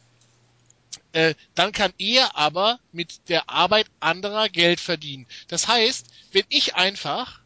äh, 1.15 1.33
dann 1.55 1.71
kann 1.71 1.93
er 1.97 2.35
aber 2.35 2.77
mit 2.91 3.29
der 3.29 3.49
Arbeit 3.49 3.87
anderer 4.01 4.49
Geld 4.49 4.81
verdienen. 4.81 5.27
Das 5.47 5.69
heißt, 5.69 6.07
wenn 6.33 6.43
ich 6.49 6.75
einfach, 6.75 7.39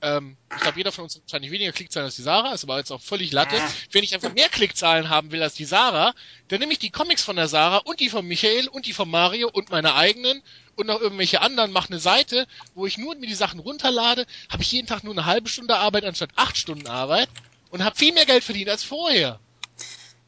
ähm, 0.00 0.38
ich 0.50 0.62
glaube, 0.62 0.78
jeder 0.78 0.92
von 0.92 1.04
uns 1.04 1.16
hat 1.16 1.22
wahrscheinlich 1.24 1.50
weniger 1.50 1.72
Klickzahlen 1.72 2.06
als 2.06 2.16
die 2.16 2.22
Sarah, 2.22 2.54
ist 2.54 2.64
aber 2.64 2.78
jetzt 2.78 2.90
auch 2.90 3.02
völlig 3.02 3.30
Latte. 3.30 3.56
Wenn 3.90 4.02
ich 4.02 4.14
einfach 4.14 4.32
mehr 4.32 4.48
Klickzahlen 4.48 5.10
haben 5.10 5.30
will 5.30 5.42
als 5.42 5.52
die 5.52 5.66
Sarah, 5.66 6.14
dann 6.48 6.60
nehme 6.60 6.72
ich 6.72 6.78
die 6.78 6.88
Comics 6.88 7.22
von 7.22 7.36
der 7.36 7.48
Sarah 7.48 7.82
und 7.84 8.00
die 8.00 8.08
von 8.08 8.26
Michael 8.26 8.68
und 8.68 8.86
die 8.86 8.94
von 8.94 9.10
Mario 9.10 9.50
und 9.52 9.68
meine 9.68 9.94
eigenen 9.94 10.42
und 10.76 10.86
noch 10.86 10.98
irgendwelche 10.98 11.42
anderen, 11.42 11.70
mache 11.70 11.90
eine 11.90 12.00
Seite, 12.00 12.46
wo 12.74 12.86
ich 12.86 12.96
nur 12.96 13.14
mir 13.16 13.26
die 13.26 13.34
Sachen 13.34 13.60
runterlade, 13.60 14.24
habe 14.48 14.62
ich 14.62 14.72
jeden 14.72 14.86
Tag 14.86 15.04
nur 15.04 15.12
eine 15.12 15.26
halbe 15.26 15.50
Stunde 15.50 15.76
Arbeit 15.76 16.06
anstatt 16.06 16.30
acht 16.36 16.56
Stunden 16.56 16.86
Arbeit 16.86 17.28
und 17.68 17.84
habe 17.84 17.94
viel 17.94 18.14
mehr 18.14 18.24
Geld 18.24 18.42
verdient 18.42 18.70
als 18.70 18.84
vorher. 18.84 19.38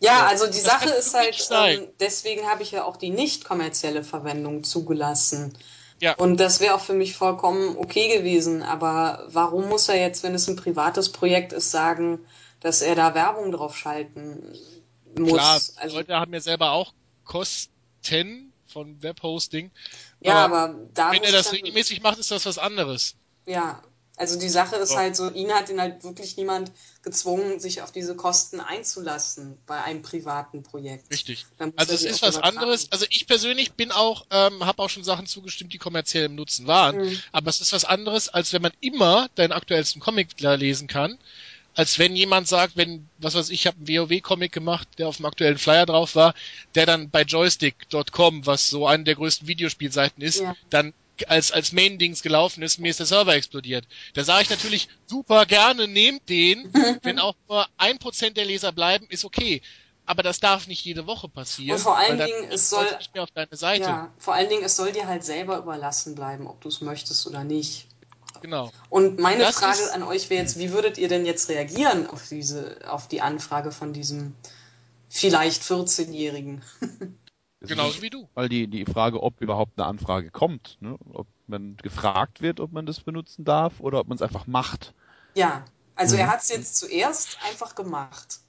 Ja, 0.05 0.27
also 0.27 0.47
die 0.47 0.61
Sache 0.61 0.91
ist 0.91 1.15
halt, 1.15 1.49
ähm, 1.51 1.89
deswegen 2.01 2.47
habe 2.47 2.63
ich 2.63 2.73
ja 2.73 2.85
auch 2.85 2.97
die 2.97 3.11
nicht 3.11 3.45
kommerzielle 3.45 4.05
Verwendung 4.05 4.65
zugelassen. 4.65 5.57
Ja. 6.01 6.15
Und 6.17 6.39
das 6.39 6.61
wäre 6.61 6.75
auch 6.75 6.81
für 6.81 6.93
mich 6.93 7.17
vollkommen 7.17 7.77
okay 7.79 8.17
gewesen. 8.19 8.63
Aber 8.63 9.27
warum 9.29 9.69
muss 9.69 9.89
er 9.89 9.99
jetzt, 9.99 10.23
wenn 10.23 10.35
es 10.35 10.49
ein 10.49 10.57
privates 10.57 11.11
Projekt 11.11 11.53
ist, 11.53 11.71
sagen, 11.71 12.21
dass 12.61 12.83
er 12.83 12.95
da 12.95 13.15
Werbung 13.15 13.53
drauf 13.53 13.77
schalten 13.77 14.43
muss? 15.19 15.33
Klar, 15.33 15.61
die 15.61 15.79
also, 15.79 15.97
Leute 15.97 16.15
haben 16.15 16.35
ja 16.35 16.41
selber 16.41 16.73
auch 16.73 16.93
Kosten 17.25 18.53
von 18.67 19.03
Webhosting. 19.03 19.71
ja, 20.21 20.45
aber 20.45 20.65
aber 20.65 20.75
da 20.93 21.13
Wenn 21.13 21.23
er 21.23 21.33
das 21.33 21.53
regelmäßig 21.53 22.03
macht, 22.03 22.19
ist 22.19 22.31
das 22.31 22.45
was 22.45 22.59
anderes. 22.59 23.15
Ja, 23.47 23.81
also 24.17 24.39
die 24.39 24.49
Sache 24.49 24.77
ist 24.77 24.97
halt 24.97 25.17
so, 25.17 25.31
ihn 25.31 25.53
hat 25.53 25.69
ihn 25.71 25.81
halt 25.81 26.05
wirklich 26.05 26.37
niemand 26.37 26.71
gezwungen, 27.03 27.59
sich 27.59 27.83
auf 27.83 27.91
diese 27.91 28.15
Kosten 28.15 28.61
einzulassen 28.61 29.59
bei 29.67 29.83
einem 29.83 30.03
privaten 30.03 30.63
Projekt. 30.63 31.11
Richtig. 31.13 31.47
Also 31.77 31.93
es 31.93 32.05
ist 32.05 32.23
was 32.23 32.37
anderes. 32.37 32.93
Also 32.93 33.07
ich 33.11 33.27
persönlich 33.27 33.73
bin 33.73 33.91
auch, 33.91 34.27
ähm, 34.31 34.65
habe 34.65 34.83
auch 34.83 34.89
schon 34.89 35.05
Sachen 35.05 35.27
zugestimmt, 35.27 35.73
die 35.73 35.79
kommerziell 35.79 36.27
im 36.27 36.37
Nutzen 36.37 36.67
waren. 36.67 36.99
Mhm. 36.99 37.21
Aber 37.33 37.51
es 37.51 37.61
ist 37.61 37.73
was 37.73 37.85
anderes, 37.85 38.29
als 38.29 38.53
wenn 38.53 38.63
man 38.63 38.73
immer 38.81 39.29
deinen 39.35 39.53
aktuellsten 39.53 40.01
Comic 40.01 40.37
da 40.37 40.55
lesen 40.55 40.87
kann. 40.87 41.19
Als 41.77 41.99
wenn 41.99 42.15
jemand 42.15 42.47
sagt, 42.47 42.77
wenn, 42.77 43.09
was 43.19 43.35
weiß 43.35 43.51
ich, 43.51 43.63
ich 43.63 43.67
habe 43.67 43.79
einen 43.79 43.89
WoW-Comic 43.89 44.53
gemacht, 44.53 44.87
der 44.99 45.09
auf 45.09 45.17
dem 45.17 45.27
aktuellen 45.27 45.59
Flyer 45.59 45.87
drauf 45.87 46.15
war, 46.15 46.35
der 46.77 46.87
dann 46.87 47.11
bei 47.11 47.23
joystick.com, 47.23 48.47
was 48.47 48.69
so 48.71 48.87
eine 48.87 49.03
der 49.03 49.17
größten 49.17 49.49
Videospielseiten 49.49 50.23
ist, 50.23 50.41
Ja. 50.41 50.55
dann 50.71 50.95
als, 51.29 51.53
als 51.53 51.73
Main-Dings 51.73 52.23
gelaufen 52.23 52.63
ist, 52.63 52.79
mir 52.79 52.91
ist 52.91 52.99
der 52.99 53.07
Server 53.07 53.35
explodiert. 53.35 53.87
Da 54.15 54.25
sage 54.25 54.43
ich 54.43 54.51
natürlich 54.51 54.89
super 55.07 55.47
gerne, 55.47 55.87
nehmt 55.89 56.29
den, 56.29 56.73
wenn 57.03 57.19
auch 57.19 57.35
nur 57.49 57.67
ein 57.77 57.99
Prozent 57.99 58.37
der 58.37 58.45
Leser 58.45 58.73
bleiben, 58.73 59.07
ist 59.09 59.25
okay. 59.25 59.63
Aber 60.07 60.23
das 60.23 60.39
darf 60.39 60.67
nicht 60.67 60.85
jede 60.85 61.07
Woche 61.07 61.29
passieren. 61.29 61.77
Und 61.77 61.83
vor 61.83 61.97
allen 61.97 62.19
Dingen, 62.19 62.51
es 62.51 62.69
soll- 62.69 62.85
nicht 62.99 63.15
mehr 63.15 63.23
auf 63.23 63.31
deine 63.31 63.57
Seite. 63.57 63.85
Ja, 63.85 64.13
vor 64.19 64.35
allen 64.35 64.49
Dingen, 64.51 64.63
es 64.63 64.77
soll 64.77 64.93
dir 64.93 65.07
halt 65.07 65.25
selber 65.25 65.57
überlassen 65.59 66.15
bleiben, 66.15 66.47
ob 66.47 66.61
du 66.61 66.69
es 66.69 66.81
möchtest 66.83 67.27
oder 67.27 67.43
nicht. 67.43 67.87
Genau. 68.43 68.71
Und 68.91 69.19
meine 69.19 69.43
Das 69.45 69.57
Frage 69.57 69.79
an 69.95 70.03
euch 70.03 70.29
wäre 70.29 70.43
jetzt, 70.43 70.59
wie 70.59 70.73
würdet 70.73 70.99
ihr 70.99 71.09
denn 71.09 71.25
jetzt 71.25 71.49
reagieren 71.49 72.07
auf 72.07 72.29
diese, 72.29 72.77
auf 72.87 73.09
die 73.09 73.23
Anfrage 73.23 73.73
von 73.73 73.95
diesem 73.95 74.35
vielleicht 75.09 75.63
14-Jährigen? 75.63 76.63
Das 77.69 77.71
Genauso 77.71 77.97
ist 77.97 78.03
wie 78.03 78.11
du. 78.11 78.29
Weil 78.35 78.49
die, 78.49 78.69
die 78.69 78.85
Frage, 78.85 79.23
ob 79.23 79.41
überhaupt 79.41 79.73
eine 79.79 79.87
Anfrage 79.87 80.31
kommt, 80.31 80.77
ne? 80.81 80.97
ob 81.13 81.27
man 81.47 81.77
gefragt 81.77 82.41
wird, 82.41 82.61
ob 82.61 82.73
man 82.73 82.87
das 82.87 83.01
benutzen 83.01 83.45
darf 83.45 83.81
oder 83.81 84.01
ob 84.01 84.09
man 84.09 84.17
es 84.17 84.23
einfach 84.23 84.47
macht. 84.47 84.95
Ja, 85.37 85.65
also 85.95 86.17
Mhm. 86.17 86.21
er 86.21 86.29
hat 86.29 86.43
es 86.43 86.49
jetzt 86.49 86.77
zuerst 86.77 87.39
einfach 87.43 87.75
gemacht. 87.75 88.41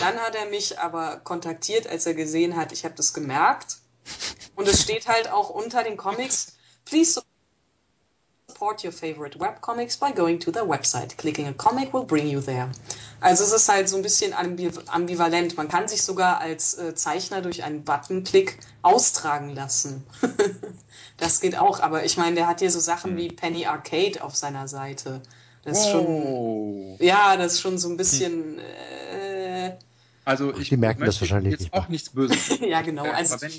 Dann 0.00 0.18
hat 0.18 0.34
er 0.34 0.46
mich 0.46 0.78
aber 0.78 1.18
kontaktiert, 1.20 1.86
als 1.86 2.06
er 2.06 2.14
gesehen 2.14 2.56
hat, 2.56 2.72
ich 2.72 2.84
habe 2.84 2.94
das 2.94 3.12
gemerkt. 3.14 3.78
Und 4.54 4.68
es 4.68 4.82
steht 4.82 5.08
halt 5.08 5.30
auch 5.30 5.50
unter 5.50 5.84
den 5.84 5.96
Comics, 5.96 6.56
please 6.84 7.22
support 8.62 8.84
your 8.84 8.92
favorite 8.92 9.36
webcomics 9.40 9.98
by 9.98 10.12
going 10.12 10.38
to 10.38 10.52
their 10.52 10.64
website. 10.64 11.16
Clicking 11.16 11.48
a 11.48 11.52
comic 11.52 11.92
will 11.92 12.04
bring 12.04 12.28
you 12.28 12.40
there. 12.40 12.70
Also 13.20 13.42
es 13.42 13.52
ist 13.52 13.68
halt 13.68 13.88
so 13.88 13.96
ein 13.96 14.02
bisschen 14.02 14.32
ambiv- 14.34 14.86
ambivalent. 14.86 15.56
Man 15.56 15.66
kann 15.66 15.88
sich 15.88 16.02
sogar 16.02 16.38
als 16.38 16.78
äh, 16.78 16.94
Zeichner 16.94 17.42
durch 17.42 17.64
einen 17.64 17.82
Buttonklick 17.82 18.58
austragen 18.82 19.50
lassen. 19.50 20.04
das 21.16 21.40
geht 21.40 21.58
auch, 21.58 21.80
aber 21.80 22.04
ich 22.04 22.16
meine, 22.16 22.36
der 22.36 22.46
hat 22.46 22.60
hier 22.60 22.70
so 22.70 22.78
Sachen 22.78 23.16
wie 23.16 23.28
Penny 23.28 23.66
Arcade 23.66 24.22
auf 24.22 24.36
seiner 24.36 24.68
Seite. 24.68 25.22
Das 25.64 25.80
ist 25.80 25.90
schon, 25.90 26.06
Wow. 26.06 27.00
ja, 27.00 27.36
das 27.36 27.54
ist 27.54 27.60
schon 27.62 27.78
so 27.78 27.88
ein 27.88 27.96
bisschen, 27.96 28.60
äh, 28.60 29.72
Also 30.24 30.54
ich 30.56 30.68
die 30.68 30.76
merken 30.76 31.04
das 31.04 31.20
wahrscheinlich 31.20 31.50
jetzt 31.52 31.60
nicht 31.62 31.74
auch 31.74 31.88
nichts 31.88 32.10
Böses. 32.10 32.60
ja 32.60 32.80
genau, 32.82 33.04
also 33.06 33.40
wenn, 33.40 33.52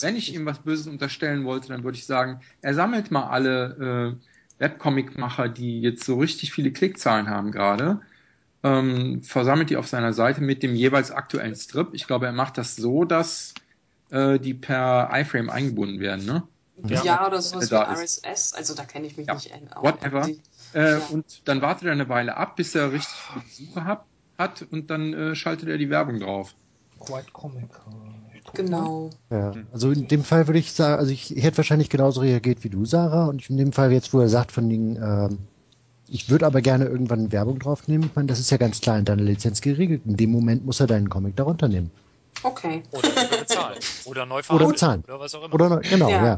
wenn 0.00 0.16
ich 0.16 0.34
ihm 0.34 0.44
was 0.44 0.58
Böses 0.58 0.86
unterstellen 0.86 1.46
wollte, 1.46 1.68
dann 1.68 1.82
würde 1.82 1.96
ich 1.96 2.04
sagen, 2.04 2.40
er 2.60 2.74
sammelt 2.74 3.10
mal 3.10 3.28
alle 3.28 4.16
äh, 4.18 4.29
Webcomic-Macher, 4.60 5.48
die 5.50 5.80
jetzt 5.82 6.04
so 6.04 6.18
richtig 6.18 6.52
viele 6.52 6.72
Klickzahlen 6.72 7.28
haben 7.30 7.52
gerade, 7.52 8.02
ähm, 8.62 9.22
versammelt 9.22 9.70
die 9.70 9.76
auf 9.78 9.88
seiner 9.88 10.12
Seite 10.12 10.40
mit 10.42 10.62
dem 10.62 10.74
jeweils 10.74 11.10
aktuellen 11.10 11.56
Strip. 11.56 11.90
Ich 11.94 12.06
glaube, 12.06 12.26
er 12.26 12.32
macht 12.32 12.58
das 12.58 12.76
so, 12.76 13.04
dass 13.04 13.54
äh, 14.10 14.38
die 14.38 14.54
per 14.54 15.10
iFrame 15.12 15.50
eingebunden 15.50 16.00
werden, 16.00 16.26
ne? 16.26 16.48
Ja, 16.88 17.26
oder 17.26 17.42
sowas 17.42 17.66
wie 17.70 17.74
Da 17.74 17.82
ist. 17.84 18.24
RSS, 18.24 18.54
also 18.54 18.74
da 18.74 18.84
kenne 18.84 19.06
ich 19.06 19.16
mich 19.16 19.26
Ja, 19.26 19.34
nicht 19.34 19.52
aus. 19.76 19.82
whatever. 19.82 20.26
Die- 20.26 20.42
Äh, 20.72 20.98
Ja. 20.98 21.06
Und 21.10 21.48
dann 21.48 21.62
wartet 21.62 21.86
er 21.86 21.92
eine 21.92 22.08
Weile 22.08 22.36
ab, 22.36 22.56
bis 22.56 22.74
er 22.74 22.92
richtig 22.92 23.12
viele 23.12 23.44
Besucher 23.44 23.84
hat, 23.84 24.06
hat 24.38 24.62
und 24.62 24.88
dann 24.90 25.12
äh, 25.14 25.34
schaltet 25.34 25.68
er 25.68 25.78
die 25.78 25.90
Werbung 25.90 26.20
drauf. 26.20 26.54
White 27.08 27.32
Comic. 27.32 27.70
Ich 28.42 28.44
guck 28.44 28.58
mal. 28.58 28.64
Genau. 28.64 29.10
Ja, 29.30 29.52
also 29.72 29.90
in 29.90 30.08
dem 30.08 30.24
Fall 30.24 30.46
würde 30.48 30.58
ich 30.58 30.72
sagen, 30.72 30.98
also 30.98 31.12
ich, 31.12 31.36
ich 31.36 31.42
hätte 31.42 31.58
wahrscheinlich 31.58 31.88
genauso 31.90 32.20
reagiert 32.20 32.64
wie 32.64 32.70
du, 32.70 32.84
Sarah. 32.84 33.26
Und 33.26 33.48
in 33.50 33.56
dem 33.56 33.72
Fall 33.72 33.92
jetzt, 33.92 34.12
wo 34.14 34.20
er 34.20 34.28
sagt, 34.28 34.52
von 34.52 34.68
den, 34.68 34.96
ähm, 34.96 35.38
ich 36.08 36.30
würde 36.30 36.46
aber 36.46 36.60
gerne 36.62 36.86
irgendwann 36.86 37.30
Werbung 37.32 37.58
draufnehmen, 37.58 38.08
ich 38.08 38.16
meine, 38.16 38.28
das 38.28 38.38
ist 38.40 38.50
ja 38.50 38.56
ganz 38.56 38.80
klar 38.80 38.98
in 38.98 39.04
deiner 39.04 39.22
Lizenz 39.22 39.60
geregelt. 39.60 40.02
In 40.06 40.16
dem 40.16 40.30
Moment 40.30 40.64
muss 40.64 40.80
er 40.80 40.86
deinen 40.86 41.10
Comic 41.10 41.36
darunter 41.36 41.68
nehmen. 41.68 41.90
Okay, 42.42 42.82
Oder 42.92 43.08
bezahlen. 43.40 43.78
Oder 44.06 44.24
neu 44.26 44.36
Oder 44.36 44.42
verhandeln. 44.44 44.72
bezahlen. 44.72 45.04
Oder 45.06 45.20
was 45.20 45.34
auch 45.34 45.44
immer. 45.44 45.54
Oder 45.54 45.68
noch- 45.68 45.82
genau, 45.82 46.08
Ja. 46.08 46.24
ja. 46.24 46.36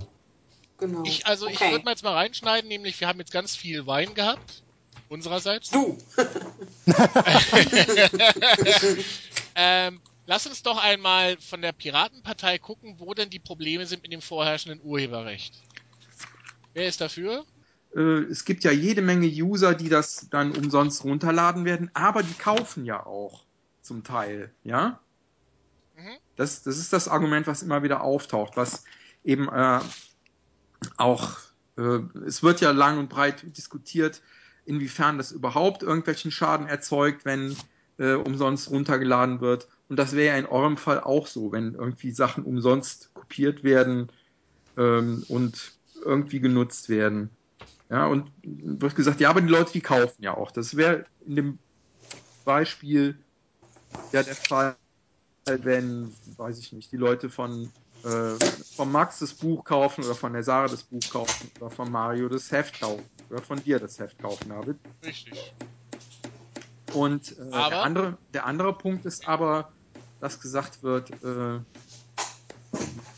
genau. 0.79 1.03
Ich, 1.05 1.27
also 1.27 1.47
ich 1.47 1.61
okay. 1.61 1.71
würde 1.71 1.85
mal 1.85 1.93
jetzt 1.93 2.03
mal 2.03 2.15
reinschneiden, 2.15 2.69
nämlich 2.69 2.99
wir 3.01 3.07
haben 3.09 3.21
jetzt 3.21 3.33
ganz 3.33 3.55
viel 3.55 3.87
Wein 3.87 4.13
gehabt. 4.15 4.63
Unsererseits. 5.09 5.71
Du! 5.71 5.97
ähm, 9.55 10.01
lass 10.27 10.47
uns 10.47 10.63
doch 10.63 10.83
einmal 10.83 11.37
von 11.39 11.63
der 11.63 11.73
Piratenpartei 11.73 12.59
gucken, 12.59 12.97
wo 12.99 13.15
denn 13.15 13.31
die 13.31 13.39
Probleme 13.39 13.87
sind 13.87 14.03
mit 14.03 14.13
dem 14.13 14.23
vorherrschenden 14.23 14.81
Urheberrecht. 14.83 15.63
Wer 16.75 16.87
ist 16.87 17.01
dafür? 17.01 17.45
Äh, 17.95 18.23
es 18.31 18.45
gibt 18.45 18.65
ja 18.65 18.71
jede 18.71 19.03
Menge 19.03 19.27
User, 19.27 19.75
die 19.75 19.89
das 19.89 20.29
dann 20.31 20.53
umsonst 20.57 21.05
runterladen 21.05 21.65
werden, 21.65 21.91
aber 21.95 22.23
die 22.23 22.35
kaufen 22.35 22.85
ja 22.85 23.05
auch 23.05 23.45
zum 23.83 24.05
Teil, 24.05 24.53
ja? 24.65 25.01
Mhm. 25.97 26.17
Das, 26.37 26.63
das 26.63 26.79
ist 26.79 26.93
das 26.93 27.09
Argument, 27.09 27.47
was 27.47 27.63
immer 27.63 27.83
wieder 27.83 28.03
auftaucht, 28.03 28.57
was 28.57 28.85
eben 29.25 29.49
äh, 29.49 29.81
auch, 30.97 31.39
äh, 31.77 31.99
es 32.27 32.43
wird 32.43 32.61
ja 32.61 32.71
lang 32.71 32.99
und 32.99 33.09
breit 33.09 33.45
diskutiert, 33.57 34.23
inwiefern 34.65 35.19
das 35.19 35.33
überhaupt 35.33 35.83
irgendwelchen 35.83 36.31
Schaden 36.31 36.67
erzeugt, 36.67 37.25
wenn 37.25 37.57
äh, 37.99 38.15
umsonst 38.15 38.71
runtergeladen 38.71 39.41
wird. 39.41 39.69
Und 39.93 39.97
das 39.99 40.15
wäre 40.17 40.35
ja 40.35 40.39
in 40.41 40.47
eurem 40.47 40.79
Fall 40.79 41.01
auch 41.03 41.27
so, 41.27 41.53
wenn 41.53 41.75
irgendwie 41.75 42.13
Sachen 42.13 42.45
umsonst 42.45 43.13
kopiert 43.13 43.63
werden 43.63 44.11
ähm, 44.79 45.25
und 45.29 45.79
irgendwie 46.03 46.41
genutzt 46.41 46.89
werden. 46.89 47.37
Ja, 47.91 48.07
und 48.07 48.33
wird 48.43 48.97
gesagt, 48.97 49.21
ja, 49.21 49.29
aber 49.29 49.43
die 49.43 49.49
Leute, 49.49 49.73
die 49.75 49.83
kaufen 49.83 50.23
ja 50.23 50.35
auch. 50.35 50.51
Das 50.51 50.79
wäre 50.79 51.05
in 51.21 51.37
dem 51.37 51.61
Beispiel 52.45 53.27
ja 54.13 54.23
der 54.23 54.37
Fall, 54.37 54.79
wenn, 55.47 56.17
weiß 56.25 56.59
ich 56.59 56.73
nicht, 56.73 56.93
die 56.93 56.97
Leute 56.99 57.31
von, 57.31 57.75
äh, 58.03 58.37
von 58.77 58.91
Max 58.93 59.21
das 59.21 59.35
Buch 59.35 59.65
kaufen 59.65 60.05
oder 60.05 60.17
von 60.17 60.33
der 60.33 60.43
Sarah 60.45 60.69
das 60.69 60.85
Buch 60.85 61.09
kaufen 61.11 61.51
oder 61.59 61.71
von 61.71 61.91
Mario 61.91 62.29
das 62.31 62.51
Heft 62.51 62.81
kaufen 62.81 63.11
oder 63.29 63.43
von 63.43 63.63
dir 63.63 63.81
das 63.81 63.99
Heft 63.99 64.19
kaufen, 64.21 64.51
David. 64.51 64.79
Richtig. 65.05 65.55
Und 66.91 67.33
äh, 67.39 67.65
der, 67.71 67.83
andere, 67.83 68.19
der 68.29 68.47
andere 68.47 68.77
Punkt 68.79 69.05
ist 69.07 69.27
aber, 69.27 69.75
dass 70.23 70.41
gesagt 70.41 70.83
wird, 70.85 71.11
äh, 71.25 71.27
habe 71.27 71.67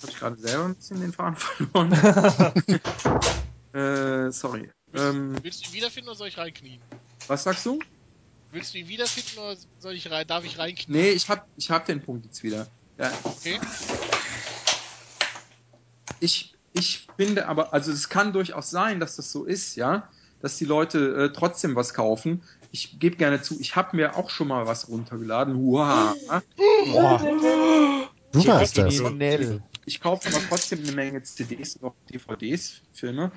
ich 0.09 0.17
gerade 0.17 0.39
selber 0.39 0.65
ein 0.65 0.75
bisschen 0.75 1.01
den 1.01 1.13
Faden 1.13 1.37
verloren. 1.73 1.93
äh, 3.75 4.33
sorry. 4.33 4.71
Ähm, 4.95 5.39
Willst 5.43 5.63
du 5.63 5.69
ihn 5.69 5.75
wiederfinden 5.75 6.09
oder 6.09 6.17
soll 6.17 6.29
ich 6.29 6.39
reinknien? 6.39 6.83
was 7.29 7.45
sagst 7.45 7.67
du? 7.67 7.79
Willst 8.51 8.73
du 8.73 8.79
ihn 8.79 8.89
wiederfinden 8.89 9.39
oder 9.39 9.57
soll 9.79 9.95
ich 9.95 10.11
rein, 10.11 10.27
darf 10.27 10.45
ich 10.45 10.57
reinknien? 10.57 10.99
Nee, 10.99 11.11
ich 11.11 11.29
hab, 11.29 11.47
ich 11.57 11.71
hab 11.71 11.85
den 11.85 12.03
Punkt 12.03 12.25
jetzt 12.25 12.43
wieder. 12.43 12.67
Ja, 12.97 13.13
Okay. 13.37 13.61
ich, 16.21 16.57
ich 16.73 17.11
finde 17.19 17.49
aber, 17.49 17.75
also 17.75 17.93
es 17.93 18.09
kann 18.09 18.33
durchaus 18.33 18.71
sein, 18.71 18.99
dass 18.99 19.17
das 19.17 19.31
so 19.31 19.45
ist, 19.45 19.77
ja, 19.77 20.11
dass 20.41 20.57
die 20.57 20.65
Leute 20.65 21.25
äh, 21.25 21.33
trotzdem 21.35 21.77
was 21.77 21.93
kaufen. 21.93 22.45
Ich 22.75 22.99
gebe 22.99 23.14
gerne 23.14 23.41
zu, 23.41 23.61
ich 23.61 23.77
habe 23.77 23.95
mir 23.97 24.16
auch 24.16 24.31
schon 24.31 24.49
mal 24.49 24.66
was 24.66 24.89
runtergeladen. 24.89 25.55
Wow. 25.64 26.16
Du 28.33 28.47
warst 28.49 28.77
das. 28.77 28.97
Kriminell. 28.97 29.62
Ich 29.87 30.01
kaufe 30.01 30.29
aber 30.29 30.41
trotzdem 30.49 30.81
eine 30.81 30.91
Menge 30.91 31.22
CDs 31.22 31.77
und 31.77 31.91
auch 31.91 31.95
DVDs, 32.12 32.83
Filme. 32.93 33.31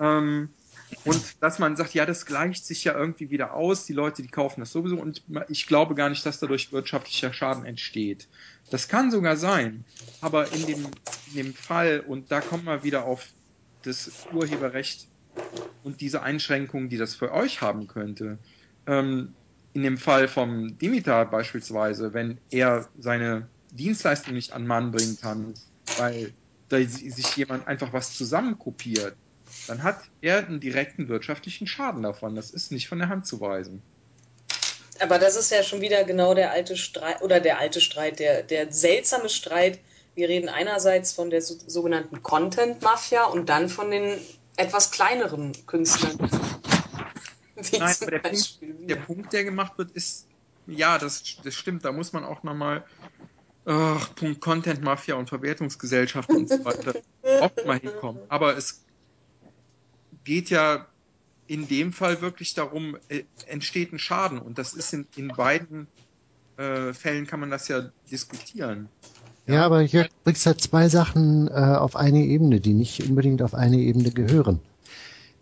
Ähm, 0.00 0.48
und 1.04 1.40
dass 1.40 1.60
man 1.60 1.76
sagt, 1.76 1.94
ja, 1.94 2.04
das 2.04 2.26
gleicht 2.26 2.66
sich 2.66 2.82
ja 2.82 2.98
irgendwie 2.98 3.30
wieder 3.30 3.54
aus, 3.54 3.86
die 3.86 3.92
Leute, 3.92 4.22
die 4.22 4.28
kaufen 4.28 4.58
das 4.58 4.72
sowieso 4.72 4.96
und 4.96 5.22
ich 5.48 5.68
glaube 5.68 5.94
gar 5.94 6.08
nicht, 6.08 6.26
dass 6.26 6.40
dadurch 6.40 6.72
wirtschaftlicher 6.72 7.32
Schaden 7.32 7.64
entsteht. 7.64 8.26
Das 8.70 8.88
kann 8.88 9.12
sogar 9.12 9.36
sein, 9.36 9.84
aber 10.20 10.50
in 10.50 10.66
dem, 10.66 10.86
in 11.28 11.34
dem 11.36 11.54
Fall, 11.54 12.00
und 12.00 12.32
da 12.32 12.40
kommen 12.40 12.64
wir 12.64 12.82
wieder 12.82 13.04
auf 13.04 13.28
das 13.82 14.10
Urheberrecht 14.32 15.06
und 15.84 16.00
diese 16.00 16.22
Einschränkungen, 16.22 16.88
die 16.88 16.96
das 16.96 17.14
für 17.14 17.30
euch 17.30 17.60
haben 17.60 17.86
könnte. 17.86 18.40
Ähm, 18.86 19.34
in 19.72 19.82
dem 19.82 19.98
Fall 19.98 20.28
vom 20.28 20.78
Dimitar 20.78 21.30
beispielsweise, 21.30 22.14
wenn 22.14 22.38
er 22.50 22.88
seine 22.98 23.48
Dienstleistung 23.72 24.34
nicht 24.34 24.52
an 24.52 24.66
Mann 24.66 24.92
bringen 24.92 25.18
kann, 25.20 25.54
weil 25.98 26.32
da 26.68 26.78
sich 26.78 27.36
jemand 27.36 27.66
einfach 27.66 27.92
was 27.92 28.14
zusammenkopiert, 28.16 29.16
dann 29.66 29.82
hat 29.82 29.98
er 30.20 30.46
einen 30.46 30.60
direkten 30.60 31.08
wirtschaftlichen 31.08 31.66
Schaden 31.66 32.02
davon. 32.02 32.34
Das 32.34 32.50
ist 32.50 32.72
nicht 32.72 32.88
von 32.88 32.98
der 32.98 33.08
Hand 33.08 33.26
zu 33.26 33.40
weisen. 33.40 33.82
Aber 35.00 35.18
das 35.18 35.36
ist 35.36 35.50
ja 35.50 35.62
schon 35.62 35.80
wieder 35.80 36.04
genau 36.04 36.34
der 36.34 36.52
alte 36.52 36.76
Streit, 36.76 37.20
oder 37.20 37.40
der 37.40 37.58
alte 37.58 37.80
Streit, 37.80 38.20
der, 38.20 38.42
der 38.42 38.72
seltsame 38.72 39.28
Streit. 39.28 39.80
Wir 40.14 40.28
reden 40.28 40.48
einerseits 40.48 41.12
von 41.12 41.30
der 41.30 41.42
so, 41.42 41.56
sogenannten 41.66 42.22
Content-Mafia 42.22 43.24
und 43.24 43.48
dann 43.48 43.68
von 43.68 43.90
den 43.90 44.18
etwas 44.56 44.92
kleineren 44.92 45.52
Künstlern. 45.66 46.30
Wie 47.70 47.78
Nein, 47.78 47.94
aber 48.00 48.10
der 48.10 48.18
Punkt, 48.18 48.58
der 48.60 48.96
Punkt, 48.96 49.32
der 49.32 49.44
gemacht 49.44 49.78
wird, 49.78 49.90
ist, 49.92 50.26
ja, 50.66 50.98
das, 50.98 51.36
das 51.42 51.54
stimmt, 51.54 51.84
da 51.84 51.92
muss 51.92 52.12
man 52.12 52.24
auch 52.24 52.42
nochmal, 52.42 52.84
ach, 53.64 54.14
Punkt 54.14 54.40
Content 54.40 54.82
Mafia 54.82 55.14
und 55.14 55.28
Verwertungsgesellschaft 55.28 56.28
und 56.30 56.48
so 56.48 56.64
weiter 56.64 56.94
oft 57.40 57.66
mal 57.66 57.78
hinkommen. 57.78 58.22
Aber 58.28 58.56
es 58.56 58.84
geht 60.24 60.50
ja 60.50 60.86
in 61.46 61.68
dem 61.68 61.92
Fall 61.92 62.20
wirklich 62.22 62.54
darum, 62.54 62.96
äh, 63.08 63.24
entsteht 63.46 63.92
ein 63.92 63.98
Schaden 63.98 64.38
und 64.38 64.58
das 64.58 64.74
ist 64.74 64.92
in, 64.92 65.06
in 65.16 65.28
beiden 65.28 65.86
äh, 66.56 66.92
Fällen 66.92 67.26
kann 67.26 67.40
man 67.40 67.50
das 67.50 67.68
ja 67.68 67.90
diskutieren. 68.10 68.88
Ja, 69.46 69.66
aber 69.66 69.82
hier 69.82 70.08
bringst 70.24 70.46
halt 70.46 70.60
zwei 70.62 70.88
Sachen 70.88 71.48
äh, 71.48 71.52
auf 71.52 71.96
eine 71.96 72.24
Ebene, 72.24 72.60
die 72.60 72.72
nicht 72.72 73.06
unbedingt 73.06 73.42
auf 73.42 73.54
eine 73.54 73.76
Ebene 73.76 74.10
gehören. 74.10 74.60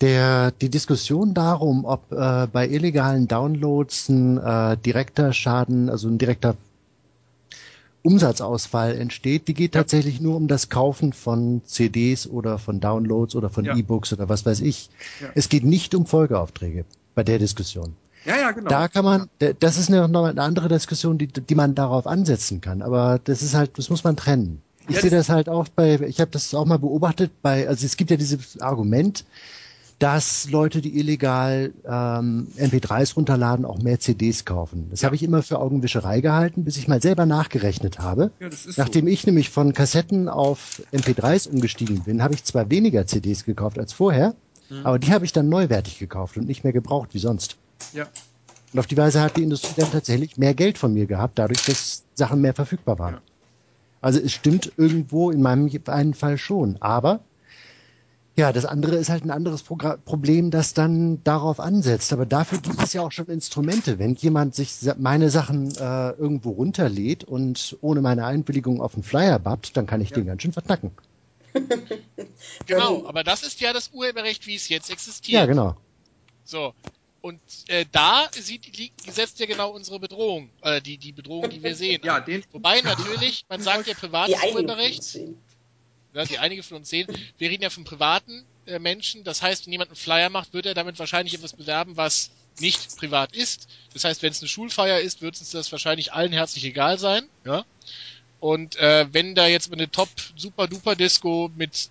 Der, 0.03 0.51
die 0.51 0.69
Diskussion 0.69 1.33
darum, 1.33 1.85
ob 1.87 2.13
äh, 2.13 2.47
bei 2.53 2.69
illegalen 2.69 3.27
Downloads 3.29 4.09
ein 4.11 4.37
äh, 4.37 4.77
direkter 4.77 5.33
Schaden, 5.33 5.89
also 5.89 6.09
ein 6.09 6.19
direkter 6.19 6.57
Umsatzausfall 8.03 8.97
entsteht, 8.99 9.47
die 9.47 9.55
geht 9.55 9.75
Ja. 9.77 9.83
tatsächlich 9.83 10.21
nur 10.21 10.37
um 10.37 10.49
das 10.49 10.69
Kaufen 10.69 11.13
von 11.13 11.63
CDs 11.65 12.27
oder 12.27 12.59
von 12.59 12.81
Downloads 12.81 13.37
oder 13.37 13.49
von 13.49 13.65
Ja. 13.65 13.77
E-Books 13.77 14.13
oder 14.13 14.29
was 14.29 14.45
weiß 14.45 14.61
ich. 14.61 14.91
Ja. 15.21 15.29
Es 15.37 15.49
geht 15.49 15.63
nicht 15.65 15.95
um 15.95 16.05
Folgeaufträge 16.05 16.85
bei 17.15 17.23
der 17.23 17.39
Diskussion. 17.39 17.95
Ja, 18.25 18.37
ja, 18.39 18.51
genau. 18.51 18.71
Da 18.71 18.89
kann 18.89 19.05
man, 19.05 19.29
das 19.61 19.79
ist 19.79 19.89
eine, 19.89 20.09
noch 20.09 20.25
eine 20.25 20.43
andere 20.43 20.69
Diskussion, 20.69 21.17
die, 21.19 21.29
die 21.29 21.55
man 21.55 21.77
darauf 21.77 22.07
ansetzen 22.09 22.61
kann. 22.61 22.83
Aber 22.83 23.21
das 23.23 23.41
ist 23.43 23.55
halt, 23.55 23.79
das 23.79 23.89
muss 23.89 24.03
man 24.03 24.17
trennen. 24.17 24.63
Ich 24.89 25.01
sehe 25.01 25.11
das- 25.11 25.27
das 25.27 25.29
halt 25.29 25.49
auch 25.49 25.69
bei, 25.69 25.95
ich 26.01 26.21
habe 26.21 26.33
das 26.33 26.53
auch 26.55 26.65
mal 26.65 26.79
beobachtet 26.81 27.31
bei, 27.41 27.69
also 27.69 27.87
es 27.87 27.97
gibt 27.97 28.11
ja 28.11 28.17
dieses 28.17 28.61
Argument, 28.61 29.25
dass 30.03 30.51
Leute, 30.51 30.81
die 30.81 30.99
illegal 30.99 31.73
ähm, 31.85 32.49
MP3s 32.57 33.15
runterladen, 33.15 33.65
auch 33.65 33.79
mehr 33.79 34.01
CDs 34.01 34.45
kaufen. 34.45 34.89
Das 34.91 35.03
Ja. 35.03 35.07
habe 35.07 35.15
ich 35.17 35.23
immer 35.23 35.43
für 35.43 35.61
Augenwischerei 35.61 36.21
gehalten, 36.21 36.65
bis 36.65 36.77
ich 36.77 36.89
mal 36.89 37.01
selber 37.01 37.25
nachgerechnet 37.25 38.01
habe. 38.01 38.33
ja, 38.41 38.49
das 38.49 38.67
ist 38.67 38.79
Nachdem 38.79 39.07
so. 39.07 39.13
ich 39.13 39.27
nämlich 39.27 39.51
von 39.51 39.73
Kassetten 39.75 40.29
auf 40.29 40.83
MP3s 40.93 41.47
umgestiegen 41.49 42.03
bin, 42.03 42.21
habe 42.23 42.35
ich 42.35 42.43
zwar 42.45 42.69
weniger 42.69 43.07
CDs 43.07 43.45
gekauft 43.45 43.79
als 43.79 43.93
vorher, 43.93 44.35
Mhm. 44.71 44.87
aber 44.87 44.99
die 44.99 45.13
habe 45.13 45.25
ich 45.25 45.33
dann 45.33 45.49
neuwertig 45.49 45.99
gekauft 46.01 46.37
und 46.37 46.47
nicht 46.49 46.65
mehr 46.65 46.73
gebraucht 46.73 47.11
wie 47.15 47.19
sonst. 47.19 47.59
Ja. 47.93 48.09
Und 48.73 48.81
auf 48.81 48.87
die 48.89 48.97
Weise 48.97 49.21
hat 49.21 49.37
die 49.37 49.43
Industrie 49.45 49.75
dann 49.75 49.91
tatsächlich 49.91 50.37
mehr 50.37 50.55
Geld 50.55 50.79
von 50.79 50.93
mir 50.95 51.07
gehabt, 51.07 51.39
dadurch, 51.39 51.63
dass 51.63 52.03
Sachen 52.15 52.41
mehr 52.41 52.55
verfügbar 52.55 52.99
waren. 52.99 53.15
Ja. 53.15 53.23
Also 54.01 54.19
es 54.19 54.33
stimmt 54.33 54.73
irgendwo 54.77 55.31
in 55.31 55.43
meinem 55.43 55.71
einen 55.87 56.15
Fall 56.15 56.39
schon, 56.39 56.77
aber 56.81 57.21
Ja, 58.35 58.51
das 58.53 58.65
andere 58.65 58.97
ist 58.97 59.11
halt 59.11 59.25
ein 59.25 59.31
anderes 59.31 59.63
Progr 59.63 59.99
Problem, 59.99 60.51
das 60.51 60.73
dann 60.73 61.23
darauf 61.23 61.61
ansetzt. 61.61 62.13
Aber 62.15 62.25
dafür 62.25 62.59
gibt 62.59 62.83
es 62.83 62.95
ja 62.95 63.03
auch 63.03 63.13
schon 63.13 63.27
Instrumente. 63.27 63.99
Wenn 63.99 64.15
jemand 64.15 64.55
sich 64.55 64.79
meine 64.99 65.29
Sachen 65.29 65.71
äh, 65.77 66.11
irgendwo 66.13 66.51
runterlädt 66.53 67.25
und 67.25 67.77
ohne 67.83 68.01
meine 68.01 68.25
Einwilligung 68.25 68.81
auf 68.81 68.95
einen 68.95 69.03
Flyer 69.03 69.39
babbt, 69.39 69.77
dann 69.77 69.87
kann 69.87 70.01
ich 70.01 70.11
Ja. 70.11 70.17
den 70.17 70.27
ganz 70.27 70.43
schön 70.43 70.53
verknacken. 70.53 70.93
Genau, 72.67 73.07
aber 73.07 73.25
das 73.25 73.43
ist 73.43 73.61
ja 73.61 73.73
das 73.73 73.91
Urheberrecht, 73.93 74.47
wie 74.47 74.55
es 74.55 74.69
jetzt 74.69 74.91
existiert. 74.91 75.41
Ja, 75.41 75.47
genau. 75.47 75.77
So. 76.45 76.75
Und 77.21 77.41
äh, 77.69 77.85
da 77.93 78.29
sieht, 78.33 78.77
liegt, 78.77 79.13
setzt 79.13 79.39
ja 79.39 79.47
genau 79.47 79.71
unsere 79.71 80.01
Bedrohung, 80.01 80.51
äh, 80.63 80.81
die, 80.81 80.99
die 80.99 81.13
Bedrohung, 81.13 81.49
die 81.51 81.63
wir 81.63 81.77
sehen. 81.77 82.01
Ja, 82.05 82.19
den, 82.21 82.43
Wobei 82.51 82.81
natürlich, 82.81 83.45
man 83.49 83.61
sagt 83.61 83.87
ja 83.87 83.95
privates 83.95 84.35
Urheberrecht, 84.53 85.21
die 86.13 86.39
einige 86.39 86.63
von 86.63 86.79
uns 86.79 86.91
sehen, 86.91 87.09
wir 87.39 87.51
reden 87.51 87.63
ja 87.63 87.71
von 87.71 87.85
privaten 87.85 88.45
äh, 88.67 88.79
Menschen. 88.79 89.25
Das 89.25 89.43
heißt, 89.43 89.67
wenn 89.67 89.73
jemand 89.73 89.91
einen 89.91 89.97
Flyer 89.97 90.31
macht, 90.31 90.53
wird 90.53 90.67
er 90.67 90.75
damit 90.75 90.99
wahrscheinlich 90.99 91.35
etwas 91.35 91.55
bewerben, 91.55 91.97
was 91.97 92.31
nicht 92.61 92.97
privat 92.97 93.35
ist. 93.35 93.69
Das 93.93 94.05
heißt, 94.05 94.23
wenn 94.23 94.31
es 94.31 94.41
eine 94.41 94.49
Schulfeier 94.49 95.01
ist, 95.01 95.23
wird 95.23 95.39
uns 95.39 95.51
das 95.51 95.73
wahrscheinlich 95.73 96.13
allen 96.13 96.33
herzlich 96.33 96.65
egal 96.65 96.99
sein. 96.99 97.25
Ja? 97.45 97.65
Und 98.41 98.77
äh, 98.77 99.07
wenn 99.13 99.35
da 99.35 99.47
jetzt 99.47 99.73
eine 99.73 99.91
Top 99.91 100.09
Super 100.37 100.67
Duper 100.67 100.97
Disco 100.97 101.51
mit 101.57 101.91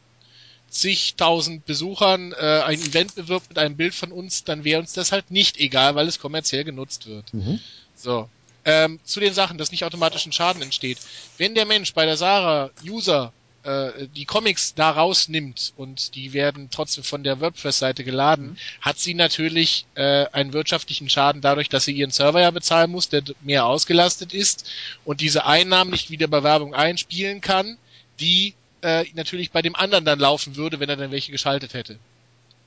zigtausend 0.69 1.65
Besuchern 1.65 2.31
äh, 2.31 2.61
ein 2.65 2.79
Event 2.79 3.15
bewirbt 3.15 3.49
mit 3.49 3.57
einem 3.57 3.75
Bild 3.75 3.93
von 3.93 4.11
uns, 4.11 4.43
dann 4.43 4.63
wäre 4.63 4.79
uns 4.79 4.93
das 4.93 5.11
halt 5.11 5.31
nicht 5.31 5.59
egal, 5.59 5.95
weil 5.95 6.07
es 6.07 6.19
kommerziell 6.19 6.63
genutzt 6.63 7.07
wird. 7.07 7.33
Mhm. 7.33 7.59
So. 7.95 8.29
Ähm, 8.63 8.99
zu 9.03 9.19
den 9.19 9.33
Sachen, 9.33 9.57
dass 9.57 9.71
nicht 9.71 9.83
automatisch 9.83 10.25
ein 10.25 10.31
Schaden 10.31 10.61
entsteht. 10.61 10.99
Wenn 11.37 11.55
der 11.55 11.65
Mensch 11.65 11.93
bei 11.93 12.05
der 12.05 12.15
Sarah 12.15 12.69
User 12.87 13.33
äh, 13.63 14.07
die 14.15 14.25
Comics 14.25 14.73
da 14.73 14.91
rausnimmt 14.91 15.73
und 15.77 16.15
die 16.15 16.33
werden 16.33 16.69
trotzdem 16.71 17.03
von 17.03 17.23
der 17.23 17.39
WordPress-Seite 17.39 18.03
geladen, 18.03 18.57
hat 18.81 18.97
sie 18.97 19.13
natürlich 19.13 19.85
äh, 19.95 20.25
einen 20.31 20.53
wirtschaftlichen 20.53 21.09
Schaden 21.09 21.41
dadurch, 21.41 21.69
dass 21.69 21.85
sie 21.85 21.91
ihren 21.91 22.11
Server 22.11 22.41
ja 22.41 22.51
bezahlen 22.51 22.91
muss, 22.91 23.09
der 23.09 23.23
mehr 23.41 23.65
ausgelastet 23.65 24.33
ist 24.33 24.69
und 25.05 25.21
diese 25.21 25.45
Einnahmen 25.45 25.91
nicht 25.91 26.09
wieder 26.09 26.27
bei 26.27 26.43
Werbung 26.43 26.73
einspielen 26.73 27.41
kann, 27.41 27.77
die 28.19 28.55
äh, 28.81 29.05
natürlich 29.13 29.51
bei 29.51 29.61
dem 29.61 29.75
anderen 29.75 30.05
dann 30.05 30.19
laufen 30.19 30.55
würde, 30.55 30.79
wenn 30.79 30.89
er 30.89 30.97
dann 30.97 31.11
welche 31.11 31.31
geschaltet 31.31 31.73
hätte. 31.73 31.99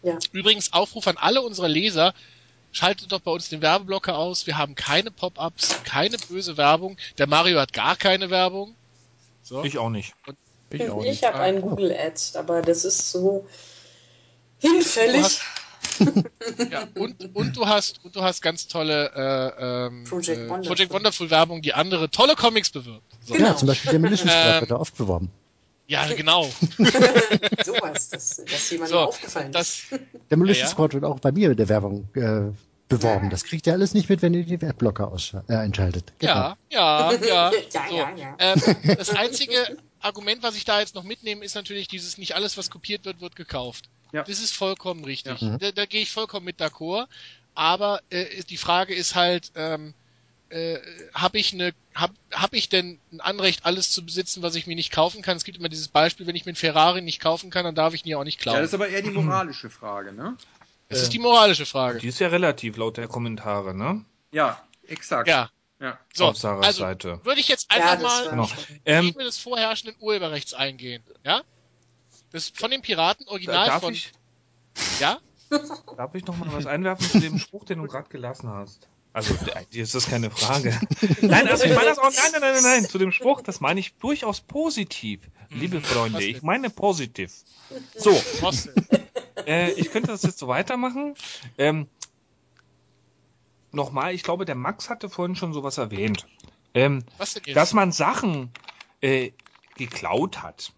Ja. 0.02 0.16
Übrigens 0.32 0.72
Aufruf 0.72 1.06
an 1.08 1.16
alle 1.16 1.42
unsere 1.42 1.66
Leser, 1.66 2.14
schaltet 2.70 3.10
doch 3.10 3.20
bei 3.20 3.30
uns 3.30 3.48
den 3.48 3.62
Werbeblocker 3.62 4.16
aus. 4.16 4.46
Wir 4.46 4.58
haben 4.58 4.74
keine 4.74 5.10
Pop-ups, 5.10 5.82
keine 5.84 6.18
böse 6.18 6.56
Werbung. 6.56 6.96
Der 7.18 7.26
Mario 7.26 7.58
hat 7.58 7.72
gar 7.72 7.96
keine 7.96 8.30
Werbung. 8.30 8.74
So. 9.42 9.64
Ich 9.64 9.78
auch 9.78 9.90
nicht. 9.90 10.14
Ich 10.80 11.06
Ich 11.06 11.24
habe 11.24 11.38
einen 11.38 11.60
Google 11.62 11.92
Ads, 11.96 12.36
aber 12.36 12.62
das 12.62 12.84
ist 12.84 13.10
so 13.10 13.46
hinfällig. 14.58 15.16
Du 15.16 15.22
hast- 15.24 15.42
Ja, 16.70 16.88
und, 16.96 17.34
und 17.36 17.56
du 17.56 17.66
hast 17.66 18.00
und 18.04 18.16
du 18.16 18.22
hast 18.22 18.40
ganz 18.42 18.66
tolle 18.66 19.10
äh, 19.14 19.86
ähm, 19.86 20.04
Project 20.04 20.38
äh, 20.40 20.48
Wonderful. 20.48 20.66
Project 20.66 20.92
Wonderful 20.92 21.30
Werbung, 21.30 21.62
die 21.62 21.74
andere 21.74 22.10
tolle 22.10 22.34
Comics 22.34 22.70
bewirbt. 22.70 23.02
So. 23.24 23.34
Genau. 23.34 23.48
Ja, 23.48 23.56
zum 23.56 23.68
Beispiel 23.68 23.92
Demolition 23.92 24.28
Squad 24.28 24.54
Ähm, 24.54 24.60
wird 24.62 24.70
da 24.70 24.76
oft 24.76 24.96
beworben. 24.96 25.30
Ja, 25.86 26.06
genau. 26.12 26.44
Sowas, 27.64 28.08
dass, 28.08 28.36
dass 28.44 28.70
jemandem 28.70 28.96
So, 28.96 29.00
aufgefallen 29.00 29.52
ist. 29.54 29.90
Das, 29.90 30.00
Demolition 30.30 30.64
ja. 30.66 30.70
Squad 30.70 30.94
wird 30.94 31.04
auch 31.04 31.20
bei 31.20 31.30
mir 31.32 31.50
mit 31.50 31.58
der 31.58 31.68
Werbung 31.68 32.08
äh, 32.14 32.50
beworben. 32.88 33.30
Das 33.30 33.44
kriegt 33.44 33.66
ihr 33.66 33.74
alles 33.74 33.94
nicht 33.94 34.08
mit, 34.08 34.22
wenn 34.22 34.34
ihr 34.34 34.44
die 34.44 34.60
Webblocker 34.60 35.12
äh, 35.48 35.54
einschaltet. 35.54 36.12
ja, 36.20 36.56
ja, 36.70 37.12
ja. 37.12 37.18
Ja, 37.26 37.50
so. 37.52 37.94
ja, 37.96 38.10
ja. 38.16 38.36
Ähm, 38.38 38.62
das 38.96 39.10
einzige 39.10 39.54
Argument, 40.04 40.42
was 40.42 40.56
ich 40.56 40.64
da 40.64 40.80
jetzt 40.80 40.94
noch 40.94 41.02
mitnehme, 41.02 41.44
ist 41.44 41.54
natürlich 41.54 41.88
dieses 41.88 42.18
nicht 42.18 42.34
alles, 42.34 42.56
was 42.56 42.70
kopiert 42.70 43.04
wird, 43.04 43.20
wird 43.20 43.36
gekauft. 43.36 43.88
Ja. 44.12 44.22
Das 44.22 44.38
ist 44.38 44.54
vollkommen 44.54 45.04
richtig. 45.04 45.40
Ja. 45.40 45.48
Mhm. 45.48 45.58
Da, 45.58 45.72
da 45.72 45.86
gehe 45.86 46.02
ich 46.02 46.12
vollkommen 46.12 46.46
mit 46.46 46.60
d'accord. 46.60 47.06
Aber 47.54 48.00
äh, 48.10 48.42
die 48.44 48.56
Frage 48.56 48.94
ist 48.94 49.14
halt, 49.14 49.52
ähm, 49.54 49.94
äh, 50.50 50.78
habe 51.14 51.38
ich 51.38 51.52
eine, 51.52 51.72
hab, 51.94 52.12
hab 52.32 52.52
ich 52.52 52.68
denn 52.68 52.98
ein 53.12 53.20
Anrecht, 53.20 53.64
alles 53.64 53.90
zu 53.90 54.04
besitzen, 54.04 54.42
was 54.42 54.54
ich 54.54 54.66
mir 54.66 54.76
nicht 54.76 54.92
kaufen 54.92 55.22
kann? 55.22 55.36
Es 55.36 55.44
gibt 55.44 55.58
immer 55.58 55.68
dieses 55.68 55.88
Beispiel, 55.88 56.26
wenn 56.26 56.36
ich 56.36 56.44
mir 56.44 56.50
einen 56.50 56.56
Ferrari 56.56 57.00
nicht 57.00 57.20
kaufen 57.20 57.50
kann, 57.50 57.64
dann 57.64 57.74
darf 57.74 57.94
ich 57.94 58.04
ihn 58.04 58.10
ja 58.10 58.18
auch 58.18 58.24
nicht 58.24 58.40
ja, 58.40 58.42
klauen. 58.42 58.58
das 58.58 58.68
ist 58.70 58.74
aber 58.74 58.88
eher 58.88 59.02
die 59.02 59.10
moralische 59.10 59.70
Frage, 59.70 60.12
ne? 60.12 60.36
das 60.88 61.02
ist 61.02 61.12
die 61.12 61.18
moralische 61.18 61.66
Frage. 61.66 61.98
Die 61.98 62.08
ist 62.08 62.20
ja 62.20 62.28
relativ 62.28 62.76
laut 62.76 62.98
der 62.98 63.08
Kommentare, 63.08 63.74
ne? 63.74 64.04
Ja, 64.32 64.62
exakt. 64.86 65.28
Ja. 65.28 65.50
Ja. 65.80 65.98
So, 66.12 66.26
Auf 66.26 66.36
Sarahs 66.36 66.66
also 66.66 66.80
Seite. 66.80 67.20
würde 67.24 67.40
ich 67.40 67.48
jetzt 67.48 67.72
Ja, 67.72 67.92
einfach 67.92 68.02
das 68.02 68.24
mal 68.24 68.30
Genau. 68.30 68.48
Ähm, 68.84 69.06
Ebene 69.06 69.24
des 69.24 69.38
vorherrschenden 69.38 69.96
Urheberrechts 70.00 70.54
eingehen. 70.54 71.02
Ja? 71.24 71.42
Das 72.30 72.44
ist 72.44 72.58
von 72.58 72.70
den 72.70 72.82
Piraten 72.82 73.26
original 73.28 73.66
darf 73.66 73.82
von. 73.82 73.92
ich, 73.92 74.12
Ja? 74.98 75.20
darf 75.96 76.14
ich 76.14 76.24
noch 76.26 76.36
mal 76.36 76.52
was 76.52 76.66
einwerfen 76.66 77.08
zu 77.08 77.20
dem 77.20 77.38
Spruch, 77.38 77.64
den 77.64 77.78
du 77.78 77.86
gerade 77.86 78.08
gelassen 78.08 78.48
hast? 78.48 78.88
Also, 79.14 79.36
dir 79.72 79.84
ist 79.84 79.94
das 79.94 80.08
keine 80.08 80.28
Frage. 80.28 80.76
Nein, 81.20 81.46
also 81.46 81.62
ich 81.62 81.72
meine 81.72 81.86
das 81.86 81.98
auch, 81.98 82.10
nein, 82.10 82.32
nein, 82.32 82.40
nein, 82.40 82.54
nein, 82.54 82.62
nein, 82.64 82.84
zu 82.88 82.98
dem 82.98 83.12
Spruch, 83.12 83.42
das 83.42 83.60
meine 83.60 83.78
ich 83.78 83.94
durchaus 83.94 84.40
positiv, 84.40 85.20
liebe 85.50 85.80
Freunde, 85.80 86.24
ich 86.24 86.42
meine 86.42 86.68
positiv. 86.68 87.44
So, 87.96 88.20
äh, 89.46 89.70
ich 89.74 89.92
könnte 89.92 90.08
das 90.08 90.24
jetzt 90.24 90.38
so 90.38 90.48
weitermachen. 90.48 91.14
Ähm, 91.58 91.88
Nochmal, 93.74 94.14
ich 94.14 94.22
glaube, 94.22 94.44
der 94.44 94.54
Max 94.54 94.88
hatte 94.90 95.08
vorhin 95.08 95.36
schon 95.36 95.52
sowas 95.52 95.78
erwähnt. 95.78 96.26
Ähm, 96.74 97.04
Was 97.18 97.40
dass 97.54 97.72
man 97.72 97.92
Sachen 97.92 98.50
äh, 99.00 99.32
geklaut 99.76 100.42
hat. 100.42 100.72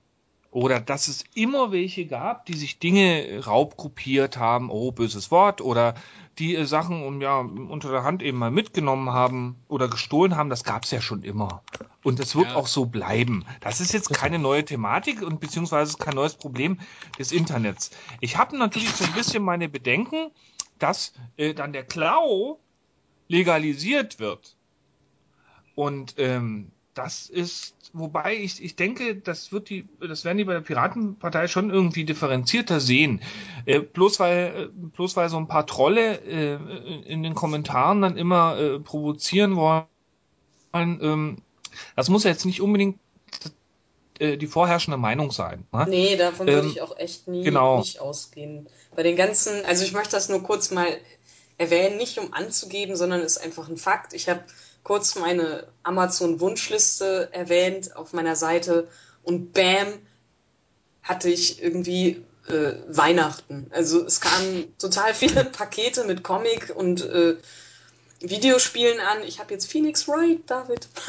Oder 0.50 0.80
dass 0.80 1.08
es 1.08 1.24
immer 1.34 1.70
welche 1.70 2.06
gab, 2.06 2.46
die 2.46 2.56
sich 2.56 2.78
Dinge 2.78 3.44
raubkopiert 3.44 4.38
haben, 4.38 4.70
oh, 4.70 4.90
böses 4.90 5.30
Wort, 5.30 5.60
oder 5.60 5.94
die 6.38 6.54
äh, 6.56 6.64
Sachen 6.64 7.02
um, 7.02 7.20
ja, 7.20 7.40
unter 7.40 7.90
der 7.90 8.04
Hand 8.04 8.22
eben 8.22 8.38
mal 8.38 8.50
mitgenommen 8.50 9.10
haben 9.10 9.56
oder 9.68 9.88
gestohlen 9.88 10.36
haben, 10.36 10.48
das 10.48 10.64
gab's 10.64 10.90
ja 10.90 11.02
schon 11.02 11.22
immer. 11.22 11.62
Und 12.02 12.20
es 12.20 12.36
wird 12.36 12.48
Ja. 12.48 12.54
auch 12.54 12.68
so 12.68 12.86
bleiben. 12.86 13.44
Das 13.60 13.80
ist 13.80 13.92
jetzt 13.92 14.14
keine 14.14 14.38
neue 14.38 14.64
Thematik 14.64 15.22
und 15.22 15.40
beziehungsweise 15.40 15.98
kein 15.98 16.14
neues 16.14 16.34
Problem 16.34 16.80
des 17.18 17.32
Internets. 17.32 17.90
Ich 18.20 18.36
habe 18.36 18.56
natürlich 18.56 18.92
so 18.92 19.04
ein 19.04 19.12
bisschen 19.12 19.42
meine 19.42 19.68
Bedenken, 19.68 20.30
dass 20.78 21.12
äh, 21.36 21.52
dann 21.52 21.72
der 21.72 21.84
Klau 21.84 22.60
legalisiert 23.28 24.18
wird. 24.18 24.56
Und 25.74 26.14
ähm, 26.18 26.70
das 26.94 27.28
ist, 27.28 27.74
wobei 27.92 28.36
ich, 28.36 28.62
ich 28.64 28.74
denke, 28.74 29.16
das 29.16 29.52
wird 29.52 29.68
die, 29.68 29.86
das 30.00 30.24
werden 30.24 30.38
die 30.38 30.44
bei 30.44 30.54
der 30.54 30.60
Piratenpartei 30.60 31.46
schon 31.46 31.70
irgendwie 31.70 32.04
differenzierter 32.04 32.80
sehen. 32.80 33.20
Äh, 33.66 33.80
bloß 33.80 34.18
weil, 34.18 34.54
äh, 34.56 34.68
bloß 34.72 35.16
weil 35.16 35.28
so 35.28 35.36
ein 35.36 35.48
paar 35.48 35.66
Trolle 35.66 36.20
äh, 36.22 36.54
in 37.04 37.22
den 37.22 37.34
Kommentaren 37.34 38.00
dann 38.00 38.16
immer 38.16 38.58
äh, 38.58 38.78
provozieren 38.80 39.56
wollen, 39.56 39.86
ähm, 40.74 41.42
das 41.94 42.08
muss 42.08 42.24
ja 42.24 42.30
jetzt 42.30 42.46
nicht 42.46 42.62
unbedingt 42.62 42.98
äh, 44.18 44.38
die 44.38 44.46
vorherrschende 44.46 44.96
Meinung 44.96 45.30
sein. 45.30 45.66
Ne? 45.72 45.86
Nee, 45.88 46.16
davon 46.16 46.46
würde 46.46 46.60
Ähm, 46.60 46.72
ich 46.72 46.80
auch 46.80 46.96
echt 46.96 47.28
nie 47.28 47.42
genau. 47.42 47.78
nicht 47.78 48.00
ausgehen. 48.00 48.66
Bei 48.94 49.02
den 49.02 49.16
ganzen, 49.16 49.64
also 49.66 49.84
ich 49.84 49.92
möchte 49.92 50.12
das 50.12 50.30
nur 50.30 50.42
kurz 50.42 50.70
mal 50.70 50.88
erwähnen, 51.58 51.96
nicht 51.96 52.18
um 52.18 52.32
anzugeben, 52.32 52.96
sondern 52.96 53.20
ist 53.20 53.38
einfach 53.38 53.68
ein 53.68 53.76
Fakt. 53.76 54.12
Ich 54.12 54.28
habe 54.28 54.44
kurz 54.82 55.16
meine 55.16 55.66
Amazon-Wunschliste 55.82 57.30
erwähnt 57.32 57.96
auf 57.96 58.12
meiner 58.12 58.36
Seite 58.36 58.88
und 59.22 59.52
bam, 59.52 59.88
hatte 61.02 61.28
ich 61.28 61.62
irgendwie 61.62 62.24
äh, 62.48 62.74
Weihnachten. 62.88 63.68
Also 63.70 64.04
es 64.04 64.20
kamen 64.20 64.76
total 64.78 65.14
viele 65.14 65.44
Pakete 65.52 66.04
mit 66.04 66.22
Comic 66.22 66.72
und 66.74 67.04
äh, 67.04 67.36
Videospielen 68.20 68.98
an. 69.00 69.22
Ich 69.24 69.40
habe 69.40 69.52
jetzt 69.52 69.70
Phoenix 69.70 70.08
Wright, 70.08 70.40
David. 70.46 70.88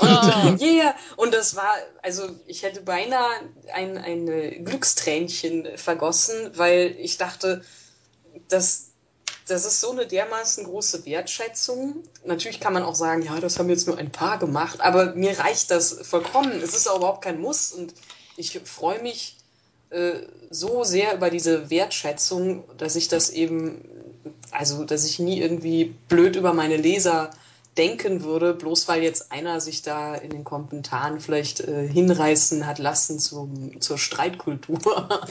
und 0.00 0.08
Ah. 0.08 0.56
yeah, 0.60 0.94
und 1.16 1.32
das 1.32 1.56
war, 1.56 1.74
also 2.02 2.28
ich 2.46 2.62
hätte 2.62 2.82
beinahe 2.82 3.30
ein, 3.72 3.96
ein 3.96 4.64
Glückstränchen 4.64 5.76
vergossen, 5.76 6.50
weil 6.54 6.96
ich 6.98 7.16
dachte, 7.16 7.62
das, 8.48 8.90
das 9.46 9.66
ist 9.66 9.80
so 9.80 9.90
eine 9.90 10.06
dermaßen 10.06 10.64
große 10.64 11.04
Wertschätzung. 11.04 12.02
Natürlich 12.24 12.60
kann 12.60 12.72
man 12.72 12.82
auch 12.82 12.94
sagen, 12.94 13.22
ja, 13.22 13.38
das 13.40 13.58
haben 13.58 13.68
jetzt 13.68 13.86
nur 13.86 13.98
ein 13.98 14.10
paar 14.10 14.38
gemacht, 14.38 14.80
aber 14.80 15.14
mir 15.14 15.38
reicht 15.38 15.70
das 15.70 15.92
vollkommen. 16.02 16.52
Es 16.62 16.74
ist 16.74 16.88
auch 16.88 16.96
überhaupt 16.96 17.22
kein 17.22 17.40
Muss 17.40 17.72
und 17.72 17.94
ich 18.36 18.58
freue 18.64 19.02
mich 19.02 19.36
äh, 19.90 20.22
so 20.50 20.82
sehr 20.84 21.14
über 21.14 21.30
diese 21.30 21.70
Wertschätzung, 21.70 22.64
dass 22.78 22.96
ich 22.96 23.08
das 23.08 23.30
eben, 23.30 23.84
also 24.50 24.84
dass 24.84 25.04
ich 25.04 25.18
nie 25.18 25.40
irgendwie 25.40 25.94
blöd 26.08 26.36
über 26.36 26.54
meine 26.54 26.76
Leser 26.76 27.30
denken 27.76 28.22
würde, 28.22 28.54
bloß 28.54 28.88
weil 28.88 29.02
jetzt 29.02 29.32
einer 29.32 29.60
sich 29.60 29.82
da 29.82 30.14
in 30.14 30.30
den 30.30 30.44
Kommentaren 30.44 31.20
vielleicht 31.20 31.60
äh, 31.60 31.86
hinreißen 31.86 32.66
hat 32.66 32.78
lassen 32.78 33.18
zum, 33.18 33.80
zur 33.80 33.98
Streitkultur. 33.98 35.26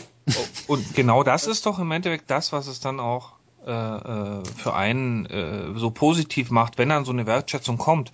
Und 0.68 0.94
genau 0.94 1.24
das 1.24 1.48
ist 1.48 1.66
doch 1.66 1.80
im 1.80 1.92
Endeffekt 1.92 2.30
das, 2.30 2.52
was 2.52 2.68
es 2.68 2.80
dann 2.80 3.00
auch 3.00 3.34
für 3.66 4.74
einen 4.74 5.26
äh, 5.26 5.78
so 5.78 5.92
positiv 5.92 6.52
macht, 6.52 6.78
wenn 6.78 6.90
dann 6.90 7.06
so 7.06 7.12
eine 7.12 7.26
Wertschätzung 7.26 7.78
kommt. 7.78 8.12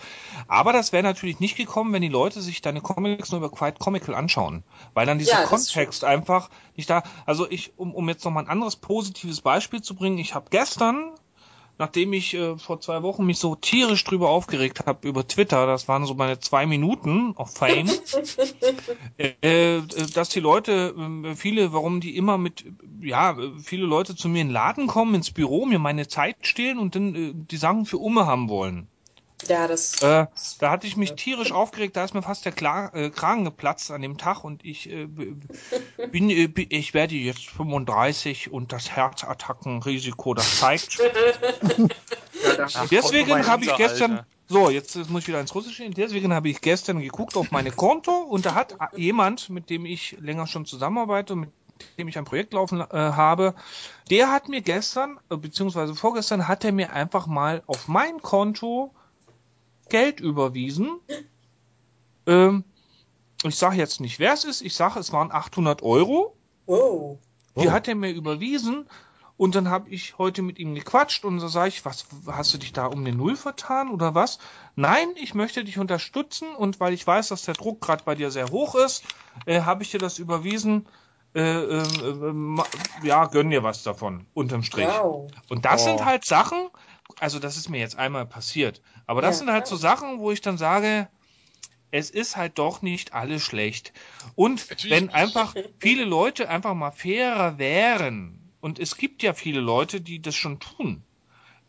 Aber 0.47 0.73
das 0.73 0.91
wäre 0.93 1.03
natürlich 1.03 1.39
nicht 1.39 1.57
gekommen, 1.57 1.93
wenn 1.93 2.01
die 2.01 2.07
Leute 2.09 2.41
sich 2.41 2.61
deine 2.61 2.81
Comics 2.81 3.31
nur 3.31 3.39
über 3.39 3.51
Quite 3.51 3.80
Comical 3.80 4.15
anschauen, 4.15 4.63
weil 4.93 5.05
dann 5.05 5.17
dieser 5.19 5.38
Ja, 5.38 5.43
Kontext 5.43 6.03
einfach 6.03 6.49
nicht 6.76 6.89
da. 6.89 7.03
Also 7.26 7.49
ich, 7.49 7.77
um, 7.77 7.93
um 7.93 8.07
jetzt 8.09 8.23
noch 8.26 8.31
mal 8.31 8.41
ein 8.41 8.47
anderes 8.49 8.76
positives 8.76 9.41
Beispiel 9.41 9.81
zu 9.81 9.95
bringen, 9.95 10.17
ich 10.17 10.35
habe 10.35 10.47
gestern 10.49 11.11
nachdem 11.80 12.14
ich 12.14 12.34
äh, 12.35 12.57
vor 12.57 12.80
zwei 12.81 13.01
Wochen 13.01 13.26
mich 13.26 13.39
so 13.39 13.56
tierisch 13.56 14.03
drüber 14.03 14.30
aufgeregt 14.30 14.85
habe 14.85 15.07
über 15.07 15.27
Twitter, 15.27 15.65
das 15.65 15.88
waren 15.88 16.06
so 16.06 16.14
meine 16.14 16.39
zwei 16.39 16.65
Minuten 16.65 17.34
auf 17.35 17.53
Fame, 17.53 17.89
äh, 19.18 19.31
äh, 19.41 19.81
dass 20.14 20.30
die 20.30 20.41
Leute, 20.41 20.93
äh, 21.23 21.35
viele, 21.35 21.73
warum 21.73 22.01
die 22.01 22.15
immer 22.15 22.38
mit, 22.38 22.65
ja, 23.01 23.38
viele 23.64 23.85
Leute 23.85 24.15
zu 24.15 24.27
mir 24.27 24.41
in 24.41 24.49
den 24.49 24.53
Laden 24.53 24.88
kommen, 24.88 25.15
ins 25.15 25.31
Büro, 25.31 25.65
mir 25.65 25.80
meine 25.80 26.07
Zeit 26.07 26.35
stehlen 26.41 26.77
und 26.77 26.95
dann 26.95 27.15
äh, 27.15 27.31
die 27.34 27.57
Sachen 27.57 27.85
für 27.85 27.97
Umme 27.97 28.27
haben 28.27 28.49
wollen. 28.49 28.88
Ja, 29.48 29.68
das. 29.68 30.02
Äh, 30.02 30.28
da 30.60 30.72
hatte 30.72 30.86
ich 30.86 30.98
mich 30.98 31.14
tierisch 31.14 31.52
aufgeregt, 31.52 31.95
da 31.95 32.03
ist 32.03 32.14
mir 32.14 32.22
fast 32.22 32.45
der 32.45 32.52
Kla 32.52 32.90
äh, 32.94 33.10
Kragen 33.10 33.45
geplatzt 33.45 33.90
an 33.91 34.02
dem 34.02 34.18
Tag 34.18 34.44
und 34.44 34.66
ich 34.66 34.90
äh, 34.90 35.06
bin, 35.06 36.30
äh, 36.30 36.49
ich 36.70 36.94
werde 36.94 37.16
jetzt 37.16 37.45
35 37.49 38.52
und 38.52 38.74
das 38.74 38.91
Herzattackenrisiko, 38.91 40.34
das 40.34 40.60
zeigt. 40.60 40.99
Ja, 42.57 42.86
Deswegen 42.90 43.45
habe 43.48 43.66
ich 43.66 43.76
gestern, 43.76 44.11
Alter. 44.11 44.28
so, 44.48 44.70
jetzt 44.70 44.95
äh, 44.95 45.03
muss 45.10 45.24
ich 45.24 45.28
wieder 45.28 45.41
ins 45.41 45.53
Russische 45.53 45.84
gehen, 45.84 45.94
deswegen 45.94 46.34
habe 46.34 46.48
ich 46.48 46.61
gestern 46.61 47.02
geguckt 47.02 47.36
auf 47.36 47.52
meine 47.52 47.72
Konto 47.72 48.11
und 48.11 48.45
da 48.45 48.56
hat 48.56 48.78
jemand, 48.95 49.49
mit 49.49 49.70
dem 49.70 49.86
ich 49.86 50.16
länger 50.20 50.48
schon 50.48 50.66
zusammenarbeite, 50.66 51.36
mit 51.36 51.49
dem 51.98 52.07
ich 52.07 52.18
ein 52.18 52.26
Projekt 52.26 52.53
laufen 52.53 52.80
äh, 52.80 52.86
habe, 52.94 53.56
der 54.10 54.32
hat 54.32 54.48
mir 54.48 54.61
gestern, 54.61 55.20
äh, 55.30 55.36
beziehungsweise 55.36 55.95
vorgestern, 55.95 56.48
hat 56.48 56.64
er 56.64 56.72
mir 56.72 56.94
einfach 56.94 57.28
mal 57.28 57.61
auf 57.68 57.88
mein 57.88 58.22
Konto 58.22 58.94
Geld 59.90 60.20
überwiesen. 60.20 60.99
Ähm, 62.26 62.64
ich 63.44 63.56
sage 63.56 63.78
jetzt 63.78 64.02
nicht, 64.02 64.20
wer 64.20 64.34
es 64.34 64.44
ist, 64.44 64.61
ich 64.61 64.76
sage, 64.76 64.99
es 64.99 65.11
waren 65.14 65.32
800 65.32 65.82
Euro. 65.82 66.36
Wow. 66.66 67.18
Die 67.56 67.68
Oh. 67.68 67.72
hat 67.72 67.88
er 67.88 67.95
mir 67.95 68.11
überwiesen 68.11 68.88
und 69.38 69.56
dann 69.56 69.70
habe 69.70 69.90
ich 69.90 70.18
heute 70.18 70.41
mit 70.41 70.60
ihm 70.60 70.76
gequatscht 70.76 71.26
und 71.26 71.40
so 71.40 71.48
sage 71.48 71.70
ich, 71.70 71.86
was 71.86 72.06
hast 72.28 72.53
du 72.53 72.57
dich 72.57 72.74
da 72.74 72.86
um 72.86 73.03
den 73.06 73.18
Null 73.18 73.36
vertan 73.36 73.90
oder 73.90 74.14
was? 74.14 74.40
Nein, 74.76 75.07
ich 75.16 75.34
möchte 75.34 75.64
dich 75.64 75.78
unterstützen 75.80 76.53
und 76.56 76.80
weil 76.80 76.94
ich 76.94 77.06
weiß, 77.07 77.30
dass 77.30 77.44
der 77.44 77.56
Druck 77.56 77.82
gerade 77.82 78.03
bei 78.03 78.16
dir 78.16 78.32
sehr 78.32 78.52
hoch 78.52 78.76
ist, 78.76 79.03
äh, 79.45 79.61
habe 79.61 79.84
ich 79.84 79.91
dir 79.91 79.99
das 79.99 80.20
überwiesen. 80.20 80.88
Äh, 81.36 81.41
äh, 81.41 81.84
äh, 81.84 82.34
ja, 83.03 83.26
gönn 83.28 83.49
dir 83.52 83.64
was 83.64 83.84
davon, 83.84 84.26
unterm 84.34 84.64
Strich. 84.64 84.88
Wow. 84.88 85.32
Und 85.49 85.64
das 85.66 85.84
Oh. 85.84 85.86
sind 85.86 86.03
halt 86.06 86.26
Sachen, 86.26 86.70
also 87.19 87.39
das 87.39 87.57
ist 87.57 87.69
mir 87.69 87.79
jetzt 87.79 87.97
einmal 87.97 88.25
passiert, 88.25 88.81
aber 89.05 89.21
das 89.21 89.35
Ja, 89.35 89.39
sind 89.39 89.51
halt 89.51 89.67
so 89.67 89.75
Sachen, 89.75 90.19
wo 90.19 90.31
ich 90.31 90.41
dann 90.41 90.57
sage, 90.57 91.07
es 91.91 92.09
ist 92.09 92.37
halt 92.37 92.57
doch 92.59 92.81
nicht 92.81 93.13
alles 93.13 93.43
schlecht. 93.43 93.93
Und 94.35 94.69
Natürlich 94.69 94.91
wenn 94.91 95.03
nicht. 95.05 95.15
einfach 95.15 95.55
viele 95.79 96.05
Leute 96.05 96.49
einfach 96.49 96.73
mal 96.75 96.91
fairer 96.91 97.57
wären, 97.57 98.35
und 98.61 98.77
es 98.79 98.97
gibt 98.97 99.23
ja 99.23 99.33
viele 99.33 99.61
Leute, 99.61 100.01
die 100.01 100.21
das 100.21 100.35
schon 100.35 100.59
tun, 100.59 101.03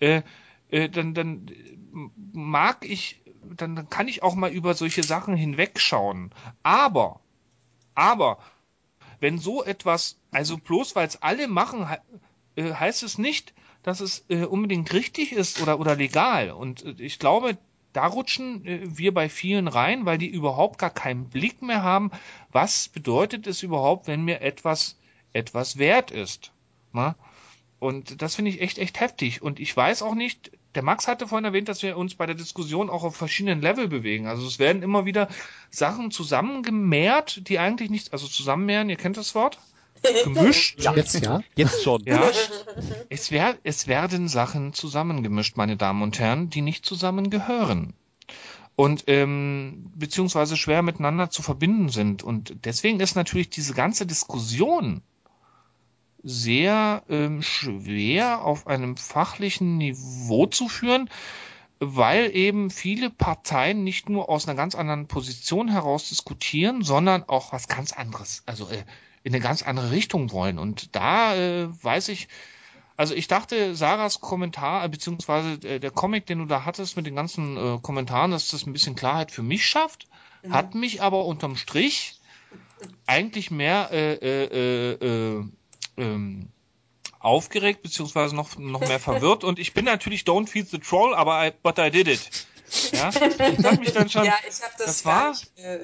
äh, 0.01 0.23
äh, 0.71 0.89
dann, 0.89 1.15
dann 1.15 1.47
mag 2.33 2.85
ich, 2.85 3.23
dann, 3.45 3.77
dann 3.77 3.89
kann 3.89 4.09
ich 4.09 4.23
auch 4.23 4.35
mal 4.35 4.51
über 4.51 4.75
solche 4.75 5.03
Sachen 5.05 5.37
hinwegschauen. 5.37 6.35
Aber, 6.63 7.21
aber, 7.95 8.39
wenn 9.21 9.39
so 9.39 9.65
etwas, 9.65 10.21
also 10.31 10.59
bloß 10.59 10.97
weil 10.97 11.07
es 11.07 11.23
alle 11.23 11.49
machen, 11.49 11.89
he- 11.89 12.63
äh, 12.63 12.75
heißt 12.75 13.03
es 13.03 13.19
nicht, 13.19 13.55
dass 13.83 14.01
es 14.01 14.25
äh, 14.29 14.45
unbedingt 14.45 14.93
richtig 14.93 15.33
ist 15.33 15.63
oder, 15.63 15.81
oder 15.81 15.97
legal. 15.97 16.51
Und 16.51 16.85
äh, 16.85 16.95
ich 16.99 17.19
glaube, 17.19 17.57
da 17.93 18.07
rutschen 18.07 18.67
äh, 18.67 18.81
wir 18.85 19.13
bei 19.15 19.29
vielen 19.29 19.69
rein, 19.69 20.07
weil 20.07 20.19
die 20.19 20.29
überhaupt 20.29 20.79
gar 20.79 20.91
keinen 20.91 21.29
Blick 21.29 21.63
mehr 21.63 21.83
haben, 21.83 22.11
was 22.53 22.89
bedeutet 22.89 23.47
es 23.47 23.63
überhaupt, 23.63 24.07
wenn 24.07 24.23
mir 24.25 24.41
etwas, 24.41 24.99
etwas 25.33 25.79
wert 25.79 26.11
ist. 26.11 26.53
Na? 26.93 27.17
Und 27.79 28.21
das 28.21 28.35
finde 28.35 28.51
ich 28.51 28.61
echt, 28.61 28.79
echt 28.79 29.01
heftig. 29.01 29.41
Und 29.41 29.59
ich 29.59 29.75
weiß 29.75 30.03
auch 30.03 30.15
nicht, 30.15 30.53
der 30.75 30.83
Max 30.83 31.09
hatte 31.09 31.27
vorhin 31.27 31.47
erwähnt, 31.47 31.69
dass 31.69 31.83
wir 31.83 31.97
uns 31.97 32.15
bei 32.15 32.27
der 32.27 32.35
Diskussion 32.35 32.91
auch 32.91 33.03
auf 33.03 33.17
verschiedenen 33.17 33.63
Level 33.63 33.89
bewegen. 33.89 34.27
Also 34.27 34.47
es 34.47 34.59
werden 34.59 34.83
immer 34.83 35.07
wieder 35.07 35.29
Sachen 35.71 36.11
zusammengemehrt, 36.11 37.49
die 37.49 37.59
eigentlich 37.59 37.91
nicht, 37.91 38.13
also 38.13 38.29
zusammenmehren, 38.29 38.91
ihr 38.91 38.97
kennt 38.97 39.17
das 39.17 39.35
Wort? 39.35 39.59
Gemischt? 40.03 40.81
Jetzt 40.97 41.15
ja. 41.21 41.41
Jetzt 41.55 41.83
schon. 41.83 42.03
Ja. 42.05 42.31
Es, 43.09 43.31
wer, 43.31 43.57
es 43.65 43.87
werden 43.87 44.29
Sachen 44.29 44.73
zusammengemischt, 44.73 45.57
meine 45.57 45.77
Damen 45.77 46.03
und 46.03 46.19
Herren, 46.19 46.51
die 46.51 46.63
nicht 46.63 46.87
zusammengehören. 46.87 47.95
Und 48.77 49.05
ähm, 49.09 49.93
beziehungsweise 49.95 50.57
schwer 50.57 50.83
miteinander 50.83 51.31
zu 51.31 51.43
verbinden 51.43 51.91
sind. 51.91 52.23
Und 52.23 52.65
deswegen 52.65 53.01
ist 53.01 53.15
natürlich 53.15 53.51
diese 53.51 53.75
ganze 53.75 54.07
Diskussion 54.07 55.03
sehr 56.23 57.03
ähm, 57.09 57.43
schwer 57.43 58.43
auf 58.45 58.67
einem 58.67 58.97
fachlichen 58.97 59.79
Niveau 59.79 60.47
zu 60.47 60.69
führen, 60.69 61.11
weil 61.79 62.35
eben 62.37 62.71
viele 62.71 63.11
Parteien 63.11 63.85
nicht 63.85 64.09
nur 64.09 64.29
aus 64.29 64.47
einer 64.47 64.57
ganz 64.57 64.75
anderen 64.75 65.09
Position 65.09 65.69
heraus 65.69 66.09
diskutieren, 66.09 66.83
sondern 66.83 67.25
auch 67.25 67.53
was 67.53 67.69
ganz 67.69 67.93
anderes, 67.93 68.43
also 68.47 68.69
äh, 68.69 68.85
in 69.23 69.35
eine 69.35 69.43
ganz 69.43 69.63
andere 69.63 69.91
Richtung 69.91 70.33
wollen. 70.33 70.59
Und 70.59 70.95
da 70.97 71.35
äh, 71.35 71.69
weiß 71.83 72.09
ich, 72.09 72.29
also 72.97 73.15
ich 73.15 73.29
dachte, 73.29 73.75
Sarahs 73.75 74.21
Kommentar, 74.21 74.85
äh, 74.85 74.89
beziehungsweise 74.89 75.55
äh, 75.67 75.81
der 75.81 75.91
Comic, 75.91 76.27
den 76.27 76.39
du 76.39 76.45
da 76.47 76.65
hattest 76.65 76.97
mit 76.97 77.07
den 77.07 77.17
ganzen 77.17 77.57
äh, 77.57 77.79
Kommentaren, 77.81 78.31
dass 78.31 78.49
das 78.49 78.67
ein 78.67 78.73
bisschen 78.73 78.95
Klarheit 78.95 79.31
für 79.31 79.43
mich 79.43 79.67
schafft, 79.67 80.07
hat 80.49 80.75
mich 80.75 81.03
aber 81.03 81.27
unterm 81.27 81.57
Strich 81.57 82.19
eigentlich 83.07 83.51
mehr 83.51 83.91
äh, 83.93 84.15
äh, 84.15 84.93
äh, 84.95 85.45
ähm, 85.99 86.49
aufgeregt, 87.19 87.83
beziehungsweise 87.83 88.35
noch, 88.35 88.57
noch 88.57 88.81
mehr 88.81 89.01
verwirrt. 89.01 89.45
Und 89.45 89.59
ich 89.59 89.75
bin 89.75 89.85
natürlich 89.85 90.23
Don't 90.23 90.49
Feed 90.49 90.69
the 90.69 90.79
Troll, 90.79 91.15
aber 91.15 91.47
I, 91.47 91.53
but 91.63 91.79
I 91.79 91.91
did 91.91 92.09
it. 92.09 92.47
Ja, 92.93 93.09
ich 93.11 93.65
hab 93.65 93.79
mich 93.79 93.93
dann 93.93 94.09
schon. 94.11 94.25
Ja, 94.25 94.35
ich 94.49 94.63
habe 94.63 94.73
das, 94.79 94.87
das 94.87 95.03
gar 95.03 95.23
war- 95.25 95.31
nicht 95.31 95.59
äh, 95.59 95.79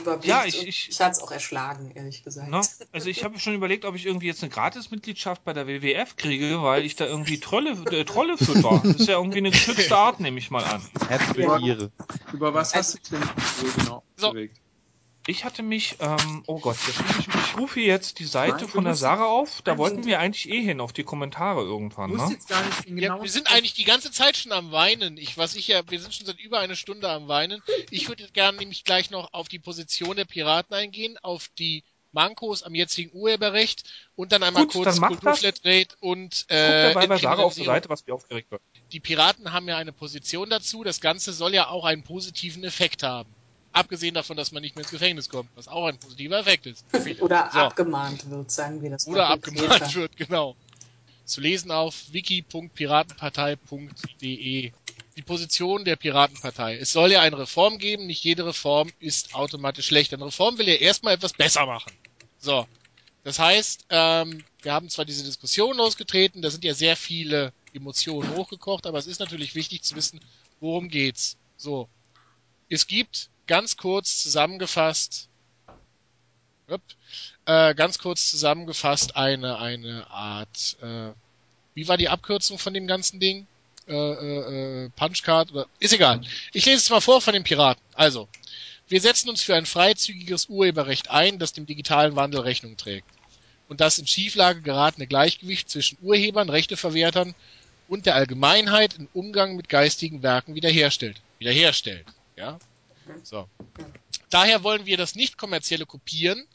überblickt. 0.00 0.24
Ja, 0.26 0.44
ich- 0.44 0.66
ich- 0.66 0.88
ich 0.90 1.00
hatte 1.00 1.12
es 1.12 1.20
auch 1.22 1.30
erschlagen, 1.30 1.90
ehrlich 1.94 2.22
gesagt. 2.22 2.50
Ne? 2.50 2.60
Also 2.92 3.08
ich 3.08 3.24
habe 3.24 3.38
schon 3.38 3.54
überlegt, 3.54 3.84
ob 3.84 3.94
ich 3.94 4.06
irgendwie 4.06 4.26
jetzt 4.26 4.42
eine 4.42 4.50
Gratismitgliedschaft 4.50 5.44
bei 5.44 5.52
der 5.52 5.66
WWF 5.66 6.16
kriege, 6.16 6.62
weil 6.62 6.84
ich 6.84 6.96
da 6.96 7.06
irgendwie 7.06 7.40
Trolle, 7.40 7.70
äh, 7.90 8.04
Trolle 8.04 8.36
fütter. 8.38 8.80
Das 8.84 8.96
ist 8.96 9.08
ja 9.08 9.14
irgendwie 9.16 9.38
eine 9.38 9.50
geschützte 9.50 9.96
Art, 9.96 10.20
nehme 10.20 10.38
ich 10.38 10.50
mal 10.50 10.64
an. 10.64 10.82
Herzbegehre. 11.08 11.90
über 12.32 12.54
was 12.54 12.74
hast 12.74 12.94
du 12.94 12.98
dich 12.98 13.10
denn 13.10 13.22
so 13.60 13.80
genau 13.80 14.02
So. 14.16 14.26
aufgeregt? 14.28 14.58
Ich 15.26 15.44
hatte 15.44 15.62
mich, 15.62 15.96
ähm, 16.00 16.42
oh 16.46 16.60
Gott, 16.60 16.76
jetzt 16.86 17.00
rufe 17.00 17.20
ich, 17.20 17.26
ich 17.54 17.60
rufe 17.60 17.80
jetzt 17.80 18.18
die 18.18 18.24
Seite 18.24 18.56
Nein, 18.64 18.68
von 18.68 18.84
der 18.84 18.94
Sarah 18.94 19.26
auf. 19.26 19.62
Da 19.62 19.78
wollten 19.78 20.04
wir 20.04 20.18
eigentlich 20.18 20.48
eh 20.48 20.60
hin, 20.60 20.80
auf 20.80 20.92
die 20.92 21.04
Kommentare 21.04 21.62
irgendwann, 21.62 22.10
ne? 22.10 22.28
jetzt 22.30 22.48
gar 22.48 22.64
nicht 22.64 22.84
in 22.86 22.98
Ja, 22.98 23.08
genau 23.08 23.22
wir 23.22 23.30
sind 23.30 23.50
eigentlich 23.50 23.74
die 23.74 23.84
ganze 23.84 24.10
Zeit 24.10 24.36
schon 24.36 24.52
am 24.52 24.72
Weinen. 24.72 25.16
Ich, 25.16 25.38
was 25.38 25.54
ich 25.54 25.68
ja, 25.68 25.82
wir 25.88 26.00
sind 26.00 26.14
schon 26.14 26.26
seit 26.26 26.40
über 26.40 26.58
eine 26.58 26.76
Stunde 26.76 27.08
am 27.08 27.28
Weinen. 27.28 27.62
Ich 27.90 28.08
würde 28.08 28.28
gerne 28.32 28.58
nämlich 28.58 28.84
gleich 28.84 29.10
noch 29.10 29.32
auf 29.32 29.48
die 29.48 29.58
Position 29.58 30.16
der 30.16 30.24
Piraten 30.24 30.74
eingehen, 30.74 31.16
auf 31.22 31.48
die 31.58 31.84
Mankos 32.12 32.62
am 32.62 32.74
jetzigen 32.74 33.10
Urheberrecht 33.12 33.84
und 34.14 34.32
dann 34.32 34.42
einmal 34.42 34.64
Gut, 34.64 34.74
kurz 34.74 34.84
dann 34.86 35.00
mach 35.00 35.10
das. 35.10 35.40
Kulturflatrate 35.40 35.96
und 36.00 36.46
Guck 36.48 36.56
äh, 36.56 36.94
dabei 36.94 37.06
bei 37.06 37.18
Sarah 37.18 37.42
auf 37.42 37.56
Entkriminalisierung. 37.56 37.66
Seite, 37.66 37.88
was 37.88 38.06
mir 38.06 38.14
aufgeregt 38.14 38.50
wird. 38.50 38.62
Die 38.92 39.00
Piraten 39.00 39.52
haben 39.52 39.68
ja 39.68 39.76
eine 39.76 39.92
Position 39.92 40.50
dazu. 40.50 40.84
Das 40.84 41.00
Ganze 41.00 41.32
soll 41.32 41.54
ja 41.54 41.68
auch 41.68 41.84
einen 41.84 42.02
positiven 42.02 42.64
Effekt 42.64 43.02
haben. 43.02 43.34
Abgesehen 43.74 44.14
davon, 44.14 44.36
dass 44.36 44.52
man 44.52 44.62
nicht 44.62 44.76
mehr 44.76 44.84
ins 44.84 44.92
Gefängnis 44.92 45.28
kommt, 45.28 45.50
was 45.56 45.66
auch 45.66 45.86
ein 45.86 45.98
positiver 45.98 46.38
Effekt 46.38 46.66
ist. 46.66 46.84
Oder 47.20 47.50
So. 47.52 47.58
abgemahnt 47.58 48.30
wird, 48.30 48.48
sagen 48.50 48.80
wir 48.80 48.90
das 48.90 49.06
Oder 49.08 49.26
abgemahnt 49.28 49.68
konkreter. 49.68 49.94
wird, 49.96 50.16
genau. 50.16 50.54
Zu 51.24 51.40
lesen 51.40 51.72
auf 51.72 52.12
wiki.piratenpartei.de. 52.12 54.70
Die 55.16 55.22
Position 55.22 55.84
der 55.84 55.96
Piratenpartei. 55.96 56.76
Es 56.78 56.92
soll 56.92 57.10
ja 57.12 57.20
eine 57.20 57.36
Reform 57.38 57.78
geben, 57.78 58.06
nicht 58.06 58.22
jede 58.22 58.46
Reform 58.46 58.92
ist 59.00 59.34
automatisch 59.34 59.86
schlecht. 59.86 60.14
Eine 60.14 60.26
Reform 60.26 60.56
will 60.58 60.68
ja 60.68 60.74
erstmal 60.74 61.14
etwas 61.14 61.32
besser 61.32 61.66
machen. 61.66 61.92
So. 62.38 62.66
Das 63.24 63.38
heißt, 63.40 63.86
ähm, 63.90 64.44
wir 64.62 64.72
haben 64.72 64.88
zwar 64.88 65.04
diese 65.04 65.24
Diskussion 65.24 65.76
losgetreten, 65.76 66.42
da 66.42 66.50
sind 66.50 66.62
ja 66.64 66.74
sehr 66.74 66.94
viele 66.96 67.52
Emotionen 67.72 68.36
hochgekocht, 68.36 68.86
aber 68.86 68.98
es 68.98 69.06
ist 69.08 69.18
natürlich 69.18 69.56
wichtig 69.56 69.82
zu 69.82 69.96
wissen, 69.96 70.20
worum 70.60 70.88
geht's. 70.88 71.36
So. 71.56 71.88
Es 72.68 72.86
gibt 72.86 73.30
ganz 73.46 73.76
kurz 73.76 74.22
zusammengefasst, 74.22 75.28
äh, 77.46 77.74
ganz 77.74 77.98
kurz 77.98 78.30
zusammengefasst 78.30 79.16
eine, 79.16 79.58
eine 79.58 80.10
Art, 80.10 80.76
äh, 80.82 81.10
wie 81.74 81.88
war 81.88 81.96
die 81.96 82.08
Abkürzung 82.08 82.58
von 82.58 82.74
dem 82.74 82.86
ganzen 82.86 83.20
Ding? 83.20 83.46
Äh, 83.86 83.92
äh, 83.92 84.84
äh, 84.84 84.90
Punchcard 84.96 85.52
oder, 85.52 85.66
ist 85.78 85.92
egal. 85.92 86.22
Ich 86.54 86.64
lese 86.64 86.78
es 86.78 86.90
mal 86.90 87.00
vor 87.02 87.20
von 87.20 87.34
den 87.34 87.44
Piraten. 87.44 87.82
Also, 87.94 88.28
wir 88.88 89.00
setzen 89.00 89.28
uns 89.28 89.42
für 89.42 89.54
ein 89.56 89.66
freizügiges 89.66 90.48
Urheberrecht 90.48 91.10
ein, 91.10 91.38
das 91.38 91.52
dem 91.52 91.66
digitalen 91.66 92.16
Wandel 92.16 92.40
Rechnung 92.40 92.76
trägt. 92.78 93.06
und 93.68 93.80
das 93.80 93.98
in 93.98 94.06
Schieflage 94.06 94.62
geratene 94.62 95.06
Gleichgewicht 95.06 95.68
zwischen 95.70 95.98
Urhebern, 96.02 96.48
Rechteverwertern 96.50 97.34
und 97.88 98.06
der 98.06 98.14
Allgemeinheit 98.14 98.94
im 98.98 99.08
Umgang 99.12 99.56
mit 99.56 99.68
geistigen 99.68 100.22
Werken 100.22 100.54
wiederherstellt. 100.54 101.20
Wiederherstellt. 101.38 102.06
Ja? 102.36 102.58
So. 103.22 103.48
Daher 104.30 104.62
wollen 104.62 104.86
wir 104.86 104.96
das 104.96 105.14
nicht 105.14 105.38
kommerzielle 105.38 105.86
Kopieren 105.86 106.46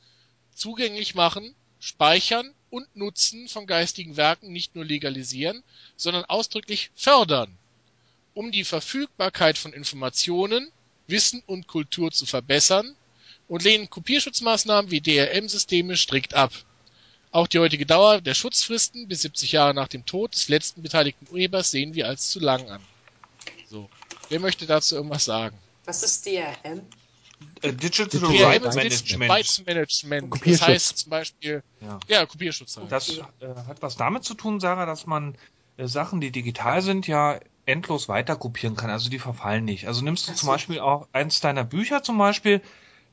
zugänglich 0.54 1.16
machen, 1.16 1.56
speichern 1.80 2.54
und 2.70 2.94
Nutzen 2.96 3.48
von 3.48 3.66
geistigen 3.66 4.18
Werken 4.18 4.52
nicht 4.52 4.76
nur 4.76 4.86
legalisieren, 4.86 5.64
sondern 5.96 6.26
ausdrücklich 6.26 6.92
fördern, 6.96 7.58
um 8.34 8.52
die 8.52 8.64
Verfügbarkeit 8.64 9.58
von 9.58 9.74
Informationen, 9.74 10.72
Wissen 11.08 11.42
und 11.46 11.68
Kultur 11.68 12.12
zu 12.12 12.26
verbessern 12.26 12.96
und 13.48 13.64
lehnen 13.64 13.90
Kopierschutzmaßnahmen 13.90 14.92
wie 14.92 15.02
DRM-Systeme 15.02 15.98
strikt 15.98 16.34
ab. 16.34 16.52
Auch 17.32 17.48
die 17.48 17.60
heutige 17.60 17.86
Dauer 17.86 18.22
der 18.22 18.34
Schutzfristen 18.34 19.08
bis 19.08 19.22
70 19.22 19.52
Jahre 19.54 19.74
nach 19.74 19.88
dem 19.88 20.06
Tod 20.06 20.34
des 20.34 20.50
letzten 20.50 20.82
beteiligten 20.82 21.28
Urhebers 21.32 21.72
sehen 21.72 21.94
wir 21.94 22.08
als 22.08 22.30
zu 22.30 22.40
lang 22.40 22.70
an. 22.70 22.82
So. 23.68 23.90
Wer 24.30 24.40
möchte 24.40 24.66
dazu 24.66 24.96
irgendwas 24.96 25.26
sagen? 25.26 25.58
Was 25.86 26.04
ist 26.04 26.26
DRM? 26.26 26.82
Äh, 27.62 27.72
Digital 27.74 28.08
Digital 28.08 28.46
Right 28.46 28.64
Rights 28.64 28.76
Management. 28.76 29.32
Rights 29.32 29.66
Management. 29.66 30.46
Das 30.46 30.62
heißt 30.62 30.98
zum 30.98 31.10
Beispiel, 31.10 31.64
Ja. 31.82 32.00
ja, 32.08 32.26
Kopierschutz 32.26 32.78
halt. 32.78 32.92
Das 32.92 33.18
äh, 33.18 33.22
hat 33.68 33.82
was 33.82 33.96
damit 33.96 34.24
zu 34.24 34.34
tun, 34.34 34.60
Sarah, 34.60 34.86
dass 34.86 35.06
man 35.06 35.38
äh, 35.78 35.88
Sachen, 35.88 36.20
die 36.22 36.32
digital 36.32 36.82
sind, 36.82 37.08
ja 37.08 37.40
endlos 37.66 38.10
weiter 38.10 38.36
kopieren 38.36 38.76
kann. 38.76 38.90
Also 38.90 39.10
die 39.10 39.20
verfallen 39.20 39.64
nicht. 39.64 39.88
Also 39.88 40.04
nimmst 40.04 40.28
du 40.28 40.32
Ach 40.32 40.36
zum 40.36 40.48
so. 40.48 40.52
Beispiel 40.52 40.80
auch 40.80 41.08
eins 41.14 41.40
deiner 41.40 41.64
Bücher 41.64 42.04
zum 42.04 42.18
Beispiel, 42.18 42.62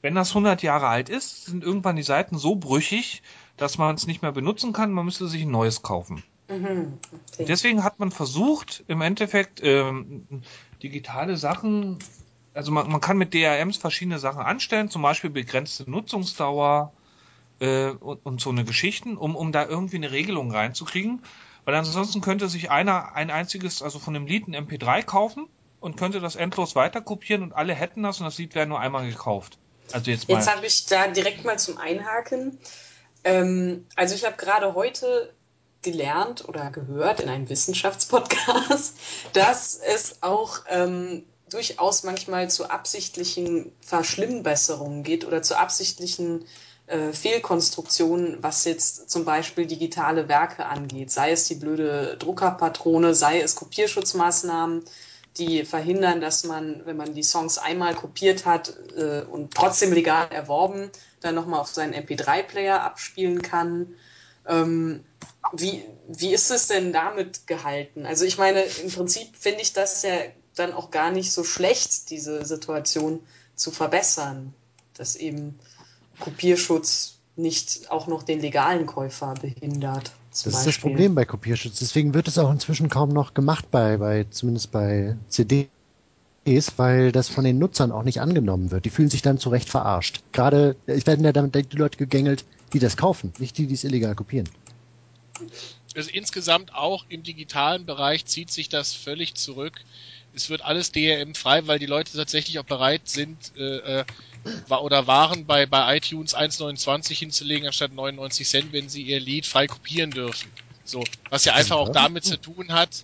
wenn 0.03 0.15
das 0.15 0.31
100 0.31 0.63
Jahre 0.63 0.89
alt 0.89 1.09
ist, 1.09 1.47
sind 1.47 1.63
irgendwann 1.63 1.97
die 1.97 2.03
Seiten 2.03 2.39
so 2.39 2.57
brüchig, 2.57 3.23
dass 3.57 3.79
man 3.79 3.95
es 3.95 4.07
nicht 4.07 4.23
mehr 4.23 4.33
benutzen 4.33 4.73
kann. 4.73 4.93
Man 4.93 5.05
müsste 5.05 5.29
sich 5.29 5.43
ein 5.43 5.51
neues 5.51 5.83
kaufen. 5.83 6.23
Mhm. 6.49 6.99
Okay. 7.33 7.45
Deswegen 7.47 7.83
hat 7.83 7.99
man 7.99 8.11
versucht, 8.11 8.85
im 8.89 9.01
Endeffekt 9.01 9.61
ähm, 9.63 10.43
digitale 10.83 11.37
Sachen, 11.37 11.99
also 12.57 12.73
man, 12.73 12.91
man 12.91 13.01
kann 13.01 13.19
mit 13.19 13.35
DRMs 13.35 13.77
verschiedene 13.77 14.19
Sachen 14.19 14.41
anstellen, 14.41 14.91
zum 14.91 15.03
Beispiel 15.03 15.31
begrenzte 15.31 15.89
Nutzungsdauer 15.89 16.93
äh, 17.61 17.91
und, 17.91 18.25
und 18.25 18.41
so 18.41 18.51
eine 18.51 18.65
Geschichten, 18.65 19.17
um, 19.17 19.37
um 19.37 19.53
da 19.53 19.67
irgendwie 19.67 19.97
eine 19.97 20.11
Regelung 20.11 20.51
reinzukriegen. 20.51 21.23
Weil 21.65 21.75
ansonsten 21.75 22.21
könnte 22.21 22.49
sich 22.49 22.71
einer 22.71 23.15
ein 23.15 23.31
einziges, 23.31 23.83
also 23.83 23.99
von 23.99 24.15
dem 24.15 24.27
Lied 24.27 24.49
ein 24.49 24.55
MP3 24.55 25.03
kaufen 25.03 25.49
und 25.81 25.97
könnte 25.97 26.21
das 26.21 26.37
endlos 26.37 26.77
weiter 26.77 27.01
kopieren 27.01 27.43
und 27.43 27.53
alle 27.53 27.75
hätten 27.75 28.03
das 28.03 28.21
und 28.21 28.25
das 28.25 28.39
Lied 28.39 28.55
wäre 28.55 28.67
nur 28.67 28.81
einmal 28.81 29.09
gekauft. 29.09 29.59
Also 29.93 30.11
jetzt 30.11 30.29
mal. 30.29 30.37
Jetzt 30.37 30.55
habe 30.55 30.67
ich 30.67 30.87
da 30.87 31.09
direkt 31.09 31.45
mal 31.45 31.59
zum 31.59 31.77
Einhaken. 31.79 32.59
Ähm, 33.25 33.85
also 33.97 34.15
ich 34.15 34.25
habe 34.25 34.37
gerade 34.37 34.75
heute 34.75 35.35
gelernt 35.83 36.49
oder 36.49 36.71
gehört 36.71 37.21
in 37.21 37.29
einem 37.29 37.49
Wissenschaftspodcast, 37.49 38.97
dass 39.33 39.77
es 39.77 40.23
auch 40.23 40.61
ähm, 40.69 41.25
durchaus 41.49 42.03
manchmal 42.03 42.51
zu 42.51 42.71
absichtlichen 42.71 43.73
Verschlimmbesserungen 43.81 45.03
geht 45.03 45.25
oder 45.25 45.43
zu 45.43 45.59
absichtlichen 45.59 46.45
äh, 46.87 47.13
Fehlkonstruktionen, 47.13 48.43
was 48.43 48.65
jetzt 48.65 49.11
zum 49.11 49.25
Beispiel 49.25 49.67
digitale 49.67 50.29
Werke 50.29 50.67
angeht. 50.67 51.11
Sei 51.11 51.33
es 51.33 51.47
die 51.47 51.55
blöde 51.55 52.17
Druckerpatrone, 52.19 53.15
sei 53.15 53.41
es 53.41 53.55
Kopierschutzmaßnahmen, 53.55 54.85
die 55.39 55.65
verhindern, 55.65 56.21
dass 56.21 56.45
man, 56.45 56.83
wenn 56.87 56.97
man 56.97 57.15
die 57.15 57.23
Songs 57.23 57.59
einmal 57.59 57.95
kopiert 57.95 58.47
hat 58.47 58.75
äh, 58.97 59.23
und 59.23 59.55
trotzdem 59.55 59.93
legal 59.93 60.29
erworben, 60.31 60.91
dann 61.21 61.35
nochmal 61.35 61.61
auf 61.61 61.69
seinen 61.69 61.95
MP3-Player 61.95 62.81
abspielen 62.81 63.43
kann. 63.43 63.95
Ähm, 64.47 65.05
wie, 65.53 65.85
wie 66.09 66.33
ist 66.33 66.51
es 66.51 66.69
denn 66.69 66.93
damit 66.93 67.47
gehalten? 67.47 68.07
Also 68.07 68.25
ich 68.25 68.39
meine, 68.39 68.63
im 68.63 68.91
Prinzip 68.91 69.37
finde 69.37 69.61
ich 69.61 69.73
das 69.73 70.03
ja 70.03 70.17
dann 70.57 70.73
auch 70.73 70.91
gar 70.91 71.11
nicht 71.13 71.33
so 71.33 71.45
schlecht, 71.45 72.11
diese 72.11 72.45
Situation 72.45 73.21
zu 73.55 73.71
verbessern, 73.71 74.53
dass 74.95 75.17
eben 75.17 75.59
Kopierschutz 76.21 77.19
nicht 77.37 77.91
auch 77.91 78.07
noch 78.07 78.23
den 78.23 78.41
legalen 78.41 78.87
Käufer 78.87 79.35
behindert. 79.35 80.13
Das 80.31 80.47
ist 80.47 80.57
das 80.57 80.65
Beispiel. 80.65 80.91
Problem 80.91 81.15
bei 81.15 81.25
Kopierschutz. 81.25 81.79
Deswegen 81.79 82.15
wird 82.15 82.29
es 82.29 82.39
auch 82.39 82.51
inzwischen 82.51 82.89
kaum 82.89 83.11
noch 83.11 83.35
gemacht 83.35 83.71
bei, 83.71 83.99
bei 83.99 84.25
zumindest 84.31 84.73
bei 84.73 85.17
CDs, 85.29 85.69
weil 86.77 87.13
das 87.13 87.29
von 87.29 87.45
den 87.45 87.59
Nutzern 87.59 87.93
auch 87.93 88.03
nicht 88.03 88.21
angenommen 88.21 88.71
wird. 88.71 88.85
Die 88.85 88.91
fühlen 88.91 89.11
sich 89.11 89.23
dann 89.23 89.39
zu 89.39 89.51
Recht 89.51 89.69
verarscht. 89.69 90.23
Gerade, 90.33 90.77
es 90.87 91.07
werden 91.07 91.25
ja 91.25 91.33
damit 91.33 91.73
die 91.73 91.77
Leute 91.77 91.99
gegängelt, 91.99 92.45
die 92.73 92.79
das 92.79 92.97
kaufen, 92.97 93.33
nicht 93.39 93.57
die, 93.59 93.67
die 93.67 93.75
es 93.75 93.85
illegal 93.85 94.15
kopieren. 94.15 94.49
Also 95.95 96.11
insgesamt 96.11 96.75
auch 96.75 97.07
im 97.09 97.23
digitalen 97.23 97.87
Bereich 97.87 98.27
zieht 98.27 98.51
sich 98.51 98.69
das 98.69 98.93
völlig 98.93 99.35
zurück. 99.35 99.81
Es 100.37 100.51
wird 100.51 100.63
alles 100.63 100.93
DRM-frei, 100.93 101.67
weil 101.67 101.79
die 101.79 101.87
Leute 101.87 102.13
tatsächlich 102.15 102.59
auch 102.59 102.65
bereit 102.65 103.09
sind 103.09 103.53
äh, 103.57 104.01
äh, 104.01 104.05
oder 104.69 105.07
waren 105.07 105.47
bei, 105.47 105.65
bei 105.65 105.97
iTunes 105.97 106.37
1,29 106.37 107.15
hinzulegen 107.15 107.67
anstatt 107.67 107.93
99 107.93 108.47
Cent, 108.47 108.73
wenn 108.73 108.89
sie 108.91 109.03
ihr 109.03 109.19
Lied 109.19 109.47
frei 109.47 109.67
kopieren 109.67 110.13
dürfen. 110.13 110.53
So, 110.85 111.05
was 111.31 111.47
ja 111.47 111.55
einfach 111.55 111.77
auch 111.77 111.89
damit 111.89 112.25
zu 112.25 112.39
tun 112.39 112.73
hat, 112.73 113.03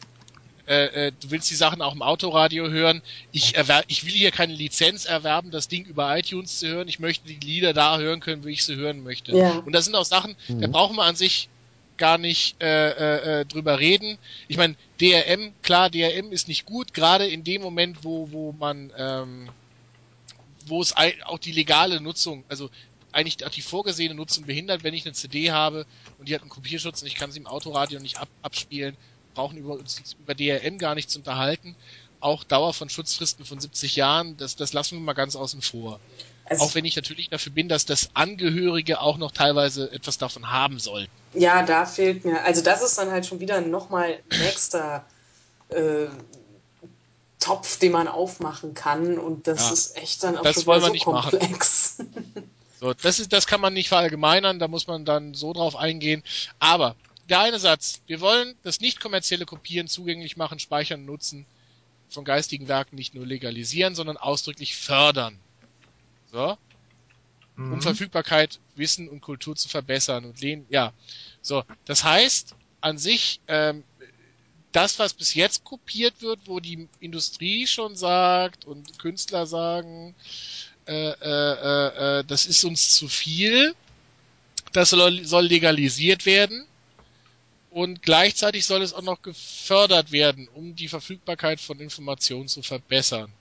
äh, 0.67 1.07
äh, 1.09 1.13
du 1.19 1.31
willst 1.31 1.51
die 1.51 1.57
Sachen 1.57 1.81
auch 1.81 1.95
im 1.95 2.03
Autoradio 2.03 2.69
hören. 2.69 3.03
Ich, 3.33 3.55
ich 3.89 4.05
will 4.05 4.13
hier 4.13 4.31
keine 4.31 4.53
Lizenz 4.53 5.07
erwerben, 5.07 5.51
das 5.51 5.69
Ding 5.69 5.87
über 5.87 6.17
iTunes 6.17 6.59
zu 6.59 6.69
hören. 6.69 6.87
Ich 6.87 6.99
möchte 6.99 7.27
die 7.27 7.41
Lieder 7.41 7.73
da 7.73 7.99
hören 7.99 8.21
können, 8.21 8.45
wie 8.45 8.53
ich 8.53 8.65
sie 8.65 8.77
hören 8.77 9.01
möchte. 9.01 9.37
Ja. 9.37 9.59
Und 9.65 9.73
das 9.73 9.87
sind 9.87 9.95
auch 9.95 10.05
Sachen, 10.05 10.37
da 10.49 10.69
Mhm. 10.69 10.73
brauchen 10.73 10.97
wir 10.97 11.05
an 11.05 11.17
sich 11.17 11.49
gar 12.03 12.19
nicht 12.19 12.61
äh, 12.61 12.67
äh, 12.67 13.43
äh, 13.43 13.45
drüber 13.45 13.79
reden. 13.79 14.19
Ich 14.49 14.57
meine, 14.57 14.75
DRM, 15.01 15.53
klar, 15.63 15.89
DRM 15.89 16.33
ist 16.33 16.49
nicht 16.49 16.67
gut, 16.67 16.95
gerade 16.95 17.29
in 17.29 17.45
dem 17.45 17.63
Moment, 17.63 18.03
wo, 18.03 18.33
wo 18.33 18.51
man, 18.51 18.93
ähm, 18.99 19.49
wo 20.67 20.83
es 20.83 20.97
auch 20.97 21.39
die 21.39 21.53
legale 21.53 22.01
Nutzung, 22.01 22.43
also 22.49 22.71
eigentlich 23.13 23.47
auch 23.47 23.51
die 23.51 23.63
vorgesehene 23.63 24.17
Nutzung 24.17 24.47
behindert, 24.47 24.83
wenn 24.83 24.95
ich 24.95 25.05
eine 25.05 25.13
CD 25.13 25.53
habe 25.53 25.87
und 26.19 26.29
die 26.29 26.35
hat 26.35 26.41
einen 26.41 26.51
Kopierschutz 26.51 27.03
und 27.03 27.07
ich 27.07 27.15
kann 27.15 27.31
sie 27.31 27.39
im 27.39 27.47
Autoradio 27.47 28.01
nicht 28.01 28.19
ab, 28.19 28.29
abspielen, 28.43 28.97
brauchen 29.35 29.57
über 29.57 29.75
uns 29.75 30.17
über 30.19 30.35
DRM 30.35 30.79
gar 30.79 30.97
nicht 30.97 31.09
zu 31.09 31.21
unterhalten. 31.21 31.77
Auch 32.19 32.43
Dauer 32.43 32.75
von 32.75 32.89
Schutzfristen 32.89 33.45
von 33.45 33.61
70 33.61 33.95
Jahren, 33.95 34.37
das, 34.39 34.57
das 34.57 34.73
lassen 34.73 34.97
wir 34.97 35.03
mal 35.03 35.13
ganz 35.13 35.37
außen 35.37 35.63
vor. 35.63 36.01
Also, 36.45 36.65
Auch 36.65 36.75
wenn 36.75 36.85
ich 36.85 36.97
natürlich 36.97 37.29
dafür 37.31 37.53
bin, 37.53 37.69
dass 37.69 37.87
das 37.87 38.11
Angehörige 38.15 39.01
auch 39.01 39.17
noch 39.17 39.31
teilweise 39.31 39.91
etwas 39.93 40.19
davon 40.19 40.51
haben 40.51 40.79
sollten. 40.79 41.11
Ja, 41.35 41.63
da 41.63 41.87
fehlt 41.87 42.25
mir. 42.25 42.43
Also 42.45 42.63
das 42.63 42.83
ist 42.83 42.99
dann 42.99 43.11
halt 43.11 43.25
schon 43.27 43.41
wieder 43.41 43.61
nochmal 43.61 44.19
nächster 44.39 45.05
äh, 45.71 46.07
Topf, 47.39 47.79
den 47.79 47.93
man 47.93 48.09
aufmachen 48.09 48.75
kann. 48.75 49.19
Und 49.19 49.47
das 49.47 49.67
Ja. 49.69 49.73
ist 49.73 49.97
echt 49.97 50.23
dann 50.23 50.37
auch 50.37 50.43
Das 50.43 50.57
schon 50.57 50.67
wollen 50.67 50.83
wir 50.83 50.87
so 50.89 50.93
nicht 50.93 51.07
machen. 51.07 51.31
komplex. 51.39 51.99
So, 52.81 52.93
das 52.95 53.21
ist, 53.21 53.33
das 53.33 53.47
kann 53.47 53.61
man 53.61 53.75
nicht 53.75 53.89
verallgemeinern, 53.89 54.59
da 54.59 54.67
muss 54.67 54.89
man 54.89 55.05
dann 55.05 55.35
so 55.35 55.53
drauf 55.53 55.77
eingehen. 55.77 56.25
Aber 56.59 56.97
der 57.29 57.39
eine 57.39 57.61
Satz, 57.61 58.01
wir 58.09 58.21
wollen 58.21 58.57
das 58.65 58.81
nicht 58.81 58.99
kommerzielle 58.99 59.47
Kopieren 59.47 59.87
zugänglich 59.87 60.37
machen, 60.37 60.59
speichern, 60.59 61.05
nutzen 61.05 61.47
von 62.11 62.25
geistigen 62.25 62.67
Werken 62.67 62.97
nicht 62.97 63.15
nur 63.15 63.25
legalisieren, 63.25 63.95
sondern 63.95 64.17
ausdrücklich 64.17 64.75
fördern. 64.75 65.39
So, 66.33 66.59
um 67.69 67.79
Mhm. 67.79 67.83
Verfügbarkeit, 67.83 68.61
Wissen 68.75 69.09
und 69.09 69.21
Kultur 69.21 69.55
zu 69.57 69.69
verbessern 69.69 70.25
und 70.25 70.41
lehnen, 70.41 70.67
ja. 70.71 70.93
So, 71.43 71.65
das 71.85 72.05
heißt, 72.05 72.57
an 72.81 72.99
sich, 72.99 73.41
ähm, 73.49 73.85
das, 74.73 74.99
was 74.99 75.15
bis 75.15 75.35
jetzt 75.35 75.65
kopiert 75.65 76.23
wird, 76.23 76.41
wo 76.47 76.61
die 76.61 76.89
Industrie 77.01 77.67
schon 77.67 77.97
sagt 77.97 78.65
und 78.65 78.99
Künstler 78.99 79.47
sagen, 79.47 80.15
äh, 80.87 81.11
äh, 81.11 81.19
äh, 81.21 82.21
äh, 82.21 82.25
das 82.25 82.47
ist 82.47 82.65
uns 82.65 82.93
zu 82.93 83.09
viel, 83.09 83.75
das 84.73 84.91
soll, 84.91 85.25
soll 85.25 85.47
legalisiert 85.47 86.27
werden 86.27 86.67
und 87.71 88.03
gleichzeitig 88.03 88.67
soll 88.67 88.83
es 88.83 88.95
auch 88.95 89.03
noch 89.03 89.23
gefördert 89.23 90.13
werden, 90.13 90.49
um 90.49 90.75
die 90.77 90.89
Verfügbarkeit 90.89 91.61
von 91.61 91.81
Informationen 91.81 92.49
zu 92.49 92.63
verbessern. 92.63 93.33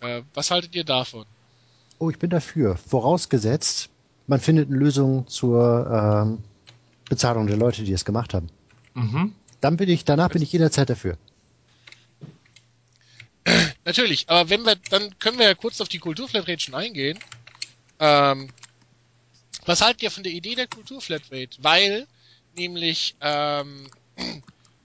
Äh, 0.00 0.22
was 0.34 0.50
haltet 0.50 0.74
ihr 0.74 0.84
davon? 0.84 1.26
Oh, 2.00 2.08
ich 2.08 2.18
bin 2.18 2.30
dafür. 2.30 2.76
Vorausgesetzt, 2.76 3.90
man 4.26 4.40
findet 4.40 4.68
eine 4.68 4.78
Lösung 4.78 5.28
zur 5.28 5.86
ähm, 6.26 6.38
Bezahlung 7.10 7.46
der 7.46 7.58
Leute, 7.58 7.84
die 7.84 7.92
es 7.92 8.06
gemacht 8.06 8.32
haben. 8.32 8.48
Mhm. 8.94 9.34
Dann 9.60 9.76
bin 9.76 9.90
ich, 9.90 10.06
danach 10.06 10.30
bin 10.30 10.40
ich 10.40 10.50
jederzeit 10.50 10.88
dafür. 10.88 11.18
Natürlich, 13.84 14.30
aber 14.30 14.48
wenn 14.48 14.62
wir, 14.62 14.76
dann 14.88 15.18
können 15.18 15.38
wir 15.38 15.44
ja 15.44 15.54
kurz 15.54 15.78
auf 15.82 15.88
die 15.88 15.98
Kulturflatrate 15.98 16.60
schon 16.60 16.74
eingehen. 16.74 17.18
Ähm, 17.98 18.48
was 19.66 19.82
haltet 19.82 20.02
ihr 20.02 20.10
von 20.10 20.22
der 20.22 20.32
Idee 20.32 20.54
der 20.54 20.68
Kulturflatrate? 20.68 21.58
Weil 21.58 22.06
nämlich 22.56 23.14
ähm, 23.20 23.90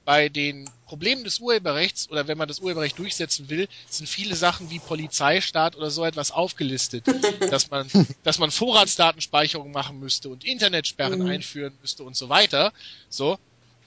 bei 0.05 0.29
den 0.29 0.73
Problemen 0.85 1.23
des 1.23 1.39
Urheberrechts 1.39 2.09
oder 2.09 2.27
wenn 2.27 2.37
man 2.37 2.47
das 2.47 2.59
Urheberrecht 2.59 2.97
durchsetzen 2.99 3.49
will, 3.49 3.67
sind 3.89 4.07
viele 4.07 4.35
Sachen 4.35 4.69
wie 4.69 4.79
Polizeistaat 4.79 5.75
oder 5.75 5.91
so 5.91 6.05
etwas 6.05 6.31
aufgelistet, 6.31 7.07
dass 7.49 7.69
man, 7.71 7.89
dass 8.23 8.39
man 8.39 8.51
Vorratsdatenspeicherung 8.51 9.71
machen 9.71 9.99
müsste 9.99 10.29
und 10.29 10.43
Internetsperren 10.45 11.21
Mhm. 11.21 11.27
einführen 11.27 11.77
müsste 11.81 12.03
und 12.03 12.15
so 12.15 12.29
weiter. 12.29 12.71
So. 13.09 13.37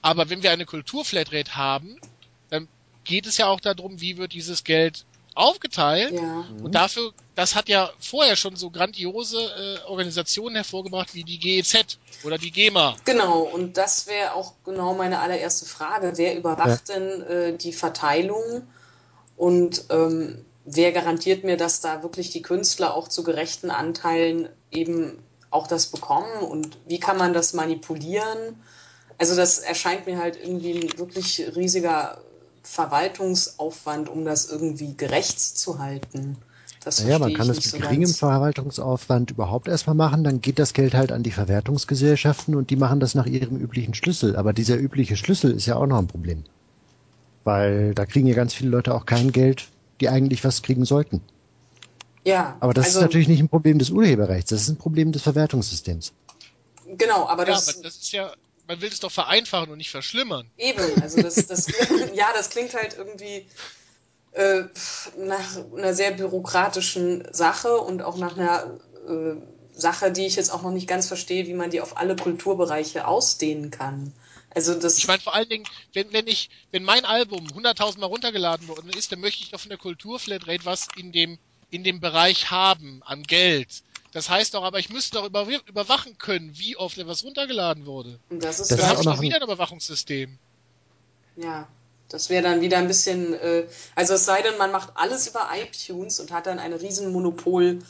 Aber 0.01 0.29
wenn 0.29 0.43
wir 0.43 0.51
eine 0.51 0.65
Kulturflatrate 0.65 1.55
haben, 1.55 1.97
dann 2.49 2.69
geht 3.05 3.25
es 3.25 3.37
ja 3.37 3.47
auch 3.47 3.59
darum, 3.61 4.01
wie 4.01 4.17
wird 4.17 4.33
dieses 4.33 4.63
Geld 4.63 5.05
aufgeteilt. 5.39 6.11
Ja. 6.11 6.45
Und 6.61 6.75
dafür, 6.75 7.13
das 7.35 7.55
hat 7.55 7.69
ja 7.69 7.89
vorher 7.99 8.35
schon 8.35 8.55
so 8.55 8.69
grandiose 8.69 9.37
äh, 9.37 9.87
Organisationen 9.87 10.55
hervorgebracht 10.55 11.15
wie 11.15 11.23
die 11.23 11.39
GEZ 11.39 11.97
oder 12.23 12.37
die 12.37 12.51
GEMA. 12.51 12.95
Genau, 13.05 13.39
und 13.39 13.77
das 13.77 14.07
wäre 14.07 14.33
auch 14.33 14.53
genau 14.65 14.93
meine 14.93 15.19
allererste 15.19 15.65
Frage. 15.65 16.13
Wer 16.15 16.37
überwacht 16.37 16.89
denn 16.89 17.21
äh, 17.21 17.57
die 17.57 17.73
Verteilung 17.73 18.67
und 19.37 19.85
ähm, 19.89 20.45
wer 20.65 20.91
garantiert 20.91 21.43
mir, 21.43 21.57
dass 21.57 21.81
da 21.81 22.03
wirklich 22.03 22.29
die 22.29 22.41
Künstler 22.41 22.93
auch 22.93 23.07
zu 23.07 23.23
gerechten 23.23 23.71
Anteilen 23.71 24.49
eben 24.71 25.23
auch 25.49 25.67
das 25.67 25.87
bekommen 25.87 26.43
und 26.43 26.77
wie 26.87 26.99
kann 26.99 27.17
man 27.17 27.33
das 27.33 27.53
manipulieren? 27.53 28.61
Also 29.17 29.35
das 29.35 29.59
erscheint 29.59 30.05
mir 30.05 30.19
halt 30.19 30.37
irgendwie 30.37 30.79
ein 30.79 30.97
wirklich 30.99 31.43
riesiger 31.55 32.21
Verwaltungsaufwand, 32.69 34.09
um 34.09 34.25
das 34.25 34.49
irgendwie 34.49 34.95
gerecht 34.95 35.39
zu 35.39 35.79
halten. 35.79 36.37
Das 36.83 37.03
Naja, 37.03 37.17
man 37.19 37.33
kann 37.33 37.47
nicht 37.47 37.65
mit 37.65 37.65
so 37.65 37.77
geringem 37.77 38.01
ganz. 38.03 38.17
Verwaltungsaufwand 38.17 39.31
überhaupt 39.31 39.67
erstmal 39.67 39.95
machen, 39.95 40.23
dann 40.23 40.39
geht 40.39 40.59
das 40.59 40.73
Geld 40.73 40.93
halt 40.93 41.11
an 41.11 41.23
die 41.23 41.31
Verwertungsgesellschaften 41.31 42.55
und 42.55 42.69
die 42.69 42.75
machen 42.75 42.99
das 42.99 43.15
nach 43.15 43.25
ihrem 43.25 43.57
üblichen 43.57 43.95
Schlüssel. 43.95 44.35
Aber 44.35 44.53
dieser 44.53 44.77
übliche 44.77 45.17
Schlüssel 45.17 45.51
ist 45.51 45.65
ja 45.65 45.75
auch 45.77 45.87
noch 45.87 45.97
ein 45.97 46.07
Problem. 46.07 46.45
Weil 47.43 47.95
da 47.95 48.05
kriegen 48.05 48.27
ja 48.27 48.35
ganz 48.35 48.53
viele 48.53 48.69
Leute 48.69 48.93
auch 48.93 49.05
kein 49.05 49.31
Geld, 49.31 49.71
die 49.99 50.09
eigentlich 50.09 50.43
was 50.43 50.61
kriegen 50.61 50.85
sollten. 50.85 51.21
Ja, 52.23 52.57
Aber 52.59 52.73
das 52.73 52.85
also, 52.85 52.99
ist 52.99 53.01
natürlich 53.03 53.27
nicht 53.27 53.39
ein 53.41 53.49
Problem 53.49 53.79
des 53.79 53.89
Urheberrechts, 53.89 54.51
das 54.51 54.61
ist 54.61 54.69
ein 54.69 54.77
Problem 54.77 55.11
des 55.11 55.23
Verwertungssystems. 55.23 56.13
Genau, 56.85 57.27
aber 57.27 57.45
Ja, 57.45 57.53
das, 57.53 57.67
aber 57.67 57.83
das 57.83 57.97
ist 57.97 58.11
ja, 58.11 58.33
man 58.69 58.81
will 58.81 58.89
es 58.89 58.99
doch 58.99 59.11
vereinfachen 59.11 59.71
und 59.71 59.79
nicht 59.79 59.89
verschlimmern. 59.89 60.49
Eben, 60.55 61.01
also 61.01 61.21
das, 61.21 61.47
das 61.47 61.67
ja, 62.13 62.27
das 62.35 62.51
klingt 62.51 62.75
halt 62.75 62.95
irgendwie 62.95 63.47
äh, 64.33 64.61
nach 65.17 65.57
einer 65.75 65.95
sehr 65.95 66.11
bürokratischen 66.11 67.27
Sache 67.33 67.77
und 67.79 68.03
auch 68.03 68.17
nach 68.17 68.37
einer 68.37 68.79
äh, 69.07 69.35
Sache, 69.73 70.11
die 70.11 70.27
ich 70.27 70.35
jetzt 70.35 70.51
auch 70.51 70.61
noch 70.61 70.71
nicht 70.71 70.87
ganz 70.87 71.07
verstehe, 71.07 71.47
wie 71.47 71.55
man 71.55 71.71
die 71.71 71.81
auf 71.81 71.97
alle 71.97 72.15
Kulturbereiche 72.15 73.07
ausdehnen 73.07 73.71
kann. 73.71 74.13
Also 74.51 74.75
das 74.75 74.99
Ich 74.99 75.07
meine 75.07 75.21
vor 75.21 75.33
allen 75.33 75.49
Dingen, 75.49 75.65
wenn, 75.93 76.13
wenn 76.13 76.27
ich, 76.27 76.51
wenn 76.69 76.83
mein 76.83 77.05
Album 77.05 77.47
100.000 77.47 77.99
Mal 77.99 78.05
runtergeladen 78.05 78.67
worden 78.67 78.91
ist, 78.91 79.11
dann 79.11 79.19
möchte 79.19 79.43
ich 79.43 79.49
doch 79.49 79.59
von 79.59 79.69
der 79.69 79.79
Kulturflatrate 79.79 80.65
was 80.65 80.87
in 80.95 81.11
dem, 81.11 81.39
in 81.71 81.83
dem 81.83 81.99
Bereich 81.99 82.51
haben 82.51 83.01
an 83.03 83.23
Geld. 83.23 83.81
Das 84.11 84.29
heißt 84.29 84.53
doch, 84.53 84.63
aber 84.63 84.79
ich 84.79 84.89
müsste 84.89 85.17
doch 85.17 85.25
über, 85.25 85.47
überwachen 85.67 86.17
können, 86.17 86.57
wie 86.57 86.75
oft 86.77 86.97
etwas 86.97 87.23
runtergeladen 87.23 87.85
wurde. 87.85 88.19
und 88.29 88.43
das 88.43 88.59
ist 88.59 88.71
Das 88.71 88.79
Dann 88.79 88.95
auch 88.95 88.99
ich 88.99 89.05
noch 89.05 89.21
wieder 89.21 89.37
ein 89.37 89.43
Überwachungssystem. 89.43 90.37
ja, 91.35 91.67
das 92.09 92.29
wäre 92.29 92.41
dann 92.41 92.61
wieder 92.61 92.77
ein 92.77 92.87
bisschen, 92.87 93.33
äh, 93.35 93.67
also 93.95 94.15
es 94.15 94.25
sei 94.25 94.41
denn, 94.41 94.57
man 94.57 94.71
macht 94.71 94.91
alles 94.95 95.27
über 95.27 95.47
iTunes 95.55 96.19
und 96.19 96.31
hat 96.31 96.47
dann 96.47 96.57
eine 96.59 96.81
riesen 96.81 97.11
Monopolstellung 97.11 97.83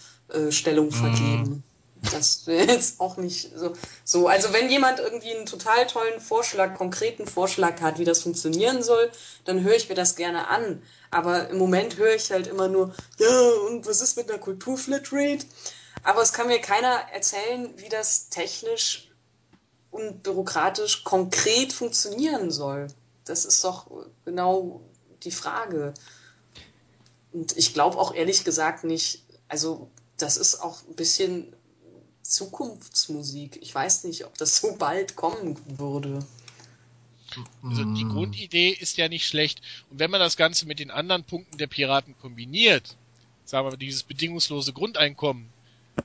äh, 0.47 0.51
Stellung 0.51 0.91
vergeben. 0.91 1.63
Das 2.11 2.47
wäre 2.47 2.67
jetzt 2.67 2.99
auch 2.99 3.17
nicht 3.17 3.51
so, 3.55 3.73
so. 4.05 4.27
Also 4.27 4.53
wenn 4.53 4.69
jemand 4.69 4.99
irgendwie 4.99 5.33
einen 5.35 5.45
total 5.45 5.85
tollen 5.87 6.21
Vorschlag, 6.21 6.75
konkreten 6.75 7.27
Vorschlag 7.27 7.81
hat, 7.81 7.99
wie 7.99 8.05
das 8.05 8.21
funktionieren 8.21 8.83
soll, 8.83 9.11
dann 9.45 9.63
höre 9.63 9.75
ich 9.75 9.89
mir 9.89 9.95
das 9.95 10.15
gerne 10.15 10.47
an. 10.47 10.81
Aber 11.11 11.49
im 11.49 11.57
Moment 11.57 11.97
höre 11.97 12.15
ich 12.15 12.31
halt 12.31 12.47
immer 12.47 12.67
nur, 12.67 12.93
ja, 13.19 13.49
und 13.67 13.85
was 13.85 14.01
ist 14.01 14.15
mit 14.15 14.29
einer 14.29 14.39
Kulturflatrate? 14.39 15.45
Aber 16.03 16.21
es 16.21 16.33
kann 16.33 16.47
mir 16.47 16.59
keiner 16.59 17.05
erzählen, 17.13 17.73
wie 17.77 17.89
das 17.89 18.29
technisch 18.29 19.09
und 19.91 20.23
bürokratisch 20.23 21.03
konkret 21.03 21.73
funktionieren 21.73 22.51
soll. 22.51 22.87
Das 23.25 23.45
ist 23.45 23.63
doch 23.63 23.87
genau 24.25 24.81
die 25.23 25.31
Frage. 25.31 25.93
Und 27.31 27.57
ich 27.57 27.73
glaube 27.73 27.97
auch 27.97 28.13
ehrlich 28.13 28.43
gesagt 28.43 28.83
nicht, 28.83 29.23
also 29.47 29.89
das 30.17 30.37
ist 30.37 30.61
auch 30.61 30.81
ein 30.87 30.95
bisschen 30.95 31.55
Zukunftsmusik. 32.23 33.59
Ich 33.61 33.73
weiß 33.73 34.03
nicht, 34.03 34.25
ob 34.25 34.37
das 34.37 34.57
so 34.57 34.75
bald 34.75 35.15
kommen 35.15 35.59
würde. 35.77 36.25
Also 37.63 37.83
die 37.83 38.05
Mm. 38.05 38.09
Grundidee 38.09 38.69
ist 38.69 38.97
ja 38.97 39.07
nicht 39.07 39.27
schlecht. 39.27 39.61
Und 39.89 39.99
wenn 39.99 40.09
man 40.11 40.19
das 40.19 40.37
Ganze 40.37 40.65
mit 40.65 40.79
den 40.79 40.91
anderen 40.91 41.23
Punkten 41.23 41.57
der 41.57 41.67
Piraten 41.67 42.17
kombiniert, 42.17 42.97
sagen 43.45 43.65
wir 43.67 43.71
mal 43.71 43.77
dieses 43.77 44.03
bedingungslose 44.03 44.73
Grundeinkommen, 44.73 45.49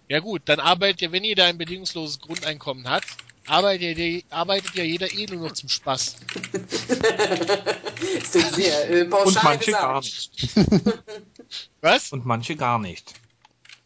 ja 0.08 0.20
gut, 0.20 0.42
dann 0.46 0.60
arbeitet 0.60 1.00
ja, 1.02 1.12
wenn 1.12 1.24
jeder 1.24 1.44
ein 1.46 1.58
bedingungsloses 1.58 2.20
Grundeinkommen 2.20 2.88
hat, 2.88 3.04
arbeitet 3.46 3.98
ja, 3.98 4.20
arbeitet 4.30 4.74
ja 4.74 4.84
jeder 4.84 5.12
eh 5.12 5.26
nur 5.26 5.40
noch 5.40 5.52
zum 5.52 5.68
Spaß. 5.68 6.16
Das 6.52 8.34
ist 8.34 8.54
sehr 8.54 8.90
äh, 8.90 9.04
pauschal 9.06 9.28
Und 9.28 9.42
manche 9.42 9.66
gesagt. 9.66 9.82
gar 9.82 10.00
nicht. 10.00 10.56
Was? 11.80 12.12
Und 12.12 12.24
manche 12.26 12.56
gar 12.56 12.78
nicht. 12.78 13.16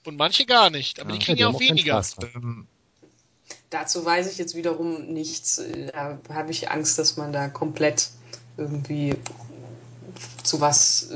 Und 0.05 0.17
manche 0.17 0.47
gar 0.47 0.71
nicht. 0.71 1.01
Aber 1.01 1.13
die 1.13 1.19
Ja. 1.19 1.25
kriegen 1.25 1.37
die 1.37 1.43
ja 1.43 1.49
haben 1.49 1.57
auch 1.57 1.61
weniger. 1.61 2.03
Ähm, 2.23 2.69
Dazu 3.71 4.05
weiß 4.05 4.31
ich 4.33 4.39
jetzt 4.39 4.55
wiederum 4.55 5.07
nichts. 5.13 5.59
Äh, 5.59 5.91
Da 5.93 6.19
habe 6.31 6.51
ich 6.51 6.71
Angst, 6.71 6.99
dass 6.99 7.17
man 7.17 7.33
da 7.33 7.49
komplett 7.49 8.11
irgendwie 8.57 9.15
zu 10.43 10.61
was 10.61 11.11
äh, 11.11 11.15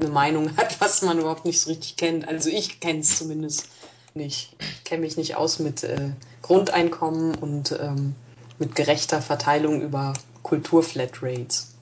eine 0.00 0.08
Meinung 0.10 0.56
hat, 0.56 0.80
was 0.80 1.02
man 1.02 1.18
überhaupt 1.18 1.44
nicht 1.44 1.60
so 1.60 1.70
richtig 1.70 1.96
kennt. 1.96 2.26
Also 2.28 2.48
ich 2.50 2.80
kenne 2.80 3.00
es 3.00 3.18
zumindest 3.18 3.68
nicht. 4.14 4.56
Ich 4.60 4.84
kenne 4.84 5.02
mich 5.02 5.16
nicht 5.16 5.36
aus 5.36 5.58
mit 5.58 5.84
äh, 5.84 6.10
Grundeinkommen 6.42 7.34
und 7.34 7.72
ähm, 7.72 8.14
mit 8.58 8.74
gerechter 8.74 9.22
Verteilung 9.22 9.82
über 9.82 10.14
Kulturflatrates. 10.42 11.74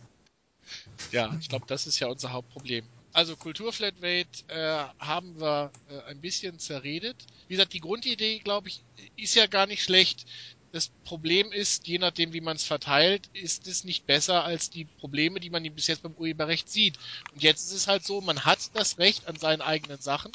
Ja, 1.12 1.36
ich 1.40 1.48
glaube, 1.48 1.66
das 1.68 1.86
ist 1.86 1.98
ja 2.00 2.08
unser 2.08 2.32
Hauptproblem. 2.32 2.84
Also 3.12 3.36
Kulturflatrate 3.36 4.26
äh, 4.48 4.84
haben 4.98 5.40
wir 5.40 5.70
äh, 5.88 6.10
ein 6.10 6.20
bisschen 6.20 6.58
zerredet. 6.58 7.16
Wie 7.48 7.54
gesagt, 7.54 7.72
die 7.72 7.80
Grundidee, 7.80 8.40
glaube 8.40 8.68
ich, 8.68 8.82
ist 9.16 9.34
ja 9.34 9.46
gar 9.46 9.66
nicht 9.66 9.82
schlecht. 9.82 10.26
Das 10.72 10.90
Problem 11.04 11.52
ist, 11.52 11.86
je 11.86 11.98
nachdem, 11.98 12.34
wie 12.34 12.42
man 12.42 12.56
es 12.56 12.64
verteilt, 12.64 13.30
ist 13.32 13.66
es 13.66 13.84
nicht 13.84 14.04
besser 14.04 14.44
als 14.44 14.68
die 14.68 14.84
Probleme, 14.84 15.40
die 15.40 15.48
man 15.48 15.62
bis 15.74 15.86
jetzt 15.86 16.02
beim 16.02 16.12
Urheberrecht 16.12 16.68
sieht. 16.68 16.98
Und 17.32 17.42
jetzt 17.42 17.64
ist 17.64 17.72
es 17.72 17.88
halt 17.88 18.04
so, 18.04 18.20
man 18.20 18.44
hat 18.44 18.58
das 18.74 18.98
Recht 18.98 19.26
an 19.26 19.36
seinen 19.36 19.62
eigenen 19.62 20.00
Sachen 20.00 20.32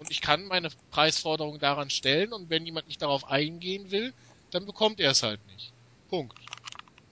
und 0.00 0.10
ich 0.10 0.22
kann 0.22 0.46
meine 0.46 0.70
Preisforderung 0.90 1.58
daran 1.58 1.90
stellen 1.90 2.32
und 2.32 2.48
wenn 2.48 2.64
jemand 2.64 2.88
nicht 2.88 3.02
darauf 3.02 3.28
eingehen 3.28 3.90
will, 3.90 4.14
dann 4.50 4.64
bekommt 4.64 4.98
er 4.98 5.10
es 5.10 5.22
halt 5.22 5.44
nicht. 5.46 5.72
Punkt. 6.08 6.34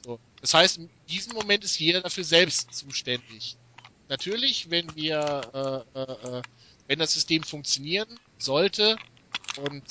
So. 0.04 0.18
Das 0.40 0.54
heißt, 0.54 0.78
in 0.78 0.90
diesem 1.08 1.34
Moment 1.34 1.64
ist 1.64 1.78
jeder 1.78 2.00
dafür 2.00 2.24
selbst 2.24 2.74
zuständig. 2.74 3.56
Natürlich, 4.08 4.70
wenn 4.70 4.96
wir, 4.96 5.86
äh, 5.94 6.00
äh, 6.00 6.38
äh, 6.38 6.42
wenn 6.86 6.98
das 6.98 7.12
System 7.12 7.42
funktionieren 7.44 8.18
sollte 8.38 8.96
und 9.54 9.84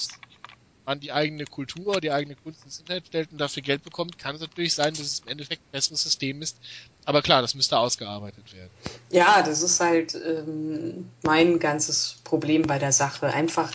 man 0.87 1.01
die 1.01 1.11
eigene 1.11 1.45
Kultur, 1.45 1.99
die 1.99 2.11
eigene 2.11 2.35
Kunst 2.35 2.63
ins 2.63 2.79
Internet 2.79 3.07
stellt 3.07 3.31
und 3.31 3.37
dafür 3.37 3.61
Geld 3.61 3.83
bekommt, 3.83 4.17
kann 4.17 4.35
es 4.35 4.41
natürlich 4.41 4.73
sein, 4.73 4.93
dass 4.93 5.05
es 5.05 5.19
im 5.19 5.27
Endeffekt 5.27 5.61
ein 5.61 5.71
besseres 5.71 6.01
System 6.01 6.41
ist. 6.41 6.57
Aber 7.03 7.21
klar, 7.21 7.41
das 7.41 7.53
müsste 7.55 7.77
ausgearbeitet 7.77 8.53
werden. 8.53 8.71
Ja, 9.11 9.43
das 9.43 9.61
ist 9.61 9.81
halt 9.81 10.15
ähm, 10.15 11.11
mein 11.23 11.59
ganzes 11.59 12.19
Problem 12.23 12.61
bei 12.61 12.79
der 12.79 12.93
Sache. 12.93 13.27
Einfach 13.27 13.71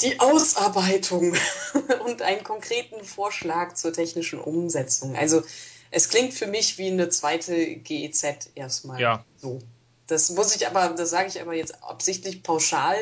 die 0.00 0.18
Ausarbeitung 0.18 1.34
und 2.06 2.22
einen 2.22 2.42
konkreten 2.42 3.04
Vorschlag 3.04 3.74
zur 3.74 3.92
technischen 3.92 4.40
Umsetzung. 4.40 5.14
Also 5.14 5.42
es 5.90 6.08
klingt 6.08 6.32
für 6.32 6.46
mich 6.46 6.78
wie 6.78 6.90
eine 6.90 7.10
zweite 7.10 7.76
GEZ 7.76 8.50
erstmal. 8.54 8.98
Ja. 8.98 9.24
So. 9.36 9.60
Das 10.06 10.30
muss 10.30 10.56
ich 10.56 10.66
aber, 10.66 10.88
das 10.88 11.10
sage 11.10 11.28
ich 11.28 11.40
aber 11.40 11.54
jetzt 11.54 11.84
absichtlich 11.84 12.42
pauschal, 12.42 12.96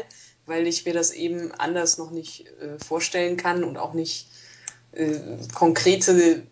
weil 0.49 0.67
ich 0.67 0.85
mir 0.85 0.95
das 0.95 1.11
eben 1.13 1.53
anders 1.53 1.99
noch 1.99 2.11
nicht 2.11 2.47
äh, 2.61 2.79
vorstellen 2.85 3.37
kann 3.37 3.65
und 3.65 3.77
auch 3.77 3.95
nicht 3.95 4.29
äh, 4.93 5.19
konkrete, 5.55 6.43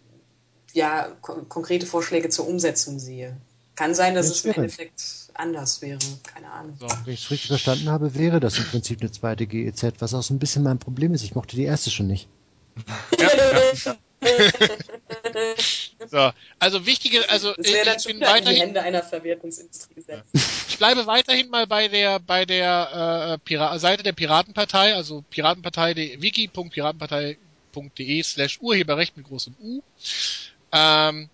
ja, 0.72 1.08
ko 1.22 1.42
konkrete 1.48 1.86
Vorschläge 1.86 2.28
zur 2.28 2.46
Umsetzung 2.46 2.98
sehe. 2.98 3.36
Kann 3.74 3.94
sein, 3.94 4.14
dass 4.14 4.26
Ja, 4.28 4.32
es 4.32 4.44
im. 4.44 4.52
Endeffekt 4.52 5.02
anders 5.34 5.82
wäre. 5.82 5.98
Keine 6.32 6.50
Ahnung. 6.50 6.76
So. 6.80 6.86
Wenn 7.04 7.12
ich 7.12 7.24
es 7.24 7.30
richtig 7.30 7.48
verstanden 7.48 7.90
habe, 7.90 8.14
wäre 8.14 8.40
das 8.40 8.56
im 8.58 8.64
Prinzip 8.64 9.00
eine 9.00 9.10
zweite 9.10 9.46
GEZ, 9.46 9.84
was 9.98 10.14
auch 10.14 10.22
so 10.22 10.32
ein 10.32 10.38
bisschen 10.38 10.62
mein 10.62 10.78
Problem 10.78 11.12
ist. 11.12 11.22
Ich 11.22 11.34
mochte 11.34 11.56
die 11.56 11.64
erste 11.64 11.90
schon 11.90 12.06
nicht. 12.06 12.28
so. 16.08 16.30
Also 16.58 16.86
wichtige, 16.86 17.28
also 17.28 17.52
Das 17.54 17.66
wäre 17.66 17.84
dann 17.84 17.96
ich 17.98 18.04
bin 18.04 18.16
wieder 18.16 18.28
in 18.28 18.34
die 18.34 18.40
weiterhin, 18.40 18.60
Hände 18.60 18.82
einer 18.82 19.02
Verwertungsindustrie 19.02 19.94
gesetzt. 19.94 20.30
ich 20.68 20.78
bleibe 20.78 21.06
weiterhin 21.06 21.50
mal 21.50 21.66
bei 21.66 21.88
der 21.88 22.18
bei 22.20 22.46
der 22.46 23.34
äh, 23.34 23.38
Pira 23.44 23.78
Seite 23.78 24.02
der 24.02 24.12
Piratenpartei, 24.12 24.94
also 24.94 25.22
Piratenpartei 25.30 26.16
wiki.piratenpartei.de 26.18 28.22
slash 28.22 28.58
Urheberrecht 28.60 29.16
mit 29.16 29.26
großem 29.26 29.54
U. 29.60 29.82
Ähm, 30.72 31.28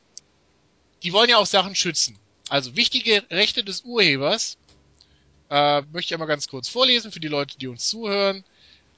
die 1.03 1.13
wollen 1.13 1.31
ja 1.31 1.39
auch 1.39 1.47
Sachen 1.47 1.75
schützen. 1.75 2.17
Also 2.49 2.77
wichtige 2.77 3.25
Rechte 3.31 3.65
des 3.65 3.83
Urhebers 3.83 4.57
äh, 5.51 5.83
möchte 5.93 6.11
ich 6.11 6.15
einmal 6.15 6.29
ganz 6.29 6.49
kurz 6.49 6.69
vorlesen 6.69 7.13
für 7.13 7.21
die 7.21 7.29
Leute, 7.29 7.57
die 7.59 7.69
uns 7.69 7.89
zuhören. 7.89 8.45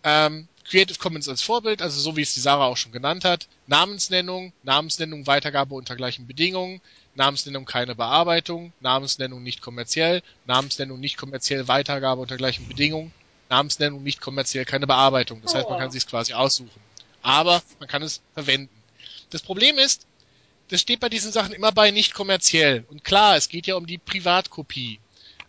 Ähm, 0.02 0.48
Creative 0.65 0.99
Commons 0.99 1.28
als 1.28 1.43
Vorbild, 1.43 1.82
also 1.82 2.01
so 2.01 2.16
wie 2.16 2.23
es 2.23 2.35
die 2.35 2.41
Sarah 2.41 2.66
auch 2.66 2.77
schon 2.77 2.93
genannt 2.93 3.24
hat. 3.24 3.49
Namensnennung, 3.66 4.53
Namensnennung, 4.62 5.27
Weitergabe 5.27 5.74
unter 5.74 5.95
gleichen 5.95 6.27
Bedingungen, 6.27 6.81
Namensnennung 7.15 7.65
keine 7.65 7.95
Bearbeitung, 7.95 8.73
Namensnennung 8.81 9.43
nicht 9.43 9.61
kommerziell, 9.61 10.23
Namensnennung 10.47 10.99
nicht 11.01 11.16
kommerziell, 11.16 11.69
Weitergabe 11.69 12.23
unter 12.23 12.36
gleichen 12.36 12.66
Bedingungen, 12.66 13.12
Namensnennung 13.51 14.03
nicht 14.03 14.20
kommerziell 14.20 14.65
keine 14.65 14.86
Bearbeitung. 14.86 15.43
Das 15.43 15.55
heißt, 15.55 15.69
man 15.69 15.78
kann 15.78 15.91
sich 15.91 16.07
quasi 16.07 16.32
aussuchen. 16.32 16.81
Aber 17.23 17.62
man 17.78 17.89
kann 17.89 18.03
es 18.03 18.20
verwenden. 18.35 18.74
Das 19.31 19.43
Problem 19.43 19.78
ist, 19.78 20.07
das 20.69 20.81
steht 20.81 21.01
bei 21.01 21.09
diesen 21.09 21.32
Sachen 21.32 21.53
immer 21.53 21.73
bei 21.73 21.91
nicht 21.91 22.15
kommerziell. 22.15 22.85
Und 22.89 23.05
klar, 23.05 23.36
es 23.36 23.49
geht 23.49 23.66
ja 23.66 23.77
um 23.77 23.86
die 23.86 23.99
Privatkopie. 23.99 24.99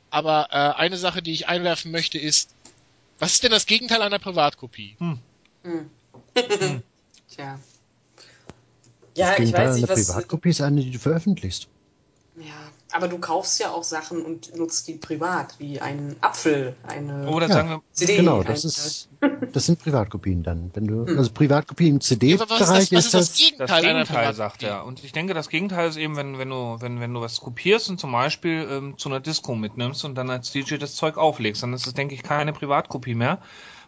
Aber 0.09 0.47
äh, 0.51 0.79
eine 0.79 0.97
Sache, 0.97 1.21
die 1.21 1.31
ich 1.31 1.47
einwerfen 1.47 1.91
möchte, 1.91 2.17
ist, 2.17 2.54
was 3.19 3.33
ist 3.33 3.43
denn 3.43 3.51
das 3.51 3.65
Gegenteil 3.65 4.01
einer 4.01 4.19
Privatkopie? 4.19 4.95
Hm. 4.99 5.19
Hm. 5.63 5.89
Tja. 7.29 7.59
Das 8.15 9.17
Ja, 9.17 9.31
ich 9.31 9.37
Gegenteil 9.37 9.67
weiß 9.67 9.75
nicht, 9.75 9.89
einer 9.89 9.97
was. 9.97 10.07
Privatkopie 10.07 10.49
ist 10.49 10.61
eine, 10.61 10.81
die 10.81 10.91
du 10.91 10.99
veröffentlichst. 10.99 11.67
Ja, 12.37 12.71
aber 12.91 13.07
du 13.07 13.17
kaufst 13.17 13.59
ja 13.59 13.71
auch 13.71 13.83
Sachen 13.83 14.23
und 14.23 14.55
nutzt 14.55 14.87
die 14.87 14.93
privat, 14.95 15.55
wie 15.59 15.79
einen 15.81 16.15
Apfel, 16.21 16.75
eine 16.87 17.29
Oder 17.29 17.47
Ja. 17.47 17.53
sagen 17.53 17.69
wir, 17.69 17.81
CD. 17.91 18.17
Genau, 18.17 18.43
das 18.43 18.63
ist, 18.65 19.09
das 19.53 19.65
sind 19.65 19.79
Privatkopien 19.79 20.43
dann. 20.43 20.71
Wenn 20.73 20.87
du, 20.87 21.05
Hm. 21.05 21.17
also 21.17 21.31
Privatkopie 21.31 21.87
im 21.89 21.95
Aber 21.95 22.01
was 22.01 22.11
ist 22.11 22.39
das, 22.39 22.47
CD-Bereich 22.49 22.91
ist 22.91 23.05
ist 23.05 23.13
das 23.13 23.27
das, 23.29 23.37
Gegenteil, 23.37 23.67
das 23.67 23.71
einer 23.77 23.93
Gegenteil, 24.03 24.33
sagt 24.33 24.63
er. 24.63 24.85
Und 24.85 25.03
ich 25.03 25.11
denke, 25.13 25.33
das 25.33 25.49
Gegenteil 25.49 25.89
ist 25.89 25.97
eben, 25.97 26.15
wenn, 26.15 26.37
wenn 26.37 26.49
du, 26.49 26.77
wenn, 26.79 26.99
wenn 26.99 27.13
du 27.13 27.21
was 27.21 27.39
kopierst 27.41 27.89
und 27.89 27.99
zum 27.99 28.11
Beispiel 28.11 28.67
ähm, 28.69 28.97
zu 28.97 29.09
einer 29.09 29.19
Disco 29.19 29.55
mitnimmst 29.55 30.05
und 30.05 30.15
dann 30.15 30.29
als 30.29 30.51
DJ 30.51 30.75
das 30.77 30.95
Zeug 30.95 31.17
auflegst, 31.17 31.63
dann 31.63 31.73
ist 31.73 31.87
es, 31.87 31.93
denke 31.93 32.13
ich, 32.15 32.23
keine 32.23 32.53
Privatkopie 32.53 33.15
mehr, 33.15 33.41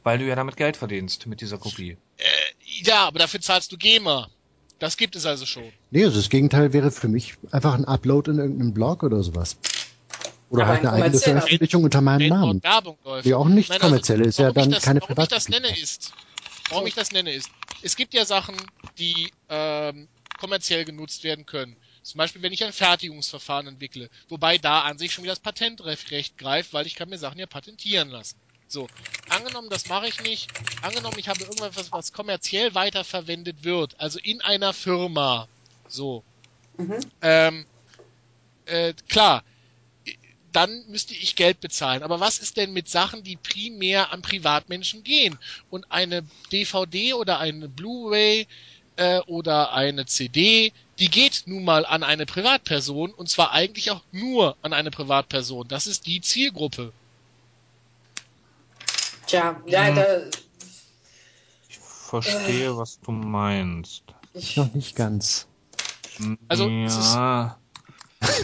weil 0.04 0.18
du 0.20 0.26
ja 0.26 0.36
damit 0.36 0.58
Geld 0.58 0.78
verdienst 0.78 1.28
mit 1.28 1.42
dieser 1.42 1.58
Kopie. 1.58 1.98
Ja, 2.84 3.08
aber 3.08 3.20
dafür 3.20 3.42
zahlst 3.42 3.72
du 3.72 3.78
GEMA. 3.78 4.30
Das 4.80 4.98
gibt 4.98 5.16
es 5.16 5.26
also 5.26 5.46
schon. 5.46 5.72
nee, 5.90 6.04
also 6.04 6.18
das 6.18 6.30
Gegenteil 6.30 6.74
wäre 6.74 6.92
für 6.92 7.08
mich 7.08 7.36
einfach 7.52 7.74
ein 7.74 7.86
Upload 7.86 8.32
in 8.32 8.38
irgendeinen 8.38 8.74
Blog 8.74 9.04
oder 9.04 9.24
sowas. 9.24 9.58
Oder 10.50 10.64
Aber 10.64 10.72
halt 10.72 10.82
ein 10.82 10.88
eine 10.88 11.04
eigene. 11.04 11.20
Veröffentlichung 11.20 11.84
unter 11.84 12.02
meinem 12.02 12.20
Wenn 12.22 12.30
Namen. 12.30 12.62
dort 12.62 12.64
Werbung 12.64 12.98
läuft. 13.04 13.26
Die 13.26 13.34
auch 13.34 13.48
nicht 13.48 13.70
Nein, 13.70 13.82
also, 13.82 13.90
kommerzielle 13.90 14.26
ist 14.26 14.40
ja 14.40 14.56
warum 14.56 14.58
ich 14.58 14.64
dann 14.64 14.72
das, 14.72 14.84
keine 14.84 15.02
Warum 15.02 15.24
ich 15.24 15.28
das 15.30 15.50
nenne 15.50 15.78
ist, 15.78 16.14
warum 16.70 16.88
ich 16.88 16.94
das 16.94 17.12
nenne 17.12 17.34
ist, 17.34 17.50
es 17.82 17.96
gibt 17.96 18.14
ja 18.14 18.26
Sachen, 18.26 18.56
die 18.98 19.32
ähm, 19.50 20.08
kommerziell 20.40 20.86
genutzt 20.86 21.24
werden 21.24 21.46
können. 21.46 21.76
Zum 22.04 22.20
Beispiel, 22.20 22.42
wenn 22.42 22.54
ich 22.54 22.64
ein 22.64 22.72
Fertigungsverfahren 22.72 23.68
entwickle, 23.68 24.10
wobei 24.30 24.58
da 24.58 24.82
an 24.84 24.98
sich 24.98 25.12
schon 25.12 25.24
wieder 25.24 25.34
das 25.34 25.42
Patentrecht 25.42 26.38
greift, 26.38 26.74
weil 26.74 26.88
ich 26.88 26.96
kann 26.96 27.10
mir 27.10 27.18
Sachen 27.18 27.40
ja 27.40 27.48
patentieren 27.48 28.10
lassen. 28.10 28.38
So, 28.68 28.90
angenommen, 29.28 29.70
das 29.70 29.86
mache 29.88 30.08
ich 30.08 30.20
nicht. 30.20 30.52
Angenommen, 30.80 31.18
ich 31.20 31.28
habe 31.30 31.44
irgendwas, 31.46 31.92
was 31.92 32.12
kommerziell 32.12 32.74
weiterverwendet 32.76 33.64
wird, 33.64 34.00
also 34.00 34.20
in 34.20 34.42
einer 34.42 34.74
Firma. 34.74 35.50
So, 35.88 36.26
Mhm. 36.78 37.12
ähm, 37.22 37.68
äh, 38.66 38.94
klar, 39.08 39.44
dann 40.52 40.86
müsste 40.88 41.14
ich 41.14 41.36
Geld 41.36 41.60
bezahlen. 41.60 42.04
Aber 42.04 42.20
was 42.20 42.40
ist 42.40 42.58
denn 42.58 42.74
mit 42.74 42.90
Sachen, 42.90 43.24
die 43.24 43.38
primär 43.38 44.12
an 44.12 44.22
Privatmenschen 44.22 45.04
gehen? 45.04 45.40
Und 45.70 45.92
eine 45.92 46.30
DVD 46.52 47.14
oder 47.14 47.40
eine 47.40 47.70
Blu-ray 47.70 48.48
äh, 48.96 49.20
oder 49.28 49.74
eine 49.74 50.06
CD, 50.06 50.74
die 51.00 51.10
geht 51.10 51.44
nun 51.46 51.64
mal 51.66 51.86
an 51.86 52.04
eine 52.04 52.26
Privatperson 52.26 53.14
und 53.14 53.30
zwar 53.30 53.52
eigentlich 53.52 53.92
auch 53.92 54.04
nur 54.12 54.58
an 54.62 54.74
eine 54.74 54.92
Privatperson. 54.92 55.68
Das 55.68 55.86
ist 55.88 56.06
die 56.08 56.22
Zielgruppe. 56.22 56.94
Tja, 59.28 59.62
ja, 59.68 59.88
Hm. 59.88 59.96
da. 59.96 60.18
Ich 61.70 61.78
verstehe, 61.80 62.76
was 62.78 63.00
du 63.02 63.12
meinst. 63.12 64.04
Ich, 64.34 64.56
Noch 64.56 64.74
nicht 64.74 64.96
ganz. 64.96 65.48
Also, 66.50 66.70
es 66.70 66.98
ist- 66.98 67.14
ja, 67.14 67.60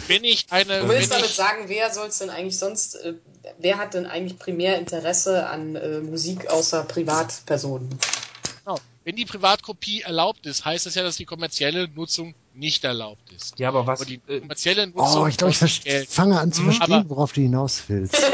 Wenn 0.06 0.22
ich 0.24 0.46
eine, 0.50 0.80
du 0.80 0.88
willst 0.88 1.10
damit 1.10 1.26
ich, 1.26 1.34
sagen, 1.34 1.64
wer 1.66 1.92
soll 1.92 2.08
es 2.08 2.18
denn 2.18 2.30
eigentlich 2.30 2.58
sonst, 2.58 2.94
äh, 2.96 3.14
wer 3.58 3.78
hat 3.78 3.94
denn 3.94 4.06
eigentlich 4.06 4.38
primär 4.38 4.78
Interesse 4.78 5.46
an 5.48 5.74
äh, 5.74 6.00
Musik 6.00 6.48
außer 6.48 6.84
Privatpersonen? 6.84 7.88
Wenn 9.04 9.16
die 9.16 9.24
Privatkopie 9.26 10.00
erlaubt 10.02 10.46
ist, 10.46 10.64
heißt 10.64 10.86
das 10.86 10.94
ja, 10.94 11.02
dass 11.02 11.16
die 11.16 11.24
kommerzielle 11.26 11.88
Nutzung 11.88 12.34
nicht 12.52 12.84
erlaubt 12.84 13.30
ist. 13.32 13.58
ja, 13.58 13.68
aber 13.68 13.86
was, 13.86 14.00
Aber 14.00 14.06
die 14.08 14.20
äh, 14.26 14.40
kommerzielle 14.40 14.86
Nutzung 14.86 15.22
Oh, 15.22 15.26
ich 15.26 15.36
glaube, 15.36 15.52
ich 15.52 16.08
fange 16.08 16.38
an 16.40 16.52
zu 16.52 16.60
Hm, 16.62 16.72
verstehen, 16.72 16.94
aber- 16.94 17.10
worauf 17.10 17.32
du 17.32 17.40
hinaus 17.42 17.82
willst. 17.88 18.14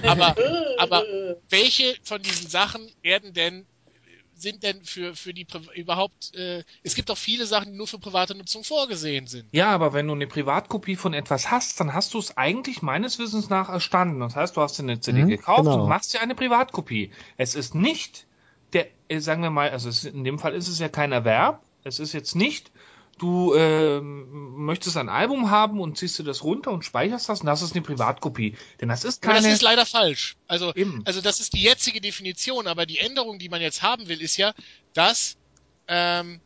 Aber, 0.02 0.34
aber 0.78 1.04
welche 1.50 1.94
von 2.02 2.22
diesen 2.22 2.48
Sachen 2.48 2.90
werden 3.02 3.32
denn 3.32 3.66
sind 4.34 4.62
denn 4.62 4.82
für 4.84 5.14
für 5.14 5.34
die 5.34 5.44
Pri 5.44 5.60
überhaupt 5.74 6.34
äh, 6.34 6.64
es 6.82 6.94
gibt 6.94 7.10
doch 7.10 7.18
viele 7.18 7.44
Sachen, 7.44 7.72
die 7.72 7.76
nur 7.76 7.86
für 7.86 7.98
private 7.98 8.34
Nutzung 8.34 8.64
vorgesehen 8.64 9.26
sind. 9.26 9.52
Ja, 9.52 9.68
aber 9.70 9.92
wenn 9.92 10.06
du 10.06 10.14
eine 10.14 10.26
Privatkopie 10.26 10.96
von 10.96 11.12
etwas 11.12 11.50
hast, 11.50 11.78
dann 11.78 11.92
hast 11.92 12.14
du 12.14 12.18
es 12.18 12.36
eigentlich 12.38 12.80
meines 12.80 13.18
Wissens 13.18 13.50
nach 13.50 13.68
erstanden. 13.68 14.20
Das 14.20 14.34
heißt, 14.36 14.56
du 14.56 14.62
hast 14.62 14.78
dir 14.78 14.84
eine 14.84 14.98
CD 15.00 15.24
Mhm, 15.24 15.28
gekauft 15.28 15.64
genau. 15.64 15.82
und 15.82 15.88
machst 15.90 16.14
dir 16.14 16.22
eine 16.22 16.34
Privatkopie. 16.34 17.12
Es 17.36 17.54
ist 17.54 17.74
nicht 17.74 18.26
der, 18.72 18.88
äh, 19.08 19.20
sagen 19.20 19.42
wir 19.42 19.50
mal, 19.50 19.70
also 19.70 19.88
es, 19.88 20.04
in 20.04 20.24
dem 20.24 20.38
Fall 20.38 20.54
ist 20.54 20.68
es 20.68 20.78
ja 20.78 20.88
kein 20.88 21.12
Erwerb. 21.12 21.62
Es 21.84 21.98
ist 21.98 22.12
jetzt 22.12 22.36
nicht, 22.36 22.70
du 23.18 23.54
ähm, 23.54 24.64
möchtest 24.64 24.96
ein 24.96 25.08
Album 25.08 25.50
haben 25.50 25.80
und 25.80 25.96
ziehst 25.96 26.18
dir 26.18 26.24
das 26.24 26.42
runter 26.42 26.72
und 26.72 26.84
speicherst 26.84 27.28
das 27.28 27.40
und 27.40 27.46
das 27.46 27.62
ist 27.62 27.74
eine 27.74 27.82
Privatkopie. 27.82 28.56
Denn 28.80 28.88
das 28.88 29.04
ist 29.04 29.24
Aber 29.24 29.34
keine. 29.34 29.46
das 29.46 29.54
ist 29.54 29.62
leider 29.62 29.86
falsch. 29.86 30.36
Also 30.46 30.74
Eben. 30.74 31.02
also 31.04 31.20
das 31.20 31.40
ist 31.40 31.52
die 31.54 31.62
jetzige 31.62 32.00
Definition, 32.00 32.66
aber 32.66 32.86
die 32.86 32.98
Änderung, 32.98 33.38
die 33.38 33.48
man 33.48 33.60
jetzt 33.60 33.82
haben 33.82 34.08
will, 34.08 34.20
ist 34.20 34.36
ja, 34.36 34.54
dass 34.94 35.36
ähm, 35.88 36.40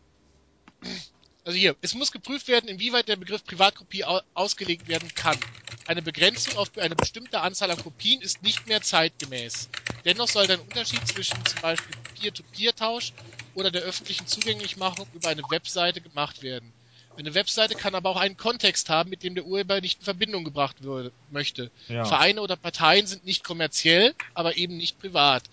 also 1.45 1.59
hier, 1.59 1.77
es 1.83 1.95
muss 1.95 2.11
geprüft 2.11 2.49
werden, 2.49 2.69
inwieweit 2.69 3.09
der 3.09 3.17
Begriff 3.17 3.45
Privatkopie 3.45 4.05
au 4.05 4.21
ausgelegt 4.33 4.89
werden 4.89 5.09
kann. 5.15 5.39
Eine 5.87 6.01
Begrenzung 6.01 6.57
auf 6.57 6.77
eine 6.79 6.97
bestimmte 6.97 7.41
Anzahl 7.41 7.71
an 7.71 7.77
Kopien 7.77 8.23
ist 8.23 8.43
nicht 8.43 8.67
mehr 8.67 8.81
zeitgemäß. 8.81 9.69
Dennoch 10.05 10.29
soll 10.29 10.51
ein 10.51 10.61
Unterschied 10.61 11.07
zwischen 11.07 11.45
zum 11.45 11.61
Beispiel 11.61 11.95
Peer-to-Peer-Tausch 12.15 13.13
oder 13.55 13.71
der 13.71 13.83
öffentlichen 13.83 14.27
Zugänglichmachung 14.27 15.07
über 15.13 15.29
eine 15.29 15.49
Webseite 15.51 16.01
gemacht 16.01 16.43
werden. 16.43 16.73
Eine 17.17 17.35
Webseite 17.35 17.77
kann 17.77 17.95
aber 17.95 18.11
auch 18.11 18.17
einen 18.17 18.37
Kontext 18.37 18.89
haben, 18.89 19.11
mit 19.11 19.23
dem 19.23 19.37
der 19.37 19.47
Urheber 19.47 19.81
nicht 19.81 20.01
in 20.01 20.05
Verbindung 20.05 20.45
gebracht 20.45 20.83
würde, 20.83 21.13
möchte. 21.31 21.71
Ja. 21.89 22.05
Vereine 22.05 22.43
oder 22.43 22.57
Parteien 22.57 23.07
sind 23.07 23.25
nicht 23.25 23.45
kommerziell, 23.45 24.15
aber 24.35 24.57
eben 24.57 24.77
nicht 24.77 24.99
privat. 24.99 25.45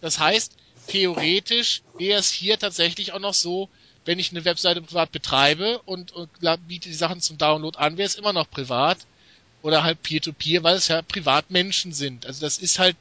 Das 0.00 0.18
heißt, 0.18 0.52
theoretisch 0.86 1.82
wäre 1.96 2.20
es 2.20 2.30
hier 2.30 2.58
tatsächlich 2.58 3.12
auch 3.12 3.20
noch 3.20 3.34
so, 3.34 3.70
wenn 4.04 4.18
ich 4.18 4.30
eine 4.30 4.44
Webseite 4.44 4.82
privat 4.82 5.10
betreibe 5.10 5.80
und, 5.82 6.12
und 6.12 6.30
biete 6.66 6.88
die 6.88 6.94
Sachen 6.94 7.20
zum 7.20 7.38
Download 7.38 7.78
an, 7.78 7.96
wäre 7.96 8.06
es 8.06 8.14
immer 8.14 8.34
noch 8.34 8.50
privat 8.50 8.98
oder 9.62 9.82
halt 9.82 10.02
Peer-to-Peer, 10.02 10.62
weil 10.62 10.76
es 10.76 10.88
ja 10.88 11.02
Privatmenschen 11.02 11.92
sind. 11.92 12.26
Also 12.26 12.40
das 12.40 12.58
ist 12.58 12.78
halt, 12.78 12.96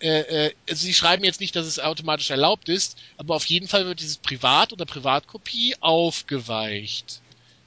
äh, 0.00 0.46
äh, 0.46 0.54
also 0.68 0.84
sie 0.84 0.94
schreiben 0.94 1.24
jetzt 1.24 1.40
nicht, 1.40 1.54
dass 1.54 1.66
es 1.66 1.78
automatisch 1.78 2.30
erlaubt 2.30 2.68
ist, 2.68 2.98
aber 3.16 3.36
auf 3.36 3.46
jeden 3.46 3.68
Fall 3.68 3.86
wird 3.86 4.00
dieses 4.00 4.18
Privat- 4.18 4.72
oder 4.72 4.86
Privatkopie 4.86 5.76
aufgeweicht. 5.80 7.20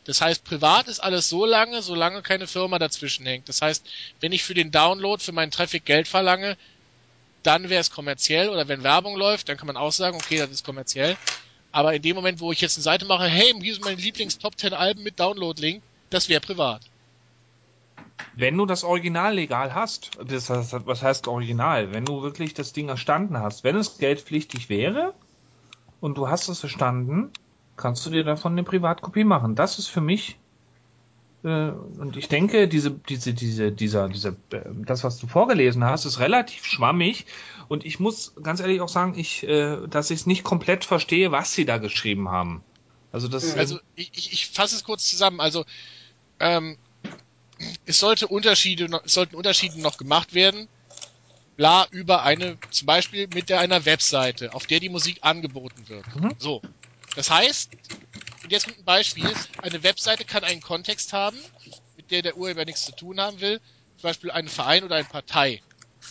Das 0.03 0.21
heißt, 0.21 0.45
privat 0.45 0.87
ist 0.87 0.99
alles 0.99 1.27
so 1.27 1.45
lange, 1.45 1.81
solange 1.81 2.21
keine 2.21 2.47
Firma 2.47 2.79
dazwischen 2.79 3.25
hängt. 3.25 3.49
Das 3.49 3.61
heißt, 3.61 3.85
wenn 4.21 4.31
ich 4.31 4.43
für 4.43 4.53
den 4.53 4.71
Download, 4.71 5.21
für 5.21 5.33
meinen 5.33 5.51
Traffic 5.51 5.83
Geld 5.83 6.07
verlange, 6.07 6.57
dann 7.43 7.69
wäre 7.69 7.81
es 7.81 7.91
kommerziell 7.91 8.49
oder 8.49 8.67
wenn 8.67 8.83
Werbung 8.83 9.15
läuft, 9.17 9.49
dann 9.49 9.57
kann 9.57 9.67
man 9.67 9.77
auch 9.77 9.91
sagen, 9.91 10.17
okay, 10.17 10.37
das 10.37 10.49
ist 10.49 10.65
kommerziell. 10.65 11.17
Aber 11.71 11.93
in 11.93 12.01
dem 12.01 12.15
Moment, 12.15 12.39
wo 12.39 12.51
ich 12.51 12.61
jetzt 12.61 12.77
eine 12.77 12.83
Seite 12.83 13.05
mache, 13.05 13.25
hey, 13.25 13.53
hier 13.61 13.73
sind 13.73 13.83
meine 13.83 14.01
Lieblings-Top 14.01 14.57
10 14.57 14.73
Alben 14.73 15.03
mit 15.03 15.19
Download-Link, 15.19 15.81
das 16.09 16.29
wäre 16.29 16.41
privat. 16.41 16.81
Wenn 18.35 18.57
du 18.57 18.65
das 18.65 18.83
Original 18.83 19.33
legal 19.33 19.73
hast, 19.73 20.11
das 20.25 20.49
heißt, 20.49 20.85
was 20.85 21.01
heißt 21.01 21.27
Original? 21.27 21.93
Wenn 21.93 22.05
du 22.05 22.21
wirklich 22.21 22.53
das 22.53 22.73
Ding 22.73 22.89
erstanden 22.89 23.37
hast, 23.39 23.63
wenn 23.63 23.75
es 23.75 23.97
geldpflichtig 23.97 24.69
wäre 24.69 25.13
und 25.99 26.17
du 26.17 26.27
hast 26.27 26.47
es 26.47 26.61
erstanden, 26.63 27.31
kannst 27.75 28.05
du 28.05 28.09
dir 28.09 28.23
davon 28.23 28.53
eine 28.53 28.63
Privatkopie 28.63 29.23
machen. 29.23 29.55
Das 29.55 29.79
ist 29.79 29.87
für 29.87 30.01
mich 30.01 30.37
äh, 31.43 31.69
und 31.69 32.17
ich 32.17 32.27
denke, 32.27 32.67
diese, 32.67 32.91
diese, 32.91 33.33
diese, 33.33 33.71
dieser, 33.71 34.09
dieser, 34.09 34.29
äh, 34.51 34.61
das, 34.85 35.03
was 35.03 35.17
du 35.17 35.27
vorgelesen 35.27 35.83
hast, 35.83 36.05
ist 36.05 36.19
relativ 36.19 36.65
schwammig. 36.65 37.25
Und 37.67 37.85
ich 37.85 37.99
muss 37.99 38.33
ganz 38.41 38.59
ehrlich 38.59 38.81
auch 38.81 38.89
sagen, 38.89 39.13
ich, 39.17 39.43
äh, 39.47 39.87
dass 39.87 40.09
ich 40.09 40.21
es 40.21 40.25
nicht 40.25 40.43
komplett 40.43 40.83
verstehe, 40.83 41.31
was 41.31 41.53
sie 41.53 41.65
da 41.65 41.77
geschrieben 41.77 42.29
haben. 42.29 42.63
Also 43.11 43.27
das. 43.27 43.55
Also 43.55 43.79
ich, 43.95 44.11
ich, 44.15 44.33
ich 44.33 44.47
fasse 44.47 44.75
es 44.75 44.83
kurz 44.83 45.09
zusammen. 45.09 45.39
Also 45.39 45.65
ähm, 46.39 46.77
es 47.85 47.99
sollte 47.99 48.27
Unterschiede, 48.27 48.87
es 49.05 49.13
sollten 49.13 49.35
Unterschiede 49.35 49.79
noch 49.81 49.97
gemacht 49.97 50.33
werden. 50.33 50.67
Bla 51.55 51.87
über 51.89 52.23
eine, 52.23 52.57
zum 52.69 52.85
Beispiel 52.85 53.27
mit 53.27 53.49
der 53.49 53.59
einer 53.59 53.85
Webseite, 53.85 54.53
auf 54.53 54.67
der 54.67 54.79
die 54.79 54.89
Musik 54.89 55.19
angeboten 55.21 55.89
wird. 55.89 56.05
Mhm. 56.15 56.35
So. 56.37 56.61
Das 57.15 57.31
heißt, 57.31 57.71
und 58.43 58.51
jetzt 58.51 58.65
kommt 58.65 58.77
ein 58.77 58.85
Beispiel. 58.85 59.29
Eine 59.61 59.81
Webseite 59.83 60.23
kann 60.23 60.43
einen 60.43 60.61
Kontext 60.61 61.13
haben, 61.13 61.37
mit 61.95 62.11
der 62.11 62.21
der 62.21 62.37
Urheber 62.37 62.63
nichts 62.63 62.85
zu 62.85 62.91
tun 62.93 63.19
haben 63.19 63.41
will. 63.41 63.59
Zum 63.97 64.03
Beispiel 64.03 64.31
einen 64.31 64.47
Verein 64.47 64.83
oder 64.83 64.95
eine 64.95 65.05
Partei. 65.05 65.61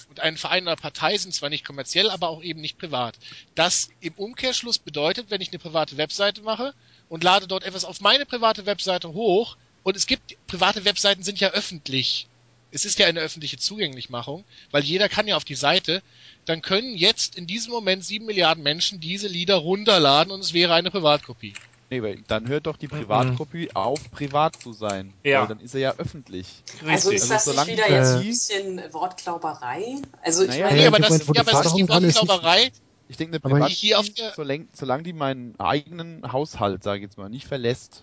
Und 0.08 0.20
ein 0.20 0.36
Verein 0.36 0.64
oder 0.64 0.76
Partei 0.76 1.16
sind 1.16 1.32
zwar 1.32 1.48
nicht 1.48 1.64
kommerziell, 1.64 2.10
aber 2.10 2.28
auch 2.28 2.42
eben 2.42 2.60
nicht 2.60 2.76
privat. 2.76 3.18
Das 3.54 3.88
im 4.00 4.12
Umkehrschluss 4.14 4.78
bedeutet, 4.78 5.30
wenn 5.30 5.40
ich 5.40 5.48
eine 5.50 5.58
private 5.58 5.96
Webseite 5.96 6.42
mache 6.42 6.74
und 7.08 7.24
lade 7.24 7.46
dort 7.46 7.64
etwas 7.64 7.84
auf 7.84 8.00
meine 8.00 8.26
private 8.26 8.66
Webseite 8.66 9.12
hoch, 9.12 9.56
und 9.86 9.96
es 9.96 10.08
gibt, 10.08 10.36
private 10.48 10.84
Webseiten 10.84 11.22
sind 11.22 11.38
ja 11.38 11.50
öffentlich. 11.50 12.26
Es 12.72 12.84
ist 12.84 12.98
ja 12.98 13.06
eine 13.06 13.20
öffentliche 13.20 13.56
Zugänglichmachung, 13.56 14.42
weil 14.72 14.82
jeder 14.82 15.08
kann 15.08 15.28
ja 15.28 15.36
auf 15.36 15.44
die 15.44 15.54
Seite, 15.54 16.02
dann 16.44 16.60
können 16.60 16.96
jetzt 16.96 17.36
in 17.36 17.46
diesem 17.46 17.72
Moment 17.72 18.04
sieben 18.04 18.26
Milliarden 18.26 18.64
Menschen 18.64 18.98
diese 18.98 19.28
Lieder 19.28 19.54
runterladen 19.54 20.32
und 20.32 20.40
es 20.40 20.52
wäre 20.52 20.74
eine 20.74 20.90
Privatkopie. 20.90 21.54
Nee, 21.88 22.02
weil 22.02 22.20
dann 22.26 22.48
hört 22.48 22.66
doch 22.66 22.76
die 22.76 22.88
Privatkopie 22.88 23.76
auf, 23.76 24.10
privat 24.10 24.60
zu 24.60 24.72
sein. 24.72 25.14
Ja. 25.22 25.42
Weil 25.42 25.48
dann 25.50 25.60
ist 25.60 25.72
er 25.72 25.80
ja 25.80 25.94
öffentlich. 25.98 26.48
Also 26.84 27.12
ist 27.12 27.30
das 27.30 27.46
nicht 27.46 27.68
wieder 27.68 27.88
jetzt 27.88 28.14
ein 28.16 28.22
äh, 28.22 28.24
bisschen 28.24 28.92
Wortklauberei? 28.92 30.02
Also 30.20 30.42
ich 30.42 30.48
Naja, 30.48 30.64
meine, 30.64 30.76
Nee, 30.78 30.82
Ja, 30.82 30.88
aber 30.88 30.98
das, 30.98 31.10
Moment, 31.10 31.36
ja, 31.36 31.42
aber 31.42 31.52
das 31.52 31.66
ist 31.66 31.76
die 31.76 31.88
Wortklauberei, 31.88 32.72
Ich 33.06 33.16
denke, 33.16 33.34
eine 33.34 33.40
Privatkopie, 33.40 33.72
hier 33.72 34.00
auf 34.00 34.10
der, 34.10 34.32
solange, 34.34 34.66
solange 34.72 35.04
die 35.04 35.12
meinen 35.12 35.54
eigenen 35.60 36.32
Haushalt, 36.32 36.82
sage 36.82 36.98
ich 36.98 37.02
jetzt 37.04 37.18
mal, 37.18 37.28
nicht 37.28 37.46
verlässt, 37.46 38.02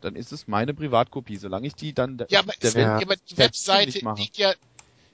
dann 0.00 0.16
ist 0.16 0.32
es 0.32 0.48
meine 0.48 0.74
Privatkopie. 0.74 1.36
Solange 1.36 1.66
ich 1.66 1.74
die 1.74 1.92
dann 1.92 2.18
der, 2.18 2.26
Ja, 2.30 2.40
aber, 2.40 2.52
der 2.60 2.68
es, 2.68 2.74
Welt 2.74 2.86
ja, 2.86 2.96
aber 2.96 3.16
die 3.16 3.38
Webseite 3.38 3.98
liegt 4.16 4.38
ja. 4.38 4.54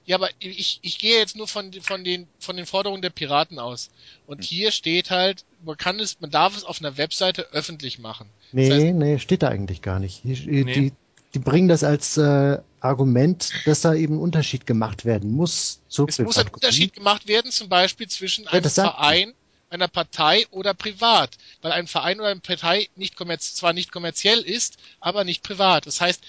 Ja, 0.05 0.15
aber 0.15 0.29
ich, 0.39 0.79
ich 0.83 0.99
gehe 0.99 1.17
jetzt 1.19 1.35
nur 1.35 1.49
von, 1.49 1.73
von, 1.81 2.05
den, 2.05 2.27
von 2.39 2.55
den 2.55 2.65
Forderungen 2.65 3.01
der 3.01 3.09
Piraten 3.09 3.59
aus. 3.59 3.89
Und 4.25 4.41
hier 4.41 4.71
steht 4.71 5.11
halt, 5.11 5.43
man 5.65 5.75
kann 5.75 5.99
es, 5.99 6.21
man 6.21 6.31
darf 6.31 6.55
es 6.55 6.63
auf 6.63 6.79
einer 6.79 6.95
Webseite 6.97 7.47
öffentlich 7.51 7.99
machen. 7.99 8.29
Nee, 8.53 8.69
Das 8.69 8.79
heißt- 8.79 8.93
nee, 8.93 9.19
steht 9.19 9.43
da 9.43 9.49
eigentlich 9.49 9.81
gar 9.81 9.99
nicht. 9.99 10.21
Hier, 10.23 10.37
äh, 10.47 10.63
Nee. 10.63 10.73
die, 10.73 10.93
die 11.33 11.39
bringen 11.39 11.67
das 11.67 11.83
als 11.83 12.15
äh, 12.15 12.57
Argument, 12.79 13.51
dass 13.65 13.81
da 13.81 13.93
eben 13.95 14.15
ein 14.15 14.19
Unterschied 14.21 14.65
gemacht 14.65 15.03
werden 15.03 15.31
muss 15.33 15.81
zur 15.89 16.07
Es 16.07 16.19
muss 16.19 16.37
ein. 16.37 16.47
Unterschied 16.53 16.93
gemacht 16.93 17.27
werden, 17.27 17.51
zum 17.51 17.67
Beispiel 17.67 18.07
zwischen 18.07 18.47
einem 18.47 18.63
das 18.63 18.75
sagt 18.75 18.95
Verein, 18.95 19.33
einer 19.69 19.87
Partei 19.87 20.45
oder 20.51 20.73
privat. 20.73 21.37
Weil 21.61 21.71
ein 21.73 21.87
Verein 21.87 22.19
oder 22.19 22.29
eine 22.29 22.39
Partei 22.39 22.89
nicht 22.95 23.15
kommerz 23.15 23.53
zwar 23.55 23.73
nicht 23.73 23.91
kommerziell 23.91 24.39
ist, 24.39 24.77
aber 24.99 25.23
nicht 25.23 25.43
privat. 25.43 25.85
Das 25.87 26.01
heißt, 26.01 26.21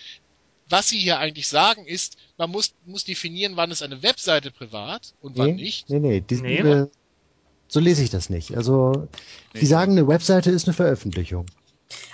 was 0.69 0.89
sie 0.89 0.99
hier 0.99 1.19
eigentlich 1.19 1.49
sagen 1.49 1.87
ist, 1.87 2.17
man 2.37 2.51
muss, 2.51 2.75
muss 2.85 3.05
definieren, 3.05 3.57
wann 3.57 3.71
ist 3.71 3.83
eine 3.83 4.03
Webseite 4.03 4.51
privat 4.51 5.15
und 5.23 5.37
wann 5.39 5.55
Nee, 5.57 5.63
nicht. 5.63 5.89
nee, 5.89 5.99
nee, 5.99 6.21
die, 6.21 6.37
Nee. 6.43 6.59
äh, 6.59 6.87
so 7.69 7.81
lese 7.81 8.03
ich 8.03 8.11
das 8.11 8.29
nicht. 8.31 8.57
Also, 8.57 9.09
die 9.55 9.67
sagen, 9.67 9.93
eine 9.93 10.09
Webseite 10.09 10.51
ist 10.51 10.67
eine 10.67 10.75
Veröffentlichung. 10.75 11.47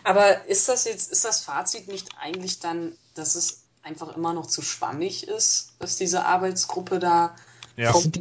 aber 0.05 0.45
ist 0.47 0.69
das 0.69 0.85
jetzt, 0.85 1.11
ist 1.11 1.25
das 1.25 1.41
Fazit 1.41 1.89
nicht 1.89 2.09
eigentlich 2.21 2.61
dann, 2.61 2.93
dass 3.15 3.35
es 3.35 3.63
einfach 3.83 4.17
immer 4.17 4.33
noch 4.33 4.47
zu 4.47 4.63
schwammig 4.63 5.27
ist, 5.27 5.73
dass 5.79 5.97
diese 5.97 6.25
Arbeitsgruppe 6.25 6.99
da 6.99 7.35
Ja. 7.77 7.93
Sind 7.93 8.17
die 8.17 8.21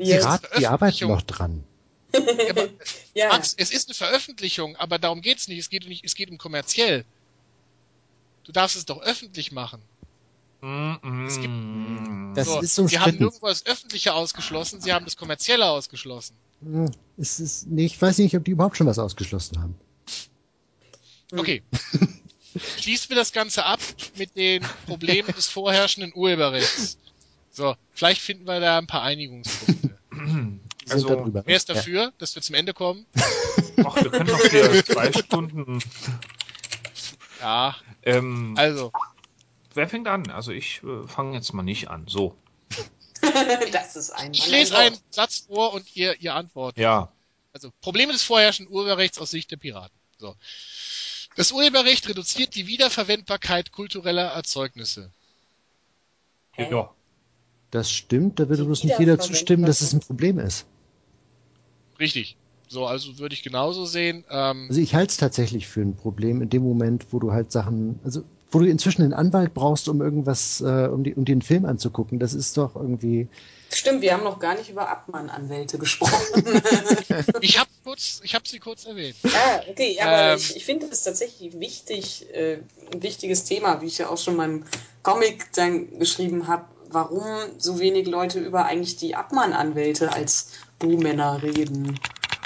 die 0.57 0.67
arbeiten 0.67 1.07
noch 1.07 1.21
dran. 1.21 1.63
Ja, 2.13 2.49
aber 2.51 2.69
ja, 3.13 3.27
Max, 3.29 3.53
es 3.57 3.71
ist 3.71 3.87
eine 3.89 3.95
Veröffentlichung, 3.95 4.75
aber 4.77 4.99
darum 4.99 5.21
geht's 5.21 5.47
nicht. 5.47 5.59
Es 5.59 5.69
geht 5.69 5.87
nicht, 5.87 6.03
es 6.05 6.15
geht 6.15 6.29
um 6.29 6.37
kommerziell. 6.37 7.05
Du 8.43 8.51
darfst 8.51 8.75
es 8.75 8.85
doch 8.85 9.01
öffentlich 9.01 9.51
machen. 9.51 9.81
Es 11.27 11.39
gibt- 11.41 12.37
Das 12.37 12.47
so, 12.47 12.61
ist 12.61 12.75
Sie 12.89 12.97
haben 12.99 13.17
nirgendwo 13.17 13.47
das 13.47 13.65
Öffentliche 13.65 14.13
ausgeschlossen, 14.13 14.79
Sie 14.79 14.93
haben 14.93 15.03
das 15.03 15.17
Kommerzielle 15.17 15.65
ausgeschlossen. 15.65 16.35
Hm, 16.61 16.89
Es 17.17 17.39
ist, 17.41 17.67
nee, 17.67 17.85
ich 17.85 18.01
weiß 18.01 18.17
nicht, 18.19 18.35
ob 18.37 18.45
die 18.45 18.51
überhaupt 18.51 18.77
schon 18.77 18.87
was 18.87 18.97
ausgeschlossen 18.97 19.61
haben. 19.61 19.75
Okay. 21.33 21.61
Schließen 22.79 23.09
wir 23.09 23.15
das 23.17 23.33
Ganze 23.33 23.65
ab 23.65 23.79
mit 24.15 24.35
den 24.37 24.63
Problemen 24.85 25.33
des 25.35 25.47
vorherrschenden 25.47 26.13
Urheberrechts. 26.15 26.97
So, 27.51 27.75
vielleicht 27.93 28.21
finden 28.21 28.45
wir 28.45 28.59
da 28.61 28.77
ein 28.77 28.87
paar 28.87 29.01
Einigungspunkte. 29.03 29.97
Also, 30.89 31.07
da 31.09 31.15
drüber. 31.15 31.43
Wer 31.45 31.55
ist 31.55 31.69
dafür, 31.69 32.13
dass 32.17 32.35
wir 32.35 32.41
zum 32.41 32.55
Ende 32.55 32.73
kommen? 32.73 33.05
Ach, 33.85 33.95
wir 33.95 34.11
können 34.11 34.27
doch 34.27 34.45
hier 34.47 34.85
zwei 34.85 35.11
Stunden. 35.11 35.79
Ja, 37.39 37.75
Ähm, 38.03 38.55
also, 38.57 38.91
wer 39.73 39.87
fängt 39.87 40.07
an? 40.07 40.29
Also 40.29 40.51
ich 40.51 40.81
äh, 40.83 41.07
fange 41.07 41.35
jetzt 41.35 41.53
mal 41.53 41.63
nicht 41.63 41.89
an. 41.89 42.05
So. 42.07 42.35
das 43.71 43.95
ist 43.95 44.11
ein 44.11 44.33
ich 44.33 44.47
lese 44.49 44.77
ein 44.77 44.93
einen 44.93 44.97
Satz 45.09 45.47
vor 45.47 45.73
und 45.73 45.95
ihr, 45.95 46.19
ihr 46.21 46.35
antwortet. 46.35 46.81
Ja. 46.81 47.11
Also 47.53 47.71
Probleme 47.81 48.11
des 48.13 48.23
vorherrschenden 48.23 48.73
Urheberrechts 48.73 49.19
aus 49.19 49.31
Sicht 49.31 49.51
der 49.51 49.57
Piraten. 49.57 49.95
So. 50.17 50.35
Das 51.35 51.51
Urheberrecht 51.51 52.07
reduziert 52.07 52.55
die 52.55 52.67
Wiederverwendbarkeit 52.67 53.71
kultureller 53.71 54.27
Erzeugnisse. 54.27 55.11
Hä? 56.51 56.69
Ja. 56.69 56.93
Das 57.71 57.89
stimmt, 57.89 58.39
da 58.39 58.49
würde 58.49 58.65
bloß 58.65 58.83
nicht 58.83 58.99
jeder 58.99 59.17
zustimmen, 59.17 59.65
dass 59.65 59.81
es 59.81 59.93
ein 59.93 59.99
Problem 59.99 60.37
ist. 60.37 60.67
Richtig. 61.99 62.37
So, 62.67 62.87
also 62.87 63.19
würde 63.19 63.35
ich 63.35 63.43
genauso 63.43 63.85
sehen. 63.85 64.23
Ähm, 64.31 64.65
Also 64.69 64.81
ich 64.81 64.95
halte 64.95 65.11
es 65.11 65.17
tatsächlich 65.17 65.67
für 65.67 65.81
ein 65.81 65.95
Problem 65.95 66.41
in 66.41 66.49
dem 66.49 66.63
Moment, 66.63 67.05
wo 67.11 67.19
du 67.19 67.31
halt 67.31 67.51
Sachen, 67.51 67.99
also 68.03 68.23
wo 68.51 68.59
du 68.59 68.65
inzwischen 68.65 69.01
einen 69.03 69.13
Anwalt 69.13 69.53
brauchst, 69.53 69.87
um 69.89 70.01
irgendwas, 70.01 70.61
äh, 70.61 70.87
um, 70.91 71.03
die, 71.03 71.13
um 71.15 71.25
den 71.25 71.41
Film 71.41 71.65
anzugucken. 71.65 72.19
Das 72.19 72.33
ist 72.33 72.57
doch 72.57 72.75
irgendwie. 72.75 73.27
Stimmt, 73.71 74.01
wir 74.01 74.13
haben 74.13 74.23
noch 74.23 74.39
gar 74.39 74.55
nicht 74.55 74.69
über 74.69 74.89
Abmann-Anwälte 74.89 75.79
gesprochen. 75.79 76.43
ich 77.41 77.57
habe 77.57 77.69
kurz, 77.83 78.21
ich 78.23 78.35
habe 78.35 78.47
sie 78.47 78.59
kurz 78.59 78.85
erwähnt. 78.85 79.15
ah, 79.25 79.61
okay, 79.69 79.97
aber 79.99 80.33
Ähm. 80.33 80.37
ich, 80.37 80.55
ich 80.55 80.65
finde 80.65 80.85
es 80.91 81.03
tatsächlich 81.03 81.59
wichtig, 81.59 82.27
äh, 82.33 82.59
ein 82.91 83.01
wichtiges 83.01 83.43
Thema, 83.45 83.81
wie 83.81 83.87
ich 83.87 83.97
ja 83.97 84.09
auch 84.09 84.17
schon 84.17 84.33
in 84.33 84.37
meinem 84.37 84.63
Comic 85.01 85.51
dann 85.53 85.97
geschrieben 85.97 86.47
habe, 86.47 86.65
warum 86.89 87.23
so 87.57 87.79
wenig 87.79 88.07
Leute 88.07 88.39
über 88.39 88.65
eigentlich 88.65 88.97
die 88.97 89.15
Abmann-Anwälte 89.15 90.13
als 90.13 90.51
Buhmänner 90.83 91.41
reden. 91.41 91.97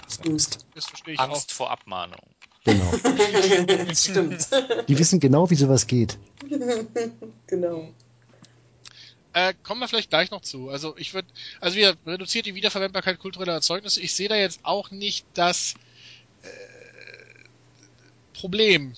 Stimmt. 0.07 0.59
Das 0.75 0.85
verstehe 0.85 1.15
ich 1.15 1.19
Angst 1.19 1.51
vor 1.51 1.71
Abmahnung. 1.71 2.21
Genau. 2.63 2.93
Stimmt. 3.93 4.47
Die 4.87 4.99
wissen 4.99 5.19
genau, 5.19 5.49
wie 5.49 5.55
sowas 5.55 5.87
geht. 5.87 6.19
genau. 7.47 7.77
auch. 7.77 7.89
Äh, 9.33 9.55
kommen 9.63 9.81
wir 9.81 9.87
vielleicht 9.87 10.11
gleich 10.11 10.29
noch 10.29 10.41
zu. 10.41 10.69
Also 10.69 10.95
ich 10.97 11.15
würde, 11.15 11.27
also 11.59 11.77
wir 11.77 11.97
reduziert 12.05 12.45
die 12.45 12.53
Wiederverwendbarkeit 12.53 13.17
kultureller 13.17 13.53
Erzeugnisse. 13.53 14.01
Ich 14.01 14.13
sehe 14.13 14.29
da 14.29 14.35
jetzt 14.35 14.59
auch 14.63 14.91
nicht 14.91 15.25
das 15.33 15.73
äh, 16.43 16.47
Problem. 18.33 18.93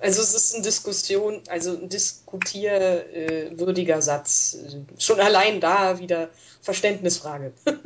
Also 0.00 0.22
es 0.22 0.34
ist 0.34 0.54
eine 0.54 0.62
Diskussion, 0.62 1.42
also 1.48 1.76
ein 1.76 1.88
diskutierwürdiger 1.88 4.02
Satz. 4.02 4.56
Schon 4.98 5.18
allein 5.20 5.60
da 5.60 5.98
wieder 5.98 6.30
Verständnisfrage. 6.60 7.52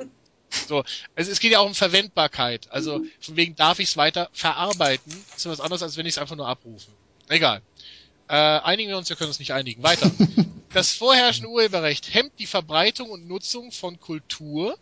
So, 0.68 0.84
also 1.14 1.30
es 1.30 1.40
geht 1.40 1.52
ja 1.52 1.60
auch 1.60 1.66
um 1.66 1.74
Verwendbarkeit. 1.74 2.70
Also 2.70 3.02
von 3.20 3.36
wegen 3.36 3.54
darf 3.56 3.78
ich 3.78 3.90
es 3.90 3.96
weiter 3.96 4.28
verarbeiten. 4.32 5.12
Das 5.30 5.38
ist 5.38 5.46
was 5.46 5.60
anderes, 5.60 5.82
als 5.82 5.96
wenn 5.96 6.06
ich 6.06 6.14
es 6.14 6.18
einfach 6.18 6.36
nur 6.36 6.48
abrufe. 6.48 6.90
Egal. 7.28 7.62
Äh, 8.28 8.34
einigen 8.34 8.88
wir 8.88 8.98
uns, 8.98 9.08
wir 9.08 9.16
können 9.16 9.28
uns 9.28 9.38
nicht 9.38 9.52
einigen. 9.52 9.82
Weiter. 9.82 10.10
Das 10.72 10.92
vorherrschende 10.92 11.48
Urheberrecht 11.48 12.12
hemmt 12.12 12.32
die 12.38 12.44
Verbreitung 12.44 13.08
und 13.08 13.26
Nutzung 13.26 13.72
von 13.72 13.98
Kultur. 13.98 14.76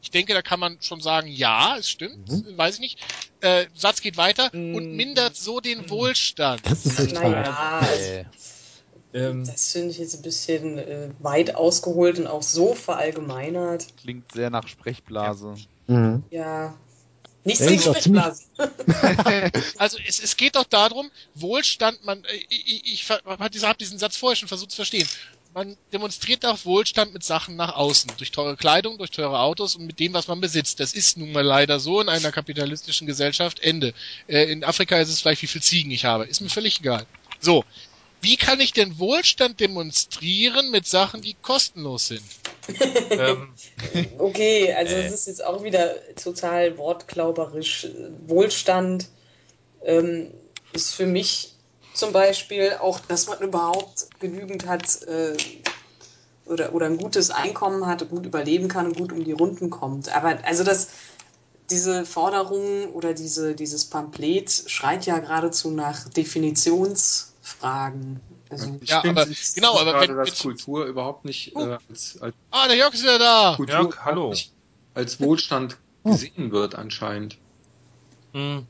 Ich 0.00 0.10
denke, 0.10 0.32
da 0.32 0.40
kann 0.40 0.58
man 0.58 0.78
schon 0.80 1.02
sagen, 1.02 1.28
ja, 1.28 1.76
es 1.76 1.90
stimmt. 1.90 2.30
Weiß 2.56 2.76
ich 2.76 2.80
nicht. 2.80 2.98
Äh, 3.42 3.66
Satz 3.74 4.00
geht 4.00 4.16
weiter. 4.16 4.54
Und 4.54 4.94
mindert 4.94 5.36
so 5.36 5.60
den 5.60 5.90
Wohlstand. 5.90 6.62
Das 6.64 6.86
ist 6.86 6.98
echt 6.98 7.16
Äh, 7.16 8.24
Ähm, 9.16 9.46
das 9.46 9.72
finde 9.72 9.90
ich 9.90 9.98
jetzt 9.98 10.14
ein 10.14 10.22
bisschen 10.22 10.76
äh, 10.76 11.08
weit 11.20 11.54
ausgeholt 11.54 12.18
und 12.18 12.26
auch 12.26 12.42
so 12.42 12.74
verallgemeinert. 12.74 13.86
klingt 13.96 14.30
sehr 14.32 14.50
nach 14.50 14.68
Sprechblase. 14.68 15.54
Mhm. 15.86 16.22
Ja. 16.30 16.74
Nichts 17.44 17.60
Ja, 17.60 17.70
gegen 17.70 17.80
Sprechblasen. 17.80 18.46
Also 19.78 19.98
es, 20.06 20.18
es 20.18 20.36
geht 20.36 20.56
doch 20.56 20.64
darum, 20.64 21.10
Wohlstand, 21.34 22.04
man, 22.04 22.24
äh, 22.24 22.36
ich, 22.50 22.66
ich, 22.66 22.92
ich 22.92 23.10
habe 23.10 23.50
diesen, 23.50 23.68
hab 23.68 23.78
diesen 23.78 23.98
Satz 23.98 24.16
vorher 24.16 24.36
schon 24.36 24.48
versucht 24.48 24.72
zu 24.72 24.76
verstehen. 24.76 25.08
Man 25.54 25.78
demonstriert 25.94 26.44
auch 26.44 26.62
Wohlstand 26.66 27.14
mit 27.14 27.24
Sachen 27.24 27.56
nach 27.56 27.74
außen, 27.74 28.12
durch 28.18 28.32
teure 28.32 28.58
Kleidung, 28.58 28.98
durch 28.98 29.12
teure 29.12 29.38
Autos 29.38 29.76
und 29.76 29.86
mit 29.86 29.98
dem, 29.98 30.12
was 30.12 30.28
man 30.28 30.42
besitzt. 30.42 30.80
Das 30.80 30.92
ist 30.92 31.16
nun 31.16 31.32
mal 31.32 31.44
leider 31.44 31.80
so 31.80 32.02
in 32.02 32.10
einer 32.10 32.32
kapitalistischen 32.32 33.06
Gesellschaft. 33.06 33.60
Ende. 33.60 33.94
Äh, 34.26 34.52
in 34.52 34.62
Afrika 34.62 34.98
ist 34.98 35.08
es 35.08 35.22
vielleicht, 35.22 35.40
wie 35.40 35.46
viel 35.46 35.62
Ziegen 35.62 35.90
ich 35.90 36.04
habe. 36.04 36.26
Ist 36.26 36.42
mir 36.42 36.50
völlig 36.50 36.80
egal. 36.80 37.06
So. 37.40 37.64
Wie 38.26 38.36
kann 38.36 38.58
ich 38.58 38.72
denn 38.72 38.98
Wohlstand 38.98 39.60
demonstrieren 39.60 40.72
mit 40.72 40.84
Sachen, 40.84 41.22
die 41.22 41.36
kostenlos 41.42 42.08
sind? 42.08 42.24
ähm, 43.10 43.54
Okay, 44.18 44.74
also 44.74 44.96
Äh. 44.96 45.06
es 45.06 45.12
ist 45.12 45.26
jetzt 45.28 45.44
auch 45.44 45.62
wieder 45.62 45.94
total 46.16 46.76
wortklauberisch. 46.76 47.86
Wohlstand 48.26 49.06
ähm, 49.84 50.32
ist 50.72 50.92
für 50.92 51.06
mich 51.06 51.52
zum 51.94 52.12
Beispiel 52.12 52.72
auch, 52.80 52.98
dass 52.98 53.28
man 53.28 53.38
überhaupt 53.38 54.08
genügend 54.18 54.66
hat 54.66 55.02
äh, 55.02 55.36
oder, 56.46 56.74
oder 56.74 56.86
ein 56.86 56.96
gutes 56.96 57.30
Einkommen 57.30 57.86
hat, 57.86 58.08
gut 58.10 58.26
überleben 58.26 58.66
kann 58.66 58.86
und 58.86 58.96
gut 58.96 59.12
um 59.12 59.22
die 59.22 59.30
Runden 59.30 59.70
kommt. 59.70 60.08
Aber 60.08 60.36
also 60.44 60.64
das, 60.64 60.88
diese 61.70 62.04
Forderung 62.04 62.92
oder 62.92 63.14
diese, 63.14 63.54
dieses 63.54 63.84
Pamphlet 63.84 64.50
schreit 64.66 65.06
ja 65.06 65.20
geradezu 65.20 65.70
nach 65.70 66.08
Definitionsfragen. 67.46 68.20
Also, 68.50 68.78
Ich 68.80 68.88
Ja, 68.90 69.00
finde 69.00 69.22
aber- 69.22 69.30
es 69.30 69.54
genau, 69.54 69.78
aber 69.78 69.92
gerade, 69.92 70.16
wenn- 70.16 70.24
dass 70.24 70.38
Kultur 70.40 70.84
überhaupt 70.86 71.24
nicht 71.24 71.52
Oh. 71.54 71.66
äh, 71.66 71.78
als, 71.88 72.20
als 72.20 72.34
Ah, 72.50 72.66
der 72.68 72.76
Jörg 72.76 72.94
ist 72.94 73.02
wieder 73.02 73.18
da. 73.18 73.54
Kultur 73.56 73.80
Jörg, 73.82 74.04
hallo. 74.04 74.34
als 74.94 75.20
Wohlstand 75.20 75.78
gesehen 76.04 76.52
wird 76.52 76.74
anscheinend. 76.74 77.38
Hm. 78.32 78.66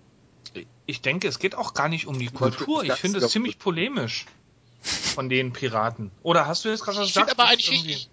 Ich 0.86 1.00
denke, 1.02 1.26
es 1.28 1.38
geht 1.38 1.54
auch 1.56 1.74
gar 1.74 1.88
nicht 1.88 2.06
um 2.06 2.18
die 2.18 2.28
Kultur. 2.28 2.84
Ich 2.84 2.92
finde 2.94 3.18
es 3.18 3.32
ziemlich 3.32 3.58
polemisch 3.58 4.24
von 4.80 5.28
den 5.28 5.52
Piraten. 5.52 6.10
Oder 6.22 6.46
hast 6.46 6.64
du 6.64 6.68
jetzt 6.68 6.82
gerade 6.84 7.00
Ich 7.02 7.08
gesagt? 7.08 7.30
aber 7.30 7.46
eigentlich 7.46 7.72
irgendwie- 7.72 7.92
richtig, 7.94 8.10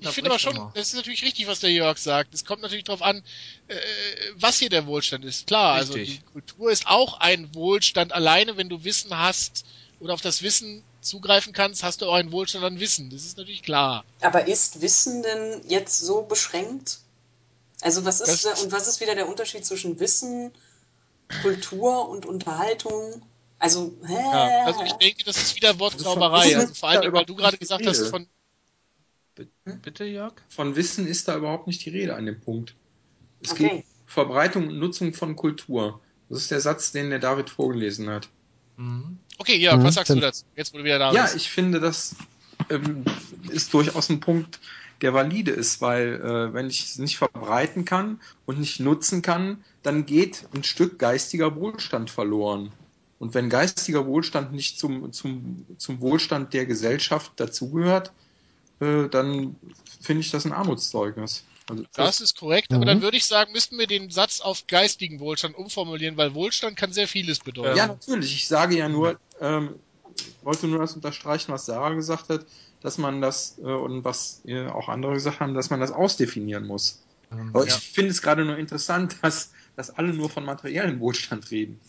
Ich 0.00 0.08
finde 0.10 0.30
aber 0.30 0.38
schon, 0.38 0.54
das 0.74 0.88
ist 0.90 0.94
natürlich 0.94 1.24
richtig, 1.24 1.48
was 1.48 1.58
der 1.58 1.72
Jörg 1.72 1.98
sagt. 1.98 2.32
Es 2.32 2.44
kommt 2.44 2.62
natürlich 2.62 2.84
darauf 2.84 3.02
an, 3.02 3.24
äh, 3.66 3.74
was 4.36 4.60
hier 4.60 4.68
der 4.70 4.86
Wohlstand 4.86 5.24
ist. 5.24 5.48
Klar, 5.48 5.74
also 5.74 5.94
Richtig. 5.94 6.20
die 6.20 6.24
Kultur 6.32 6.70
ist 6.70 6.86
auch 6.86 7.18
ein 7.18 7.52
Wohlstand. 7.54 8.12
Alleine, 8.12 8.56
wenn 8.56 8.68
du 8.68 8.84
Wissen 8.84 9.18
hast 9.18 9.64
oder 10.00 10.14
auf 10.14 10.20
das 10.20 10.42
Wissen 10.42 10.82
zugreifen 11.00 11.52
kannst, 11.52 11.82
hast 11.82 12.02
du 12.02 12.06
auch 12.06 12.14
einen 12.14 12.32
Wohlstand 12.32 12.64
an 12.64 12.80
Wissen. 12.80 13.10
Das 13.10 13.24
ist 13.24 13.36
natürlich 13.38 13.62
klar. 13.62 14.04
aber 14.20 14.46
ist 14.48 14.80
Wissen 14.80 15.22
denn 15.22 15.62
jetzt 15.68 15.98
so 15.98 16.22
beschränkt? 16.22 16.98
Also 17.80 18.04
was 18.04 18.20
ist 18.20 18.44
Das- 18.44 18.58
da, 18.58 18.62
und 18.62 18.72
was 18.72 18.88
ist 18.88 19.00
wieder 19.00 19.14
der 19.14 19.28
Unterschied 19.28 19.64
zwischen 19.64 19.98
Wissen, 20.00 20.52
Kultur 21.42 22.08
und 22.08 22.26
Unterhaltung? 22.26 23.22
Also, 23.58 23.94
hä? 24.06 24.14
Ja, 24.14 24.64
also 24.66 24.82
ich 24.82 24.92
denke, 24.94 25.24
das 25.24 25.36
ist 25.38 25.56
wieder 25.56 25.78
Wortklauberei. 25.78 26.46
Wissen 26.46 26.60
Also 26.60 26.74
vor 26.74 26.88
allem, 26.90 27.12
weil 27.12 27.24
du 27.24 27.34
gerade 27.36 27.56
gesagt 27.58 27.84
die 27.84 27.88
hast, 27.88 28.00
Rede. 28.00 28.10
von 28.10 28.26
Bitte, 29.82 30.04
Jörg? 30.04 30.34
Von 30.48 30.76
Wissen 30.76 31.06
ist 31.06 31.28
da 31.28 31.36
überhaupt 31.36 31.66
nicht 31.66 31.84
die 31.84 31.90
Rede 31.90 32.14
an 32.14 32.26
dem 32.26 32.40
Punkt. 32.40 32.74
Es 33.42 33.52
Okay. 33.52 33.68
geht 33.68 33.72
um 33.72 33.84
Verbreitung 34.06 34.68
und 34.68 34.78
Nutzung 34.78 35.12
von 35.12 35.36
Kultur. 35.36 36.00
Das 36.28 36.38
ist 36.38 36.50
der 36.50 36.60
Satz, 36.60 36.92
den 36.92 37.10
der 37.10 37.18
David 37.18 37.50
vorgelesen 37.50 38.08
hat. 38.08 38.28
Mhm. 38.76 39.18
Okay, 39.38 39.56
Mhm, 39.70 39.84
was 39.84 39.94
sagst 39.94 40.14
du 40.14 40.20
dazu? 40.20 40.44
Jetzt, 40.54 40.72
wo 40.72 40.78
du 40.78 40.84
wieder 40.84 40.98
da 40.98 41.12
Ja, 41.12 41.22
bist. 41.22 41.36
ich 41.36 41.50
finde, 41.50 41.80
das 41.80 42.14
ähm, 42.70 43.04
ist 43.50 43.72
durchaus 43.74 44.08
ein 44.10 44.20
Punkt, 44.20 44.60
der 45.02 45.12
valide 45.14 45.50
ist, 45.50 45.80
weil 45.80 46.14
äh, 46.20 46.52
wenn 46.54 46.68
ich 46.68 46.84
es 46.84 46.98
nicht 46.98 47.18
verbreiten 47.18 47.84
kann 47.84 48.20
und 48.46 48.58
nicht 48.58 48.80
nutzen 48.80 49.22
kann, 49.22 49.64
dann 49.82 50.06
geht 50.06 50.48
ein 50.54 50.64
Stück 50.64 50.98
geistiger 50.98 51.54
Wohlstand 51.56 52.10
verloren. 52.10 52.72
Und 53.18 53.34
wenn 53.34 53.48
geistiger 53.50 54.06
Wohlstand 54.06 54.52
nicht 54.52 54.78
zum, 54.78 55.12
zum, 55.12 55.66
zum 55.78 56.00
Wohlstand 56.00 56.52
der 56.54 56.66
Gesellschaft 56.66 57.32
dazugehört, 57.36 58.12
äh, 58.80 59.08
dann 59.08 59.56
finde 60.00 60.20
ich 60.22 60.30
das 60.30 60.46
ein 60.46 60.52
Armutszeugnis. 60.52 61.44
Also 61.68 61.84
Das 61.94 62.20
ist 62.20 62.36
korrekt, 62.36 62.72
aber 62.74 62.84
Mhm. 62.84 62.88
dann 62.88 63.02
würde 63.02 63.16
ich 63.16 63.24
sagen, 63.26 63.52
müssten 63.52 63.78
wir 63.78 63.86
den 63.86 64.10
Satz 64.10 64.40
auf 64.40 64.66
geistigen 64.66 65.20
Wohlstand 65.20 65.56
umformulieren, 65.56 66.16
weil 66.16 66.34
Wohlstand 66.34 66.76
kann 66.76 66.92
sehr 66.92 67.08
vieles 67.08 67.40
bedeuten. 67.40 67.76
Ja, 67.76 67.86
natürlich. 67.88 68.34
Ich 68.34 68.46
sage 68.46 68.76
ja 68.76 68.88
nur, 68.88 69.18
ähm, 69.40 69.80
wollte 70.42 70.66
nur 70.68 70.78
das 70.78 70.94
unterstreichen, 70.94 71.52
was 71.52 71.66
Sarah 71.66 71.94
gesagt 71.94 72.28
hat, 72.28 72.46
dass 72.80 72.98
man 72.98 73.20
das 73.20 73.58
äh, 73.58 73.62
und 73.62 74.04
was 74.04 74.42
äh, 74.44 74.66
auch 74.66 74.88
andere 74.88 75.14
gesagt 75.14 75.40
haben, 75.40 75.54
dass 75.54 75.70
man 75.70 75.80
das 75.80 75.90
ausdefinieren 75.90 76.66
muss. 76.66 77.02
Ähm, 77.32 77.50
Aber 77.52 77.66
Ja. 77.66 77.76
ich 77.76 77.92
finde 77.92 78.10
es 78.10 78.22
gerade 78.22 78.44
nur 78.44 78.56
interessant, 78.58 79.16
dass, 79.22 79.52
dass 79.74 79.90
alle 79.90 80.12
nur 80.14 80.30
von 80.30 80.44
materiellem 80.44 81.00
Wohlstand 81.00 81.50
reden. 81.50 81.80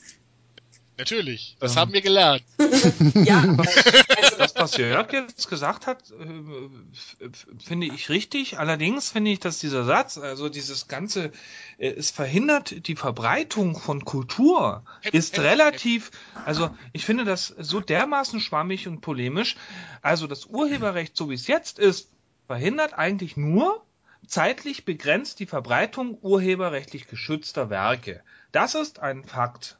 Natürlich. 0.98 1.56
Das 1.60 1.74
Ähm. 1.74 1.78
haben 1.80 1.94
wir 1.94 2.02
gelernt. 2.02 2.44
Ja, 3.14 3.42
also, 3.42 3.64
Das, 4.38 4.56
was 4.56 4.78
Jörg 4.78 5.12
jetzt 5.14 5.50
gesagt 5.50 5.88
hat, 5.88 6.12
äh, 6.12 7.30
finde 7.64 7.88
ich 7.88 8.10
richtig. 8.10 8.60
Allerdings 8.60 9.12
finde 9.12 9.32
ich, 9.32 9.40
dass 9.40 9.60
dieser 9.60 9.84
Satz, 9.84 10.18
also 10.18 10.50
dieses 10.50 10.88
Ganze, 10.88 11.32
äh, 11.78 11.90
es 11.90 12.12
verhindert 12.12 12.88
die 12.88 12.96
Verbreitung 12.96 13.80
von 13.80 14.06
Kultur, 14.06 14.84
ist 15.12 15.40
relativ, 15.40 16.12
also 16.46 16.70
ich 16.94 17.06
finde 17.06 17.26
das 17.26 17.48
so 17.60 17.80
dermaßen 17.80 18.40
schwammig 18.40 18.88
und 18.88 19.02
polemisch. 19.02 19.56
Also 20.02 20.28
das 20.28 20.46
Urheberrecht, 20.46 21.18
so 21.18 21.30
wie 21.30 21.36
es 21.36 21.48
jetzt 21.48 21.80
ist, 21.80 22.10
verhindert 22.48 22.94
eigentlich 22.94 23.38
nur 23.38 23.84
zeitlich 24.28 24.86
begrenzt 24.86 25.40
die 25.40 25.46
Verbreitung 25.46 26.18
urheberrechtlich 26.22 27.08
geschützter 27.08 27.70
Werke. 27.70 28.24
Das 28.52 28.76
ist 28.76 29.00
ein 29.00 29.24
Fakt. 29.24 29.78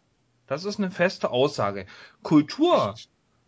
Das 0.48 0.66
ist 0.66 0.80
eine 0.80 0.92
feste 0.92 1.30
Aussage. 1.30 1.86
Kultur 2.24 2.96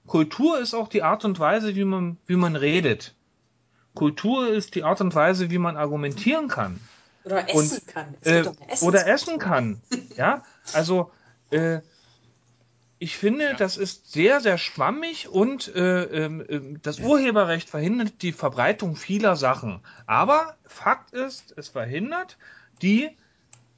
Kultur 0.08 0.60
ist 0.60 0.74
auch 0.74 0.88
die 0.88 1.04
Art 1.04 1.24
und 1.24 1.40
Weise, 1.40 1.76
wie 1.76 1.86
man, 1.86 2.18
wie 2.26 2.36
man 2.36 2.56
redet. 2.56 3.14
Kultur 3.94 4.50
ist 4.50 4.74
die 4.76 4.84
Art 4.84 5.02
und 5.02 5.14
Weise, 5.14 5.50
wie 5.52 5.60
man 5.60 5.78
argumentieren 5.78 6.48
kann. 6.48 6.80
oder 7.24 7.48
essen 7.48 7.58
Und, 7.78 7.88
kann. 7.88 8.16
Äh, 8.22 8.44
oder 8.82 9.08
essen 9.08 9.38
kann. 9.38 9.82
Ja, 10.18 10.44
also 10.74 11.12
äh, 11.52 11.80
ich 12.98 13.18
finde, 13.18 13.46
Ja. 13.52 13.54
das 13.54 13.78
ist 13.78 14.12
sehr, 14.12 14.42
sehr 14.42 14.58
schwammig 14.58 15.30
und 15.30 15.74
äh, 15.76 16.04
ähm, 16.26 16.80
das 16.82 17.00
Urheberrecht 17.00 17.70
verhindert 17.70 18.22
die 18.24 18.32
Verbreitung 18.34 18.96
vieler 18.96 19.36
Sachen. 19.36 19.82
Aber 20.08 20.58
Fakt 20.66 21.14
ist, 21.14 21.54
es 21.56 21.68
verhindert 21.70 22.38
die, 22.82 23.16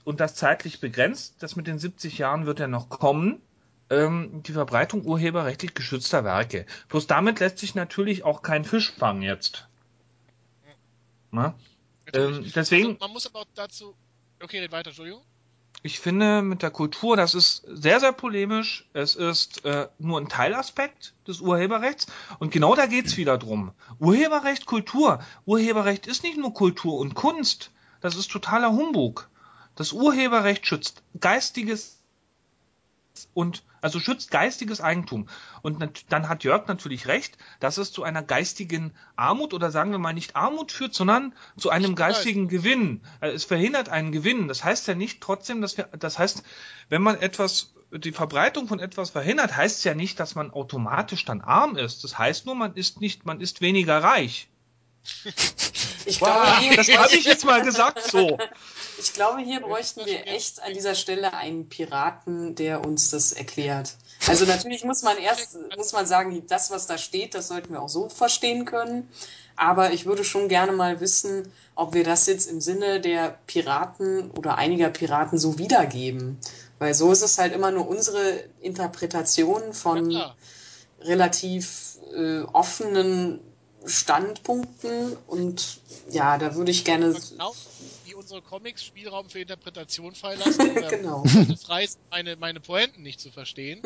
und 0.03 0.19
das 0.19 0.35
zeitlich 0.35 0.79
begrenzt, 0.79 1.35
das 1.39 1.55
mit 1.55 1.67
den 1.67 1.79
70 1.79 2.17
Jahren 2.17 2.45
wird 2.45 2.59
ja 2.59 2.67
noch 2.67 2.89
kommen, 2.89 3.41
ähm, 3.89 4.41
die 4.43 4.53
Verbreitung 4.53 5.03
urheberrechtlich 5.05 5.73
geschützter 5.73 6.23
Werke. 6.23 6.65
Bloß 6.89 7.07
damit 7.07 7.39
lässt 7.39 7.59
sich 7.59 7.75
natürlich 7.75 8.23
auch 8.23 8.41
kein 8.41 8.63
Fisch 8.65 8.91
fangen 8.91 9.21
jetzt. 9.21 9.67
Na? 11.31 11.55
Ähm, 12.13 12.49
deswegen, 12.55 12.87
Also, 12.89 12.97
man 12.99 13.11
muss 13.11 13.25
aber 13.25 13.39
auch 13.39 13.45
dazu. 13.55 13.95
Okay, 14.41 14.59
red 14.59 14.71
weiter, 14.71 14.89
Entschuldigung. 14.89 15.21
ich 15.83 15.99
finde 15.99 16.41
mit 16.41 16.61
der 16.61 16.71
Kultur, 16.71 17.15
das 17.15 17.33
ist 17.35 17.63
sehr, 17.67 17.99
sehr 17.99 18.11
polemisch. 18.11 18.87
Es 18.93 19.15
ist 19.15 19.65
äh, 19.65 19.87
nur 19.97 20.19
ein 20.19 20.29
Teilaspekt 20.29 21.13
des 21.27 21.41
Urheberrechts. 21.41 22.07
Und 22.39 22.51
genau 22.51 22.75
da 22.75 22.85
geht's 22.85 23.17
wieder 23.17 23.37
drum. 23.37 23.71
Urheberrecht, 23.99 24.65
Kultur. 24.65 25.19
Urheberrecht 25.45 26.07
ist 26.07 26.23
nicht 26.23 26.37
nur 26.37 26.53
Kultur 26.53 26.99
und 26.99 27.13
Kunst. 27.15 27.71
Das 28.01 28.15
ist 28.15 28.31
totaler 28.31 28.71
Humbug. 28.71 29.29
Das 29.75 29.93
Urheberrecht 29.93 30.65
schützt 30.65 31.03
geistiges 31.19 32.01
und 33.33 33.63
also 33.81 33.99
schützt 33.99 34.31
geistiges 34.31 34.79
Eigentum. 34.79 35.27
Und 35.63 36.05
dann 36.09 36.29
hat 36.29 36.43
Jörg 36.43 36.67
natürlich 36.67 37.07
recht, 37.07 37.37
dass 37.59 37.77
es 37.77 37.91
zu 37.91 38.03
einer 38.03 38.21
geistigen 38.21 38.93
Armut 39.15 39.53
oder 39.53 39.71
sagen 39.71 39.91
wir 39.91 39.97
mal 39.97 40.13
nicht 40.13 40.35
Armut 40.35 40.71
führt, 40.71 40.93
sondern 40.93 41.33
zu 41.57 41.71
einem 41.71 41.95
geistigen 41.95 42.47
Gewinn. 42.47 43.01
Also 43.19 43.35
es 43.35 43.43
verhindert 43.43 43.89
einen 43.89 44.11
Gewinn. 44.11 44.47
Das 44.47 44.63
heißt 44.63 44.87
ja 44.87 44.93
nicht 44.93 45.21
trotzdem, 45.21 45.61
dass 45.61 45.77
wir, 45.77 45.85
das 45.97 46.19
heißt, 46.19 46.43
wenn 46.89 47.01
man 47.01 47.19
etwas, 47.19 47.73
die 47.91 48.11
Verbreitung 48.11 48.67
von 48.67 48.79
etwas 48.79 49.09
verhindert, 49.09 49.55
heißt 49.57 49.79
es 49.79 49.83
ja 49.83 49.95
nicht, 49.95 50.19
dass 50.19 50.35
man 50.35 50.51
automatisch 50.51 51.25
dann 51.25 51.41
arm 51.41 51.75
ist. 51.75 52.03
Das 52.03 52.17
heißt 52.17 52.45
nur, 52.45 52.55
man 52.55 52.75
ist 52.75 53.01
nicht, 53.01 53.25
man 53.25 53.41
ist 53.41 53.61
weniger 53.61 54.03
reich. 54.03 54.47
Ich 56.05 56.19
glaube, 56.19 56.59
hier, 56.59 56.75
Das 56.75 56.89
habe 56.97 57.15
ich 57.15 57.25
jetzt 57.25 57.45
mal 57.45 57.61
gesagt 57.61 58.01
so. 58.11 58.37
ich 58.99 59.13
glaube, 59.13 59.41
hier 59.41 59.59
bräuchten 59.59 60.05
wir 60.05 60.27
echt 60.27 60.61
an 60.61 60.73
dieser 60.73 60.95
Stelle 60.95 61.33
einen 61.33 61.69
Piraten, 61.69 62.55
der 62.55 62.85
uns 62.85 63.09
das 63.11 63.31
erklärt. 63.31 63.95
Also 64.27 64.45
natürlich 64.45 64.83
muss 64.83 65.01
man 65.03 65.17
erst, 65.17 65.57
muss 65.77 65.93
man 65.93 66.05
sagen, 66.05 66.43
das, 66.47 66.71
was 66.71 66.87
da 66.87 66.97
steht, 66.97 67.33
das 67.35 67.47
sollten 67.47 67.73
wir 67.73 67.81
auch 67.81 67.89
so 67.89 68.09
verstehen 68.09 68.65
können. 68.65 69.09
Aber 69.55 69.91
ich 69.91 70.05
würde 70.05 70.23
schon 70.23 70.47
gerne 70.47 70.71
mal 70.71 70.99
wissen, 71.01 71.51
ob 71.75 71.93
wir 71.93 72.03
das 72.03 72.25
jetzt 72.25 72.49
im 72.49 72.61
Sinne 72.61 72.99
der 73.01 73.37
Piraten 73.47 74.31
oder 74.31 74.55
einiger 74.57 74.89
Piraten 74.89 75.37
so 75.37 75.57
wiedergeben. 75.57 76.39
Weil 76.79 76.93
so 76.93 77.11
ist 77.11 77.21
es 77.21 77.37
halt 77.37 77.53
immer 77.53 77.69
nur 77.71 77.87
unsere 77.87 78.43
Interpretation 78.61 79.61
Ja, 79.67 79.73
von 79.73 80.09
klar. 80.09 80.35
relativ 81.01 81.97
äh, 82.15 82.41
offenen 82.53 83.39
Standpunkten 83.85 85.17
und 85.27 85.79
ja, 86.09 86.37
da 86.37 86.55
würde 86.55 86.71
ich 86.71 86.85
gerne. 86.85 87.13
Genau 87.13 87.53
wie 88.11 88.15
unsere 88.15 88.41
Comics 88.41 88.83
Spielraum 88.83 89.29
für 89.29 89.39
Interpretation 89.39 90.15
freilassen. 90.15 90.75
Genau. 90.89 91.23
Frei 91.63 91.87
sind, 91.87 92.01
meine, 92.09 92.35
meine 92.35 92.59
Pointen 92.59 93.01
nicht 93.01 93.19
zu 93.21 93.31
verstehen, 93.31 93.81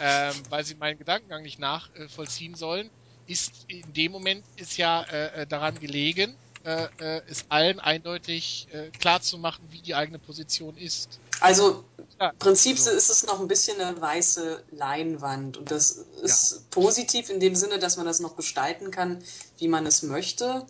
ähm, 0.00 0.34
weil 0.50 0.64
sie 0.64 0.74
meinen 0.74 0.98
Gedankengang 0.98 1.42
nicht 1.42 1.58
nachvollziehen 1.58 2.54
sollen, 2.54 2.90
ist 3.26 3.64
in 3.68 3.92
dem 3.92 4.12
Moment 4.12 4.44
ist 4.56 4.76
ja 4.76 5.02
äh, 5.02 5.42
äh, 5.42 5.46
daran 5.46 5.78
gelegen, 5.78 6.36
äh, 6.66 6.88
äh, 6.98 7.22
es 7.30 7.44
allen 7.48 7.78
eindeutig 7.78 8.66
äh, 8.72 8.90
klar 8.98 9.22
zu 9.22 9.38
machen, 9.38 9.62
wie 9.70 9.80
die 9.80 9.94
eigene 9.94 10.18
Position 10.18 10.76
ist. 10.76 11.20
Also 11.38 11.84
Ja, 12.20 12.30
im 12.30 12.38
Prinzip 12.38 12.76
so. 12.76 12.90
ist 12.90 13.08
es 13.08 13.24
noch 13.24 13.38
ein 13.40 13.46
bisschen 13.46 13.80
eine 13.80 14.00
weiße 14.00 14.64
Leinwand 14.72 15.58
und 15.58 15.70
das 15.70 16.04
ist 16.22 16.68
positiv 16.70 17.30
in 17.30 17.38
dem 17.38 17.54
Sinne, 17.54 17.78
dass 17.78 17.96
man 17.96 18.04
das 18.04 18.18
noch 18.18 18.36
gestalten 18.36 18.90
kann, 18.90 19.22
wie 19.58 19.68
man 19.68 19.86
es 19.86 20.02
möchte. 20.02 20.66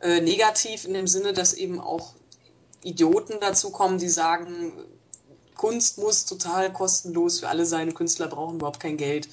Äh, 0.00 0.20
negativ 0.22 0.84
in 0.86 0.94
dem 0.94 1.06
Sinne, 1.06 1.32
dass 1.32 1.54
eben 1.54 1.78
auch 1.78 2.14
Idioten 2.82 3.38
dazu 3.40 3.70
kommen, 3.70 3.98
die 3.98 4.08
sagen, 4.08 4.72
Kunst 5.54 5.98
muss 5.98 6.24
total 6.24 6.72
kostenlos 6.72 7.38
für 7.38 7.48
alle 7.48 7.64
sein, 7.64 7.94
Künstler 7.94 8.26
brauchen 8.26 8.56
überhaupt 8.56 8.80
kein 8.80 8.96
Geld. 8.96 9.28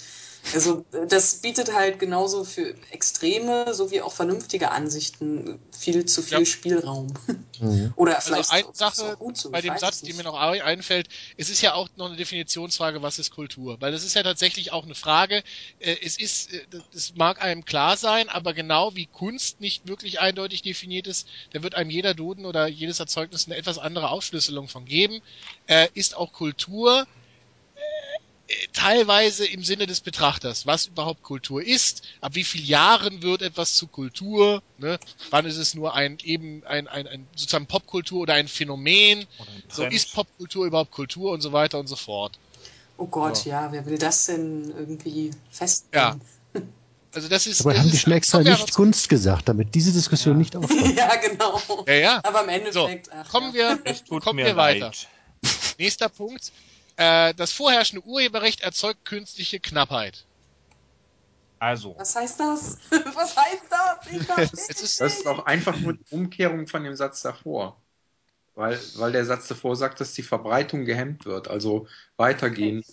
Also 0.54 0.86
das 1.08 1.42
bietet 1.42 1.74
halt 1.74 2.00
genauso 2.00 2.44
für 2.44 2.74
extreme 2.92 3.74
sowie 3.74 4.02
auch 4.02 4.14
vernünftige 4.14 4.72
Ansichten 4.72 5.60
viel 5.78 6.06
zu 6.06 6.24
viel 6.24 6.40
Ja. 6.40 6.46
Spielraum. 6.46 7.14
Mhm. 7.60 7.94
Oder 7.98 8.16
Also 8.16 8.30
vielleicht 8.30 8.52
eine 8.52 8.62
ist 8.64 8.70
es 8.72 8.78
Sache 8.78 9.14
auch 9.14 9.20
gut 9.20 9.38
so, 9.38 9.52
bei 9.52 9.62
dem 9.62 9.78
Satz, 9.78 9.98
es 9.98 10.02
die 10.02 10.14
mir 10.14 10.24
noch 10.24 10.34
ein- 10.34 10.62
einfällt, 10.62 11.08
es 11.38 11.50
ist 11.50 11.62
ja 11.62 11.74
auch 11.74 11.90
noch 11.98 12.08
eine 12.08 12.16
Definitionsfrage, 12.16 13.02
was 13.02 13.20
ist 13.20 13.30
Kultur? 13.32 13.78
Weil 13.80 13.92
das 13.92 14.04
ist 14.04 14.16
ja 14.16 14.24
tatsächlich 14.24 14.72
auch 14.72 14.86
eine 14.86 14.96
Frage, 14.96 15.44
äh, 15.78 15.96
es 16.04 16.18
ist, 16.18 16.52
äh, 16.54 16.66
das- 16.70 16.84
das 16.92 17.14
mag 17.16 17.42
einem 17.42 17.64
klar 17.66 17.98
sein, 17.98 18.30
aber 18.30 18.54
genau 18.54 18.96
wie 18.96 19.08
Kunst 19.08 19.60
nicht 19.60 19.88
wirklich 19.88 20.20
eindeutig 20.20 20.62
definiert 20.62 21.06
ist, 21.06 21.28
da 21.52 21.62
wird 21.64 21.76
einem 21.76 21.90
jeder 21.92 22.14
Duden 22.16 22.46
oder 22.46 22.68
jedes 22.68 23.00
Erzeugnis 23.00 23.46
eine 23.46 23.56
etwas 23.58 23.78
andere 23.78 24.10
Aufschlüsselung 24.10 24.68
von 24.68 24.86
geben, 24.86 25.22
äh, 25.68 25.88
ist 25.94 26.16
auch 26.16 26.32
Kultur 26.32 27.02
äh, 27.02 27.06
teilweise 28.74 29.46
im 29.46 29.64
Sinne 29.64 29.86
des 29.86 30.02
Betrachters, 30.02 30.66
was 30.66 30.88
überhaupt 30.88 31.22
Kultur 31.24 31.64
ist, 31.64 32.04
ab 32.22 32.36
wie 32.36 32.44
vielen 32.44 32.66
Jahren 32.66 33.22
wird 33.22 33.42
etwas 33.42 33.76
zu 33.76 33.88
Kultur, 33.88 34.62
ne? 34.78 35.00
wann 35.30 35.46
ist 35.46 35.58
es 35.58 35.74
nur 35.76 35.94
ein 35.94 36.18
eben 36.24 36.64
ein, 36.66 36.88
ein, 36.88 37.08
ein 37.08 37.28
sozusagen 37.36 37.68
Popkultur 37.68 38.22
oder 38.22 38.34
ein 38.34 38.48
Phänomen, 38.48 39.28
Oder 39.40 39.50
ein 39.50 39.64
so 39.70 39.84
ist 39.86 40.14
Popkultur 40.14 40.66
überhaupt 40.66 40.92
Kultur 40.92 41.32
und 41.32 41.42
so 41.42 41.52
weiter 41.52 41.80
und 41.80 41.88
so 41.88 41.96
fort. 41.96 42.40
Oh 42.98 43.06
Gott, 43.06 43.46
Ja. 43.46 43.66
ja, 43.66 43.72
wer 43.72 43.86
will 43.86 43.98
das 43.98 44.26
denn 44.26 44.74
irgendwie 44.78 45.32
festlegen? 45.52 46.22
Also 47.12 47.28
das 47.28 47.48
ist. 47.48 47.62
Dabei 47.62 47.72
das 47.74 47.82
haben 47.82 47.90
die 47.90 47.96
ist- 47.96 48.02
schon 48.04 48.14
extra 48.14 48.40
nicht 48.44 48.72
Kunst 48.76 49.10
gesagt, 49.10 49.50
damit 49.50 49.74
diese 49.74 49.92
Diskussion 49.92 50.36
Ja. 50.36 50.38
nicht 50.38 50.56
aufkommt. 50.56 50.96
Ja, 50.96 51.16
genau. 51.16 51.60
Ja, 51.88 51.94
ja. 51.96 52.20
Aber 52.24 52.44
im 52.44 52.50
Endeffekt, 52.50 53.10
ach, 53.12 53.28
Kommen 53.30 53.52
ja. 53.56 53.80
wir, 53.84 54.20
kommen 54.20 54.38
wir 54.38 54.56
weiter. 54.56 54.92
Nächster 55.80 56.08
Punkt. 56.10 56.52
Äh, 57.00 57.34
das 57.36 57.54
vorherrschende 57.54 58.06
Urheberrecht 58.06 58.60
erzeugt 58.60 59.06
künstliche 59.06 59.62
Knappheit. 59.62 60.26
Also, 61.58 61.96
Was 61.98 62.14
heißt 62.14 62.42
das? 62.42 62.78
Was 63.16 63.38
heißt 63.38 63.64
das? 63.70 64.54
Es 64.70 64.82
ist, 64.82 65.00
Das 65.00 65.14
ist 65.20 65.28
auch 65.28 65.46
einfach 65.46 65.78
nur 65.80 65.94
die 65.94 66.04
Umkehrung 66.10 66.68
von 66.68 66.84
dem 66.84 66.98
Satz 66.98 67.22
davor. 67.22 67.82
Weil, 68.56 68.78
weil 68.96 69.14
der 69.14 69.24
Satz 69.24 69.48
davor 69.48 69.78
sagt, 69.78 70.02
dass 70.02 70.12
die 70.12 70.24
Verbreitung 70.24 70.84
gehemmt 70.84 71.26
wird, 71.26 71.48
also 71.48 71.88
weitergehen. 72.18 72.84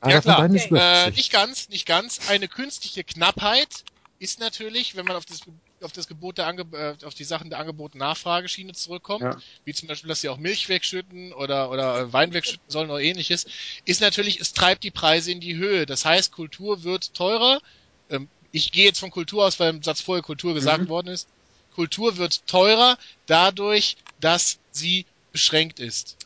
Einer 0.00 0.14
Ja, 0.14 0.20
klar. 0.20 0.44
Okay. 0.44 0.70
Äh, 0.72 1.10
nicht 1.10 1.30
ganz, 1.30 1.68
nicht 1.68 1.86
ganz. 1.86 2.28
Eine 2.28 2.48
künstliche 2.48 3.04
Knappheit 3.04 3.84
ist 4.18 4.40
natürlich, 4.40 4.96
wenn 4.96 5.06
man 5.06 5.16
auf 5.16 5.24
das, 5.24 5.42
auf 5.82 5.92
das 5.92 6.06
Gebot 6.06 6.38
der 6.38 6.46
Ange 6.46 6.62
äh, 6.72 7.04
auf 7.04 7.14
die 7.14 7.24
Sachen 7.24 7.50
der 7.50 7.58
Angebot 7.58 7.94
Nachfrageschiene 7.94 8.72
zurückkommt, 8.72 9.22
Ja. 9.22 9.36
wie 9.64 9.72
zum 9.74 9.88
Beispiel, 9.88 10.08
dass 10.08 10.20
sie 10.20 10.28
auch 10.28 10.36
Milch 10.36 10.68
wegschütten 10.68 11.32
oder, 11.32 11.70
oder 11.70 12.00
äh, 12.00 12.12
Wein 12.12 12.32
wegschütten 12.32 12.70
sollen 12.70 12.90
oder 12.90 13.00
ähnliches, 13.00 13.46
ist 13.84 14.00
natürlich, 14.00 14.40
es 14.40 14.52
treibt 14.52 14.82
die 14.84 14.90
Preise 14.90 15.32
in 15.32 15.40
die 15.40 15.56
Höhe. 15.56 15.86
Das 15.86 16.04
heißt, 16.04 16.32
Kultur 16.32 16.82
wird 16.82 17.14
teurer. 17.14 17.60
Ähm, 18.08 18.28
ich 18.52 18.72
gehe 18.72 18.84
jetzt 18.84 19.00
von 19.00 19.10
Kultur 19.10 19.46
aus, 19.46 19.60
weil 19.60 19.70
im 19.70 19.82
Satz 19.82 20.00
vorher 20.00 20.22
Kultur 20.22 20.54
gesagt 20.54 20.84
Mhm. 20.84 20.88
worden 20.88 21.08
ist. 21.08 21.28
Kultur 21.74 22.16
wird 22.16 22.46
teurer 22.46 22.98
dadurch, 23.26 23.96
dass 24.18 24.58
sie 24.70 25.06
beschränkt 25.32 25.80
ist. 25.80 26.16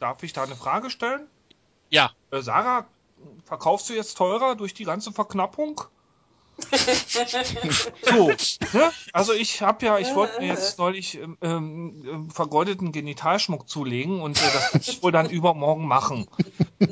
darf 0.00 0.22
ich 0.22 0.32
da 0.32 0.44
eine 0.44 0.56
Frage 0.56 0.90
stellen? 0.90 1.26
Ja. 1.90 2.12
Äh, 2.30 2.40
Sarah, 2.40 2.88
verkaufst 3.44 3.88
du 3.90 3.94
jetzt 3.94 4.16
teurer 4.16 4.54
durch 4.56 4.74
die 4.74 4.84
ganze 4.84 5.12
Verknappung? 5.12 5.80
So, 8.02 8.28
ne? 8.78 8.92
Also 9.12 9.32
ich 9.32 9.62
habe 9.62 9.86
ja, 9.86 9.98
ich 9.98 10.14
wollte 10.14 10.40
mir 10.40 10.48
jetzt 10.54 10.78
neulich 10.78 11.16
ähm, 11.16 11.38
ähm, 11.40 12.30
vergoldeten 12.30 12.92
Genitalschmuck 12.92 13.68
zulegen 13.68 14.20
und 14.20 14.38
äh, 14.38 14.44
das 14.52 14.72
werde 14.74 14.90
ich 14.90 15.02
wohl 15.02 15.12
dann 15.12 15.30
übermorgen 15.30 15.86
machen. 15.86 16.26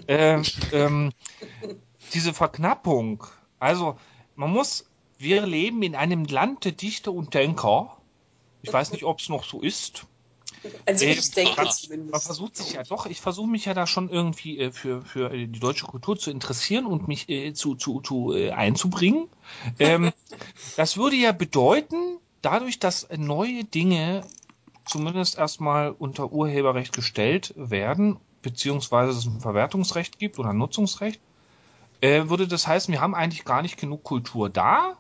ähm, 0.09 0.43
ähm, 0.73 1.13
diese 2.15 2.33
Verknappung, 2.33 3.25
also 3.59 3.99
man 4.37 4.51
muss, 4.51 4.89
wir 5.19 5.47
leben 5.47 5.83
in 5.83 5.95
einem 5.95 6.25
Land 6.25 6.65
der 6.65 6.73
Dichter 6.73 7.13
und 7.13 7.35
Denker. 7.35 7.97
Ich 8.63 8.73
weiß 8.73 8.93
nicht, 8.93 9.05
ob 9.05 9.21
es 9.21 9.29
noch 9.29 9.45
so 9.45 9.61
ist. 9.61 10.07
Also 10.87 11.05
Äh, 11.05 11.13
ich 11.13 11.31
denke 11.31 11.63
man 11.63 11.71
zumindest. 11.71 12.13
Man 12.13 12.21
versucht 12.21 12.57
sich 12.57 12.73
ja 12.73 12.83
doch, 12.83 13.07
ich 13.07 13.21
versuche 13.21 13.49
mich 13.49 13.65
ja 13.65 13.75
da 13.75 13.87
schon 13.87 14.09
irgendwie 14.09 14.59
äh, 14.59 14.73
für, 14.73 15.03
für 15.03 15.31
die 15.31 15.59
deutsche 15.59 15.87
Kultur 15.87 16.19
zu 16.19 16.31
interessieren 16.31 16.87
und 16.87 17.09
mich 17.09 17.29
äh, 17.29 17.53
zu, 17.55 17.75
zu, 17.75 18.01
zu 18.01 18.35
äh, 18.35 18.51
einzubringen. 18.51 19.29
Ähm, 19.79 20.13
das 20.77 20.97
würde 20.97 21.15
ja 21.15 21.31
bedeuten, 21.31 22.19
dadurch, 22.43 22.81
dass 22.81 23.07
neue 23.17 23.63
Dinge 23.63 24.25
zumindest 24.87 25.39
erstmal 25.39 25.91
unter 25.91 26.33
Urheberrecht 26.33 26.93
gestellt 26.93 27.55
werden, 27.57 28.19
beziehungsweise 28.43 29.17
es 29.17 29.27
ein 29.27 29.41
Verwertungsrecht 29.41 30.19
gibt 30.19 30.39
oder 30.39 30.51
ein 30.51 30.59
Nutzungsrecht, 30.59 31.21
äh, 32.01 32.29
würde 32.29 32.47
das 32.47 32.67
heißen, 32.67 32.93
wir 32.93 33.01
haben 33.01 33.15
eigentlich 33.15 33.45
gar 33.45 33.63
nicht 33.63 33.79
genug 33.79 34.05
Kultur 34.05 34.49
da. 34.49 34.97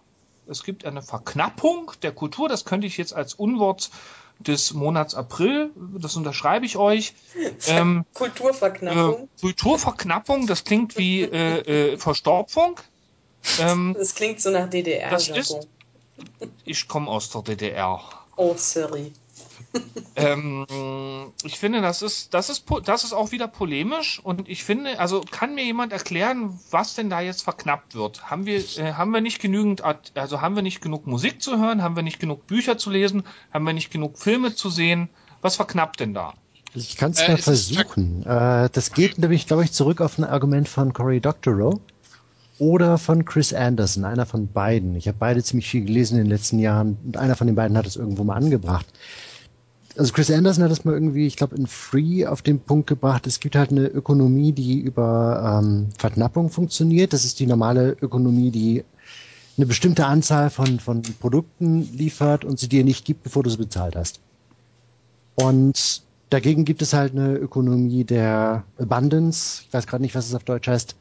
Es 0.49 0.63
gibt 0.63 0.85
eine 0.85 1.03
Verknappung 1.03 1.93
der 2.03 2.13
Kultur, 2.13 2.49
das 2.49 2.65
könnte 2.65 2.87
ich 2.87 2.97
jetzt 2.97 3.15
als 3.15 3.35
Unwort 3.35 3.91
des 4.39 4.75
Monats 4.75 5.15
April, 5.15 5.71
das 5.99 6.17
unterschreibe 6.17 6.67
ich 6.67 6.77
euch. 6.77 7.15
Ähm, 7.69 8.05
äh, 8.11 8.19
Kulturverknappung. 8.19 9.29
Kulturverknappung, 9.41 10.47
das 10.47 10.65
klingt 10.65 10.97
wie 10.99 11.23
äh, 11.23 11.93
äh, 11.93 11.99
Verstopfung. 11.99 12.79
Ähm, 13.59 13.95
Das 13.99 14.15
klingt 14.15 14.41
so 14.41 14.51
nach 14.51 14.69
DDR. 14.69 15.11
das 15.11 15.29
ist- 15.29 15.69
ich 16.65 16.89
komme 16.89 17.09
aus 17.11 17.31
der 17.31 17.43
DDR. 17.43 18.01
Oh, 18.37 18.55
sorry. 18.57 19.13
Ähm, 20.19 20.65
ich 21.45 21.59
finde, 21.59 21.83
das 21.83 22.01
ist, 22.01 22.33
das 22.33 22.49
ist, 22.49 22.65
das 22.85 23.05
ist 23.05 23.13
auch 23.13 23.33
wieder 23.33 23.49
polemisch 23.49 24.19
und 24.25 24.49
ich 24.49 24.65
finde, 24.65 24.99
also 24.99 25.21
kann 25.31 25.55
mir 25.55 25.63
jemand 25.65 25.93
erklären, 25.93 26.59
was 26.71 26.95
denn 26.95 27.11
da 27.11 27.21
jetzt 27.21 27.43
verknappt 27.43 27.95
wird? 27.95 28.31
Haben 28.31 28.47
wir, 28.47 28.61
äh, 28.79 28.95
haben 28.95 29.11
wir 29.11 29.21
nicht 29.21 29.43
genügend, 29.43 29.85
Art- 29.85 30.13
also 30.15 30.41
haben 30.41 30.57
wir 30.57 30.63
nicht 30.63 30.81
genug 30.81 31.07
Musik 31.07 31.43
zu 31.43 31.59
hören? 31.59 31.83
Haben 31.83 31.97
wir 31.97 32.03
nicht 32.03 32.19
genug 32.19 32.47
Bücher 32.47 32.79
zu 32.79 32.89
lesen? 32.91 33.25
Haben 33.53 33.67
wir 33.67 33.75
nicht 33.75 33.91
genug 33.91 34.17
Filme 34.19 34.55
zu 34.55 34.71
sehen? 34.71 35.11
Was 35.43 35.57
verknappt 35.57 36.01
denn 36.01 36.15
da? 36.15 36.33
Ich 36.75 36.97
kann 36.97 37.11
es 37.11 37.21
Äh, 37.21 37.33
mal 37.33 37.37
versuchen. 37.37 38.25
Äh, 38.25 38.71
das 38.73 38.93
geht 38.95 39.19
nämlich, 39.19 39.47
glaube 39.47 39.65
ich, 39.65 39.73
zurück 39.73 40.01
auf 40.01 40.17
ein 40.17 40.25
Argument 40.25 40.67
von 40.67 40.95
Cory 40.95 41.21
Doctorow 41.21 41.79
oder 42.59 42.97
von 42.97 43.27
Chris 43.27 43.53
Anderson, 43.53 44.07
einer 44.07 44.25
von 44.25 44.51
beiden. 44.51 44.95
Ich 44.97 45.09
habe 45.09 45.19
beide 45.21 45.43
ziemlich 45.43 45.69
viel 45.69 45.85
gelesen 45.85 46.17
in 46.19 46.25
den 46.25 46.31
letzten 46.31 46.59
Jahren 46.59 46.97
und 47.05 47.19
einer 47.19 47.37
von 47.37 47.47
den 47.47 47.57
beiden 47.57 47.77
hat 47.77 47.87
es 47.87 47.97
irgendwo 47.97 48.25
mal 48.25 48.37
angebracht. 48.37 48.87
Also 49.97 50.13
Chris 50.13 50.31
Anderson 50.31 50.65
hat 50.65 50.71
es 50.71 50.85
mal 50.85 50.93
irgendwie, 50.93 51.27
ich 51.27 51.37
glaube, 51.37 51.57
in 51.57 51.67
Free 51.67 52.27
auf 52.27 52.43
den 52.43 52.61
Punkt 52.61 52.87
gebracht, 52.87 53.27
es 53.27 53.41
gibt 53.41 53.57
halt 53.57 53.71
eine 53.71 53.87
Ökonomie, 53.87 54.53
die 54.53 54.79
über 54.79 55.61
ähm, 55.63 55.89
Verknappung 55.99 56.51
funktioniert. 56.51 57.15
Das 57.15 57.25
ist 57.25 57.41
die 57.41 57.47
normale 57.47 57.97
Ökonomie, 58.03 58.51
die 58.51 58.85
eine 59.57 59.65
bestimmte 59.65 60.05
Anzahl 60.05 60.51
von, 60.51 60.79
von 60.81 61.01
Produkten 61.19 61.89
liefert 61.97 62.45
und 62.45 62.59
sie 62.59 62.69
dir 62.69 62.85
nicht 62.85 63.07
gibt, 63.07 63.23
bevor 63.23 63.43
du 63.43 63.49
sie 63.49 63.57
bezahlt 63.57 63.97
hast. 63.97 64.21
Und 65.35 66.03
dagegen 66.29 66.67
gibt 66.67 66.83
es 66.83 66.93
halt 66.93 67.13
eine 67.13 67.35
Ökonomie 67.37 68.05
der 68.05 68.65
Abundance, 68.79 69.63
ich 69.67 69.73
weiß 69.73 69.87
gerade 69.87 70.03
nicht, 70.03 70.15
was 70.15 70.27
es 70.27 70.35
auf 70.35 70.45
Deutsch 70.45 70.69
heißt, 70.69 70.95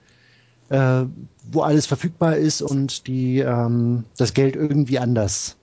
äh, 0.70 1.04
wo 1.52 1.62
alles 1.62 1.86
verfügbar 1.86 2.38
ist 2.38 2.62
und 2.62 3.08
die 3.08 3.40
ähm, 3.40 4.06
das 4.16 4.34
Geld 4.34 4.56
irgendwie 4.56 5.00
anders 5.00 5.58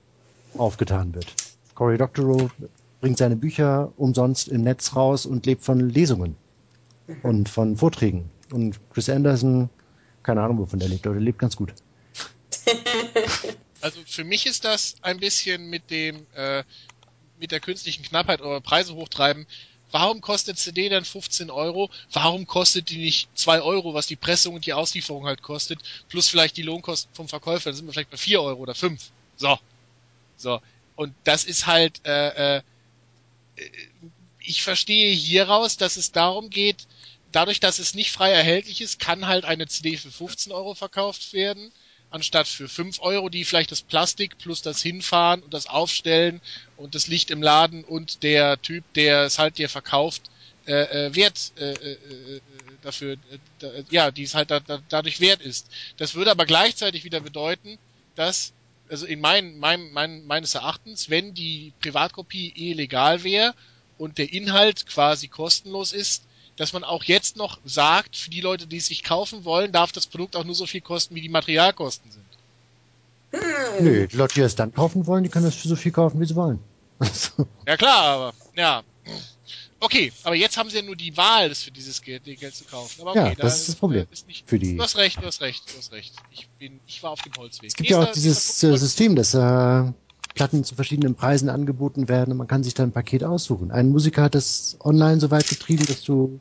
aufgetan 0.58 1.14
wird. 1.14 1.34
Cory 1.74 1.96
Doctorow 1.96 2.50
bringt 3.02 3.18
seine 3.18 3.34
Bücher 3.34 3.92
umsonst 3.96 4.48
im 4.48 4.62
Netz 4.62 4.94
raus 4.94 5.26
und 5.26 5.44
lebt 5.44 5.64
von 5.64 5.90
Lesungen 5.90 6.36
und 7.24 7.48
von 7.48 7.76
Vorträgen. 7.76 8.30
Und 8.52 8.78
Chris 8.92 9.10
Anderson, 9.10 9.68
keine 10.22 10.40
Ahnung, 10.40 10.58
wovon 10.58 10.78
der 10.78 10.88
lebt, 10.88 11.04
aber 11.04 11.16
der 11.16 11.24
lebt 11.24 11.40
ganz 11.40 11.56
gut. 11.56 11.74
Also 13.80 13.98
für 14.06 14.22
mich 14.22 14.46
ist 14.46 14.64
das 14.64 14.94
ein 15.02 15.18
bisschen 15.18 15.68
mit 15.68 15.90
dem 15.90 16.24
äh, 16.36 16.62
mit 17.40 17.50
der 17.50 17.58
künstlichen 17.58 18.04
Knappheit 18.04 18.40
oder 18.40 18.60
Preise 18.60 18.94
hochtreiben. 18.94 19.44
Warum 19.90 20.20
kostet 20.20 20.56
CD 20.56 20.88
dann 20.88 21.04
15 21.04 21.50
Euro? 21.50 21.90
Warum 22.12 22.46
kostet 22.46 22.90
die 22.90 22.98
nicht 22.98 23.28
2 23.36 23.62
Euro, 23.62 23.94
was 23.94 24.06
die 24.06 24.14
Pressung 24.14 24.54
und 24.54 24.66
die 24.66 24.72
Auslieferung 24.72 25.26
halt 25.26 25.42
kostet, 25.42 25.80
plus 26.08 26.28
vielleicht 26.28 26.56
die 26.56 26.62
Lohnkosten 26.62 27.12
vom 27.12 27.26
Verkäufer? 27.26 27.70
Dann 27.70 27.74
sind 27.74 27.86
wir 27.86 27.92
vielleicht 27.92 28.10
bei 28.10 28.16
4 28.16 28.40
Euro 28.40 28.60
oder 28.60 28.76
5. 28.76 29.10
So. 29.36 29.58
So. 30.36 30.60
Und 30.94 31.12
das 31.24 31.42
ist 31.42 31.66
halt, 31.66 32.00
äh, 32.06 32.58
äh, 32.58 32.62
ich 34.38 34.62
verstehe 34.62 35.12
hieraus, 35.12 35.76
dass 35.76 35.96
es 35.96 36.12
darum 36.12 36.50
geht, 36.50 36.86
dadurch, 37.32 37.60
dass 37.60 37.78
es 37.78 37.94
nicht 37.94 38.10
frei 38.12 38.30
erhältlich 38.30 38.80
ist, 38.80 38.98
kann 38.98 39.26
halt 39.26 39.44
eine 39.44 39.66
CD 39.66 39.96
für 39.96 40.10
15 40.10 40.52
Euro 40.52 40.74
verkauft 40.74 41.32
werden, 41.32 41.72
anstatt 42.10 42.46
für 42.46 42.68
5 42.68 43.00
Euro, 43.00 43.28
die 43.28 43.44
vielleicht 43.44 43.72
das 43.72 43.82
Plastik 43.82 44.38
plus 44.38 44.62
das 44.62 44.82
Hinfahren 44.82 45.42
und 45.42 45.54
das 45.54 45.66
Aufstellen 45.66 46.40
und 46.76 46.94
das 46.94 47.06
Licht 47.06 47.30
im 47.30 47.42
Laden 47.42 47.84
und 47.84 48.22
der 48.22 48.60
Typ, 48.60 48.84
der 48.94 49.22
es 49.22 49.38
halt 49.38 49.58
dir 49.58 49.68
verkauft, 49.68 50.22
äh, 50.66 51.06
äh, 51.06 51.14
wert 51.14 51.52
äh, 51.56 51.72
äh, 51.72 51.92
äh, 51.92 52.40
dafür, 52.82 53.16
äh, 53.62 53.82
ja, 53.90 54.10
die 54.10 54.22
es 54.22 54.34
halt 54.34 54.50
da, 54.50 54.60
da, 54.60 54.80
dadurch 54.88 55.18
wert 55.20 55.40
ist. 55.40 55.68
Das 55.96 56.14
würde 56.14 56.30
aber 56.30 56.46
gleichzeitig 56.46 57.02
wieder 57.04 57.20
bedeuten, 57.20 57.78
dass, 58.14 58.52
also 58.92 59.06
in 59.06 59.20
mein, 59.20 59.58
mein, 59.58 59.90
mein, 59.92 60.26
meines 60.26 60.54
Erachtens, 60.54 61.08
wenn 61.08 61.32
die 61.32 61.72
Privatkopie 61.80 62.52
eh 62.54 62.74
legal 62.74 63.24
wäre 63.24 63.54
und 63.96 64.18
der 64.18 64.32
Inhalt 64.32 64.86
quasi 64.86 65.28
kostenlos 65.28 65.92
ist, 65.92 66.24
dass 66.56 66.74
man 66.74 66.84
auch 66.84 67.02
jetzt 67.02 67.36
noch 67.36 67.58
sagt, 67.64 68.16
für 68.16 68.28
die 68.28 68.42
Leute, 68.42 68.66
die 68.66 68.76
es 68.76 68.86
sich 68.86 69.02
kaufen 69.02 69.46
wollen, 69.46 69.72
darf 69.72 69.92
das 69.92 70.06
Produkt 70.06 70.36
auch 70.36 70.44
nur 70.44 70.54
so 70.54 70.66
viel 70.66 70.82
kosten, 70.82 71.14
wie 71.14 71.22
die 71.22 71.30
Materialkosten 71.30 72.12
sind. 72.12 72.24
Nö, 73.80 74.06
die 74.06 74.16
Leute, 74.16 74.34
die 74.34 74.40
das 74.42 74.54
dann 74.54 74.74
kaufen 74.74 75.06
wollen, 75.06 75.24
die 75.24 75.30
können 75.30 75.46
das 75.46 75.54
für 75.54 75.68
so 75.68 75.76
viel 75.76 75.92
kaufen, 75.92 76.20
wie 76.20 76.26
sie 76.26 76.36
wollen. 76.36 76.58
Also, 76.98 77.48
Ja 77.66 77.76
klar, 77.76 78.04
aber 78.04 78.34
ja. 78.54 78.82
Okay, 79.82 80.12
aber 80.22 80.36
jetzt 80.36 80.56
haben 80.56 80.70
sie 80.70 80.76
ja 80.76 80.82
nur 80.82 80.94
die 80.94 81.16
Wahl, 81.16 81.48
das 81.48 81.64
für 81.64 81.72
dieses 81.72 82.00
Geld, 82.00 82.22
Geld 82.24 82.54
zu 82.54 82.64
kaufen. 82.64 83.00
Aber 83.00 83.10
okay, 83.10 83.18
Ja, 83.18 83.34
da 83.34 83.42
das 83.42 83.62
ist 83.62 83.70
das 83.70 83.74
Problem. 83.74 84.06
Ist 84.12 84.28
nicht, 84.28 84.48
für 84.48 84.56
die. 84.56 84.76
du 84.76 84.82
hast 84.82 84.96
recht, 84.96 85.20
du 85.20 85.26
hast 85.26 85.40
recht, 85.40 85.64
du 85.72 85.76
hast 85.76 85.90
recht. 85.90 86.14
Ich 86.30 86.48
bin, 86.60 86.78
ich 86.86 87.02
war 87.02 87.10
auf 87.10 87.20
dem 87.22 87.32
Holzweg. 87.36 87.68
Es 87.68 87.74
gibt 87.74 87.90
ja 87.90 88.00
auch 88.00 88.12
dieses 88.12 88.36
nächster 88.46 88.74
äh. 88.74 88.78
System, 88.78 89.16
dass 89.16 89.34
äh, 89.34 89.92
Platten 90.34 90.62
zu 90.62 90.76
verschiedenen 90.76 91.16
Preisen 91.16 91.48
angeboten 91.48 92.08
werden 92.08 92.30
und 92.30 92.38
man 92.38 92.46
kann 92.46 92.62
sich 92.62 92.74
dann 92.74 92.90
ein 92.90 92.92
Paket 92.92 93.24
aussuchen. 93.24 93.72
Ein 93.72 93.88
Musiker 93.88 94.22
hat 94.22 94.36
das 94.36 94.76
online 94.84 95.18
so 95.18 95.32
weit 95.32 95.48
getrieben, 95.48 95.84
dass 95.86 96.02
du 96.02 96.38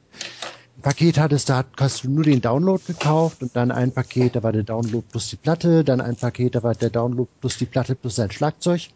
ein 0.77 0.81
Paket 0.83 1.17
hattest, 1.17 1.49
da 1.49 1.65
hast 1.79 2.03
du 2.03 2.11
nur 2.11 2.23
den 2.23 2.41
Download 2.41 2.83
gekauft 2.85 3.41
und 3.41 3.55
dann 3.55 3.71
ein 3.71 3.91
Paket, 3.91 4.35
da 4.35 4.43
war 4.43 4.51
der 4.51 4.63
Download 4.63 5.03
plus 5.09 5.31
die 5.31 5.35
Platte, 5.37 5.83
dann 5.83 5.99
ein 5.99 6.15
Paket, 6.15 6.53
da 6.53 6.61
war 6.61 6.75
der 6.75 6.91
Download 6.91 7.29
plus 7.39 7.57
die 7.57 7.65
Platte 7.65 7.95
plus 7.95 8.17
sein 8.17 8.29
Schlagzeug. 8.29 8.89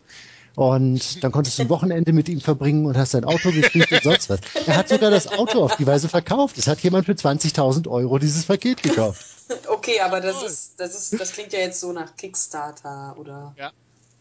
Und 0.55 1.23
dann 1.23 1.31
konntest 1.31 1.57
du 1.57 1.63
ein 1.63 1.69
Wochenende 1.69 2.13
mit 2.13 2.29
ihm 2.29 2.39
verbringen 2.39 2.85
und 2.85 2.97
hast 2.97 3.11
sein 3.11 3.25
Auto 3.25 3.51
gekriegt 3.51 3.91
und 3.91 4.03
sonst 4.03 4.29
was. 4.29 4.39
Er 4.65 4.77
hat 4.77 4.89
sogar 4.89 5.11
das 5.11 5.27
Auto 5.27 5.63
auf 5.63 5.75
die 5.75 5.85
Weise 5.85 6.07
verkauft. 6.07 6.57
Es 6.57 6.67
hat 6.67 6.79
jemand 6.79 7.05
für 7.05 7.11
20.000 7.11 7.89
Euro 7.89 8.17
dieses 8.19 8.45
Paket 8.45 8.81
gekauft. 8.83 9.25
Okay, 9.67 9.99
aber 9.99 10.21
das 10.21 10.41
ist, 10.41 10.79
das 10.79 10.95
ist, 10.95 11.21
das 11.21 11.33
klingt 11.33 11.53
ja 11.53 11.59
jetzt 11.59 11.79
so 11.79 11.91
nach 11.91 12.15
Kickstarter 12.15 13.15
oder 13.15 13.53
Ja. 13.55 13.71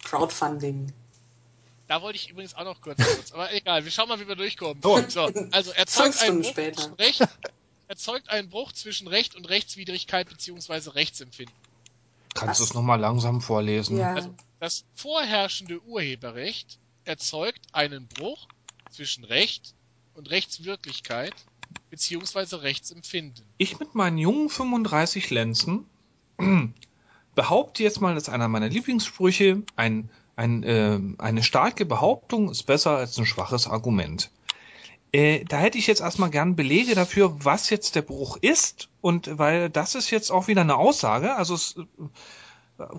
Crowdfunding. 0.05 0.93
Da 1.89 2.03
wollte 2.03 2.17
ich 2.17 2.29
übrigens 2.29 2.55
auch 2.55 2.65
noch 2.65 2.83
kurz, 2.83 2.99
kurz. 2.99 3.33
Aber 3.33 3.51
egal, 3.55 3.85
wir 3.85 3.91
schauen 3.91 4.09
mal, 4.11 4.21
wie 4.21 4.29
wir 4.29 4.37
durchkommen. 4.37 4.83
So, 5.09 5.31
also 5.51 5.71
erzeugt 5.73 6.21
einen 6.21 6.43
Bruch 6.43 6.51
später. 6.51 6.77
zwischen 6.83 6.95
Recht, 6.95 7.23
erzeugt 7.89 8.29
einen 8.29 8.51
Bruch 8.51 8.73
zwischen 8.73 9.09
Recht 9.09 9.35
und 9.35 9.49
Rechtswidrigkeit 9.49 10.29
beziehungsweise 10.29 10.95
Rechtsempfinden. 10.95 11.55
Kannst 12.35 12.61
du 12.61 12.65
es 12.65 12.75
nochmal 12.75 13.01
langsam 13.01 13.41
vorlesen? 13.41 13.97
Ja. 13.97 14.15
Also 14.15 14.35
das 14.65 14.87
vorherrschende 14.95 15.83
Urheberrecht 15.83 16.79
erzeugt 17.05 17.61
einen 17.73 18.09
Bruch 18.09 18.49
zwischen 18.91 19.23
Recht 19.25 19.75
und 20.15 20.31
Rechtswirklichkeit 20.31 21.35
beziehungsweise 21.91 22.63
Rechtsempfinden. 22.63 23.45
Ich 23.59 23.79
mit 23.79 23.95
meinen 23.95 24.17
jungen 24.17 24.49
35 24.49 25.29
Lenzen 25.29 25.85
behaupte 27.35 27.83
jetzt 27.83 28.01
mal, 28.01 28.15
das 28.15 28.23
ist 28.23 28.29
einer 28.31 28.49
meiner 28.49 28.71
Lieblingssprüche, 28.71 29.63
ein, 29.77 30.09
ein, 30.35 30.63
äh, 30.63 30.99
eine 31.19 31.43
starke 31.43 31.85
Behauptung 31.85 32.51
ist 32.51 32.63
besser 32.63 32.97
als 32.97 33.19
ein 33.19 33.27
schwaches 33.27 33.67
Argument. 33.67 34.31
Äh, 35.13 35.45
da 35.45 35.59
hätte 35.59 35.77
ich 35.77 35.87
jetzt 35.87 36.01
erstmal 36.01 36.31
gern 36.31 36.57
Belege 36.57 36.95
dafür, 36.95 37.37
was 37.45 37.69
jetzt 37.69 37.97
der 37.97 38.03
Bruch 38.03 38.39
ist 38.41 38.89
und 39.03 39.37
weil 39.37 39.69
das 39.69 39.95
ist 39.95 40.11
jetzt 40.11 40.31
auch 40.31 40.49
wieder 40.49 40.63
eine 40.63 40.77
Aussage, 40.77 41.35
also 41.37 41.55
es, 41.55 41.77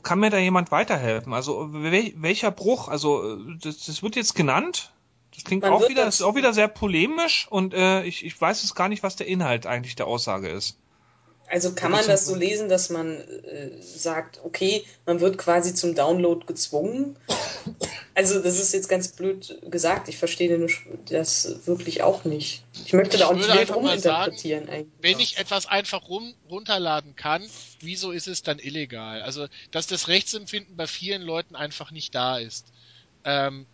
kann 0.04 0.20
mir 0.20 0.30
da 0.30 0.38
jemand 0.38 0.72
weiterhelfen? 0.72 1.34
Also 1.34 1.70
wel, 1.74 2.14
welcher 2.18 2.52
Bruch? 2.52 2.88
Also 2.88 3.38
das, 3.62 3.86
das 3.86 4.04
wird 4.04 4.16
jetzt 4.16 4.36
genannt. 4.36 4.92
Das 5.34 5.44
klingt 5.44 5.64
Man 5.64 5.74
auch 5.74 5.90
wieder, 5.90 6.06
das- 6.06 6.16
ist 6.16 6.22
auch 6.22 6.36
wieder 6.36 6.54
sehr 6.54 6.68
polemisch 6.70 7.48
und 7.50 7.74
äh, 7.74 8.04
ich, 8.04 8.26
ich 8.26 8.40
weiß 8.40 8.62
jetzt 8.64 8.76
gar 8.76 8.88
nicht, 8.88 9.04
was 9.04 9.16
der 9.18 9.28
Inhalt 9.28 9.68
eigentlich 9.68 9.96
der 9.96 10.08
Aussage 10.08 10.48
ist. 10.48 10.78
Also 11.48 11.74
kann 11.74 11.92
man 11.92 12.06
das 12.08 12.26
so 12.26 12.36
lesen, 12.36 12.70
dass 12.70 12.90
man 12.90 13.18
äh, 13.18 13.70
sagt, 13.80 14.40
okay, 14.44 14.84
man 15.06 15.20
wird 15.20 15.38
quasi 15.38 15.74
zum 15.76 15.94
Download 15.94 16.46
gezwungen. 16.46 17.18
Also 18.16 18.40
das 18.40 18.60
ist 18.60 18.74
jetzt 18.74 18.90
ganz 18.90 19.10
blöd 19.10 19.60
gesagt. 19.70 20.08
Ich 20.10 20.18
verstehe 20.18 20.68
das 21.10 21.68
wirklich 21.68 22.02
auch 22.02 22.26
nicht. 22.26 22.64
Ich 22.86 22.94
möchte 22.94 23.18
da 23.18 23.28
auch 23.28 23.34
Ich 23.34 23.48
nicht 23.48 23.54
wild 23.54 23.76
ruminterpretieren 23.76 24.70
eigentlich. 24.70 24.94
Wenn 25.02 25.20
ich 25.20 25.38
etwas 25.38 25.66
einfach 25.66 26.08
rum, 26.08 26.34
runterladen 26.50 27.16
kann, 27.16 27.44
wieso 27.80 28.12
ist 28.12 28.28
es 28.28 28.42
dann 28.42 28.58
illegal? 28.58 29.22
Also, 29.22 29.48
dass 29.72 29.86
das 29.88 30.08
Rechtsempfinden 30.08 30.76
bei 30.76 30.88
vielen 30.88 31.22
Leuten 31.22 31.56
einfach 31.56 31.92
nicht 31.92 32.16
da 32.16 32.38
ist. 32.38 32.72
Ähm, 33.24 33.68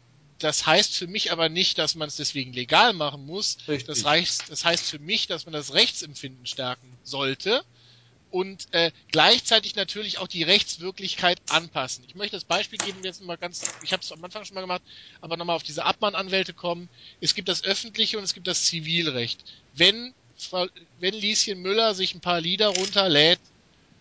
das 0.44 0.66
heißt 0.66 0.96
für 0.96 1.08
mich 1.08 1.32
aber 1.32 1.50
nicht, 1.50 1.78
dass 1.78 1.96
man 1.96 2.08
es 2.08 2.16
deswegen 2.16 2.54
legal 2.54 2.94
machen 2.94 3.26
muss. 3.26 3.58
Richtig. 3.68 3.86
Das 3.88 4.06
heißt, 4.06 4.50
das 4.50 4.66
heißt 4.66 4.90
für 4.90 5.00
mich, 5.00 5.28
dass 5.28 5.46
man 5.46 5.54
das 5.54 5.74
Rechtsempfinden 5.74 6.46
stärken 6.46 7.00
sollte 7.04 7.64
und 8.30 8.66
äh, 8.74 8.92
gleichzeitig 9.10 9.76
natürlich 9.76 10.18
auch 10.20 10.28
die 10.28 10.44
Rechtswirklichkeit 10.44 11.40
anpassen. 11.50 12.04
Ich 12.06 12.16
möchte 12.16 12.38
das 12.38 12.46
Beispiel 12.46 12.80
geben, 12.80 13.04
jetzt 13.04 13.22
mal 13.22 13.38
ganz, 13.38 13.74
ich 13.82 13.92
habe 13.94 14.02
es 14.04 14.12
am 14.12 14.24
Anfang 14.24 14.46
schon 14.46 14.56
mal 14.56 14.62
gemacht, 14.62 14.84
aber 15.20 15.38
nochmal 15.38 15.56
auf 15.58 15.64
diese 15.64 15.86
Abmahnanwälte 15.86 16.54
kommen. 16.54 16.90
Es 17.20 17.36
gibt 17.36 17.50
das 17.50 17.64
öffentliche 17.64 18.18
und 18.18 18.24
es 18.24 18.34
gibt 18.34 18.48
das 18.48 18.64
Zivilrecht. 18.66 19.44
Wenn, 19.74 20.16
Frau- 20.36 20.68
wenn 20.98 21.14
Lieschen 21.14 21.62
Müller 21.62 21.94
sich 21.94 22.16
ein 22.16 22.22
paar 22.22 22.42
Lieder 22.42 22.70
runterlädt 22.70 23.42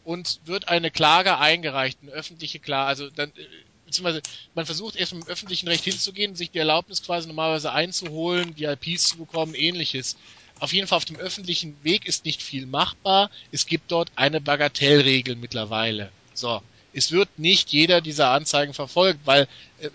und 0.03 0.41
wird 0.45 0.69
eine 0.69 0.91
Klage 0.91 1.39
eingereicht, 1.39 2.01
eine 2.03 2.12
öffentliche 2.12 2.61
Klage, 2.61 2.89
also 2.89 3.11
dann 3.11 3.31
äh, 3.35 3.47
beziehungsweise 3.91 4.23
man 4.55 4.67
versucht 4.67 4.97
erst 4.97 5.15
mit 5.15 5.25
dem 5.25 5.29
öffentlichen 5.29 5.69
Recht 5.69 5.85
hinzugehen, 5.85 6.37
sich 6.37 6.51
die 6.51 6.59
Erlaubnis 6.59 7.03
quasi 7.03 7.27
normalerweise 7.29 7.73
einzuholen, 7.73 8.55
die 8.55 8.65
IPs 8.65 9.09
zu 9.09 9.19
bekommen, 9.19 9.55
ähnliches. 9.55 10.17
Auf 10.61 10.73
jeden 10.73 10.87
Fall 10.87 10.99
auf 10.99 11.05
dem 11.05 11.17
öffentlichen 11.17 11.77
Weg 11.83 12.07
ist 12.07 12.25
nicht 12.25 12.43
viel 12.43 12.67
machbar. 12.67 13.31
Es 13.51 13.67
gibt 13.67 13.91
dort 13.91 14.11
eine 14.17 14.41
Bagatellregel 14.41 15.37
mittlerweile. 15.37 16.11
So. 16.35 16.62
Es 16.93 17.12
wird 17.12 17.39
nicht 17.39 17.71
jeder 17.71 18.01
dieser 18.01 18.31
Anzeigen 18.31 18.75
verfolgt, 18.75 19.21
weil 19.25 19.47
äh, 19.79 19.91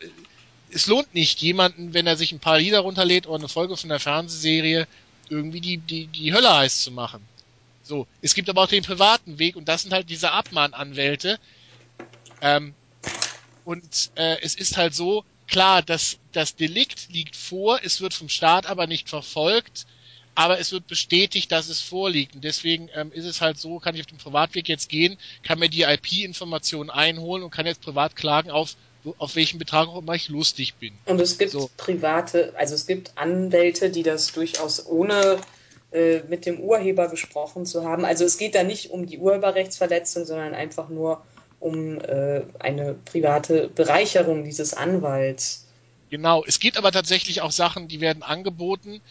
es 0.72 0.88
lohnt 0.88 1.13
nicht 1.13 1.41
jemanden, 1.41 1.93
wenn 1.93 2.07
er 2.07 2.17
sich 2.17 2.31
ein 2.31 2.39
paar 2.39 2.57
Lieder 2.57 2.80
runterlädt 2.80 3.27
oder 3.27 3.39
eine 3.39 3.47
Folge 3.49 3.77
von 3.77 3.89
der 3.89 3.99
Fernsehserie, 3.99 4.88
irgendwie 5.30 5.61
die, 5.61 5.77
die, 5.77 6.07
die 6.07 6.34
Hölle 6.34 6.53
heiß 6.53 6.84
zu 6.84 6.91
machen. 6.91 7.22
So. 7.84 8.07
Es 8.22 8.34
gibt 8.34 8.49
aber 8.49 8.63
auch 8.63 8.67
den 8.67 8.84
privaten 8.84 9.39
Weg 9.39 9.55
und 9.55 9.67
das 9.67 9.84
sind 9.84 9.93
halt 9.93 10.09
diese 10.09 10.31
Abmahnanwälte. 10.31 11.39
Ähm, 12.41 12.73
und 13.65 14.11
äh, 14.15 14.37
es 14.41 14.55
ist 14.55 14.77
halt 14.77 14.93
so, 14.93 15.25
klar, 15.47 15.81
dass 15.81 16.17
das 16.31 16.55
Delikt 16.55 17.09
liegt 17.09 17.35
vor, 17.35 17.79
es 17.83 17.99
wird 17.99 18.13
vom 18.13 18.29
Staat 18.29 18.67
aber 18.67 18.87
nicht 18.87 19.09
verfolgt, 19.09 19.85
aber 20.35 20.59
es 20.59 20.71
wird 20.71 20.87
bestätigt, 20.87 21.51
dass 21.51 21.69
es 21.69 21.81
vorliegt. 21.81 22.35
Und 22.35 22.43
deswegen 22.43 22.89
ähm, 22.93 23.11
ist 23.11 23.25
es 23.25 23.41
halt 23.41 23.57
so, 23.57 23.79
kann 23.79 23.95
ich 23.95 24.01
auf 24.01 24.07
dem 24.07 24.17
Privatweg 24.17 24.67
jetzt 24.67 24.89
gehen, 24.89 25.17
kann 25.43 25.59
mir 25.59 25.69
die 25.69 25.83
IP-Informationen 25.83 26.89
einholen 26.89 27.43
und 27.43 27.51
kann 27.51 27.65
jetzt 27.65 27.81
privat 27.81 28.15
klagen 28.15 28.51
auf, 28.51 28.75
auf 29.17 29.35
welchen 29.35 29.59
Betrag 29.59 29.87
auch 29.87 29.99
immer 29.99 30.13
ich 30.13 30.29
lustig 30.29 30.75
bin. 30.75 30.93
Und 31.05 31.21
es 31.21 31.37
gibt 31.37 31.51
So. 31.51 31.69
private, 31.77 32.53
also 32.57 32.75
es 32.75 32.85
gibt 32.85 33.13
Anwälte, 33.15 33.89
die 33.89 34.03
das 34.03 34.33
durchaus 34.33 34.85
ohne 34.85 35.39
äh, 35.91 36.21
mit 36.27 36.45
dem 36.45 36.59
Urheber 36.59 37.07
gesprochen 37.07 37.65
zu 37.65 37.85
haben. 37.85 38.03
Also 38.03 38.25
es 38.25 38.37
geht 38.37 38.55
da 38.55 38.63
nicht 38.63 38.91
um 38.91 39.05
die 39.05 39.17
Urheberrechtsverletzung, 39.17 40.25
sondern 40.25 40.53
einfach 40.53 40.89
nur 40.89 41.23
um 41.60 41.99
äh, 42.02 42.41
eine 42.60 42.94
private 42.94 43.69
Bereicherung 43.69 44.44
dieses 44.44 44.73
Anwalts. 44.73 45.68
Genau, 46.10 46.44
es 46.45 46.60
gibt 46.60 46.77
aber 46.77 46.91
tatsächlich 46.91 47.41
auch 47.41 47.52
Sachen, 47.52 47.88
die 47.88 47.99
werden 47.99 48.23
angeboten, 48.23 49.02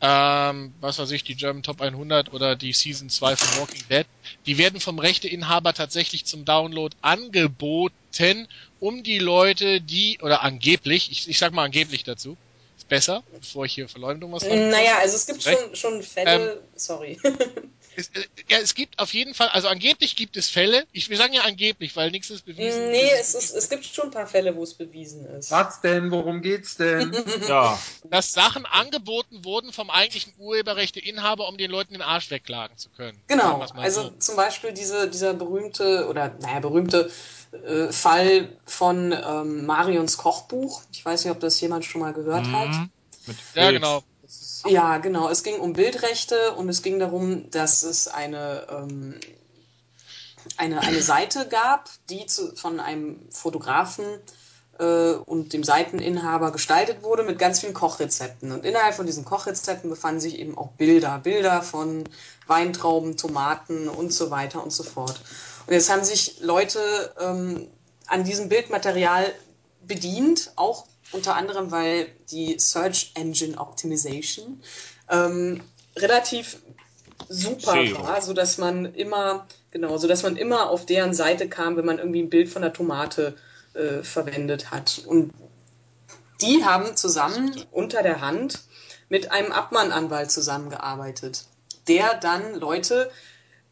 ähm, 0.00 0.74
was 0.80 0.98
weiß 0.98 1.10
ich, 1.12 1.24
die 1.24 1.34
German 1.34 1.62
Top 1.62 1.80
100 1.80 2.32
oder 2.32 2.56
die 2.56 2.72
Season 2.72 3.08
2 3.08 3.36
von 3.36 3.60
Walking 3.60 3.82
Dead, 3.88 4.06
die 4.46 4.58
werden 4.58 4.80
vom 4.80 4.98
Rechteinhaber 4.98 5.72
tatsächlich 5.72 6.26
zum 6.26 6.44
Download 6.44 6.94
angeboten, 7.00 8.48
um 8.80 9.02
die 9.02 9.18
Leute, 9.18 9.80
die, 9.80 10.18
oder 10.22 10.42
angeblich, 10.42 11.10
ich, 11.10 11.28
ich 11.28 11.38
sag 11.38 11.52
mal 11.52 11.64
angeblich 11.64 12.04
dazu, 12.04 12.36
ist 12.76 12.88
besser, 12.88 13.22
bevor 13.32 13.64
ich 13.64 13.74
hier 13.74 13.88
Verleumdung 13.88 14.32
was 14.32 14.42
Naja, 14.42 14.98
also 15.00 15.16
es 15.16 15.26
gibt 15.26 15.42
schon, 15.42 15.74
schon 15.74 16.02
Fälle, 16.02 16.60
sorry. 16.76 17.18
Es, 17.96 18.08
äh, 18.08 18.24
ja, 18.48 18.58
es 18.58 18.74
gibt 18.74 18.98
auf 18.98 19.14
jeden 19.14 19.34
Fall, 19.34 19.48
also 19.48 19.68
angeblich 19.68 20.16
gibt 20.16 20.36
es 20.36 20.48
Fälle, 20.48 20.86
ich, 20.92 21.10
wir 21.10 21.16
sagen 21.16 21.32
ja 21.32 21.42
angeblich, 21.42 21.94
weil 21.96 22.10
nichts 22.10 22.30
ist 22.30 22.44
bewiesen. 22.44 22.90
nee, 22.90 23.10
Das 23.10 23.34
es, 23.34 23.44
ist, 23.44 23.54
es 23.54 23.68
gibt 23.68 23.84
schon 23.84 24.06
ein 24.06 24.10
paar 24.10 24.26
Fälle, 24.26 24.54
wo 24.56 24.62
es 24.62 24.74
bewiesen 24.74 25.26
ist. 25.26 25.50
Was 25.50 25.80
denn? 25.80 26.10
Worum 26.10 26.42
geht's 26.42 26.76
denn? 26.76 27.12
Ja. 27.48 27.78
dass 28.08 28.32
Sachen 28.32 28.64
angeboten 28.64 29.44
wurden 29.44 29.72
vom 29.72 29.90
eigentlichen 29.90 30.34
Urheberrechteinhaber, 30.38 31.48
um 31.48 31.58
den 31.58 31.70
Leuten 31.70 31.94
den 31.94 32.02
Arsch 32.02 32.30
wegklagen 32.30 32.76
zu 32.76 32.90
können. 32.90 33.20
Genau, 33.26 33.60
also 33.76 34.02
so. 34.02 34.10
zum 34.10 34.36
Beispiel 34.36 34.72
diese, 34.72 35.08
dieser 35.08 35.34
berühmte, 35.34 36.06
oder 36.08 36.34
naja, 36.40 36.60
berühmte 36.60 37.10
äh, 37.66 37.92
Fall 37.92 38.56
von 38.66 39.12
ähm, 39.12 39.66
Marions 39.66 40.16
Kochbuch. 40.16 40.82
Ich 40.92 41.04
weiß 41.04 41.24
nicht, 41.24 41.32
ob 41.32 41.40
das 41.40 41.60
jemand 41.60 41.84
schon 41.84 42.00
mal 42.00 42.12
gehört 42.12 42.46
hat. 42.46 42.68
Mhm. 42.68 42.90
Mit 43.26 43.36
Ja, 43.54 43.70
genau. 43.70 44.02
Ja, 44.66 44.98
genau. 44.98 45.28
Es 45.28 45.42
ging 45.42 45.56
um 45.60 45.72
Bildrechte 45.72 46.52
und 46.52 46.68
es 46.68 46.82
ging 46.82 46.98
darum, 46.98 47.50
dass 47.50 47.82
es 47.82 48.08
eine, 48.08 48.66
ähm, 48.70 49.20
eine, 50.56 50.80
eine 50.80 51.02
Seite 51.02 51.46
gab, 51.48 51.90
die 52.08 52.26
zu, 52.26 52.54
von 52.56 52.80
einem 52.80 53.20
Fotografen 53.30 54.04
äh, 54.78 55.12
und 55.12 55.52
dem 55.52 55.64
Seiteninhaber 55.64 56.50
gestaltet 56.50 57.02
wurde 57.02 57.24
mit 57.24 57.38
ganz 57.38 57.60
vielen 57.60 57.74
Kochrezepten. 57.74 58.52
Und 58.52 58.64
innerhalb 58.64 58.94
von 58.94 59.06
diesen 59.06 59.24
Kochrezepten 59.24 59.90
befanden 59.90 60.20
sich 60.20 60.38
eben 60.38 60.56
auch 60.56 60.68
Bilder. 60.72 61.18
Bilder 61.22 61.62
von 61.62 62.04
Weintrauben, 62.46 63.16
Tomaten 63.16 63.88
und 63.88 64.12
so 64.12 64.30
weiter 64.30 64.62
und 64.62 64.72
so 64.72 64.82
fort. 64.82 65.20
Und 65.66 65.72
jetzt 65.72 65.90
haben 65.90 66.04
sich 66.04 66.40
Leute 66.40 67.14
ähm, 67.20 67.68
an 68.06 68.24
diesem 68.24 68.48
Bildmaterial 68.48 69.32
bedient, 69.82 70.52
auch 70.56 70.86
unter 71.12 71.36
anderem, 71.36 71.70
weil 71.70 72.08
die 72.30 72.58
Search 72.58 73.12
Engine 73.14 73.58
Optimization 73.58 74.60
ähm, 75.10 75.62
relativ 75.96 76.58
super 77.28 77.72
Zero. 77.72 78.02
war, 78.02 78.20
so 78.22 78.32
dass 78.32 78.58
man 78.58 78.86
immer 78.94 79.46
genau, 79.74 79.98
so 79.98 80.08
dass 80.08 80.22
man 80.22 80.36
immer 80.36 80.70
auf 80.70 80.86
deren 80.86 81.12
Seite 81.12 81.48
kam, 81.48 81.76
wenn 81.76 81.84
man 81.84 81.98
irgendwie 81.98 82.22
ein 82.22 82.30
Bild 82.30 82.48
von 82.48 82.62
der 82.62 82.72
Tomate 82.72 83.36
äh, 83.74 84.02
verwendet 84.02 84.70
hat. 84.70 85.02
Und 85.06 85.32
die 86.40 86.64
haben 86.64 86.96
zusammen 86.96 87.54
unter 87.70 88.02
der 88.02 88.20
Hand 88.20 88.60
mit 89.08 89.30
einem 89.30 89.52
Abmahnanwalt 89.52 90.30
zusammengearbeitet, 90.30 91.44
der 91.88 92.14
dann 92.14 92.54
Leute 92.54 93.10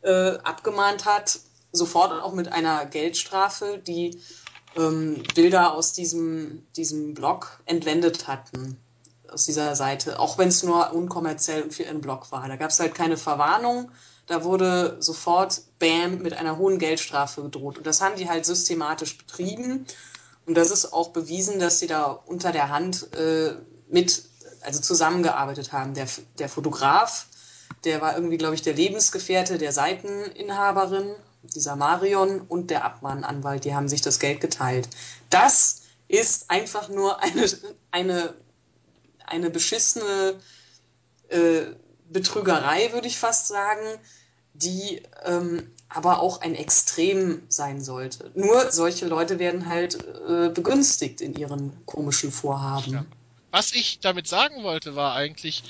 äh, 0.03 0.37
abgemahnt 0.39 1.05
hat, 1.05 1.39
sofort 1.71 2.13
auch 2.13 2.35
mit 2.35 2.53
einer 2.53 2.85
Geldstrafe, 2.87 3.79
die 3.79 4.21
ähm, 4.77 5.23
Bilder 5.35 5.75
aus 5.75 5.93
diesem, 5.93 6.67
diesem 6.77 7.15
Blog 7.15 7.61
entwendet 7.67 8.27
hatten, 8.29 8.77
aus 9.31 9.45
dieser 9.45 9.77
Seite, 9.77 10.19
auch 10.19 10.39
wenn 10.39 10.49
es 10.49 10.63
nur 10.63 10.93
unkommerziell 10.93 11.71
für 11.71 11.85
ihren 11.85 12.01
Blog 12.01 12.31
war. 12.33 12.47
Da 12.49 12.57
gab 12.57 12.71
es 12.71 12.81
halt 12.81 12.95
keine 12.95 13.17
Verwarnung, 13.17 13.91
da 14.27 14.45
wurde 14.45 14.97
sofort 15.01 15.63
Bam 15.79 16.19
mit 16.19 16.35
einer 16.35 16.59
hohen 16.59 16.79
Geldstrafe 16.79 17.43
gedroht. 17.43 17.79
Und 17.79 17.87
das 17.87 18.01
haben 18.01 18.17
die 18.17 18.29
halt 18.29 18.47
systematisch 18.47 19.19
betrieben. 19.19 19.87
Und 20.47 20.55
das 20.57 20.71
ist 20.71 20.93
auch 20.93 21.11
bewiesen, 21.11 21.59
dass 21.59 21.79
sie 21.79 21.87
da 21.87 22.07
unter 22.07 22.53
der 22.53 22.69
Hand 22.69 23.13
äh, 23.15 23.55
mit, 23.89 24.25
also 24.63 24.81
zusammengearbeitet 24.81 25.73
haben. 25.73 25.95
Der, 25.95 26.07
der 26.39 26.49
Fotograf, 26.49 27.27
der 27.85 28.01
war 28.01 28.15
irgendwie, 28.15 28.39
glaube 28.39 28.55
ich, 28.55 28.63
der 28.63 28.75
Lebensgefährte 28.75 29.59
der 29.59 29.73
Seiteninhaberin, 29.73 31.15
dieser 31.43 31.77
Marion 31.77 32.41
und 32.41 32.71
der 32.71 32.85
Abmahnanwalt, 32.85 33.65
die 33.65 33.75
haben 33.75 33.89
sich 33.89 34.01
das 34.01 34.19
Geld 34.19 34.41
geteilt. 34.41 34.89
Das 35.31 35.83
ist 36.09 36.51
einfach 36.51 36.89
nur 36.89 37.23
eine, 37.23 37.47
eine, 37.91 38.35
eine 39.27 39.51
beschissene 39.51 40.39
äh, 41.29 41.63
Betrügerei, 42.11 42.93
würde 42.93 43.07
ich 43.07 43.19
fast 43.19 43.49
sagen, 43.49 43.99
die 44.55 45.03
ähm, 45.25 45.71
aber 45.89 46.21
auch 46.21 46.41
ein 46.41 46.55
Extrem 46.55 47.43
sein 47.49 47.83
sollte. 47.83 48.31
Nur 48.35 48.71
solche 48.71 49.07
Leute 49.07 49.39
werden 49.39 49.69
halt 49.69 49.99
äh, 50.29 50.49
begünstigt 50.51 51.21
in 51.21 51.35
ihren 51.35 51.85
komischen 51.87 52.33
Vorhaben. 52.33 52.93
Ja. 52.93 53.05
Was 53.51 53.73
ich 53.73 54.01
damit 54.01 54.27
sagen 54.27 54.63
wollte, 54.63 54.95
war 54.95 55.15
eigentlich, 55.15 55.63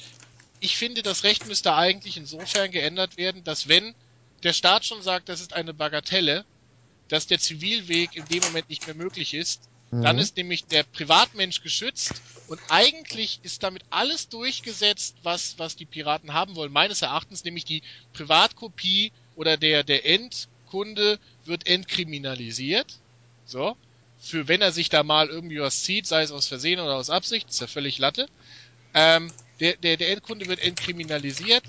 ich 0.61 0.77
finde, 0.77 1.03
das 1.03 1.25
Recht 1.25 1.47
müsste 1.47 1.75
eigentlich 1.75 2.17
insofern 2.17 2.71
geändert 2.71 3.17
werden, 3.17 3.43
dass 3.45 3.69
wenn 3.69 3.95
der 4.43 4.53
Staat 4.53 4.85
schon 4.85 5.03
sagt, 5.03 5.29
das 5.29 5.41
ist 5.41 5.53
eine 5.53 5.75
Bagatelle, 5.75 6.47
dass 7.09 7.27
der 7.27 7.39
Zivilweg 7.39 8.17
in 8.17 8.29
dem 8.29 8.43
Moment 8.43 8.69
nicht 8.69 8.87
mehr 8.87 8.95
möglich 8.95 9.35
ist, 9.35 9.69
Mhm. 9.91 10.03
dann 10.03 10.19
ist 10.19 10.37
nämlich 10.37 10.67
der 10.67 10.85
Privatmensch 10.85 11.61
geschützt 11.63 12.23
und 12.47 12.63
eigentlich 12.69 13.41
ist 13.43 13.63
damit 13.63 13.85
alles 13.91 14.29
durchgesetzt, 14.29 15.19
was, 15.23 15.59
was 15.59 15.77
die 15.77 15.87
Piraten 15.87 16.33
haben 16.33 16.57
wollen. 16.57 16.73
Meines 16.73 17.03
Erachtens 17.03 17.45
nämlich 17.45 17.65
die 17.65 17.83
Privatkopie 18.13 19.13
oder 19.35 19.57
der, 19.59 19.85
der 19.85 20.07
Endkunde 20.07 21.19
wird 21.45 21.67
entkriminalisiert. 21.67 23.01
So. 23.45 23.77
Für 24.17 24.49
wenn 24.49 24.63
er 24.63 24.73
sich 24.73 24.89
da 24.89 25.03
mal 25.03 25.29
irgendwie 25.29 25.61
was 25.61 25.83
zieht, 25.83 26.07
sei 26.07 26.23
es 26.23 26.31
aus 26.31 26.47
Versehen 26.49 26.81
oder 26.81 26.97
aus 26.97 27.11
Absicht, 27.11 27.51
ist 27.51 27.61
ja 27.61 27.67
völlig 27.67 27.99
Latte. 27.99 28.29
Ähm, 28.95 29.35
der, 29.61 29.77
der, 29.79 29.97
der 29.97 30.11
Endkunde 30.13 30.49
wird 30.49 30.61
entkriminalisiert 30.61 31.65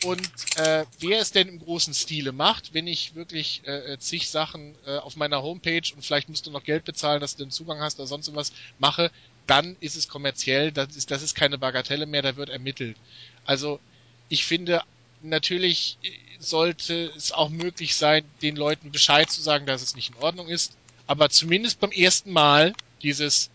und 0.00 0.30
äh, 0.54 0.84
wer 1.00 1.20
es 1.20 1.32
denn 1.32 1.48
im 1.48 1.58
großen 1.58 1.94
Stile 1.94 2.32
macht, 2.32 2.74
wenn 2.74 2.86
ich 2.86 3.14
wirklich 3.14 3.66
äh, 3.66 3.96
zig 3.98 4.28
Sachen 4.28 4.76
äh, 4.86 4.98
auf 4.98 5.16
meiner 5.16 5.42
Homepage 5.42 5.82
und 5.94 6.04
vielleicht 6.04 6.28
musst 6.28 6.46
du 6.46 6.50
noch 6.50 6.64
Geld 6.64 6.84
bezahlen, 6.84 7.20
dass 7.20 7.36
du 7.36 7.44
den 7.44 7.50
Zugang 7.50 7.80
hast 7.80 7.98
oder 7.98 8.06
sonst 8.06 8.34
was 8.34 8.52
mache, 8.78 9.10
dann 9.46 9.76
ist 9.80 9.96
es 9.96 10.08
kommerziell, 10.08 10.72
das 10.72 10.96
ist, 10.96 11.10
das 11.10 11.22
ist 11.22 11.34
keine 11.34 11.58
Bagatelle 11.58 12.06
mehr, 12.06 12.22
da 12.22 12.36
wird 12.36 12.50
ermittelt. 12.50 12.96
Also 13.44 13.80
ich 14.28 14.44
finde, 14.44 14.82
natürlich 15.22 15.98
sollte 16.38 17.12
es 17.16 17.32
auch 17.32 17.48
möglich 17.48 17.96
sein, 17.96 18.24
den 18.42 18.56
Leuten 18.56 18.92
Bescheid 18.92 19.30
zu 19.30 19.40
sagen, 19.40 19.66
dass 19.66 19.82
es 19.82 19.94
nicht 19.96 20.10
in 20.10 20.16
Ordnung 20.16 20.48
ist, 20.48 20.76
aber 21.06 21.30
zumindest 21.30 21.80
beim 21.80 21.92
ersten 21.92 22.32
Mal 22.32 22.74
dieses, 23.02 23.50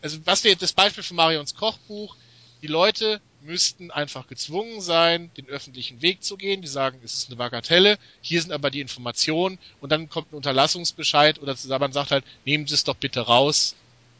also 0.00 0.18
was 0.24 0.44
wir 0.44 0.56
das 0.56 0.72
Beispiel 0.72 1.02
von 1.02 1.16
Marions 1.16 1.54
Kochbuch, 1.54 2.16
die 2.62 2.68
Leute 2.68 3.20
müssten 3.42 3.90
einfach 3.90 4.26
gezwungen 4.26 4.80
sein, 4.80 5.32
den 5.36 5.48
öffentlichen 5.48 6.02
Weg 6.02 6.22
zu 6.24 6.36
gehen. 6.36 6.62
Die 6.62 6.68
sagen, 6.68 7.00
es 7.04 7.14
ist 7.14 7.28
eine 7.28 7.36
Bagatelle, 7.36 7.98
hier 8.20 8.40
sind 8.42 8.52
aber 8.52 8.70
die 8.70 8.80
Informationen 8.80 9.58
und 9.80 9.90
dann 9.92 10.08
kommt 10.08 10.32
ein 10.32 10.36
Unterlassungsbescheid 10.36 11.38
oder 11.40 11.56
man 11.78 11.92
sagt 11.92 12.10
halt, 12.12 12.24
nehmen 12.44 12.66
Sie 12.66 12.74
es 12.74 12.84
doch 12.84 12.96
bitte 12.96 13.20
raus. 13.20 13.76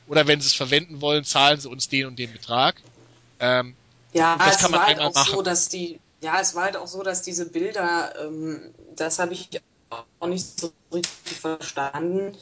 Oder 0.06 0.26
wenn 0.26 0.40
Sie 0.40 0.48
es 0.48 0.54
verwenden 0.54 1.00
wollen, 1.00 1.24
zahlen 1.24 1.60
Sie 1.60 1.68
uns 1.70 1.88
den 1.88 2.06
und 2.06 2.18
den 2.18 2.32
Betrag. 2.32 2.82
Ähm, 3.40 3.76
Ja, 4.12 4.38
das 4.42 4.58
es 4.58 4.58
kann 4.58 4.70
man 4.72 4.80
war 4.80 4.86
halt 4.86 5.00
auch 5.00 5.14
machen. 5.14 5.32
so, 5.32 5.42
dass 5.42 5.68
die, 5.68 6.00
ja, 6.22 6.40
es 6.40 6.54
war 6.54 6.64
halt 6.64 6.76
auch 6.76 6.86
so, 6.86 7.02
dass 7.02 7.22
diese 7.22 7.46
Bilder, 7.50 8.14
ähm, 8.20 8.74
das 8.94 9.18
habe 9.18 9.32
ich 9.32 9.48
auch 10.20 10.26
nicht 10.26 10.60
so 10.60 10.72
richtig 10.92 11.40
verstanden. 11.40 12.36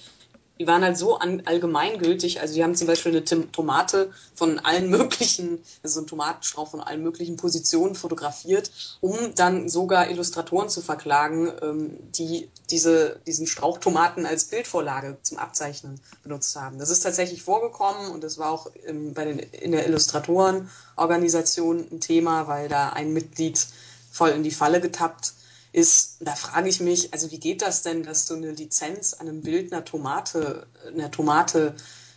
Die 0.60 0.66
waren 0.66 0.84
halt 0.84 0.98
so 0.98 1.16
an, 1.16 1.42
allgemeingültig. 1.46 2.42
Also 2.42 2.52
die 2.52 2.62
haben 2.62 2.74
zum 2.74 2.86
Beispiel 2.86 3.12
eine 3.12 3.24
Tomate 3.24 4.12
von 4.34 4.58
allen 4.58 4.90
möglichen, 4.96 5.64
also 5.82 6.00
einen 6.00 6.06
Tomatenstrauch 6.06 6.70
von 6.70 6.82
allen 6.82 7.02
möglichen 7.02 7.38
Positionen 7.38 7.94
fotografiert, 7.94 8.70
um 9.00 9.34
dann 9.34 9.70
sogar 9.70 10.10
Illustratoren 10.10 10.68
zu 10.68 10.82
verklagen, 10.82 11.50
ähm, 11.62 11.96
die 12.12 12.50
diese, 12.68 13.18
diesen 13.26 13.46
Strauch 13.46 13.78
Tomaten 13.78 14.26
als 14.26 14.44
Bildvorlage 14.44 15.16
zum 15.22 15.38
Abzeichnen 15.38 15.98
benutzt 16.22 16.54
haben. 16.54 16.78
Das 16.78 16.90
ist 16.90 17.00
tatsächlich 17.00 17.42
vorgekommen 17.42 18.10
und 18.10 18.22
das 18.22 18.36
war 18.36 18.50
auch 18.50 18.70
ähm, 18.84 19.14
bei 19.14 19.24
den, 19.24 19.38
in 19.38 19.72
der 19.72 19.88
Illustratorenorganisation 19.88 21.86
ein 21.90 22.00
Thema, 22.00 22.48
weil 22.48 22.68
da 22.68 22.90
ein 22.90 23.14
Mitglied 23.14 23.66
voll 24.12 24.28
in 24.30 24.42
die 24.42 24.50
Falle 24.50 24.82
getappt 24.82 25.32
ist, 25.72 26.16
da 26.20 26.34
frage 26.34 26.68
ich 26.68 26.80
mich, 26.80 27.12
also 27.12 27.30
wie 27.30 27.38
geht 27.38 27.62
das 27.62 27.82
denn, 27.82 28.02
dass 28.02 28.26
du 28.26 28.34
eine 28.34 28.50
Lizenz 28.52 29.14
an 29.14 29.28
einem 29.28 29.42
Bild 29.42 29.72
einer 29.72 29.84
Tomate, 29.84 30.66
einer 30.86 31.10
Tomate 31.10 31.74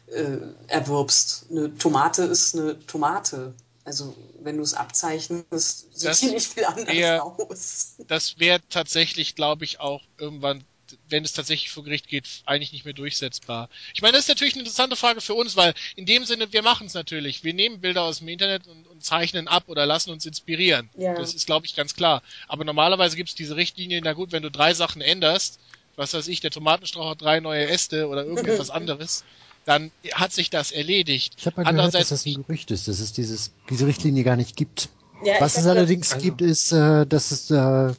äh, 0.08 0.38
erwirbst? 0.68 1.46
Eine 1.52 1.76
Tomate 1.78 2.24
ist 2.24 2.56
eine 2.56 2.80
Tomate. 2.86 3.54
Also 3.86 4.16
wenn 4.42 4.58
du 4.58 4.64
es 4.64 4.74
abzeichnest, 4.74 5.88
sieht 5.94 6.10
Das 6.10 6.20
die 6.20 6.32
nicht 6.32 6.48
viel 6.54 6.66
anders 6.66 6.96
wär- 6.96 7.24
aus. 7.24 7.96
das 8.08 8.40
wäre 8.40 8.62
tatsächlich, 8.70 9.36
glaube 9.36 9.66
ich, 9.66 9.80
auch 9.80 10.02
irgendwann, 10.18 10.64
wenn 11.10 11.24
es 11.24 11.34
tatsächlich 11.34 11.70
vor 11.72 11.84
Gericht 11.84 12.08
geht, 12.08 12.28
eigentlich 12.46 12.72
nicht 12.72 12.86
mehr 12.86 12.94
durchsetzbar. 12.94 13.70
Ich 13.94 14.02
meine, 14.02 14.14
das 14.14 14.22
ist 14.22 14.30
natürlich 14.30 14.54
eine 14.54 14.62
interessante 14.62 14.96
Frage 14.96 15.22
für 15.22 15.34
uns, 15.34 15.56
weil 15.56 15.74
in 15.96 16.06
dem 16.06 16.26
Sinne, 16.26 16.52
wir 16.52 16.62
machen 16.62 16.88
es 16.88 16.94
natürlich. 16.94 17.44
Wir 17.44 17.54
nehmen 17.54 17.82
Bilder 17.82 18.04
aus 18.04 18.20
dem 18.20 18.28
Internet 18.28 18.68
und, 18.68 18.88
und 18.88 19.04
zeichnen 19.04 19.48
ab 19.48 19.64
oder 19.68 19.86
lassen 19.86 20.12
uns 20.12 20.26
inspirieren. 20.26 20.90
Ja. 20.98 21.16
Das 21.16 21.34
ist, 21.34 21.46
glaube 21.46 21.66
ich, 21.66 21.76
ganz 21.76 21.96
klar. 21.96 22.22
Aber 22.48 22.64
normalerweise 22.64 23.16
gibt 23.16 23.30
es 23.30 23.36
diese 23.36 23.56
Richtlinie, 23.56 24.02
na 24.04 24.14
gut, 24.14 24.32
wenn 24.32 24.44
du 24.44 24.52
drei 24.52 24.74
Sachen 24.74 25.02
änderst, 25.02 25.60
was 25.96 26.14
weiß 26.14 26.28
ich, 26.28 26.40
der 26.40 26.52
Tomatenstrauch 26.52 27.12
hat 27.12 27.22
drei 27.22 27.40
neue 27.40 27.68
Äste 27.68 28.08
oder 28.08 28.26
irgendetwas 28.26 28.70
anderes, 28.72 29.24
dann 29.66 29.92
hat 30.14 30.34
sich 30.34 30.50
das 30.50 30.72
erledigt. 30.72 31.36
Ich 31.38 31.46
habe 31.46 31.64
mal 31.64 31.72
gehört, 31.74 31.94
dass 31.94 32.10
das 32.10 32.26
ein 32.26 32.44
Gerücht 32.44 32.72
ist, 32.72 32.88
dass 32.88 33.00
es 33.00 33.14
dieses, 33.14 33.52
diese 33.70 33.88
Richtlinie 33.88 34.24
gar 34.24 34.36
nicht 34.36 34.56
gibt. 34.56 34.90
Ja, 35.24 35.36
Was 35.40 35.58
es 35.58 35.66
allerdings 35.66 36.12
also- 36.14 36.24
gibt, 36.26 36.42
ist, 36.42 36.72
äh, 36.74 37.06
dass 37.06 37.32
es 37.32 37.50
äh, 37.50 37.94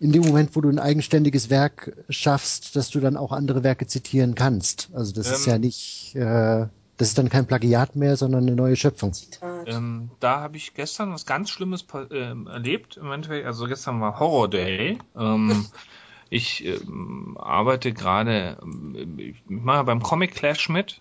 in 0.00 0.12
dem 0.12 0.22
Moment, 0.22 0.54
wo 0.54 0.60
du 0.60 0.68
ein 0.68 0.78
eigenständiges 0.78 1.50
Werk 1.50 1.92
schaffst, 2.08 2.76
dass 2.76 2.90
du 2.90 3.00
dann 3.00 3.16
auch 3.16 3.32
andere 3.32 3.64
Werke 3.64 3.86
zitieren 3.86 4.34
kannst. 4.34 4.90
Also 4.92 5.12
das 5.12 5.30
ist 5.30 5.46
Ähm. 5.46 5.52
ja 5.52 5.58
nicht, 5.58 6.14
äh, 6.14 6.66
das 6.96 7.08
ist 7.08 7.18
dann 7.18 7.28
kein 7.28 7.46
Plagiat 7.46 7.96
mehr, 7.96 8.16
sondern 8.16 8.42
eine 8.46 8.56
neue 8.56 8.76
Schöpfung. 8.76 9.12
Zitat. 9.12 9.68
Ähm, 9.68 10.10
da 10.20 10.40
habe 10.40 10.56
ich 10.56 10.74
gestern 10.74 11.12
was 11.12 11.26
ganz 11.26 11.50
Schlimmes 11.50 11.84
ähm, 12.10 12.46
erlebt. 12.46 12.96
Im 12.96 13.10
Endeffekt, 13.10 13.46
also 13.46 13.66
gestern 13.66 14.00
war 14.00 14.18
Horror 14.18 14.48
Day. 14.48 14.98
Ähm, 15.16 15.66
ich 16.30 16.64
ähm, 16.64 17.36
arbeite 17.38 17.92
gerade, 17.92 18.58
ähm, 18.62 19.18
ich 19.18 19.36
mache 19.46 19.84
beim 19.84 20.02
Comic 20.02 20.34
Clash 20.34 20.68
mit. 20.68 21.00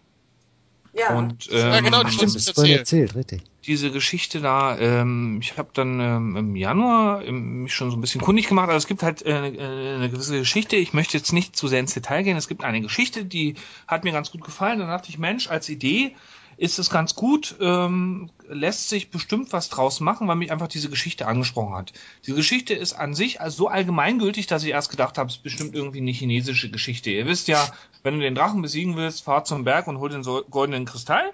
Ja, 0.97 1.15
Und 1.15 1.45
Ja, 1.45 1.79
genau, 1.81 1.99
ähm, 1.99 2.05
das 2.05 2.13
Stimmt, 2.15 2.35
das 2.35 2.49
vorhin 2.49 2.77
erzählt. 2.77 3.09
erzählt, 3.11 3.15
richtig. 3.15 3.43
diese 3.65 3.91
Geschichte 3.91 4.41
da, 4.41 4.77
ähm, 4.79 5.39
ich 5.41 5.57
habe 5.57 5.69
dann 5.73 5.99
ähm, 5.99 6.35
im 6.35 6.55
Januar 6.55 7.23
ähm, 7.23 7.63
mich 7.63 7.75
schon 7.75 7.91
so 7.91 7.97
ein 7.97 8.01
bisschen 8.01 8.21
kundig 8.21 8.47
gemacht. 8.47 8.69
Also 8.69 8.77
es 8.77 8.87
gibt 8.87 9.03
halt 9.03 9.23
äh, 9.23 9.47
äh, 9.49 9.95
eine 9.95 10.09
gewisse 10.09 10.39
Geschichte. 10.39 10.75
Ich 10.75 10.93
möchte 10.93 11.17
jetzt 11.17 11.33
nicht 11.33 11.55
zu 11.55 11.67
sehr 11.67 11.79
ins 11.81 11.93
Detail 11.93 12.23
gehen. 12.23 12.37
Es 12.37 12.47
gibt 12.47 12.63
eine 12.63 12.81
Geschichte, 12.81 13.25
die 13.25 13.55
hat 13.87 14.05
mir 14.05 14.11
ganz 14.11 14.31
gut 14.31 14.43
gefallen. 14.43 14.79
Dann 14.79 14.87
dachte 14.87 15.09
ich, 15.09 15.19
Mensch, 15.19 15.49
als 15.49 15.69
Idee 15.69 16.15
ist 16.57 16.79
es 16.79 16.89
ganz 16.89 17.13
gut, 17.13 17.55
ähm, 17.61 18.31
lässt 18.47 18.89
sich 18.89 19.11
bestimmt 19.11 19.53
was 19.53 19.69
draus 19.69 19.99
machen, 19.99 20.27
weil 20.27 20.35
mich 20.35 20.51
einfach 20.51 20.67
diese 20.67 20.89
Geschichte 20.89 21.27
angesprochen 21.27 21.75
hat. 21.75 21.93
Die 22.25 22.33
Geschichte 22.33 22.73
ist 22.73 22.93
an 22.93 23.13
sich 23.13 23.39
also 23.39 23.57
so 23.57 23.67
allgemeingültig, 23.67 24.47
dass 24.47 24.63
ich 24.63 24.71
erst 24.71 24.89
gedacht 24.89 25.17
habe, 25.19 25.29
es 25.29 25.35
ist 25.35 25.43
bestimmt 25.43 25.75
irgendwie 25.75 25.99
eine 25.99 26.11
chinesische 26.11 26.71
Geschichte. 26.71 27.11
Ihr 27.11 27.27
wisst 27.27 27.47
ja, 27.47 27.71
wenn 28.01 28.15
du 28.15 28.21
den 28.21 28.33
Drachen 28.33 28.63
besiegen 28.63 28.95
willst, 28.95 29.23
fahr 29.23 29.43
zum 29.43 29.63
Berg 29.63 29.87
und 29.87 29.99
hol 29.99 30.09
den 30.09 30.23
goldenen 30.23 30.85
Kristall. 30.85 31.31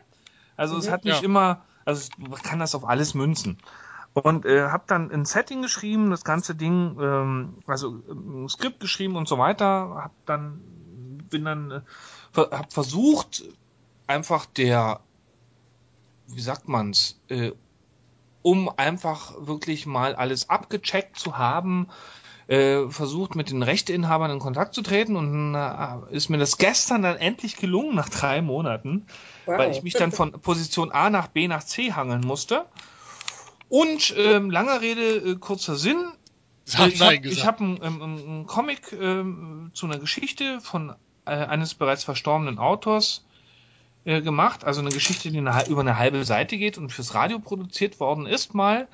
Also 0.57 0.77
es 0.77 0.89
hat 0.89 1.05
nicht 1.05 1.21
Ja. 1.21 1.25
immer, 1.25 1.65
also 1.85 2.11
man 2.17 2.41
kann 2.41 2.59
das 2.59 2.75
auf 2.75 2.85
alles 2.87 3.13
münzen. 3.13 3.57
Und 4.13 4.45
äh, 4.45 4.63
habe 4.63 4.83
dann 4.87 5.09
ein 5.09 5.25
Setting 5.25 5.61
geschrieben, 5.61 6.11
das 6.11 6.23
ganze 6.23 6.53
Ding, 6.53 6.97
ähm, 7.01 7.57
also 7.65 8.03
ein 8.09 8.47
Skript 8.49 8.79
geschrieben 8.79 9.15
und 9.15 9.27
so 9.27 9.37
weiter. 9.39 9.95
Hab 9.95 10.13
dann 10.25 10.61
bin 11.29 11.45
dann 11.45 11.71
äh, 11.71 11.81
hab 12.35 12.71
versucht 12.71 13.43
einfach 14.05 14.45
der, 14.45 15.01
wie 16.27 16.41
sagt 16.41 16.67
man's, 16.67 17.19
äh, 17.29 17.51
um 18.41 18.69
einfach 18.77 19.33
wirklich 19.39 19.85
mal 19.85 20.15
alles 20.15 20.49
abgecheckt 20.49 21.17
zu 21.17 21.37
haben, 21.37 21.87
äh, 22.47 22.89
versucht 22.89 23.35
mit 23.35 23.49
den 23.49 23.63
Rechteinhabern 23.63 24.31
in 24.31 24.39
Kontakt 24.39 24.73
zu 24.73 24.81
treten 24.81 25.15
und 25.15 25.55
äh, 25.55 26.15
ist 26.15 26.29
mir 26.29 26.37
das 26.37 26.57
gestern 26.57 27.01
dann 27.01 27.15
endlich 27.15 27.55
gelungen 27.55 27.95
nach 27.95 28.09
drei 28.09 28.41
Monaten, 28.41 29.05
Wow. 29.45 29.57
weil 29.57 29.71
ich 29.71 29.83
mich 29.83 29.93
dann 29.93 30.11
von 30.11 30.31
Position 30.33 30.91
A 30.91 31.09
nach 31.09 31.27
B 31.27 31.47
nach 31.47 31.63
C 31.63 31.93
hangeln 31.93 32.21
musste. 32.21 32.65
Und 33.69 34.13
ähm, 34.17 34.51
langer 34.51 34.81
Rede, 34.81 35.31
äh, 35.31 35.35
kurzer 35.35 35.75
Sinn. 35.75 36.11
Sag 36.65 36.93
ich 36.93 37.01
habe 37.01 37.19
hab 37.19 37.59
einen, 37.59 37.79
ähm, 37.83 38.01
einen 38.01 38.45
Comic 38.45 38.93
ähm, 38.93 39.71
zu 39.73 39.85
einer 39.85 39.99
Geschichte 39.99 40.61
von 40.61 40.93
äh, 41.25 41.31
eines 41.31 41.73
bereits 41.73 42.03
verstorbenen 42.03 42.57
Autors 42.57 43.25
äh, 44.05 44.21
gemacht, 44.21 44.63
also 44.63 44.81
eine 44.81 44.89
Geschichte, 44.89 45.31
die 45.31 45.37
eine, 45.37 45.65
über 45.67 45.81
eine 45.81 45.97
halbe 45.97 46.23
Seite 46.25 46.57
geht 46.57 46.77
und 46.77 46.91
fürs 46.91 47.13
Radio 47.13 47.39
produziert 47.39 47.99
worden 47.99 48.25
ist 48.25 48.53
mal. 48.53 48.87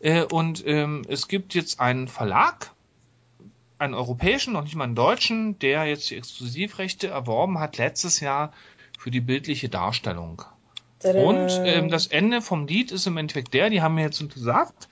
Äh, 0.00 0.24
und 0.24 0.66
ähm, 0.66 1.02
es 1.08 1.28
gibt 1.28 1.54
jetzt 1.54 1.80
einen 1.80 2.08
Verlag, 2.08 2.72
einen 3.78 3.94
europäischen, 3.94 4.52
noch 4.52 4.64
nicht 4.64 4.74
mal 4.74 4.84
einen 4.84 4.94
deutschen, 4.94 5.58
der 5.58 5.84
jetzt 5.84 6.10
die 6.10 6.16
Exklusivrechte 6.16 7.08
erworben 7.08 7.60
hat 7.60 7.78
letztes 7.78 8.20
Jahr 8.20 8.52
für 8.98 9.10
die 9.10 9.20
bildliche 9.20 9.68
Darstellung. 9.68 10.42
Tada. 10.98 11.22
Und 11.22 11.48
ähm, 11.64 11.88
das 11.88 12.08
Ende 12.08 12.42
vom 12.42 12.66
Lied 12.66 12.90
ist 12.90 13.06
im 13.06 13.16
Endeffekt 13.16 13.54
der, 13.54 13.70
die 13.70 13.82
haben 13.82 13.94
mir 13.94 14.02
jetzt 14.02 14.20
untersagt, 14.20 14.88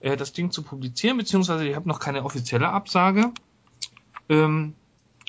äh, 0.00 0.16
das 0.16 0.32
Ding 0.32 0.50
zu 0.50 0.62
publizieren, 0.62 1.16
beziehungsweise 1.16 1.66
ich 1.66 1.76
habe 1.76 1.88
noch 1.88 2.00
keine 2.00 2.24
offizielle 2.24 2.68
Absage. 2.68 3.30
Ähm, 4.28 4.74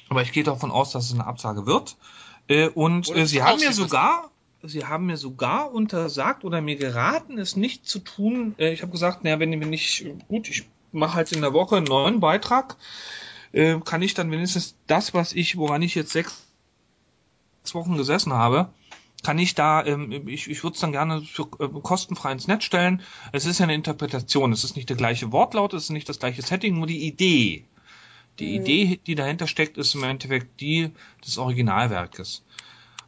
aber 0.09 0.21
ich 0.21 0.31
gehe 0.31 0.43
davon 0.43 0.71
aus, 0.71 0.91
dass 0.91 1.05
es 1.05 1.13
eine 1.13 1.27
Absage 1.27 1.65
wird. 1.65 1.97
Äh, 2.47 2.69
und 2.69 3.13
äh, 3.15 3.25
sie 3.25 3.41
haben 3.41 3.59
mir 3.59 3.73
sogar, 3.73 4.31
sie 4.63 4.85
haben 4.85 5.07
mir 5.07 5.17
sogar 5.17 5.71
untersagt 5.71 6.43
oder 6.43 6.61
mir 6.61 6.75
geraten, 6.75 7.37
es 7.37 7.55
nicht 7.55 7.87
zu 7.87 7.99
tun. 7.99 8.55
Äh, 8.57 8.73
ich 8.73 8.81
habe 8.81 8.91
gesagt, 8.91 9.23
naja, 9.23 9.39
wenn, 9.39 9.59
wenn 9.59 9.73
ich, 9.73 10.05
gut, 10.27 10.49
ich 10.49 10.65
mache 10.91 11.15
halt 11.15 11.31
in 11.31 11.41
der 11.41 11.53
Woche 11.53 11.77
einen 11.77 11.85
neuen 11.85 12.19
Beitrag, 12.19 12.77
äh, 13.51 13.79
kann 13.83 14.01
ich 14.01 14.13
dann 14.13 14.31
wenigstens 14.31 14.75
das, 14.87 15.13
was 15.13 15.33
ich, 15.33 15.57
woran 15.57 15.81
ich 15.81 15.95
jetzt 15.95 16.11
sechs 16.11 16.45
Wochen 17.71 17.97
gesessen 17.97 18.33
habe, 18.33 18.69
kann 19.23 19.39
ich 19.39 19.55
da, 19.55 19.83
ähm, 19.83 20.27
ich, 20.27 20.49
ich 20.49 20.63
würde 20.63 20.75
es 20.75 20.81
dann 20.81 20.91
gerne 20.91 21.21
für, 21.21 21.47
äh, 21.59 21.67
kostenfrei 21.81 22.31
ins 22.31 22.47
Netz 22.47 22.63
stellen. 22.63 23.01
Es 23.31 23.45
ist 23.45 23.59
ja 23.59 23.63
eine 23.63 23.73
Interpretation, 23.73 24.51
es 24.51 24.63
ist 24.63 24.75
nicht 24.75 24.89
der 24.89 24.97
gleiche 24.97 25.31
Wortlaut, 25.31 25.73
es 25.73 25.85
ist 25.85 25.89
nicht 25.89 26.07
das 26.07 26.19
gleiche 26.19 26.43
Setting, 26.43 26.75
nur 26.75 26.85
die 26.85 27.07
Idee. 27.07 27.65
Die 28.39 28.49
Mhm. 28.49 28.55
Idee, 28.55 28.99
die 29.07 29.15
dahinter 29.15 29.47
steckt, 29.47 29.77
ist 29.77 29.95
im 29.95 30.03
Endeffekt 30.03 30.59
die 30.61 30.91
des 31.25 31.37
Originalwerkes. 31.37 32.43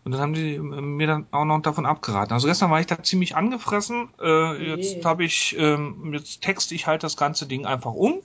Und 0.04 0.14
dann 0.14 0.22
haben 0.22 0.34
die 0.34 0.56
äh, 0.56 0.60
mir 0.60 1.08
dann 1.08 1.28
auch 1.32 1.44
noch 1.46 1.62
davon 1.62 1.86
abgeraten. 1.86 2.34
Also 2.34 2.48
gestern 2.48 2.72
war 2.72 2.80
ich 2.80 2.86
da 2.88 3.04
ziemlich 3.04 3.36
angefressen. 3.36 4.10
Äh, 4.22 4.70
jetzt 4.70 4.96
Je. 4.96 5.04
habe 5.04 5.26
ich, 5.26 5.56
ähm, 5.60 6.14
jetzt 6.14 6.42
texte 6.42 6.76
ich 6.76 6.88
halt 6.88 7.04
das 7.04 7.18
ganze 7.18 7.46
Ding 7.46 7.66
einfach 7.66 7.94
um. 7.94 8.22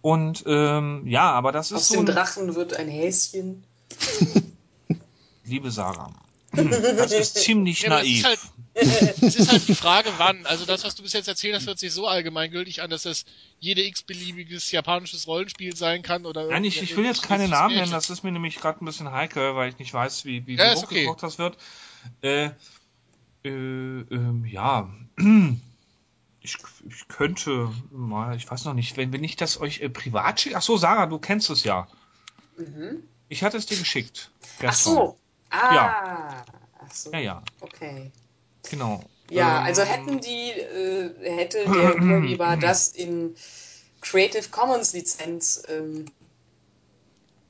Und 0.00 0.42
ähm, 0.46 1.06
ja, 1.06 1.30
aber 1.30 1.52
das 1.52 1.72
Aus 1.72 1.82
ist 1.82 1.88
so 1.88 1.94
dem 1.94 2.00
ein, 2.00 2.06
Drachen 2.06 2.54
wird 2.56 2.74
ein 2.74 2.88
Häschen. 2.88 3.62
liebe 5.44 5.70
Sarah. 5.70 6.12
Das 6.96 7.12
ist 7.12 7.36
ziemlich 7.44 7.82
Ja, 7.82 7.88
aber 7.92 7.98
das 8.00 8.08
ist 8.08 8.22
naiv. 8.22 8.24
halt, 8.24 8.40
es 9.20 9.36
ist 9.36 9.52
halt 9.52 9.68
die 9.68 9.74
Frage, 9.74 10.10
wann. 10.16 10.46
Also 10.46 10.64
das, 10.64 10.84
was 10.84 10.94
du 10.94 11.02
bis 11.02 11.12
jetzt 11.12 11.28
erzählt 11.28 11.54
hast, 11.54 11.66
hört 11.66 11.78
sich 11.78 11.92
so 11.92 12.06
allgemeingültig 12.06 12.80
an, 12.82 12.88
dass 12.88 13.02
das 13.02 13.24
jede 13.58 13.82
x-beliebiges 13.84 14.70
japanisches 14.72 15.26
Rollenspiel 15.26 15.76
sein 15.76 16.02
kann 16.02 16.24
oder. 16.24 16.46
Nein, 16.46 16.64
ich, 16.64 16.80
ich 16.80 16.96
will 16.96 17.04
jetzt 17.04 17.22
keine 17.22 17.48
Namen 17.48 17.74
nennen, 17.74 17.92
das 17.92 18.08
ist 18.08 18.22
mir 18.22 18.32
nämlich 18.32 18.56
gerade 18.56 18.82
ein 18.82 18.86
bisschen 18.86 19.10
heikel, 19.12 19.54
weil 19.56 19.68
ich 19.68 19.78
nicht 19.78 19.92
weiß, 19.92 20.24
wie, 20.24 20.46
wie, 20.46 20.56
Ja, 20.56 20.70
wie 20.70 20.72
ist 20.72 20.84
okay. 20.84 21.06
hochgekocht 21.06 21.22
das 21.22 21.38
wird. 21.38 21.58
Äh, 22.22 22.50
äh, 23.44 23.48
ähm, 23.48 24.44
ja. 24.46 24.88
Ich, 26.44 26.56
ich 26.88 27.06
könnte 27.06 27.72
mal, 27.92 28.34
ich 28.34 28.50
weiß 28.50 28.64
noch 28.64 28.74
nicht, 28.74 28.96
wenn, 28.96 29.12
wenn 29.12 29.22
ich 29.22 29.36
das 29.36 29.60
euch 29.60 29.80
äh, 29.80 29.88
privat 29.88 30.40
schicke. 30.40 30.56
Ach 30.56 30.62
so, 30.62 30.76
Sarah, 30.76 31.06
du 31.06 31.20
kennst 31.20 31.48
es 31.50 31.62
ja. 31.62 31.86
Mhm. 32.56 33.04
Ich 33.28 33.44
hatte 33.44 33.56
es 33.58 33.66
dir 33.66 33.78
geschickt. 33.78 34.32
Ach 34.42 34.58
gestern. 34.58 34.94
so. 34.94 35.18
Ah. 35.50 36.42
Ach 36.80 36.90
so. 36.92 37.12
Ja, 37.12 37.18
ja, 37.20 37.42
Okay. 37.60 38.10
Genau. 38.68 39.02
Ja, 39.30 39.60
Ähm, 39.60 39.64
also 39.66 39.82
hätten 39.82 40.20
die, 40.20 40.50
äh, 40.50 41.10
hätte 41.36 41.64
der 41.64 41.96
Urheber 41.96 42.56
das 42.60 42.88
in 42.88 43.34
Creative 44.00 44.48
Commons 44.50 44.92
Lizenz 44.92 45.62
ähm, 45.68 46.06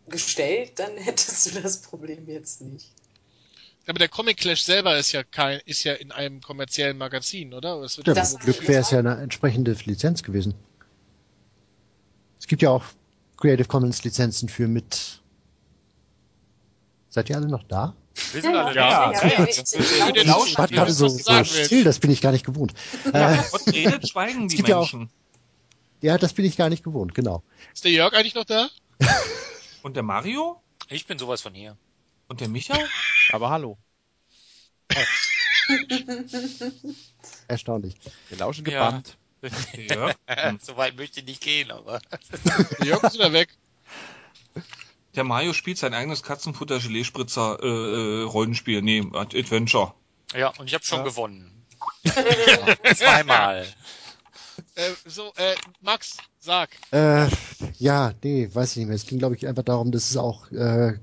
gestellt, 0.08 0.72
dann 0.78 0.96
hättest 0.96 1.46
du 1.54 1.60
das 1.60 1.78
Problem 1.80 2.28
jetzt 2.28 2.60
nicht. 2.60 2.92
Aber 3.86 3.98
der 3.98 4.08
Comic 4.08 4.36
Clash 4.36 4.62
selber 4.62 4.96
ist 4.96 5.10
ja 5.12 5.24
kein, 5.24 5.60
ist 5.64 5.82
ja 5.82 5.94
in 5.94 6.12
einem 6.12 6.40
kommerziellen 6.40 6.98
Magazin, 6.98 7.52
oder? 7.52 7.80
Wird 7.80 8.06
Ja, 8.06 8.14
Das- 8.14 8.38
Glück 8.38 8.68
wäre 8.68 8.80
es 8.82 8.90
ja 8.90 9.00
eine 9.00 9.16
entsprechende 9.16 9.72
Lizenz 9.84 10.22
gewesen. 10.22 10.54
Es 12.38 12.46
gibt 12.46 12.62
ja 12.62 12.70
auch 12.70 12.84
Creative 13.38 13.66
Commons 13.66 14.04
Lizenzen 14.04 14.48
für 14.48 14.68
mit. 14.68 15.20
Seid 17.08 17.28
ihr 17.28 17.36
alle 17.36 17.48
noch 17.48 17.64
da? 17.64 17.96
Wir 18.32 18.42
sind 18.42 18.54
alle 18.56 18.74
Ja, 18.74 19.10
da. 19.10 19.12
ja, 19.12 19.26
ja. 19.26 19.38
Ja, 19.38 19.44
ich- 19.48 19.56
den 19.56 19.80
ich- 19.80 19.98
Ja, 19.98 20.58
War 20.58 20.68
gerade 20.68 20.86
das, 20.86 20.98
so, 20.98 21.08
so 21.08 21.44
still, 21.44 21.84
das 21.84 21.98
bin 21.98 22.10
ich 22.10 22.20
gar 22.20 22.32
nicht 22.32 22.44
gewohnt. 22.44 22.74
Äh, 23.12 23.36
Gott 23.50 23.66
redet, 23.72 24.08
schweigen 24.08 24.48
die 24.48 24.62
ja 24.62 24.78
Menschen. 24.78 25.08
ja, 26.00 26.18
das 26.18 26.32
bin 26.32 26.44
ich 26.44 26.56
gar 26.56 26.68
nicht 26.68 26.84
gewohnt, 26.84 27.14
genau. 27.14 27.42
Ist 27.72 27.84
der 27.84 27.92
Jörg 27.92 28.12
eigentlich 28.14 28.34
noch 28.34 28.44
da? 28.44 28.68
Und 29.82 29.96
der 29.96 30.02
Mario? 30.02 30.60
Ich 30.88 31.06
bin 31.06 31.18
sowas 31.18 31.40
von 31.42 31.54
hier. 31.54 31.76
Und 32.28 32.40
der 32.40 32.48
Micha? 32.48 32.76
Aber 33.32 33.50
hallo. 33.50 33.78
Erstaunlich. 37.48 37.96
Wir 38.28 38.38
lauschen 38.38 38.64
Ja. 38.66 38.86
gebannt. 38.86 39.16
Jörg? 39.74 40.14
Hm. 40.26 40.58
so 40.62 40.76
weit 40.76 40.96
möchte 40.96 41.20
ich 41.20 41.26
nicht 41.26 41.40
gehen, 41.42 41.70
aber. 41.72 42.00
Der 42.78 42.86
Jörg 42.86 43.02
ist 43.02 43.14
wieder 43.14 43.32
weg. 43.32 43.48
Der 45.14 45.24
Mario 45.24 45.52
spielt 45.52 45.78
sein 45.78 45.92
eigenes 45.94 46.22
Katzenfutter 46.22 46.78
Gelee-Spritzer 46.78 47.58
äh, 47.62 47.66
äh, 47.66 48.22
Rollenspiel, 48.22 48.80
nee, 48.82 49.02
Adventure. 49.12 49.94
Ja, 50.34 50.48
und 50.58 50.66
ich 50.66 50.74
habe 50.74 50.84
schon 50.84 50.98
Ja. 51.00 51.04
gewonnen. 51.04 51.64
Zweimal. 52.94 53.66
Äh, 54.74 54.90
so, 55.04 55.32
äh, 55.36 55.54
Max, 55.80 56.16
sag. 56.38 56.70
Äh, 56.92 57.26
ja, 57.78 58.12
nee, 58.22 58.48
weiß 58.52 58.72
ich 58.72 58.76
nicht 58.78 58.86
mehr. 58.86 58.96
Es 58.96 59.06
ging, 59.06 59.18
glaube 59.18 59.34
ich, 59.36 59.46
einfach 59.46 59.64
darum, 59.64 59.92
dass 59.92 60.10
es 60.10 60.16
auch 60.16 60.50
äh, 60.52 60.98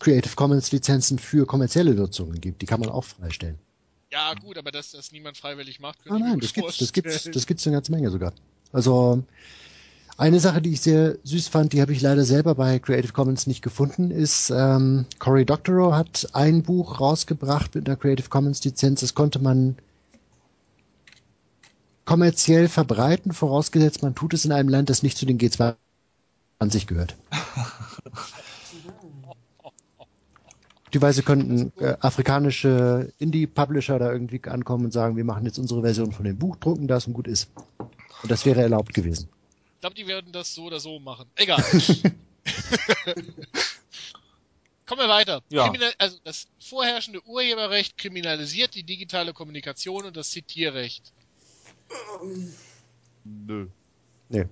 Creative 0.00 0.34
Commons 0.34 0.72
Lizenzen 0.72 1.18
für 1.18 1.46
kommerzielle 1.46 1.94
Nutzungen 1.94 2.40
gibt. 2.40 2.62
Die 2.62 2.66
kann 2.66 2.80
man 2.80 2.88
auch 2.88 3.04
freistellen. 3.04 3.58
Ja, 4.10 4.32
gut, 4.34 4.56
aber 4.58 4.72
dass 4.72 4.92
das 4.92 5.12
niemand 5.12 5.36
freiwillig 5.36 5.80
macht, 5.80 5.98
Ah, 6.08 6.18
nein, 6.18 6.36
mir 6.36 6.38
das 6.38 6.54
gibt's, 6.54 6.78
das 6.78 6.92
gibt's, 6.92 7.28
das 7.30 7.46
gibt's 7.46 7.66
eine 7.66 7.76
ganze 7.76 7.92
Menge 7.92 8.10
sogar. 8.10 8.32
Also 8.72 9.22
eine 10.18 10.40
Sache, 10.40 10.60
die 10.60 10.72
ich 10.72 10.80
sehr 10.80 11.16
süß 11.22 11.46
fand, 11.46 11.72
die 11.72 11.80
habe 11.80 11.92
ich 11.92 12.02
leider 12.02 12.24
selber 12.24 12.56
bei 12.56 12.80
Creative 12.80 13.12
Commons 13.12 13.46
nicht 13.46 13.62
gefunden, 13.62 14.10
ist 14.10 14.50
ähm, 14.50 15.06
Cory 15.20 15.44
Doctorow 15.44 15.94
hat 15.94 16.28
ein 16.32 16.64
Buch 16.64 17.00
rausgebracht 17.00 17.76
mit 17.76 17.88
einer 17.88 17.96
Creative 17.96 18.28
Commons 18.28 18.64
Lizenz. 18.64 19.00
Das 19.00 19.14
konnte 19.14 19.38
man 19.38 19.76
kommerziell 22.04 22.68
verbreiten, 22.68 23.32
vorausgesetzt 23.32 24.02
man 24.02 24.16
tut 24.16 24.34
es 24.34 24.44
in 24.44 24.50
einem 24.50 24.68
Land, 24.68 24.90
das 24.90 25.04
nicht 25.04 25.16
zu 25.16 25.24
den 25.24 25.38
G20 25.38 25.76
gehört. 26.86 27.16
Die 30.94 31.02
Weise 31.02 31.22
könnten 31.22 31.70
äh, 31.80 31.96
afrikanische 32.00 33.12
Indie-Publisher 33.18 33.98
da 33.98 34.10
irgendwie 34.10 34.42
ankommen 34.44 34.86
und 34.86 34.92
sagen, 34.92 35.16
wir 35.16 35.24
machen 35.24 35.44
jetzt 35.44 35.58
unsere 35.58 35.82
Version 35.82 36.12
von 36.12 36.24
dem 36.24 36.38
Buch, 36.38 36.56
drucken 36.56 36.88
das 36.88 37.06
und 37.06 37.12
gut 37.12 37.28
ist. 37.28 37.50
Und 38.22 38.32
das 38.32 38.46
wäre 38.46 38.62
erlaubt 38.62 38.94
gewesen. 38.94 39.28
Ich 39.78 39.80
glaube, 39.80 39.94
die 39.94 40.08
werden 40.08 40.32
das 40.32 40.54
so 40.54 40.64
oder 40.64 40.80
so 40.80 40.98
machen. 40.98 41.30
Egal. 41.36 41.62
Kommen 44.86 45.00
wir 45.02 45.08
weiter. 45.08 45.42
Ja. 45.50 45.66
Kriminal 45.68 45.92
also 45.98 46.16
das 46.24 46.48
vorherrschende 46.58 47.22
Urheberrecht 47.26 47.96
kriminalisiert 47.98 48.74
die 48.74 48.82
digitale 48.84 49.32
Kommunikation 49.34 50.04
und 50.06 50.16
das 50.16 50.30
Zitierrecht. 50.30 51.12
Nö. 53.24 53.68
Nee. 54.30 54.46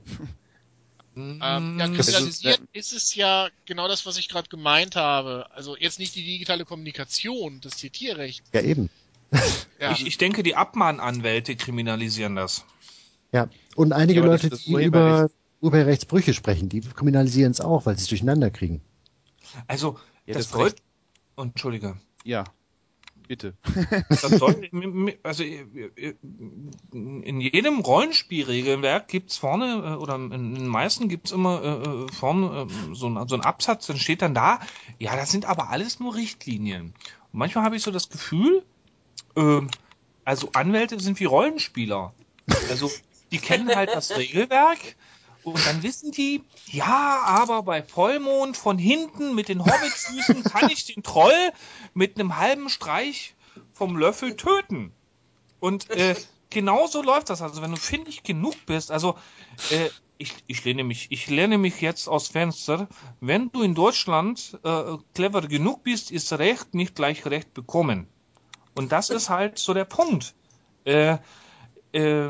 Ähm, 1.17 1.39
Mhm. 1.39 1.41
ja, 1.41 1.87
ist- 1.87 1.95
kriminalisiert 1.97 2.61
ist 2.75 2.93
es 2.93 3.15
ja 3.15 3.49
genau 3.65 3.89
das, 3.89 4.05
was 4.05 4.19
ich 4.19 4.29
gerade 4.29 4.49
gemeint 4.51 4.95
habe. 4.97 5.47
Also 5.53 5.75
jetzt 5.77 5.99
nicht 5.99 6.15
die 6.15 6.25
digitale 6.25 6.67
Kommunikation, 6.67 7.61
das 7.63 7.79
Zitierrecht. 7.79 8.45
Ja, 8.53 8.61
eben. 8.61 8.91
Ja. 9.81 9.93
Ich, 9.93 10.07
ich 10.07 10.19
denke, 10.19 10.43
die 10.43 10.55
Abmahnanwälte 10.55 11.57
kriminalisieren 11.57 12.37
das. 12.37 12.65
Ja. 13.33 13.49
Und 13.75 13.93
einige 13.93 14.21
Ja, 14.21 14.27
Leute, 14.27 14.51
die 14.51 14.85
über 14.85 15.31
Urheberrechtsbrüche 15.61 16.35
sprechen, 16.35 16.69
die 16.69 16.81
kriminalisieren 16.81 17.51
es 17.51 17.61
auch, 17.61 17.87
weil 17.87 17.97
sie 17.97 18.03
es 18.03 18.09
durcheinander 18.09 18.51
kriegen. 18.51 18.81
Also, 19.67 19.99
Ja, 20.27 20.35
das 20.35 20.45
das 20.49 20.53
soll... 20.53 20.65
Recht- 20.65 20.83
Oh, 21.39 21.43
Entschuldige. 21.43 21.97
Ja. 22.25 22.45
Bitte. 23.29 23.55
Soll, 24.09 24.69
also 25.23 25.43
in 25.43 27.41
jedem 27.41 27.81
Rollenspielregelwerk 27.81 29.09
gibt's 29.09 29.37
vorne, 29.37 29.83
äh, 29.85 29.97
oder 29.97 30.15
in 30.15 30.31
den 30.55 30.67
meisten 30.67 31.09
gibt's 31.09 31.33
immer 31.33 31.63
äh, 31.63 31.89
äh, 32.05 32.13
vorne 32.13 32.63
äh, 32.71 32.95
so, 32.95 33.09
ein, 33.09 33.29
so 33.29 33.35
ein 33.35 33.43
Absatz, 33.43 33.87
dann 33.87 33.99
steht 33.99 34.23
dann 34.23 34.33
da, 34.35 34.61
ja, 34.99 35.15
das 35.17 35.31
sind 35.31 35.45
aber 35.45 35.69
alles 35.71 36.01
nur 36.01 36.15
Richtlinien. 36.15 36.95
Und 37.33 37.39
manchmal 37.39 37.65
habe 37.65 37.77
ich 37.77 37.83
so 37.83 37.91
das 37.91 38.09
Gefühl, 38.09 38.63
ähm, 39.37 39.69
also 40.25 40.51
Anwälte 40.55 40.99
sind 41.01 41.21
wie 41.21 41.25
Rollenspieler. 41.25 42.15
Also 42.71 42.91
die 43.31 43.39
kennen 43.39 43.75
halt 43.75 43.91
das 43.95 44.17
Regelwerk 44.17 44.97
und 45.47 45.65
dann 45.65 45.85
wissen 45.85 46.11
die, 46.11 46.43
ja, 46.67 47.23
aber 47.25 47.63
bei 47.63 47.81
Vollmond 47.81 48.57
von 48.57 48.79
hinten 48.79 49.33
mit 49.37 49.49
den 49.49 49.65
Hobbitfüßen 49.65 50.43
kann 50.43 50.71
ich 50.71 50.87
den 50.87 51.05
Troll 51.05 51.53
mit 51.95 52.19
einem 52.19 52.37
halben 52.37 52.69
Streich 52.69 53.37
vom 53.73 53.97
Löffel 53.97 54.35
töten. 54.35 54.93
Und 55.61 55.89
äh, 55.91 56.17
genauso 56.51 57.01
läuft 57.01 57.31
das. 57.31 57.43
Also 57.43 57.63
wenn 57.63 57.71
du 57.71 57.77
findig 57.77 58.25
genug 58.25 58.55
bist, 58.67 58.91
also 58.91 59.17
äh, 59.71 59.89
ich, 60.19 60.33
ich 60.49 60.65
lehne 60.65 60.83
mich, 60.83 61.07
ich 61.11 61.29
lehne 61.29 61.59
mich 61.59 61.81
jetzt 61.81 62.09
aus 62.09 62.27
Fenster. 62.27 62.89
Wenn 63.21 63.53
du 63.53 63.63
in 63.63 63.77
Deutschland 63.77 64.59
äh, 64.65 64.97
clever 65.15 65.43
genug 65.43 65.85
bist, 65.85 66.11
ist 66.11 66.33
Recht 66.33 66.75
nicht 66.75 66.97
gleich 66.97 67.25
Recht 67.25 67.55
bekommen. 67.55 68.09
Und 68.75 68.91
das 68.91 69.11
ist 69.11 69.31
halt 69.31 69.59
so 69.59 69.75
der 69.75 69.85
Punkt. 69.85 70.35
Äh, 70.85 71.19
äh, 71.93 72.29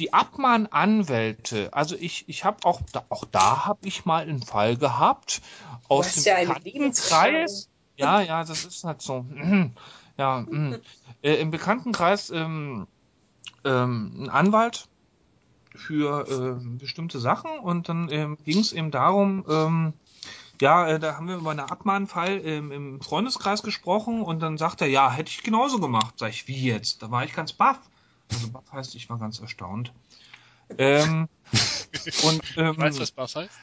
die 0.00 0.12
Abmahnanwälte, 0.12 1.72
also 1.72 1.94
ich, 1.94 2.24
ich 2.28 2.44
habe 2.44 2.64
auch, 2.64 2.80
da, 2.92 3.04
auch 3.10 3.24
da 3.24 3.66
habe 3.66 3.86
ich 3.86 4.06
mal 4.06 4.22
einen 4.22 4.42
Fall 4.42 4.76
gehabt 4.76 5.42
aus 5.88 6.14
dem 6.14 6.24
ja 6.24 6.38
Bekanntenkreis. 6.40 7.68
Ja, 7.96 8.20
ja, 8.20 8.44
das 8.44 8.64
ist 8.64 8.82
halt 8.84 9.02
so. 9.02 9.26
Ja, 10.16 10.40
mm. 10.40 10.76
äh, 11.22 11.34
im 11.36 11.50
Bekanntenkreis 11.50 12.30
ähm, 12.30 12.86
ähm, 13.64 14.24
ein 14.24 14.28
Anwalt 14.28 14.88
für 15.74 16.26
ähm, 16.28 16.78
bestimmte 16.78 17.20
Sachen 17.20 17.58
und 17.58 17.88
dann 17.88 18.10
ähm, 18.10 18.36
ging 18.44 18.58
es 18.58 18.72
eben 18.72 18.90
darum, 18.90 19.44
ähm, 19.48 19.92
ja, 20.60 20.86
äh, 20.88 20.98
da 20.98 21.16
haben 21.16 21.28
wir 21.28 21.36
über 21.36 21.52
einen 21.52 21.60
Abmahnfall 21.60 22.40
ähm, 22.44 22.70
im 22.70 23.00
Freundeskreis 23.00 23.62
gesprochen 23.62 24.20
und 24.22 24.40
dann 24.40 24.58
sagt 24.58 24.82
er, 24.82 24.88
ja, 24.88 25.10
hätte 25.10 25.30
ich 25.30 25.42
genauso 25.42 25.80
gemacht. 25.80 26.14
Sag 26.18 26.30
ich, 26.30 26.48
wie 26.48 26.66
jetzt? 26.66 27.02
Da 27.02 27.10
war 27.10 27.24
ich 27.24 27.32
ganz 27.32 27.52
baff. 27.54 27.78
Also 28.32 28.48
baff 28.50 28.70
heißt, 28.72 28.94
ich 28.94 29.08
war 29.10 29.18
ganz 29.18 29.40
erstaunt. 29.40 29.92
Ähm, 30.78 31.28
und 32.22 32.42
ähm, 32.56 32.76
Weißt 32.78 32.98
du, 32.98 33.02
was 33.02 33.12
Bass 33.12 33.36
heißt? 33.36 33.60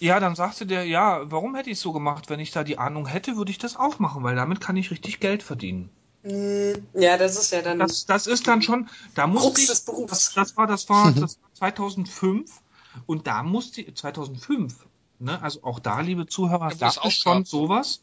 ja, 0.00 0.20
dann 0.20 0.34
sagte 0.34 0.66
der, 0.66 0.84
ja, 0.86 1.30
warum 1.30 1.54
hätte 1.54 1.70
ich 1.70 1.78
so 1.78 1.92
gemacht? 1.92 2.28
Wenn 2.28 2.40
ich 2.40 2.50
da 2.50 2.64
die 2.64 2.78
Ahnung 2.78 3.06
hätte, 3.06 3.36
würde 3.36 3.50
ich 3.50 3.58
das 3.58 3.76
auch 3.76 3.98
machen, 3.98 4.22
weil 4.22 4.36
damit 4.36 4.60
kann 4.60 4.76
ich 4.76 4.90
richtig 4.90 5.20
Geld 5.20 5.42
verdienen. 5.42 5.90
Hm, 6.22 6.86
Ja, 6.94 7.16
das 7.18 7.36
ist 7.36 7.52
ja 7.52 7.62
dann 7.62 7.78
Das, 7.78 8.06
das 8.06 8.26
ist 8.26 8.46
dann 8.48 8.62
schon, 8.62 8.88
da 9.14 9.26
musste 9.26 9.60
ich, 9.60 9.66
des 9.68 9.80
Berufs. 9.82 10.10
das, 10.10 10.34
das 10.34 10.56
war, 10.56 10.66
das 10.66 10.88
war, 10.88 11.12
das 11.20 11.38
war 11.42 11.52
2005 11.54 12.60
und 13.06 13.26
da 13.26 13.42
musste 13.42 13.82
ich, 13.82 13.94
2005, 13.94 14.86
ne, 15.18 15.40
also 15.42 15.62
auch 15.64 15.78
da, 15.80 16.00
liebe 16.00 16.26
Zuhörer, 16.26 16.70
da 16.78 16.88
es 16.88 16.98
auch 16.98 17.06
ist 17.06 17.18
schon 17.18 17.38
gab. 17.38 17.46
sowas, 17.46 18.00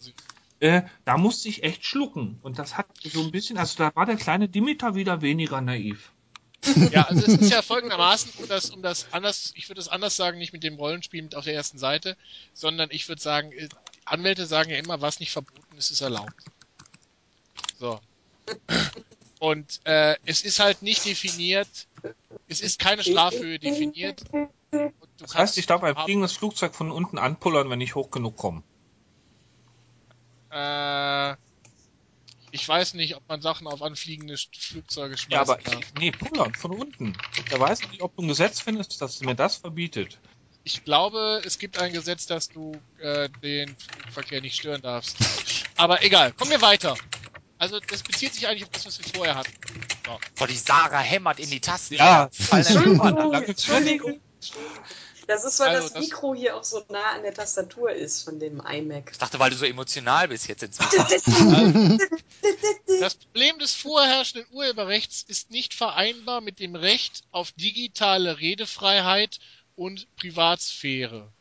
äh, 0.61 0.83
da 1.05 1.17
musste 1.17 1.49
ich 1.49 1.63
echt 1.63 1.85
schlucken 1.85 2.37
und 2.43 2.59
das 2.59 2.77
hat 2.77 2.85
so 3.03 3.21
ein 3.21 3.31
bisschen, 3.31 3.57
also 3.57 3.77
da 3.77 3.95
war 3.95 4.05
der 4.05 4.15
kleine 4.15 4.47
Dimitar 4.47 4.93
wieder 4.93 5.21
weniger 5.21 5.59
naiv. 5.59 6.11
Ja, 6.91 7.07
also 7.07 7.25
es 7.25 7.41
ist 7.41 7.51
ja 7.51 7.63
folgendermaßen, 7.63 8.31
um 8.37 8.47
das, 8.47 8.69
um 8.69 8.83
das 8.83 9.07
anders, 9.11 9.51
ich 9.55 9.67
würde 9.67 9.81
es 9.81 9.87
anders 9.87 10.15
sagen, 10.15 10.37
nicht 10.37 10.53
mit 10.53 10.63
dem 10.63 10.75
Rollenspiel 10.75 11.23
mit 11.23 11.33
auf 11.33 11.45
der 11.45 11.55
ersten 11.55 11.79
Seite, 11.79 12.15
sondern 12.53 12.89
ich 12.91 13.09
würde 13.09 13.19
sagen, 13.19 13.51
äh, 13.51 13.67
Anwälte 14.05 14.45
sagen 14.45 14.69
ja 14.69 14.77
immer, 14.77 15.01
was 15.01 15.19
nicht 15.19 15.31
verboten 15.31 15.75
ist, 15.77 15.89
ist 15.89 16.01
erlaubt. 16.01 16.35
So. 17.79 17.99
Und 19.39 19.81
äh, 19.85 20.15
es 20.25 20.43
ist 20.43 20.59
halt 20.59 20.83
nicht 20.83 21.03
definiert, 21.03 21.87
es 22.47 22.61
ist 22.61 22.77
keine 22.77 23.03
Strafhöhe 23.03 23.57
definiert. 23.57 24.23
Das 25.17 25.33
heißt, 25.33 25.57
ich 25.57 25.65
darf 25.65 25.81
ein 25.81 25.95
fliegendes 25.95 26.33
Flugzeug 26.33 26.75
von 26.75 26.91
unten 26.91 27.17
anpullern, 27.17 27.67
wenn 27.71 27.81
ich 27.81 27.95
hoch 27.95 28.11
genug 28.11 28.37
komme. 28.37 28.61
Äh, 30.51 31.35
ich 32.51 32.67
weiß 32.67 32.95
nicht, 32.95 33.15
ob 33.15 33.27
man 33.29 33.41
Sachen 33.41 33.67
auf 33.67 33.81
anfliegende 33.81 34.35
Flugzeuge 34.37 35.17
schmeißen 35.17 35.31
Ja, 35.31 35.41
aber 35.41 35.57
darf. 35.57 35.93
nee, 35.97 36.11
pullern 36.11 36.53
von 36.53 36.71
unten. 36.71 37.17
Da 37.49 37.59
weiß 37.59 37.81
nicht, 37.89 38.01
ob 38.01 38.15
du 38.15 38.23
ein 38.23 38.27
Gesetz 38.27 38.59
findest, 38.59 39.01
das 39.01 39.21
mir 39.21 39.35
das 39.35 39.55
verbietet. 39.55 40.19
Ich 40.63 40.83
glaube, 40.83 41.41
es 41.45 41.57
gibt 41.57 41.79
ein 41.79 41.93
Gesetz, 41.93 42.25
dass 42.27 42.49
du 42.49 42.73
äh, 42.99 43.29
den 43.41 43.75
Flugverkehr 43.77 44.41
nicht 44.41 44.55
stören 44.57 44.81
darfst. 44.81 45.17
Aber 45.77 46.03
egal, 46.03 46.33
kommen 46.33 46.51
wir 46.51 46.61
weiter. 46.61 46.95
Also 47.57 47.79
das 47.79 48.03
bezieht 48.03 48.33
sich 48.33 48.47
eigentlich 48.47 48.63
auf 48.63 48.69
das, 48.71 48.85
was 48.85 48.99
wir 48.99 49.05
vorher 49.13 49.35
hatten. 49.35 49.53
Boah, 50.35 50.47
die 50.47 50.57
Sarah 50.57 50.99
hämmert 50.99 51.39
in 51.39 51.49
die 51.49 51.59
Tasten. 51.59 51.95
Ja. 51.95 52.29
Entschuldigung, 52.51 53.33
Entschuldigung. 53.33 54.21
Das 55.33 55.45
ist, 55.45 55.61
weil 55.61 55.69
Also, 55.69 55.83
das 55.83 55.93
das- 55.93 56.03
Mikro 56.03 56.35
hier 56.35 56.57
auch 56.57 56.63
so 56.65 56.83
nah 56.89 57.13
an 57.15 57.23
der 57.23 57.33
Tastatur 57.33 57.89
ist 57.93 58.23
von 58.23 58.37
dem 58.37 58.59
iMac. 58.59 59.11
Ich 59.13 59.17
dachte, 59.17 59.39
weil 59.39 59.49
du 59.49 59.55
so 59.55 59.63
emotional 59.65 60.27
bist 60.27 60.49
jetzt 60.49 60.61
inzwischen. 60.63 61.97
Das 62.99 63.15
Problem 63.15 63.57
des 63.59 63.73
vorherrschenden 63.73 64.45
Urheberrechts 64.51 65.23
ist 65.25 65.49
nicht 65.51 65.73
vereinbar 65.73 66.41
mit 66.41 66.59
dem 66.59 66.75
Recht 66.75 67.21
auf 67.31 67.53
digitale 67.53 68.39
Redefreiheit 68.39 69.39
und 69.75 70.05
Privatsphäre. 70.17 71.31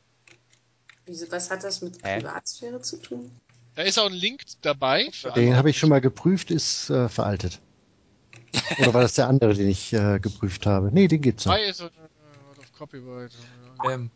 Wieso- 1.07 1.31
Was 1.33 1.51
hat 1.51 1.65
das 1.65 1.83
mit 1.83 1.97
Hä? 2.05 2.21
Privatsphäre 2.21 2.81
zu 2.81 2.97
tun? 2.99 3.33
Da 3.75 3.83
ist 3.83 3.99
auch 3.99 4.07
ein 4.07 4.13
Link 4.13 4.43
dabei. 4.63 5.11
Den 5.35 5.57
habe 5.57 5.71
ich 5.71 5.79
schon 5.79 5.89
mal 5.89 6.01
geprüft, 6.01 6.53
ist 6.53 6.91
äh, 6.91 7.09
veraltet. 7.09 7.61
Oder 8.79 8.95
war 8.95 9.03
das 9.03 9.15
der 9.15 9.27
andere, 9.27 9.55
den 9.55 9.69
ich 9.69 9.93
äh, 9.93 10.21
geprüft 10.21 10.65
habe? 10.67 10.91
Nee, 10.93 11.09
den 11.09 11.21
gibt's 11.23 11.45
noch. 11.45 11.57
Äh, 11.57 11.73
Copyright. 12.79 13.33
Ähm, 13.83 14.11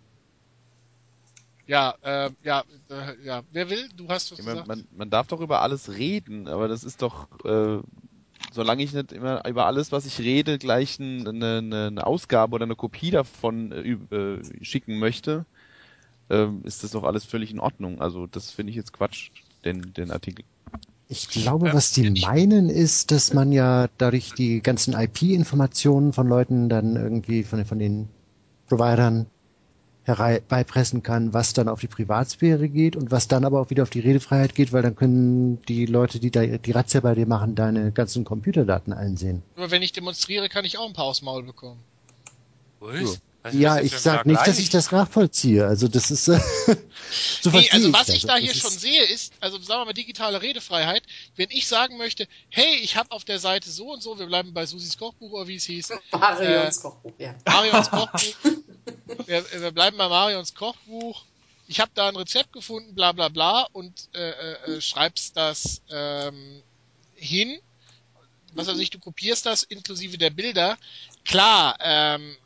Ja, 1.67 1.95
äh, 2.03 2.31
ja, 2.43 2.63
äh, 2.91 3.25
ja. 3.25 3.43
Wer 3.51 3.71
will? 3.71 3.89
Du 3.97 4.09
hast 4.09 4.31
was 4.33 4.39
Ja, 4.39 4.45
man, 4.45 4.55
gesagt. 4.55 4.69
man, 4.69 4.85
man 4.97 5.11
darf 5.11 5.27
doch 5.29 5.41
über 5.41 5.63
alles 5.63 5.91
reden, 5.97 6.47
aber 6.47 6.69
das 6.69 6.85
ist 6.85 7.01
doch, 7.01 7.27
äh, 7.45 7.81
solange 8.53 8.83
ich 8.83 8.93
nicht 8.93 9.13
immer 9.13 9.47
über 9.49 9.67
alles, 9.67 9.91
was 9.91 10.05
ich 10.05 10.19
rede, 10.21 10.59
gleich 10.59 10.99
ein, 10.99 11.27
eine, 11.27 11.59
eine, 11.59 11.87
eine 11.87 12.07
Ausgabe 12.07 12.55
oder 12.55 12.65
eine 12.65 12.77
Kopie 12.77 13.11
davon 13.11 13.73
äh, 13.73 14.15
äh, 14.15 14.65
schicken 14.65 14.99
möchte, 14.99 15.47
ähm, 16.31 16.61
ist 16.65 16.85
das 16.85 16.91
doch 16.91 17.05
alles 17.05 17.25
völlig 17.25 17.51
in 17.51 17.61
Ordnung. 17.61 18.01
Also 18.01 18.27
das 18.27 18.51
finde 18.51 18.71
ich 18.71 18.77
jetzt 18.77 18.93
Quatsch, 18.93 19.31
den, 19.65 19.93
den 19.95 20.11
Artikel. 20.11 20.45
Ich 21.09 21.29
glaube, 21.29 21.69
Ähm, 21.69 21.75
was 21.75 21.93
die 21.93 22.11
ich- 22.11 22.27
meinen 22.27 22.69
ist, 22.69 23.11
dass 23.11 23.33
man 23.33 23.53
ja 23.53 23.89
dadurch 23.99 24.33
die 24.35 24.61
ganzen 24.61 24.95
IP-Informationen 24.95 26.13
von 26.13 26.29
Leuten 26.29 26.69
dann 26.69 26.97
irgendwie 26.97 27.43
von, 27.43 27.59
den- 27.59 27.67
von 27.67 27.79
den 27.79 28.09
Providern 28.69 29.27
herbeipressen 30.05 31.03
kann, 31.03 31.33
was 31.33 31.53
dann 31.53 31.69
auf 31.69 31.81
die 31.81 31.87
Privatsphäre 31.87 32.69
geht 32.69 32.97
und 32.97 33.11
was 33.11 33.29
dann 33.29 33.45
aber 33.45 33.61
auch 33.61 33.71
wieder 33.71 33.83
auf 33.83 33.91
die 33.91 34.01
Redefreiheit 34.01 34.55
geht, 34.55 34.73
weil 34.73 34.83
dann 34.83 34.97
können 34.97 35.63
die 35.63 35.87
Leute, 35.87 36.21
die 36.21 36.31
da 36.31 36.45
die 36.45 36.71
Razzia 36.71 37.01
bei 37.01 37.15
dir 37.15 37.27
machen, 37.27 37.55
deine 37.55 37.91
ganzen 37.93 38.25
Computerdaten 38.25 38.93
einsehen. 38.93 39.43
Nur 39.57 39.71
wenn 39.71 39.83
ich 39.83 39.93
demonstriere, 39.93 40.49
kann 40.49 40.65
ich 40.65 40.79
auch 40.79 40.87
ein 40.87 40.95
paar 40.95 41.07
aufs 41.07 41.23
Maul 41.23 41.43
bekommen. 41.43 41.81
Was? 42.81 43.01
Ist 43.01 43.23
Ja, 43.53 43.79
ich 43.79 43.93
sag 43.93 44.25
nicht, 44.25 44.47
dass 44.47 44.59
ich 44.59 44.71
das 44.71 44.91
nachvollziehe. 44.91 45.67
Also 45.67 45.87
das 45.87 46.11
ist 46.11 46.29
äh, 46.29 46.39
so 47.43 47.51
Nee, 47.51 47.69
also 47.71 47.89
ich 47.89 47.95
was 47.95 48.07
das. 48.07 48.17
ich 48.17 48.23
da 48.23 48.35
Das 48.35 48.43
hier 48.43 48.55
schon 48.55 48.71
sehe, 48.71 49.05
ist, 49.05 49.35
also 49.41 49.59
sagen 49.61 49.83
wir 49.83 49.85
mal 49.87 49.93
digitale 49.93 50.41
Redefreiheit, 50.41 51.03
wenn 51.37 51.51
ich 51.51 51.67
sagen 51.67 51.99
möchte, 51.99 52.27
hey, 52.49 52.77
ich 52.83 52.97
habe 52.97 53.11
auf 53.11 53.25
der 53.25 53.39
Seite 53.39 53.71
so 53.71 53.93
und 53.93 54.03
so, 54.03 54.19
wir 54.19 54.27
bleiben 54.27 54.55
bei 54.55 54.65
Susis 54.65 54.97
Kochbuch 54.97 55.33
oder 55.33 55.49
wie 55.49 55.57
es 55.57 55.65
hieß, 55.65 55.93
Marions 56.13 56.81
Kochbuch, 56.81 57.13
ja. 57.19 57.35
Marions 57.47 57.91
Kochbuch, 57.91 58.35
wir, 59.27 59.45
wir 59.61 59.71
bleiben 59.73 59.97
bei 59.97 60.09
Marions 60.09 60.55
Kochbuch, 60.55 61.25
ich 61.67 61.81
habe 61.81 61.91
da 61.95 62.09
ein 62.09 62.17
Rezept 62.17 62.53
gefunden, 62.53 62.95
bla 62.95 63.13
bla 63.13 63.29
bla 63.29 63.63
und 63.73 64.09
äh, 64.15 64.31
äh, 64.31 64.73
äh, 64.77 64.81
schreibst 64.81 65.37
das 65.37 65.83
ähm, 65.91 66.63
hin, 67.15 67.59
was 68.53 68.67
weiß 68.67 68.79
ich, 68.79 68.91
du 68.91 68.99
kopierst 68.99 69.47
das 69.47 69.63
inklusive 69.63 70.19
der 70.19 70.31
Bilder, 70.31 70.77
klar, 71.25 71.77
ähm, 71.81 72.37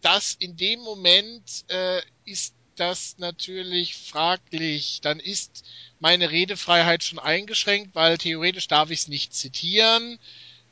das 0.00 0.34
in 0.34 0.56
dem 0.56 0.80
Moment 0.80 1.64
äh, 1.68 2.02
ist 2.24 2.54
das 2.76 3.18
natürlich 3.18 3.96
fraglich. 3.96 5.00
Dann 5.02 5.20
ist 5.20 5.64
meine 6.00 6.30
Redefreiheit 6.30 7.04
schon 7.04 7.18
eingeschränkt, 7.18 7.94
weil 7.94 8.18
theoretisch 8.18 8.68
darf 8.68 8.90
ich 8.90 9.00
es 9.00 9.08
nicht 9.08 9.34
zitieren. 9.34 10.18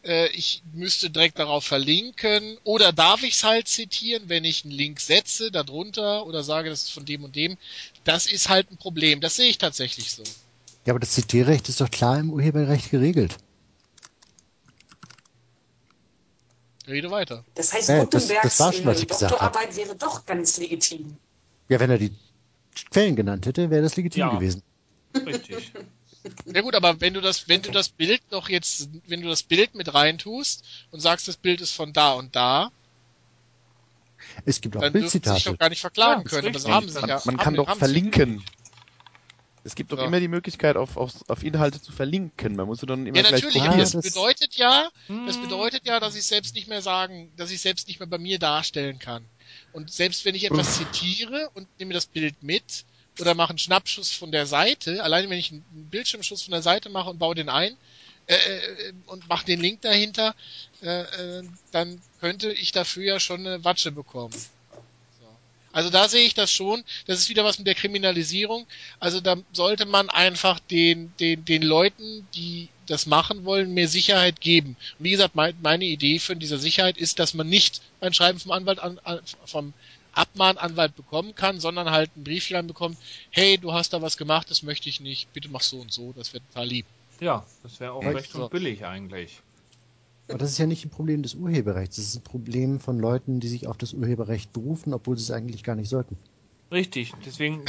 Äh, 0.03 0.29
ich 0.29 0.63
müsste 0.73 1.11
direkt 1.11 1.39
darauf 1.39 1.65
verlinken. 1.65 2.57
Oder 2.65 2.93
darf 2.93 3.23
ich 3.23 3.35
es 3.35 3.45
halt 3.45 3.69
zitieren, 3.69 4.29
wenn 4.29 4.45
ich 4.45 4.65
einen 4.65 4.73
Link 4.73 5.01
setze 5.01 5.51
darunter 5.51 6.27
oder 6.27 6.43
sage, 6.43 6.71
das 6.71 6.83
ist 6.85 6.91
von 6.93 7.05
dem 7.05 7.25
und 7.25 7.37
dem. 7.37 7.57
Das 8.05 8.27
ist 8.27 8.49
halt 8.49 8.71
ein 8.71 8.77
Problem. 8.79 9.21
Das 9.21 9.37
sehe 9.37 9.49
ich 9.51 9.59
tatsächlich 9.59 10.13
so. 10.13 10.23
Ja, 10.87 10.93
aber 10.95 11.01
das 11.01 11.11
Zitierrecht 11.11 11.69
ist 11.69 11.81
doch 11.81 11.91
klar 11.91 12.19
im 12.19 12.31
Urheberrecht 12.33 12.91
geregelt. 12.91 13.37
Rede 16.89 17.11
weiter. 17.11 17.45
Das 17.55 17.73
heißt, 17.73 17.89
Ja, 17.91 18.05
das- 18.07 18.23
Gutenbergs 18.23 18.43
das 18.43 18.61
war 18.61 18.73
schon, 18.73 18.85
was 18.87 18.99
äh, 18.99 19.03
ich 19.03 19.09
gesagt 19.09 19.33
hab. 19.33 19.53
Doktorarbeit 19.53 19.77
wäre 19.77 19.95
doch 19.97 20.25
ganz 20.27 20.57
legitim. 20.59 21.17
Ja, 21.69 21.79
wenn 21.79 21.91
er 21.91 21.99
die 21.99 22.13
Quellen 22.91 23.15
genannt 23.15 23.47
hätte, 23.47 23.71
wäre 23.71 23.83
das 23.83 23.97
legitim 23.97 24.21
Ja. 24.21 24.35
gewesen. 24.35 24.63
richtig. 25.27 25.73
Ja 26.47 26.61
gut, 26.61 26.75
aber 26.75 27.01
wenn 27.01 27.15
du 27.15 27.21
das, 27.21 27.49
wenn 27.49 27.63
du 27.63 27.71
das 27.71 27.89
Bild 27.89 28.21
noch 28.31 28.49
jetzt, 28.49 28.89
wenn 29.07 29.23
du 29.23 29.29
das 29.29 29.43
Bild 29.43 29.75
mit 29.75 29.93
reintust 29.95 30.65
und 30.91 31.01
sagst, 31.01 31.29
das 31.29 31.37
Bild 31.37 31.61
ist 31.61 31.73
von 31.73 31.93
da 31.93 32.13
und 32.13 32.37
da, 32.37 32.71
Es 34.45 34.61
gibt 34.61 34.77
auch 34.77 34.81
dann 34.81 34.93
sich 34.93 35.01
Bildzitate. 35.01 35.45
doch 35.45 35.59
gar 35.59 35.71
nicht 35.71 35.81
verklagen 35.81 36.23
Ja, 36.23 36.29
können. 36.29 36.49
Aber 36.49 36.53
das 36.53 36.67
haben 36.69 36.89
sie 36.89 37.01
Man, 37.01 37.09
ja. 37.09 37.23
man 37.25 37.37
kann 37.39 37.55
doch 37.55 37.75
verlinken. 37.77 38.45
Es 39.63 39.75
gibt 39.75 39.93
doch 39.93 39.99
Ja. 39.99 40.05
immer 40.07 40.21
die 40.21 40.29
Möglichkeit, 40.29 40.77
auf, 40.77 40.97
auf, 40.97 41.13
auf 41.29 41.43
Inhalte 41.43 41.81
zu 41.83 41.93
verlinken. 41.93 42.57
Man 42.57 42.67
muss 42.67 42.81
dann 42.81 43.07
immer 43.07 43.17
Ja, 43.19 43.23
gleich 43.23 43.43
natürlich. 43.43 43.63
Aber 43.63 43.77
das- 43.77 43.93
bedeutet 43.93 44.57
ja, 44.57 44.91
das 45.27 45.37
Hm. 45.37 45.43
bedeutet 45.43 45.87
ja, 45.87 46.01
dass 46.01 46.17
ich 46.17 46.25
selbst 46.25 46.55
nicht 46.55 46.69
mehr 46.69 46.81
sagen, 46.83 47.31
dass 47.37 47.51
ich 47.51 47.61
selbst 47.61 47.87
nicht 47.89 47.99
mehr 48.01 48.07
bei 48.09 48.17
mir 48.19 48.39
darstellen 48.39 48.99
kann. 48.99 49.25
Und 49.73 49.91
selbst 49.93 50.25
wenn 50.25 50.35
ich 50.35 50.45
etwas 50.45 50.77
zitiere 50.77 51.51
und 51.55 51.69
nehme 51.79 51.93
das 51.93 52.07
Bild 52.07 52.43
mit 52.43 52.85
oder 53.21 53.35
mache 53.35 53.51
einen 53.51 53.59
Schnappschuss 53.59 54.13
von 54.13 54.33
der 54.33 54.47
Seite, 54.47 55.03
allein 55.03 55.29
wenn 55.31 55.39
ich 55.39 55.51
einen 55.51 55.65
Bildschirmschuss 55.91 56.43
von 56.43 56.53
der 56.53 56.63
Seite 56.63 56.89
mache 56.89 57.11
und 57.11 57.19
baue 57.19 57.35
den 57.35 57.49
ein 57.49 57.77
äh, 58.27 58.35
äh, 58.35 58.93
und 59.07 59.29
mache 59.29 59.47
den 59.47 59.61
Link 59.61 59.83
dahinter, 59.83 60.35
äh, 60.83 61.03
äh, 61.39 61.43
dann 61.73 62.01
könnte 62.21 62.53
ich 62.53 62.73
dafür 62.73 63.05
ja 63.05 63.21
schon 63.21 63.47
eine 63.47 63.65
Watsche 63.65 63.91
bekommen. 63.91 64.33
So. 64.33 65.27
Also 65.73 65.91
da 65.91 66.09
sehe 66.09 66.25
ich 66.25 66.35
das 66.35 66.51
schon. 66.51 66.85
Das 67.07 67.19
ist 67.19 67.29
wieder 67.29 67.45
was 67.45 67.59
mit 67.59 67.67
der 67.67 67.75
Kriminalisierung. 67.75 68.67
Also 69.01 69.21
da 69.21 69.37
sollte 69.53 69.85
man 69.85 70.11
einfach 70.11 70.61
den, 70.61 71.13
den, 71.19 71.45
den 71.45 71.63
Leuten, 71.63 72.29
die 72.35 72.69
das 72.87 73.07
machen 73.07 73.45
wollen, 73.45 73.75
mehr 73.75 73.89
Sicherheit 73.89 74.41
geben. 74.41 74.77
Und 74.99 75.05
wie 75.05 75.11
gesagt, 75.11 75.35
mein, 75.35 75.55
meine 75.63 75.85
Idee 75.85 76.19
für 76.19 76.37
diese 76.37 76.59
Sicherheit 76.59 76.99
ist, 76.99 77.19
dass 77.19 77.35
man 77.35 77.49
nicht 77.49 77.81
ein 78.01 78.15
Schreiben 78.15 78.39
vom 78.39 78.53
Anwalt 78.53 78.79
an, 78.79 78.99
an, 79.05 79.21
vom 79.45 79.73
Abmahnanwalt 80.13 80.97
bekommen 80.97 81.35
kann, 81.35 81.61
sondern 81.61 81.91
halt 81.91 82.11
ein 82.17 82.25
Briefchen 82.25 82.67
bekommt, 82.67 82.97
hey, 83.31 83.59
du 83.59 83.73
hast 83.73 83.93
da 83.93 84.03
was 84.03 84.17
gemacht, 84.17 84.51
das 84.51 84.63
möchte 84.63 84.89
ich 84.89 85.01
nicht, 85.01 85.33
bitte 85.33 85.49
mach 85.49 85.63
so 85.63 85.81
und 85.81 85.93
so, 85.93 86.13
das 86.13 86.33
wäre 86.33 86.43
total 86.49 86.67
lieb. 86.67 86.87
Ja, 87.21 87.45
das 87.63 87.81
wäre 87.81 87.93
auch 87.93 88.03
Ja, 88.03 88.11
recht 88.11 88.33
so. 88.33 88.45
und 88.45 88.51
billig 88.51 88.85
eigentlich. 88.85 89.41
Aber 90.29 90.39
das 90.39 90.53
ist 90.53 90.59
ja 90.59 90.67
nicht 90.67 90.85
ein 90.85 90.91
Problem 90.91 91.23
des 91.23 91.35
Urheberrechts. 91.35 91.97
Das 91.97 92.05
ist 92.05 92.17
ein 92.17 92.23
Problem 92.23 92.79
von 92.79 92.99
Leuten, 92.99 93.41
die 93.41 93.49
sich 93.49 93.67
auf 93.67 93.77
das 93.77 93.93
Urheberrecht 93.93 94.53
berufen, 94.53 94.95
obwohl 94.95 95.19
sie 95.19 95.25
es 95.25 95.31
eigentlich 95.33 95.65
gar 95.65 95.75
nicht 95.75 95.89
sollten. 95.89 96.17
Richtig, 96.71 97.13
deswegen 97.27 97.65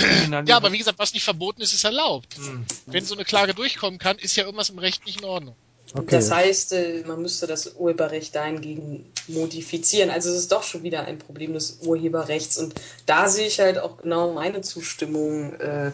Ja, 0.46 0.58
aber 0.58 0.72
wie 0.72 0.78
gesagt, 0.78 1.00
was 1.00 1.14
nicht 1.14 1.24
verboten 1.24 1.62
ist, 1.62 1.74
ist 1.74 1.84
erlaubt. 1.84 2.36
Hm. 2.36 2.64
Wenn 2.86 3.04
so 3.04 3.16
eine 3.16 3.26
Klage 3.26 3.56
durchkommen 3.56 3.98
kann, 3.98 4.20
ist 4.20 4.36
ja 4.36 4.44
irgendwas 4.44 4.70
im 4.70 4.78
Recht 4.78 5.06
nicht 5.08 5.20
in 5.20 5.26
Ordnung. 5.26 5.56
Okay. 5.94 6.06
Das 6.10 6.32
heißt, 6.32 6.74
äh, 6.74 7.04
man 7.06 7.22
müsste 7.22 7.48
das 7.48 7.76
Urheberrecht 7.76 8.34
dahingegen 8.34 9.12
modifizieren. 9.28 10.10
Also 10.10 10.30
es 10.30 10.38
ist 10.38 10.52
doch 10.52 10.64
schon 10.64 10.84
wieder 10.84 11.04
ein 11.04 11.20
Problem 11.20 11.54
des 11.54 11.80
Urheberrechts. 11.82 12.58
Und 12.58 12.76
da 13.06 13.28
sehe 13.28 13.48
ich 13.48 13.60
halt 13.60 13.78
auch 13.78 13.98
genau 13.98 14.34
meine 14.34 14.62
Zustimmung, 14.62 15.54
äh, 15.56 15.92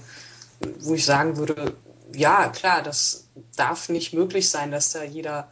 wo 0.80 0.94
ich 0.94 1.06
sagen 1.06 1.38
würde, 1.38 1.74
ja, 2.14 2.50
klar, 2.50 2.84
das 2.84 3.26
darf 3.56 3.90
nicht 3.90 4.14
möglich 4.14 4.50
sein, 4.50 4.72
dass 4.72 4.92
da 4.92 5.04
jeder 5.04 5.52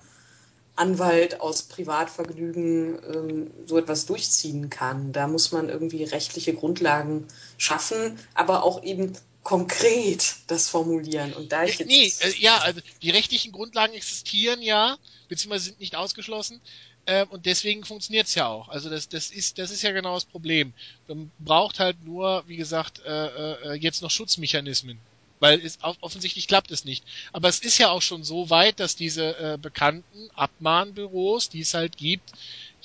Anwalt 0.75 1.41
aus 1.41 1.63
Privatvergnügen 1.63 2.99
ähm, 3.13 3.51
so 3.65 3.77
etwas 3.77 4.05
durchziehen 4.05 4.69
kann. 4.69 5.11
Da 5.11 5.27
muss 5.27 5.51
man 5.51 5.69
irgendwie 5.69 6.03
rechtliche 6.03 6.53
Grundlagen 6.53 7.25
schaffen, 7.57 8.19
aber 8.33 8.63
auch 8.63 8.83
eben 8.83 9.13
konkret 9.45 10.37
das 10.47 10.67
formulieren. 10.67 11.31
Und 11.33 11.51
da 11.51 11.63
ich 11.63 11.77
jetzt 11.77 11.87
Nee, 11.87 12.11
äh, 12.21 12.33
ja, 12.39 12.57
also 12.57 12.81
die 13.03 13.11
rechtlichen 13.11 13.51
Grundlagen 13.51 13.93
existieren 13.93 14.61
ja, 14.61 14.97
beziehungsweise 15.29 15.65
sind 15.65 15.79
nicht 15.79 15.95
ausgeschlossen. 15.95 16.59
Ähm, 17.07 17.27
und 17.29 17.45
deswegen 17.45 17.85
funktioniert's 17.85 18.33
ja 18.33 18.47
auch. 18.47 18.69
Also 18.69 18.89
das, 18.89 19.07
das 19.07 19.29
ist, 19.29 19.59
das 19.59 19.69
ist 19.69 19.83
ja 19.83 19.91
genau 19.91 20.15
das 20.15 20.25
Problem. 20.25 20.73
Man 21.07 21.31
braucht 21.37 21.79
halt 21.79 22.03
nur, 22.03 22.43
wie 22.47 22.57
gesagt, 22.57 23.03
äh, 23.05 23.73
äh, 23.73 23.73
jetzt 23.75 24.01
noch 24.01 24.09
Schutzmechanismen. 24.09 24.99
Weil 25.39 25.59
es 25.63 25.77
off- 25.83 25.97
offensichtlich 26.01 26.47
klappt 26.47 26.71
es 26.71 26.83
nicht. 26.83 27.03
Aber 27.31 27.47
es 27.47 27.59
ist 27.59 27.77
ja 27.77 27.91
auch 27.91 28.01
schon 28.01 28.23
so 28.23 28.49
weit, 28.49 28.79
dass 28.79 28.95
diese 28.95 29.37
äh, 29.37 29.57
bekannten 29.61 30.29
Abmahnbüros, 30.33 31.49
die 31.49 31.59
es 31.59 31.75
halt 31.75 31.97
gibt, 31.97 32.31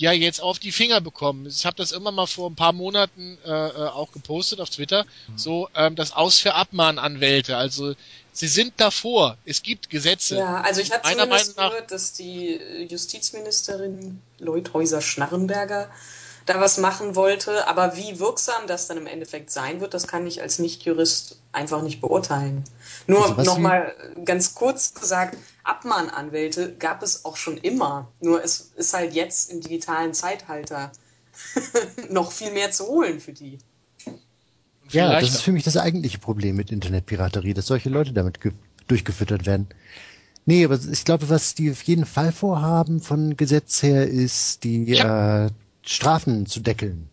ja 0.01 0.13
jetzt 0.13 0.41
auf 0.41 0.59
die 0.59 0.73
Finger 0.73 1.01
bekommen. 1.03 1.47
Ich 1.47 1.67
habe 1.67 1.77
das 1.77 1.93
immer 1.93 2.11
mal 2.11 2.27
vor 2.27 2.49
ein 2.49 2.57
paar 2.57 2.73
Monaten 2.73 3.37
äh, 3.45 3.51
äh, 3.51 3.89
auch 3.89 4.13
gepostet 4.13 4.59
auf 4.61 4.71
Twitter. 4.71 5.05
So 5.37 5.69
ähm, 5.75 5.95
das 5.95 6.13
Aus 6.13 6.39
für 6.39 6.55
Abmahnanwälte. 6.55 7.59
Also 7.59 7.95
sie 8.33 8.49
sind 8.49 8.73
davor. 8.79 9.37
Es 9.45 9.63
gibt 9.63 9.91
Gesetze. 9.91 10.39
Ja, 10.39 10.63
also 10.63 10.81
ich 10.81 10.91
habe 10.91 11.03
zumindest 11.03 11.29
Meinung 11.29 11.55
nach- 11.57 11.71
gehört, 11.77 11.93
dass 11.93 12.15
die 12.15 12.59
Justizministerin 12.89 14.23
Leuthäuser-Schnarrenberger 14.39 15.91
da 16.51 16.61
was 16.61 16.79
machen 16.79 17.15
wollte. 17.17 17.67
Aber 17.69 17.97
wie 17.97 18.19
wirksam 18.19 18.67
das 18.67 18.87
dann 18.87 18.99
im 18.99 19.07
Endeffekt 19.07 19.51
sein 19.51 19.81
wird, 19.81 19.95
das 19.95 20.07
kann 20.07 20.27
ich 20.27 20.43
als 20.43 20.59
Nicht-Jurist 20.59 21.41
einfach 21.53 21.83
nicht 21.83 22.01
beurteilen. 22.01 22.65
Nur 23.07 23.25
Also 23.39 23.53
nochmal 23.53 23.95
ganz 24.25 24.55
kurz 24.55 24.95
gesagt, 24.95 25.37
Abmahnanwälte 25.65 26.75
gab 26.77 27.03
es 27.03 27.25
auch 27.25 27.37
schon 27.37 27.57
immer. 27.59 28.09
Nur 28.21 28.43
es 28.43 28.73
ist 28.77 28.95
halt 28.95 29.15
jetzt 29.15 29.51
im 29.51 29.61
digitalen 29.61 30.15
Zeitalter 30.15 30.91
noch 32.11 32.33
viel 32.33 32.53
mehr 32.53 32.71
zu 32.71 32.87
holen 32.87 33.21
für 33.21 33.33
die. 33.33 33.59
Ja, 34.91 35.21
das 35.21 35.31
ist 35.35 35.43
für 35.43 35.53
mich 35.53 35.63
das 35.65 35.77
eigentliche 35.77 36.19
Problem 36.19 36.57
mit 36.57 36.73
Internetpiraterie, 36.73 37.55
dass 37.55 37.67
solche 37.67 37.89
Leute 37.91 38.13
damit 38.13 38.41
ge- 38.41 38.53
durchgefüttert 38.89 39.47
werden. 39.47 39.69
Nee, 40.47 40.65
aber 40.65 40.79
ich 40.91 41.05
glaube, 41.05 41.29
was 41.31 41.55
die 41.55 41.71
auf 41.71 41.83
jeden 41.83 42.07
Fall 42.07 42.33
vorhaben 42.33 43.01
von 43.01 43.37
Gesetz 43.37 43.83
her, 43.83 44.09
ist 44.09 44.65
die 44.65 44.97
äh, 44.97 45.51
Strafen 45.83 46.47
zu 46.47 46.61
deckeln. 46.61 47.09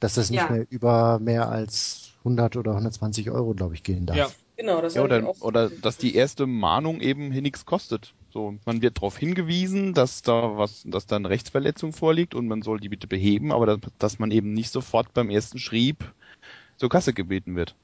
Dass 0.00 0.14
das 0.14 0.30
nicht 0.30 0.40
Ja. 0.40 0.50
mehr 0.50 0.66
über 0.68 1.18
mehr 1.18 1.48
als 1.48 2.12
100 2.24 2.56
oder 2.56 2.72
120 2.74 3.30
Euro, 3.30 3.54
glaube 3.54 3.74
ich, 3.74 3.82
gehen 3.82 4.06
darf. 4.06 4.16
Ja. 4.16 4.28
Genau, 4.56 4.80
das 4.80 4.94
Ja, 4.94 5.02
oder, 5.02 5.26
auch. 5.28 5.40
oder 5.42 5.68
dass 5.68 5.98
die 5.98 6.14
erste 6.14 6.46
Mahnung 6.46 7.00
eben 7.00 7.30
hier 7.30 7.42
nichts 7.42 7.66
kostet. 7.66 8.14
So, 8.32 8.56
man 8.64 8.80
wird 8.82 8.96
darauf 8.98 9.16
hingewiesen, 9.18 9.92
dass 9.92 10.22
da 10.22 10.56
was, 10.56 10.82
dass 10.86 11.06
da 11.06 11.16
eine 11.16 11.28
Rechtsverletzung 11.28 11.92
vorliegt 11.92 12.34
und 12.34 12.48
man 12.48 12.62
soll 12.62 12.80
die 12.80 12.88
bitte 12.88 13.06
beheben, 13.06 13.52
aber 13.52 13.66
dass, 13.66 13.80
dass 13.98 14.18
man 14.18 14.30
eben 14.30 14.52
nicht 14.54 14.70
sofort 14.70 15.12
beim 15.14 15.28
ersten 15.30 15.58
Schrieb 15.58 16.12
zur 16.78 16.88
Kasse 16.88 17.12
gebeten 17.12 17.54
wird. 17.54 17.74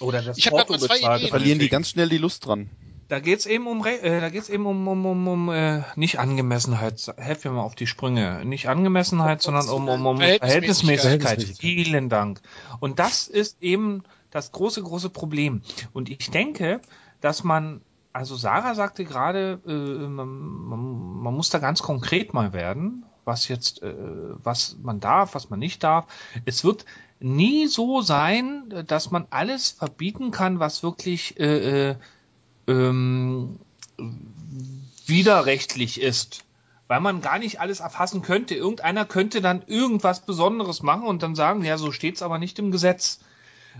Oder 0.00 0.22
das 0.22 0.38
Ich 0.38 0.48
Porto 0.50 0.72
bezahlt. 0.72 1.02
Ideen. 1.02 1.28
Verlieren 1.28 1.58
die 1.58 1.68
ganz 1.68 1.90
schnell 1.90 2.08
die 2.08 2.18
Lust 2.18 2.46
dran. 2.46 2.68
Da 3.12 3.20
geht's 3.20 3.44
eben 3.44 3.66
um, 3.66 3.84
äh, 3.84 4.22
da 4.22 4.30
geht's 4.30 4.48
eben 4.48 4.64
um, 4.64 4.88
um, 4.88 5.04
um, 5.04 5.28
um 5.28 5.48
äh, 5.50 5.82
nicht 5.96 6.18
Angemessenheit. 6.18 7.12
Helf 7.18 7.44
mir 7.44 7.50
mal 7.50 7.60
auf 7.60 7.74
die 7.74 7.86
Sprünge. 7.86 8.42
Nicht 8.46 8.70
Angemessenheit, 8.70 9.42
sondern 9.42 9.68
um, 9.68 9.86
um, 9.86 10.06
um 10.06 10.16
Verhältnismäßigkeit. 10.16 11.20
Verhältnismäßigkeit. 11.20 11.58
Vielen 11.58 12.08
Dank. 12.08 12.40
Und 12.80 13.00
das 13.00 13.28
ist 13.28 13.62
eben 13.62 14.02
das 14.30 14.50
große, 14.52 14.82
große 14.82 15.10
Problem. 15.10 15.60
Und 15.92 16.08
ich 16.08 16.30
denke, 16.30 16.80
dass 17.20 17.44
man, 17.44 17.82
also 18.14 18.34
Sarah 18.34 18.74
sagte 18.74 19.04
gerade, 19.04 19.60
äh, 19.66 20.08
man, 20.08 20.28
man, 20.38 21.22
man 21.22 21.34
muss 21.34 21.50
da 21.50 21.58
ganz 21.58 21.82
konkret 21.82 22.32
mal 22.32 22.54
werden, 22.54 23.04
was 23.26 23.46
jetzt, 23.46 23.82
äh, 23.82 23.92
was 24.42 24.78
man 24.82 25.00
darf, 25.00 25.34
was 25.34 25.50
man 25.50 25.58
nicht 25.58 25.84
darf. 25.84 26.06
Es 26.46 26.64
wird 26.64 26.86
nie 27.20 27.66
so 27.66 28.00
sein, 28.00 28.72
dass 28.86 29.10
man 29.10 29.26
alles 29.28 29.68
verbieten 29.68 30.30
kann, 30.30 30.60
was 30.60 30.82
wirklich 30.82 31.38
äh, 31.38 31.90
äh, 31.90 31.96
ähm, 32.66 33.58
widerrechtlich 35.06 36.00
ist. 36.00 36.44
Weil 36.88 37.00
man 37.00 37.20
gar 37.20 37.38
nicht 37.38 37.60
alles 37.60 37.80
erfassen 37.80 38.22
könnte. 38.22 38.54
Irgendeiner 38.54 39.04
könnte 39.04 39.40
dann 39.40 39.62
irgendwas 39.66 40.26
Besonderes 40.26 40.82
machen 40.82 41.06
und 41.06 41.22
dann 41.22 41.34
sagen, 41.34 41.64
ja, 41.64 41.78
so 41.78 41.92
steht's 41.92 42.22
aber 42.22 42.38
nicht 42.38 42.58
im 42.58 42.70
Gesetz. 42.70 43.20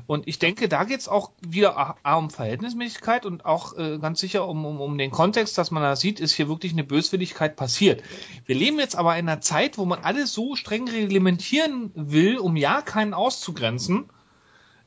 Und 0.07 0.27
ich 0.27 0.39
denke, 0.39 0.69
da 0.69 0.85
geht's 0.85 1.09
auch 1.09 1.33
wieder 1.47 1.97
A, 2.03 2.15
um 2.17 2.31
Verhältnismäßigkeit 2.31 3.27
und 3.27 3.45
auch 3.45 3.77
äh, 3.77 3.99
ganz 3.99 4.21
sicher 4.21 4.49
um, 4.49 4.65
um, 4.65 4.81
um 4.81 4.99
den 4.99 5.11
Kontext, 5.11 5.59
dass 5.59 5.71
man 5.71 5.83
da 5.83 5.97
sieht, 5.97 6.21
ist 6.21 6.33
hier 6.33 6.49
wirklich 6.49 6.73
eine 6.73 6.85
Böswilligkeit 6.85 7.57
passiert. 7.57 8.03
Wir 8.47 8.55
leben 8.55 8.79
jetzt 8.79 8.97
aber 8.97 9.17
in 9.19 9.29
einer 9.29 9.41
Zeit, 9.41 9.79
wo 9.79 9.85
man 9.85 10.03
alles 10.03 10.33
so 10.33 10.57
streng 10.57 10.89
reglementieren 10.89 11.91
will, 11.95 12.39
um 12.39 12.57
ja 12.57 12.83
keinen 12.83 13.15
auszugrenzen, 13.15 14.09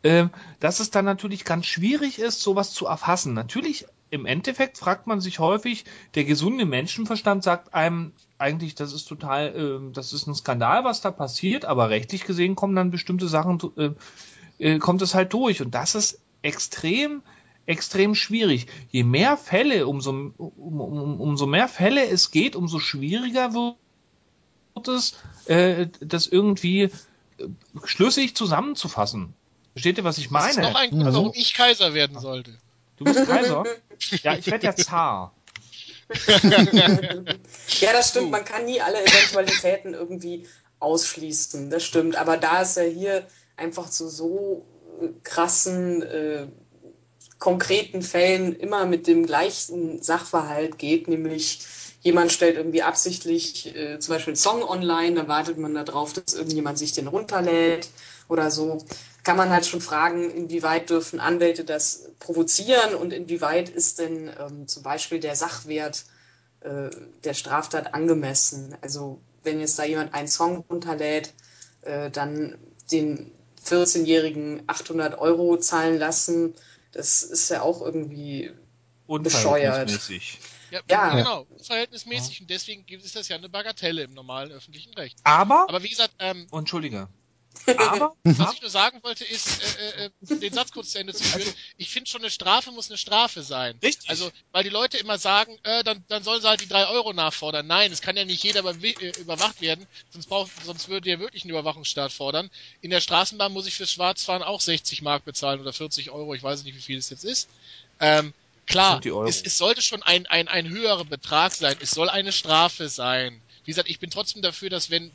äh, 0.06 0.30
dass 0.60 0.80
es 0.80 0.92
dann 0.92 1.04
natürlich 1.04 1.46
ganz 1.46 1.66
schwierig 1.66 2.20
ist, 2.20 2.40
sowas 2.40 2.72
zu 2.72 2.86
erfassen. 2.86 3.34
Natürlich, 3.34 3.88
im 4.12 4.28
Endeffekt 4.28 4.78
fragt 4.78 5.08
man 5.08 5.20
sich 5.20 5.40
häufig, 5.40 5.84
der 6.14 6.26
gesunde 6.26 6.66
Menschenverstand 6.66 7.44
sagt 7.44 7.74
einem 7.74 8.14
eigentlich, 8.38 8.76
das 8.76 8.94
ist 8.94 9.06
total, 9.06 9.56
äh, 9.56 9.92
das 9.94 10.14
ist 10.14 10.28
ein 10.28 10.36
Skandal, 10.36 10.84
was 10.84 11.02
da 11.02 11.10
passiert, 11.10 11.66
aber 11.66 11.90
rechtlich 11.90 12.24
gesehen 12.24 12.56
kommen 12.56 12.76
dann 12.76 12.92
bestimmte 12.92 13.28
Sachen, 13.28 13.60
äh, 13.78 13.90
äh, 14.60 14.78
kommt 14.78 15.02
es 15.02 15.16
halt 15.16 15.34
durch. 15.34 15.64
Und 15.64 15.74
das 15.74 15.96
ist 15.96 16.22
extrem, 16.44 17.24
extrem 17.66 18.14
schwierig. 18.14 18.68
Je 18.92 19.04
mehr 19.04 19.38
Fälle, 19.38 19.88
umso, 19.88 20.12
um, 20.12 20.34
um, 20.38 21.20
umso 21.20 21.48
mehr 21.48 21.68
Fälle 21.68 22.06
es 22.08 22.30
geht, 22.30 22.56
umso 22.56 22.78
schwieriger 22.78 23.56
wird 23.56 24.88
es, 24.88 25.18
äh, 25.46 25.88
das 26.00 26.28
irgendwie 26.28 26.82
äh, 26.84 26.92
schlüssig 27.86 28.36
zusammenzufassen. 28.36 29.34
Versteht 29.76 29.98
ihr, 29.98 30.06
was 30.06 30.18
ich 30.18 30.30
das 30.30 30.48
ist 30.52 30.56
meine? 30.58 30.70
noch 30.72 30.80
ein 30.80 30.90
Grund, 30.90 31.04
Mhm. 31.04 31.14
warum 31.14 31.32
ich 31.36 31.54
Kaiser 31.54 31.94
werden 31.94 32.18
sollte. 32.18 32.52
Du 32.96 33.04
bist 33.04 33.26
Kaiser? 33.28 33.66
ja, 34.24 34.38
ich 34.38 34.48
werde 34.48 34.66
ja 34.68 34.76
Zar. 34.76 35.34
Ja, 37.82 37.92
das 37.94 38.10
stimmt. 38.10 38.32
Man 38.32 38.46
kann 38.46 38.66
nie 38.66 38.80
alle 38.80 39.02
Eventualitäten 39.04 39.94
irgendwie 39.94 40.48
ausschließen. 40.80 41.70
Das 41.70 41.84
stimmt. 41.84 42.16
Aber 42.16 42.38
da 42.38 42.62
es 42.62 42.76
ja 42.76 42.84
hier 42.84 43.28
einfach 43.58 43.90
zu 43.90 44.08
so 44.08 44.66
äh, 45.02 45.08
krassen, 45.24 46.04
äh, 46.04 46.48
konkreten 47.40 48.02
Fällen 48.02 48.56
immer 48.56 48.86
mit 48.86 49.08
dem 49.08 49.26
gleichen 49.26 50.02
Sachverhalt 50.02 50.78
geht, 50.78 51.08
nämlich 51.08 51.60
jemand 52.02 52.32
stellt 52.32 52.56
irgendwie 52.56 52.84
absichtlich 52.84 53.76
äh, 53.76 54.00
zum 54.00 54.14
Beispiel 54.14 54.32
einen 54.32 54.38
Song 54.38 54.64
online, 54.64 55.16
dann 55.16 55.28
wartet 55.28 55.58
man 55.58 55.74
darauf, 55.74 56.14
dass 56.14 56.34
irgendjemand 56.36 56.78
sich 56.78 56.94
den 56.94 57.08
runterlädt 57.08 57.90
oder 58.28 58.52
so, 58.52 58.84
kann 59.24 59.38
man 59.38 59.50
halt 59.50 59.66
schon 59.66 59.82
fragen, 59.82 60.30
inwieweit 60.30 60.90
dürfen 60.90 61.20
Anwälte 61.20 61.64
das 61.64 62.12
provozieren 62.20 62.96
und 62.96 63.12
inwieweit 63.12 63.70
ist 63.70 64.00
denn 64.00 64.32
ähm, 64.40 64.68
zum 64.68 64.84
Beispiel 64.84 65.20
der 65.20 65.36
Sachwert 65.36 66.06
äh, 66.62 66.90
der 67.24 67.34
Straftat 67.34 67.94
angemessen. 67.94 68.76
Also 68.82 69.20
wenn 69.44 69.60
jetzt 69.60 69.78
da 69.80 69.84
jemand 69.84 70.14
einen 70.14 70.28
Song 70.28 70.64
runterlädt, 70.70 71.34
äh, 71.82 72.10
dann 72.12 72.58
den 72.92 73.32
14-Jährigen 73.66 74.64
800 74.68 75.18
Euro 75.18 75.58
zahlen 75.58 75.98
lassen, 75.98 76.54
das 76.92 77.24
ist 77.24 77.50
ja 77.50 77.62
auch 77.62 77.82
irgendwie 77.82 78.52
bescheuert. 79.08 79.90
Unverhältnismäßig. 79.90 80.40
Ja, 80.72 80.82
Ja. 80.90 81.16
genau, 81.18 81.48
verhältnismäßig. 81.62 82.42
Und 82.42 82.50
deswegen 82.50 82.86
gibt 82.86 83.06
es 83.06 83.14
das 83.14 83.28
ja 83.28 83.38
eine 83.38 83.50
Bagatelle 83.50 84.04
im 84.04 84.14
normalen 84.14 84.52
öffentlichen 84.52 84.94
Recht. 84.94 85.20
Aber, 85.24 85.70
Aber 85.70 85.84
wie 85.84 85.90
gesagt, 85.90 86.14
ähm, 86.20 86.48
Entschuldige. 86.52 87.08
Aber, 87.78 88.16
was 88.24 88.54
ich 88.54 88.62
nur 88.62 88.70
sagen 88.70 89.00
wollte, 89.04 89.24
ist, 89.24 89.62
äh, 89.80 90.06
äh, 90.06 90.10
äh, 90.30 90.40
den 90.40 90.54
Satz 90.54 90.72
kurz 90.72 90.92
zu 90.92 91.00
Ende 91.00 91.14
zu 91.14 91.24
führen. 91.24 91.54
Ich 91.78 91.90
finde 91.90 92.10
schon, 92.10 92.22
eine 92.22 92.30
Strafe 92.30 92.72
muss 92.72 92.90
eine 92.90 92.98
Strafe 92.98 93.44
sein. 93.44 93.78
Richtig. 93.82 94.10
Also, 94.10 94.32
weil 94.52 94.64
die 94.64 94.70
Leute 94.70 94.98
immer 94.98 95.18
sagen, 95.18 95.58
äh, 95.64 95.84
dann, 95.84 96.04
dann 96.08 96.24
sollen 96.24 96.42
sie 96.42 96.48
halt 96.48 96.62
die 96.62 96.68
drei 96.68 96.88
Euro 96.88 97.14
nachfordern. 97.14 97.68
Nein, 97.68 97.92
es 97.92 98.02
kann 98.02 98.18
ja 98.18 98.26
nicht 98.26 98.44
jeder 98.44 98.64
äh, 98.66 99.12
überwacht 99.20 99.62
werden, 99.62 99.88
sonst, 100.10 100.28
braucht, 100.28 100.52
sonst 100.64 100.90
würde 100.90 101.06
der 101.06 101.20
wirklich 101.20 101.44
einen 101.44 101.52
Überwachungsstaat 101.52 102.12
fordern. 102.12 102.50
In 102.82 102.90
der 102.90 103.02
Straßenbahn 103.02 103.52
muss 103.52 103.68
ich 103.68 103.76
fürs 103.76 103.92
Schwarzfahren 103.92 104.44
auch 104.44 104.62
60 104.62 105.02
Mark 105.02 105.26
bezahlen 105.26 105.60
oder 105.60 105.74
40 105.74 106.12
Euro, 106.12 106.34
ich 106.34 106.44
weiß 106.44 106.64
nicht, 106.64 106.76
wie 106.76 106.82
viel 106.82 106.98
es 106.98 107.10
jetzt 107.10 107.26
ist. 107.26 107.50
Ähm, 108.00 108.34
klar, 108.66 109.02
es, 109.26 109.42
es 109.42 109.58
sollte 109.58 109.82
schon 109.82 110.04
ein, 110.04 110.26
ein, 110.28 110.48
ein 110.48 110.70
höherer 110.70 111.06
Betrag 111.06 111.54
sein. 111.54 111.76
Es 111.80 111.92
soll 111.92 112.10
eine 112.10 112.32
Strafe 112.32 112.90
sein. 112.90 113.42
Wie 113.64 113.72
gesagt, 113.72 113.90
ich 113.90 114.00
bin 114.00 114.12
trotzdem 114.12 114.42
dafür, 114.42 114.70
dass 114.70 114.92
wenn 114.92 115.12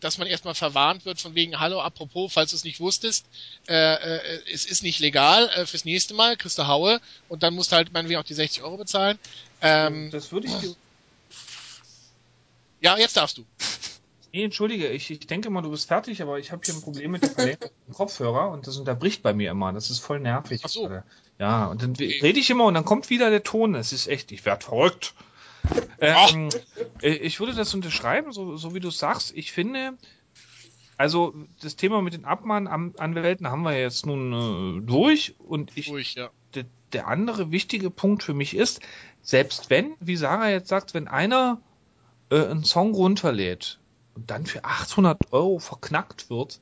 dass 0.00 0.18
man 0.18 0.26
erstmal 0.26 0.54
verwarnt 0.54 1.04
wird 1.04 1.20
von 1.20 1.34
wegen, 1.34 1.58
hallo, 1.58 1.80
apropos, 1.80 2.32
falls 2.32 2.50
du 2.50 2.56
es 2.56 2.64
nicht 2.64 2.80
wusstest, 2.80 3.26
äh, 3.68 3.74
äh, 3.74 4.40
es 4.52 4.64
ist 4.64 4.82
nicht 4.82 5.00
legal, 5.00 5.48
äh, 5.54 5.66
fürs 5.66 5.84
nächste 5.84 6.14
Mal 6.14 6.36
kriegst 6.36 6.58
du 6.58 6.66
Haue 6.66 7.00
und 7.28 7.42
dann 7.42 7.54
musst 7.54 7.72
du 7.72 7.76
halt 7.76 7.92
meinetwegen 7.92 8.20
auch 8.20 8.24
die 8.24 8.34
60 8.34 8.62
Euro 8.62 8.76
bezahlen. 8.76 9.18
Ähm, 9.62 10.10
das 10.10 10.32
würde 10.32 10.48
ich 10.48 10.54
dir 10.54 10.76
ja, 12.80 12.96
jetzt 12.98 13.16
darfst 13.16 13.38
du. 13.38 13.44
Nee, 14.32 14.44
entschuldige, 14.44 14.88
ich, 14.88 15.10
ich 15.10 15.26
denke 15.26 15.48
mal, 15.48 15.62
du 15.62 15.70
bist 15.70 15.88
fertig, 15.88 16.20
aber 16.20 16.38
ich 16.38 16.52
habe 16.52 16.60
hier 16.62 16.74
ein 16.74 16.82
Problem 16.82 17.12
mit 17.12 17.22
der 17.22 17.30
Verlängerung 17.30 17.70
vom 17.86 17.94
Kopfhörer 17.94 18.50
und 18.50 18.66
das 18.66 18.76
unterbricht 18.76 19.22
bei 19.22 19.32
mir 19.32 19.50
immer. 19.50 19.72
Das 19.72 19.88
ist 19.88 20.00
voll 20.00 20.20
nervig. 20.20 20.60
Ach 20.62 20.68
so. 20.68 20.82
gerade. 20.82 21.04
Ja, 21.38 21.66
und 21.68 21.80
dann 21.80 21.96
rede 21.96 22.38
ich 22.38 22.50
immer 22.50 22.64
und 22.64 22.74
dann 22.74 22.84
kommt 22.84 23.08
wieder 23.08 23.30
der 23.30 23.44
Ton. 23.44 23.72
Das 23.72 23.94
ist 23.94 24.08
echt, 24.08 24.32
ich 24.32 24.44
werd 24.44 24.64
verrückt. 24.64 25.14
Ähm, 26.00 26.50
äh, 27.02 27.10
ich 27.10 27.40
würde 27.40 27.54
das 27.54 27.74
unterschreiben, 27.74 28.32
so, 28.32 28.56
so 28.56 28.74
wie 28.74 28.80
du 28.80 28.90
sagst. 28.90 29.32
Ich 29.34 29.52
finde, 29.52 29.96
also 30.96 31.34
das 31.62 31.76
Thema 31.76 32.02
mit 32.02 32.14
den 32.14 32.24
Abmahnanwälten 32.24 33.48
haben 33.48 33.62
wir 33.62 33.78
jetzt 33.78 34.06
nun 34.06 34.82
äh, 34.82 34.86
durch 34.86 35.34
und 35.38 35.76
ich 35.76 35.88
Ruhig, 35.88 36.14
ja. 36.14 36.30
der, 36.54 36.64
der 36.92 37.08
andere 37.08 37.50
wichtige 37.50 37.90
Punkt 37.90 38.22
für 38.22 38.34
mich 38.34 38.54
ist, 38.54 38.80
selbst 39.22 39.70
wenn, 39.70 39.94
wie 40.00 40.16
Sarah 40.16 40.50
jetzt 40.50 40.68
sagt, 40.68 40.94
wenn 40.94 41.08
einer 41.08 41.60
äh, 42.30 42.44
einen 42.46 42.64
Song 42.64 42.94
runterlädt 42.94 43.78
und 44.14 44.30
dann 44.30 44.46
für 44.46 44.64
800 44.64 45.32
Euro 45.32 45.58
verknackt 45.58 46.30
wird, 46.30 46.60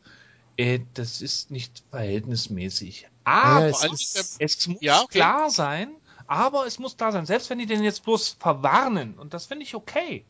äh, 0.57 0.81
das 0.95 1.21
ist 1.21 1.51
nicht 1.51 1.85
verhältnismäßig. 1.91 3.09
Aber 3.25 3.69
Ja, 3.71 3.77
allem, 3.77 3.95
ist- 3.95 4.37
es 4.39 4.67
muss 4.67 4.79
Ja, 4.81 5.03
okay. 5.03 5.19
klar 5.19 5.51
sein, 5.51 5.95
aber 6.27 6.67
es 6.67 6.79
muss 6.79 6.97
klar 6.97 7.13
sein, 7.13 7.27
selbst 7.27 7.51
wenn 7.51 7.59
die 7.59 7.67
den 7.67 7.83
jetzt 7.83 8.05
bloß 8.05 8.37
verwarnen, 8.39 9.15
und 9.15 9.35
das 9.35 9.47
finde 9.47 9.65
ich 9.65 9.75
okay. 9.75 10.25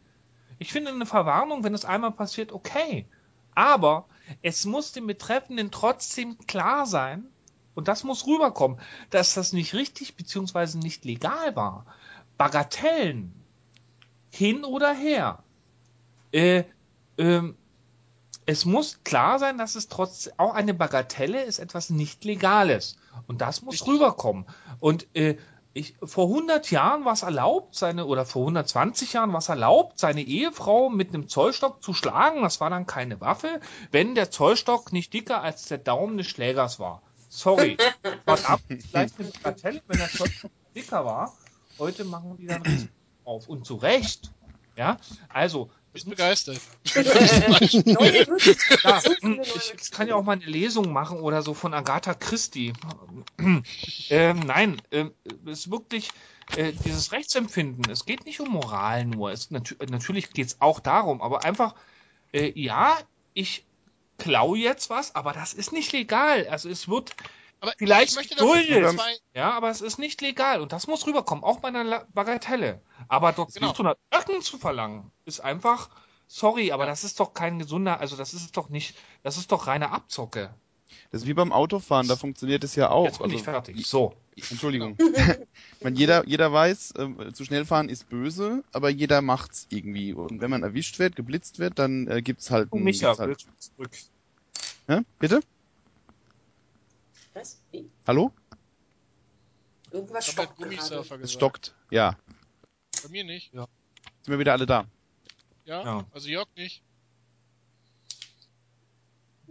Ich 0.59 0.73
finde 0.73 0.91
eine 0.91 1.07
Verwarnung, 1.07 1.65
wenn 1.65 1.75
es 1.75 1.85
einmal 1.85 2.13
passiert, 2.13 2.53
okay. 2.53 3.07
Aber 3.55 4.07
es 4.43 4.65
muss 4.65 4.93
dem 4.93 5.07
Betreffenden 5.07 5.71
trotzdem 5.71 6.39
klar 6.47 6.87
sein, 6.87 7.27
und 7.75 7.89
das 7.89 8.05
muss 8.05 8.27
rüberkommen, 8.27 8.79
dass 9.11 9.35
das 9.35 9.53
nicht 9.53 9.75
richtig 9.75 10.17
bzw. 10.17 10.79
nicht 10.79 11.05
legal 11.05 11.57
war. 11.57 11.87
Bagatellen, 12.37 13.35
hin 14.31 14.65
oder 14.65 14.93
her. 14.93 15.43
Äh, 16.33 16.65
ähm, 17.19 17.57
es 18.47 18.65
muss 18.65 19.03
klar 19.05 19.39
sein, 19.39 19.59
dass 19.59 19.75
es 19.75 19.89
trotz 19.89 20.31
auch 20.37 20.55
eine 20.55 20.75
Bagatelle 20.75 21.43
ist 21.43 21.59
etwas 21.59 21.91
nicht 21.91 22.25
Legales. 22.25 22.97
Und 23.27 23.41
das 23.41 23.63
muss 23.63 23.87
rüberkommen. 23.87 24.45
Und 24.81 25.07
äh, 25.15 25.37
ich, 25.77 25.97
vor 26.03 26.29
100 26.29 26.71
Jahren 26.71 27.05
war 27.05 27.15
es 27.15 27.23
erlaubt, 27.23 27.75
seine, 27.75 28.07
oder 28.07 28.25
vor 28.25 28.43
120 28.43 29.13
Jahren 29.13 29.33
war 29.33 29.41
es 29.41 29.49
erlaubt, 29.49 29.99
seine 29.99 30.23
Ehefrau 30.23 30.89
mit 30.89 31.09
einem 31.09 31.29
Zollstock 31.29 31.83
zu 31.83 31.93
schlagen. 31.93 32.43
Das 32.43 32.61
war 32.61 32.71
dann 32.71 32.87
keine 32.87 33.21
Waffe, 33.21 33.61
wenn 33.91 34.15
der 34.15 34.31
Zollstock 34.31 34.93
nicht 34.93 35.13
dicker 35.13 35.43
als 35.43 35.67
der 35.67 35.79
Daumen 35.79 36.17
des 36.17 36.29
Schlägers 36.29 36.79
war. 36.79 37.03
Sorry. 37.29 37.77
War 38.27 38.37
damals 38.37 38.87
vielleicht 38.89 39.19
eine 39.19 39.29
Bagatelle, 39.29 39.83
wenn 39.89 39.99
der 39.99 40.09
Zollstock 40.09 40.53
dicker 40.77 41.05
war. 41.05 41.35
Heute 41.81 42.05
machen 42.05 42.37
die 42.37 42.47
dann 42.47 42.63
auf. 43.25 43.49
Und 43.49 43.67
zu 43.67 43.75
Recht. 43.75 44.31
Ja, 44.77 44.99
also. 45.29 45.71
Ich 45.95 46.03
bin 46.03 46.11
begeistert. 46.11 46.61
Neue. 47.87 48.27
Ja, 48.83 49.03
neue 49.23 49.43
ich 49.43 49.91
kann 49.93 50.09
ja 50.09 50.17
auch 50.17 50.25
mal 50.25 50.33
eine 50.33 50.45
Lesung 50.45 50.93
machen 50.93 51.21
oder 51.21 51.41
so 51.43 51.55
von 51.55 51.73
Agatha 51.73 52.15
Christie. 52.15 52.73
ähm, 54.11 54.47
nein, 54.47 54.83
ähm, 54.91 55.13
es 55.47 55.61
ist 55.61 55.71
wirklich 55.71 56.11
äh, 56.57 56.73
dieses 56.85 57.13
Rechtsempfinden. 57.13 57.89
Es 57.89 58.07
geht 58.07 58.27
nicht 58.27 58.41
um 58.41 58.49
Moral 58.49 59.05
nur. 59.05 59.31
Es, 59.31 59.53
natü 59.53 59.77
natürlich 59.89 60.33
geht 60.33 60.49
es 60.49 60.61
auch 60.61 60.81
darum, 60.81 61.23
aber 61.23 61.45
einfach, 61.45 61.77
äh, 62.33 62.53
ja, 62.61 62.99
ich 63.33 63.65
klaue 64.19 64.59
jetzt 64.59 64.91
was, 64.91 65.15
aber 65.15 65.33
das 65.33 65.55
ist 65.55 65.73
nicht 65.73 65.93
legal. 65.93 66.49
Also 66.49 66.69
es 66.69 66.89
wird 66.89 67.15
Aber 67.61 67.73
Vielleicht 67.79 68.17
ich 68.21 68.37
zwei, 68.37 69.17
Ja, 69.35 69.53
aber 69.53 69.71
es 69.71 69.81
ist 69.81 69.99
nicht 69.99 70.21
legal 70.21 70.61
und 70.61 70.73
das 70.73 70.87
muss 70.87 71.07
rüberkommen, 71.07 71.43
auch 71.45 71.61
bei 71.61 71.69
einer 71.69 71.85
La- 71.85 72.07
Bagatelle. 72.13 72.81
Aber 73.09 73.33
dort 73.33 73.55
Genau. 73.55 73.69
500 73.69 73.99
Öcken 74.15 74.43
zu 74.43 74.59
verlangen, 74.59 75.11
ist 75.25 75.41
einfach, 75.41 75.89
sorry, 76.27 76.73
aber 76.73 76.87
das 76.87 77.05
ist 77.05 77.21
doch 77.21 77.33
kein 77.33 77.59
gesunder, 77.59 78.01
also 78.01 78.17
das 78.17 78.35
ist 78.35 78.57
doch 78.57 78.69
nicht, 78.69 78.97
das 79.23 79.39
ist 79.39 79.51
doch 79.51 79.67
reine 79.67 79.91
Abzocke. 79.91 80.55
Das 81.11 81.23
ist 81.23 81.27
wie 81.29 81.35
beim 81.35 81.53
Autofahren, 81.53 82.07
da 82.07 82.17
funktioniert 82.17 82.65
es 82.65 82.75
ja 82.77 82.91
auch. 82.91 83.05
Jetzt 83.07 83.19
bin 83.19 83.31
ich 83.31 83.37
Also, 83.37 83.45
fertig. 83.45 83.87
So. 83.87 84.15
Entschuldigung. 84.51 84.97
ich 85.79 85.85
meine, 85.85 85.97
jeder, 85.97 86.27
jeder 86.27 86.53
weiß, 86.53 86.95
ähm, 86.99 87.33
zu 87.35 87.45
schnell 87.45 87.65
fahren 87.65 87.89
ist 87.89 88.09
böse, 88.09 88.65
aber 88.73 88.91
jeder 88.91 89.23
macht's 89.23 89.67
irgendwie. 89.71 90.13
Und 90.13 90.41
wenn 90.41 90.51
man 90.51 90.63
erwischt 90.63 90.99
wird, 90.99 91.15
geblitzt 91.17 91.59
wird, 91.61 91.79
dann 91.79 92.09
äh, 92.09 92.21
gibt's 92.21 92.51
halt 92.51 92.73
ein- 92.73 92.83
Micha, 92.83 93.09
gibt's 93.09 93.21
halt, 93.21 93.29
willst 93.31 93.47
du 93.47 93.75
zurück? 93.77 93.91
Hä? 94.89 95.01
Bitte? 95.19 95.41
Was? 97.35 97.61
Wie? 97.73 97.91
Hallo? 98.07 98.33
Irgendwas 99.91 100.27
stockt 100.27 100.57
Gummisurfer 100.57 101.15
gerade. 101.17 101.23
Es 101.25 101.33
stockt. 101.33 101.75
Ja. 101.91 102.17
Bei 103.03 103.09
mir 103.09 103.25
nicht. 103.25 103.51
Sind 103.53 103.67
wir 104.27 104.39
wieder 104.39 104.53
alle 104.53 104.67
da? 104.67 104.87
Ja, 105.65 105.83
Ja. 105.85 106.05
also 106.13 106.29
Jörg 106.29 106.49
nicht. 106.57 106.83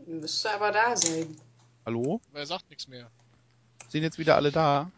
Müsste 0.06 0.52
aber 0.52 0.72
da 0.72 0.96
sein. 0.96 1.36
Hallo? 1.86 2.20
Er 2.34 2.46
sagt 2.46 2.70
nichts 2.70 2.88
mehr. 2.88 3.10
Sind 3.90 4.04
jetzt 4.04 4.18
wieder 4.18 4.36
alle 4.36 4.52
da? 4.52 4.92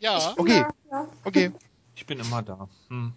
Ja, 0.00 0.34
Okay, 0.36 0.58
Ja, 0.60 0.70
ja. 0.90 1.08
okay. 1.24 1.50
Ich 1.96 2.06
bin 2.06 2.20
immer 2.20 2.42
da. 2.42 2.68
Hm. 2.88 3.12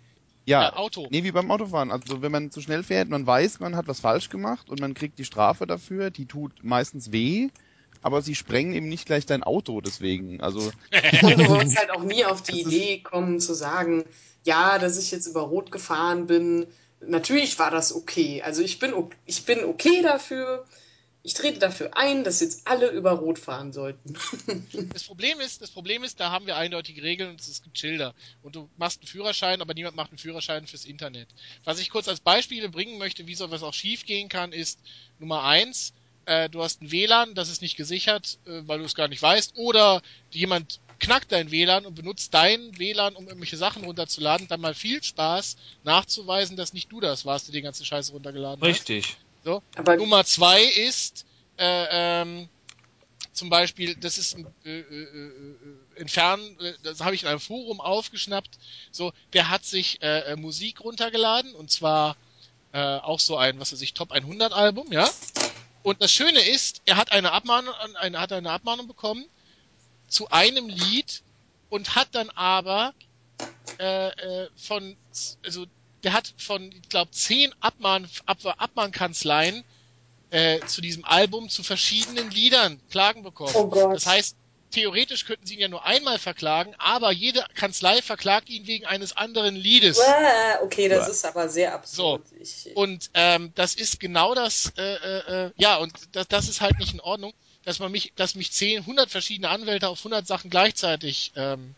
Ja, 0.45 0.63
ja 0.63 0.75
Auto. 0.75 1.07
Nee, 1.11 1.23
wie 1.23 1.31
beim 1.31 1.51
Autofahren. 1.51 1.91
Also 1.91 2.21
wenn 2.23 2.31
man 2.31 2.49
zu 2.51 2.61
schnell 2.61 2.83
fährt, 2.83 3.09
man 3.09 3.25
weiß, 3.27 3.59
man 3.59 3.75
hat 3.75 3.87
was 3.87 3.99
falsch 3.99 4.29
gemacht 4.29 4.69
und 4.69 4.79
man 4.81 4.95
kriegt 4.95 5.19
die 5.19 5.25
Strafe 5.25 5.67
dafür, 5.67 6.09
die 6.09 6.25
tut 6.25 6.63
meistens 6.63 7.11
weh, 7.11 7.49
aber 8.01 8.21
sie 8.21 8.35
sprengen 8.35 8.73
eben 8.73 8.89
nicht 8.89 9.05
gleich 9.05 9.25
dein 9.25 9.43
Auto 9.43 9.81
deswegen. 9.81 10.41
Also 10.41 10.71
Und 11.21 11.39
du 11.39 11.49
wolltest 11.49 11.77
halt 11.77 11.91
auch 11.91 12.03
nie 12.03 12.25
auf 12.25 12.41
die 12.41 12.61
Idee 12.61 12.99
kommen 12.99 13.39
zu 13.39 13.53
sagen, 13.53 14.05
ja, 14.43 14.79
dass 14.79 14.97
ich 14.97 15.11
jetzt 15.11 15.27
über 15.27 15.41
Rot 15.41 15.71
gefahren 15.71 16.27
bin. 16.27 16.67
Natürlich 17.05 17.57
war 17.59 17.71
das 17.71 17.93
okay. 17.93 18.41
Also 18.41 18.61
ich 18.61 18.79
bin, 18.79 18.93
ich 19.25 19.45
bin 19.45 19.63
okay 19.63 20.01
dafür. 20.01 20.65
Ich 21.23 21.35
trete 21.35 21.59
dafür 21.59 21.95
ein, 21.95 22.23
dass 22.23 22.39
jetzt 22.39 22.67
alle 22.67 22.89
über 22.89 23.11
Rot 23.11 23.37
fahren 23.37 23.73
sollten. 23.73 24.15
Das 24.93 25.03
Problem 25.03 25.39
ist, 25.39 25.61
das 25.61 25.69
Problem 25.69 26.03
ist, 26.03 26.19
da 26.19 26.31
haben 26.31 26.47
wir 26.47 26.57
eindeutige 26.57 27.03
Regeln 27.03 27.29
und 27.29 27.39
es 27.39 27.61
gibt 27.61 27.77
Schilder. 27.77 28.15
Und 28.41 28.55
du 28.55 28.69
machst 28.77 29.01
einen 29.01 29.07
Führerschein, 29.07 29.61
aber 29.61 29.75
niemand 29.75 29.95
macht 29.95 30.09
einen 30.09 30.17
Führerschein 30.17 30.65
fürs 30.65 30.85
Internet. 30.85 31.27
Was 31.63 31.79
ich 31.79 31.91
kurz 31.91 32.07
als 32.07 32.21
Beispiele 32.21 32.69
bringen 32.69 32.97
möchte, 32.97 33.27
wie 33.27 33.35
sowas 33.35 33.61
auch 33.61 33.75
schief 33.75 34.07
gehen 34.07 34.29
kann, 34.29 34.51
ist 34.51 34.79
Nummer 35.19 35.43
eins, 35.43 35.93
äh, 36.25 36.49
du 36.49 36.63
hast 36.63 36.81
ein 36.81 36.91
WLAN, 36.91 37.35
das 37.35 37.49
ist 37.49 37.61
nicht 37.61 37.77
gesichert, 37.77 38.37
äh, 38.45 38.61
weil 38.65 38.79
du 38.79 38.85
es 38.85 38.95
gar 38.95 39.07
nicht 39.07 39.21
weißt, 39.21 39.53
oder 39.57 40.01
jemand 40.31 40.79
knackt 40.99 41.31
dein 41.31 41.51
WLAN 41.51 41.85
und 41.85 41.95
benutzt 41.95 42.33
dein 42.33 42.77
WLAN, 42.77 43.15
um 43.15 43.27
irgendwelche 43.27 43.57
Sachen 43.57 43.83
runterzuladen, 43.83 44.47
dann 44.47 44.61
mal 44.61 44.75
viel 44.75 45.01
Spaß 45.03 45.57
nachzuweisen, 45.83 46.57
dass 46.57 46.73
nicht 46.73 46.91
du 46.91 46.99
das 46.99 47.25
warst, 47.25 47.47
der 47.47 47.53
die 47.53 47.61
ganze 47.61 47.83
Scheiße 47.83 48.11
runtergeladen 48.11 48.61
hast. 48.61 48.67
Richtig. 48.67 49.17
Aber 49.75 49.97
Nummer 49.97 50.23
zwei 50.23 50.63
ist 50.63 51.25
äh, 51.57 52.21
ähm, 52.21 52.49
zum 53.33 53.49
Beispiel, 53.49 53.95
das 53.95 54.17
ist 54.17 54.37
ein 54.37 54.45
äh, 54.65 54.79
äh, 54.79 55.03
äh, 55.03 55.55
entfernen, 55.95 56.59
äh, 56.59 56.73
das 56.83 57.01
habe 57.01 57.15
ich 57.15 57.23
in 57.23 57.29
einem 57.29 57.39
Forum 57.39 57.81
aufgeschnappt. 57.81 58.59
So, 58.91 59.13
der 59.33 59.49
hat 59.49 59.65
sich 59.65 60.01
äh, 60.01 60.33
äh, 60.33 60.35
Musik 60.35 60.81
runtergeladen 60.81 61.53
und 61.55 61.71
zwar 61.71 62.17
äh, 62.73 62.79
auch 62.79 63.19
so 63.19 63.37
ein, 63.37 63.59
was 63.59 63.73
weiß 63.73 63.81
ich, 63.81 63.93
Top 63.93 64.11
100 64.11 64.53
Album, 64.53 64.91
ja. 64.91 65.09
Und 65.83 66.01
das 66.01 66.11
Schöne 66.11 66.39
ist, 66.41 66.81
er 66.85 66.97
hat 66.97 67.11
eine 67.11 67.31
Abmahnung, 67.31 67.73
eine, 67.99 68.19
hat 68.19 68.31
eine 68.31 68.51
Abmahnung 68.51 68.87
bekommen 68.87 69.25
zu 70.07 70.29
einem 70.29 70.67
Lied 70.67 71.23
und 71.69 71.95
hat 71.95 72.09
dann 72.11 72.29
aber 72.31 72.93
äh, 73.79 74.09
äh, 74.09 74.49
von, 74.55 74.95
also 75.43 75.65
der 76.03 76.13
hat 76.13 76.33
von, 76.37 76.71
ich 76.71 76.89
glaube, 76.89 77.11
zehn 77.11 77.53
Abmahn, 77.61 78.07
Ab, 78.25 78.39
Abmahnkanzleien 78.57 79.63
äh, 80.31 80.59
zu 80.65 80.81
diesem 80.81 81.05
Album 81.05 81.49
zu 81.49 81.63
verschiedenen 81.63 82.31
Liedern 82.31 82.79
Klagen 82.89 83.23
bekommen. 83.23 83.53
Oh 83.55 83.67
Gott. 83.67 83.95
Das 83.95 84.05
heißt, 84.05 84.35
theoretisch 84.71 85.25
könnten 85.25 85.45
sie 85.45 85.55
ihn 85.55 85.59
ja 85.59 85.67
nur 85.67 85.85
einmal 85.85 86.17
verklagen, 86.19 86.73
aber 86.77 87.11
jede 87.11 87.45
Kanzlei 87.55 88.01
verklagt 88.01 88.49
ihn 88.49 88.67
wegen 88.67 88.85
eines 88.85 89.15
anderen 89.15 89.55
Liedes. 89.55 89.97
Okay, 90.63 90.87
das 90.87 91.07
ist 91.07 91.25
aber 91.25 91.49
sehr 91.49 91.73
absurd. 91.73 92.23
Ich, 92.39 92.75
Und 92.75 93.09
ähm, 93.13 93.51
das 93.55 93.75
ist 93.75 93.99
genau 93.99 94.33
das, 94.33 94.73
äh, 94.77 94.95
äh, 94.95 95.45
äh, 95.45 95.51
ja, 95.57 95.77
und 95.77 95.93
das, 96.13 96.27
das 96.27 96.49
ist 96.49 96.61
halt 96.61 96.79
nicht 96.79 96.93
in 96.93 97.01
Ordnung, 97.01 97.33
dass 97.63 97.79
man 97.79 97.91
mich, 97.91 98.13
dass 98.15 98.35
mich 98.35 98.51
10, 98.51 98.79
100 98.79 99.11
verschiedene 99.11 99.49
Anwälte 99.49 99.87
auf 99.89 99.99
100 99.99 100.25
Sachen 100.25 100.49
gleichzeitig 100.49 101.31
ähm, 101.35 101.75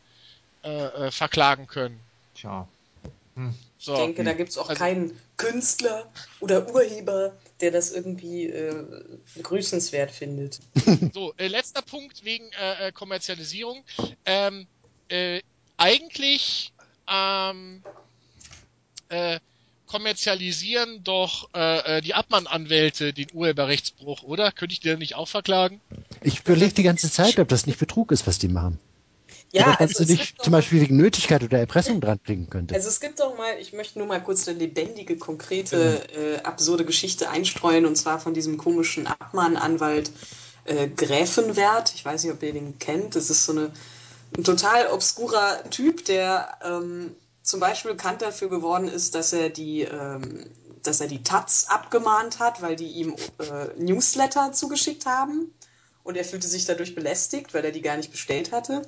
äh, 0.64 0.70
äh, 0.70 1.11
verklagen 1.11 1.68
können. 1.68 1.99
Tja. 2.36 2.68
So. 3.84 3.91
ich 3.95 3.99
denke, 3.99 4.23
da 4.23 4.31
gibt's 4.31 4.57
auch 4.57 4.69
Also- 4.69 4.80
keinen 4.80 5.19
Künstler 5.35 6.10
oder 6.39 6.73
Urheber, 6.73 7.35
der 7.60 7.72
das 7.72 7.91
irgendwie 7.91 8.45
äh, 8.45 8.85
begrüßenswert 9.35 10.10
findet. 10.10 10.61
So, 11.14 11.34
äh, 11.35 11.47
letzter 11.47 11.81
Punkt 11.81 12.23
wegen 12.23 12.49
äh, 12.53 12.88
äh, 12.88 12.91
Kommerzialisierung. 12.93 13.84
Ähm, 14.26 14.68
äh, 15.10 15.41
eigentlich 15.76 16.72
ähm, 17.11 17.84
äh, 19.10 19.39
kommerzialisieren 19.85 21.03
doch 21.03 21.49
die 22.01 22.15
Abmann-Anwälte 22.15 23.14
den 23.14 23.27
Urheberrechtsbruch, 23.31 24.23
oder? 24.23 24.51
Könnte 24.51 24.73
ich 24.73 24.80
dir 24.80 24.97
nicht 24.97 25.14
auch 25.14 25.27
verklagen? 25.27 25.81
Ich 26.22 26.39
überlege 26.39 26.73
die 26.73 26.81
ganze 26.81 27.11
Zeit, 27.11 27.38
ob 27.38 27.47
das 27.49 27.68
nicht 27.68 27.77
Betrug 27.77 28.11
ist, 28.11 28.26
was 28.26 28.39
die 28.39 28.47
machen. 28.47 28.80
Ja, 29.53 29.75
kannst 29.75 29.99
also 29.99 30.11
du 30.11 30.19
gibt 30.19 30.41
zum 30.41 30.51
Beispiel 30.51 30.81
wegen 30.81 30.97
Nötigkeit 30.97 31.43
oder 31.43 31.59
Erpressung 31.59 32.01
dran 32.01 32.19
kriegen 32.23 32.49
könnte. 32.49 32.73
Also 32.73 32.89
es 32.89 32.99
gibt 32.99 33.19
doch 33.19 33.38
mal, 33.38 33.53
ich 33.61 33.71
möchte 33.71 33.99
nur 33.99 34.07
mal 34.07 34.21
kurz 34.21 34.47
eine 34.47 34.57
lebendige, 34.57 35.15
konkrete, 35.15 36.01
äh, 36.15 36.41
absurde 36.41 36.85
Geschichte 36.85 37.30
einstreuen 37.30 37.85
und 37.85 37.95
zwar 37.95 38.19
von 38.19 38.34
diesem 38.34 38.57
komischen 38.57 39.05
Abmahnanwalt 39.05 40.11
äh, 40.65 40.88
Gräfenwert. 40.88 41.93
Ich 41.93 42.03
weiß 42.03 42.23
nicht, 42.23 42.34
ob 42.34 42.41
ihr 42.41 42.51
den 42.51 42.80
kennt. 42.80 43.15
Das 43.15 43.30
ist 43.30 43.45
so 43.45 43.51
eine, 43.51 43.71
ein 44.35 44.43
total 44.43 44.88
obskurer 44.88 45.63
Typ, 45.69 46.03
der 46.05 46.57
ähm, 46.65 47.15
zum 47.43 47.59
Beispiel 47.59 47.91
bekannt 47.91 48.23
dafür 48.23 48.49
geworden 48.49 48.88
ist, 48.88 49.13
dass 49.13 49.34
er 49.34 49.49
die, 49.49 49.81
ähm, 49.81 50.47
dass 50.81 50.99
er 50.99 51.07
die 51.07 51.21
Taz 51.21 51.67
abgemahnt 51.69 52.39
hat, 52.39 52.63
weil 52.63 52.75
die 52.75 52.88
ihm 52.88 53.15
äh, 53.38 53.80
Newsletter 53.80 54.51
zugeschickt 54.51 55.05
haben 55.05 55.53
und 56.03 56.17
er 56.17 56.25
fühlte 56.25 56.47
sich 56.47 56.65
dadurch 56.65 56.95
belästigt, 56.95 57.53
weil 57.53 57.65
er 57.65 57.71
die 57.71 57.81
gar 57.81 57.97
nicht 57.97 58.11
bestellt 58.11 58.51
hatte. 58.51 58.81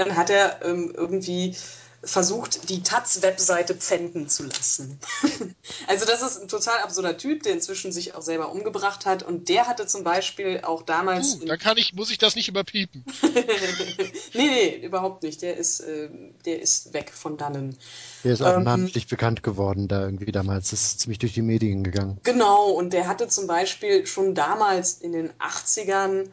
Dann 0.00 0.16
hat 0.16 0.30
er 0.30 0.64
ähm, 0.64 0.94
irgendwie 0.96 1.54
versucht, 2.02 2.70
die 2.70 2.82
Taz-Webseite 2.82 3.74
pfänden 3.74 4.30
zu 4.30 4.44
lassen. 4.44 4.98
also 5.86 6.06
das 6.06 6.22
ist 6.22 6.40
ein 6.40 6.48
total 6.48 6.78
absurder 6.78 7.18
Typ, 7.18 7.42
der 7.42 7.52
inzwischen 7.52 7.92
sich 7.92 8.14
auch 8.14 8.22
selber 8.22 8.50
umgebracht 8.50 9.04
hat 9.04 9.22
und 9.22 9.50
der 9.50 9.66
hatte 9.66 9.86
zum 9.86 10.02
Beispiel 10.02 10.62
auch 10.62 10.80
damals... 10.84 11.34
Uh, 11.34 11.44
dann 11.44 11.58
kann 11.58 11.76
ich, 11.76 11.92
muss 11.92 12.10
ich 12.10 12.16
das 12.16 12.34
nicht 12.34 12.48
überpiepen. 12.48 13.04
nee, 14.32 14.48
nee, 14.48 14.76
überhaupt 14.82 15.22
nicht. 15.22 15.42
Der 15.42 15.58
ist, 15.58 15.80
äh, 15.80 16.08
der 16.46 16.62
ist 16.62 16.94
weg 16.94 17.12
von 17.12 17.36
dannen. 17.36 17.76
Der 18.24 18.32
ist 18.32 18.40
auch 18.40 18.56
ähm, 18.56 18.62
namentlich 18.62 19.06
bekannt 19.06 19.42
geworden 19.42 19.86
da 19.86 20.00
irgendwie 20.00 20.32
damals. 20.32 20.70
Das 20.70 20.80
ist 20.80 21.00
ziemlich 21.00 21.18
durch 21.18 21.34
die 21.34 21.42
Medien 21.42 21.84
gegangen. 21.84 22.18
Genau, 22.22 22.70
und 22.70 22.94
der 22.94 23.06
hatte 23.06 23.28
zum 23.28 23.46
Beispiel 23.46 24.06
schon 24.06 24.34
damals 24.34 24.94
in 24.94 25.12
den 25.12 25.30
80ern 25.32 26.30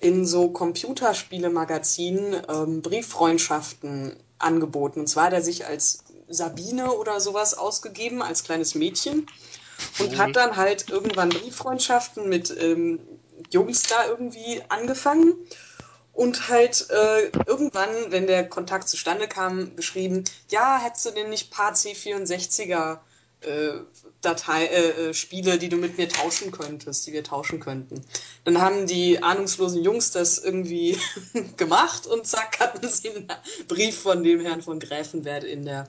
in 0.00 0.26
so 0.26 0.48
Computerspielemagazinen 0.48 2.42
ähm, 2.48 2.82
Brieffreundschaften 2.82 4.16
angeboten. 4.38 5.00
Und 5.00 5.06
zwar 5.06 5.26
hat 5.26 5.34
er 5.34 5.42
sich 5.42 5.66
als 5.66 6.04
Sabine 6.28 6.92
oder 6.92 7.20
sowas 7.20 7.54
ausgegeben, 7.54 8.22
als 8.22 8.44
kleines 8.44 8.74
Mädchen. 8.74 9.26
Und 9.98 10.18
hat 10.18 10.36
dann 10.36 10.56
halt 10.56 10.90
irgendwann 10.90 11.30
Brieffreundschaften 11.30 12.28
mit 12.28 12.54
ähm, 12.60 13.00
Jungs 13.50 13.84
da 13.84 14.06
irgendwie 14.06 14.62
angefangen. 14.68 15.34
Und 16.12 16.48
halt 16.48 16.88
äh, 16.90 17.30
irgendwann, 17.46 17.88
wenn 18.08 18.26
der 18.26 18.48
Kontakt 18.48 18.88
zustande 18.88 19.26
kam, 19.26 19.74
geschrieben, 19.76 20.24
ja, 20.50 20.78
hättest 20.78 21.06
du 21.06 21.10
denn 21.12 21.30
nicht 21.30 21.50
paar 21.50 21.72
C64er 21.72 22.98
äh, 23.40 23.70
Datei, 24.22 24.66
äh, 24.66 25.08
äh, 25.08 25.14
Spiele, 25.14 25.58
die 25.58 25.68
du 25.68 25.76
mit 25.76 25.96
mir 25.96 26.08
tauschen 26.08 26.50
könntest, 26.50 27.06
die 27.06 27.12
wir 27.12 27.24
tauschen 27.24 27.60
könnten. 27.60 28.04
Dann 28.44 28.60
haben 28.60 28.86
die 28.86 29.22
ahnungslosen 29.22 29.82
Jungs 29.82 30.10
das 30.10 30.38
irgendwie 30.38 30.98
gemacht 31.56 32.06
und 32.06 32.26
zack 32.26 32.60
hatten 32.60 32.86
sie 32.88 33.10
einen 33.10 33.28
Brief 33.66 33.98
von 33.98 34.22
dem 34.22 34.40
Herrn 34.40 34.62
von 34.62 34.78
Gräfenwert 34.78 35.44
in 35.44 35.64
der 35.64 35.88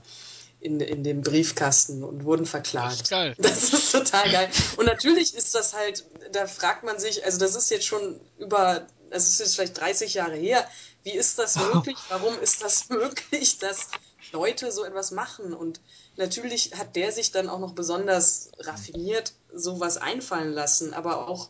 in, 0.61 0.79
in 0.79 1.03
dem 1.03 1.21
Briefkasten 1.21 2.03
und 2.03 2.23
wurden 2.23 2.45
verklagt. 2.45 2.91
Das 2.91 3.01
ist 3.01 3.09
geil. 3.09 3.35
Das 3.39 3.73
ist 3.73 3.91
total 3.91 4.31
geil. 4.31 4.49
Und 4.77 4.85
natürlich 4.85 5.33
ist 5.33 5.55
das 5.55 5.73
halt, 5.73 6.05
da 6.33 6.45
fragt 6.45 6.83
man 6.83 6.99
sich, 6.99 7.25
also 7.25 7.39
das 7.39 7.55
ist 7.55 7.71
jetzt 7.71 7.85
schon 7.85 8.19
über, 8.37 8.85
das 9.09 9.27
ist 9.27 9.39
jetzt 9.39 9.55
vielleicht 9.55 9.79
30 9.79 10.13
Jahre 10.13 10.35
her. 10.35 10.67
Wie 11.03 11.11
ist 11.11 11.39
das 11.39 11.55
möglich? 11.55 11.97
Warum 12.09 12.39
ist 12.39 12.61
das 12.61 12.89
möglich, 12.89 13.57
dass 13.57 13.87
Leute 14.31 14.71
so 14.71 14.83
etwas 14.83 15.11
machen? 15.11 15.53
Und 15.53 15.79
natürlich 16.17 16.73
hat 16.77 16.95
der 16.95 17.11
sich 17.11 17.31
dann 17.31 17.49
auch 17.49 17.59
noch 17.59 17.73
besonders 17.73 18.51
raffiniert 18.59 19.33
sowas 19.53 19.97
einfallen 19.97 20.53
lassen, 20.53 20.93
aber 20.93 21.27
auch 21.27 21.49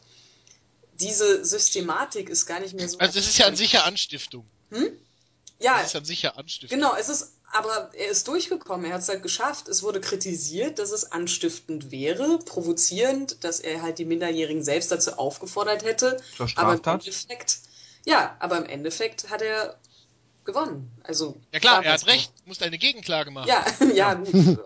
diese 1.02 1.44
Systematik 1.44 2.30
ist 2.30 2.45
gar 2.45 2.60
nicht 2.60 2.73
mehr 2.73 2.88
so. 2.88 2.98
Also 2.99 3.19
das 3.19 3.28
ist 3.28 3.38
ja 3.38 3.48
an 3.48 3.56
sich 3.56 3.73
ja 3.73 3.84
Anstiftung. 3.84 4.45
ja, 5.60 5.78
Das 5.80 5.88
ist 5.88 5.95
an 5.95 6.06
sich 6.06 6.22
ja 6.22 6.36
Anstiftung. 6.36 6.78
Genau, 6.78 6.95
es 6.95 7.10
ist, 7.10 7.34
aber 7.52 7.90
er 7.94 8.10
ist 8.10 8.28
durchgekommen, 8.28 8.86
er 8.86 8.94
hat 8.94 9.02
es 9.02 9.10
halt 9.10 9.23
geschafft. 9.23 9.68
Es 9.68 9.84
wurde 9.84 9.99
kritisiert, 9.99 10.80
dass 10.80 10.91
es 10.91 11.11
anstiftend 11.11 11.91
wäre, 11.91 12.40
provozierend, 12.40 13.43
dass 13.43 13.59
er 13.59 13.82
halt 13.82 14.00
die 14.00 14.06
Minderjährigen 14.06 14.64
selbst 14.64 14.92
dazu 14.92 15.14
aufgefordert 15.14 15.84
hätte. 15.84 16.22
Zur 16.38 16.50
Aber 16.56 16.74
im? 16.74 16.84
Endeffekt, 16.84 17.59
ja, 18.06 18.36
aber 18.40 18.58
im 18.58 18.66
Endeffekt 18.66 19.30
hat 19.30 19.42
er 19.42 19.78
gewonnen. 20.44 20.92
Also 21.04 21.36
Ja 21.52 21.60
klar, 21.60 21.84
er 21.84 21.94
hat 21.94 22.08
recht. 22.08 22.32
Du 22.44 22.50
musst 22.50 22.64
eine 22.64 22.78
Gegenklage 22.78 23.32
machen. 23.32 23.48
Ja, 23.48 23.66
ja, 23.94 24.14
gut. 24.16 24.60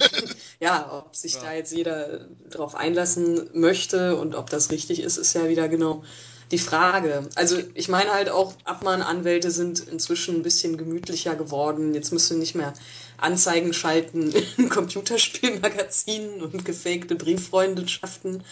ja, 0.60 0.92
ob 0.92 1.14
sich 1.14 1.36
da 1.36 1.52
jetzt 1.52 1.72
jeder 1.72 2.26
drauf 2.50 2.74
einlassen 2.74 3.50
möchte 3.52 4.16
und 4.16 4.34
ob 4.34 4.50
das 4.50 4.70
richtig 4.70 5.00
ist, 5.00 5.16
ist 5.16 5.34
ja 5.34 5.48
wieder 5.48 5.68
genau 5.68 6.02
die 6.50 6.58
Frage. 6.58 7.28
Also 7.36 7.58
ich 7.74 7.88
meine 7.88 8.12
halt 8.12 8.28
auch, 8.28 8.54
Abmahnanwälte 8.64 9.50
sind 9.50 9.80
inzwischen 9.80 10.36
ein 10.36 10.42
bisschen 10.42 10.76
gemütlicher 10.76 11.36
geworden. 11.36 11.94
Jetzt 11.94 12.12
müssen 12.12 12.40
nicht 12.40 12.56
mehr 12.56 12.72
Anzeigen 13.18 13.72
schalten 13.72 14.32
in 14.56 14.68
Computerspielmagazinen 14.68 16.42
und 16.42 16.64
gefakte 16.64 17.14
Brieffreundschaften 17.14 18.42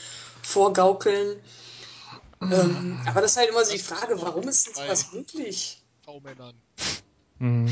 vorgaukeln. 0.42 1.36
Ähm, 2.40 3.00
aber 3.06 3.20
das 3.20 3.32
ist 3.32 3.36
halt 3.36 3.48
immer 3.50 3.64
so 3.64 3.72
die 3.72 3.78
Frage, 3.78 4.20
warum 4.20 4.46
ist 4.48 4.66
denn 4.66 4.74
sowas 4.74 5.12
möglich? 5.12 5.82
V-Männern. 6.04 6.54
Hm. 7.38 7.68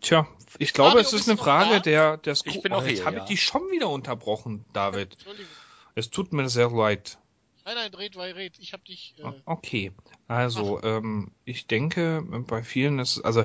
Tja, 0.00 0.26
ich 0.58 0.72
glaube, 0.72 0.96
Mario, 0.96 1.06
es 1.06 1.12
ist 1.12 1.28
eine 1.28 1.38
Frage 1.38 1.74
da? 1.76 1.80
der, 1.80 2.16
der 2.18 2.36
Ich 2.44 2.62
bin 2.62 2.72
oh, 2.72 2.80
jetzt 2.80 2.98
hier, 2.98 3.04
habe 3.06 3.16
ja. 3.16 3.22
ich 3.22 3.28
dich 3.28 3.42
schon 3.42 3.62
wieder 3.70 3.88
unterbrochen, 3.88 4.64
David. 4.72 5.12
Entschuldigung. 5.14 5.50
Es 5.94 6.10
tut 6.10 6.32
mir 6.32 6.48
sehr 6.48 6.70
leid. 6.70 7.18
Nein, 7.64 7.76
nein, 7.76 7.94
red, 7.94 8.16
weil 8.16 8.32
red. 8.32 8.58
Ich 8.58 8.72
hab 8.72 8.84
dich. 8.84 9.14
Äh, 9.18 9.32
Okay, 9.46 9.92
also 10.28 10.82
ähm, 10.82 11.30
ich 11.44 11.66
denke, 11.66 12.22
bei 12.46 12.62
vielen 12.62 12.98
ist, 12.98 13.20
also 13.22 13.44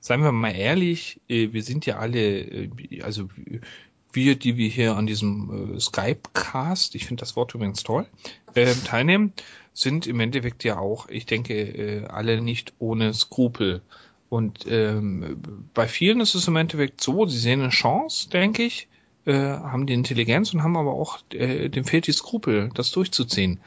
seien 0.00 0.22
wir 0.22 0.32
mal 0.32 0.54
ehrlich, 0.54 1.20
äh, 1.28 1.52
wir 1.52 1.62
sind 1.62 1.86
ja 1.86 1.98
alle, 1.98 2.40
äh, 2.40 3.02
also 3.02 3.28
wir, 4.12 4.36
die 4.36 4.56
wir 4.56 4.68
hier 4.68 4.96
an 4.96 5.06
diesem 5.06 5.74
äh, 5.76 5.80
Skype-Cast, 5.80 6.94
ich 6.94 7.06
finde 7.06 7.20
das 7.20 7.36
Wort 7.36 7.54
übrigens 7.54 7.82
toll, 7.82 8.06
äh, 8.54 8.74
teilnehmen, 8.84 9.32
sind 9.74 10.06
im 10.06 10.20
Endeffekt 10.20 10.64
ja 10.64 10.78
auch, 10.78 11.08
ich 11.08 11.26
denke, 11.26 11.54
äh, 11.54 12.04
alle 12.06 12.40
nicht 12.40 12.74
ohne 12.78 13.14
Skrupel. 13.14 13.82
Und 14.28 14.66
ähm, 14.66 15.42
bei 15.74 15.86
vielen 15.86 16.20
ist 16.20 16.34
es 16.34 16.48
im 16.48 16.56
Endeffekt 16.56 17.00
so, 17.02 17.26
sie 17.26 17.38
sehen 17.38 17.60
eine 17.60 17.70
Chance, 17.70 18.30
denke 18.30 18.62
ich, 18.62 18.88
äh, 19.24 19.34
haben 19.34 19.86
die 19.86 19.94
Intelligenz 19.94 20.52
und 20.54 20.62
haben 20.62 20.76
aber 20.76 20.92
auch, 20.92 21.18
äh, 21.32 21.68
dem 21.68 21.84
fehlt 21.84 22.06
die 22.06 22.12
Skrupel, 22.12 22.70
das 22.74 22.90
durchzuziehen. 22.92 23.60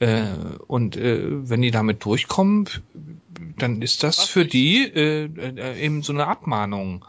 Äh, 0.00 0.24
und 0.66 0.96
äh, 0.96 1.48
wenn 1.48 1.62
die 1.62 1.70
damit 1.70 2.04
durchkommen, 2.04 2.68
dann 3.58 3.82
ist 3.82 4.02
das 4.02 4.24
für 4.24 4.44
die 4.44 4.84
äh, 4.84 5.26
äh, 5.26 5.80
eben 5.80 6.02
so 6.02 6.12
eine 6.12 6.26
Abmahnung. 6.26 7.04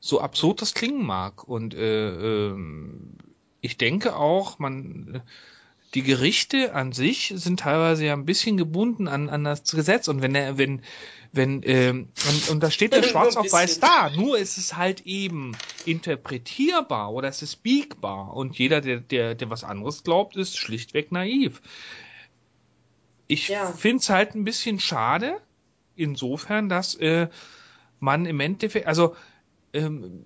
So 0.00 0.20
absurd 0.20 0.62
das 0.62 0.74
klingen 0.74 1.04
mag. 1.04 1.44
Und 1.44 1.74
äh, 1.74 2.10
ähm, 2.48 3.14
ich 3.60 3.76
denke 3.76 4.16
auch, 4.16 4.58
man 4.58 5.22
die 5.94 6.02
Gerichte 6.02 6.74
an 6.74 6.92
sich 6.92 7.32
sind 7.36 7.60
teilweise 7.60 8.04
ja 8.04 8.12
ein 8.12 8.26
bisschen 8.26 8.56
gebunden 8.56 9.08
an, 9.08 9.30
an 9.30 9.44
das 9.44 9.62
Gesetz 9.64 10.08
und 10.08 10.20
wenn 10.20 10.34
er, 10.34 10.58
wenn, 10.58 10.82
wenn, 11.32 11.62
ähm, 11.64 12.08
und, 12.28 12.50
und 12.50 12.62
da 12.62 12.70
steht 12.70 12.92
ja 12.92 13.02
schwarz 13.02 13.36
auf 13.36 13.50
weiß 13.50 13.80
da, 13.80 14.10
nur 14.10 14.38
ist 14.38 14.58
es 14.58 14.76
halt 14.76 15.06
eben 15.06 15.56
interpretierbar 15.86 17.12
oder 17.12 17.28
es 17.28 17.40
ist 17.40 17.62
biegbar 17.62 18.34
und 18.34 18.58
jeder, 18.58 18.82
der, 18.82 19.00
der, 19.00 19.34
der 19.34 19.48
was 19.48 19.64
anderes 19.64 20.04
glaubt, 20.04 20.36
ist 20.36 20.58
schlichtweg 20.58 21.10
naiv. 21.10 21.62
Ich 23.26 23.48
Ja. 23.48 23.72
finde 23.72 23.98
es 23.98 24.10
halt 24.10 24.34
ein 24.34 24.44
bisschen 24.44 24.80
schade, 24.80 25.40
insofern, 25.96 26.68
dass 26.68 26.94
äh, 26.96 27.28
man 27.98 28.26
im 28.26 28.40
Endeffekt, 28.40 28.86
also 28.86 29.16
ähm, 29.72 30.24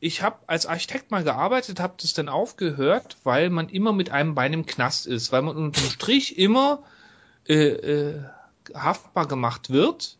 ich 0.00 0.22
habe 0.22 0.36
als 0.46 0.66
Architekt 0.66 1.10
mal 1.10 1.24
gearbeitet, 1.24 1.80
habe 1.80 1.94
das 2.00 2.12
dann 2.12 2.28
aufgehört, 2.28 3.16
weil 3.24 3.48
man 3.48 3.68
immer 3.68 3.92
mit 3.92 4.10
einem 4.10 4.34
Bein 4.34 4.52
im 4.52 4.66
Knast 4.66 5.06
ist, 5.06 5.32
weil 5.32 5.42
man 5.42 5.56
unterm 5.56 5.84
Strich 5.84 6.38
immer 6.38 6.82
äh, 7.48 7.54
äh, 7.54 8.22
haftbar 8.74 9.26
gemacht 9.26 9.70
wird 9.70 10.18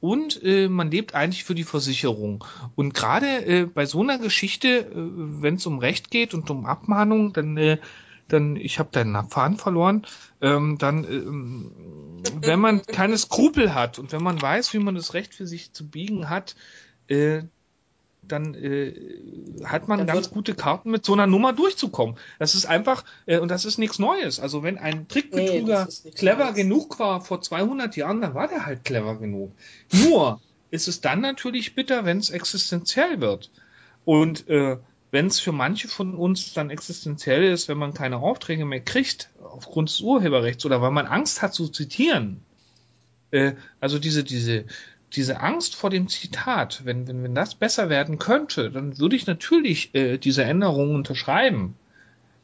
und 0.00 0.42
äh, 0.42 0.68
man 0.68 0.90
lebt 0.90 1.14
eigentlich 1.14 1.44
für 1.44 1.54
die 1.54 1.62
Versicherung. 1.62 2.44
Und 2.74 2.94
gerade 2.94 3.46
äh, 3.46 3.66
bei 3.66 3.86
so 3.86 4.02
einer 4.02 4.18
Geschichte, 4.18 4.68
äh, 4.68 4.92
wenn 4.94 5.54
es 5.54 5.66
um 5.66 5.78
Recht 5.78 6.10
geht 6.10 6.34
und 6.34 6.50
um 6.50 6.66
Abmahnung, 6.66 7.32
dann 7.32 7.56
äh, 7.56 7.78
dann 8.26 8.56
ich 8.56 8.78
habe 8.78 8.88
deinen 8.90 9.28
Faden 9.28 9.58
verloren, 9.58 10.06
ähm, 10.40 10.78
dann 10.78 11.04
ähm, 11.04 11.72
wenn 12.40 12.58
man 12.58 12.82
keine 12.82 13.16
Skrupel 13.16 13.74
hat 13.74 14.00
und 14.00 14.10
wenn 14.10 14.22
man 14.22 14.42
weiß, 14.42 14.74
wie 14.74 14.78
man 14.78 14.96
das 14.96 15.14
Recht 15.14 15.34
für 15.34 15.46
sich 15.46 15.72
zu 15.72 15.88
biegen 15.88 16.28
hat, 16.28 16.56
äh, 17.12 17.42
dann 18.22 18.54
äh, 18.54 18.94
hat 19.64 19.88
man 19.88 20.06
ganz 20.06 20.30
gute 20.30 20.54
Karten 20.54 20.90
mit 20.90 21.04
so 21.04 21.12
einer 21.12 21.26
Nummer 21.26 21.52
durchzukommen. 21.52 22.16
Das 22.38 22.54
ist 22.54 22.66
einfach, 22.66 23.04
äh, 23.26 23.38
und 23.38 23.50
das 23.50 23.64
ist 23.64 23.78
nichts 23.78 23.98
Neues. 23.98 24.38
Also 24.38 24.62
wenn 24.62 24.78
ein 24.78 25.08
Trickbetrüger 25.08 25.88
Nee, 26.04 26.10
clever 26.12 26.44
Neues. 26.44 26.56
genug 26.56 26.98
war 26.98 27.20
vor 27.20 27.40
200 27.40 27.96
Jahren, 27.96 28.20
dann 28.20 28.34
war 28.34 28.48
der 28.48 28.64
halt 28.64 28.84
clever 28.84 29.16
genug. 29.16 29.52
Nur 29.92 30.40
ist 30.70 30.88
es 30.88 31.00
dann 31.00 31.20
natürlich 31.20 31.74
bitter, 31.74 32.04
wenn 32.04 32.18
es 32.18 32.30
existenziell 32.30 33.20
wird. 33.20 33.50
Und 34.04 34.48
äh, 34.48 34.78
wenn 35.10 35.26
es 35.26 35.40
für 35.40 35.52
manche 35.52 35.88
von 35.88 36.14
uns 36.14 36.54
dann 36.54 36.70
existenziell 36.70 37.44
ist, 37.44 37.68
wenn 37.68 37.76
man 37.76 37.92
keine 37.92 38.18
Aufträge 38.18 38.64
mehr 38.64 38.80
kriegt 38.80 39.30
aufgrund 39.42 39.90
des 39.90 40.00
Urheberrechts 40.00 40.64
oder 40.64 40.80
weil 40.80 40.92
man 40.92 41.06
Angst 41.06 41.42
hat 41.42 41.54
zu 41.54 41.68
zitieren, 41.68 42.40
äh, 43.32 43.52
also 43.80 43.98
diese, 43.98 44.24
diese, 44.24 44.64
diese 45.14 45.40
Angst 45.40 45.74
vor 45.76 45.90
dem 45.90 46.08
Zitat, 46.08 46.82
wenn, 46.84 47.06
wenn, 47.06 47.22
wenn 47.22 47.34
das 47.34 47.54
besser 47.54 47.88
werden 47.88 48.18
könnte, 48.18 48.70
dann 48.70 48.98
würde 48.98 49.16
ich 49.16 49.26
natürlich 49.26 49.94
äh, 49.94 50.18
diese 50.18 50.44
Änderungen 50.44 50.94
unterschreiben. 50.94 51.74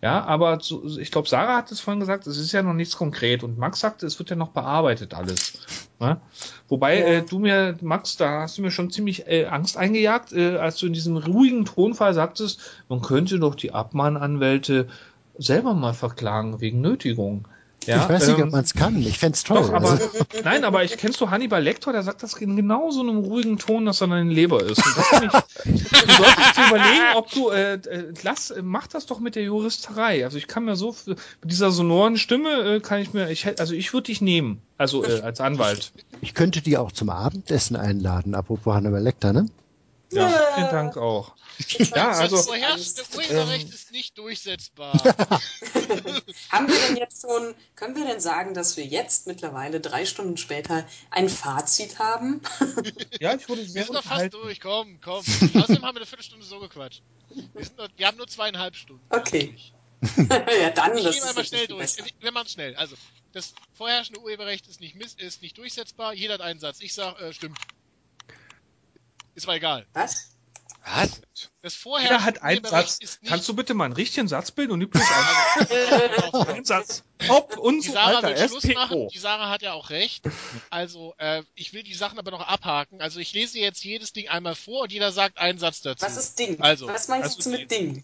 Ja, 0.00 0.24
aber 0.24 0.60
so, 0.60 0.96
ich 0.98 1.10
glaube, 1.10 1.28
Sarah 1.28 1.56
hat 1.56 1.72
es 1.72 1.80
vorhin 1.80 1.98
gesagt, 1.98 2.28
es 2.28 2.38
ist 2.38 2.52
ja 2.52 2.62
noch 2.62 2.72
nichts 2.72 2.96
konkret 2.96 3.42
und 3.42 3.58
Max 3.58 3.80
sagte, 3.80 4.06
es 4.06 4.16
wird 4.20 4.30
ja 4.30 4.36
noch 4.36 4.50
bearbeitet 4.50 5.12
alles. 5.12 5.58
Ne? 5.98 6.20
Wobei 6.68 7.00
Ja. 7.00 7.06
äh, 7.06 7.22
du 7.22 7.40
mir, 7.40 7.76
Max, 7.80 8.16
da 8.16 8.42
hast 8.42 8.58
du 8.58 8.62
mir 8.62 8.70
schon 8.70 8.92
ziemlich 8.92 9.26
äh, 9.26 9.46
Angst 9.46 9.76
eingejagt, 9.76 10.32
äh, 10.32 10.56
als 10.58 10.76
du 10.76 10.86
in 10.86 10.92
diesem 10.92 11.16
ruhigen 11.16 11.64
Tonfall 11.64 12.14
sagtest, 12.14 12.60
man 12.88 13.02
könnte 13.02 13.40
doch 13.40 13.56
die 13.56 13.72
Abmahnanwälte 13.72 14.86
selber 15.36 15.74
mal 15.74 15.94
verklagen 15.94 16.60
wegen 16.60 16.80
Nötigung. 16.80 17.48
Ja, 17.86 18.02
ich 18.02 18.08
weiß 18.08 18.26
nicht, 18.28 18.38
ähm, 18.38 18.48
ob 18.48 18.52
man 18.52 18.64
es 18.64 18.74
kann. 18.74 19.00
Ich 19.00 19.18
fänd's 19.18 19.44
toll. 19.44 19.62
doch, 19.62 19.72
aber 19.72 19.90
Also, 19.92 20.08
nein, 20.44 20.64
aber 20.64 20.84
ich 20.84 20.96
kennst 20.96 21.20
du 21.20 21.30
Hannibal 21.30 21.62
Lecter, 21.62 21.92
der 21.92 22.02
sagt 22.02 22.22
das 22.22 22.34
in 22.34 22.56
genau 22.56 22.90
so 22.90 23.00
einem 23.00 23.18
ruhigen 23.18 23.56
Ton, 23.58 23.86
dass 23.86 24.00
er 24.00 24.08
deine 24.08 24.30
Leber 24.30 24.62
ist. 24.62 24.84
Und 24.84 24.96
das 24.96 25.06
finde 25.08 25.26
ich, 25.26 25.84
du 25.90 26.12
solltest 26.12 26.56
dir 26.56 26.66
überlegen, 26.68 27.04
ob 27.16 27.30
du 27.30 27.50
äh, 27.50 27.74
äh, 27.74 28.12
lass, 28.22 28.52
mach 28.62 28.88
das 28.88 29.06
doch 29.06 29.20
mit 29.20 29.36
der 29.36 29.44
Juristerei. 29.44 30.24
Also 30.24 30.36
ich 30.38 30.48
kann 30.48 30.64
mir 30.64 30.76
so 30.76 30.94
mit 31.06 31.18
dieser 31.44 31.70
sonoren 31.70 32.16
Stimme 32.16 32.76
äh, 32.76 32.80
kann 32.80 33.00
ich 33.00 33.12
mir, 33.12 33.30
ich 33.30 33.46
also 33.58 33.74
ich 33.74 33.92
würde 33.92 34.06
dich 34.06 34.20
nehmen, 34.20 34.60
also 34.76 35.04
äh, 35.04 35.20
als 35.20 35.40
Anwalt. 35.40 35.92
ich 36.20 36.34
könnte 36.34 36.60
die 36.60 36.76
auch 36.76 36.92
zum 36.92 37.10
Abendessen 37.10 37.76
einladen, 37.76 38.34
apropos 38.34 38.74
Hannibal 38.74 39.02
Lecter, 39.02 39.32
ne? 39.32 39.46
Ja, 40.10 40.52
vielen 40.54 40.70
Dank 40.70 40.96
auch. 40.96 41.34
Ja, 41.94 42.12
also 42.12 42.36
das 42.36 42.46
vorherrschende 42.46 43.02
Urheberrecht 43.16 43.66
ähm, 43.66 43.74
ist 43.74 43.90
nicht 43.90 44.16
durchsetzbar. 44.16 44.92
Haben 46.50 46.68
wir 46.68 46.78
denn 46.86 46.96
jetzt 46.96 47.22
schon, 47.22 47.54
können 47.74 47.96
wir 47.96 48.06
denn 48.06 48.20
sagen, 48.20 48.54
dass 48.54 48.76
wir 48.76 48.86
jetzt 48.86 49.26
mittlerweile 49.26 49.80
drei 49.80 50.06
Stunden 50.06 50.36
später 50.36 50.86
ein 51.10 51.28
Fazit 51.28 51.98
haben? 51.98 52.40
ja, 53.20 53.34
ich 53.34 53.48
wurde 53.48 53.62
Wir 53.62 53.68
sehr 53.68 53.84
sind 53.84 53.96
doch 53.96 54.04
fast 54.04 54.32
durch, 54.32 54.60
komm, 54.60 55.00
komm. 55.00 55.18
Außerdem 55.18 55.82
haben 55.82 55.96
wir 55.96 56.00
eine 56.00 56.06
Viertelstunde 56.06 56.46
so 56.46 56.60
gequatscht. 56.60 57.02
Wir, 57.54 57.64
sind 57.64 57.76
noch, 57.76 57.88
wir 57.96 58.06
haben 58.06 58.16
nur 58.16 58.28
zweieinhalb 58.28 58.76
Stunden. 58.76 59.04
Okay. 59.10 59.54
ja, 60.62 60.70
dann, 60.70 60.96
Ich 60.96 61.04
das 61.04 61.14
gehe 61.14 61.22
ist 61.22 61.28
einmal 61.28 61.44
schnell 61.44 61.66
durch. 61.66 61.80
besser. 61.80 62.04
Wir 62.20 62.32
machen 62.32 62.48
schnell. 62.48 62.76
Also, 62.76 62.94
das 63.32 63.52
vorherrschende 63.74 64.20
Urheberrecht 64.22 64.68
ist 64.68 64.80
nicht, 64.80 64.94
miss 64.94 65.14
ist 65.14 65.42
nicht 65.42 65.58
durchsetzbar. 65.58 66.14
Jeder 66.14 66.34
hat 66.34 66.40
einen 66.40 66.60
Satz. 66.60 66.80
Ich 66.80 66.94
sag, 66.94 67.20
äh, 67.20 67.32
stimmt. 67.32 67.58
Ist 69.38 69.46
mal 69.46 69.54
egal. 69.54 69.86
Was? 69.92 70.30
Was? 70.84 71.20
Das 71.62 71.74
Jeder 71.74 71.80
vorherrschende 71.80 72.24
hat 72.24 72.42
einen 72.42 72.64
Satz. 72.64 73.20
Kannst 73.24 73.48
du 73.48 73.54
bitte 73.54 73.72
mal 73.72 73.84
einen 73.84 73.94
richtigen 73.94 74.26
Satz 74.26 74.50
bilden 74.50 74.72
und 74.72 74.80
nicht 74.80 74.90
bloß 74.90 75.04
einen, 75.70 76.48
einen 76.48 76.64
Satz? 76.64 77.04
Ob 77.28 77.52
Die 77.52 77.58
und 77.60 77.84
so 77.84 77.92
Sarah 77.92 78.20
weiter. 78.20 78.36
will 78.36 78.48
Schluss 78.48 78.64
machen. 78.74 79.06
Die 79.06 79.18
Sarah 79.18 79.48
hat 79.48 79.62
ja 79.62 79.74
auch 79.74 79.90
recht. 79.90 80.24
Also, 80.70 81.14
äh, 81.18 81.44
ich 81.54 81.72
will 81.72 81.84
die 81.84 81.94
Sachen 81.94 82.18
aber 82.18 82.32
noch 82.32 82.40
abhaken. 82.40 83.00
Also, 83.00 83.20
ich 83.20 83.32
lese 83.32 83.60
jetzt 83.60 83.84
jedes 83.84 84.12
Ding 84.12 84.26
einmal 84.26 84.56
vor 84.56 84.82
und 84.82 84.92
jeder 84.92 85.12
sagt 85.12 85.38
einen 85.38 85.60
Satz 85.60 85.82
dazu. 85.82 86.04
Was 86.04 86.16
ist 86.16 86.36
Ding? 86.36 86.60
Also, 86.60 86.88
Was 86.88 87.06
meinst 87.06 87.36
also 87.36 87.48
du 87.48 87.56
mit 87.56 87.70
Ding? 87.70 88.02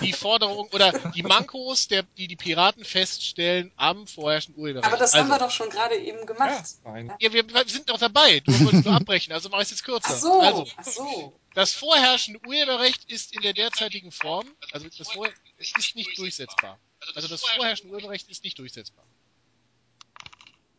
Die 0.00 0.12
Forderung 0.12 0.68
oder 0.72 0.92
die 1.10 1.22
Mankos, 1.22 1.88
der, 1.88 2.04
die 2.16 2.28
die 2.28 2.36
Piraten 2.36 2.84
feststellen 2.84 3.72
am 3.76 4.06
vorherrschenden 4.06 4.62
Urheberrecht. 4.62 4.86
Aber 4.86 4.96
das 4.96 5.14
also, 5.14 5.24
haben 5.24 5.30
wir 5.30 5.44
doch 5.44 5.50
schon 5.50 5.70
gerade 5.70 5.96
eben 5.96 6.24
gemacht. 6.26 6.64
Nein. 6.84 7.12
Ja, 7.20 7.32
wir 7.32 7.48
wir 7.48 7.68
sind 7.68 7.88
doch 7.88 7.98
dabei. 7.98 8.40
Du 8.40 8.52
wolltest 8.64 8.84
nur 8.84 8.94
abbrechen, 8.94 9.32
also 9.32 9.48
mach 9.48 9.58
ich 9.58 9.64
es 9.64 9.70
jetzt 9.70 9.84
kürzer. 9.84 10.10
Ach 10.12 10.18
so, 10.18 10.40
Also, 10.40 10.66
ach 10.76 10.84
so. 10.84 11.40
das 11.54 11.72
vorherrschende 11.72 12.40
Urheberrecht 12.46 13.10
ist 13.10 13.34
in 13.34 13.42
der 13.42 13.54
derzeitigen 13.54 14.12
Form, 14.12 14.46
also 14.72 14.88
das 14.88 15.10
Vor 15.10 15.28
es 15.58 15.72
ist 15.76 15.96
nicht 15.96 16.16
durchsetzbar. 16.16 16.78
Also 17.14 17.28
das 17.28 17.42
vorherrschende 17.42 17.94
Urheberrecht 17.94 18.28
ist 18.28 18.44
nicht 18.44 18.58
durchsetzbar. 18.58 19.04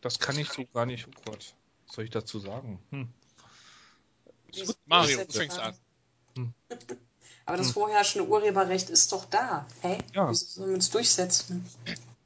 Das 0.00 0.18
kann 0.18 0.38
ich 0.38 0.50
so 0.50 0.64
gar 0.66 0.86
nicht. 0.86 1.06
Oh 1.08 1.30
Gott. 1.30 1.54
Was 1.86 1.96
soll 1.96 2.04
ich 2.04 2.10
dazu 2.10 2.38
sagen? 2.38 2.78
Hm. 2.90 3.08
Mario, 4.86 5.24
du 5.24 5.32
fängst 5.32 5.58
an. 5.58 5.76
Aber 7.46 7.56
das 7.56 7.68
Hm. 7.68 7.74
vorherrschende 7.74 8.26
Urheberrecht 8.28 8.90
ist 8.90 9.12
doch 9.12 9.24
da. 9.26 9.66
Hä? 9.82 9.98
Ja. 10.14 10.30
Wieso 10.30 10.46
sollen 10.46 10.68
wir 10.70 10.74
uns 10.76 10.90
durchsetzen? 10.90 11.64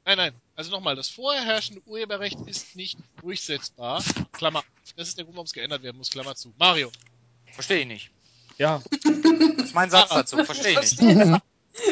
Nein, 0.05 0.17
nein. 0.17 0.33
Also 0.55 0.71
nochmal, 0.71 0.95
das 0.95 1.09
vorherrschende 1.09 1.81
Urheberrecht 1.85 2.39
ist 2.47 2.75
nicht 2.75 2.97
durchsetzbar. 3.21 4.03
Klammer. 4.31 4.63
Das 4.95 5.09
ist 5.09 5.17
der 5.17 5.25
Grund, 5.25 5.35
warum 5.35 5.45
es 5.45 5.53
geändert 5.53 5.83
werden 5.83 5.97
muss. 5.97 6.09
Klammer 6.09 6.35
zu. 6.35 6.53
Mario. 6.57 6.91
Verstehe 7.53 7.79
ich 7.81 7.87
nicht. 7.87 8.11
Ja, 8.57 8.81
Das 8.91 9.65
ist 9.65 9.75
mein 9.75 9.89
Satz 9.89 10.09
dazu. 10.09 10.43
Verstehe 10.43 10.79
ich 10.81 10.99
nicht. 10.99 10.99
verstehe 10.99 11.41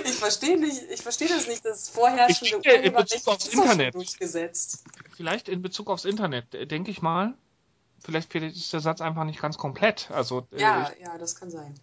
ich 0.05 0.15
verstehe 0.15 0.59
nicht, 0.59 0.81
ich 0.91 1.01
verstehe 1.01 1.29
das 1.29 1.47
nicht. 1.47 1.63
Das 1.63 1.87
vorherrschende 1.89 2.45
Ich 2.47 2.55
Urheberrecht 2.55 3.27
aufs 3.27 3.47
Internet. 3.47 3.93
durchgesetzt. 3.95 4.83
vielleicht 5.15 5.47
in 5.47 5.61
Bezug 5.61 5.89
aufs 5.89 6.03
Internet, 6.05 6.53
äh, 6.55 6.65
denke 6.67 6.91
ich 6.91 7.01
mal. 7.01 7.33
Vielleicht 8.03 8.33
ist 8.35 8.73
der 8.73 8.79
Satz 8.81 8.99
einfach 9.01 9.23
nicht 9.23 9.41
ganz 9.41 9.57
komplett. 9.57 10.09
Also, 10.11 10.45
äh, 10.51 10.59
Ja, 10.61 10.91
ja, 11.01 11.17
das 11.17 11.35
kann 11.35 11.49
sein. 11.51 11.73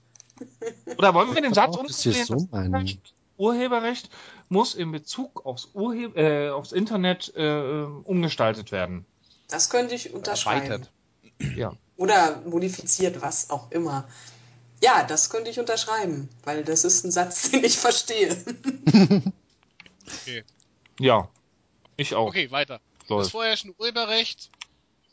Oder 0.96 1.14
wollen 1.14 1.34
wir 1.34 1.42
den 1.42 1.54
Satz 1.54 1.76
das 1.86 2.04
jetzt 2.04 2.26
so. 2.26 2.48
Urheberrecht 3.36 4.10
muss 4.48 4.74
in 4.74 4.92
Bezug 4.92 5.44
aufs, 5.44 5.70
Urhe 5.74 6.04
äh, 6.14 6.50
aufs 6.50 6.72
Internet 6.72 7.32
äh, 7.34 7.82
umgestaltet 8.04 8.70
werden. 8.70 9.04
Das 9.48 9.70
könnte 9.70 9.94
ich 9.94 10.14
unterschreiben. 10.14 10.86
Ja. 11.56 11.72
Oder 11.96 12.40
modifiziert, 12.46 13.22
was 13.22 13.50
auch 13.50 13.70
immer. 13.70 14.06
Ja, 14.82 15.04
das 15.04 15.30
könnte 15.30 15.50
ich 15.50 15.58
unterschreiben, 15.58 16.28
weil 16.44 16.64
das 16.64 16.84
ist 16.84 17.04
ein 17.04 17.10
Satz, 17.10 17.50
den 17.50 17.64
ich 17.64 17.76
verstehe. 17.76 18.36
Ja. 21.00 21.28
Ich 21.96 22.14
auch. 22.14 22.28
Okay, 22.28 22.50
weiter. 22.50 22.80
Das 23.00 23.08
Läuft. 23.08 23.30
vorherrschende 23.30 23.78
Urheberrecht, 23.78 24.50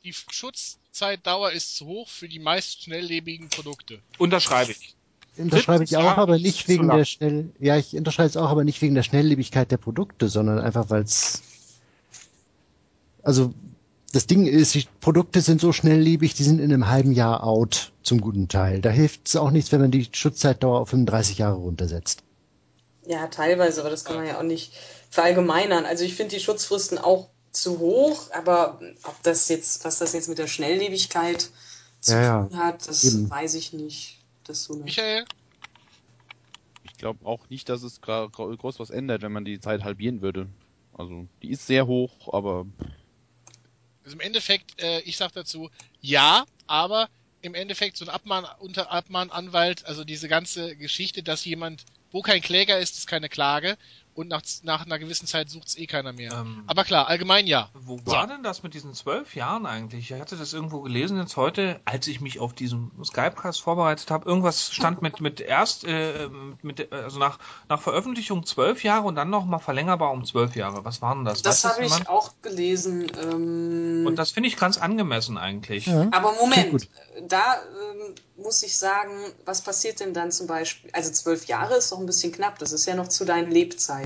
die 0.04 0.14
Schutzzeitdauer 0.14 1.52
ist 1.52 1.76
zu 1.76 1.86
hoch 1.86 2.10
für 2.10 2.28
die 2.28 2.40
meist 2.40 2.84
schnelllebigen 2.84 3.50
Produkte. 3.50 4.02
Unterschreibe 4.18 4.72
ich. 4.72 4.96
Unterschreibe 5.38 5.84
ich 5.84 5.96
auch, 5.96 6.18
aber 6.18 6.38
nicht 6.38 6.68
wegen 6.68 6.90
der 6.90 7.06
schnell, 7.06 7.50
ja, 7.60 7.78
ich 7.78 7.96
unterschreibe 7.96 8.30
es 8.30 8.38
auch, 8.38 8.50
aber 8.50 8.64
nicht 8.64 8.82
wegen 8.82 8.96
der 8.96 9.04
Schnelllebigkeit 9.04 9.72
der 9.72 9.78
Produkte, 9.78 10.28
sondern 10.28 10.60
einfach, 10.60 10.90
weil 10.90 11.04
es, 11.04 11.42
also, 13.24 13.54
das 14.12 14.28
Ding 14.28 14.46
ist, 14.46 14.76
die 14.76 14.86
Produkte 15.00 15.40
sind 15.40 15.62
so 15.62 15.72
schnelllebig, 15.72 16.34
die 16.34 16.44
sind 16.44 16.60
in 16.60 16.74
einem 16.74 16.90
halben 16.90 17.14
Jahr 17.14 17.46
out, 17.46 17.94
zum 18.04 18.20
guten 18.20 18.50
Teil. 18.50 18.82
Da 18.82 18.90
hilft 18.90 19.28
es 19.28 19.38
auch 19.38 19.52
nichts, 19.52 19.72
wenn 19.72 19.80
man 19.80 19.92
die 19.92 20.10
Schutzzeitdauer 20.12 20.82
auf 20.82 20.90
35 20.90 21.38
Jahre 21.38 21.56
runtersetzt. 21.56 22.24
Ja, 23.06 23.28
teilweise, 23.28 23.80
aber 23.80 23.90
das 23.90 24.04
kann 24.04 24.18
man 24.18 24.28
ja 24.28 24.38
auch 24.38 24.44
nicht 24.44 24.74
verallgemeinern. 25.10 25.86
Also 25.86 26.04
ich 26.04 26.16
finde 26.16 26.36
die 26.36 26.42
Schutzfristen 26.42 26.98
auch 26.98 27.30
zu 27.52 27.80
hoch, 27.80 28.32
aber 28.34 28.80
ob 29.04 29.16
das 29.24 29.48
jetzt, 29.50 29.86
was 29.86 30.00
das 30.00 30.14
jetzt 30.14 30.30
mit 30.30 30.38
der 30.38 30.48
Schnelllebigkeit 30.48 31.50
zu 32.00 32.14
ja, 32.14 32.44
tun 32.44 32.58
hat, 32.58 32.88
das 32.88 33.04
eben. 33.04 33.30
weiß 33.30 33.54
ich 33.56 33.74
nicht. 33.74 34.21
Das 34.46 34.64
so 34.64 34.76
Michael? 34.76 35.26
glaube 37.02 37.26
auch 37.26 37.50
nicht, 37.50 37.68
dass 37.68 37.82
es 37.82 38.00
groß 38.00 38.80
was 38.80 38.92
ändert, 38.92 39.24
wenn 39.24 39.32
man 39.32 39.44
die 39.44 39.60
Zeit 39.60 39.84
halbieren 39.84 40.22
würde. 40.22 40.48
Also 40.94 41.28
die 41.42 41.50
ist 41.50 41.66
sehr 41.66 41.88
hoch, 41.88 42.32
aber 42.32 42.68
Also 44.04 44.16
im 44.16 44.20
Endeffekt, 44.20 44.80
äh, 44.80 45.00
ich 45.02 45.18
sag 45.18 45.32
dazu, 45.32 45.70
ja, 46.00 46.46
aber 46.68 47.10
im 47.42 47.56
Endeffekt 47.56 47.98
so 47.98 48.06
ein 48.06 48.10
Abmahn, 48.10 48.46
unter 48.60 48.92
Abmahnanwalt, 48.92 49.84
also 49.86 50.04
diese 50.04 50.28
ganze 50.28 50.76
Geschichte, 50.78 51.24
dass 51.24 51.44
jemand, 51.44 51.86
wo 52.12 52.22
kein 52.22 52.42
Kläger 52.42 52.80
ist, 52.80 52.98
ist 52.98 53.08
keine 53.08 53.30
Klage 53.30 53.78
und 54.14 54.28
nach, 54.28 54.42
nach 54.64 54.86
einer 54.86 55.00
gewissen 55.00 55.26
Zeit 55.28 55.50
sucht's 55.50 55.78
eh 55.78 55.86
keiner 55.86 56.12
mehr. 56.14 56.34
Ähm, 56.34 56.64
Aber 56.68 56.84
klar, 56.84 57.08
allgemein 57.08 57.48
ja. 57.48 57.70
Wo 57.74 58.00
war 58.06 58.28
denn 58.28 58.44
das 58.44 58.64
mit 58.64 58.74
diesen 58.74 58.94
zwölf 58.94 59.36
Jahren 59.36 59.66
eigentlich? 59.66 60.12
Ich 60.12 60.20
hatte 60.20 60.36
das 60.36 60.54
irgendwo 60.54 60.82
gelesen 60.82 61.18
jetzt 61.18 61.38
heute, 61.38 61.80
als 61.86 62.08
ich 62.08 62.20
mich 62.20 62.40
auf 62.40 62.54
diesen 62.54 62.92
Skypecast 63.04 63.62
vorbereitet 63.62 64.12
habe. 64.12 64.28
Irgendwas 64.28 64.74
stand 64.74 65.02
mit 65.02 65.22
mit 65.22 65.40
erst 65.40 65.86
äh, 65.86 66.30
mit 66.62 66.92
also 66.92 67.20
nach 67.20 67.40
nach 67.70 67.82
Veröffentlichung 67.82 68.46
zwölf 68.46 68.84
Jahre 68.84 69.08
und 69.08 69.16
dann 69.16 69.30
noch 69.30 69.46
mal 69.46 69.60
verlängerbar 69.60 70.12
um 70.12 70.26
zwölf 70.26 70.56
Jahre. 70.56 70.84
Was 70.84 71.02
waren 71.02 71.24
das? 71.24 71.42
Das 71.42 71.64
habe 71.64 71.86
ich 71.86 72.10
auch 72.10 72.34
gelesen. 72.42 73.12
Ähm, 73.22 74.06
Und 74.06 74.18
das 74.18 74.32
finde 74.32 74.50
ich 74.50 74.58
ganz 74.58 74.78
angemessen 74.78 75.38
eigentlich. 75.38 75.86
Ja. 75.86 76.08
aber 76.12 76.34
Moment, 76.34 76.90
da 77.28 77.56
ähm, 77.56 78.16
muss 78.38 78.64
ich 78.64 78.78
sagen, 78.78 79.12
was 79.46 79.62
passiert 79.62 80.00
denn 80.00 80.14
dann 80.14 80.32
zum 80.32 80.48
Beispiel? 80.48 80.90
Also 80.94 81.12
zwölf 81.12 81.46
Jahre 81.46 81.76
ist 81.76 81.92
doch 81.92 82.00
ein 82.00 82.06
bisschen 82.06 82.32
knapp. 82.32 82.60
Das 82.60 82.72
ist 82.72 82.86
ja 82.86 82.96
noch 82.96 83.08
zu 83.08 83.26
deinen 83.26 83.52
Lebzeiten. 83.52 84.01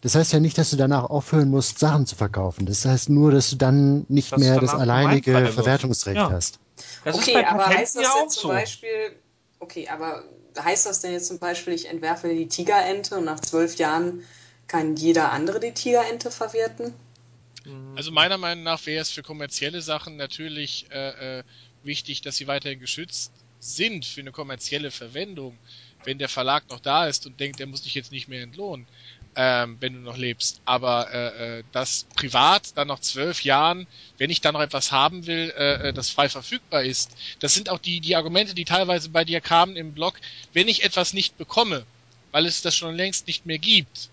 Das 0.00 0.14
heißt 0.14 0.32
ja 0.32 0.38
nicht, 0.40 0.56
dass 0.58 0.70
du 0.70 0.76
danach 0.76 1.04
aufhören 1.04 1.50
musst, 1.50 1.78
Sachen 1.78 2.06
zu 2.06 2.14
verkaufen. 2.14 2.66
Das 2.66 2.84
heißt 2.84 3.08
nur, 3.08 3.32
dass 3.32 3.50
du 3.50 3.56
dann 3.56 4.04
nicht 4.08 4.30
Dass 4.32 4.40
mehr 4.40 4.60
das 4.60 4.74
alleinige 4.74 5.32
wird. 5.32 5.54
Verwertungsrecht 5.54 6.16
Ja. 6.16 6.30
hast. 6.30 6.60
Das 7.04 7.16
okay, 7.16 7.30
ist 7.30 7.34
bei 7.34 7.46
aber 7.48 7.66
heißt 7.66 7.96
das 7.96 8.14
denn 8.14 8.30
zum 8.30 8.42
so. 8.42 8.48
Beispiel, 8.48 9.16
okay, 9.58 9.88
aber 9.88 10.22
heißt 10.58 10.86
das 10.86 11.00
denn 11.00 11.12
jetzt 11.12 11.26
zum 11.26 11.38
Beispiel, 11.38 11.72
ich 11.74 11.88
entwerfe 11.88 12.28
die 12.28 12.46
Tigerente 12.46 13.16
und 13.18 13.24
nach 13.24 13.40
zwölf 13.40 13.76
Jahren 13.76 14.22
kann 14.68 14.96
jeder 14.96 15.32
andere 15.32 15.58
die 15.58 15.72
Tigerente 15.72 16.30
verwerten? 16.30 16.94
Also 17.94 18.12
meiner 18.12 18.38
Meinung 18.38 18.64
nach 18.64 18.86
wäre 18.86 19.02
es 19.02 19.10
für 19.10 19.22
kommerzielle 19.22 19.82
Sachen 19.82 20.16
natürlich 20.16 20.86
äh, 20.90 21.38
äh, 21.40 21.44
wichtig, 21.82 22.22
dass 22.22 22.36
sie 22.36 22.46
weiterhin 22.46 22.78
geschützt 22.80 23.32
sind 23.58 24.06
für 24.06 24.20
eine 24.20 24.32
kommerzielle 24.32 24.90
Verwendung. 24.90 25.58
Wenn 26.04 26.18
der 26.18 26.28
Verlag 26.28 26.68
noch 26.70 26.80
da 26.80 27.08
ist 27.08 27.26
und 27.26 27.40
denkt, 27.40 27.58
der 27.58 27.66
muss 27.66 27.82
dich 27.82 27.94
jetzt 27.94 28.12
nicht 28.12 28.28
mehr 28.28 28.42
entlohnen, 28.42 28.88
ähm, 29.40 29.76
wenn 29.78 29.94
du 29.94 30.00
noch 30.00 30.16
lebst. 30.16 30.60
Aber 30.64 31.12
äh, 31.14 31.58
äh, 31.60 31.64
das 31.70 32.06
privat 32.16 32.76
dann 32.76 32.88
nach 32.88 32.98
zwölf 32.98 33.44
Jahren, 33.44 33.86
wenn 34.18 34.30
ich 34.30 34.40
dann 34.40 34.52
noch 34.54 34.60
etwas 34.60 34.90
haben 34.90 35.28
will, 35.28 35.54
äh, 35.56 35.88
äh, 35.88 35.92
das 35.92 36.10
frei 36.10 36.28
verfügbar 36.28 36.82
ist, 36.82 37.12
das 37.38 37.54
sind 37.54 37.70
auch 37.70 37.78
die, 37.78 38.00
die 38.00 38.16
Argumente, 38.16 38.52
die 38.52 38.64
teilweise 38.64 39.10
bei 39.10 39.24
dir 39.24 39.40
kamen 39.40 39.76
im 39.76 39.94
Blog, 39.94 40.14
wenn 40.54 40.66
ich 40.66 40.82
etwas 40.82 41.12
nicht 41.12 41.38
bekomme, 41.38 41.86
weil 42.32 42.46
es 42.46 42.62
das 42.62 42.74
schon 42.74 42.96
längst 42.96 43.28
nicht 43.28 43.46
mehr 43.46 43.58
gibt, 43.58 44.10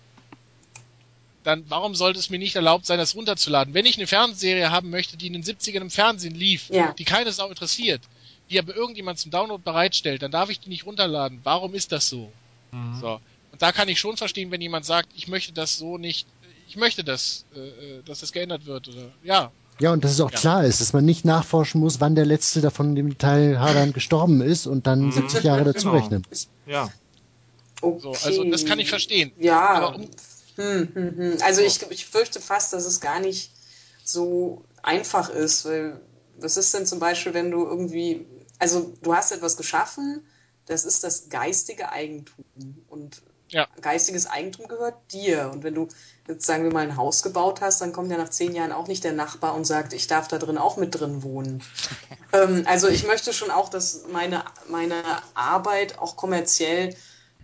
dann 1.42 1.64
warum 1.68 1.96
sollte 1.96 2.20
es 2.20 2.30
mir 2.30 2.38
nicht 2.38 2.54
erlaubt 2.54 2.86
sein, 2.86 2.98
das 2.98 3.16
runterzuladen? 3.16 3.74
Wenn 3.74 3.84
ich 3.86 3.96
eine 3.96 4.06
Fernsehserie 4.06 4.70
haben 4.70 4.90
möchte, 4.90 5.16
die 5.16 5.26
in 5.26 5.32
den 5.32 5.42
70ern 5.42 5.80
im 5.80 5.90
Fernsehen 5.90 6.36
lief, 6.36 6.70
Ja. 6.70 6.92
die 6.92 7.04
keine 7.04 7.32
Sau 7.32 7.48
interessiert, 7.48 8.02
die 8.48 8.60
aber 8.60 8.76
irgendjemand 8.76 9.18
zum 9.18 9.32
Download 9.32 9.60
bereitstellt, 9.64 10.22
dann 10.22 10.30
darf 10.30 10.50
ich 10.50 10.60
die 10.60 10.68
nicht 10.68 10.86
runterladen. 10.86 11.40
Warum 11.42 11.74
ist 11.74 11.90
das 11.90 12.08
so? 12.08 12.32
Mhm. 12.70 13.00
So. 13.00 13.20
Und 13.56 13.62
da 13.62 13.72
kann 13.72 13.88
ich 13.88 13.98
schon 13.98 14.18
verstehen, 14.18 14.50
wenn 14.50 14.60
jemand 14.60 14.84
sagt, 14.84 15.08
ich 15.14 15.28
möchte 15.28 15.54
das 15.54 15.76
so 15.76 15.96
nicht, 15.96 16.28
ich 16.68 16.76
möchte 16.76 17.02
das, 17.04 17.46
äh, 17.54 17.58
äh, 18.00 18.02
dass 18.02 18.20
das 18.20 18.32
geändert 18.32 18.66
wird 18.66 18.86
oder 18.88 19.14
ja. 19.22 19.50
Ja, 19.80 19.92
und 19.94 20.04
dass 20.04 20.12
es 20.12 20.20
auch 20.20 20.30
Ja. 20.30 20.38
klar 20.38 20.64
ist, 20.66 20.82
dass 20.82 20.92
man 20.92 21.06
nicht 21.06 21.24
nachforschen 21.24 21.80
muss, 21.80 21.98
wann 21.98 22.14
der 22.14 22.26
letzte 22.26 22.60
davon 22.60 22.94
dem 22.94 23.16
Teilhabern 23.16 23.94
gestorben 23.94 24.42
ist 24.42 24.66
und 24.66 24.86
dann 24.86 25.06
Mhm. 25.06 25.10
70 25.12 25.42
Jahre 25.44 25.64
dazu 25.64 25.86
Genau. 25.86 25.92
rechnen. 25.96 26.22
Ja. 26.66 26.92
Okay. 27.80 27.98
So, 28.02 28.10
also 28.10 28.44
das 28.44 28.66
kann 28.66 28.78
ich 28.78 28.90
verstehen. 28.90 29.32
Ja, 29.38 29.58
Aber 29.58 29.96
um- 29.96 30.10
hm, 30.56 30.88
hm, 30.94 31.16
hm. 31.16 31.38
also 31.40 31.62
ich, 31.62 31.80
ich 31.90 32.04
fürchte 32.04 32.42
fast, 32.42 32.74
dass 32.74 32.84
es 32.84 33.00
gar 33.00 33.20
nicht 33.20 33.52
so 34.04 34.66
einfach 34.82 35.30
ist, 35.30 35.64
weil 35.64 35.98
was 36.38 36.58
ist 36.58 36.74
denn 36.74 36.84
zum 36.84 36.98
Beispiel, 36.98 37.32
wenn 37.32 37.50
du 37.50 37.64
irgendwie, 37.64 38.26
also 38.58 38.92
du 39.00 39.14
hast 39.14 39.32
etwas 39.32 39.56
geschaffen, 39.56 40.26
das 40.66 40.84
ist 40.84 41.04
das 41.04 41.30
geistige 41.30 41.90
Eigentum 41.90 42.44
und 42.88 43.22
Ja. 43.48 43.68
geistiges 43.80 44.26
Eigentum 44.26 44.66
gehört 44.66 44.94
dir 45.12 45.50
und 45.52 45.62
wenn 45.62 45.74
du 45.74 45.88
jetzt 46.26 46.46
sagen 46.46 46.64
wir 46.64 46.72
mal 46.72 46.82
ein 46.82 46.96
Haus 46.96 47.22
gebaut 47.22 47.60
hast, 47.60 47.80
dann 47.80 47.92
kommt 47.92 48.10
ja 48.10 48.18
nach 48.18 48.30
zehn 48.30 48.54
Jahren 48.54 48.72
auch 48.72 48.88
nicht 48.88 49.04
der 49.04 49.12
Nachbar 49.12 49.54
und 49.54 49.64
sagt, 49.64 49.92
ich 49.92 50.08
darf 50.08 50.26
da 50.28 50.38
drin 50.38 50.58
auch 50.58 50.76
mit 50.76 50.98
drin 50.98 51.22
wohnen. 51.22 51.62
ähm, 52.32 52.64
also 52.66 52.88
ich 52.88 53.06
möchte 53.06 53.32
schon 53.32 53.50
auch, 53.50 53.68
dass 53.68 54.04
meine, 54.12 54.44
meine 54.68 55.02
Arbeit 55.34 55.98
auch 55.98 56.16
kommerziell 56.16 56.96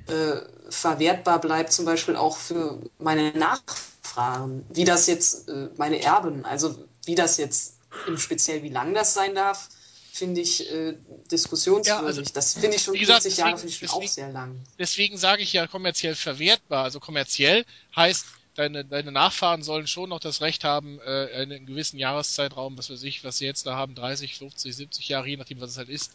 äh, 0.09 0.37
verwertbar 0.69 1.41
bleibt, 1.41 1.73
zum 1.73 1.85
Beispiel 1.85 2.17
auch 2.17 2.37
für 2.37 2.79
meine 2.99 3.31
Nachfragen, 3.33 4.67
wie 4.71 4.85
das 4.85 5.07
jetzt 5.07 5.49
äh, 5.49 5.69
meine 5.77 6.03
Erben, 6.03 6.45
also 6.45 6.75
wie 7.05 7.15
das 7.15 7.37
jetzt 7.37 7.77
im 8.07 8.19
Speziell, 8.19 8.63
wie 8.63 8.71
lang 8.71 8.95
das 8.95 9.15
sein 9.15 9.35
darf, 9.35 9.69
finde 10.13 10.43
ich 10.43 10.71
äh, 10.71 10.95
diskussionswürdig. 11.31 11.89
Ja, 11.89 12.01
also, 12.07 12.23
das 12.23 12.55
finde 12.55 12.77
ich 12.77 12.83
schon 12.83 12.95
gesagt, 12.95 13.23
50 13.23 13.39
Jahre 13.39 13.53
deswegen- 13.53 13.73
schon 13.73 13.89
auch 13.89 13.93
deswegen- 14.01 14.13
sehr 14.13 14.29
lang. 14.31 14.61
Deswegen 14.79 15.17
sage 15.17 15.43
ich 15.43 15.53
ja 15.53 15.67
kommerziell 15.67 16.15
verwertbar. 16.15 16.85
Also 16.85 17.01
kommerziell 17.01 17.65
heißt, 17.97 18.27
deine, 18.55 18.85
deine 18.85 19.11
Nachfahren 19.11 19.63
sollen 19.63 19.87
schon 19.87 20.11
noch 20.11 20.21
das 20.21 20.43
Recht 20.43 20.65
haben, 20.65 21.01
äh, 21.01 21.43
in 21.43 21.51
einem 21.53 21.65
gewissen 21.67 21.99
Jahreszeitraum, 21.99 22.77
was 22.77 22.91
weiß 22.91 23.03
ich, 23.05 23.25
was 23.25 23.39
sie 23.39 23.47
jetzt 23.47 23.67
da 23.67 23.75
haben, 23.77 23.95
30, 23.95 24.37
50, 24.37 24.77
70 24.77 25.09
Jahre, 25.09 25.27
je 25.29 25.39
nachdem, 25.39 25.61
was 25.61 25.71
es 25.71 25.79
halt 25.79 25.89
ist, 25.89 26.13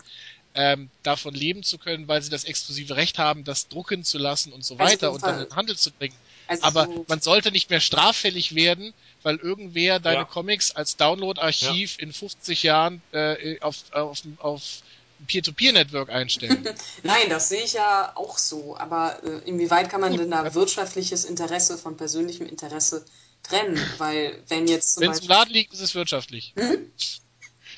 ähm, 0.54 0.90
davon 1.04 1.34
leben 1.34 1.64
zu 1.64 1.78
können, 1.80 2.08
weil 2.08 2.22
sie 2.22 2.30
das 2.30 2.44
exklusive 2.44 2.96
Recht 2.96 3.18
haben, 3.18 3.44
das 3.44 3.68
drucken 3.68 4.04
zu 4.04 4.18
lassen 4.20 4.54
und 4.54 4.64
so 4.64 4.76
Also 4.78 4.92
weiter 4.94 5.12
und 5.12 5.24
dann 5.24 5.40
in 5.42 5.50
den 5.50 5.56
Handel 5.56 5.76
zu 5.78 5.92
bringen. 5.92 6.16
Also 6.48 6.64
Aber 6.64 6.88
man 7.08 7.22
sollte 7.22 7.52
nicht 7.52 7.70
mehr 7.70 7.80
straffällig 7.82 8.54
werden, 8.56 8.94
weil 9.24 9.38
irgendwer 9.38 10.00
deine 10.00 10.18
Ja. 10.20 10.24
Comics 10.26 10.72
als 10.76 10.96
Download-Archiv 10.98 11.98
in 12.00 12.14
50 12.14 12.64
Jahren 12.64 13.02
äh, 13.12 13.60
auf, 13.62 13.78
auf, 13.92 14.20
auf 14.40 14.62
Peer-to-Peer-Network 15.28 16.10
einstellt. 16.10 16.76
Nein, 17.04 17.30
das 17.30 17.50
sehe 17.50 17.64
ich 17.64 17.74
ja 17.74 18.12
auch 18.16 18.38
so. 18.38 18.78
Aber 18.78 19.22
äh, 19.24 19.40
inwieweit 19.50 19.90
kann 19.90 20.02
man 20.02 20.12
Gut, 20.12 20.20
denn 20.22 20.32
da 20.32 20.44
das- 20.44 20.54
wirtschaftliches 20.54 21.26
Interesse 21.26 21.78
von 21.78 21.98
persönlichem 21.98 22.48
Interesse 22.48 23.04
trennen? 23.44 23.80
Weil 23.98 24.42
wenn 24.48 24.68
jetzt 24.68 24.94
zum 24.96 25.04
Wenn 25.04 25.12
es 25.12 25.22
im. 25.22 25.28
Laden 25.28 25.52
liegt, 25.54 25.74
ist 25.74 25.82
es 25.82 25.96
wirtschaftlich. 25.96 26.54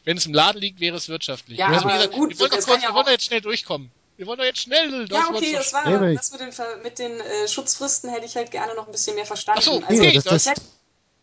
Wenn 0.04 0.18
es 0.18 0.26
im 0.26 0.34
Laden 0.34 0.60
liegt, 0.62 0.80
wäre 0.80 0.98
es 0.98 1.08
wirtschaftlich. 1.10 1.60
Ja, 1.60 1.68
Also, 1.68 1.86
aber 1.86 1.94
gesagt, 1.96 2.14
gut, 2.14 2.30
wir 2.32 2.40
wollen, 2.40 2.52
kurz, 2.52 2.68
ja 2.68 2.82
wir 2.90 2.94
wollen 2.94 3.08
jetzt 3.10 3.26
schnell 3.26 3.42
durchkommen. 3.42 3.92
Wir 4.18 4.28
wollen 4.28 4.38
doch 4.40 4.46
jetzt 4.46 4.60
schnell. 4.62 5.08
Ja, 5.10 5.30
okay, 5.34 5.54
das 5.54 5.72
war 5.72 5.90
Ja, 5.90 6.10
ich- 6.10 6.18
das 6.18 6.32
mit 6.32 6.42
den, 6.42 6.54
mit 6.84 7.00
den 7.00 7.20
äh, 7.22 7.48
Schutzfristen 7.48 8.10
hätte 8.10 8.26
ich 8.26 8.36
halt 8.36 8.52
gerne 8.52 8.76
noch 8.76 8.86
ein 8.86 8.92
bisschen 8.92 9.16
mehr 9.16 9.26
verstanden. 9.26 9.62
Ach 9.62 9.66
so, 9.66 9.82
also, 9.82 10.02
okay, 10.02 10.12
das, 10.14 10.24
das- 10.26 10.44
das, 10.44 10.62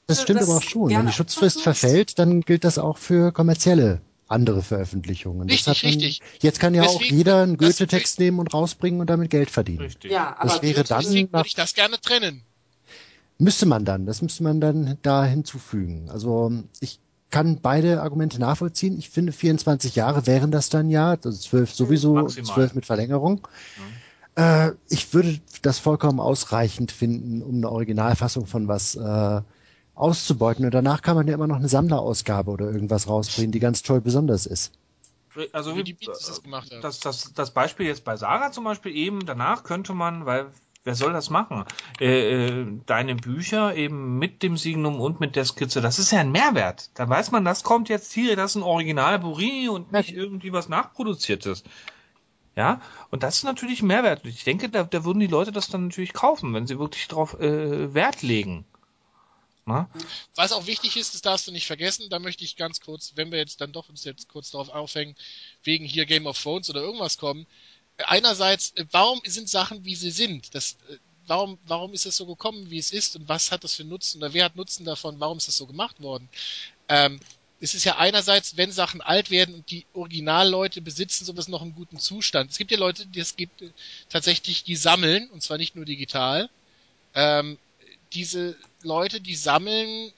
das 0.07 0.23
stimmt 0.23 0.41
das 0.41 0.49
aber 0.49 0.59
auch 0.59 0.63
schon. 0.63 0.91
Wenn 0.91 1.07
die 1.07 1.13
Schutzfrist 1.13 1.63
verfällt, 1.63 2.19
dann 2.19 2.41
gilt 2.43 2.65
das 2.65 2.79
auch 2.79 2.99
für 2.99 3.33
kommerzielle 3.33 4.01
andere 4.29 4.63
Veröffentlichungen. 4.63 5.47
Das 5.47 5.55
Richtig, 5.69 5.77
hat 5.77 5.83
man- 5.85 5.93
richtig. 6.03 6.23
Jetzt 6.43 6.59
kann 6.61 6.75
ja 6.75 6.83
auch 6.83 6.99
Deswegen- 6.99 7.17
jeder 7.17 7.43
einen 7.43 7.57
Goethe-Text 7.59 8.19
nehmen 8.19 8.39
und 8.41 8.53
rausbringen 8.53 9.01
und 9.01 9.09
damit 9.09 9.31
Geld 9.31 9.51
verdienen. 9.51 9.81
Richtig. 9.83 10.11
ja, 10.11 10.35
aber 10.39 10.49
Das 10.55 10.63
wäre 10.63 10.83
dann 10.85 11.03
Deswegen 11.03 11.29
nach, 11.33 11.41
würde 11.41 11.49
ich 11.49 11.55
das 11.55 11.75
gerne 11.75 12.01
trennen. 12.01 12.43
müsste 13.39 13.67
man 13.67 13.85
dann, 13.85 14.07
das 14.07 14.23
müsste 14.23 14.43
man 14.43 14.61
dann 14.61 14.99
da 15.03 15.25
hinzufügen. 15.25 16.09
Also 16.11 16.53
ich 16.81 16.99
kann 17.31 17.61
beide 17.61 18.03
Argumente 18.03 18.39
nachvollziehen. 18.41 18.99
Ich 18.99 19.11
finde 19.11 19.31
24 19.33 19.95
Jahre 19.95 20.27
wären 20.27 20.51
das 20.51 20.71
dann 20.71 20.91
ja, 20.91 21.11
also 21.11 21.31
12 21.33 21.73
sowieso, 21.75 22.15
Maximal. 22.15 22.55
12 22.55 22.75
mit 22.75 22.87
Verlängerung. 22.87 23.47
Äh, 24.37 24.71
ich 24.89 25.13
würde 25.15 25.39
das 25.63 25.79
vollkommen 25.79 26.19
ausreichend 26.21 26.93
finden, 26.93 27.43
um 27.43 27.57
eine 27.57 27.71
Originalfassung 27.71 28.47
von 28.47 28.69
was 28.69 28.95
äh, 28.97 29.41
auszubeuten. 29.97 30.65
Und 30.65 30.73
danach 30.75 31.03
kann 31.03 31.17
man 31.17 31.27
ja 31.27 31.35
immer 31.35 31.49
noch 31.49 31.57
eine 31.57 31.69
Sammlerausgabe 31.69 32.51
oder 32.51 32.67
irgendwas 32.67 33.09
rausbringen, 33.09 33.51
die 33.51 33.59
ganz 33.59 33.83
toll 33.83 34.01
besonders 34.01 34.47
ist. 34.47 34.73
Also 35.53 35.77
Wie 35.77 35.85
die 35.85 35.93
Beats 35.93 36.27
das 36.27 36.43
gemacht 36.43 36.71
haben. 36.71 36.81
Das, 36.81 37.01
das, 37.01 37.33
das 37.35 37.51
Beispiel 37.51 37.87
jetzt 37.87 38.05
bei 38.05 38.17
Sarah 38.17 38.53
zum 38.53 38.65
Beispiel 38.65 38.95
eben, 38.95 39.27
danach 39.27 39.65
könnte 39.65 39.93
man, 39.93 40.25
weil 40.25 40.47
wer 40.85 40.95
soll 40.95 41.13
das 41.13 41.31
machen? 41.31 41.65
Äh, 42.01 42.61
äh, 42.61 42.67
deine 42.87 43.17
Bücher 43.17 43.75
eben 43.75 44.19
mit 44.19 44.43
dem 44.43 44.57
Signum 44.57 45.01
und 45.01 45.21
mit 45.21 45.37
der 45.37 45.45
Skizze, 45.45 45.81
das 45.81 45.99
ist 45.99 46.13
ja 46.13 46.21
ein 46.21 46.33
Mehrwert. 46.33 46.91
Da 46.95 47.09
weiß 47.09 47.33
man, 47.33 47.45
das 47.45 47.65
kommt 47.65 47.89
jetzt 47.89 48.13
hier, 48.13 48.37
das 48.37 48.53
ist 48.53 48.57
ein 48.57 48.63
Original 48.63 49.19
Burini 49.19 49.69
und 49.69 49.93
nicht 49.93 50.13
irgendwie 50.13 50.53
was 50.53 50.69
nachproduziertes. 50.69 51.65
Ja, 52.55 52.81
und 53.11 53.23
das 53.23 53.37
ist 53.37 53.45
natürlich 53.45 53.83
ein 53.83 53.89
Mehrwert. 53.89 54.25
Und 54.25 54.31
ich 54.31 54.45
denke, 54.45 54.71
da, 54.71 54.85
da 54.85 55.05
würden 55.05 55.21
die 55.21 55.27
Leute 55.27 55.53
das 55.53 55.69
dann 55.69 55.89
natürlich 55.89 56.15
kaufen, 56.15 56.55
wenn 56.55 56.67
sie 56.67 56.79
wirklich 56.79 57.07
darauf 57.09 57.39
äh, 57.39 57.93
Wert 57.93 58.23
legen. 58.23 58.65
Na? 59.67 59.91
Was 60.37 60.53
auch 60.53 60.67
wichtig 60.67 60.97
ist, 60.97 61.15
das 61.15 61.23
darfst 61.23 61.49
du 61.49 61.53
nicht 61.53 61.67
vergessen, 61.67 62.09
da 62.09 62.21
möchte 62.21 62.45
ich 62.45 62.55
ganz 62.55 62.81
kurz, 62.81 63.13
wenn 63.17 63.33
wir 63.33 63.39
jetzt 63.39 63.61
dann 63.61 63.73
doch 63.73 63.89
uns 63.89 64.05
jetzt 64.05 64.29
kurz 64.29 64.53
darauf 64.53 64.69
aufhängen, 64.69 65.17
wegen 65.65 65.85
hier 65.85 66.07
Game 66.07 66.27
of 66.27 66.41
Thrones 66.41 66.71
oder 66.71 66.81
irgendwas 66.81 67.19
kommen. 67.19 67.47
Einerseits, 67.99 68.73
äh, 68.77 68.87
warum 68.93 69.21
sind 69.27 69.49
Sachen, 69.49 69.85
wie 69.85 69.97
sie 69.97 70.13
sind? 70.13 70.55
Das, 70.55 70.77
äh, 70.89 70.99
warum, 71.27 71.59
warum 71.67 71.93
ist 71.95 72.07
es 72.07 72.17
so 72.17 72.27
gekommen, 72.27 72.71
wie 72.71 72.79
es 72.79 72.93
ist 72.93 73.17
und 73.17 73.29
was 73.29 73.51
hat 73.51 73.65
das 73.65 73.75
für 73.75 73.85
Nutzen 73.85 74.19
oder 74.19 74.33
wer 74.33 74.45
hat 74.45 74.55
Nutzen 74.55 74.85
davon? 74.85 75.19
Warum 75.19 75.39
ist 75.39 75.49
das 75.49 75.57
so 75.57 75.67
gemacht 75.67 76.01
worden? 76.01 76.29
Ähm, 76.89 77.19
es 77.59 77.75
ist 77.75 77.85
ja 77.85 77.97
einerseits, 77.97 78.57
wenn 78.57 78.71
Sachen 78.71 79.01
alt 79.01 79.31
werden 79.31 79.55
und 79.57 79.71
die 79.71 79.87
Originalleute 79.95 80.81
besitzen 80.81 81.25
sowas 81.25 81.49
noch 81.49 81.63
im 81.63 81.75
guten 81.75 81.99
Zustand. 81.99 82.53
Es 82.53 82.59
gibt 82.59 82.71
ja 82.71 82.79
Leute, 82.79 83.07
die 83.07 83.19
es 83.19 83.35
gibt 83.35 83.63
äh, 83.63 83.71
tatsächlich, 84.11 84.63
die 84.63 84.77
sammeln, 84.77 85.29
und 85.31 85.43
zwar 85.43 85.59
nicht 85.59 85.75
nur 85.75 85.87
digital. 85.87 86.51
Ähm, 87.15 87.59
diese 88.13 88.57
Leute, 88.83 89.21
die 89.21 89.37
sammeln, 89.37 90.13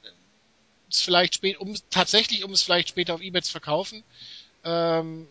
es 0.91 1.03
vielleicht 1.03 1.35
spät, 1.35 1.59
um 1.59 1.75
tatsächlich, 1.91 2.45
um 2.45 2.53
es 2.53 2.63
vielleicht 2.63 2.89
später 2.89 3.15
auf 3.15 3.21
eBay 3.21 3.43
zu 3.43 3.53
verkaufen, 3.53 4.03
ähm, 4.65 5.29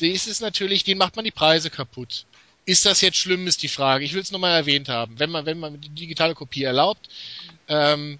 das 0.00 0.26
ist 0.26 0.40
natürlich, 0.40 0.84
den 0.84 0.98
macht 0.98 1.16
man 1.16 1.24
die 1.24 1.30
Preise 1.30 1.70
kaputt. 1.70 2.24
Ist 2.64 2.86
das 2.86 3.00
jetzt 3.00 3.16
schlimm, 3.16 3.46
ist 3.46 3.62
die 3.62 3.68
Frage. 3.68 4.04
Ich 4.04 4.12
will 4.12 4.20
es 4.20 4.30
nochmal 4.30 4.54
erwähnt 4.54 4.88
haben. 4.88 5.18
Wenn 5.18 5.30
man, 5.30 5.46
wenn 5.46 5.58
man 5.58 5.80
die 5.80 5.88
digitale 5.88 6.34
Kopie 6.34 6.64
erlaubt 6.64 7.08
ähm, 7.66 8.18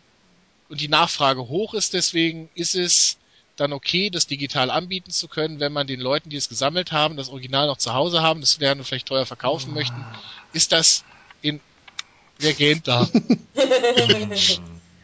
und 0.68 0.80
die 0.80 0.88
Nachfrage 0.88 1.48
hoch 1.48 1.74
ist, 1.74 1.92
deswegen 1.92 2.48
ist 2.54 2.74
es 2.74 3.18
dann 3.56 3.72
okay, 3.72 4.08
das 4.10 4.26
digital 4.26 4.70
anbieten 4.70 5.10
zu 5.10 5.28
können, 5.28 5.60
wenn 5.60 5.72
man 5.72 5.86
den 5.86 6.00
Leuten, 6.00 6.30
die 6.30 6.36
es 6.36 6.48
gesammelt 6.48 6.92
haben, 6.92 7.16
das 7.16 7.28
Original 7.28 7.66
noch 7.66 7.76
zu 7.76 7.92
Hause 7.92 8.22
haben, 8.22 8.40
das 8.40 8.58
gerne 8.58 8.84
vielleicht 8.84 9.08
teuer 9.08 9.26
verkaufen 9.26 9.74
möchten, 9.74 10.04
ist 10.52 10.72
das 10.72 11.04
in 11.42 11.60
Wer 12.38 12.52
gähnt 12.54 12.86
da? 12.86 13.08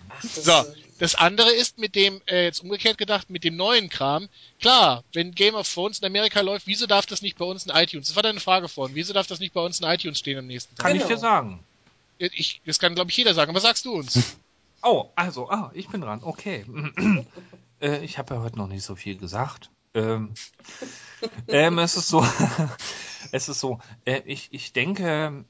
Ach, 0.08 0.22
das, 0.22 0.44
So, 0.44 0.52
äh, 0.52 0.64
das 0.98 1.14
andere 1.16 1.50
ist 1.52 1.78
mit 1.78 1.94
dem, 1.96 2.22
äh, 2.26 2.44
jetzt 2.44 2.60
umgekehrt 2.60 2.98
gedacht, 2.98 3.28
mit 3.30 3.44
dem 3.44 3.56
neuen 3.56 3.88
Kram. 3.88 4.28
Klar, 4.60 5.02
wenn 5.12 5.34
Game 5.34 5.54
of 5.54 5.72
Thrones 5.72 5.98
in 5.98 6.06
Amerika 6.06 6.40
läuft, 6.40 6.66
wieso 6.66 6.86
darf 6.86 7.06
das 7.06 7.22
nicht 7.22 7.36
bei 7.36 7.44
uns 7.44 7.66
in 7.66 7.72
iTunes? 7.74 8.06
Das 8.08 8.16
war 8.16 8.22
deine 8.22 8.40
Frage 8.40 8.68
vorhin. 8.68 8.94
Wieso 8.94 9.12
darf 9.12 9.26
das 9.26 9.40
nicht 9.40 9.52
bei 9.54 9.60
uns 9.60 9.80
in 9.80 9.86
iTunes 9.86 10.18
stehen 10.18 10.38
am 10.38 10.46
nächsten 10.46 10.76
Tag? 10.76 10.86
Kann 10.86 10.96
ich 10.96 11.02
Genau. 11.02 11.14
dir 11.14 11.18
sagen. 11.18 11.64
Ich, 12.18 12.60
das 12.64 12.78
kann, 12.78 12.94
glaube 12.94 13.10
ich, 13.10 13.16
jeder 13.16 13.34
sagen. 13.34 13.50
Aber 13.50 13.60
sagst 13.60 13.84
du 13.84 13.94
uns? 13.94 14.36
Oh, 14.86 15.10
also, 15.16 15.48
ah, 15.48 15.70
ich 15.72 15.88
bin 15.88 16.02
dran. 16.02 16.20
Okay. 16.22 16.66
äh, 17.80 18.04
ich 18.04 18.18
habe 18.18 18.34
ja 18.34 18.42
heute 18.42 18.58
noch 18.58 18.68
nicht 18.68 18.84
so 18.84 18.96
viel 18.96 19.16
gesagt. 19.16 19.70
Ähm, 19.94 20.34
ähm, 21.48 21.78
es 21.78 21.96
ist 21.96 22.08
so, 22.08 22.22
es 23.32 23.48
ist 23.48 23.60
so, 23.60 23.78
äh, 24.04 24.20
ich, 24.26 24.48
ich 24.52 24.74
denke, 24.74 25.46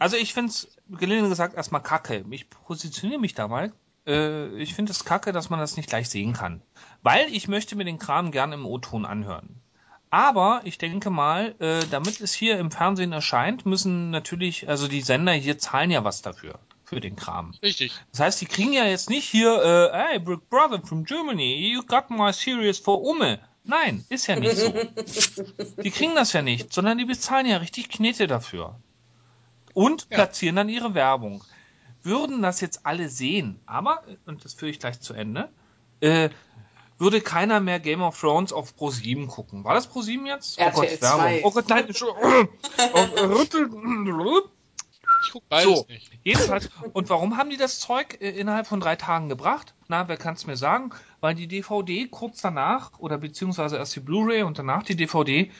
also 0.00 0.16
ich 0.16 0.34
finde 0.34 0.50
es, 0.50 0.68
gelinde 0.88 1.28
gesagt, 1.28 1.54
erstmal 1.54 1.82
kacke. 1.82 2.24
Ich 2.30 2.50
positioniere 2.50 3.20
mich 3.20 3.34
da 3.34 3.46
mal. 3.46 3.72
Äh, 4.06 4.48
ich 4.60 4.74
finde 4.74 4.92
es 4.92 5.04
kacke, 5.04 5.30
dass 5.30 5.50
man 5.50 5.60
das 5.60 5.76
nicht 5.76 5.88
gleich 5.88 6.08
sehen 6.08 6.32
kann. 6.32 6.62
Weil 7.02 7.32
ich 7.32 7.46
möchte 7.46 7.76
mir 7.76 7.84
den 7.84 7.98
Kram 7.98 8.32
gern 8.32 8.52
im 8.52 8.66
O-Ton 8.66 9.04
anhören. 9.04 9.60
Aber 10.08 10.62
ich 10.64 10.78
denke 10.78 11.10
mal, 11.10 11.54
äh, 11.60 11.86
damit 11.90 12.20
es 12.20 12.32
hier 12.32 12.58
im 12.58 12.70
Fernsehen 12.70 13.12
erscheint, 13.12 13.64
müssen 13.66 14.10
natürlich, 14.10 14.68
also 14.68 14.88
die 14.88 15.02
Sender 15.02 15.32
hier 15.32 15.58
zahlen 15.58 15.90
ja 15.90 16.02
was 16.02 16.22
dafür, 16.22 16.58
für 16.84 17.00
den 17.00 17.14
Kram. 17.14 17.54
Richtig. 17.62 17.92
Das 18.10 18.20
heißt, 18.20 18.40
die 18.40 18.46
kriegen 18.46 18.72
ja 18.72 18.86
jetzt 18.86 19.08
nicht 19.10 19.28
hier, 19.28 19.62
äh, 19.62 19.96
hey, 19.96 20.18
Big 20.18 20.48
Brother 20.48 20.80
from 20.82 21.04
Germany, 21.04 21.72
you 21.72 21.82
got 21.84 22.10
my 22.10 22.32
series 22.32 22.78
for 22.78 23.00
Umme. 23.02 23.38
Nein, 23.62 24.04
ist 24.08 24.26
ja 24.26 24.34
nicht 24.34 24.56
so. 24.56 24.72
Die 25.82 25.90
kriegen 25.90 26.14
das 26.14 26.32
ja 26.32 26.40
nicht, 26.40 26.72
sondern 26.72 26.96
die 26.96 27.04
bezahlen 27.04 27.46
ja 27.46 27.58
richtig 27.58 27.90
Knete 27.90 28.26
dafür. 28.26 28.80
Und 29.74 30.06
Ja. 30.10 30.16
platzieren 30.16 30.56
dann 30.56 30.68
ihre 30.68 30.94
Werbung. 30.94 31.44
Würden 32.02 32.42
das 32.42 32.60
jetzt 32.60 32.86
alle 32.86 33.08
sehen, 33.08 33.60
aber, 33.66 34.02
und 34.26 34.44
das 34.44 34.54
führe 34.54 34.70
ich 34.70 34.78
gleich 34.78 35.00
zu 35.00 35.12
Ende, 35.12 35.50
äh, 36.00 36.30
würde 36.98 37.20
keiner 37.20 37.60
mehr 37.60 37.80
Game 37.80 38.02
of 38.02 38.18
Thrones 38.18 38.52
auf 38.52 38.74
Pro 38.76 38.90
7 38.90 39.26
gucken. 39.28 39.64
War 39.64 39.74
das 39.74 39.86
Pro 39.86 40.02
7 40.02 40.26
jetzt? 40.26 40.58
RTL 40.58 40.72
oh 40.74 40.80
Gott, 40.82 41.00
Werbung. 41.02 41.20
2. 41.20 41.40
Oh 41.44 41.50
Gott, 41.50 41.68
nein, 41.68 41.86
Entschuldigung. 41.86 42.48
Ich 45.22 45.32
guck 45.32 45.46
beides 45.48 45.80
So. 45.80 45.86
nicht. 45.88 46.10
Jedenfalls, 46.24 46.70
und 46.94 47.10
warum 47.10 47.36
haben 47.36 47.50
die 47.50 47.58
das 47.58 47.78
Zeug 47.78 48.16
äh, 48.20 48.30
innerhalb 48.30 48.66
von 48.66 48.80
drei 48.80 48.96
Tagen 48.96 49.28
gebracht? 49.28 49.74
Na, 49.88 50.08
wer 50.08 50.16
kann 50.16 50.34
es 50.34 50.46
mir 50.46 50.56
sagen? 50.56 50.90
Weil 51.20 51.34
die 51.34 51.46
DVD 51.46 52.08
kurz 52.08 52.40
danach, 52.40 52.98
oder 52.98 53.18
beziehungsweise 53.18 53.76
erst 53.76 53.94
die 53.96 54.00
Blu-ray 54.00 54.42
und 54.42 54.58
danach 54.58 54.82
die 54.82 54.96
DVD, 54.96 55.50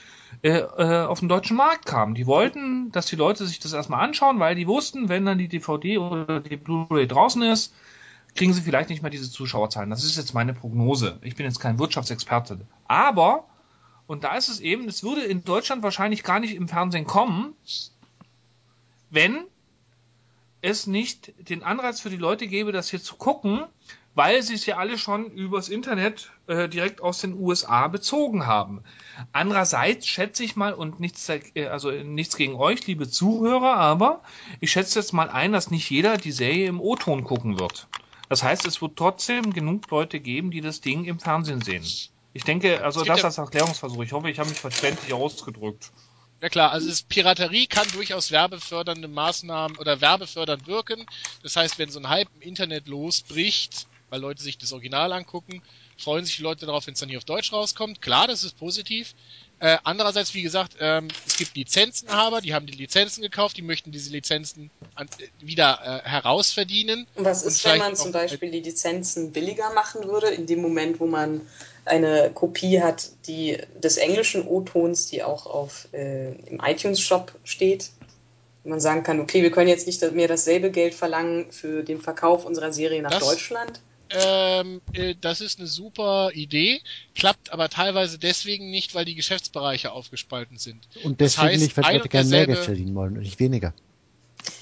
äh, 0.43 0.57
äh, 0.57 1.05
auf 1.05 1.19
den 1.19 1.29
deutschen 1.29 1.57
Markt 1.57 1.85
kam. 1.85 2.15
Die 2.15 2.25
wollten, 2.25 2.91
dass 2.91 3.05
die 3.05 3.15
Leute 3.15 3.45
sich 3.45 3.59
das 3.59 3.73
erstmal 3.73 4.03
anschauen, 4.03 4.39
weil 4.39 4.55
die 4.55 4.67
wussten, 4.67 5.09
wenn 5.09 5.25
dann 5.25 5.37
die 5.37 5.47
DVD 5.47 5.97
oder 5.97 6.39
die 6.39 6.57
Blu-ray 6.57 7.07
draußen 7.07 7.41
ist, 7.43 7.73
kriegen 8.35 8.53
sie 8.53 8.61
vielleicht 8.61 8.89
nicht 8.89 9.01
mehr 9.01 9.11
diese 9.11 9.29
Zuschauerzahlen. 9.29 9.89
Das 9.89 10.03
ist 10.03 10.17
jetzt 10.17 10.33
meine 10.33 10.53
Prognose. 10.53 11.19
Ich 11.21 11.35
bin 11.35 11.45
jetzt 11.45 11.59
kein 11.59 11.79
Wirtschaftsexperte. 11.79 12.59
Aber, 12.87 13.45
und 14.07 14.23
da 14.23 14.35
ist 14.35 14.47
es 14.47 14.59
eben, 14.59 14.87
es 14.87 15.03
würde 15.03 15.21
in 15.21 15.43
Deutschland 15.43 15.83
wahrscheinlich 15.83 16.23
gar 16.23 16.39
nicht 16.39 16.55
im 16.55 16.67
Fernsehen 16.67 17.05
kommen, 17.05 17.53
wenn 19.09 19.43
es 20.61 20.87
nicht 20.87 21.33
den 21.49 21.63
Anreiz 21.63 21.99
für 21.99 22.09
die 22.09 22.17
Leute 22.17 22.47
gäbe, 22.47 22.71
das 22.71 22.89
hier 22.89 23.01
zu 23.01 23.15
gucken, 23.15 23.63
weil 24.15 24.41
sie 24.43 24.55
es 24.55 24.65
ja 24.65 24.77
alle 24.77 24.97
schon 24.97 25.25
übers 25.31 25.69
Internet 25.69 26.31
äh, 26.47 26.67
direkt 26.67 27.01
aus 27.01 27.19
den 27.21 27.33
USA 27.33 27.87
bezogen 27.87 28.45
haben. 28.45 28.83
Andererseits 29.31 30.07
schätze 30.07 30.43
ich 30.43 30.55
mal, 30.55 30.73
und 30.73 30.99
nichts, 30.99 31.29
äh, 31.29 31.67
also 31.67 31.91
nichts 31.91 32.35
gegen 32.35 32.55
euch, 32.55 32.85
liebe 32.87 33.09
Zuhörer, 33.09 33.77
aber 33.77 34.21
ich 34.59 34.71
schätze 34.71 34.99
jetzt 34.99 35.13
mal 35.13 35.29
ein, 35.29 35.53
dass 35.53 35.71
nicht 35.71 35.89
jeder 35.89 36.17
die 36.17 36.31
Serie 36.31 36.67
im 36.67 36.81
O-Ton 36.81 37.23
gucken 37.23 37.59
wird. 37.59 37.87
Das 38.29 38.43
heißt, 38.43 38.65
es 38.65 38.81
wird 38.81 38.95
trotzdem 38.95 39.53
genug 39.53 39.89
Leute 39.89 40.19
geben, 40.19 40.51
die 40.51 40.61
das 40.61 40.81
Ding 40.81 41.05
im 41.05 41.19
Fernsehen 41.19 41.61
sehen. 41.61 41.85
Ich 42.33 42.43
denke, 42.43 42.83
also 42.83 43.03
das 43.03 43.25
als 43.25 43.37
Erklärungsversuch. 43.37 44.03
Ich 44.03 44.13
hoffe, 44.13 44.29
ich 44.29 44.39
habe 44.39 44.49
mich 44.49 44.59
verständlich 44.59 45.13
ausgedrückt. 45.13 45.91
Ja 46.41 46.49
klar, 46.49 46.71
also 46.71 46.89
es, 46.89 47.03
Piraterie 47.03 47.67
kann 47.67 47.87
durchaus 47.91 48.31
werbefördernde 48.31 49.07
Maßnahmen 49.07 49.77
oder 49.77 50.01
werbefördernd 50.01 50.65
wirken. 50.65 51.05
Das 51.43 51.55
heißt, 51.55 51.77
wenn 51.77 51.89
so 51.89 51.99
ein 51.99 52.09
Hype 52.09 52.29
im 52.35 52.41
Internet 52.41 52.87
losbricht, 52.87 53.87
weil 54.11 54.19
Leute 54.19 54.43
sich 54.43 54.57
das 54.57 54.73
Original 54.73 55.11
angucken, 55.13 55.63
freuen 55.97 56.25
sich 56.25 56.35
die 56.35 56.43
Leute 56.43 56.65
darauf, 56.65 56.85
wenn 56.85 56.93
es 56.93 56.99
dann 56.99 57.09
hier 57.09 57.17
auf 57.17 57.23
Deutsch 57.23 57.51
rauskommt. 57.53 58.01
Klar, 58.01 58.27
das 58.27 58.43
ist 58.43 58.57
positiv. 58.57 59.15
Äh, 59.59 59.77
andererseits, 59.83 60.33
wie 60.33 60.41
gesagt, 60.41 60.75
ähm, 60.79 61.07
es 61.25 61.37
gibt 61.37 61.55
Lizenzenhaber, 61.55 62.41
die 62.41 62.53
haben 62.53 62.65
die 62.65 62.73
Lizenzen 62.73 63.21
gekauft, 63.21 63.55
die 63.57 63.61
möchten 63.61 63.91
diese 63.91 64.11
Lizenzen 64.11 64.69
an, 64.95 65.07
äh, 65.19 65.27
wieder 65.39 66.01
äh, 66.03 66.07
herausverdienen. 66.09 67.07
Und 67.15 67.25
was 67.25 67.43
Und 67.43 67.49
ist, 67.49 67.63
wenn 67.63 67.71
vielleicht 67.73 67.83
man 67.89 67.95
zum 67.95 68.11
Beispiel 68.11 68.51
die 68.51 68.59
Lizenzen 68.59 69.31
billiger 69.31 69.71
machen 69.73 70.03
würde, 70.03 70.27
in 70.27 70.45
dem 70.45 70.61
Moment, 70.61 70.99
wo 70.99 71.07
man 71.07 71.41
eine 71.85 72.31
Kopie 72.33 72.81
hat, 72.81 73.09
die 73.27 73.57
des 73.81 73.97
englischen 73.97 74.45
O-Tons, 74.45 75.07
die 75.07 75.23
auch 75.23 75.45
auf, 75.45 75.87
äh, 75.93 76.33
im 76.47 76.59
iTunes-Shop 76.59 77.33
steht? 77.43 77.91
Man 78.63 78.79
sagen 78.79 79.01
kann, 79.03 79.19
okay, 79.19 79.41
wir 79.41 79.49
können 79.51 79.69
jetzt 79.69 79.87
nicht 79.87 80.01
mehr 80.11 80.27
dasselbe 80.27 80.69
Geld 80.69 80.93
verlangen 80.93 81.51
für 81.51 81.81
den 81.83 81.99
Verkauf 82.01 82.45
unserer 82.45 82.71
Serie 82.73 83.01
nach 83.01 83.09
Das- 83.11 83.23
Deutschland. 83.27 83.79
Ähm, 84.13 84.81
äh, 84.93 85.15
das 85.19 85.41
ist 85.41 85.59
eine 85.59 85.67
super 85.67 86.31
Idee, 86.33 86.81
klappt 87.15 87.51
aber 87.51 87.69
teilweise 87.69 88.19
deswegen 88.19 88.69
nicht, 88.69 88.93
weil 88.95 89.05
die 89.05 89.15
Geschäftsbereiche 89.15 89.91
aufgespalten 89.91 90.57
sind. 90.57 90.87
Und 91.03 91.21
Das 91.21 91.33
deswegen 91.33 91.47
heißt, 91.51 91.61
nicht, 91.63 91.77
weil 91.77 91.95
Leute 91.95 92.09
gerne 92.09 92.29
mehr 92.29 92.45
Geld 92.47 92.59
verdienen 92.59 92.95
wollen 92.95 93.17
und 93.17 93.23
nicht 93.23 93.39
weniger. 93.39 93.73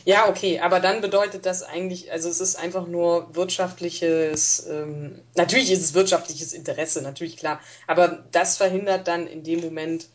Ja, 0.04 0.28
okay, 0.28 0.60
aber 0.60 0.80
dann 0.80 1.00
bedeutet 1.02 1.46
das 1.46 1.64
eigentlich, 1.64 2.12
also 2.12 2.30
es 2.30 2.42
ist 2.42 2.56
einfach 2.58 2.86
nur 2.88 3.34
wirtschaftliches, 3.36 4.66
ähm, 4.70 5.22
natürlich 5.36 5.72
ist 5.72 5.82
es 5.82 5.94
wirtschaftliches 5.94 6.52
Interesse, 6.54 7.02
natürlich 7.02 7.38
klar, 7.38 7.62
aber 7.88 8.26
das 8.32 8.58
verhindert 8.58 9.08
dann 9.08 9.26
in 9.28 9.44
dem 9.44 9.62
Moment 9.62 10.08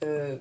äh, 0.00 0.36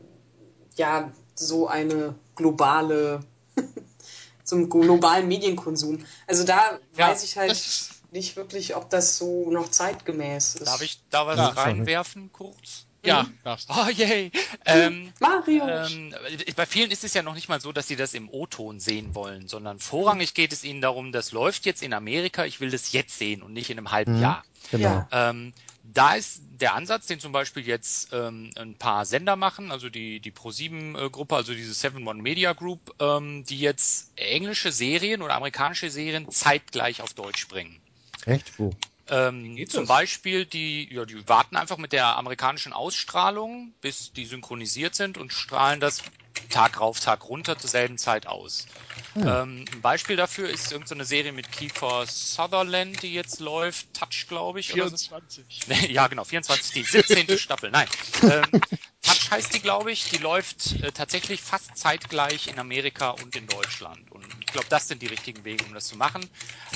ja 0.75 1.11
so 1.35 1.67
eine 1.67 2.15
globale, 2.35 3.21
zum 4.43 4.69
globalen 4.69 5.27
Medienkonsum. 5.27 6.05
Also 6.27 6.43
da 6.43 6.79
Ja, 6.97 7.09
weiß 7.09 7.23
ich 7.23 7.37
halt 7.37 7.49
das 7.51 7.65
ist- 7.65 7.96
nicht 8.11 8.35
wirklich, 8.35 8.75
ob 8.75 8.89
das 8.89 9.17
so 9.17 9.49
noch 9.51 9.69
zeitgemäß 9.69 10.55
ist. 10.55 10.67
Darf 10.67 10.81
ich 10.81 10.99
da 11.09 11.27
was 11.27 11.37
Ja, 11.37 11.49
reinwerfen 11.49 12.31
kurz? 12.31 12.85
Ja, 13.05 13.23
Mhm. 13.23 13.39
darfst 13.43 13.69
du. 13.69 13.73
Oh 13.73 13.89
yay! 13.89 14.31
Ähm, 14.65 15.13
Mario! 15.19 15.65
ähm, 15.67 16.13
bei 16.55 16.65
vielen 16.65 16.91
ist 16.91 17.03
es 17.05 17.13
ja 17.13 17.21
noch 17.21 17.35
nicht 17.35 17.47
mal 17.47 17.61
so, 17.61 17.71
dass 17.71 17.87
sie 17.87 17.95
das 17.95 18.13
im 18.13 18.27
O-Ton 18.29 18.79
sehen 18.81 19.15
wollen, 19.15 19.47
sondern 19.47 19.79
vorrangig 19.79 20.33
geht 20.33 20.51
es 20.51 20.63
ihnen 20.63 20.81
darum, 20.81 21.11
das 21.13 21.31
läuft 21.31 21.65
jetzt 21.65 21.81
in 21.83 21.93
Amerika, 21.93 22.43
ich 22.45 22.59
will 22.59 22.69
das 22.69 22.91
jetzt 22.91 23.17
sehen 23.17 23.41
und 23.43 23.53
nicht 23.53 23.69
in 23.69 23.77
einem 23.77 23.91
halben 23.91 24.15
Mhm. 24.15 24.21
Jahr. 24.21 24.43
Genau. 24.71 25.07
Ja. 25.11 25.29
Ähm, 25.29 25.53
da 25.83 26.15
ist 26.15 26.41
der 26.43 26.73
Ansatz, 26.73 27.05
den 27.05 27.21
zum 27.21 27.31
Beispiel 27.31 27.65
jetzt 27.65 28.09
ähm, 28.11 28.49
ein 28.57 28.75
paar 28.75 29.05
Sender 29.05 29.37
machen, 29.37 29.71
also 29.71 29.89
die, 29.89 30.19
die 30.19 30.31
Pro7-Gruppe, 30.33 31.35
also 31.35 31.53
diese 31.53 31.73
7-One 31.73 32.21
Media 32.21 32.51
Group, 32.53 32.93
ähm, 32.99 33.45
die 33.45 33.59
jetzt 33.59 34.11
englische 34.17 34.73
Serien 34.73 35.21
oder 35.21 35.35
amerikanische 35.35 35.89
Serien 35.89 36.29
zeitgleich 36.29 37.01
auf 37.01 37.13
Deutsch 37.13 37.47
bringen. 37.47 37.81
Echt? 38.27 38.59
Wo? 38.59 38.73
Ähm, 39.09 39.57
zum 39.69 39.81
das? 39.81 39.87
Beispiel, 39.87 40.45
die, 40.45 40.93
ja, 40.93 41.05
die 41.05 41.27
warten 41.29 41.55
einfach 41.55 41.77
mit 41.77 41.93
der 41.93 42.17
amerikanischen 42.17 42.73
Ausstrahlung, 42.73 43.73
bis 43.81 44.11
die 44.11 44.25
synchronisiert 44.25 44.95
sind 44.95 45.17
und 45.17 45.31
strahlen 45.31 45.79
das 45.79 46.03
Tag 46.49 46.79
rauf, 46.79 46.99
Tag 46.99 47.27
runter 47.27 47.57
zur 47.57 47.69
selben 47.69 47.97
Zeit 47.97 48.27
aus. 48.27 48.67
Ja. 49.15 49.43
Ähm, 49.43 49.65
ein 49.71 49.81
Beispiel 49.81 50.15
dafür 50.15 50.49
ist 50.49 50.71
irgendeine 50.71 51.05
Serie 51.05 51.31
mit 51.31 51.51
Kiefer 51.51 52.05
Sutherland, 52.05 53.01
die 53.01 53.13
jetzt 53.13 53.39
läuft, 53.39 53.93
Touch, 53.93 54.27
glaube 54.27 54.59
ich. 54.59 54.73
Oder 54.73 54.89
so. 54.89 54.97
24. 54.97 55.89
Ja, 55.89 56.07
genau, 56.07 56.23
24, 56.23 56.73
die 56.73 56.83
17. 56.83 57.37
Staffel. 57.37 57.71
Nein, 57.71 57.87
ähm, 58.23 58.61
Touch 59.07 59.31
heißt 59.31 59.53
die, 59.53 59.59
glaube 59.59 59.91
ich. 59.91 60.09
Die 60.09 60.17
läuft 60.17 60.73
äh, 60.83 60.91
tatsächlich 60.91 61.41
fast 61.41 61.77
zeitgleich 61.77 62.47
in 62.47 62.59
Amerika 62.59 63.11
und 63.11 63.35
in 63.35 63.47
Deutschland. 63.47 64.11
Und 64.11 64.23
ich 64.41 64.47
glaube, 64.47 64.67
das 64.69 64.87
sind 64.87 65.01
die 65.01 65.07
richtigen 65.07 65.43
Wege, 65.45 65.63
um 65.65 65.73
das 65.73 65.87
zu 65.87 65.95
machen. 65.95 66.29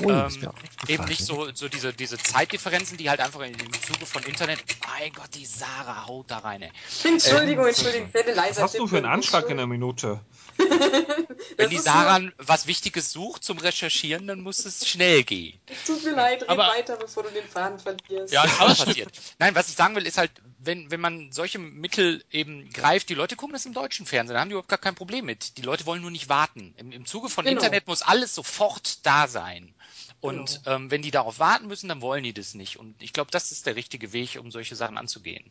Oh, 0.03 0.09
ähm, 0.09 0.47
auch 0.47 0.89
eben 0.89 1.05
nicht 1.05 1.21
ne? 1.21 1.25
so, 1.25 1.53
so 1.53 1.67
diese, 1.67 1.93
diese 1.93 2.17
Zeitdifferenzen, 2.17 2.97
die 2.97 3.09
halt 3.09 3.19
einfach 3.19 3.41
in, 3.41 3.53
im 3.53 3.71
Zuge 3.73 4.05
von 4.05 4.23
Internet, 4.23 4.59
mein 4.87 5.11
Gott, 5.13 5.29
die 5.33 5.45
Sarah 5.45 6.07
haut 6.07 6.31
da 6.31 6.39
rein. 6.39 6.61
ey. 6.61 6.71
Entschuldigung, 7.03 7.67
Entschuldigung, 7.67 8.07
ich 8.07 8.13
werde 8.13 8.33
leiser 8.33 8.63
Was 8.63 8.71
hast 8.73 8.79
du 8.79 8.87
für 8.87 8.97
einen. 8.97 9.05
Anschlag 9.07 9.49
in 9.49 9.57
der 9.57 9.67
Minute? 9.67 10.21
Wenn 11.57 11.69
die 11.69 11.77
Sarah 11.77 12.21
was 12.37 12.67
Wichtiges 12.67 13.11
sucht 13.11 13.43
zum 13.43 13.57
Recherchieren, 13.57 14.27
dann 14.27 14.41
muss 14.41 14.65
es 14.65 14.87
schnell 14.87 15.23
gehen. 15.23 15.59
Nur, 15.67 15.77
tut 15.97 16.05
mir 16.05 16.15
leid, 16.15 16.41
red 16.43 16.49
Aber- 16.49 16.67
weiter, 16.67 16.97
bevor 16.97 17.23
du 17.23 17.29
den 17.29 17.47
Faden 17.47 17.79
verlierst. 17.79 18.33
Ja, 18.33 18.43
das 18.43 18.79
ist 18.79 18.85
passiert. 18.85 19.11
Nein, 19.39 19.55
was 19.55 19.69
ich 19.69 19.75
sagen 19.75 19.95
will, 19.95 20.05
ist 20.05 20.17
halt, 20.17 20.31
wenn, 20.63 20.91
wenn 20.91 21.01
man 21.01 21.31
solche 21.31 21.59
Mittel 21.59 22.23
eben 22.31 22.69
greift, 22.69 23.09
die 23.09 23.15
Leute 23.15 23.35
gucken 23.35 23.53
das 23.53 23.65
im 23.65 23.73
deutschen 23.73 24.05
Fernsehen, 24.05 24.35
da 24.35 24.41
haben 24.41 24.49
die 24.49 24.53
überhaupt 24.53 24.69
gar 24.69 24.77
kein 24.77 24.95
Problem 24.95 25.25
mit. 25.25 25.57
Die 25.57 25.61
Leute 25.63 25.85
wollen 25.85 26.01
nur 26.01 26.11
nicht 26.11 26.29
warten. 26.29 26.73
Im, 26.77 26.91
im 26.91 27.05
Zuge 27.05 27.29
von 27.29 27.45
Genau. 27.45 27.57
Internet 27.57 27.87
muss 27.87 28.01
alles 28.03 28.35
sofort 28.35 29.05
da 29.05 29.27
sein. 29.27 29.73
Und 30.21 30.61
ähm, 30.67 30.91
wenn 30.91 31.01
die 31.01 31.09
darauf 31.09 31.39
warten 31.39 31.65
müssen, 31.67 31.89
dann 31.89 32.01
wollen 32.01 32.23
die 32.23 32.31
das 32.33 32.53
nicht. 32.53 32.77
Und 32.77 32.95
ich 33.01 33.11
glaube, 33.11 33.31
das 33.31 33.51
ist 33.51 33.65
der 33.65 33.75
richtige 33.75 34.13
Weg, 34.13 34.37
um 34.39 34.51
solche 34.51 34.75
Sachen 34.75 34.97
anzugehen. 34.99 35.43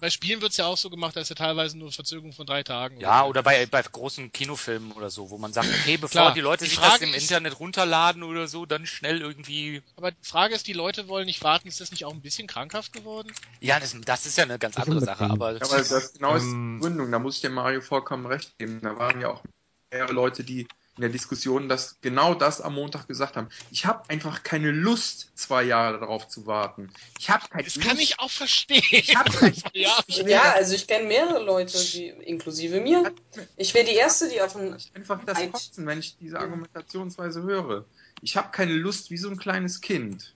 Bei 0.00 0.10
Spielen 0.10 0.42
wird's 0.42 0.58
ja 0.58 0.66
auch 0.66 0.76
so 0.76 0.90
gemacht, 0.90 1.16
dass 1.16 1.30
ja 1.30 1.34
teilweise 1.34 1.78
nur 1.78 1.90
Verzögerung 1.92 2.34
von 2.34 2.46
drei 2.46 2.62
Tagen. 2.62 3.00
Ja, 3.00 3.20
so. 3.22 3.26
oder 3.30 3.42
bei, 3.42 3.64
bei 3.64 3.80
großen 3.80 4.30
Kinofilmen 4.30 4.92
oder 4.92 5.08
so, 5.08 5.30
wo 5.30 5.38
man 5.38 5.54
sagt, 5.54 5.68
okay, 5.68 5.96
bevor 6.00 6.08
Klar. 6.10 6.34
die 6.34 6.40
Leute 6.42 6.64
Die 6.64 6.70
sich 6.70 6.78
Frage 6.78 7.00
das 7.00 7.08
im 7.08 7.14
ist- 7.14 7.22
Internet 7.22 7.58
runterladen 7.58 8.22
oder 8.22 8.48
so, 8.48 8.66
dann 8.66 8.84
schnell 8.84 9.22
irgendwie. 9.22 9.82
Aber 9.96 10.10
die 10.10 10.16
Frage 10.26 10.54
ist, 10.54 10.66
die 10.66 10.74
Leute 10.74 11.08
wollen 11.08 11.24
nicht 11.24 11.42
warten. 11.42 11.66
Ist 11.66 11.80
das 11.80 11.90
nicht 11.90 12.04
auch 12.04 12.12
ein 12.12 12.20
bisschen 12.20 12.46
krankhaft 12.46 12.92
geworden? 12.92 13.32
Ja, 13.60 13.80
das, 13.80 13.96
das 14.04 14.26
ist 14.26 14.36
ja 14.36 14.44
eine 14.44 14.58
ganz 14.58 14.76
andere 14.76 15.00
Sache, 15.00 15.24
aber 15.24 15.52
Ja, 15.56 15.62
aber 15.62 15.78
das 15.78 16.12
genau 16.12 16.34
ist 16.36 16.42
Ähm, 16.44 16.76
die 16.76 16.82
Gründung, 16.86 17.10
da 17.10 17.18
muss 17.18 17.36
ich 17.36 17.40
dem 17.40 17.54
Mario 17.54 17.80
vollkommen 17.80 18.26
recht 18.26 18.58
geben. 18.58 18.80
Da 18.82 18.94
waren 18.98 19.22
ja 19.22 19.28
auch 19.30 19.42
mehrere 19.90 20.12
Leute, 20.12 20.44
die 20.44 20.68
in 20.98 21.02
der 21.02 21.10
Diskussion 21.10 21.68
das 21.68 21.96
genau 22.00 22.34
das 22.34 22.60
am 22.60 22.74
Montag 22.74 23.06
gesagt 23.06 23.36
haben. 23.36 23.48
Ich 23.70 23.86
habe 23.86 24.02
einfach 24.10 24.42
keine 24.42 24.72
Lust, 24.72 25.30
zwei 25.36 25.62
Jahre 25.62 26.00
darauf 26.00 26.26
zu 26.26 26.46
warten. 26.46 26.90
Ich 27.20 27.30
habe 27.30 27.46
keine 27.48 27.62
Das 27.62 27.76
Lust. 27.76 27.86
kann 27.86 27.98
ich 28.00 28.18
auch 28.18 28.30
verstehen. 28.30 28.82
Ich 28.90 29.14
hab 29.16 29.32
keine 29.32 29.54
ja, 29.74 29.96
Ja, 30.26 30.52
also 30.54 30.74
ich 30.74 30.88
kenne 30.88 31.06
mehrere 31.06 31.44
Leute, 31.44 31.78
die, 31.78 32.08
inklusive 32.08 32.80
mir. 32.80 33.12
Ich 33.56 33.72
wäre 33.74 33.86
die 33.86 33.94
Erste, 33.94 34.28
die 34.28 34.40
auf 34.42 34.56
ein 34.56 34.76
einfach 34.94 35.24
das 35.24 35.38
kotzen, 35.52 35.86
wenn 35.86 36.00
ich 36.00 36.16
diese 36.18 36.38
Argumentationsweise 36.40 37.42
höre. 37.42 37.84
Ich 38.20 38.36
habe 38.36 38.48
keine 38.50 38.72
Lust 38.72 39.12
wie 39.12 39.18
so 39.18 39.30
ein 39.30 39.36
kleines 39.38 39.80
Kind. 39.80 40.34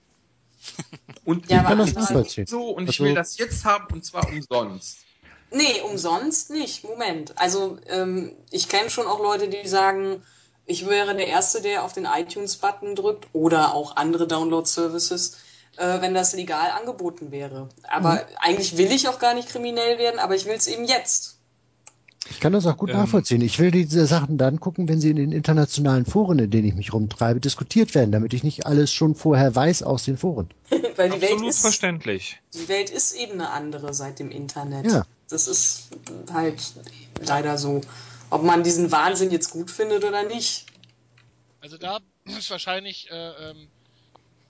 Und 1.24 1.50
Ja, 1.50 1.56
ich 1.56 1.62
ich 1.62 1.68
kann 1.68 1.78
das 1.78 1.92
nachvollziehen. 1.94 2.46
so 2.46 2.70
und 2.70 2.84
ich 2.84 2.90
Also- 3.00 3.04
will 3.04 3.14
das 3.14 3.36
jetzt 3.36 3.64
haben 3.64 3.92
und 3.92 4.04
zwar 4.04 4.28
umsonst. 4.28 4.98
Nee, 5.50 5.80
umsonst 5.82 6.50
nicht. 6.50 6.82
Moment. 6.84 7.36
Also 7.36 7.78
ähm, 7.88 8.32
ich 8.52 8.68
kenne 8.68 8.88
schon 8.88 9.06
auch 9.06 9.18
Leute, 9.20 9.48
die 9.48 9.68
sagen, 9.68 10.22
ich 10.66 10.86
wäre 10.88 11.14
der 11.14 11.26
Erste, 11.26 11.60
der 11.60 11.84
auf 11.84 11.92
den 11.92 12.06
iTunes-Button 12.06 12.94
drückt 12.94 13.26
oder 13.32 13.74
auch 13.74 13.96
andere 13.96 14.26
Download-Services, 14.28 15.38
äh, 15.76 16.00
wenn 16.00 16.14
das 16.14 16.34
legal 16.34 16.70
angeboten 16.70 17.30
wäre. 17.30 17.68
Aber 17.88 18.24
eigentlich 18.40 18.76
will 18.76 18.92
ich 18.92 19.08
auch 19.08 19.18
gar 19.18 19.34
nicht 19.34 19.48
kriminell 19.48 19.98
werden, 19.98 20.20
aber 20.20 20.34
ich 20.36 20.44
will 20.46 20.54
es 20.54 20.66
eben 20.66 20.84
jetzt. 20.84 21.38
Ich 22.30 22.38
kann 22.38 22.52
das 22.52 22.66
auch 22.66 22.76
gut 22.76 22.90
Ähm, 22.90 22.96
nachvollziehen. 22.98 23.40
Ich 23.40 23.58
will 23.58 23.72
diese 23.72 24.06
Sachen 24.06 24.38
dann 24.38 24.60
gucken, 24.60 24.88
wenn 24.88 25.00
sie 25.00 25.10
in 25.10 25.16
den 25.16 25.32
internationalen 25.32 26.06
Foren, 26.06 26.38
in 26.38 26.50
denen 26.50 26.68
ich 26.68 26.74
mich 26.74 26.92
rumtreibe, 26.92 27.40
diskutiert 27.40 27.94
werden, 27.96 28.12
damit 28.12 28.32
ich 28.32 28.44
nicht 28.44 28.64
alles 28.64 28.92
schon 28.92 29.16
vorher 29.16 29.54
weiß 29.54 29.82
aus 29.82 30.04
den 30.04 30.16
Foren. 30.16 30.48
Weil 30.96 31.10
die 31.10 31.20
Welt, 31.20 31.32
Absolut 31.32 31.50
ist, 31.50 31.60
verständlich. 31.60 32.40
die 32.54 32.68
Welt 32.68 32.90
ist 32.90 33.14
eben 33.16 33.32
eine 33.32 33.50
andere 33.50 33.92
seit 33.92 34.20
dem 34.20 34.30
Internet. 34.30 34.86
Ja. 34.86 35.04
Das 35.28 35.48
ist 35.48 35.88
halt 36.32 36.62
leider 37.26 37.58
so. 37.58 37.80
Ob 38.32 38.42
man 38.42 38.62
diesen 38.62 38.90
Wahnsinn 38.90 39.30
jetzt 39.30 39.50
gut 39.50 39.70
findet 39.70 40.04
oder 40.04 40.22
nicht. 40.22 40.64
Also 41.60 41.76
da 41.76 41.98
ist 42.24 42.50
wahrscheinlich 42.50 43.10
äh, 43.10 43.50
ähm, 43.50 43.68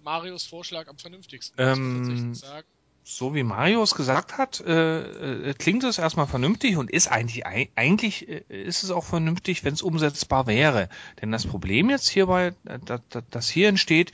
Marios 0.04 0.44
Vorschlag 0.44 0.86
am 0.88 0.98
vernünftigsten. 0.98 1.56
Ähm, 1.58 1.98
muss 1.98 2.08
ich 2.08 2.14
tatsächlich 2.14 2.38
sagen. 2.38 2.66
So 3.04 3.34
wie 3.34 3.42
Marius 3.42 3.96
gesagt 3.96 4.38
hat, 4.38 4.60
äh, 4.60 5.50
äh, 5.50 5.54
klingt 5.54 5.82
es 5.82 5.98
erstmal 5.98 6.28
vernünftig 6.28 6.76
und 6.76 6.88
ist 6.88 7.08
eigentlich 7.08 7.44
ei- 7.44 7.68
eigentlich 7.74 8.28
äh, 8.28 8.44
ist 8.48 8.84
es 8.84 8.92
auch 8.92 9.02
vernünftig, 9.04 9.64
wenn 9.64 9.74
es 9.74 9.82
umsetzbar 9.82 10.46
wäre. 10.46 10.88
Denn 11.20 11.32
das 11.32 11.44
Problem 11.44 11.90
jetzt 11.90 12.08
hierbei, 12.08 12.54
äh, 12.64 12.78
das, 12.84 13.00
das 13.30 13.48
hier 13.48 13.68
entsteht, 13.68 14.12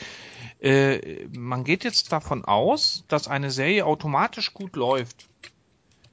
äh, 0.60 1.26
man 1.26 1.64
geht 1.64 1.84
jetzt 1.84 2.10
davon 2.12 2.46
aus, 2.46 3.04
dass 3.08 3.28
eine 3.28 3.50
Serie 3.50 3.84
automatisch 3.84 4.54
gut 4.54 4.74
läuft. 4.76 5.28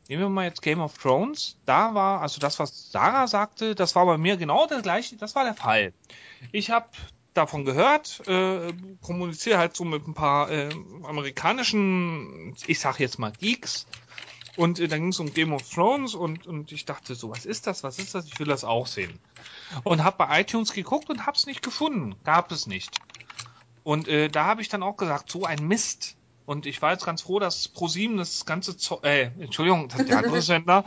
Nehmen 0.07 0.21
wir 0.21 0.29
mal 0.29 0.45
jetzt 0.45 0.61
Game 0.61 0.81
of 0.81 0.97
Thrones. 0.97 1.57
Da 1.65 1.93
war, 1.95 2.21
also 2.21 2.39
das, 2.39 2.59
was 2.59 2.91
Sarah 2.91 3.27
sagte, 3.27 3.73
das 3.73 3.95
war 3.95 4.05
bei 4.05 4.17
mir 4.17 4.37
genau 4.37 4.67
das 4.67 4.83
gleiche, 4.83 5.15
das 5.17 5.35
war 5.35 5.43
der 5.43 5.55
Fall. 5.55 5.93
Ich 6.51 6.69
habe 6.69 6.87
davon 7.33 7.65
gehört, 7.65 8.21
äh, 8.27 8.73
kommuniziere 9.01 9.57
halt 9.57 9.75
so 9.75 9.83
mit 9.83 10.07
ein 10.07 10.13
paar 10.13 10.49
äh, 10.49 10.69
amerikanischen, 11.03 12.55
ich 12.67 12.79
sag 12.79 12.99
jetzt 12.99 13.19
mal 13.19 13.31
Geeks. 13.31 13.87
Und 14.57 14.79
äh, 14.79 14.87
dann 14.87 15.01
ging 15.01 15.09
es 15.09 15.19
um 15.19 15.33
Game 15.33 15.53
of 15.53 15.69
Thrones 15.69 16.15
und, 16.15 16.47
und 16.47 16.71
ich 16.71 16.85
dachte 16.85 17.15
so, 17.15 17.29
was 17.29 17.45
ist 17.45 17.67
das, 17.67 17.83
was 17.83 17.99
ist 17.99 18.15
das, 18.15 18.25
ich 18.25 18.39
will 18.39 18.47
das 18.47 18.63
auch 18.63 18.87
sehen. 18.87 19.19
Und 19.83 20.03
habe 20.03 20.17
bei 20.17 20.41
iTunes 20.41 20.71
geguckt 20.71 21.09
und 21.09 21.25
hab's 21.25 21.45
nicht 21.45 21.61
gefunden, 21.61 22.15
gab 22.23 22.51
es 22.51 22.67
nicht. 22.67 22.97
Und 23.83 24.07
äh, 24.07 24.29
da 24.29 24.45
habe 24.45 24.61
ich 24.61 24.69
dann 24.69 24.81
auch 24.81 24.97
gesagt, 24.97 25.29
so 25.29 25.43
ein 25.43 25.67
Mist. 25.67 26.15
Und 26.45 26.65
ich 26.65 26.81
war 26.81 26.91
jetzt 26.91 27.05
ganz 27.05 27.21
froh, 27.21 27.39
dass 27.39 27.67
ProSieben 27.67 28.17
das 28.17 28.45
ganze 28.45 28.77
Zo 28.77 28.99
äh, 29.03 29.31
Entschuldigung, 29.39 29.89
das 29.89 30.01
ist 30.01 30.09
der 30.09 30.17
andere 30.19 30.41
Sender. 30.43 30.85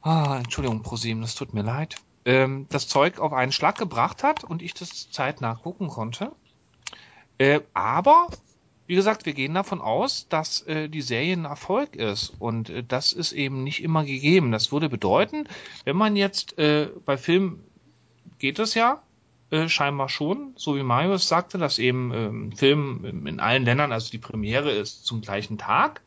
Ah, 0.00 0.38
Entschuldigung, 0.38 0.82
ProSieben, 0.82 1.22
das 1.22 1.34
tut 1.34 1.54
mir 1.54 1.62
leid. 1.62 1.96
Ähm, 2.24 2.66
das 2.70 2.88
Zeug 2.88 3.18
auf 3.18 3.32
einen 3.32 3.52
Schlag 3.52 3.76
gebracht 3.76 4.22
hat 4.22 4.44
und 4.44 4.62
ich 4.62 4.74
das 4.74 5.10
zeitnah 5.10 5.54
gucken 5.54 5.88
konnte. 5.88 6.32
Äh, 7.38 7.60
aber, 7.74 8.28
wie 8.86 8.94
gesagt, 8.94 9.26
wir 9.26 9.34
gehen 9.34 9.54
davon 9.54 9.80
aus, 9.80 10.28
dass 10.28 10.62
äh, 10.62 10.88
die 10.88 11.02
Serie 11.02 11.34
ein 11.34 11.44
Erfolg 11.44 11.94
ist. 11.96 12.32
Und 12.38 12.70
äh, 12.70 12.82
das 12.82 13.12
ist 13.12 13.32
eben 13.32 13.64
nicht 13.64 13.82
immer 13.82 14.04
gegeben. 14.04 14.52
Das 14.52 14.72
würde 14.72 14.88
bedeuten, 14.88 15.48
wenn 15.84 15.96
man 15.96 16.16
jetzt 16.16 16.58
äh, 16.58 16.88
bei 17.04 17.16
Filmen 17.16 17.64
geht 18.38 18.58
es 18.58 18.74
ja, 18.74 19.02
äh, 19.50 19.68
scheinbar 19.68 20.08
schon, 20.08 20.52
so 20.56 20.76
wie 20.76 20.82
Marius 20.82 21.28
sagte, 21.28 21.58
dass 21.58 21.78
eben 21.78 22.12
ähm, 22.12 22.52
Film 22.52 23.24
in 23.26 23.40
allen 23.40 23.64
Ländern, 23.64 23.92
also 23.92 24.10
die 24.10 24.18
Premiere 24.18 24.70
ist 24.70 25.06
zum 25.06 25.20
gleichen 25.20 25.58
Tag. 25.58 26.02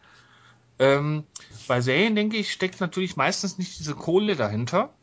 Ähm, 0.79 1.23
bei 1.67 1.81
Serien, 1.81 2.15
denke 2.15 2.37
ich, 2.37 2.51
steckt 2.51 2.81
natürlich 2.81 3.15
meistens 3.15 3.57
nicht 3.57 3.79
diese 3.79 3.95
Kohle 3.95 4.35
dahinter. 4.35 4.93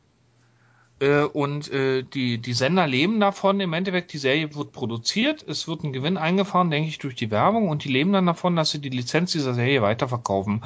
Äh, 1.01 1.23
und 1.23 1.71
äh, 1.73 2.03
die, 2.03 2.39
die 2.39 2.53
Sender 2.53 2.87
leben 2.87 3.21
davon. 3.21 3.61
Im 3.61 3.73
Endeffekt, 3.73 4.13
die 4.13 4.19
Serie 4.19 4.55
wird 4.55 4.73
produziert, 4.73 5.45
es 5.47 5.69
wird 5.69 5.85
ein 5.85 5.93
Gewinn 5.93 6.17
eingefahren, 6.17 6.71
denke 6.71 6.89
ich, 6.89 6.99
durch 6.99 7.15
die 7.15 7.31
Werbung 7.31 7.69
und 7.69 7.85
die 7.85 7.93
leben 7.93 8.13
dann 8.13 8.27
davon, 8.27 8.57
dass 8.57 8.71
sie 8.71 8.81
die 8.81 8.89
Lizenz 8.89 9.33
dieser 9.33 9.55
Serie 9.55 9.83
weiterverkaufen. 9.83 10.65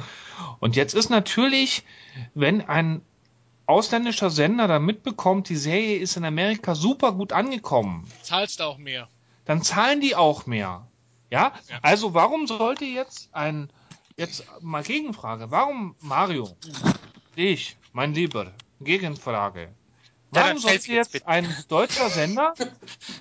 Und 0.59 0.75
jetzt 0.75 0.95
ist 0.95 1.09
natürlich, 1.09 1.83
wenn 2.33 2.61
ein 2.61 3.01
ausländischer 3.65 4.29
Sender 4.29 4.67
da 4.67 4.79
mitbekommt, 4.79 5.49
die 5.49 5.55
Serie 5.55 5.97
ist 5.97 6.17
in 6.17 6.25
Amerika 6.25 6.75
super 6.75 7.13
gut 7.13 7.33
angekommen, 7.33 8.07
Zahlst 8.21 8.59
du 8.59 8.63
auch 8.65 8.77
mehr. 8.77 9.07
dann 9.45 9.61
zahlen 9.61 10.01
die 10.01 10.15
auch 10.15 10.45
mehr. 10.45 10.87
Ja? 11.29 11.53
Ja. 11.69 11.79
Also 11.81 12.13
warum 12.13 12.47
sollte 12.47 12.85
jetzt 12.85 13.29
ein, 13.33 13.69
jetzt 14.17 14.45
mal 14.61 14.83
Gegenfrage, 14.83 15.49
warum 15.51 15.95
Mario, 16.01 16.49
ich, 17.35 17.77
mein 17.93 18.13
Lieber, 18.13 18.51
Gegenfrage, 18.81 19.69
warum 20.31 20.57
sollte 20.57 20.91
jetzt 20.91 21.13
jetzt 21.13 21.27
ein 21.27 21.47
deutscher 21.69 22.09
Sender 22.09 22.53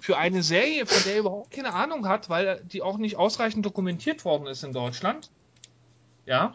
für 0.01 0.17
eine 0.17 0.43
Serie, 0.43 0.87
von 0.87 1.03
der 1.05 1.13
er 1.15 1.21
überhaupt 1.21 1.51
keine 1.53 1.73
Ahnung 1.73 2.09
hat, 2.09 2.29
weil 2.29 2.63
die 2.65 2.83
auch 2.83 2.99
nicht 2.99 3.17
ausreichend 3.17 3.65
dokumentiert 3.65 4.25
worden 4.25 4.47
ist 4.47 4.65
in 4.65 4.73
Deutschland, 4.73 5.31
ja, 6.27 6.55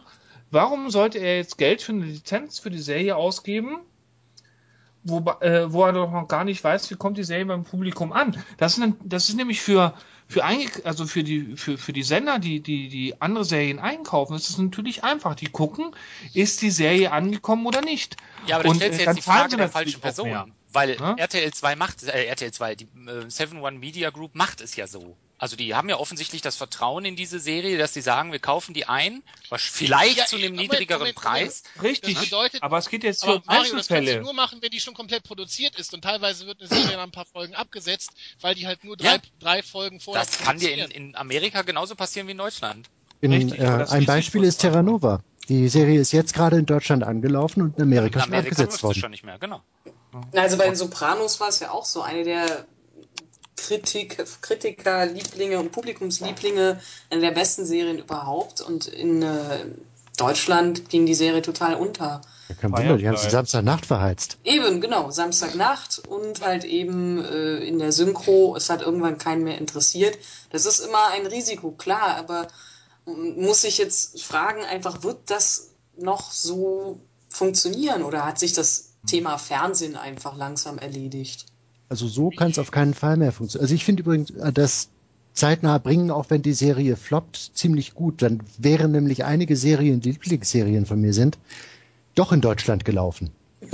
warum 0.50 0.90
sollte 0.90 1.18
er 1.18 1.36
jetzt 1.36 1.58
Geld 1.58 1.82
für 1.82 1.92
eine 1.92 2.06
Lizenz 2.06 2.58
für 2.58 2.70
die 2.70 2.78
Serie 2.78 3.16
ausgeben, 3.16 3.80
wo, 5.04 5.18
äh, 5.40 5.72
wo 5.72 5.84
er 5.84 5.92
doch 5.92 6.10
noch 6.10 6.28
gar 6.28 6.44
nicht 6.44 6.62
weiß, 6.62 6.90
wie 6.90 6.96
kommt 6.96 7.18
die 7.18 7.24
Serie 7.24 7.46
beim 7.46 7.64
Publikum 7.64 8.12
an. 8.12 8.36
Das 8.56 8.78
ist, 8.78 8.92
das 9.04 9.28
ist 9.28 9.36
nämlich 9.36 9.60
für 9.60 9.94
für 10.30 10.44
also 10.44 11.06
für 11.06 11.24
die 11.24 11.56
für, 11.56 11.78
für 11.78 11.94
die 11.94 12.02
Sender, 12.02 12.38
die 12.38 12.60
die 12.60 12.88
die 12.88 13.20
andere 13.20 13.44
Serien 13.44 13.78
einkaufen, 13.78 14.34
ist 14.34 14.50
es 14.50 14.58
natürlich 14.58 15.02
einfach. 15.02 15.34
Die 15.34 15.46
gucken, 15.46 15.94
ist 16.34 16.60
die 16.60 16.70
Serie 16.70 17.12
angekommen 17.12 17.66
oder 17.66 17.80
nicht. 17.80 18.16
Ja, 18.46 18.56
aber 18.56 18.64
dann 18.64 18.78
du 18.78 18.84
äh, 18.84 18.90
jetzt 18.90 19.16
die 19.16 19.22
Frage 19.22 19.56
der 19.56 19.70
falschen 19.70 20.00
Person. 20.00 20.28
mehr. 20.28 20.46
Weil 20.70 20.96
Ne? 20.96 21.14
RTL 21.16 21.50
2 21.50 21.76
macht, 21.76 22.02
äh, 22.04 22.26
RTL 22.26 22.52
2, 22.52 22.74
die 22.74 22.84
äh, 22.84 23.28
7 23.28 23.62
One 23.62 23.78
Media 23.78 24.10
Group 24.10 24.34
macht 24.34 24.60
es 24.60 24.76
ja 24.76 24.86
so. 24.86 25.16
Also 25.40 25.54
die 25.54 25.74
haben 25.74 25.88
ja 25.88 25.96
offensichtlich 25.98 26.42
das 26.42 26.56
Vertrauen 26.56 27.04
in 27.04 27.14
diese 27.14 27.38
Serie, 27.38 27.78
dass 27.78 27.94
sie 27.94 28.00
sagen, 28.00 28.32
wir 28.32 28.40
kaufen 28.40 28.74
die 28.74 28.86
ein, 28.86 29.22
was 29.50 29.62
vielleicht 29.62 30.18
Ja, 30.18 30.26
zu 30.26 30.34
einem 30.36 30.54
Moment, 30.56 30.70
niedrigeren 30.72 30.98
Moment, 31.00 31.16
Preis. 31.16 31.62
Richtig. 31.80 32.14
Das 32.14 32.24
bedeutet- 32.24 32.62
aber 32.62 32.78
es 32.78 32.88
geht 32.88 33.04
jetzt 33.04 33.22
Aber 33.22 33.36
um 33.36 33.42
Mario, 33.46 33.62
das 33.62 33.70
kannst 33.72 33.90
du 33.90 33.94
Einzelfälle. 33.94 34.22
nur 34.22 34.32
machen, 34.34 34.58
wenn 34.60 34.70
die 34.70 34.80
schon 34.80 34.94
komplett 34.94 35.22
produziert 35.22 35.76
ist. 35.76 35.94
Und 35.94 36.02
teilweise 36.02 36.46
wird 36.46 36.60
eine 36.60 36.68
Serie 36.68 36.96
nach 36.96 37.04
ein 37.04 37.12
paar 37.12 37.24
Folgen 37.24 37.54
abgesetzt, 37.54 38.10
weil 38.40 38.56
die 38.56 38.66
halt 38.66 38.82
nur 38.82 38.96
drei, 38.96 39.14
Ja. 39.14 39.18
drei 39.38 39.62
Folgen 39.62 40.00
vorher 40.00 40.24
Das 40.24 40.38
kann 40.38 40.58
dir 40.58 40.74
in, 40.74 40.90
in 40.90 41.14
Amerika 41.16 41.62
genauso 41.62 41.94
passieren 41.94 42.26
wie 42.26 42.32
in 42.32 42.38
Deutschland. 42.38 42.88
In, 43.20 43.32
Richtig, 43.32 43.60
äh, 43.60 43.64
ein 43.88 44.06
Beispiel 44.06 44.42
ist 44.42 44.58
Terra 44.58 44.82
Nova. 44.82 45.22
Die 45.48 45.68
Serie 45.68 46.00
ist 46.00 46.12
jetzt 46.12 46.34
gerade 46.34 46.56
in 46.56 46.66
Deutschland 46.66 47.04
angelaufen 47.04 47.62
und 47.62 47.76
in 47.76 47.82
Amerika, 47.84 48.18
In 48.18 48.24
schon 48.24 48.34
Amerika 48.34 48.48
abgesetzt 48.50 48.70
läuft 48.72 48.76
es 48.76 48.82
worden. 48.82 49.00
schon 49.00 49.10
nicht 49.12 49.24
mehr, 49.24 49.38
genau. 49.38 49.62
Also 50.34 50.56
bei 50.56 50.64
den 50.66 50.74
Sopranos 50.76 51.38
war 51.40 51.48
es 51.48 51.60
ja 51.60 51.70
auch 51.70 51.84
so, 51.84 52.02
eine 52.02 52.24
der 52.24 52.66
Kritik, 53.58 54.24
Kritiker, 54.40 55.06
Lieblinge 55.06 55.58
und 55.58 55.72
Publikumslieblinge, 55.72 56.80
eine 57.10 57.20
der 57.20 57.32
besten 57.32 57.66
Serien 57.66 57.98
überhaupt. 57.98 58.60
Und 58.60 58.86
in 58.86 59.22
äh, 59.22 59.66
Deutschland 60.16 60.88
ging 60.88 61.06
die 61.06 61.14
Serie 61.14 61.42
total 61.42 61.74
unter. 61.74 62.20
Ja, 62.48 62.54
kein 62.54 62.72
Wunder, 62.72 62.96
die 62.96 63.08
haben 63.08 63.16
sie. 63.16 63.30
Samstagnacht 63.30 63.84
verheizt. 63.84 64.38
Eben, 64.44 64.80
genau, 64.80 65.10
Samstagnacht 65.10 65.98
und 66.08 66.40
halt 66.40 66.64
eben 66.64 67.22
äh, 67.24 67.56
in 67.58 67.78
der 67.78 67.92
Synchro, 67.92 68.56
es 68.56 68.70
hat 68.70 68.80
irgendwann 68.80 69.18
keinen 69.18 69.44
mehr 69.44 69.58
interessiert. 69.58 70.18
Das 70.50 70.64
ist 70.64 70.80
immer 70.80 71.08
ein 71.12 71.26
Risiko, 71.26 71.72
klar, 71.72 72.16
aber 72.16 72.48
mm, 73.06 73.44
muss 73.44 73.64
ich 73.64 73.78
jetzt 73.78 74.22
fragen, 74.22 74.64
einfach 74.64 75.02
wird 75.02 75.18
das 75.26 75.70
noch 75.96 76.30
so 76.30 77.00
funktionieren 77.28 78.02
oder 78.02 78.24
hat 78.24 78.38
sich 78.38 78.52
das 78.52 78.94
Thema 79.06 79.36
Fernsehen 79.36 79.96
einfach 79.96 80.36
langsam 80.36 80.78
erledigt? 80.78 81.46
Also 81.88 82.06
so 82.06 82.30
kann 82.30 82.50
es 82.50 82.58
auf 82.58 82.70
keinen 82.70 82.94
Fall 82.94 83.16
mehr 83.16 83.32
funktionieren. 83.32 83.64
Also 83.64 83.74
ich 83.74 83.84
finde 83.84 84.02
übrigens 84.02 84.30
äh, 84.30 84.52
das 84.52 84.88
zeitnah 85.32 85.78
bringen, 85.78 86.10
auch 86.10 86.26
wenn 86.28 86.42
die 86.42 86.52
Serie 86.52 86.96
floppt, 86.96 87.52
ziemlich 87.54 87.94
gut. 87.94 88.22
Dann 88.22 88.40
wären 88.58 88.92
nämlich 88.92 89.24
einige 89.24 89.56
Serien, 89.56 90.00
die 90.00 90.12
Lieblingsserien 90.12 90.84
von 90.86 91.00
mir 91.00 91.12
sind, 91.14 91.38
doch 92.14 92.32
in 92.32 92.40
Deutschland 92.40 92.84
gelaufen. 92.84 93.30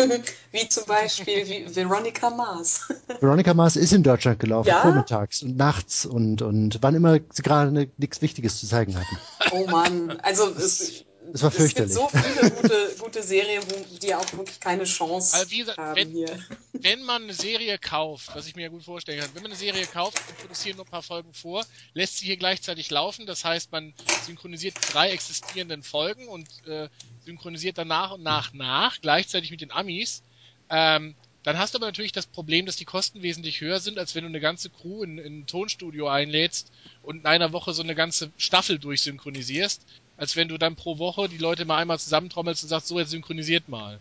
Wie 0.52 0.68
zum 0.68 0.84
Beispiel 0.86 1.47
wie 1.47 1.76
Veronica 1.76 2.31
Mars. 2.31 2.89
Veronica 3.20 3.52
Mars 3.52 3.76
ist 3.76 3.93
in 3.93 4.02
Deutschland 4.02 4.41
gelaufen, 4.41 4.68
Ja? 4.68 4.81
vormittags 4.81 5.43
und 5.43 5.57
nachts 5.59 6.07
und, 6.07 6.41
und 6.41 6.78
wann 6.81 6.94
immer 6.94 7.18
sie 7.31 7.43
gerade 7.43 7.70
ne- 7.70 7.91
nichts 7.99 8.23
Wichtiges 8.23 8.59
zu 8.60 8.67
zeigen 8.67 8.94
hatten. 8.97 9.17
Oh 9.52 9.67
Mann, 9.70 10.18
also 10.23 10.49
es, 10.57 11.05
Das 11.34 11.42
war 11.42 11.48
es 11.48 11.56
gibt 11.56 11.90
fürchterlich. 11.90 11.94
so 11.94 12.08
viele 12.10 12.48
gute, 12.48 12.96
gute 12.96 13.22
Serien, 13.24 13.62
wo 13.66 13.98
die 13.98 14.14
auch 14.14 14.32
wirklich 14.36 14.60
keine 14.60 14.84
Chance 14.84 15.34
Also 15.34 15.50
wie 15.50 15.58
gesagt, 15.58 15.78
haben 15.78 15.96
wenn- 15.96 16.12
hier. 16.12 16.38
wenn 16.80 17.02
man 17.02 17.24
eine 17.24 17.34
Serie 17.34 17.76
kauft, 17.78 18.36
was 18.36 18.46
ich 18.46 18.54
mir 18.54 18.62
ja 18.62 18.68
gut 18.68 18.84
vorstellen 18.84 19.18
kann, 19.18 19.34
wenn 19.34 19.42
man 19.42 19.50
eine 19.50 19.58
Serie 19.58 19.88
kauft 19.88 20.20
und 20.28 20.36
produziert 20.38 20.76
nur 20.76 20.84
ein 20.84 20.88
paar 20.88 21.02
Folgen 21.02 21.34
vor, 21.34 21.66
lässt 21.92 22.18
sie 22.18 22.26
hier 22.26 22.36
gleichzeitig 22.36 22.88
laufen. 22.88 23.26
Das 23.26 23.44
heißt, 23.44 23.72
man 23.72 23.94
synchronisiert 24.20 24.76
drei 24.86 25.10
existierenden 25.10 25.82
Folgen 25.82 26.28
und 26.28 26.52
äh, 26.66 26.88
synchronisiert 27.18 27.78
dann 27.78 27.88
nach 27.88 28.12
und 28.12 28.22
nach 28.22 28.52
nach, 28.52 29.00
gleichzeitig 29.00 29.50
mit 29.50 29.60
den 29.60 29.72
Amis. 29.72 30.22
Ähm, 30.70 31.16
dann 31.42 31.58
hast 31.58 31.74
du 31.74 31.78
aber 31.78 31.86
natürlich 31.86 32.12
das 32.12 32.28
Problem, 32.28 32.64
dass 32.64 32.76
die 32.76 32.84
Kosten 32.84 33.22
wesentlich 33.22 33.60
höher 33.60 33.80
sind, 33.80 33.98
als 33.98 34.14
wenn 34.14 34.22
du 34.22 34.28
eine 34.28 34.40
ganze 34.40 34.70
Crew 34.70 35.02
in, 35.02 35.18
in 35.18 35.40
ein 35.40 35.46
Tonstudio 35.46 36.08
einlädst 36.08 36.70
und 37.02 37.16
in 37.18 37.26
einer 37.26 37.52
Woche 37.52 37.74
so 37.74 37.82
eine 37.82 37.94
ganze 37.96 38.32
Staffel 38.36 38.78
durchsynchronisierst, 38.78 39.84
als 40.17 40.36
wenn 40.36 40.49
du 40.49 40.59
dann 40.59 40.76
pro 40.76 40.99
Woche 40.99 41.28
die 41.28 41.39
Leute 41.39 41.65
mal 41.65 41.78
einmal 41.78 41.99
zusammentrommelst 41.99 42.62
und 42.62 42.68
sagst, 42.68 42.89
so 42.89 42.99
jetzt 42.99 43.10
synchronisiert 43.10 43.68
mal. 43.68 43.99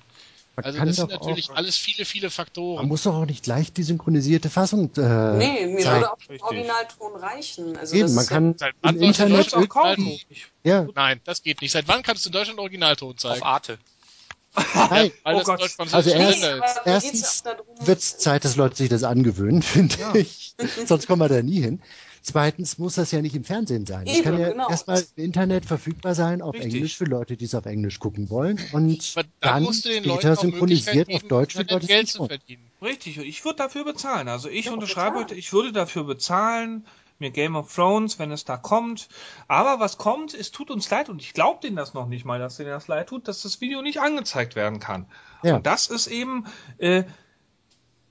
Man 0.56 0.66
Also 0.66 0.86
das 0.86 0.96
sind 0.98 1.10
natürlich 1.10 1.50
auch, 1.50 1.56
alles 1.56 1.78
viele, 1.78 2.06
viele 2.06 2.26
man 2.28 2.32
Faktoren. 2.32 2.88
muss 2.88 3.02
doch 3.04 3.16
auch 3.16 3.26
nicht 3.26 3.44
gleich 3.44 3.74
die 3.74 3.82
synchronisierte 3.82 4.52
Fassung 4.52 4.92
äh, 4.98 5.00
Nee, 5.38 5.66
mir 5.66 5.80
zeigen. 5.80 6.02
würde 6.02 6.12
auch 6.12 6.18
der. 6.30 6.44
Originalton 6.44 7.16
reichen. 7.16 7.76
Also 7.78 7.96
Eben, 7.96 8.04
das 8.04 8.14
man 8.14 8.24
ist 8.24 8.30
kann 8.30 8.58
Seit 8.60 8.76
im 8.84 8.96
in 8.98 9.02
Internet 9.02 9.52
kaufen. 9.52 9.66
Originalton? 10.06 10.20
Ja, 10.64 10.88
Nein, 10.94 11.22
das 11.26 11.42
geht 11.42 11.62
nicht. 11.62 11.72
Seit 11.72 11.88
wann 11.88 12.04
kannst 12.04 12.26
du 12.26 12.30
in 12.30 12.34
Deutschland 12.34 12.60
Originalton 12.60 13.18
zeigen? 13.18 13.42
Auf 13.42 13.48
Arte. 13.48 13.80
nein, 14.76 15.12
Weil 15.24 15.36
Oh 15.38 15.42
Gott. 15.44 15.62
Also 15.92 16.10
ja, 16.12 16.18
erst- 16.18 16.44
aber 16.44 16.54
ist. 16.54 16.62
mir 16.62 16.62
geht's 16.62 16.86
erstens 16.86 17.44
ja 17.46 17.88
wird 17.88 18.00
es 18.00 18.18
Zeit, 18.20 18.46
dass 18.46 18.56
Leute 18.56 18.76
sich 18.76 18.90
das 18.90 19.04
angewöhnen, 19.04 19.62
finde 19.64 19.96
Ja. 20.00 20.14
ich. 20.14 20.54
Sonst 20.86 21.08
kommen 21.08 21.22
wir 21.24 21.30
da 21.30 21.42
nie 21.42 21.62
hin. 21.62 21.82
Zweitens 22.24 22.78
muss 22.78 22.96
das 22.96 23.12
ja 23.12 23.22
nicht 23.22 23.36
im 23.36 23.44
Fernsehen 23.44 23.86
sein. 23.86 24.08
Es 24.08 24.16
Eben, 24.16 24.24
kann 24.24 24.40
ja 24.40 24.50
genau. 24.52 24.70
erstmal 24.70 25.04
im 25.18 25.24
Internet 25.26 25.66
verfügbar 25.66 26.16
sein 26.16 26.42
auf 26.42 26.54
Richtig. 26.56 26.76
Englisch 26.76 26.98
für 26.98 27.04
Leute, 27.04 27.36
die 27.36 27.44
es 27.44 27.54
auf 27.54 27.66
Englisch 27.66 28.00
gucken 28.00 28.30
wollen. 28.30 28.60
Und 28.72 29.16
dann, 29.18 29.26
dann 29.42 29.64
musst 29.64 29.84
du 29.84 29.90
den 29.90 30.06
später 30.06 30.38
synchronisiert 30.38 31.14
auf 31.14 31.24
Deutsch 31.24 31.54
für 31.56 31.64
Leute, 31.64 31.80
die 31.82 31.88
Geld 31.88 32.08
zu 32.08 32.26
verdienen. 32.26 32.72
richtig, 32.82 33.18
ich 33.18 33.44
würde 33.44 33.58
dafür 33.58 33.84
bezahlen. 33.84 34.30
Also 34.30 34.48
ich 34.48 34.66
Ja, 34.68 34.72
unterschreibe 34.72 35.18
heute, 35.18 35.36
ich 35.36 35.52
würde 35.52 35.74
dafür 35.74 36.06
bezahlen, 36.06 36.86
mir 37.20 37.32
Game 37.32 37.56
of 37.58 37.74
Thrones, 37.74 38.20
wenn 38.20 38.32
es 38.32 38.46
da 38.46 38.56
kommt. 38.56 39.10
Aber 39.50 39.82
was 39.82 39.98
kommt, 39.98 40.34
es 40.34 40.52
tut 40.52 40.72
uns 40.72 40.90
leid 40.90 41.10
und 41.10 41.22
ich 41.22 41.34
glaube 41.34 41.60
denen 41.62 41.76
das 41.76 41.94
noch 41.94 42.08
nicht 42.08 42.24
mal, 42.24 42.40
dass 42.40 42.56
denen 42.56 42.70
das 42.70 42.88
leid 42.88 43.10
tut, 43.10 43.28
dass 43.28 43.42
das 43.42 43.60
Video 43.60 43.82
nicht 43.82 44.00
angezeigt 44.00 44.56
werden 44.56 44.80
kann. 44.80 45.08
Ja. 45.44 45.58
Und 45.58 45.66
das 45.66 45.88
ist 45.88 46.08
eben, 46.08 46.46
äh, 46.78 47.04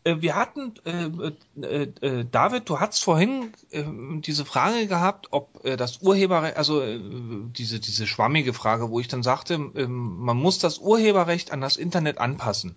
wir 0.05 0.35
hatten, 0.35 0.75
äh, 0.85 1.65
äh, 1.65 1.83
äh, 2.01 2.25
David, 2.31 2.69
du 2.69 2.81
hast 2.81 3.03
vorhin 3.05 3.53
äh, 3.71 3.85
diese 4.21 4.45
Frage 4.45 4.87
gehabt, 4.87 5.29
ob 5.31 5.65
äh, 5.65 5.77
das 5.77 5.99
Urheberrecht, 5.99 6.57
also 6.57 6.83
äh, 6.83 6.99
diese, 7.01 7.79
diese 7.79 8.07
schwammige 8.07 8.53
Frage, 8.53 8.91
wo 8.91 8.99
ich 9.01 9.09
dann 9.09 9.23
sagte, 9.23 9.55
äh, 9.55 9.87
man 9.87 10.37
muss 10.37 10.59
das 10.59 10.79
Urheberrecht 10.79 11.53
an 11.53 11.61
das 11.61 11.77
Internet 11.77 12.19
anpassen. 12.19 12.77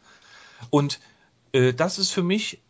Und 0.69 0.99
äh, 1.51 1.73
das 1.73 1.97
ist 1.97 2.11
für 2.11 2.23
mich 2.23 2.61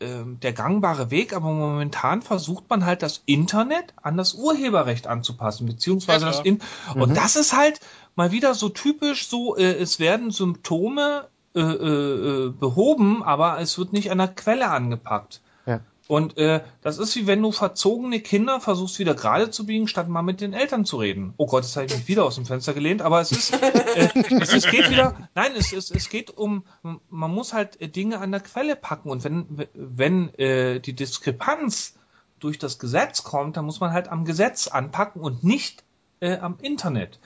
äh, 0.00 0.24
der 0.24 0.52
gangbare 0.52 1.10
Weg, 1.10 1.32
aber 1.32 1.50
momentan 1.50 2.22
versucht 2.22 2.68
man 2.68 2.84
halt 2.84 3.02
das 3.02 3.22
Internet 3.26 3.94
an 4.02 4.16
das 4.16 4.34
Urheberrecht 4.34 5.06
anzupassen, 5.06 5.66
beziehungsweise 5.66 6.26
Ja, 6.26 6.32
das. 6.32 6.40
In 6.40 6.60
Mhm. 6.94 7.02
und 7.02 7.16
das 7.16 7.36
ist 7.36 7.56
halt 7.56 7.80
mal 8.16 8.32
wieder 8.32 8.54
so 8.54 8.68
typisch, 8.68 9.28
so 9.28 9.56
äh, 9.56 9.74
es 9.74 10.00
werden 10.00 10.32
Symptome 10.32 11.28
äh, 11.56 11.60
äh, 11.60 12.46
äh, 12.46 12.50
behoben, 12.50 13.22
aber 13.22 13.58
es 13.60 13.78
wird 13.78 13.92
nicht 13.92 14.10
an 14.10 14.18
der 14.18 14.28
Quelle 14.28 14.68
angepackt. 14.68 15.40
Ja. 15.64 15.80
Und 16.06 16.36
äh, 16.38 16.62
das 16.82 16.98
ist 16.98 17.16
wie 17.16 17.26
wenn 17.26 17.42
du 17.42 17.50
verzogene 17.50 18.20
Kinder 18.20 18.60
versuchst 18.60 18.98
wieder 18.98 19.14
gerade 19.14 19.50
zu 19.50 19.66
biegen, 19.66 19.88
statt 19.88 20.08
mal 20.08 20.22
mit 20.22 20.40
den 20.40 20.52
Eltern 20.52 20.84
zu 20.84 20.98
reden. 20.98 21.34
Oh 21.36 21.46
Gott, 21.46 21.64
jetzt 21.64 21.74
habe 21.76 21.86
ich 21.86 21.96
mich 21.96 22.08
wieder 22.08 22.24
aus 22.24 22.36
dem 22.36 22.46
Fenster 22.46 22.74
gelehnt, 22.74 23.02
aber 23.02 23.20
es 23.20 23.32
ist, 23.32 23.54
äh, 23.54 24.08
es, 24.40 24.52
es 24.52 24.70
geht 24.70 24.90
wieder, 24.90 25.28
nein, 25.34 25.52
es, 25.56 25.72
es, 25.72 25.90
es 25.90 26.08
geht 26.08 26.36
um, 26.36 26.64
man 27.10 27.30
muss 27.32 27.54
halt 27.54 27.80
äh, 27.80 27.88
Dinge 27.88 28.18
an 28.18 28.30
der 28.30 28.40
Quelle 28.40 28.76
packen 28.76 29.08
und 29.08 29.24
wenn, 29.24 29.66
wenn 29.72 30.32
äh, 30.34 30.78
die 30.78 30.92
Diskrepanz 30.92 31.94
durch 32.38 32.58
das 32.58 32.78
Gesetz 32.78 33.24
kommt, 33.24 33.56
dann 33.56 33.64
muss 33.64 33.80
man 33.80 33.92
halt 33.92 34.08
am 34.08 34.24
Gesetz 34.24 34.68
anpacken 34.68 35.22
und 35.22 35.42
nicht 35.42 35.85
äh, 36.26 36.38
am 36.40 36.58
Internet. 36.60 37.18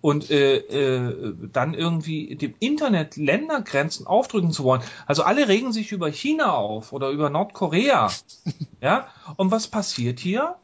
Und 0.00 0.30
äh, 0.30 0.56
äh, 0.56 1.34
dann 1.52 1.74
irgendwie 1.74 2.34
dem 2.36 2.54
Internet 2.58 3.16
Ländergrenzen 3.16 4.06
aufdrücken 4.06 4.50
zu 4.50 4.64
wollen. 4.64 4.82
Also 5.06 5.22
alle 5.22 5.46
regen 5.46 5.72
sich 5.72 5.92
über 5.92 6.08
China 6.08 6.54
auf 6.54 6.92
oder 6.92 7.10
über 7.10 7.30
Nordkorea. 7.30 8.10
ja, 8.80 9.08
und 9.36 9.50
was 9.50 9.68
passiert 9.68 10.18
hier? 10.18 10.56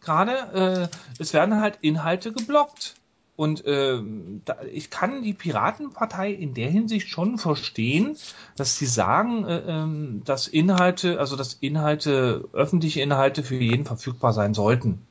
Gerade, 0.00 0.90
äh, 0.90 0.96
es 1.18 1.32
werden 1.32 1.60
halt 1.60 1.78
Inhalte 1.80 2.32
geblockt. 2.32 2.94
Und 3.34 3.62
ähm, 3.66 4.42
da, 4.44 4.56
ich 4.72 4.90
kann 4.90 5.22
die 5.22 5.32
Piratenpartei 5.32 6.32
in 6.32 6.54
der 6.54 6.68
Hinsicht 6.68 7.08
schon 7.08 7.38
verstehen, 7.38 8.16
dass 8.56 8.78
sie 8.78 8.86
sagen, 8.86 9.44
äh, 9.44 9.58
ähm, 9.60 10.22
dass 10.24 10.48
Inhalte, 10.48 11.20
also 11.20 11.36
dass 11.36 11.54
Inhalte, 11.54 12.48
öffentliche 12.52 13.00
Inhalte 13.00 13.44
für 13.44 13.54
jeden 13.54 13.84
verfügbar 13.84 14.32
sein 14.32 14.54
sollten. 14.54 15.06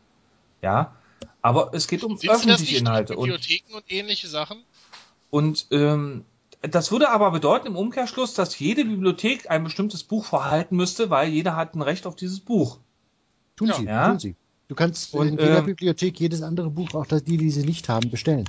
Ja, 0.62 0.97
aber 1.42 1.72
es 1.74 1.88
geht 1.88 2.04
um 2.04 2.18
Sind 2.18 2.30
öffentliche 2.30 2.62
nicht 2.74 2.82
Inhalte. 2.82 3.16
Und, 3.16 3.24
Bibliotheken 3.30 3.76
und 3.76 3.84
ähnliche 3.90 4.28
Sachen? 4.28 4.64
und 5.30 5.68
ähm, 5.72 6.26
das 6.62 6.92
würde 6.92 7.10
aber 7.10 7.32
bedeuten 7.32 7.68
im 7.68 7.76
Umkehrschluss, 7.76 8.34
dass 8.34 8.58
jede 8.58 8.84
Bibliothek 8.84 9.50
ein 9.52 9.64
bestimmtes 9.64 10.04
Buch 10.04 10.26
vorhalten 10.26 10.76
müsste, 10.76 11.10
weil 11.10 11.30
jeder 11.30 11.56
hat 11.56 11.76
ein 11.76 11.82
Recht 11.82 12.08
auf 12.08 12.16
dieses 12.16 12.40
Buch. 12.40 12.80
Tun 13.56 13.68
Ja. 13.68 13.74
sie, 13.76 13.86
Ja. 13.86 14.10
tun 14.10 14.20
sie. 14.20 14.36
Du 14.68 14.76
kannst 14.76 15.14
Und, 15.14 15.28
in 15.28 15.38
jeder 15.38 15.60
ähm, 15.60 15.66
Bibliothek 15.66 16.20
jedes 16.20 16.42
andere 16.42 16.70
Buch, 16.70 16.94
auch 16.94 17.06
das, 17.06 17.24
die, 17.24 17.38
die 17.38 17.52
sie 17.52 17.64
nicht 17.64 17.88
haben, 17.88 18.10
bestellen. 18.10 18.48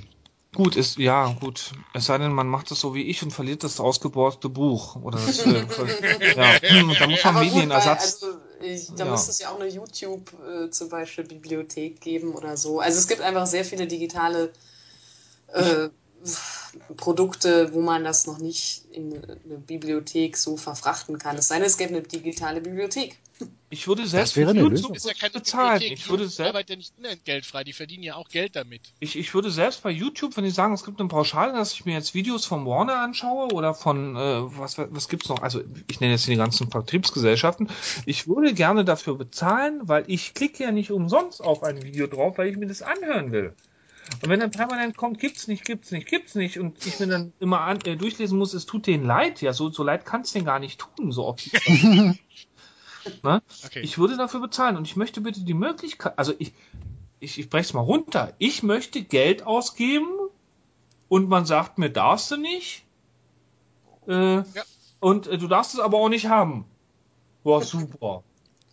Gut, 0.55 0.75
ist 0.75 0.97
ja 0.97 1.27
gut. 1.39 1.75
Es 1.93 2.05
sei 2.07 2.17
denn, 2.17 2.33
man 2.33 2.47
macht 2.47 2.71
es 2.71 2.79
so 2.79 2.95
wie 2.95 3.03
ich 3.03 3.21
und 3.21 3.31
verliert 3.31 3.63
das 3.63 3.79
ausgeborgte 3.79 4.49
Buch 4.49 4.95
oder 4.95 5.19
das. 5.19 5.45
Äh, 5.45 5.63
ja, 6.35 6.59
hm, 6.59 6.95
da 6.97 7.07
muss 7.07 7.23
man 7.23 7.35
Aber 7.35 7.45
gut, 7.45 7.53
weil, 7.53 7.55
Medienersatz. 7.55 8.23
also, 8.23 8.39
ich, 8.61 8.93
da 8.95 9.05
Ja. 9.05 9.11
müsste 9.11 9.31
es 9.31 9.39
ja 9.39 9.49
auch 9.51 9.59
eine 9.59 9.69
YouTube 9.69 10.33
äh, 10.47 10.69
zum 10.69 10.89
Beispiel 10.89 11.23
Bibliothek 11.25 12.01
geben 12.01 12.33
oder 12.35 12.57
so. 12.57 12.79
Also 12.79 12.99
es 12.99 13.07
gibt 13.07 13.21
einfach 13.21 13.47
sehr 13.47 13.65
viele 13.65 13.87
digitale 13.87 14.53
äh, 15.47 15.89
Produkte, 16.97 17.73
wo 17.73 17.81
man 17.81 18.03
das 18.03 18.27
noch 18.27 18.39
nicht 18.39 18.83
in 18.91 19.13
eine 19.13 19.57
Bibliothek 19.57 20.37
so 20.37 20.57
verfrachten 20.57 21.17
kann. 21.17 21.37
Es 21.37 21.47
sei 21.47 21.57
denn, 21.57 21.65
es 21.65 21.77
gäbe 21.77 21.95
eine 21.95 22.01
digitale 22.01 22.61
Bibliothek. 22.61 23.17
Ich 23.69 23.87
würde 23.87 24.05
selbst 24.07 24.35
wäre 24.35 24.47
für 24.47 24.51
eine 24.51 24.59
YouTube 24.61 24.71
Lösung. 24.71 24.93
Das 24.93 25.05
ist 25.05 25.11
ja 25.11 25.17
keine 25.17 25.33
bezahlen. 25.33 25.79
Bibliothek. 25.79 25.97
Ich 25.99 26.09
würde 26.09 26.23
die 26.23 26.29
selbst 26.29 26.49
arbeiten 26.49 26.71
ja 26.71 26.77
nicht 26.77 26.93
unentgeltfrei, 26.97 27.63
die 27.63 27.73
verdienen 27.73 28.03
ja 28.03 28.15
auch 28.15 28.29
Geld 28.29 28.55
damit. 28.55 28.81
Ich, 28.99 29.17
ich 29.17 29.33
würde 29.33 29.51
selbst 29.51 29.83
bei 29.83 29.91
YouTube, 29.91 30.35
wenn 30.35 30.43
die 30.43 30.49
sagen, 30.49 30.73
es 30.73 30.83
gibt 30.83 30.99
eine 30.99 31.07
Pauschale, 31.07 31.53
dass 31.53 31.73
ich 31.73 31.85
mir 31.85 31.93
jetzt 31.93 32.13
Videos 32.13 32.45
von 32.45 32.65
Warner 32.65 32.97
anschaue 32.97 33.53
oder 33.53 33.73
von, 33.73 34.15
äh, 34.15 34.57
was, 34.57 34.77
was 34.77 35.07
gibt's 35.07 35.29
noch? 35.29 35.41
Also 35.41 35.61
ich 35.87 35.99
nenne 35.99 36.13
jetzt 36.13 36.27
die 36.27 36.35
ganzen 36.35 36.69
Vertriebsgesellschaften. 36.69 37.69
Ich 38.05 38.27
würde 38.27 38.53
gerne 38.53 38.83
dafür 38.83 39.15
bezahlen, 39.15 39.81
weil 39.83 40.03
ich 40.07 40.33
klicke 40.33 40.63
ja 40.63 40.71
nicht 40.71 40.91
umsonst 40.91 41.41
auf 41.41 41.63
ein 41.63 41.83
Video 41.83 42.07
drauf, 42.07 42.37
weil 42.37 42.49
ich 42.49 42.57
mir 42.57 42.67
das 42.67 42.81
anhören 42.81 43.31
will. 43.31 43.53
Und 44.21 44.29
wenn 44.29 44.39
dann 44.39 44.51
permanent 44.51 44.97
kommt, 44.97 45.19
gibt's 45.19 45.47
nicht, 45.47 45.65
gibt's 45.65 45.91
nicht, 45.91 46.07
gibt's 46.07 46.35
nicht 46.35 46.59
und 46.59 46.85
ich 46.85 46.99
mir 46.99 47.07
dann 47.07 47.33
immer 47.39 47.61
an, 47.61 47.79
äh, 47.81 47.95
durchlesen 47.95 48.37
muss, 48.37 48.53
es 48.53 48.65
tut 48.65 48.87
denen 48.87 49.05
leid, 49.05 49.41
ja, 49.41 49.53
so, 49.53 49.69
so 49.69 49.83
leid 49.83 50.05
kann's 50.05 50.33
denen 50.33 50.45
gar 50.45 50.59
nicht 50.59 50.79
tun, 50.79 51.11
so 51.11 51.25
oft. 51.25 51.49
ne? 53.23 53.41
Okay. 53.65 53.81
Ich 53.81 53.97
würde 53.97 54.17
dafür 54.17 54.41
bezahlen 54.41 54.77
und 54.77 54.85
ich 54.85 54.95
möchte 54.95 55.21
bitte 55.21 55.41
die 55.41 55.53
Möglichkeit, 55.53 56.17
also 56.17 56.33
ich, 56.37 56.53
ich, 57.19 57.39
ich 57.39 57.49
brech's 57.49 57.73
mal 57.73 57.81
runter. 57.81 58.33
Ich 58.37 58.63
möchte 58.63 59.03
Geld 59.03 59.43
ausgeben 59.43 60.07
und 61.07 61.29
man 61.29 61.45
sagt 61.45 61.77
mir, 61.77 61.89
darfst 61.89 62.31
du 62.31 62.37
nicht. 62.37 62.85
Äh, 64.07 64.43
Und 64.99 65.27
äh, 65.27 65.37
du 65.37 65.47
darfst 65.47 65.73
es 65.73 65.79
aber 65.79 65.97
auch 65.97 66.09
nicht 66.09 66.27
haben. 66.27 66.65
Boah, 67.43 67.61
super. 67.61 68.23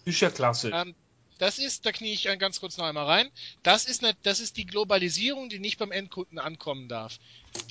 Ist 0.05 0.21
ja 0.21 0.31
klasse. 0.31 0.71
Ähm, 0.73 0.95
das 1.39 1.59
ist, 1.59 1.87
da 1.87 1.93
knie 1.93 2.13
ich 2.13 2.25
ganz 2.39 2.61
kurz 2.61 2.77
noch 2.77 2.87
einmal 2.87 3.07
rein. 3.07 3.31
Das 3.63 3.85
ist, 3.85 4.03
ne, 4.03 4.17
das 4.23 4.41
ist 4.41 4.57
die 4.57 4.67
Globalisierung, 4.67 5.49
die 5.49 5.59
nicht 5.59 5.79
beim 5.79 5.93
Endkunden 5.93 6.39
ankommen 6.39 6.89
darf. 6.89 7.19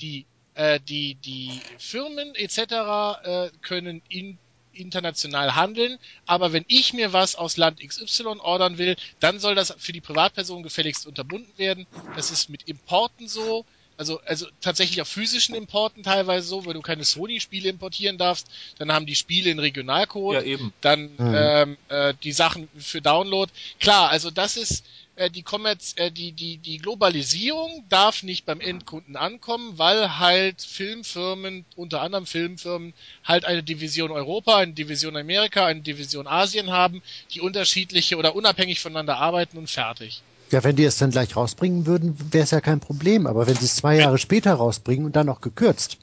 Die, 0.00 0.26
äh, 0.54 0.80
die, 0.80 1.14
die 1.16 1.60
Firmen 1.78 2.34
etc. 2.34 2.58
Äh, 2.58 3.50
können 3.62 4.02
in, 4.08 4.38
international 4.72 5.54
handeln, 5.54 5.98
aber 6.26 6.52
wenn 6.52 6.64
ich 6.68 6.92
mir 6.92 7.12
was 7.12 7.34
aus 7.34 7.56
Land 7.56 7.80
XY 7.80 8.40
ordern 8.40 8.78
will, 8.78 8.96
dann 9.20 9.38
soll 9.38 9.54
das 9.54 9.74
für 9.78 9.92
die 9.92 10.00
Privatperson 10.00 10.62
gefälligst 10.62 11.06
unterbunden 11.06 11.56
werden. 11.56 11.86
Das 12.14 12.30
ist 12.30 12.48
mit 12.48 12.64
Importen 12.64 13.28
so, 13.28 13.64
also, 13.96 14.20
also 14.26 14.46
tatsächlich 14.60 15.00
auch 15.00 15.06
physischen 15.06 15.54
Importen 15.54 16.02
teilweise 16.02 16.46
so, 16.46 16.66
wenn 16.66 16.74
du 16.74 16.82
keine 16.82 17.04
Sony-Spiele 17.04 17.68
importieren 17.68 18.18
darfst, 18.18 18.48
dann 18.78 18.92
haben 18.92 19.06
die 19.06 19.14
Spiele 19.14 19.50
einen 19.50 19.60
Regionalcode, 19.60 20.34
Ja, 20.34 20.42
eben. 20.42 20.72
dann 20.80 21.12
Mhm. 21.18 21.34
ähm, 21.34 21.78
äh, 21.88 22.14
die 22.22 22.32
Sachen 22.32 22.68
für 22.78 23.00
Download. 23.00 23.50
Klar, 23.80 24.10
also 24.10 24.30
das 24.30 24.56
ist 24.56 24.84
äh, 25.16 25.30
die 25.30 25.42
Kommerz, 25.42 25.94
äh, 25.96 26.10
die 26.10 26.32
die 26.32 26.58
die 26.58 26.78
Globalisierung 26.78 27.84
darf 27.88 28.22
nicht 28.22 28.44
beim 28.44 28.60
Endkunden 28.60 29.16
ankommen, 29.16 29.78
weil 29.78 30.18
halt 30.18 30.60
Filmfirmen, 30.60 31.64
unter 31.74 32.02
anderem 32.02 32.26
Filmfirmen, 32.26 32.92
halt 33.24 33.44
eine 33.46 33.62
Division 33.62 34.10
Europa, 34.10 34.56
eine 34.58 34.74
Division 34.74 35.16
Amerika, 35.16 35.64
eine 35.64 35.80
Division 35.80 36.26
Asien 36.26 36.70
haben, 36.70 37.02
die 37.32 37.40
unterschiedliche 37.40 38.16
oder 38.18 38.34
unabhängig 38.36 38.80
voneinander 38.80 39.16
arbeiten 39.16 39.56
und 39.56 39.70
fertig. 39.70 40.22
Ja, 40.50 40.62
wenn 40.62 40.76
die 40.76 40.84
es 40.84 40.98
dann 40.98 41.10
gleich 41.10 41.34
rausbringen 41.34 41.86
würden, 41.86 42.16
wäre 42.32 42.44
es 42.44 42.50
ja 42.52 42.60
kein 42.60 42.80
Problem. 42.80 43.26
Aber 43.26 43.46
wenn 43.46 43.56
sie 43.56 43.64
es 43.64 43.76
zwei 43.76 43.96
Jahre 43.96 44.18
später 44.18 44.54
rausbringen 44.54 45.04
und 45.06 45.16
dann 45.16 45.26
noch 45.26 45.40
gekürzt, 45.40 45.98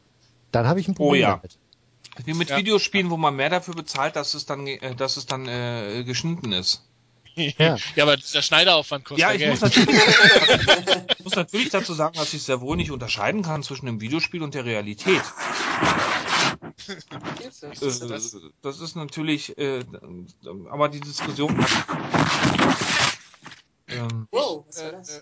dann 0.52 0.68
habe 0.68 0.80
ich 0.80 0.88
ein 0.88 0.96
Problem 0.96 1.12
Oh 1.12 1.16
ja. 1.16 1.36
damit. 1.38 1.58
Wie 2.26 2.34
mit 2.34 2.50
Ja. 2.50 2.58
Videospielen, 2.58 3.10
wo 3.10 3.18
man 3.18 3.36
mehr 3.36 3.50
dafür 3.50 3.74
bezahlt, 3.74 4.16
dass 4.16 4.34
es 4.34 4.46
dann, 4.46 4.68
äh, 4.68 4.96
dass 4.96 5.18
es 5.18 5.26
dann 5.26 5.48
äh, 5.48 6.04
geschnitten 6.04 6.52
ist. 6.52 6.84
Ja. 7.36 7.78
ja, 7.96 8.04
aber 8.04 8.16
der 8.18 8.42
Schneideraufwand 8.44 9.06
kostet 9.06 9.22
Ja, 9.22 9.30
ja 9.30 9.34
ich 9.34 9.40
Geld. 9.40 9.52
muss, 9.52 9.62
natürlich, 9.62 9.90
ich 11.18 11.24
muss 11.24 11.36
natürlich 11.36 11.70
dazu 11.72 11.94
sagen, 11.96 12.16
dass 12.16 12.32
ich 12.36 12.44
sehr 12.44 12.62
wohl 12.62 12.78
nicht 12.78 12.92
unterscheiden 12.92 13.42
kann 13.42 13.64
zwischen 13.64 13.88
dem 13.88 14.00
Videospiel 14.02 14.44
und 14.44 14.54
der 14.54 14.66
Realität. 14.66 15.22
Äh, 16.88 18.08
das? 18.08 18.36
das 18.62 18.80
ist 18.80 18.96
natürlich, 18.96 19.58
äh, 19.58 19.84
aber 20.70 20.90
die 20.90 21.00
Diskussion, 21.00 21.58
ähm, 23.98 24.28
Wow, 24.32 24.66
was 24.68 24.78
war 24.78 24.90
Äh, 24.90 24.92
das? 24.94 25.10
äh, 25.10 25.22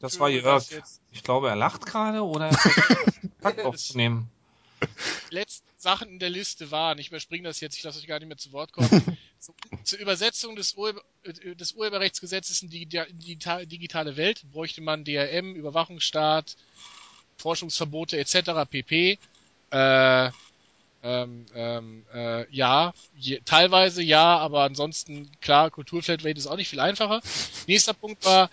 das 0.00 0.20
war 0.20 0.28
Jörg. 0.28 0.64
Ich 1.12 1.22
glaube, 1.22 1.48
er 1.48 1.56
lacht 1.56 1.86
gerade 1.86 2.22
oder 2.22 2.48
er 2.50 2.56
Kontakt 3.42 3.64
aufzunehmen. 3.64 4.28
letzten 5.30 5.66
Sachen 5.78 6.08
in 6.08 6.18
der 6.18 6.30
Liste 6.30 6.70
waren, 6.70 6.98
ich 6.98 7.08
überspringe 7.08 7.44
das 7.44 7.60
jetzt, 7.60 7.76
ich 7.76 7.82
lasse 7.82 7.98
euch 7.98 8.06
gar 8.06 8.18
nicht 8.18 8.28
mehr 8.28 8.36
zu 8.36 8.52
Wort 8.52 8.72
kommen, 8.72 8.88
zu, 9.38 9.54
zur 9.84 9.98
Übersetzung 9.98 10.56
des, 10.56 10.74
Urheber, 10.74 11.02
äh, 11.24 11.54
des 11.54 11.72
Urheberrechtsgesetzes 11.72 12.62
in 12.62 12.70
die 12.70 12.86
digi- 12.86 13.12
digita- 13.12 13.64
digitale 13.64 14.16
Welt 14.16 14.42
bräuchte 14.52 14.80
man 14.80 15.04
DRM, 15.04 15.54
Überwachungsstaat, 15.54 16.56
Forschungsverbote 17.38 18.18
etc. 18.18 18.64
pp. 18.68 19.18
Äh, 19.70 20.30
ähm, 21.02 21.46
ähm, 21.54 22.04
äh, 22.14 22.50
ja, 22.50 22.92
je, 23.16 23.40
teilweise 23.44 24.02
ja, 24.02 24.38
aber 24.38 24.62
ansonsten 24.62 25.30
klar, 25.40 25.70
Kulturflatrate 25.70 26.38
ist 26.38 26.46
auch 26.46 26.56
nicht 26.56 26.68
viel 26.68 26.80
einfacher. 26.80 27.20
Nächster 27.66 27.94
Punkt 27.94 28.24
war 28.24 28.50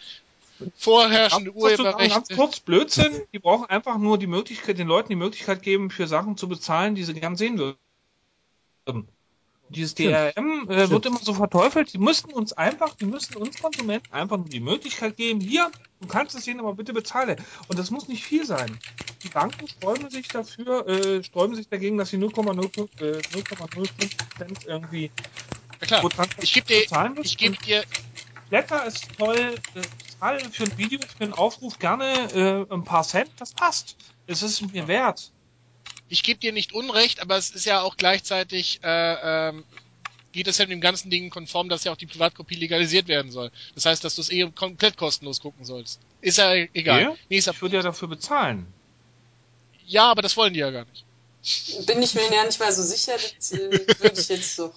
vorherrschende 0.75 1.51
sagen, 1.51 1.59
Ganz 1.59 1.79
Urheberrechte. 1.79 2.35
kurz, 2.35 2.59
Blödsinn. 2.59 3.21
Die 3.33 3.39
brauchen 3.39 3.65
einfach 3.69 3.97
nur 3.97 4.17
die 4.17 4.27
Möglichkeit, 4.27 4.77
den 4.77 4.87
Leuten 4.87 5.09
die 5.09 5.15
Möglichkeit 5.15 5.61
geben, 5.61 5.89
für 5.89 6.07
Sachen 6.07 6.37
zu 6.37 6.49
bezahlen, 6.49 6.95
die 6.95 7.03
sie 7.03 7.13
gern 7.13 7.35
sehen 7.35 7.57
würden. 7.57 9.07
Dieses. 9.69 9.93
DRM 9.95 10.67
äh, 10.69 10.89
wird 10.89 11.05
immer 11.05 11.19
so 11.21 11.33
verteufelt. 11.33 11.93
Die 11.93 11.97
müssten 11.97 12.31
uns 12.33 12.53
einfach, 12.53 12.95
die 12.95 13.05
müssten 13.05 13.37
uns 13.37 13.59
Konsumenten 13.59 14.11
einfach 14.11 14.37
nur 14.37 14.49
die 14.49 14.59
Möglichkeit 14.59 15.15
geben, 15.15 15.39
hier, 15.39 15.71
du 15.99 16.07
kannst 16.07 16.35
es 16.35 16.43
sehen, 16.45 16.59
aber 16.59 16.73
bitte 16.75 16.93
bezahle. 16.93 17.37
Und 17.67 17.77
das 17.79 17.91
muss 17.91 18.07
nicht 18.07 18.23
viel 18.23 18.45
sein. 18.45 18.81
Die 19.23 19.29
Banken 19.29 19.67
sträuben 19.67 20.09
sich 20.09 20.31
dafür, 20.31 20.87
äh, 20.87 21.23
sträuben 21.23 21.55
sich 21.55 21.67
dagegen, 21.69 21.97
dass 21.97 22.09
sie 22.09 22.17
0,05 22.17 22.89
äh, 23.01 23.23
0,05 23.31 23.89
Cent 24.37 24.63
irgendwie 24.65 25.11
Ja, 25.81 25.87
klar. 25.87 26.01
pro 26.01 26.09
Transaktion 26.09 26.43
Ich 26.43 26.53
gebe 26.53 26.65
dir, 26.67 26.79
bezahlen 26.81 27.13
müssen. 27.13 27.25
ich 27.27 27.37
gebe 27.37 27.57
dir, 27.57 27.83
Blätter 28.49 28.85
ist 28.85 29.11
toll, 29.17 29.61
äh, 29.75 29.81
zahl 30.19 30.51
für 30.51 30.63
ein 30.63 30.77
Video, 30.77 30.99
für 31.17 31.23
einen 31.23 31.33
Aufruf 31.33 31.77
gerne 31.77 32.65
äh, 32.69 32.73
ein 32.73 32.83
paar 32.83 33.03
Cent, 33.03 33.31
das 33.37 33.53
passt. 33.53 33.97
Es 34.25 34.41
ist 34.41 34.61
mir 34.73 34.87
wert. 34.87 35.33
Ich 36.09 36.23
gebe 36.23 36.39
dir 36.39 36.51
nicht 36.51 36.73
Unrecht, 36.73 37.21
aber 37.21 37.37
es 37.37 37.51
ist 37.51 37.65
ja 37.65 37.81
auch 37.81 37.95
gleichzeitig, 37.97 38.79
äh, 38.83 39.49
ähm, 39.49 39.63
geht 40.31 40.47
es 40.47 40.57
ja 40.57 40.65
mit 40.65 40.71
dem 40.71 40.81
ganzen 40.81 41.09
Ding 41.09 41.29
konform, 41.29 41.69
dass 41.69 41.83
ja 41.83 41.91
auch 41.91 41.97
die 41.97 42.05
Privatkopie 42.05 42.55
legalisiert 42.55 43.07
werden 43.07 43.31
soll. 43.31 43.51
Das 43.75 43.85
heißt, 43.85 44.03
dass 44.03 44.15
du 44.15 44.21
es 44.21 44.31
eh 44.31 44.49
komplett 44.51 44.97
kostenlos 44.97 45.39
gucken 45.39 45.65
sollst. 45.65 45.99
Ist 46.21 46.37
ja 46.37 46.53
egal. 46.73 47.01
Ja, 47.01 47.15
Nächster 47.29 47.51
Ich 47.51 47.61
würde 47.61 47.77
ja 47.77 47.81
dafür 47.81 48.07
bezahlen. 48.07 48.67
Ja, 49.85 50.11
aber 50.11 50.21
das 50.21 50.37
wollen 50.37 50.53
die 50.53 50.59
ja 50.59 50.69
gar 50.69 50.85
nicht. 50.85 51.05
Bin 51.87 52.01
ich 52.01 52.13
mir 52.13 52.31
ja 52.33 52.45
nicht 52.45 52.59
mal 52.59 52.71
so 52.71 52.83
sicher, 52.83 53.13
das 53.37 53.51
äh, 53.53 53.71
würde 53.99 54.19
ich 54.19 54.29
jetzt 54.29 54.55
so. 54.55 54.73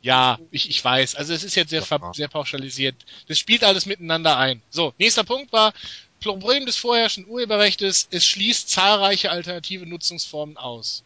Ja, 0.00 0.38
ich, 0.52 0.70
ich 0.70 0.82
weiß. 0.82 1.16
Also 1.16 1.34
es 1.34 1.42
ist 1.42 1.56
jetzt 1.56 1.70
sehr, 1.70 1.82
sehr 2.12 2.28
pauschalisiert. 2.28 2.94
Das 3.26 3.38
spielt 3.38 3.64
alles 3.64 3.84
miteinander 3.84 4.36
ein. 4.36 4.62
So, 4.70 4.94
nächster 4.96 5.24
Punkt 5.24 5.52
war, 5.52 5.74
Problem 6.20 6.66
des 6.66 6.76
vorherrschenden 6.76 7.32
Urheberrechtes, 7.32 8.08
es 8.10 8.24
schließt 8.26 8.68
zahlreiche 8.68 9.30
alternative 9.30 9.86
Nutzungsformen 9.86 10.56
aus. 10.56 11.04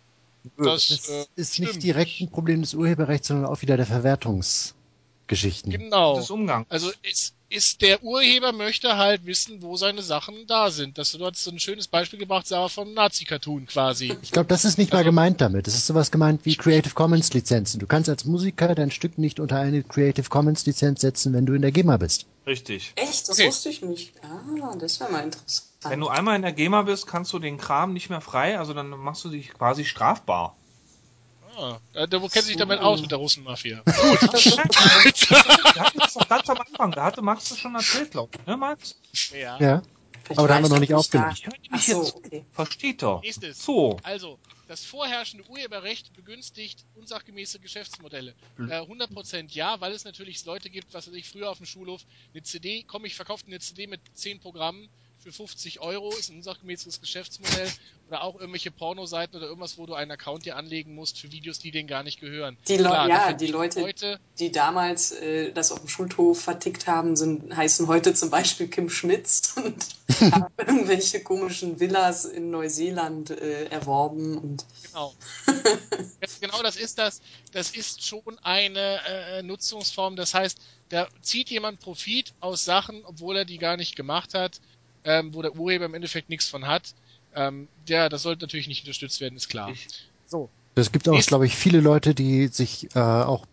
Das, 0.56 0.88
Das 0.88 1.08
äh, 1.08 1.26
ist 1.36 1.54
stimmt. 1.54 1.68
nicht 1.68 1.82
direkt 1.82 2.20
ein 2.20 2.30
Problem 2.30 2.62
des 2.62 2.74
Urheberrechts, 2.74 3.28
sondern 3.28 3.46
auch 3.46 3.62
wieder 3.62 3.76
der 3.76 3.86
Verwertungsgeschichten. 3.86 5.70
Genau. 5.70 6.16
Des 6.16 6.30
Umgangs. 6.30 6.66
Also 6.68 6.90
es 7.02 7.34
ist 7.52 7.82
der 7.82 8.02
Urheber 8.02 8.52
möchte 8.52 8.96
halt 8.96 9.26
wissen, 9.26 9.62
wo 9.62 9.76
seine 9.76 10.02
Sachen 10.02 10.46
da 10.46 10.70
sind. 10.70 10.98
Das, 10.98 11.12
du 11.12 11.24
hast 11.24 11.44
so 11.44 11.50
ein 11.50 11.58
schönes 11.60 11.86
Beispiel 11.88 12.18
gebracht, 12.18 12.46
Sarah, 12.46 12.68
von 12.68 12.94
Nazi-Cartoon 12.94 13.66
quasi. 13.66 14.16
Ich 14.22 14.30
glaube, 14.32 14.48
das 14.48 14.64
ist 14.64 14.78
nicht 14.78 14.92
mal 14.92 14.98
Also- 14.98 15.10
gemeint 15.10 15.40
damit. 15.40 15.66
Das 15.66 15.74
ist 15.74 15.86
sowas 15.86 16.10
gemeint 16.10 16.44
wie 16.44 16.56
Creative 16.56 16.94
Commons 16.94 17.32
Lizenzen. 17.34 17.78
Du 17.78 17.86
kannst 17.86 18.08
als 18.08 18.24
Musiker 18.24 18.74
dein 18.74 18.90
Stück 18.90 19.18
nicht 19.18 19.38
unter 19.40 19.56
eine 19.56 19.82
Creative 19.82 20.28
Commons 20.28 20.64
Lizenz 20.66 21.00
setzen, 21.02 21.32
wenn 21.32 21.46
du 21.46 21.54
in 21.54 21.62
der 21.62 21.72
GEMA 21.72 21.96
bist. 21.96 22.26
Richtig. 22.46 22.92
Echt? 22.96 23.28
Das 23.28 23.38
Okay. 23.38 23.48
wusste 23.48 23.68
ich 23.68 23.82
nicht. 23.82 24.12
Ah, 24.22 24.74
das 24.76 24.98
wäre 25.00 25.12
mal 25.12 25.22
interessant. 25.24 25.68
Wenn 25.84 26.00
du 26.00 26.08
einmal 26.08 26.36
in 26.36 26.42
der 26.42 26.52
GEMA 26.52 26.82
bist, 26.82 27.06
kannst 27.06 27.32
du 27.32 27.38
den 27.38 27.58
Kram 27.58 27.92
nicht 27.92 28.08
mehr 28.10 28.20
frei, 28.20 28.58
also 28.58 28.72
dann 28.72 28.88
machst 28.90 29.24
du 29.24 29.28
dich 29.30 29.52
quasi 29.52 29.84
strafbar. 29.84 30.56
Ah, 31.56 31.78
äh, 31.92 32.08
der, 32.08 32.22
wo 32.22 32.28
kennt 32.28 32.44
sich 32.46 32.56
damit 32.56 32.78
So. 32.80 32.84
aus 32.84 33.00
mit 33.00 33.10
der 33.10 33.18
Russenmafia? 33.18 33.82
Wir 33.84 35.82
hatten 35.84 35.98
das 35.98 36.14
doch 36.14 36.28
ganz 36.28 36.48
am 36.48 36.58
Anfang, 36.58 36.92
da 36.92 37.04
hatte 37.04 37.22
Max 37.22 37.48
das 37.50 37.58
schon 37.58 37.74
erzählt, 37.74 38.10
glaube 38.12 38.30
ich, 38.38 38.46
ne 38.46 38.56
Max? 38.56 38.96
ja. 39.32 39.58
Ja. 39.60 39.82
Aber 40.36 40.48
da 40.48 40.54
haben 40.54 40.62
wir 40.62 40.68
noch 40.70 40.78
nicht 40.78 40.94
aufgenommen. 40.94 41.32
Ich 41.34 41.44
höre 41.44 41.52
nämlich 41.62 41.84
so, 41.86 42.02
jetzt, 42.04 42.14
okay. 42.14 42.44
versteht 42.52 43.02
doch. 43.02 43.22
Nächstes. 43.22 43.64
So, 43.64 43.98
Also, 44.02 44.38
das 44.68 44.84
vorherrschende 44.84 45.44
Urheberrecht 45.48 46.14
begünstigt 46.14 46.84
unsachgemäße 46.94 47.58
Geschäftsmodelle. 47.58 48.34
Äh, 48.58 48.80
100% 48.80 49.50
ja, 49.50 49.80
weil 49.80 49.92
es 49.92 50.04
natürlich 50.04 50.44
Leute 50.44 50.70
gibt, 50.70 50.94
was 50.94 51.08
weiß 51.08 51.14
ich, 51.14 51.28
früher 51.28 51.50
auf 51.50 51.58
dem 51.58 51.66
Schulhof, 51.66 52.02
eine 52.32 52.42
CD, 52.42 52.84
komm, 52.86 53.04
ich 53.04 53.14
verkaufe 53.14 53.44
eine 53.46 53.58
CD 53.58 53.86
mit 53.86 54.00
10 54.14 54.40
Programmen 54.40 54.88
für 55.22 55.32
50 55.32 55.80
Euro, 55.80 56.10
ist 56.16 56.30
ein 56.30 56.36
unsachgemäßes 56.38 57.00
Geschäftsmodell. 57.00 57.70
Oder 58.08 58.22
auch 58.24 58.34
irgendwelche 58.38 58.70
Pornoseiten 58.72 59.36
oder 59.36 59.46
irgendwas, 59.46 59.78
wo 59.78 59.86
du 59.86 59.94
einen 59.94 60.10
Account 60.10 60.44
dir 60.44 60.56
anlegen 60.56 60.94
musst 60.94 61.18
für 61.20 61.30
Videos, 61.30 61.60
die 61.60 61.70
denen 61.70 61.86
gar 61.88 62.02
nicht 62.02 62.18
gehören. 62.20 62.58
Die 62.68 62.76
Leu- 62.76 62.90
ja, 62.90 63.06
dafür 63.08 63.34
die 63.34 63.46
Leute- 63.46 63.80
Leute 63.80 64.20
Die 64.38 64.50
damals 64.52 65.12
äh, 65.12 65.52
das 65.52 65.70
auf 65.72 65.78
dem 65.78 65.88
Schulhof 65.88 66.42
vertickt 66.42 66.86
haben, 66.88 67.14
sind, 67.16 67.56
heißen 67.56 67.86
heute 67.86 68.12
zum 68.14 68.30
Beispiel 68.30 68.68
Kim 68.68 68.90
Schmitz 68.90 69.54
und 69.56 69.86
haben 70.32 70.52
irgendwelche 70.58 71.22
komischen 71.22 71.78
Villas 71.80 72.24
in 72.24 72.50
Neuseeland 72.50 73.30
äh, 73.30 73.66
erworben. 73.66 74.36
Und 74.38 74.66
Genau. 74.82 75.14
Genau 76.40 76.62
das 76.62 76.76
ist 76.76 76.98
das. 76.98 77.20
Das 77.52 77.70
ist 77.70 78.04
schon 78.04 78.38
eine 78.40 79.00
äh, 79.06 79.42
Nutzungsform. 79.42 80.16
Das 80.16 80.34
heißt, 80.34 80.58
da 80.88 81.08
zieht 81.22 81.50
jemand 81.50 81.78
Profit 81.80 82.34
aus 82.40 82.64
Sachen, 82.64 83.04
obwohl 83.04 83.36
er 83.36 83.44
die 83.44 83.58
gar 83.58 83.76
nicht 83.76 83.94
gemacht 83.96 84.34
hat, 84.34 84.60
ähm, 85.04 85.34
wo 85.34 85.42
der 85.42 85.56
Urheber 85.56 85.84
im 85.86 85.94
Endeffekt 85.94 86.28
nichts 86.28 86.48
von 86.48 86.66
hat. 86.66 86.94
Ähm, 87.34 87.68
der, 87.88 88.08
das 88.08 88.22
sollte 88.22 88.44
natürlich 88.44 88.68
nicht 88.68 88.82
unterstützt 88.82 89.20
werden, 89.20 89.36
ist 89.36 89.48
klar. 89.48 89.70
ich, 89.70 89.88
Es 90.74 90.92
gibt 90.92 91.08
auch, 91.08 91.20
glaube 91.20 91.46
ich, 91.46 91.56
viele 91.56 91.80
Leute, 91.80 92.14
die 92.14 92.48
sich 92.48 92.94
äh, 92.94 92.98
auch 92.98 93.46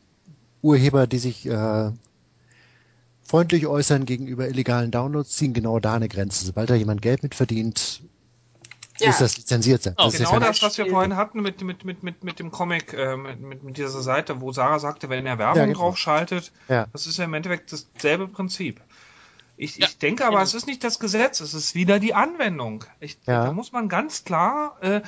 Urheber, 0.61 1.07
die 1.07 1.19
sich 1.19 1.45
äh, 1.45 1.91
freundlich 3.23 3.67
äußern 3.67 4.05
gegenüber 4.05 4.47
illegalen 4.47 4.91
Downloads, 4.91 5.29
ziehen 5.29 5.53
genau 5.53 5.79
da 5.79 5.93
eine 5.93 6.09
Grenze. 6.09 6.45
Sobald 6.45 6.69
da 6.69 6.75
jemand 6.75 7.01
Geld 7.01 7.23
mit 7.23 7.35
verdient, 7.35 8.01
ja, 8.99 9.07
muss 9.07 9.19
das 9.19 9.37
lizenziert 9.37 9.83
sein. 9.83 9.93
Oh, 9.97 10.05
das 10.05 10.15
ist 10.15 10.19
genau 10.19 10.33
ja 10.33 10.39
das, 10.39 10.61
was 10.61 10.77
wir 10.77 10.87
vorhin 10.87 11.15
hatten 11.15 11.41
mit, 11.41 11.61
mit, 11.61 11.85
mit, 11.85 12.03
mit, 12.03 12.23
mit 12.23 12.39
dem 12.39 12.51
Comic, 12.51 12.93
äh, 12.93 13.15
mit, 13.15 13.39
mit, 13.39 13.63
mit 13.63 13.77
dieser 13.77 14.01
Seite, 14.01 14.41
wo 14.41 14.51
Sarah 14.51 14.79
sagte, 14.79 15.09
wenn 15.09 15.25
er 15.25 15.37
Werbung 15.37 15.57
Ja, 15.57 15.65
genau. 15.67 15.79
drauf 15.79 15.97
schaltet, 15.97 16.51
Ja. 16.67 16.87
das 16.91 17.07
ist 17.07 17.17
ja 17.17 17.25
im 17.25 17.33
Endeffekt 17.33 17.71
dasselbe 17.71 18.27
Prinzip. 18.27 18.81
Ich, 19.59 19.75
Ja, 19.75 19.87
ich 19.87 19.97
denke 19.97 20.25
aber, 20.25 20.41
es 20.41 20.53
ist 20.53 20.67
nicht 20.67 20.85
das 20.85 20.99
Gesetz, 20.99 21.41
es 21.41 21.53
ist 21.53 21.75
wieder 21.75 21.99
die 21.99 22.13
Anwendung. 22.13 22.85
Ich, 23.01 23.17
Ja. 23.27 23.43
Da 23.43 23.51
muss 23.51 23.73
man 23.73 23.89
ganz 23.89 24.23
klar, 24.23 24.77
äh, 24.79 25.01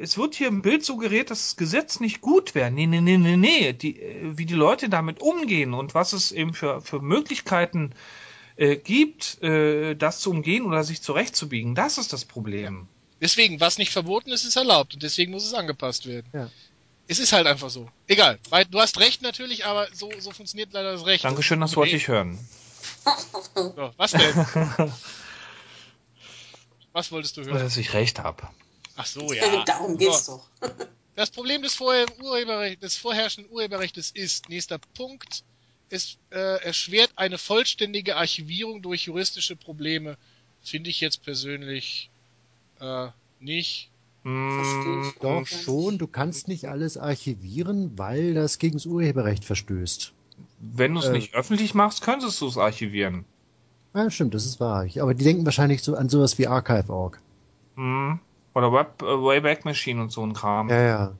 es 0.00 0.18
wird 0.18 0.34
hier 0.34 0.48
im 0.48 0.62
Bild 0.62 0.84
suggeriert, 0.84 1.30
dass 1.30 1.44
das 1.44 1.56
Gesetz 1.56 2.00
nicht 2.00 2.20
gut 2.20 2.56
wäre. 2.56 2.72
Nee, 2.72 2.86
nee, 2.86 3.00
nee, 3.00 3.16
nee, 3.16 3.36
nee. 3.36 3.72
Die, 3.72 4.00
äh, 4.00 4.36
wie 4.36 4.46
die 4.46 4.54
Leute 4.54 4.88
damit 4.88 5.20
umgehen 5.20 5.74
und 5.74 5.94
was 5.94 6.12
es 6.12 6.32
eben 6.32 6.54
für, 6.54 6.80
für 6.80 7.00
Möglichkeiten 7.00 7.92
äh, 8.56 8.74
gibt, 8.74 9.40
äh, 9.44 9.94
das 9.94 10.18
zu 10.18 10.30
umgehen 10.30 10.64
oder 10.64 10.82
sich 10.82 11.00
zurechtzubiegen, 11.00 11.76
das 11.76 11.98
ist 11.98 12.12
das 12.12 12.24
Problem. 12.24 12.88
Deswegen, 13.20 13.60
was 13.60 13.78
nicht 13.78 13.92
verboten 13.92 14.32
ist, 14.32 14.44
ist 14.44 14.56
erlaubt 14.56 14.94
und 14.94 15.04
deswegen 15.04 15.30
muss 15.30 15.46
es 15.46 15.54
angepasst 15.54 16.06
werden. 16.06 16.26
Ja. 16.32 16.50
Es 17.06 17.20
ist 17.20 17.32
halt 17.32 17.46
einfach 17.46 17.70
so. 17.70 17.88
Egal. 18.08 18.40
Du 18.72 18.80
hast 18.80 18.98
recht 18.98 19.22
natürlich, 19.22 19.66
aber 19.66 19.86
so, 19.92 20.10
so 20.18 20.32
funktioniert 20.32 20.72
leider 20.72 20.92
das 20.92 21.06
Recht. 21.06 21.22
Dankeschön, 21.22 21.60
das 21.60 21.76
wollte 21.76 21.94
ich 21.94 22.08
hören. 22.08 22.38
So, 23.54 23.92
was 23.96 24.12
denn? 24.12 24.22
was 26.92 27.12
wolltest 27.12 27.36
du 27.36 27.44
hören? 27.44 27.58
Dass 27.58 27.76
ich 27.76 27.94
recht 27.94 28.20
habe. 28.20 28.48
Ach 28.96 29.06
so, 29.06 29.32
ja. 29.32 29.64
Darum 29.66 29.96
geht's 29.96 30.26
So. 30.26 30.42
doch. 30.60 30.70
Das 31.14 31.30
Problem 31.30 31.62
des, 31.62 31.74
Vorher 31.74 32.06
Urheberrecht, 32.22 32.80
des 32.80 32.96
vorherrschenden 32.96 33.52
Urheberrechts 33.52 34.12
ist, 34.12 34.48
nächster 34.48 34.78
Punkt, 34.94 35.42
es 35.90 36.16
äh, 36.30 36.62
erschwert 36.62 37.10
eine 37.16 37.38
vollständige 37.38 38.14
Archivierung 38.14 38.82
durch 38.82 39.06
juristische 39.06 39.56
Probleme. 39.56 40.16
Finde 40.62 40.90
ich 40.90 41.00
jetzt 41.00 41.24
persönlich 41.24 42.08
äh, 42.80 43.08
nicht. 43.40 43.90
Mm, 44.22 45.10
Doch 45.20 45.44
schon, 45.44 45.98
du 45.98 46.06
kannst 46.06 46.46
nicht 46.46 46.68
alles 46.68 46.96
archivieren, 46.96 47.98
weil 47.98 48.34
das 48.34 48.58
gegen 48.60 48.74
das 48.74 48.86
Urheberrecht 48.86 49.44
verstößt. 49.44 50.12
Wenn 50.60 50.94
du 50.94 51.00
es 51.00 51.06
Äh. 51.06 51.12
nicht 51.12 51.34
öffentlich 51.34 51.74
machst, 51.74 52.02
könntest 52.02 52.40
du 52.40 52.46
es 52.48 52.56
archivieren. 52.58 53.24
Ja, 53.94 54.10
stimmt, 54.10 54.34
das 54.34 54.44
ist 54.44 54.60
wahr. 54.60 54.86
Aber 55.00 55.14
die 55.14 55.24
denken 55.24 55.44
wahrscheinlich 55.44 55.82
so 55.82 55.96
an 55.96 56.08
sowas 56.08 56.38
wie 56.38 56.46
Archive.org. 56.46 57.20
Hm. 57.76 58.18
Oder 58.54 58.72
Web, 58.72 59.02
äh, 59.02 59.06
Wayback 59.06 59.64
Machine 59.64 60.02
und 60.02 60.10
so 60.12 60.24
ein 60.24 60.32
Kram. 60.34 60.68
Ja, 60.68 60.82
ja. 60.82 61.12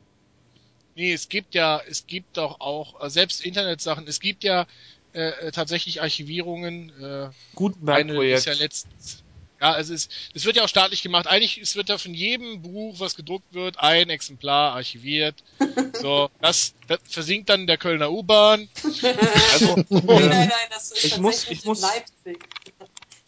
Nee, 0.97 1.13
es 1.13 1.29
gibt 1.29 1.55
ja, 1.55 1.81
es 1.89 2.07
gibt 2.07 2.37
doch 2.37 2.61
auch, 2.61 3.01
äh, 3.03 3.11
selbst 3.11 3.45
Internetsachen, 3.45 4.07
es 4.09 4.19
gibt 4.21 4.43
ja 4.43 4.67
äh, 5.15 5.29
äh, 5.29 5.53
tatsächlich 5.53 6.03
Archivierungen. 6.03 6.91
Äh, 7.01 7.05
eine 7.05 7.29
ist 7.29 7.55
Gutenberg-Projekt. 7.55 8.47
ja 8.47 8.53
letztens. 8.55 9.25
Ja, 9.61 9.73
also 9.73 9.93
es, 9.93 10.09
es 10.35 10.45
wird 10.45 10.55
ja 10.57 10.63
auch 10.65 10.69
staatlich 10.69 11.03
gemacht. 11.03 11.27
Eigentlich 11.27 11.59
es 11.59 11.75
wird 11.75 11.89
ja 11.89 11.99
von 11.99 12.15
jedem 12.15 12.63
Buch, 12.63 13.01
was 13.01 13.17
gedruckt 13.17 13.53
wird, 13.53 13.79
ein 13.81 14.09
Exemplar 14.11 14.75
archiviert. 14.75 15.43
So, 16.01 16.31
das, 16.41 16.75
das 16.87 17.01
versinkt 17.09 17.49
dann 17.49 17.63
in 17.63 17.67
der 17.67 17.77
Kölner 17.79 18.13
U-Bahn. 18.13 18.69
also, 18.85 19.75
Nein, 19.89 19.89
ähm, 19.91 20.07
nein, 20.07 20.29
nein, 20.29 20.49
das 20.71 20.93
ist 20.93 21.05
ich 21.05 21.19
muss- 21.19 21.37
tatsächlich 21.41 21.59
ich 21.61 21.65
muss- 21.65 21.83
in 21.83 21.89
Leipzig. 21.89 22.45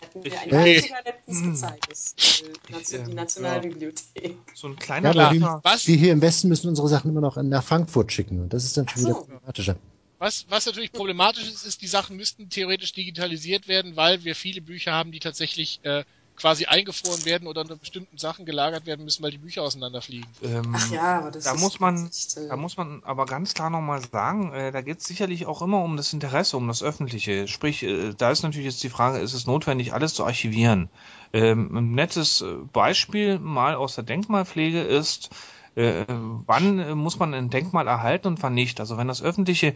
Hatten 0.03 0.25
wir 0.25 0.33
Ich- 0.33 0.39
ein 0.39 0.49
Okay. 0.49 0.75
Leipziger 0.77 0.97
letztens 1.05 1.41
Hm. 1.41 1.53
gezeigt. 1.53 1.87
Das 1.91 2.93
äh, 2.93 3.05
die 3.05 3.15
Nationalbibliothek. 3.15 4.37
so 4.55 4.69
ein 4.69 4.75
Ja, 4.75 4.79
kleiner 4.79 5.11
aber 5.11 5.33
wir. 5.33 5.61
Was? 5.65 5.87
wir 5.89 5.97
hier 5.97 6.13
im 6.13 6.23
Westen 6.23 6.49
müssen 6.49 6.69
unsere 6.69 6.89
Sachen 6.89 7.11
immer 7.11 7.21
noch 7.21 7.37
nach 7.43 7.65
Frankfurt 7.65 8.13
schicken 8.13 8.41
und 8.41 8.53
das 8.53 8.65
ist 8.65 8.77
dann 8.77 8.89
schon 8.89 8.99
Ach 9.03 9.05
wieder 9.07 9.15
so. 9.15 9.21
problematischer. 9.25 9.77
Was, 10.19 10.45
was 10.49 10.67
natürlich 10.67 10.93
problematisch 10.93 11.45
ist, 11.45 11.65
ist, 11.65 11.81
die 11.83 11.87
Sachen 11.89 12.17
müssten 12.17 12.51
theoretisch 12.51 12.93
digitalisiert 12.93 13.69
werden, 13.69 13.97
weil 13.97 14.23
wir 14.25 14.37
viele 14.37 14.61
Bücher 14.61 14.93
haben, 14.93 15.13
die 15.13 15.19
tatsächlich 15.21 15.81
äh, 15.83 16.05
quasi 16.41 16.65
eingefroren 16.65 17.25
werden 17.27 17.47
oder 17.47 17.61
unter 17.61 17.77
bestimmten 17.77 18.17
Sachen 18.17 18.47
gelagert 18.47 18.87
werden 18.87 19.05
müssen, 19.05 19.23
weil 19.23 19.31
die 19.31 19.39
Bücher 19.39 19.63
auseinanderfliegen. 19.63 20.27
Ähm, 20.43 20.73
Ach 20.75 20.91
ja, 20.91 21.19
aber 21.19 21.31
das 21.31 21.45
da 21.45 21.53
ist 21.53 21.61
muss 21.61 21.81
man- 21.81 22.07
äh, 22.07 22.49
Da 22.49 22.57
muss 22.57 22.77
man 22.77 23.03
aber 23.05 23.27
ganz 23.27 23.53
klar 23.55 23.69
nochmal 23.69 24.01
sagen, 24.01 24.53
äh, 24.53 24.73
da 24.73 24.81
geht 24.81 24.99
es 25.01 25.05
sicherlich 25.05 25.45
auch 25.47 25.61
immer 25.61 25.83
um 25.83 25.97
das 25.97 26.13
Interesse, 26.13 26.57
um 26.57 26.67
das 26.67 26.83
Öffentliche. 26.83 27.47
Sprich, 27.47 27.83
äh, 27.83 28.15
da 28.17 28.31
ist 28.31 28.43
natürlich 28.43 28.67
jetzt 28.67 28.83
die 28.83 28.89
Frage, 28.89 29.19
ist 29.19 29.35
es 29.35 29.47
notwendig, 29.47 29.93
alles 29.93 30.15
zu 30.15 30.25
archivieren? 30.25 30.89
Ähm, 31.33 31.77
ein 31.77 31.93
nettes 31.93 32.41
äh, 32.41 32.55
Beispiel 32.73 33.39
mal 33.39 33.75
aus 33.75 33.95
der 33.95 34.05
Denkmalpflege 34.05 34.81
ist, 34.81 35.31
äh, 35.75 36.05
wann 36.09 36.79
äh, 36.79 36.95
muss 36.95 37.19
man 37.19 37.35
ein 37.35 37.51
Denkmal 37.51 37.87
erhalten 37.87 38.29
und 38.29 38.43
wann 38.43 38.55
nicht? 38.55 38.81
Also 38.81 38.97
wenn 38.97 39.09
das 39.09 39.23
Öffentliche, 39.23 39.75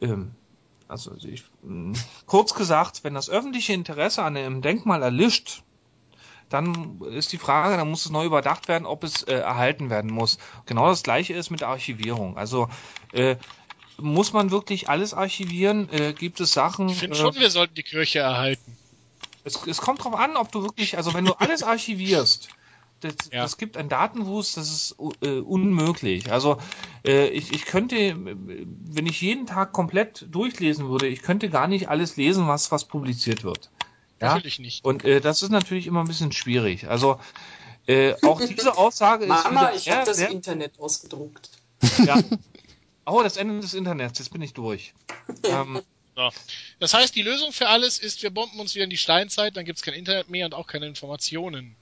ähm, 0.00 0.30
also 0.88 1.12
ich, 1.22 1.44
kurz 2.26 2.54
gesagt, 2.54 3.04
wenn 3.04 3.14
das 3.14 3.28
öffentliche 3.28 3.72
Interesse 3.72 4.22
an 4.22 4.36
einem 4.36 4.62
Denkmal 4.62 5.02
erlischt, 5.02 5.62
dann 6.50 7.00
ist 7.12 7.32
die 7.32 7.38
Frage, 7.38 7.76
dann 7.76 7.88
muss 7.88 8.04
es 8.04 8.10
neu 8.10 8.26
überdacht 8.26 8.68
werden, 8.68 8.84
ob 8.84 9.04
es 9.04 9.22
äh, 9.22 9.34
erhalten 9.34 9.88
werden 9.88 10.10
muss. 10.10 10.38
Genau 10.66 10.88
das 10.88 11.02
gleiche 11.02 11.32
ist 11.32 11.50
mit 11.50 11.62
der 11.62 11.68
Archivierung. 11.68 12.36
Also 12.36 12.68
äh, 13.12 13.36
muss 13.96 14.32
man 14.32 14.50
wirklich 14.50 14.88
alles 14.88 15.14
archivieren? 15.14 15.88
Äh, 15.90 16.12
gibt 16.12 16.40
es 16.40 16.52
Sachen? 16.52 16.88
Ich 16.88 16.98
finde 16.98 17.16
äh, 17.16 17.20
schon, 17.20 17.34
wir 17.36 17.50
sollten 17.50 17.74
die 17.74 17.82
Kirche 17.82 18.18
erhalten. 18.18 18.76
es, 19.44 19.66
es 19.66 19.80
kommt 19.80 20.04
drauf 20.04 20.14
an, 20.14 20.36
ob 20.36 20.50
du 20.52 20.62
wirklich, 20.62 20.96
also 20.96 21.14
wenn 21.14 21.24
du 21.24 21.32
alles 21.34 21.62
archivierst, 21.74 22.50
das, 23.00 23.14
Ja. 23.32 23.42
das 23.42 23.56
gibt 23.56 23.76
einen 23.76 23.88
Datenwust, 23.88 24.56
das 24.56 24.70
ist 24.70 24.96
äh, 25.22 25.38
unmöglich. 25.40 26.30
Also 26.30 26.58
äh, 27.04 27.28
ich, 27.28 27.52
ich 27.52 27.64
könnte, 27.64 27.96
wenn 28.16 29.06
ich 29.06 29.20
jeden 29.22 29.46
Tag 29.46 29.72
komplett 29.72 30.26
durchlesen 30.30 30.88
würde, 30.88 31.06
ich 31.06 31.22
könnte 31.22 31.48
gar 31.48 31.66
nicht 31.66 31.88
alles 31.88 32.16
lesen, 32.16 32.46
was 32.46 32.70
was 32.72 32.84
publiziert 32.84 33.42
wird. 33.42 33.70
Ja? 34.20 34.34
Natürlich 34.34 34.58
nicht. 34.58 34.84
Und 34.84 35.04
äh, 35.04 35.20
das 35.20 35.42
ist 35.42 35.50
natürlich 35.50 35.86
immer 35.86 36.00
ein 36.00 36.06
bisschen 36.08 36.32
schwierig. 36.32 36.88
Also 36.88 37.18
äh, 37.86 38.14
auch 38.22 38.40
diese 38.40 38.76
Aussage 38.76 39.24
ist 39.24 39.28
Mama, 39.28 39.50
wieder 39.50 39.74
ich 39.74 39.88
habe 39.90 40.04
das 40.06 40.18
sehr, 40.18 40.30
Internet 40.30 40.78
ausgedruckt. 40.78 41.50
ja. 42.04 42.20
Oh, 43.06 43.22
das 43.24 43.38
Ende 43.38 43.58
des 43.60 43.74
Internets, 43.74 44.20
jetzt 44.20 44.30
bin 44.30 44.40
ich 44.42 44.52
durch. 44.52 44.92
ähm, 45.42 45.80
Das 46.78 46.94
heißt, 46.94 47.16
die 47.16 47.22
Lösung 47.22 47.50
für 47.50 47.66
alles 47.66 47.98
ist, 47.98 48.22
wir 48.22 48.30
bomben 48.30 48.60
uns 48.60 48.74
wieder 48.76 48.84
in 48.84 48.90
die 48.90 48.98
Steinzeit, 48.98 49.56
dann 49.56 49.64
gibt's 49.64 49.82
kein 49.82 49.94
Internet 49.94 50.30
mehr 50.30 50.46
und 50.46 50.54
auch 50.54 50.68
keine 50.68 50.86
Informationen. 50.86 51.74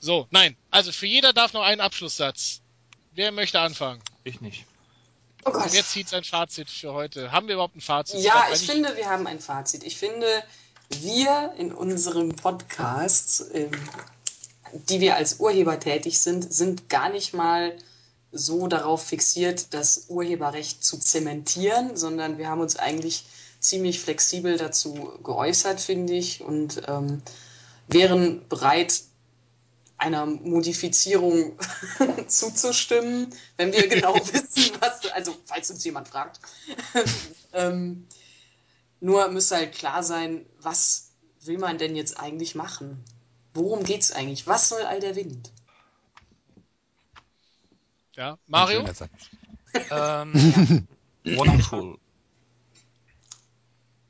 So, 0.00 0.28
nein. 0.30 0.56
Also 0.70 0.92
für 0.92 1.06
jeder 1.06 1.32
darf 1.32 1.52
noch 1.52 1.62
einen 1.62 1.80
Abschlusssatz. 1.80 2.60
Wer 3.14 3.32
möchte 3.32 3.58
anfangen? 3.58 4.00
ich 4.22 4.40
nicht. 4.40 4.66
Oh 5.44 5.50
Gott. 5.50 5.72
Wer 5.72 5.84
zieht 5.84 6.08
sein 6.08 6.22
Fazit 6.22 6.70
für 6.70 6.92
heute? 6.92 7.32
Haben 7.32 7.48
wir 7.48 7.54
überhaupt 7.54 7.74
ein 7.74 7.80
Fazit? 7.80 8.20
Ja, 8.20 8.44
ich 8.52 8.60
eigentlich- 8.60 8.70
finde, 8.70 8.96
wir 8.96 9.08
haben 9.10 9.26
ein 9.26 9.40
Fazit. 9.40 9.82
Ich 9.82 9.96
finde, 9.96 10.26
wir 11.00 11.52
in 11.56 11.72
unserem 11.72 12.30
Podcast, 12.30 13.44
ähm, 13.54 13.70
die 14.88 15.00
wir 15.00 15.16
als 15.16 15.40
Urheber 15.40 15.78
tätig 15.78 16.18
sind, 16.20 16.52
sind 16.52 16.88
gar 16.88 17.10
nicht 17.10 17.34
mal 17.34 17.76
so 18.32 18.66
darauf 18.66 19.04
fixiert, 19.04 19.74
das 19.74 20.06
Urheberrecht 20.08 20.82
zu 20.82 20.98
zementieren, 20.98 21.96
sondern 21.96 22.38
wir 22.38 22.48
haben 22.48 22.60
uns 22.60 22.76
eigentlich 22.76 23.24
ziemlich 23.60 24.00
flexibel 24.00 24.56
dazu 24.56 25.12
geäußert, 25.22 25.80
finde 25.80 26.14
ich, 26.14 26.42
und 26.42 26.82
ähm, 26.88 27.22
wären 27.88 28.48
bereit, 28.48 29.02
einer 29.98 30.26
Modifizierung 30.26 31.56
zuzustimmen, 32.26 33.32
wenn 33.56 33.72
wir 33.72 33.86
genau 33.86 34.14
wissen, 34.32 34.72
was, 34.80 35.06
also 35.12 35.34
falls 35.44 35.70
uns 35.70 35.84
jemand 35.84 36.08
fragt. 36.08 36.40
ähm, 37.52 38.06
nur 39.02 39.28
müsste 39.28 39.56
halt 39.56 39.74
klar 39.74 40.02
sein, 40.02 40.46
was 40.60 41.10
will 41.44 41.58
man 41.58 41.76
denn 41.76 41.96
jetzt 41.96 42.20
eigentlich 42.20 42.54
machen? 42.54 43.04
Worum 43.52 43.84
geht's 43.84 44.12
eigentlich? 44.12 44.46
Was 44.46 44.68
soll 44.68 44.82
all 44.82 45.00
der 45.00 45.16
Wind? 45.16 45.52
Ja, 48.16 48.38
Mario? 48.46 48.86
Ähm, 49.90 50.32
Wonderful. 51.24 51.98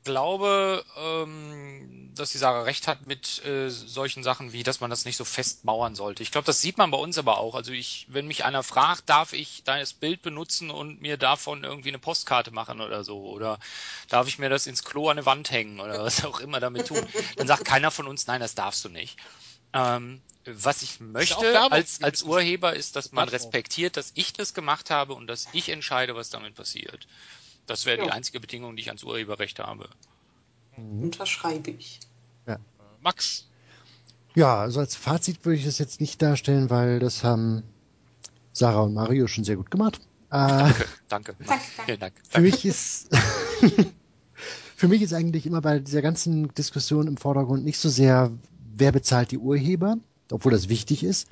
Glaube, 0.03 0.85
ähm, 0.97 2.11
dass 2.15 2.31
die 2.31 2.37
Sarah 2.37 2.63
recht 2.63 2.87
hat 2.87 3.07
mit 3.07 3.43
äh, 3.45 3.69
solchen 3.69 4.23
Sachen 4.23 4.53
wie, 4.53 4.63
dass 4.63 4.79
man 4.79 4.89
das 4.89 5.05
nicht 5.05 5.17
so 5.17 5.25
festmauern 5.25 5.95
sollte. 5.95 6.23
Ich 6.23 6.31
glaube, 6.31 6.45
das 6.45 6.61
sieht 6.61 6.77
man 6.77 6.91
bei 6.91 6.97
uns 6.97 7.17
aber 7.17 7.37
auch. 7.37 7.55
Also 7.55 7.71
ich, 7.71 8.07
wenn 8.09 8.27
mich 8.27 8.45
einer 8.45 8.63
fragt, 8.63 9.09
darf 9.09 9.33
ich 9.33 9.63
das 9.63 9.93
Bild 9.93 10.21
benutzen 10.21 10.69
und 10.69 11.01
mir 11.01 11.17
davon 11.17 11.63
irgendwie 11.63 11.89
eine 11.89 11.99
Postkarte 11.99 12.51
machen 12.51 12.81
oder 12.81 13.03
so? 13.03 13.23
Oder 13.25 13.59
darf 14.09 14.27
ich 14.27 14.39
mir 14.39 14.49
das 14.49 14.67
ins 14.67 14.83
Klo 14.83 15.09
an 15.09 15.17
eine 15.17 15.25
Wand 15.25 15.51
hängen 15.51 15.79
oder 15.79 16.03
was 16.03 16.23
auch 16.25 16.39
immer 16.39 16.59
damit 16.59 16.87
tun? 16.87 17.05
Dann 17.37 17.47
sagt 17.47 17.65
keiner 17.65 17.91
von 17.91 18.07
uns, 18.07 18.27
nein, 18.27 18.41
das 18.41 18.55
darfst 18.55 18.83
du 18.85 18.89
nicht. 18.89 19.17
Ähm, 19.73 20.21
was 20.45 20.81
ich 20.81 20.99
möchte 20.99 21.71
als, 21.71 22.03
als 22.03 22.23
Urheber 22.23 22.75
ist, 22.75 22.95
dass 22.95 23.11
man 23.11 23.29
respektiert, 23.29 23.97
dass 23.97 24.11
ich 24.13 24.33
das 24.33 24.53
gemacht 24.53 24.89
habe 24.89 25.13
und 25.13 25.27
dass 25.27 25.47
ich 25.53 25.69
entscheide, 25.69 26.15
was 26.15 26.29
damit 26.29 26.55
passiert. 26.55 27.07
Das 27.65 27.85
wäre 27.85 27.97
die 28.01 28.07
Ja. 28.07 28.13
einzige 28.13 28.39
Bedingung, 28.39 28.75
die 28.75 28.81
ich 28.81 28.87
ans 28.87 29.03
Urheberrecht 29.03 29.59
habe. 29.59 29.89
Unterschreibe 30.77 31.71
ich. 31.71 31.99
Max? 33.01 33.49
Ja, 34.33 34.61
also 34.61 34.79
als 34.79 34.95
Fazit 34.95 35.45
würde 35.45 35.57
ich 35.59 35.65
das 35.65 35.77
jetzt 35.77 35.99
nicht 35.99 36.21
darstellen, 36.21 36.69
weil 36.69 36.99
das 36.99 37.23
haben 37.23 37.63
Sarah 38.53 38.81
und 38.81 38.93
Mario 38.93 39.27
schon 39.27 39.43
sehr 39.43 39.57
gut 39.57 39.69
gemacht. 39.69 39.99
Äh, 40.31 40.71
Danke. 41.09 41.35
Danke. 41.35 41.35
Vielen 41.85 41.99
Dank. 41.99 42.13
für 42.27 42.39
mich 42.41 42.65
ist 42.65 43.09
für 44.75 44.87
mich 44.87 45.01
ist 45.01 45.13
eigentlich 45.13 45.45
immer 45.45 45.61
bei 45.61 45.79
dieser 45.79 46.01
ganzen 46.01 46.53
Diskussion 46.55 47.07
im 47.07 47.17
Vordergrund 47.17 47.63
nicht 47.65 47.77
so 47.77 47.89
sehr, 47.89 48.31
wer 48.75 48.91
bezahlt 48.91 49.31
die 49.31 49.37
Urheber, 49.37 49.97
obwohl 50.31 50.51
das 50.53 50.69
wichtig 50.69 51.03
ist, 51.03 51.27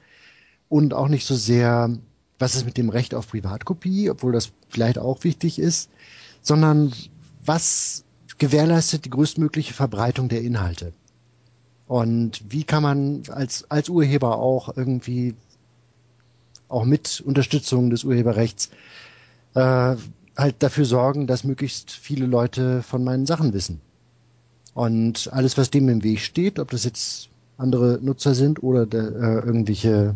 und 0.69 0.93
auch 0.93 1.07
nicht 1.07 1.25
so 1.25 1.35
sehr, 1.35 1.97
was 2.37 2.55
ist 2.55 2.65
mit 2.65 2.77
dem 2.77 2.89
Recht 2.89 3.15
auf 3.15 3.29
Privatkopie, 3.29 4.09
obwohl 4.09 4.31
das 4.33 4.51
vielleicht 4.69 4.99
auch 4.99 5.23
wichtig 5.23 5.57
ist, 5.57 5.89
sondern 6.41 6.93
was 7.45 8.03
gewährleistet 8.37 9.05
die 9.05 9.09
größtmögliche 9.09 9.73
Verbreitung 9.73 10.29
der 10.29 10.41
Inhalte. 10.41 10.93
Und 11.87 12.41
wie 12.49 12.63
kann 12.63 12.83
man 12.83 13.23
als, 13.29 13.69
als 13.69 13.89
Urheber 13.89 14.37
auch 14.37 14.75
irgendwie 14.75 15.35
auch 16.69 16.85
mit 16.85 17.21
Unterstützung 17.21 17.89
des 17.89 18.03
Urheberrechts 18.03 18.69
äh, 19.55 19.95
halt 20.37 20.55
dafür 20.59 20.85
sorgen, 20.85 21.27
dass 21.27 21.43
möglichst 21.43 21.91
viele 21.91 22.25
Leute 22.25 22.81
von 22.81 23.03
meinen 23.03 23.25
Sachen 23.25 23.53
wissen. 23.53 23.81
Und 24.73 25.29
alles, 25.33 25.57
was 25.57 25.69
dem 25.69 25.89
im 25.89 26.03
Weg 26.03 26.21
steht, 26.21 26.59
ob 26.59 26.71
das 26.71 26.85
jetzt 26.85 27.29
andere 27.57 27.99
Nutzer 28.01 28.33
sind 28.33 28.63
oder 28.63 28.85
de, 28.85 29.01
äh, 29.01 29.45
irgendwelche 29.45 30.15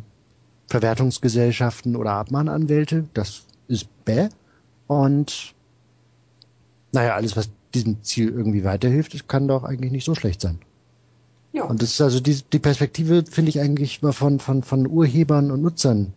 Verwertungsgesellschaften 0.67 1.95
oder 1.95 2.13
Abmahnanwälte, 2.13 3.05
das 3.13 3.43
ist 3.67 3.87
bäh. 4.05 4.29
Und 4.87 5.54
naja, 6.95 7.13
alles, 7.15 7.35
was 7.35 7.49
diesem 7.73 8.01
Ziel 8.03 8.29
irgendwie 8.29 8.63
weiterhilft, 8.63 9.27
kann 9.27 9.49
doch 9.49 9.65
eigentlich 9.65 9.91
nicht 9.91 10.05
so 10.05 10.15
schlecht 10.15 10.39
sein. 10.39 10.59
Ja. 11.51 11.65
Und 11.65 11.81
das 11.81 11.91
ist 11.91 12.01
also 12.01 12.21
die, 12.21 12.41
die 12.53 12.59
Perspektive, 12.59 13.25
finde 13.29 13.49
ich 13.49 13.59
eigentlich 13.59 14.01
mal 14.01 14.13
von, 14.13 14.39
von, 14.39 14.63
von 14.63 14.87
Urhebern 14.87 15.51
und 15.51 15.61
Nutzern 15.61 16.13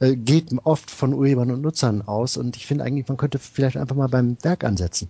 äh, 0.00 0.16
geht 0.16 0.52
oft 0.64 0.90
von 0.90 1.14
Urhebern 1.14 1.52
und 1.52 1.62
Nutzern 1.62 2.02
aus 2.02 2.36
und 2.36 2.56
ich 2.56 2.66
finde 2.66 2.84
eigentlich, 2.84 3.06
man 3.06 3.16
könnte 3.16 3.38
vielleicht 3.38 3.76
einfach 3.76 3.96
mal 3.96 4.08
beim 4.08 4.36
Werk 4.42 4.64
ansetzen. 4.64 5.08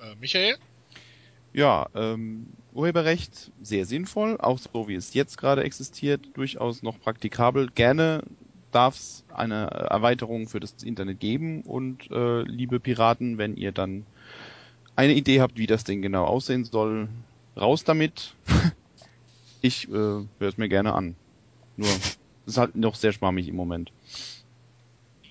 Äh, 0.00 0.14
Michael? 0.18 0.56
Ja, 1.52 1.88
ähm, 1.94 2.46
Urheberrecht 2.72 3.50
sehr 3.62 3.84
sinnvoll, 3.84 4.38
auch 4.38 4.58
so 4.58 4.88
wie 4.88 4.94
es 4.94 5.12
jetzt 5.12 5.36
gerade 5.36 5.64
existiert, 5.64 6.28
durchaus 6.34 6.82
noch 6.82 6.98
praktikabel. 6.98 7.68
Gerne 7.74 8.22
darf 8.72 8.96
es 8.96 9.24
eine 9.32 9.66
Erweiterung 9.66 10.48
für 10.48 10.60
das 10.60 10.82
Internet 10.82 11.20
geben 11.20 11.62
und 11.62 12.10
äh, 12.10 12.42
liebe 12.42 12.80
Piraten, 12.80 13.38
wenn 13.38 13.56
ihr 13.56 13.72
dann 13.72 14.04
eine 14.96 15.14
Idee 15.14 15.40
habt, 15.40 15.58
wie 15.58 15.66
das 15.66 15.84
Ding 15.84 16.02
genau 16.02 16.24
aussehen 16.24 16.64
soll, 16.64 17.08
raus 17.56 17.84
damit. 17.84 18.34
ich 19.62 19.88
äh, 19.88 19.92
höre 19.92 20.28
es 20.40 20.56
mir 20.56 20.68
gerne 20.68 20.94
an. 20.94 21.16
Nur 21.76 21.88
das 21.88 22.18
ist 22.46 22.58
halt 22.58 22.76
noch 22.76 22.94
sehr 22.94 23.12
schwammig 23.12 23.48
im 23.48 23.56
Moment. 23.56 23.92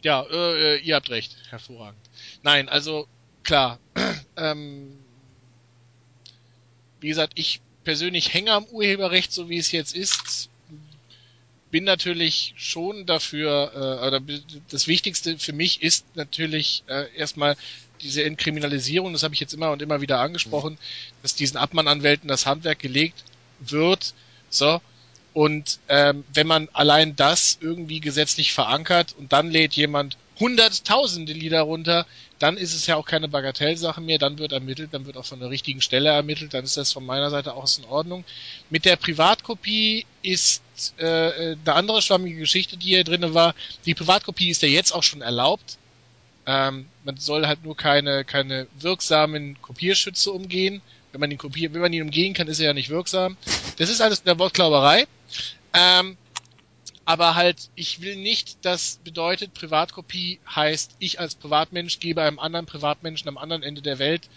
Ja, 0.02 0.24
äh, 0.32 0.78
ihr 0.78 0.96
habt 0.96 1.10
recht. 1.10 1.36
Hervorragend. 1.50 2.00
Nein, 2.44 2.70
also 2.70 3.08
klar. 3.44 3.80
ähm, 4.38 5.00
wie 7.00 7.08
gesagt, 7.08 7.34
ich 7.36 7.62
persönlich 7.84 8.34
hänge 8.34 8.52
am 8.52 8.66
Urheberrecht, 8.66 9.32
so 9.32 9.50
wie 9.50 9.58
es 9.58 9.72
jetzt 9.72 9.96
ist. 9.96 10.50
Bin 11.76 11.84
natürlich 11.84 12.54
schon 12.56 13.06
dafür, 13.06 13.70
äh, 13.76 14.08
oder 14.08 14.22
das 14.70 14.88
Wichtigste 14.88 15.38
für 15.38 15.52
mich 15.52 15.84
ist 15.84 16.06
natürlich 16.16 16.86
äh, 16.88 17.14
erstmal 17.18 17.58
diese 18.00 18.24
Entkriminalisierung, 18.24 19.12
das 19.12 19.24
habe 19.24 19.34
ich 19.34 19.42
jetzt 19.42 19.54
immer 19.54 19.72
und 19.72 19.82
immer 19.82 20.00
wieder 20.00 20.22
angesprochen, 20.22 20.78
dass 21.22 21.36
diesen 21.36 21.58
Abmannanwälten 21.58 22.30
das 22.30 22.46
Handwerk 22.46 22.80
gelegt 22.80 23.26
wird. 23.60 24.14
So, 24.50 24.80
und 25.34 25.80
ähm, 25.90 26.24
wenn 26.34 26.48
man 26.48 26.70
allein 26.72 27.18
das 27.18 27.58
irgendwie 27.60 28.00
gesetzlich 28.00 28.54
verankert 28.54 29.14
und 29.20 29.34
dann 29.34 29.52
lädt 29.52 29.74
jemand 29.74 30.18
hunderttausende 30.40 31.34
Lieder 31.34 31.62
runter, 31.62 32.06
dann 32.40 32.58
ist 32.58 32.74
es 32.74 32.88
ja 32.88 32.96
auch 32.98 33.06
keine 33.06 33.28
Bagatellsache 33.28 34.02
mehr, 34.02 34.18
dann 34.18 34.38
wird 34.38 34.52
ermittelt, 34.52 34.94
dann 34.94 35.06
wird 35.06 35.18
auch 35.18 35.26
von 35.26 35.40
der 35.40 35.50
richtigen 35.50 35.82
Stelle 35.82 36.10
ermittelt, 36.10 36.54
dann 36.54 36.66
ist 36.66 36.78
das 36.78 36.92
von 36.92 37.06
meiner 37.06 37.30
Seite 37.30 37.54
aus 37.54 37.78
in 37.78 37.86
Ordnung. 37.86 38.26
Mit 38.70 38.86
der 38.86 38.98
Privatkopie 38.98 40.06
ist 40.22 40.62
äh, 40.98 41.06
eine 41.06 41.74
andere 41.74 42.02
schwammige 42.02 42.38
Geschichte, 42.38 42.78
die 42.78 42.88
hier 42.88 43.04
drinne 43.04 43.34
war. 43.34 43.56
Die 43.86 43.94
Privatkopie 43.94 44.50
ist 44.50 44.62
ja 44.62 44.68
jetzt 44.68 44.92
auch 44.92 45.04
schon 45.04 45.22
erlaubt. 45.22 45.78
Ähm, 46.46 46.88
man 47.04 47.18
soll 47.18 47.48
halt 47.48 47.64
nur 47.64 47.78
keine, 47.78 48.26
keine 48.26 48.68
wirksamen 48.78 49.60
Kopierschütze 49.62 50.32
umgehen. 50.32 50.82
Wenn 51.12 51.22
man 51.22 51.32
ihn 51.32 51.38
kopiert, 51.38 51.74
wenn 51.74 51.82
man 51.82 51.94
ihn 51.94 52.04
umgehen 52.04 52.34
kann, 52.34 52.48
ist 52.48 52.60
er 52.60 52.68
ja 52.68 52.74
nicht 52.74 52.90
wirksam. 52.90 53.38
Das 53.78 53.90
ist 53.90 54.02
alles 54.02 54.20
in 54.20 54.26
der 54.26 54.38
Wortklauberei. 54.38 55.08
Ähm, 55.74 56.18
aber 57.06 57.36
halt, 57.36 57.70
ich 57.76 58.02
will 58.02 58.16
nicht, 58.16 58.58
das 58.64 59.00
bedeutet, 59.04 59.54
Privatkopie 59.54 60.40
heißt, 60.54 60.96
ich 61.00 61.20
als 61.20 61.36
Privatmensch 61.36 62.00
gebe 62.00 62.24
einem 62.24 62.40
anderen 62.40 62.66
Privatmenschen 62.66 63.30
am 63.30 63.38
anderen 63.38 63.62
Ende 63.62 63.84
der 63.84 64.00
Welt 64.00 64.28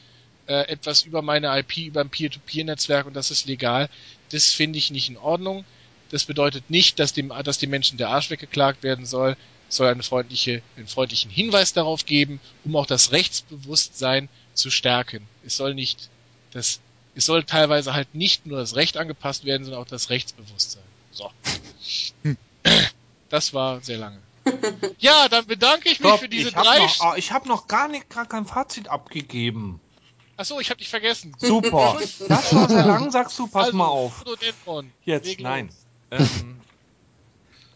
äh, 0.46 0.68
etwas 0.68 1.02
über 1.02 1.22
meine 1.22 1.58
IP, 1.58 1.78
über 1.78 2.02
ein 2.02 2.10
Peer-to-Peer-Netzwerk 2.10 3.06
und 3.06 3.14
das 3.14 3.30
ist 3.30 3.46
legal. 3.46 3.88
Das 4.30 4.52
finde 4.52 4.78
ich 4.78 4.90
nicht 4.90 5.08
in 5.08 5.16
Ordnung. 5.16 5.64
Das 6.10 6.24
bedeutet 6.24 6.70
nicht, 6.70 6.98
dass 6.98 7.12
dem, 7.14 7.32
dass 7.44 7.58
dem 7.58 7.70
Menschen 7.70 7.98
der 7.98 8.10
Arsch 8.10 8.30
weggeklagt 8.30 8.82
werden 8.82 9.06
soll. 9.06 9.36
Es 9.68 9.76
soll 9.76 9.88
eine 9.88 10.02
freundliche, 10.02 10.62
einen 10.76 10.88
freundlichen 10.88 11.30
Hinweis 11.30 11.72
darauf 11.72 12.06
geben, 12.06 12.40
um 12.64 12.76
auch 12.76 12.86
das 12.86 13.12
Rechtsbewusstsein 13.12 14.28
zu 14.54 14.70
stärken. 14.70 15.26
Es 15.44 15.56
soll 15.56 15.74
nicht 15.74 16.08
das, 16.52 16.80
es 17.14 17.26
soll 17.26 17.44
teilweise 17.44 17.94
halt 17.94 18.14
nicht 18.14 18.46
nur 18.46 18.58
das 18.58 18.74
Recht 18.74 18.96
angepasst 18.96 19.44
werden, 19.44 19.64
sondern 19.64 19.82
auch 19.82 19.88
das 19.88 20.10
Rechtsbewusstsein. 20.10 20.82
So. 21.12 21.30
Hm. 22.22 22.36
Das 23.28 23.54
war 23.54 23.80
sehr 23.80 23.98
lange. 23.98 24.20
Ja, 24.98 25.28
dann 25.28 25.46
bedanke 25.46 25.90
ich 25.90 26.00
mich 26.00 26.08
Stopp, 26.08 26.20
für 26.20 26.28
diese 26.28 26.48
ich 26.48 26.54
drei. 26.54 26.78
Noch, 26.78 27.12
oh, 27.12 27.14
ich 27.16 27.32
habe 27.32 27.48
noch 27.48 27.66
gar 27.66 27.88
nicht 27.88 28.08
gar 28.08 28.26
kein 28.26 28.46
Fazit 28.46 28.88
abgegeben. 28.88 29.80
Achso, 30.38 30.58
ich 30.60 30.70
habe 30.70 30.78
dich 30.78 30.88
vergessen. 30.88 31.34
Super. 31.38 31.98
das 32.28 32.54
war 32.54 32.68
sehr 32.68 32.86
lang, 32.86 33.10
sagst 33.10 33.38
du, 33.38 33.46
pass 33.46 33.66
also, 33.66 33.76
mal 33.76 33.86
auf. 33.86 34.24
Jetzt, 35.04 35.26
Wegen 35.26 35.42
nein. 35.42 35.70
Ähm, 36.10 36.60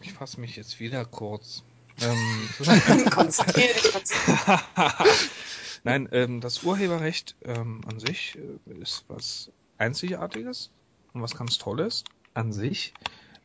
ich 0.01 0.13
fasse 0.13 0.39
mich 0.39 0.55
jetzt 0.55 0.79
wieder 0.79 1.05
kurz. 1.05 1.63
Ähm, 2.01 2.49
Nein, 5.83 6.09
ähm, 6.11 6.41
das 6.41 6.63
Urheberrecht 6.63 7.35
ähm, 7.43 7.81
an 7.87 7.99
sich 7.99 8.37
äh, 8.37 8.81
ist 8.81 9.03
was 9.09 9.51
Einzigartiges 9.77 10.71
und 11.13 11.21
was 11.21 11.35
ganz 11.35 11.57
Tolles 11.57 12.05
an 12.33 12.53
sich. 12.53 12.93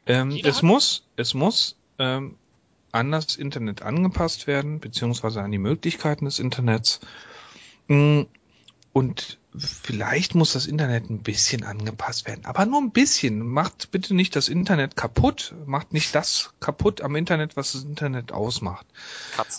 Ähm, 0.08 0.40
es 0.42 0.62
muss, 0.62 1.04
es 1.16 1.34
muss 1.34 1.76
ähm, 1.98 2.36
an 2.92 3.12
das 3.12 3.36
Internet 3.36 3.82
angepasst 3.82 4.46
werden, 4.46 4.80
beziehungsweise 4.80 5.42
an 5.42 5.52
die 5.52 5.58
Möglichkeiten 5.58 6.24
des 6.24 6.38
Internets. 6.38 7.00
Mm, 7.86 8.22
und 8.92 9.38
vielleicht 9.56 10.34
muss 10.34 10.54
das 10.54 10.66
Internet 10.66 11.10
ein 11.10 11.22
bisschen 11.22 11.62
angepasst 11.62 12.26
werden, 12.26 12.46
aber 12.46 12.64
nur 12.66 12.80
ein 12.80 12.90
bisschen. 12.90 13.46
Macht 13.46 13.90
bitte 13.90 14.14
nicht 14.14 14.34
das 14.34 14.48
Internet 14.48 14.96
kaputt, 14.96 15.54
macht 15.66 15.92
nicht 15.92 16.14
das 16.14 16.54
kaputt 16.58 17.02
am 17.02 17.14
Internet, 17.14 17.56
was 17.56 17.72
das 17.72 17.84
Internet 17.84 18.32
ausmacht. 18.32 18.86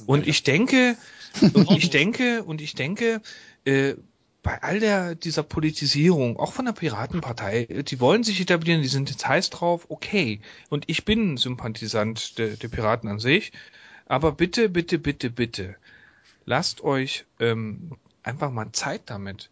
Und 0.07 0.27
ich 0.27 0.43
denke, 0.43 0.97
und 1.53 1.71
ich 1.71 1.91
denke, 1.91 2.43
und 2.43 2.59
ich 2.59 2.73
denke, 2.73 3.21
äh, 3.65 3.93
bei 4.41 4.61
all 4.63 4.79
der 4.79 5.15
dieser 5.15 5.43
Politisierung, 5.43 6.37
auch 6.37 6.53
von 6.53 6.65
der 6.65 6.71
Piratenpartei, 6.71 7.65
die 7.65 7.99
wollen 7.99 8.23
sich 8.23 8.39
etablieren, 8.39 8.81
die 8.81 8.87
sind 8.87 9.09
jetzt 9.09 9.27
heiß 9.27 9.49
drauf, 9.49 9.85
okay. 9.89 10.39
Und 10.69 10.85
ich 10.87 11.05
bin 11.05 11.37
Sympathisant 11.37 12.37
der, 12.37 12.55
der 12.55 12.67
Piraten 12.69 13.09
an 13.09 13.19
sich, 13.19 13.51
aber 14.05 14.31
bitte, 14.31 14.69
bitte, 14.69 14.97
bitte, 14.97 15.29
bitte, 15.29 15.75
lasst 16.45 16.81
euch 16.81 17.25
ähm, 17.39 17.91
einfach 18.23 18.51
mal 18.51 18.71
Zeit 18.71 19.03
damit. 19.07 19.49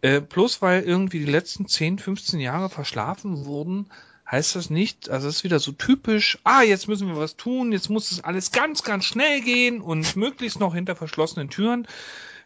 Äh, 0.00 0.20
bloß 0.20 0.62
weil 0.62 0.82
irgendwie 0.82 1.20
die 1.20 1.30
letzten 1.30 1.66
10, 1.66 1.98
15 1.98 2.38
Jahre 2.38 2.68
verschlafen 2.68 3.46
wurden, 3.46 3.90
heißt 4.30 4.56
das 4.56 4.68
nicht, 4.68 5.08
also 5.08 5.26
es 5.26 5.36
ist 5.36 5.44
wieder 5.44 5.58
so 5.58 5.72
typisch, 5.72 6.38
ah, 6.44 6.62
jetzt 6.62 6.86
müssen 6.86 7.08
wir 7.08 7.16
was 7.16 7.36
tun, 7.36 7.72
jetzt 7.72 7.88
muss 7.88 8.12
es 8.12 8.22
alles 8.22 8.52
ganz, 8.52 8.82
ganz 8.82 9.06
schnell 9.06 9.40
gehen 9.40 9.80
und 9.80 10.16
möglichst 10.16 10.60
noch 10.60 10.74
hinter 10.74 10.94
verschlossenen 10.94 11.48
Türen. 11.48 11.88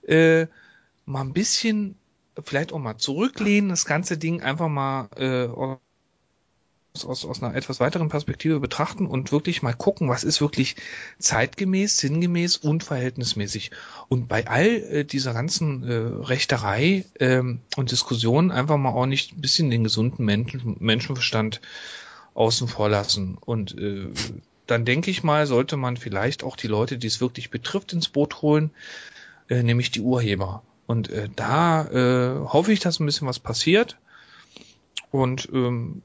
Äh, 0.06 0.46
mal 1.12 1.20
ein 1.20 1.32
bisschen, 1.32 1.96
vielleicht 2.42 2.72
auch 2.72 2.78
mal 2.78 2.98
zurücklehnen, 2.98 3.70
das 3.70 3.84
ganze 3.84 4.18
Ding 4.18 4.42
einfach 4.42 4.68
mal 4.68 5.08
äh, 5.16 5.48
aus, 6.94 7.24
aus 7.24 7.42
einer 7.42 7.54
etwas 7.54 7.80
weiteren 7.80 8.08
Perspektive 8.08 8.60
betrachten 8.60 9.06
und 9.06 9.32
wirklich 9.32 9.62
mal 9.62 9.74
gucken, 9.74 10.08
was 10.08 10.24
ist 10.24 10.40
wirklich 10.40 10.76
zeitgemäß, 11.18 11.98
sinngemäß 11.98 12.56
und 12.56 12.84
verhältnismäßig. 12.84 13.70
Und 14.08 14.28
bei 14.28 14.46
all 14.46 14.66
äh, 14.66 15.04
dieser 15.04 15.32
ganzen 15.32 15.84
äh, 15.84 15.94
Rechterei 15.94 17.04
ähm, 17.18 17.60
und 17.76 17.90
Diskussion 17.90 18.50
einfach 18.50 18.76
mal 18.76 18.90
auch 18.90 19.06
nicht 19.06 19.32
ein 19.32 19.40
bisschen 19.40 19.70
den 19.70 19.84
gesunden 19.84 20.24
Menschen, 20.24 20.76
Menschenverstand 20.80 21.60
außen 22.34 22.68
vor 22.68 22.88
lassen. 22.88 23.38
Und 23.40 23.78
äh, 23.78 24.08
dann 24.66 24.84
denke 24.84 25.10
ich 25.10 25.22
mal, 25.22 25.46
sollte 25.46 25.76
man 25.76 25.96
vielleicht 25.96 26.44
auch 26.44 26.56
die 26.56 26.68
Leute, 26.68 26.98
die 26.98 27.06
es 27.06 27.20
wirklich 27.20 27.50
betrifft, 27.50 27.92
ins 27.92 28.08
Boot 28.08 28.42
holen, 28.42 28.70
äh, 29.48 29.62
nämlich 29.62 29.90
die 29.90 30.00
Urheber. 30.00 30.62
Und 30.86 31.10
äh, 31.10 31.28
da 31.34 31.86
äh, 31.86 32.38
hoffe 32.40 32.72
ich, 32.72 32.80
dass 32.80 33.00
ein 33.00 33.06
bisschen 33.06 33.28
was 33.28 33.38
passiert. 33.38 33.98
Und 35.10 35.48
ähm, 35.52 36.02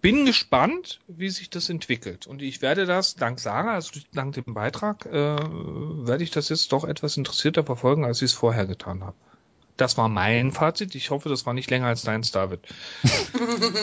bin 0.00 0.26
gespannt, 0.26 1.00
wie 1.06 1.30
sich 1.30 1.48
das 1.48 1.70
entwickelt. 1.70 2.26
Und 2.26 2.42
ich 2.42 2.60
werde 2.60 2.86
das 2.86 3.14
dank 3.14 3.38
Sarah, 3.38 3.74
also 3.74 4.00
dank 4.12 4.34
dem 4.34 4.52
Beitrag, 4.52 5.06
äh, 5.06 5.12
werde 5.12 6.24
ich 6.24 6.32
das 6.32 6.48
jetzt 6.48 6.72
doch 6.72 6.84
etwas 6.84 7.16
interessierter 7.16 7.64
verfolgen, 7.64 8.04
als 8.04 8.20
ich 8.20 8.32
es 8.32 8.32
vorher 8.32 8.66
getan 8.66 9.04
habe. 9.04 9.16
Das 9.76 9.96
war 9.96 10.08
mein 10.08 10.52
Fazit. 10.52 10.94
Ich 10.94 11.10
hoffe, 11.10 11.28
das 11.28 11.46
war 11.46 11.54
nicht 11.54 11.70
länger 11.70 11.86
als 11.86 12.02
deins, 12.02 12.30
David. 12.30 12.60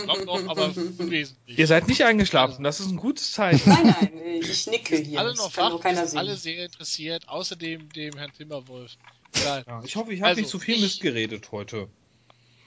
Noch, 0.06 0.24
noch, 0.26 0.48
aber 0.48 0.66
unwesentlich. 0.66 1.58
Ihr 1.58 1.68
seid 1.68 1.88
nicht 1.88 2.04
eingeschlafen. 2.04 2.64
Das 2.64 2.80
ist 2.80 2.88
ein 2.92 2.98
gutes 2.98 3.32
Zeichen. 3.34 3.68
Nein, 3.70 3.96
nein, 4.00 4.12
ich 4.42 4.68
nicke 4.68 4.98
hier. 4.98 5.20
alle 5.20 5.34
noch 5.36 5.56
wach, 5.58 5.70
nur 5.72 5.82
keiner 5.82 6.06
sind 6.06 6.20
alle 6.20 6.38
sehr 6.38 6.64
interessiert, 6.66 7.28
außerdem 7.28 7.90
dem 7.90 8.16
Herrn 8.18 8.32
Timmerwolf. 8.34 8.92
Egal. 9.36 9.64
Ja, 9.68 9.82
ich 9.84 9.96
hoffe, 9.96 10.14
ich 10.14 10.22
habe 10.22 10.30
Also, 10.30 10.42
nicht 10.42 10.50
zu 10.50 10.60
viel 10.60 10.76
ich- 10.76 10.82
Mist 10.82 11.02
geredet 11.02 11.52
heute. 11.52 11.90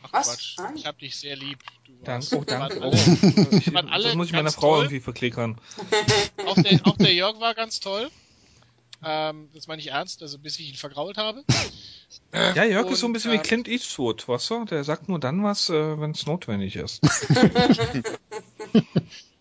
Ach 0.04 0.12
Was? 0.12 0.28
Quatsch, 0.28 0.54
Nein. 0.58 0.76
ich 0.76 0.86
hab 0.86 0.98
dich 0.98 1.14
sehr 1.16 1.36
lieb. 1.36 1.60
Du 1.86 1.92
Dank, 2.04 2.22
warst- 2.22 2.32
oh, 2.34 2.44
danke. 2.44 2.80
Oh, 2.80 2.90
alle- 2.90 3.58
ich, 3.58 3.76
alle 3.76 4.04
das 4.04 4.14
muss 4.16 4.26
ich 4.26 4.32
meiner 4.32 4.50
Frau 4.50 4.74
toll. 4.74 4.78
irgendwie 4.86 5.00
verklickern. 5.00 5.60
Auch 6.44 6.60
der, 6.60 6.80
auch 6.84 6.96
der 6.96 7.14
Jörg 7.14 7.38
war 7.38 7.54
ganz 7.54 7.78
toll. 7.78 8.10
Ähm, 9.04 9.48
das 9.52 9.66
meine 9.66 9.80
ich 9.80 9.88
ernst, 9.88 10.22
also 10.22 10.38
bis 10.38 10.58
ich 10.58 10.68
ihn 10.70 10.76
vergrault 10.76 11.16
habe. 11.16 11.44
Ja, 12.32 12.64
Jörg 12.64 12.90
ist 12.90 13.00
so 13.00 13.06
ein 13.06 13.08
Und, 13.08 13.14
bisschen 13.14 13.32
wie 13.32 13.36
ähm, 13.36 13.42
Clint 13.42 13.68
Eastwood, 13.68 14.28
weißt 14.28 14.50
du? 14.50 14.64
Der 14.64 14.84
sagt 14.84 15.08
nur 15.08 15.18
dann 15.18 15.42
was, 15.42 15.68
äh, 15.70 16.00
wenn 16.00 16.12
es 16.12 16.26
notwendig 16.26 16.76
ist. 16.76 17.02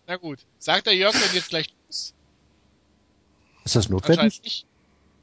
Na 0.06 0.16
gut. 0.16 0.40
Sagt 0.58 0.86
der 0.86 0.94
Jörg 0.94 1.12
denn 1.12 1.34
jetzt 1.34 1.50
gleich 1.50 1.68
Tschüss? 1.68 2.12
Ist 3.64 3.76
das 3.76 3.88
notwendig? 3.88 4.18
Anscheinend 4.18 4.44
nicht. 4.44 4.66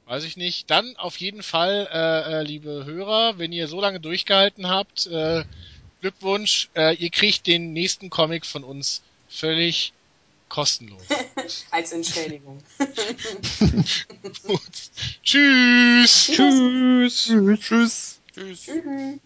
Weiß 0.05 0.23
ich 0.23 0.37
nicht. 0.37 0.71
Dann 0.71 0.95
auf 0.95 1.17
jeden 1.17 1.43
Fall, 1.43 1.87
äh, 1.91 2.39
äh, 2.39 2.43
liebe 2.43 2.85
Hörer, 2.85 3.37
wenn 3.37 3.51
ihr 3.51 3.67
so 3.67 3.79
lange 3.79 3.99
durchgehalten 3.99 4.67
habt, 4.67 5.05
äh, 5.07 5.43
Glückwunsch, 6.01 6.69
äh, 6.75 6.95
ihr 6.95 7.09
kriegt 7.09 7.45
den 7.45 7.73
nächsten 7.73 8.09
Comic 8.09 8.45
von 8.45 8.63
uns 8.63 9.03
völlig 9.27 9.93
kostenlos. 10.49 11.01
Als 11.71 11.91
Entschädigung. 11.91 12.57
Tschüss! 15.23 16.25
Tschüss! 16.25 17.25
Tschüss. 17.25 17.59
Tschüss. 17.59 18.19
Tschüss. 18.33 19.19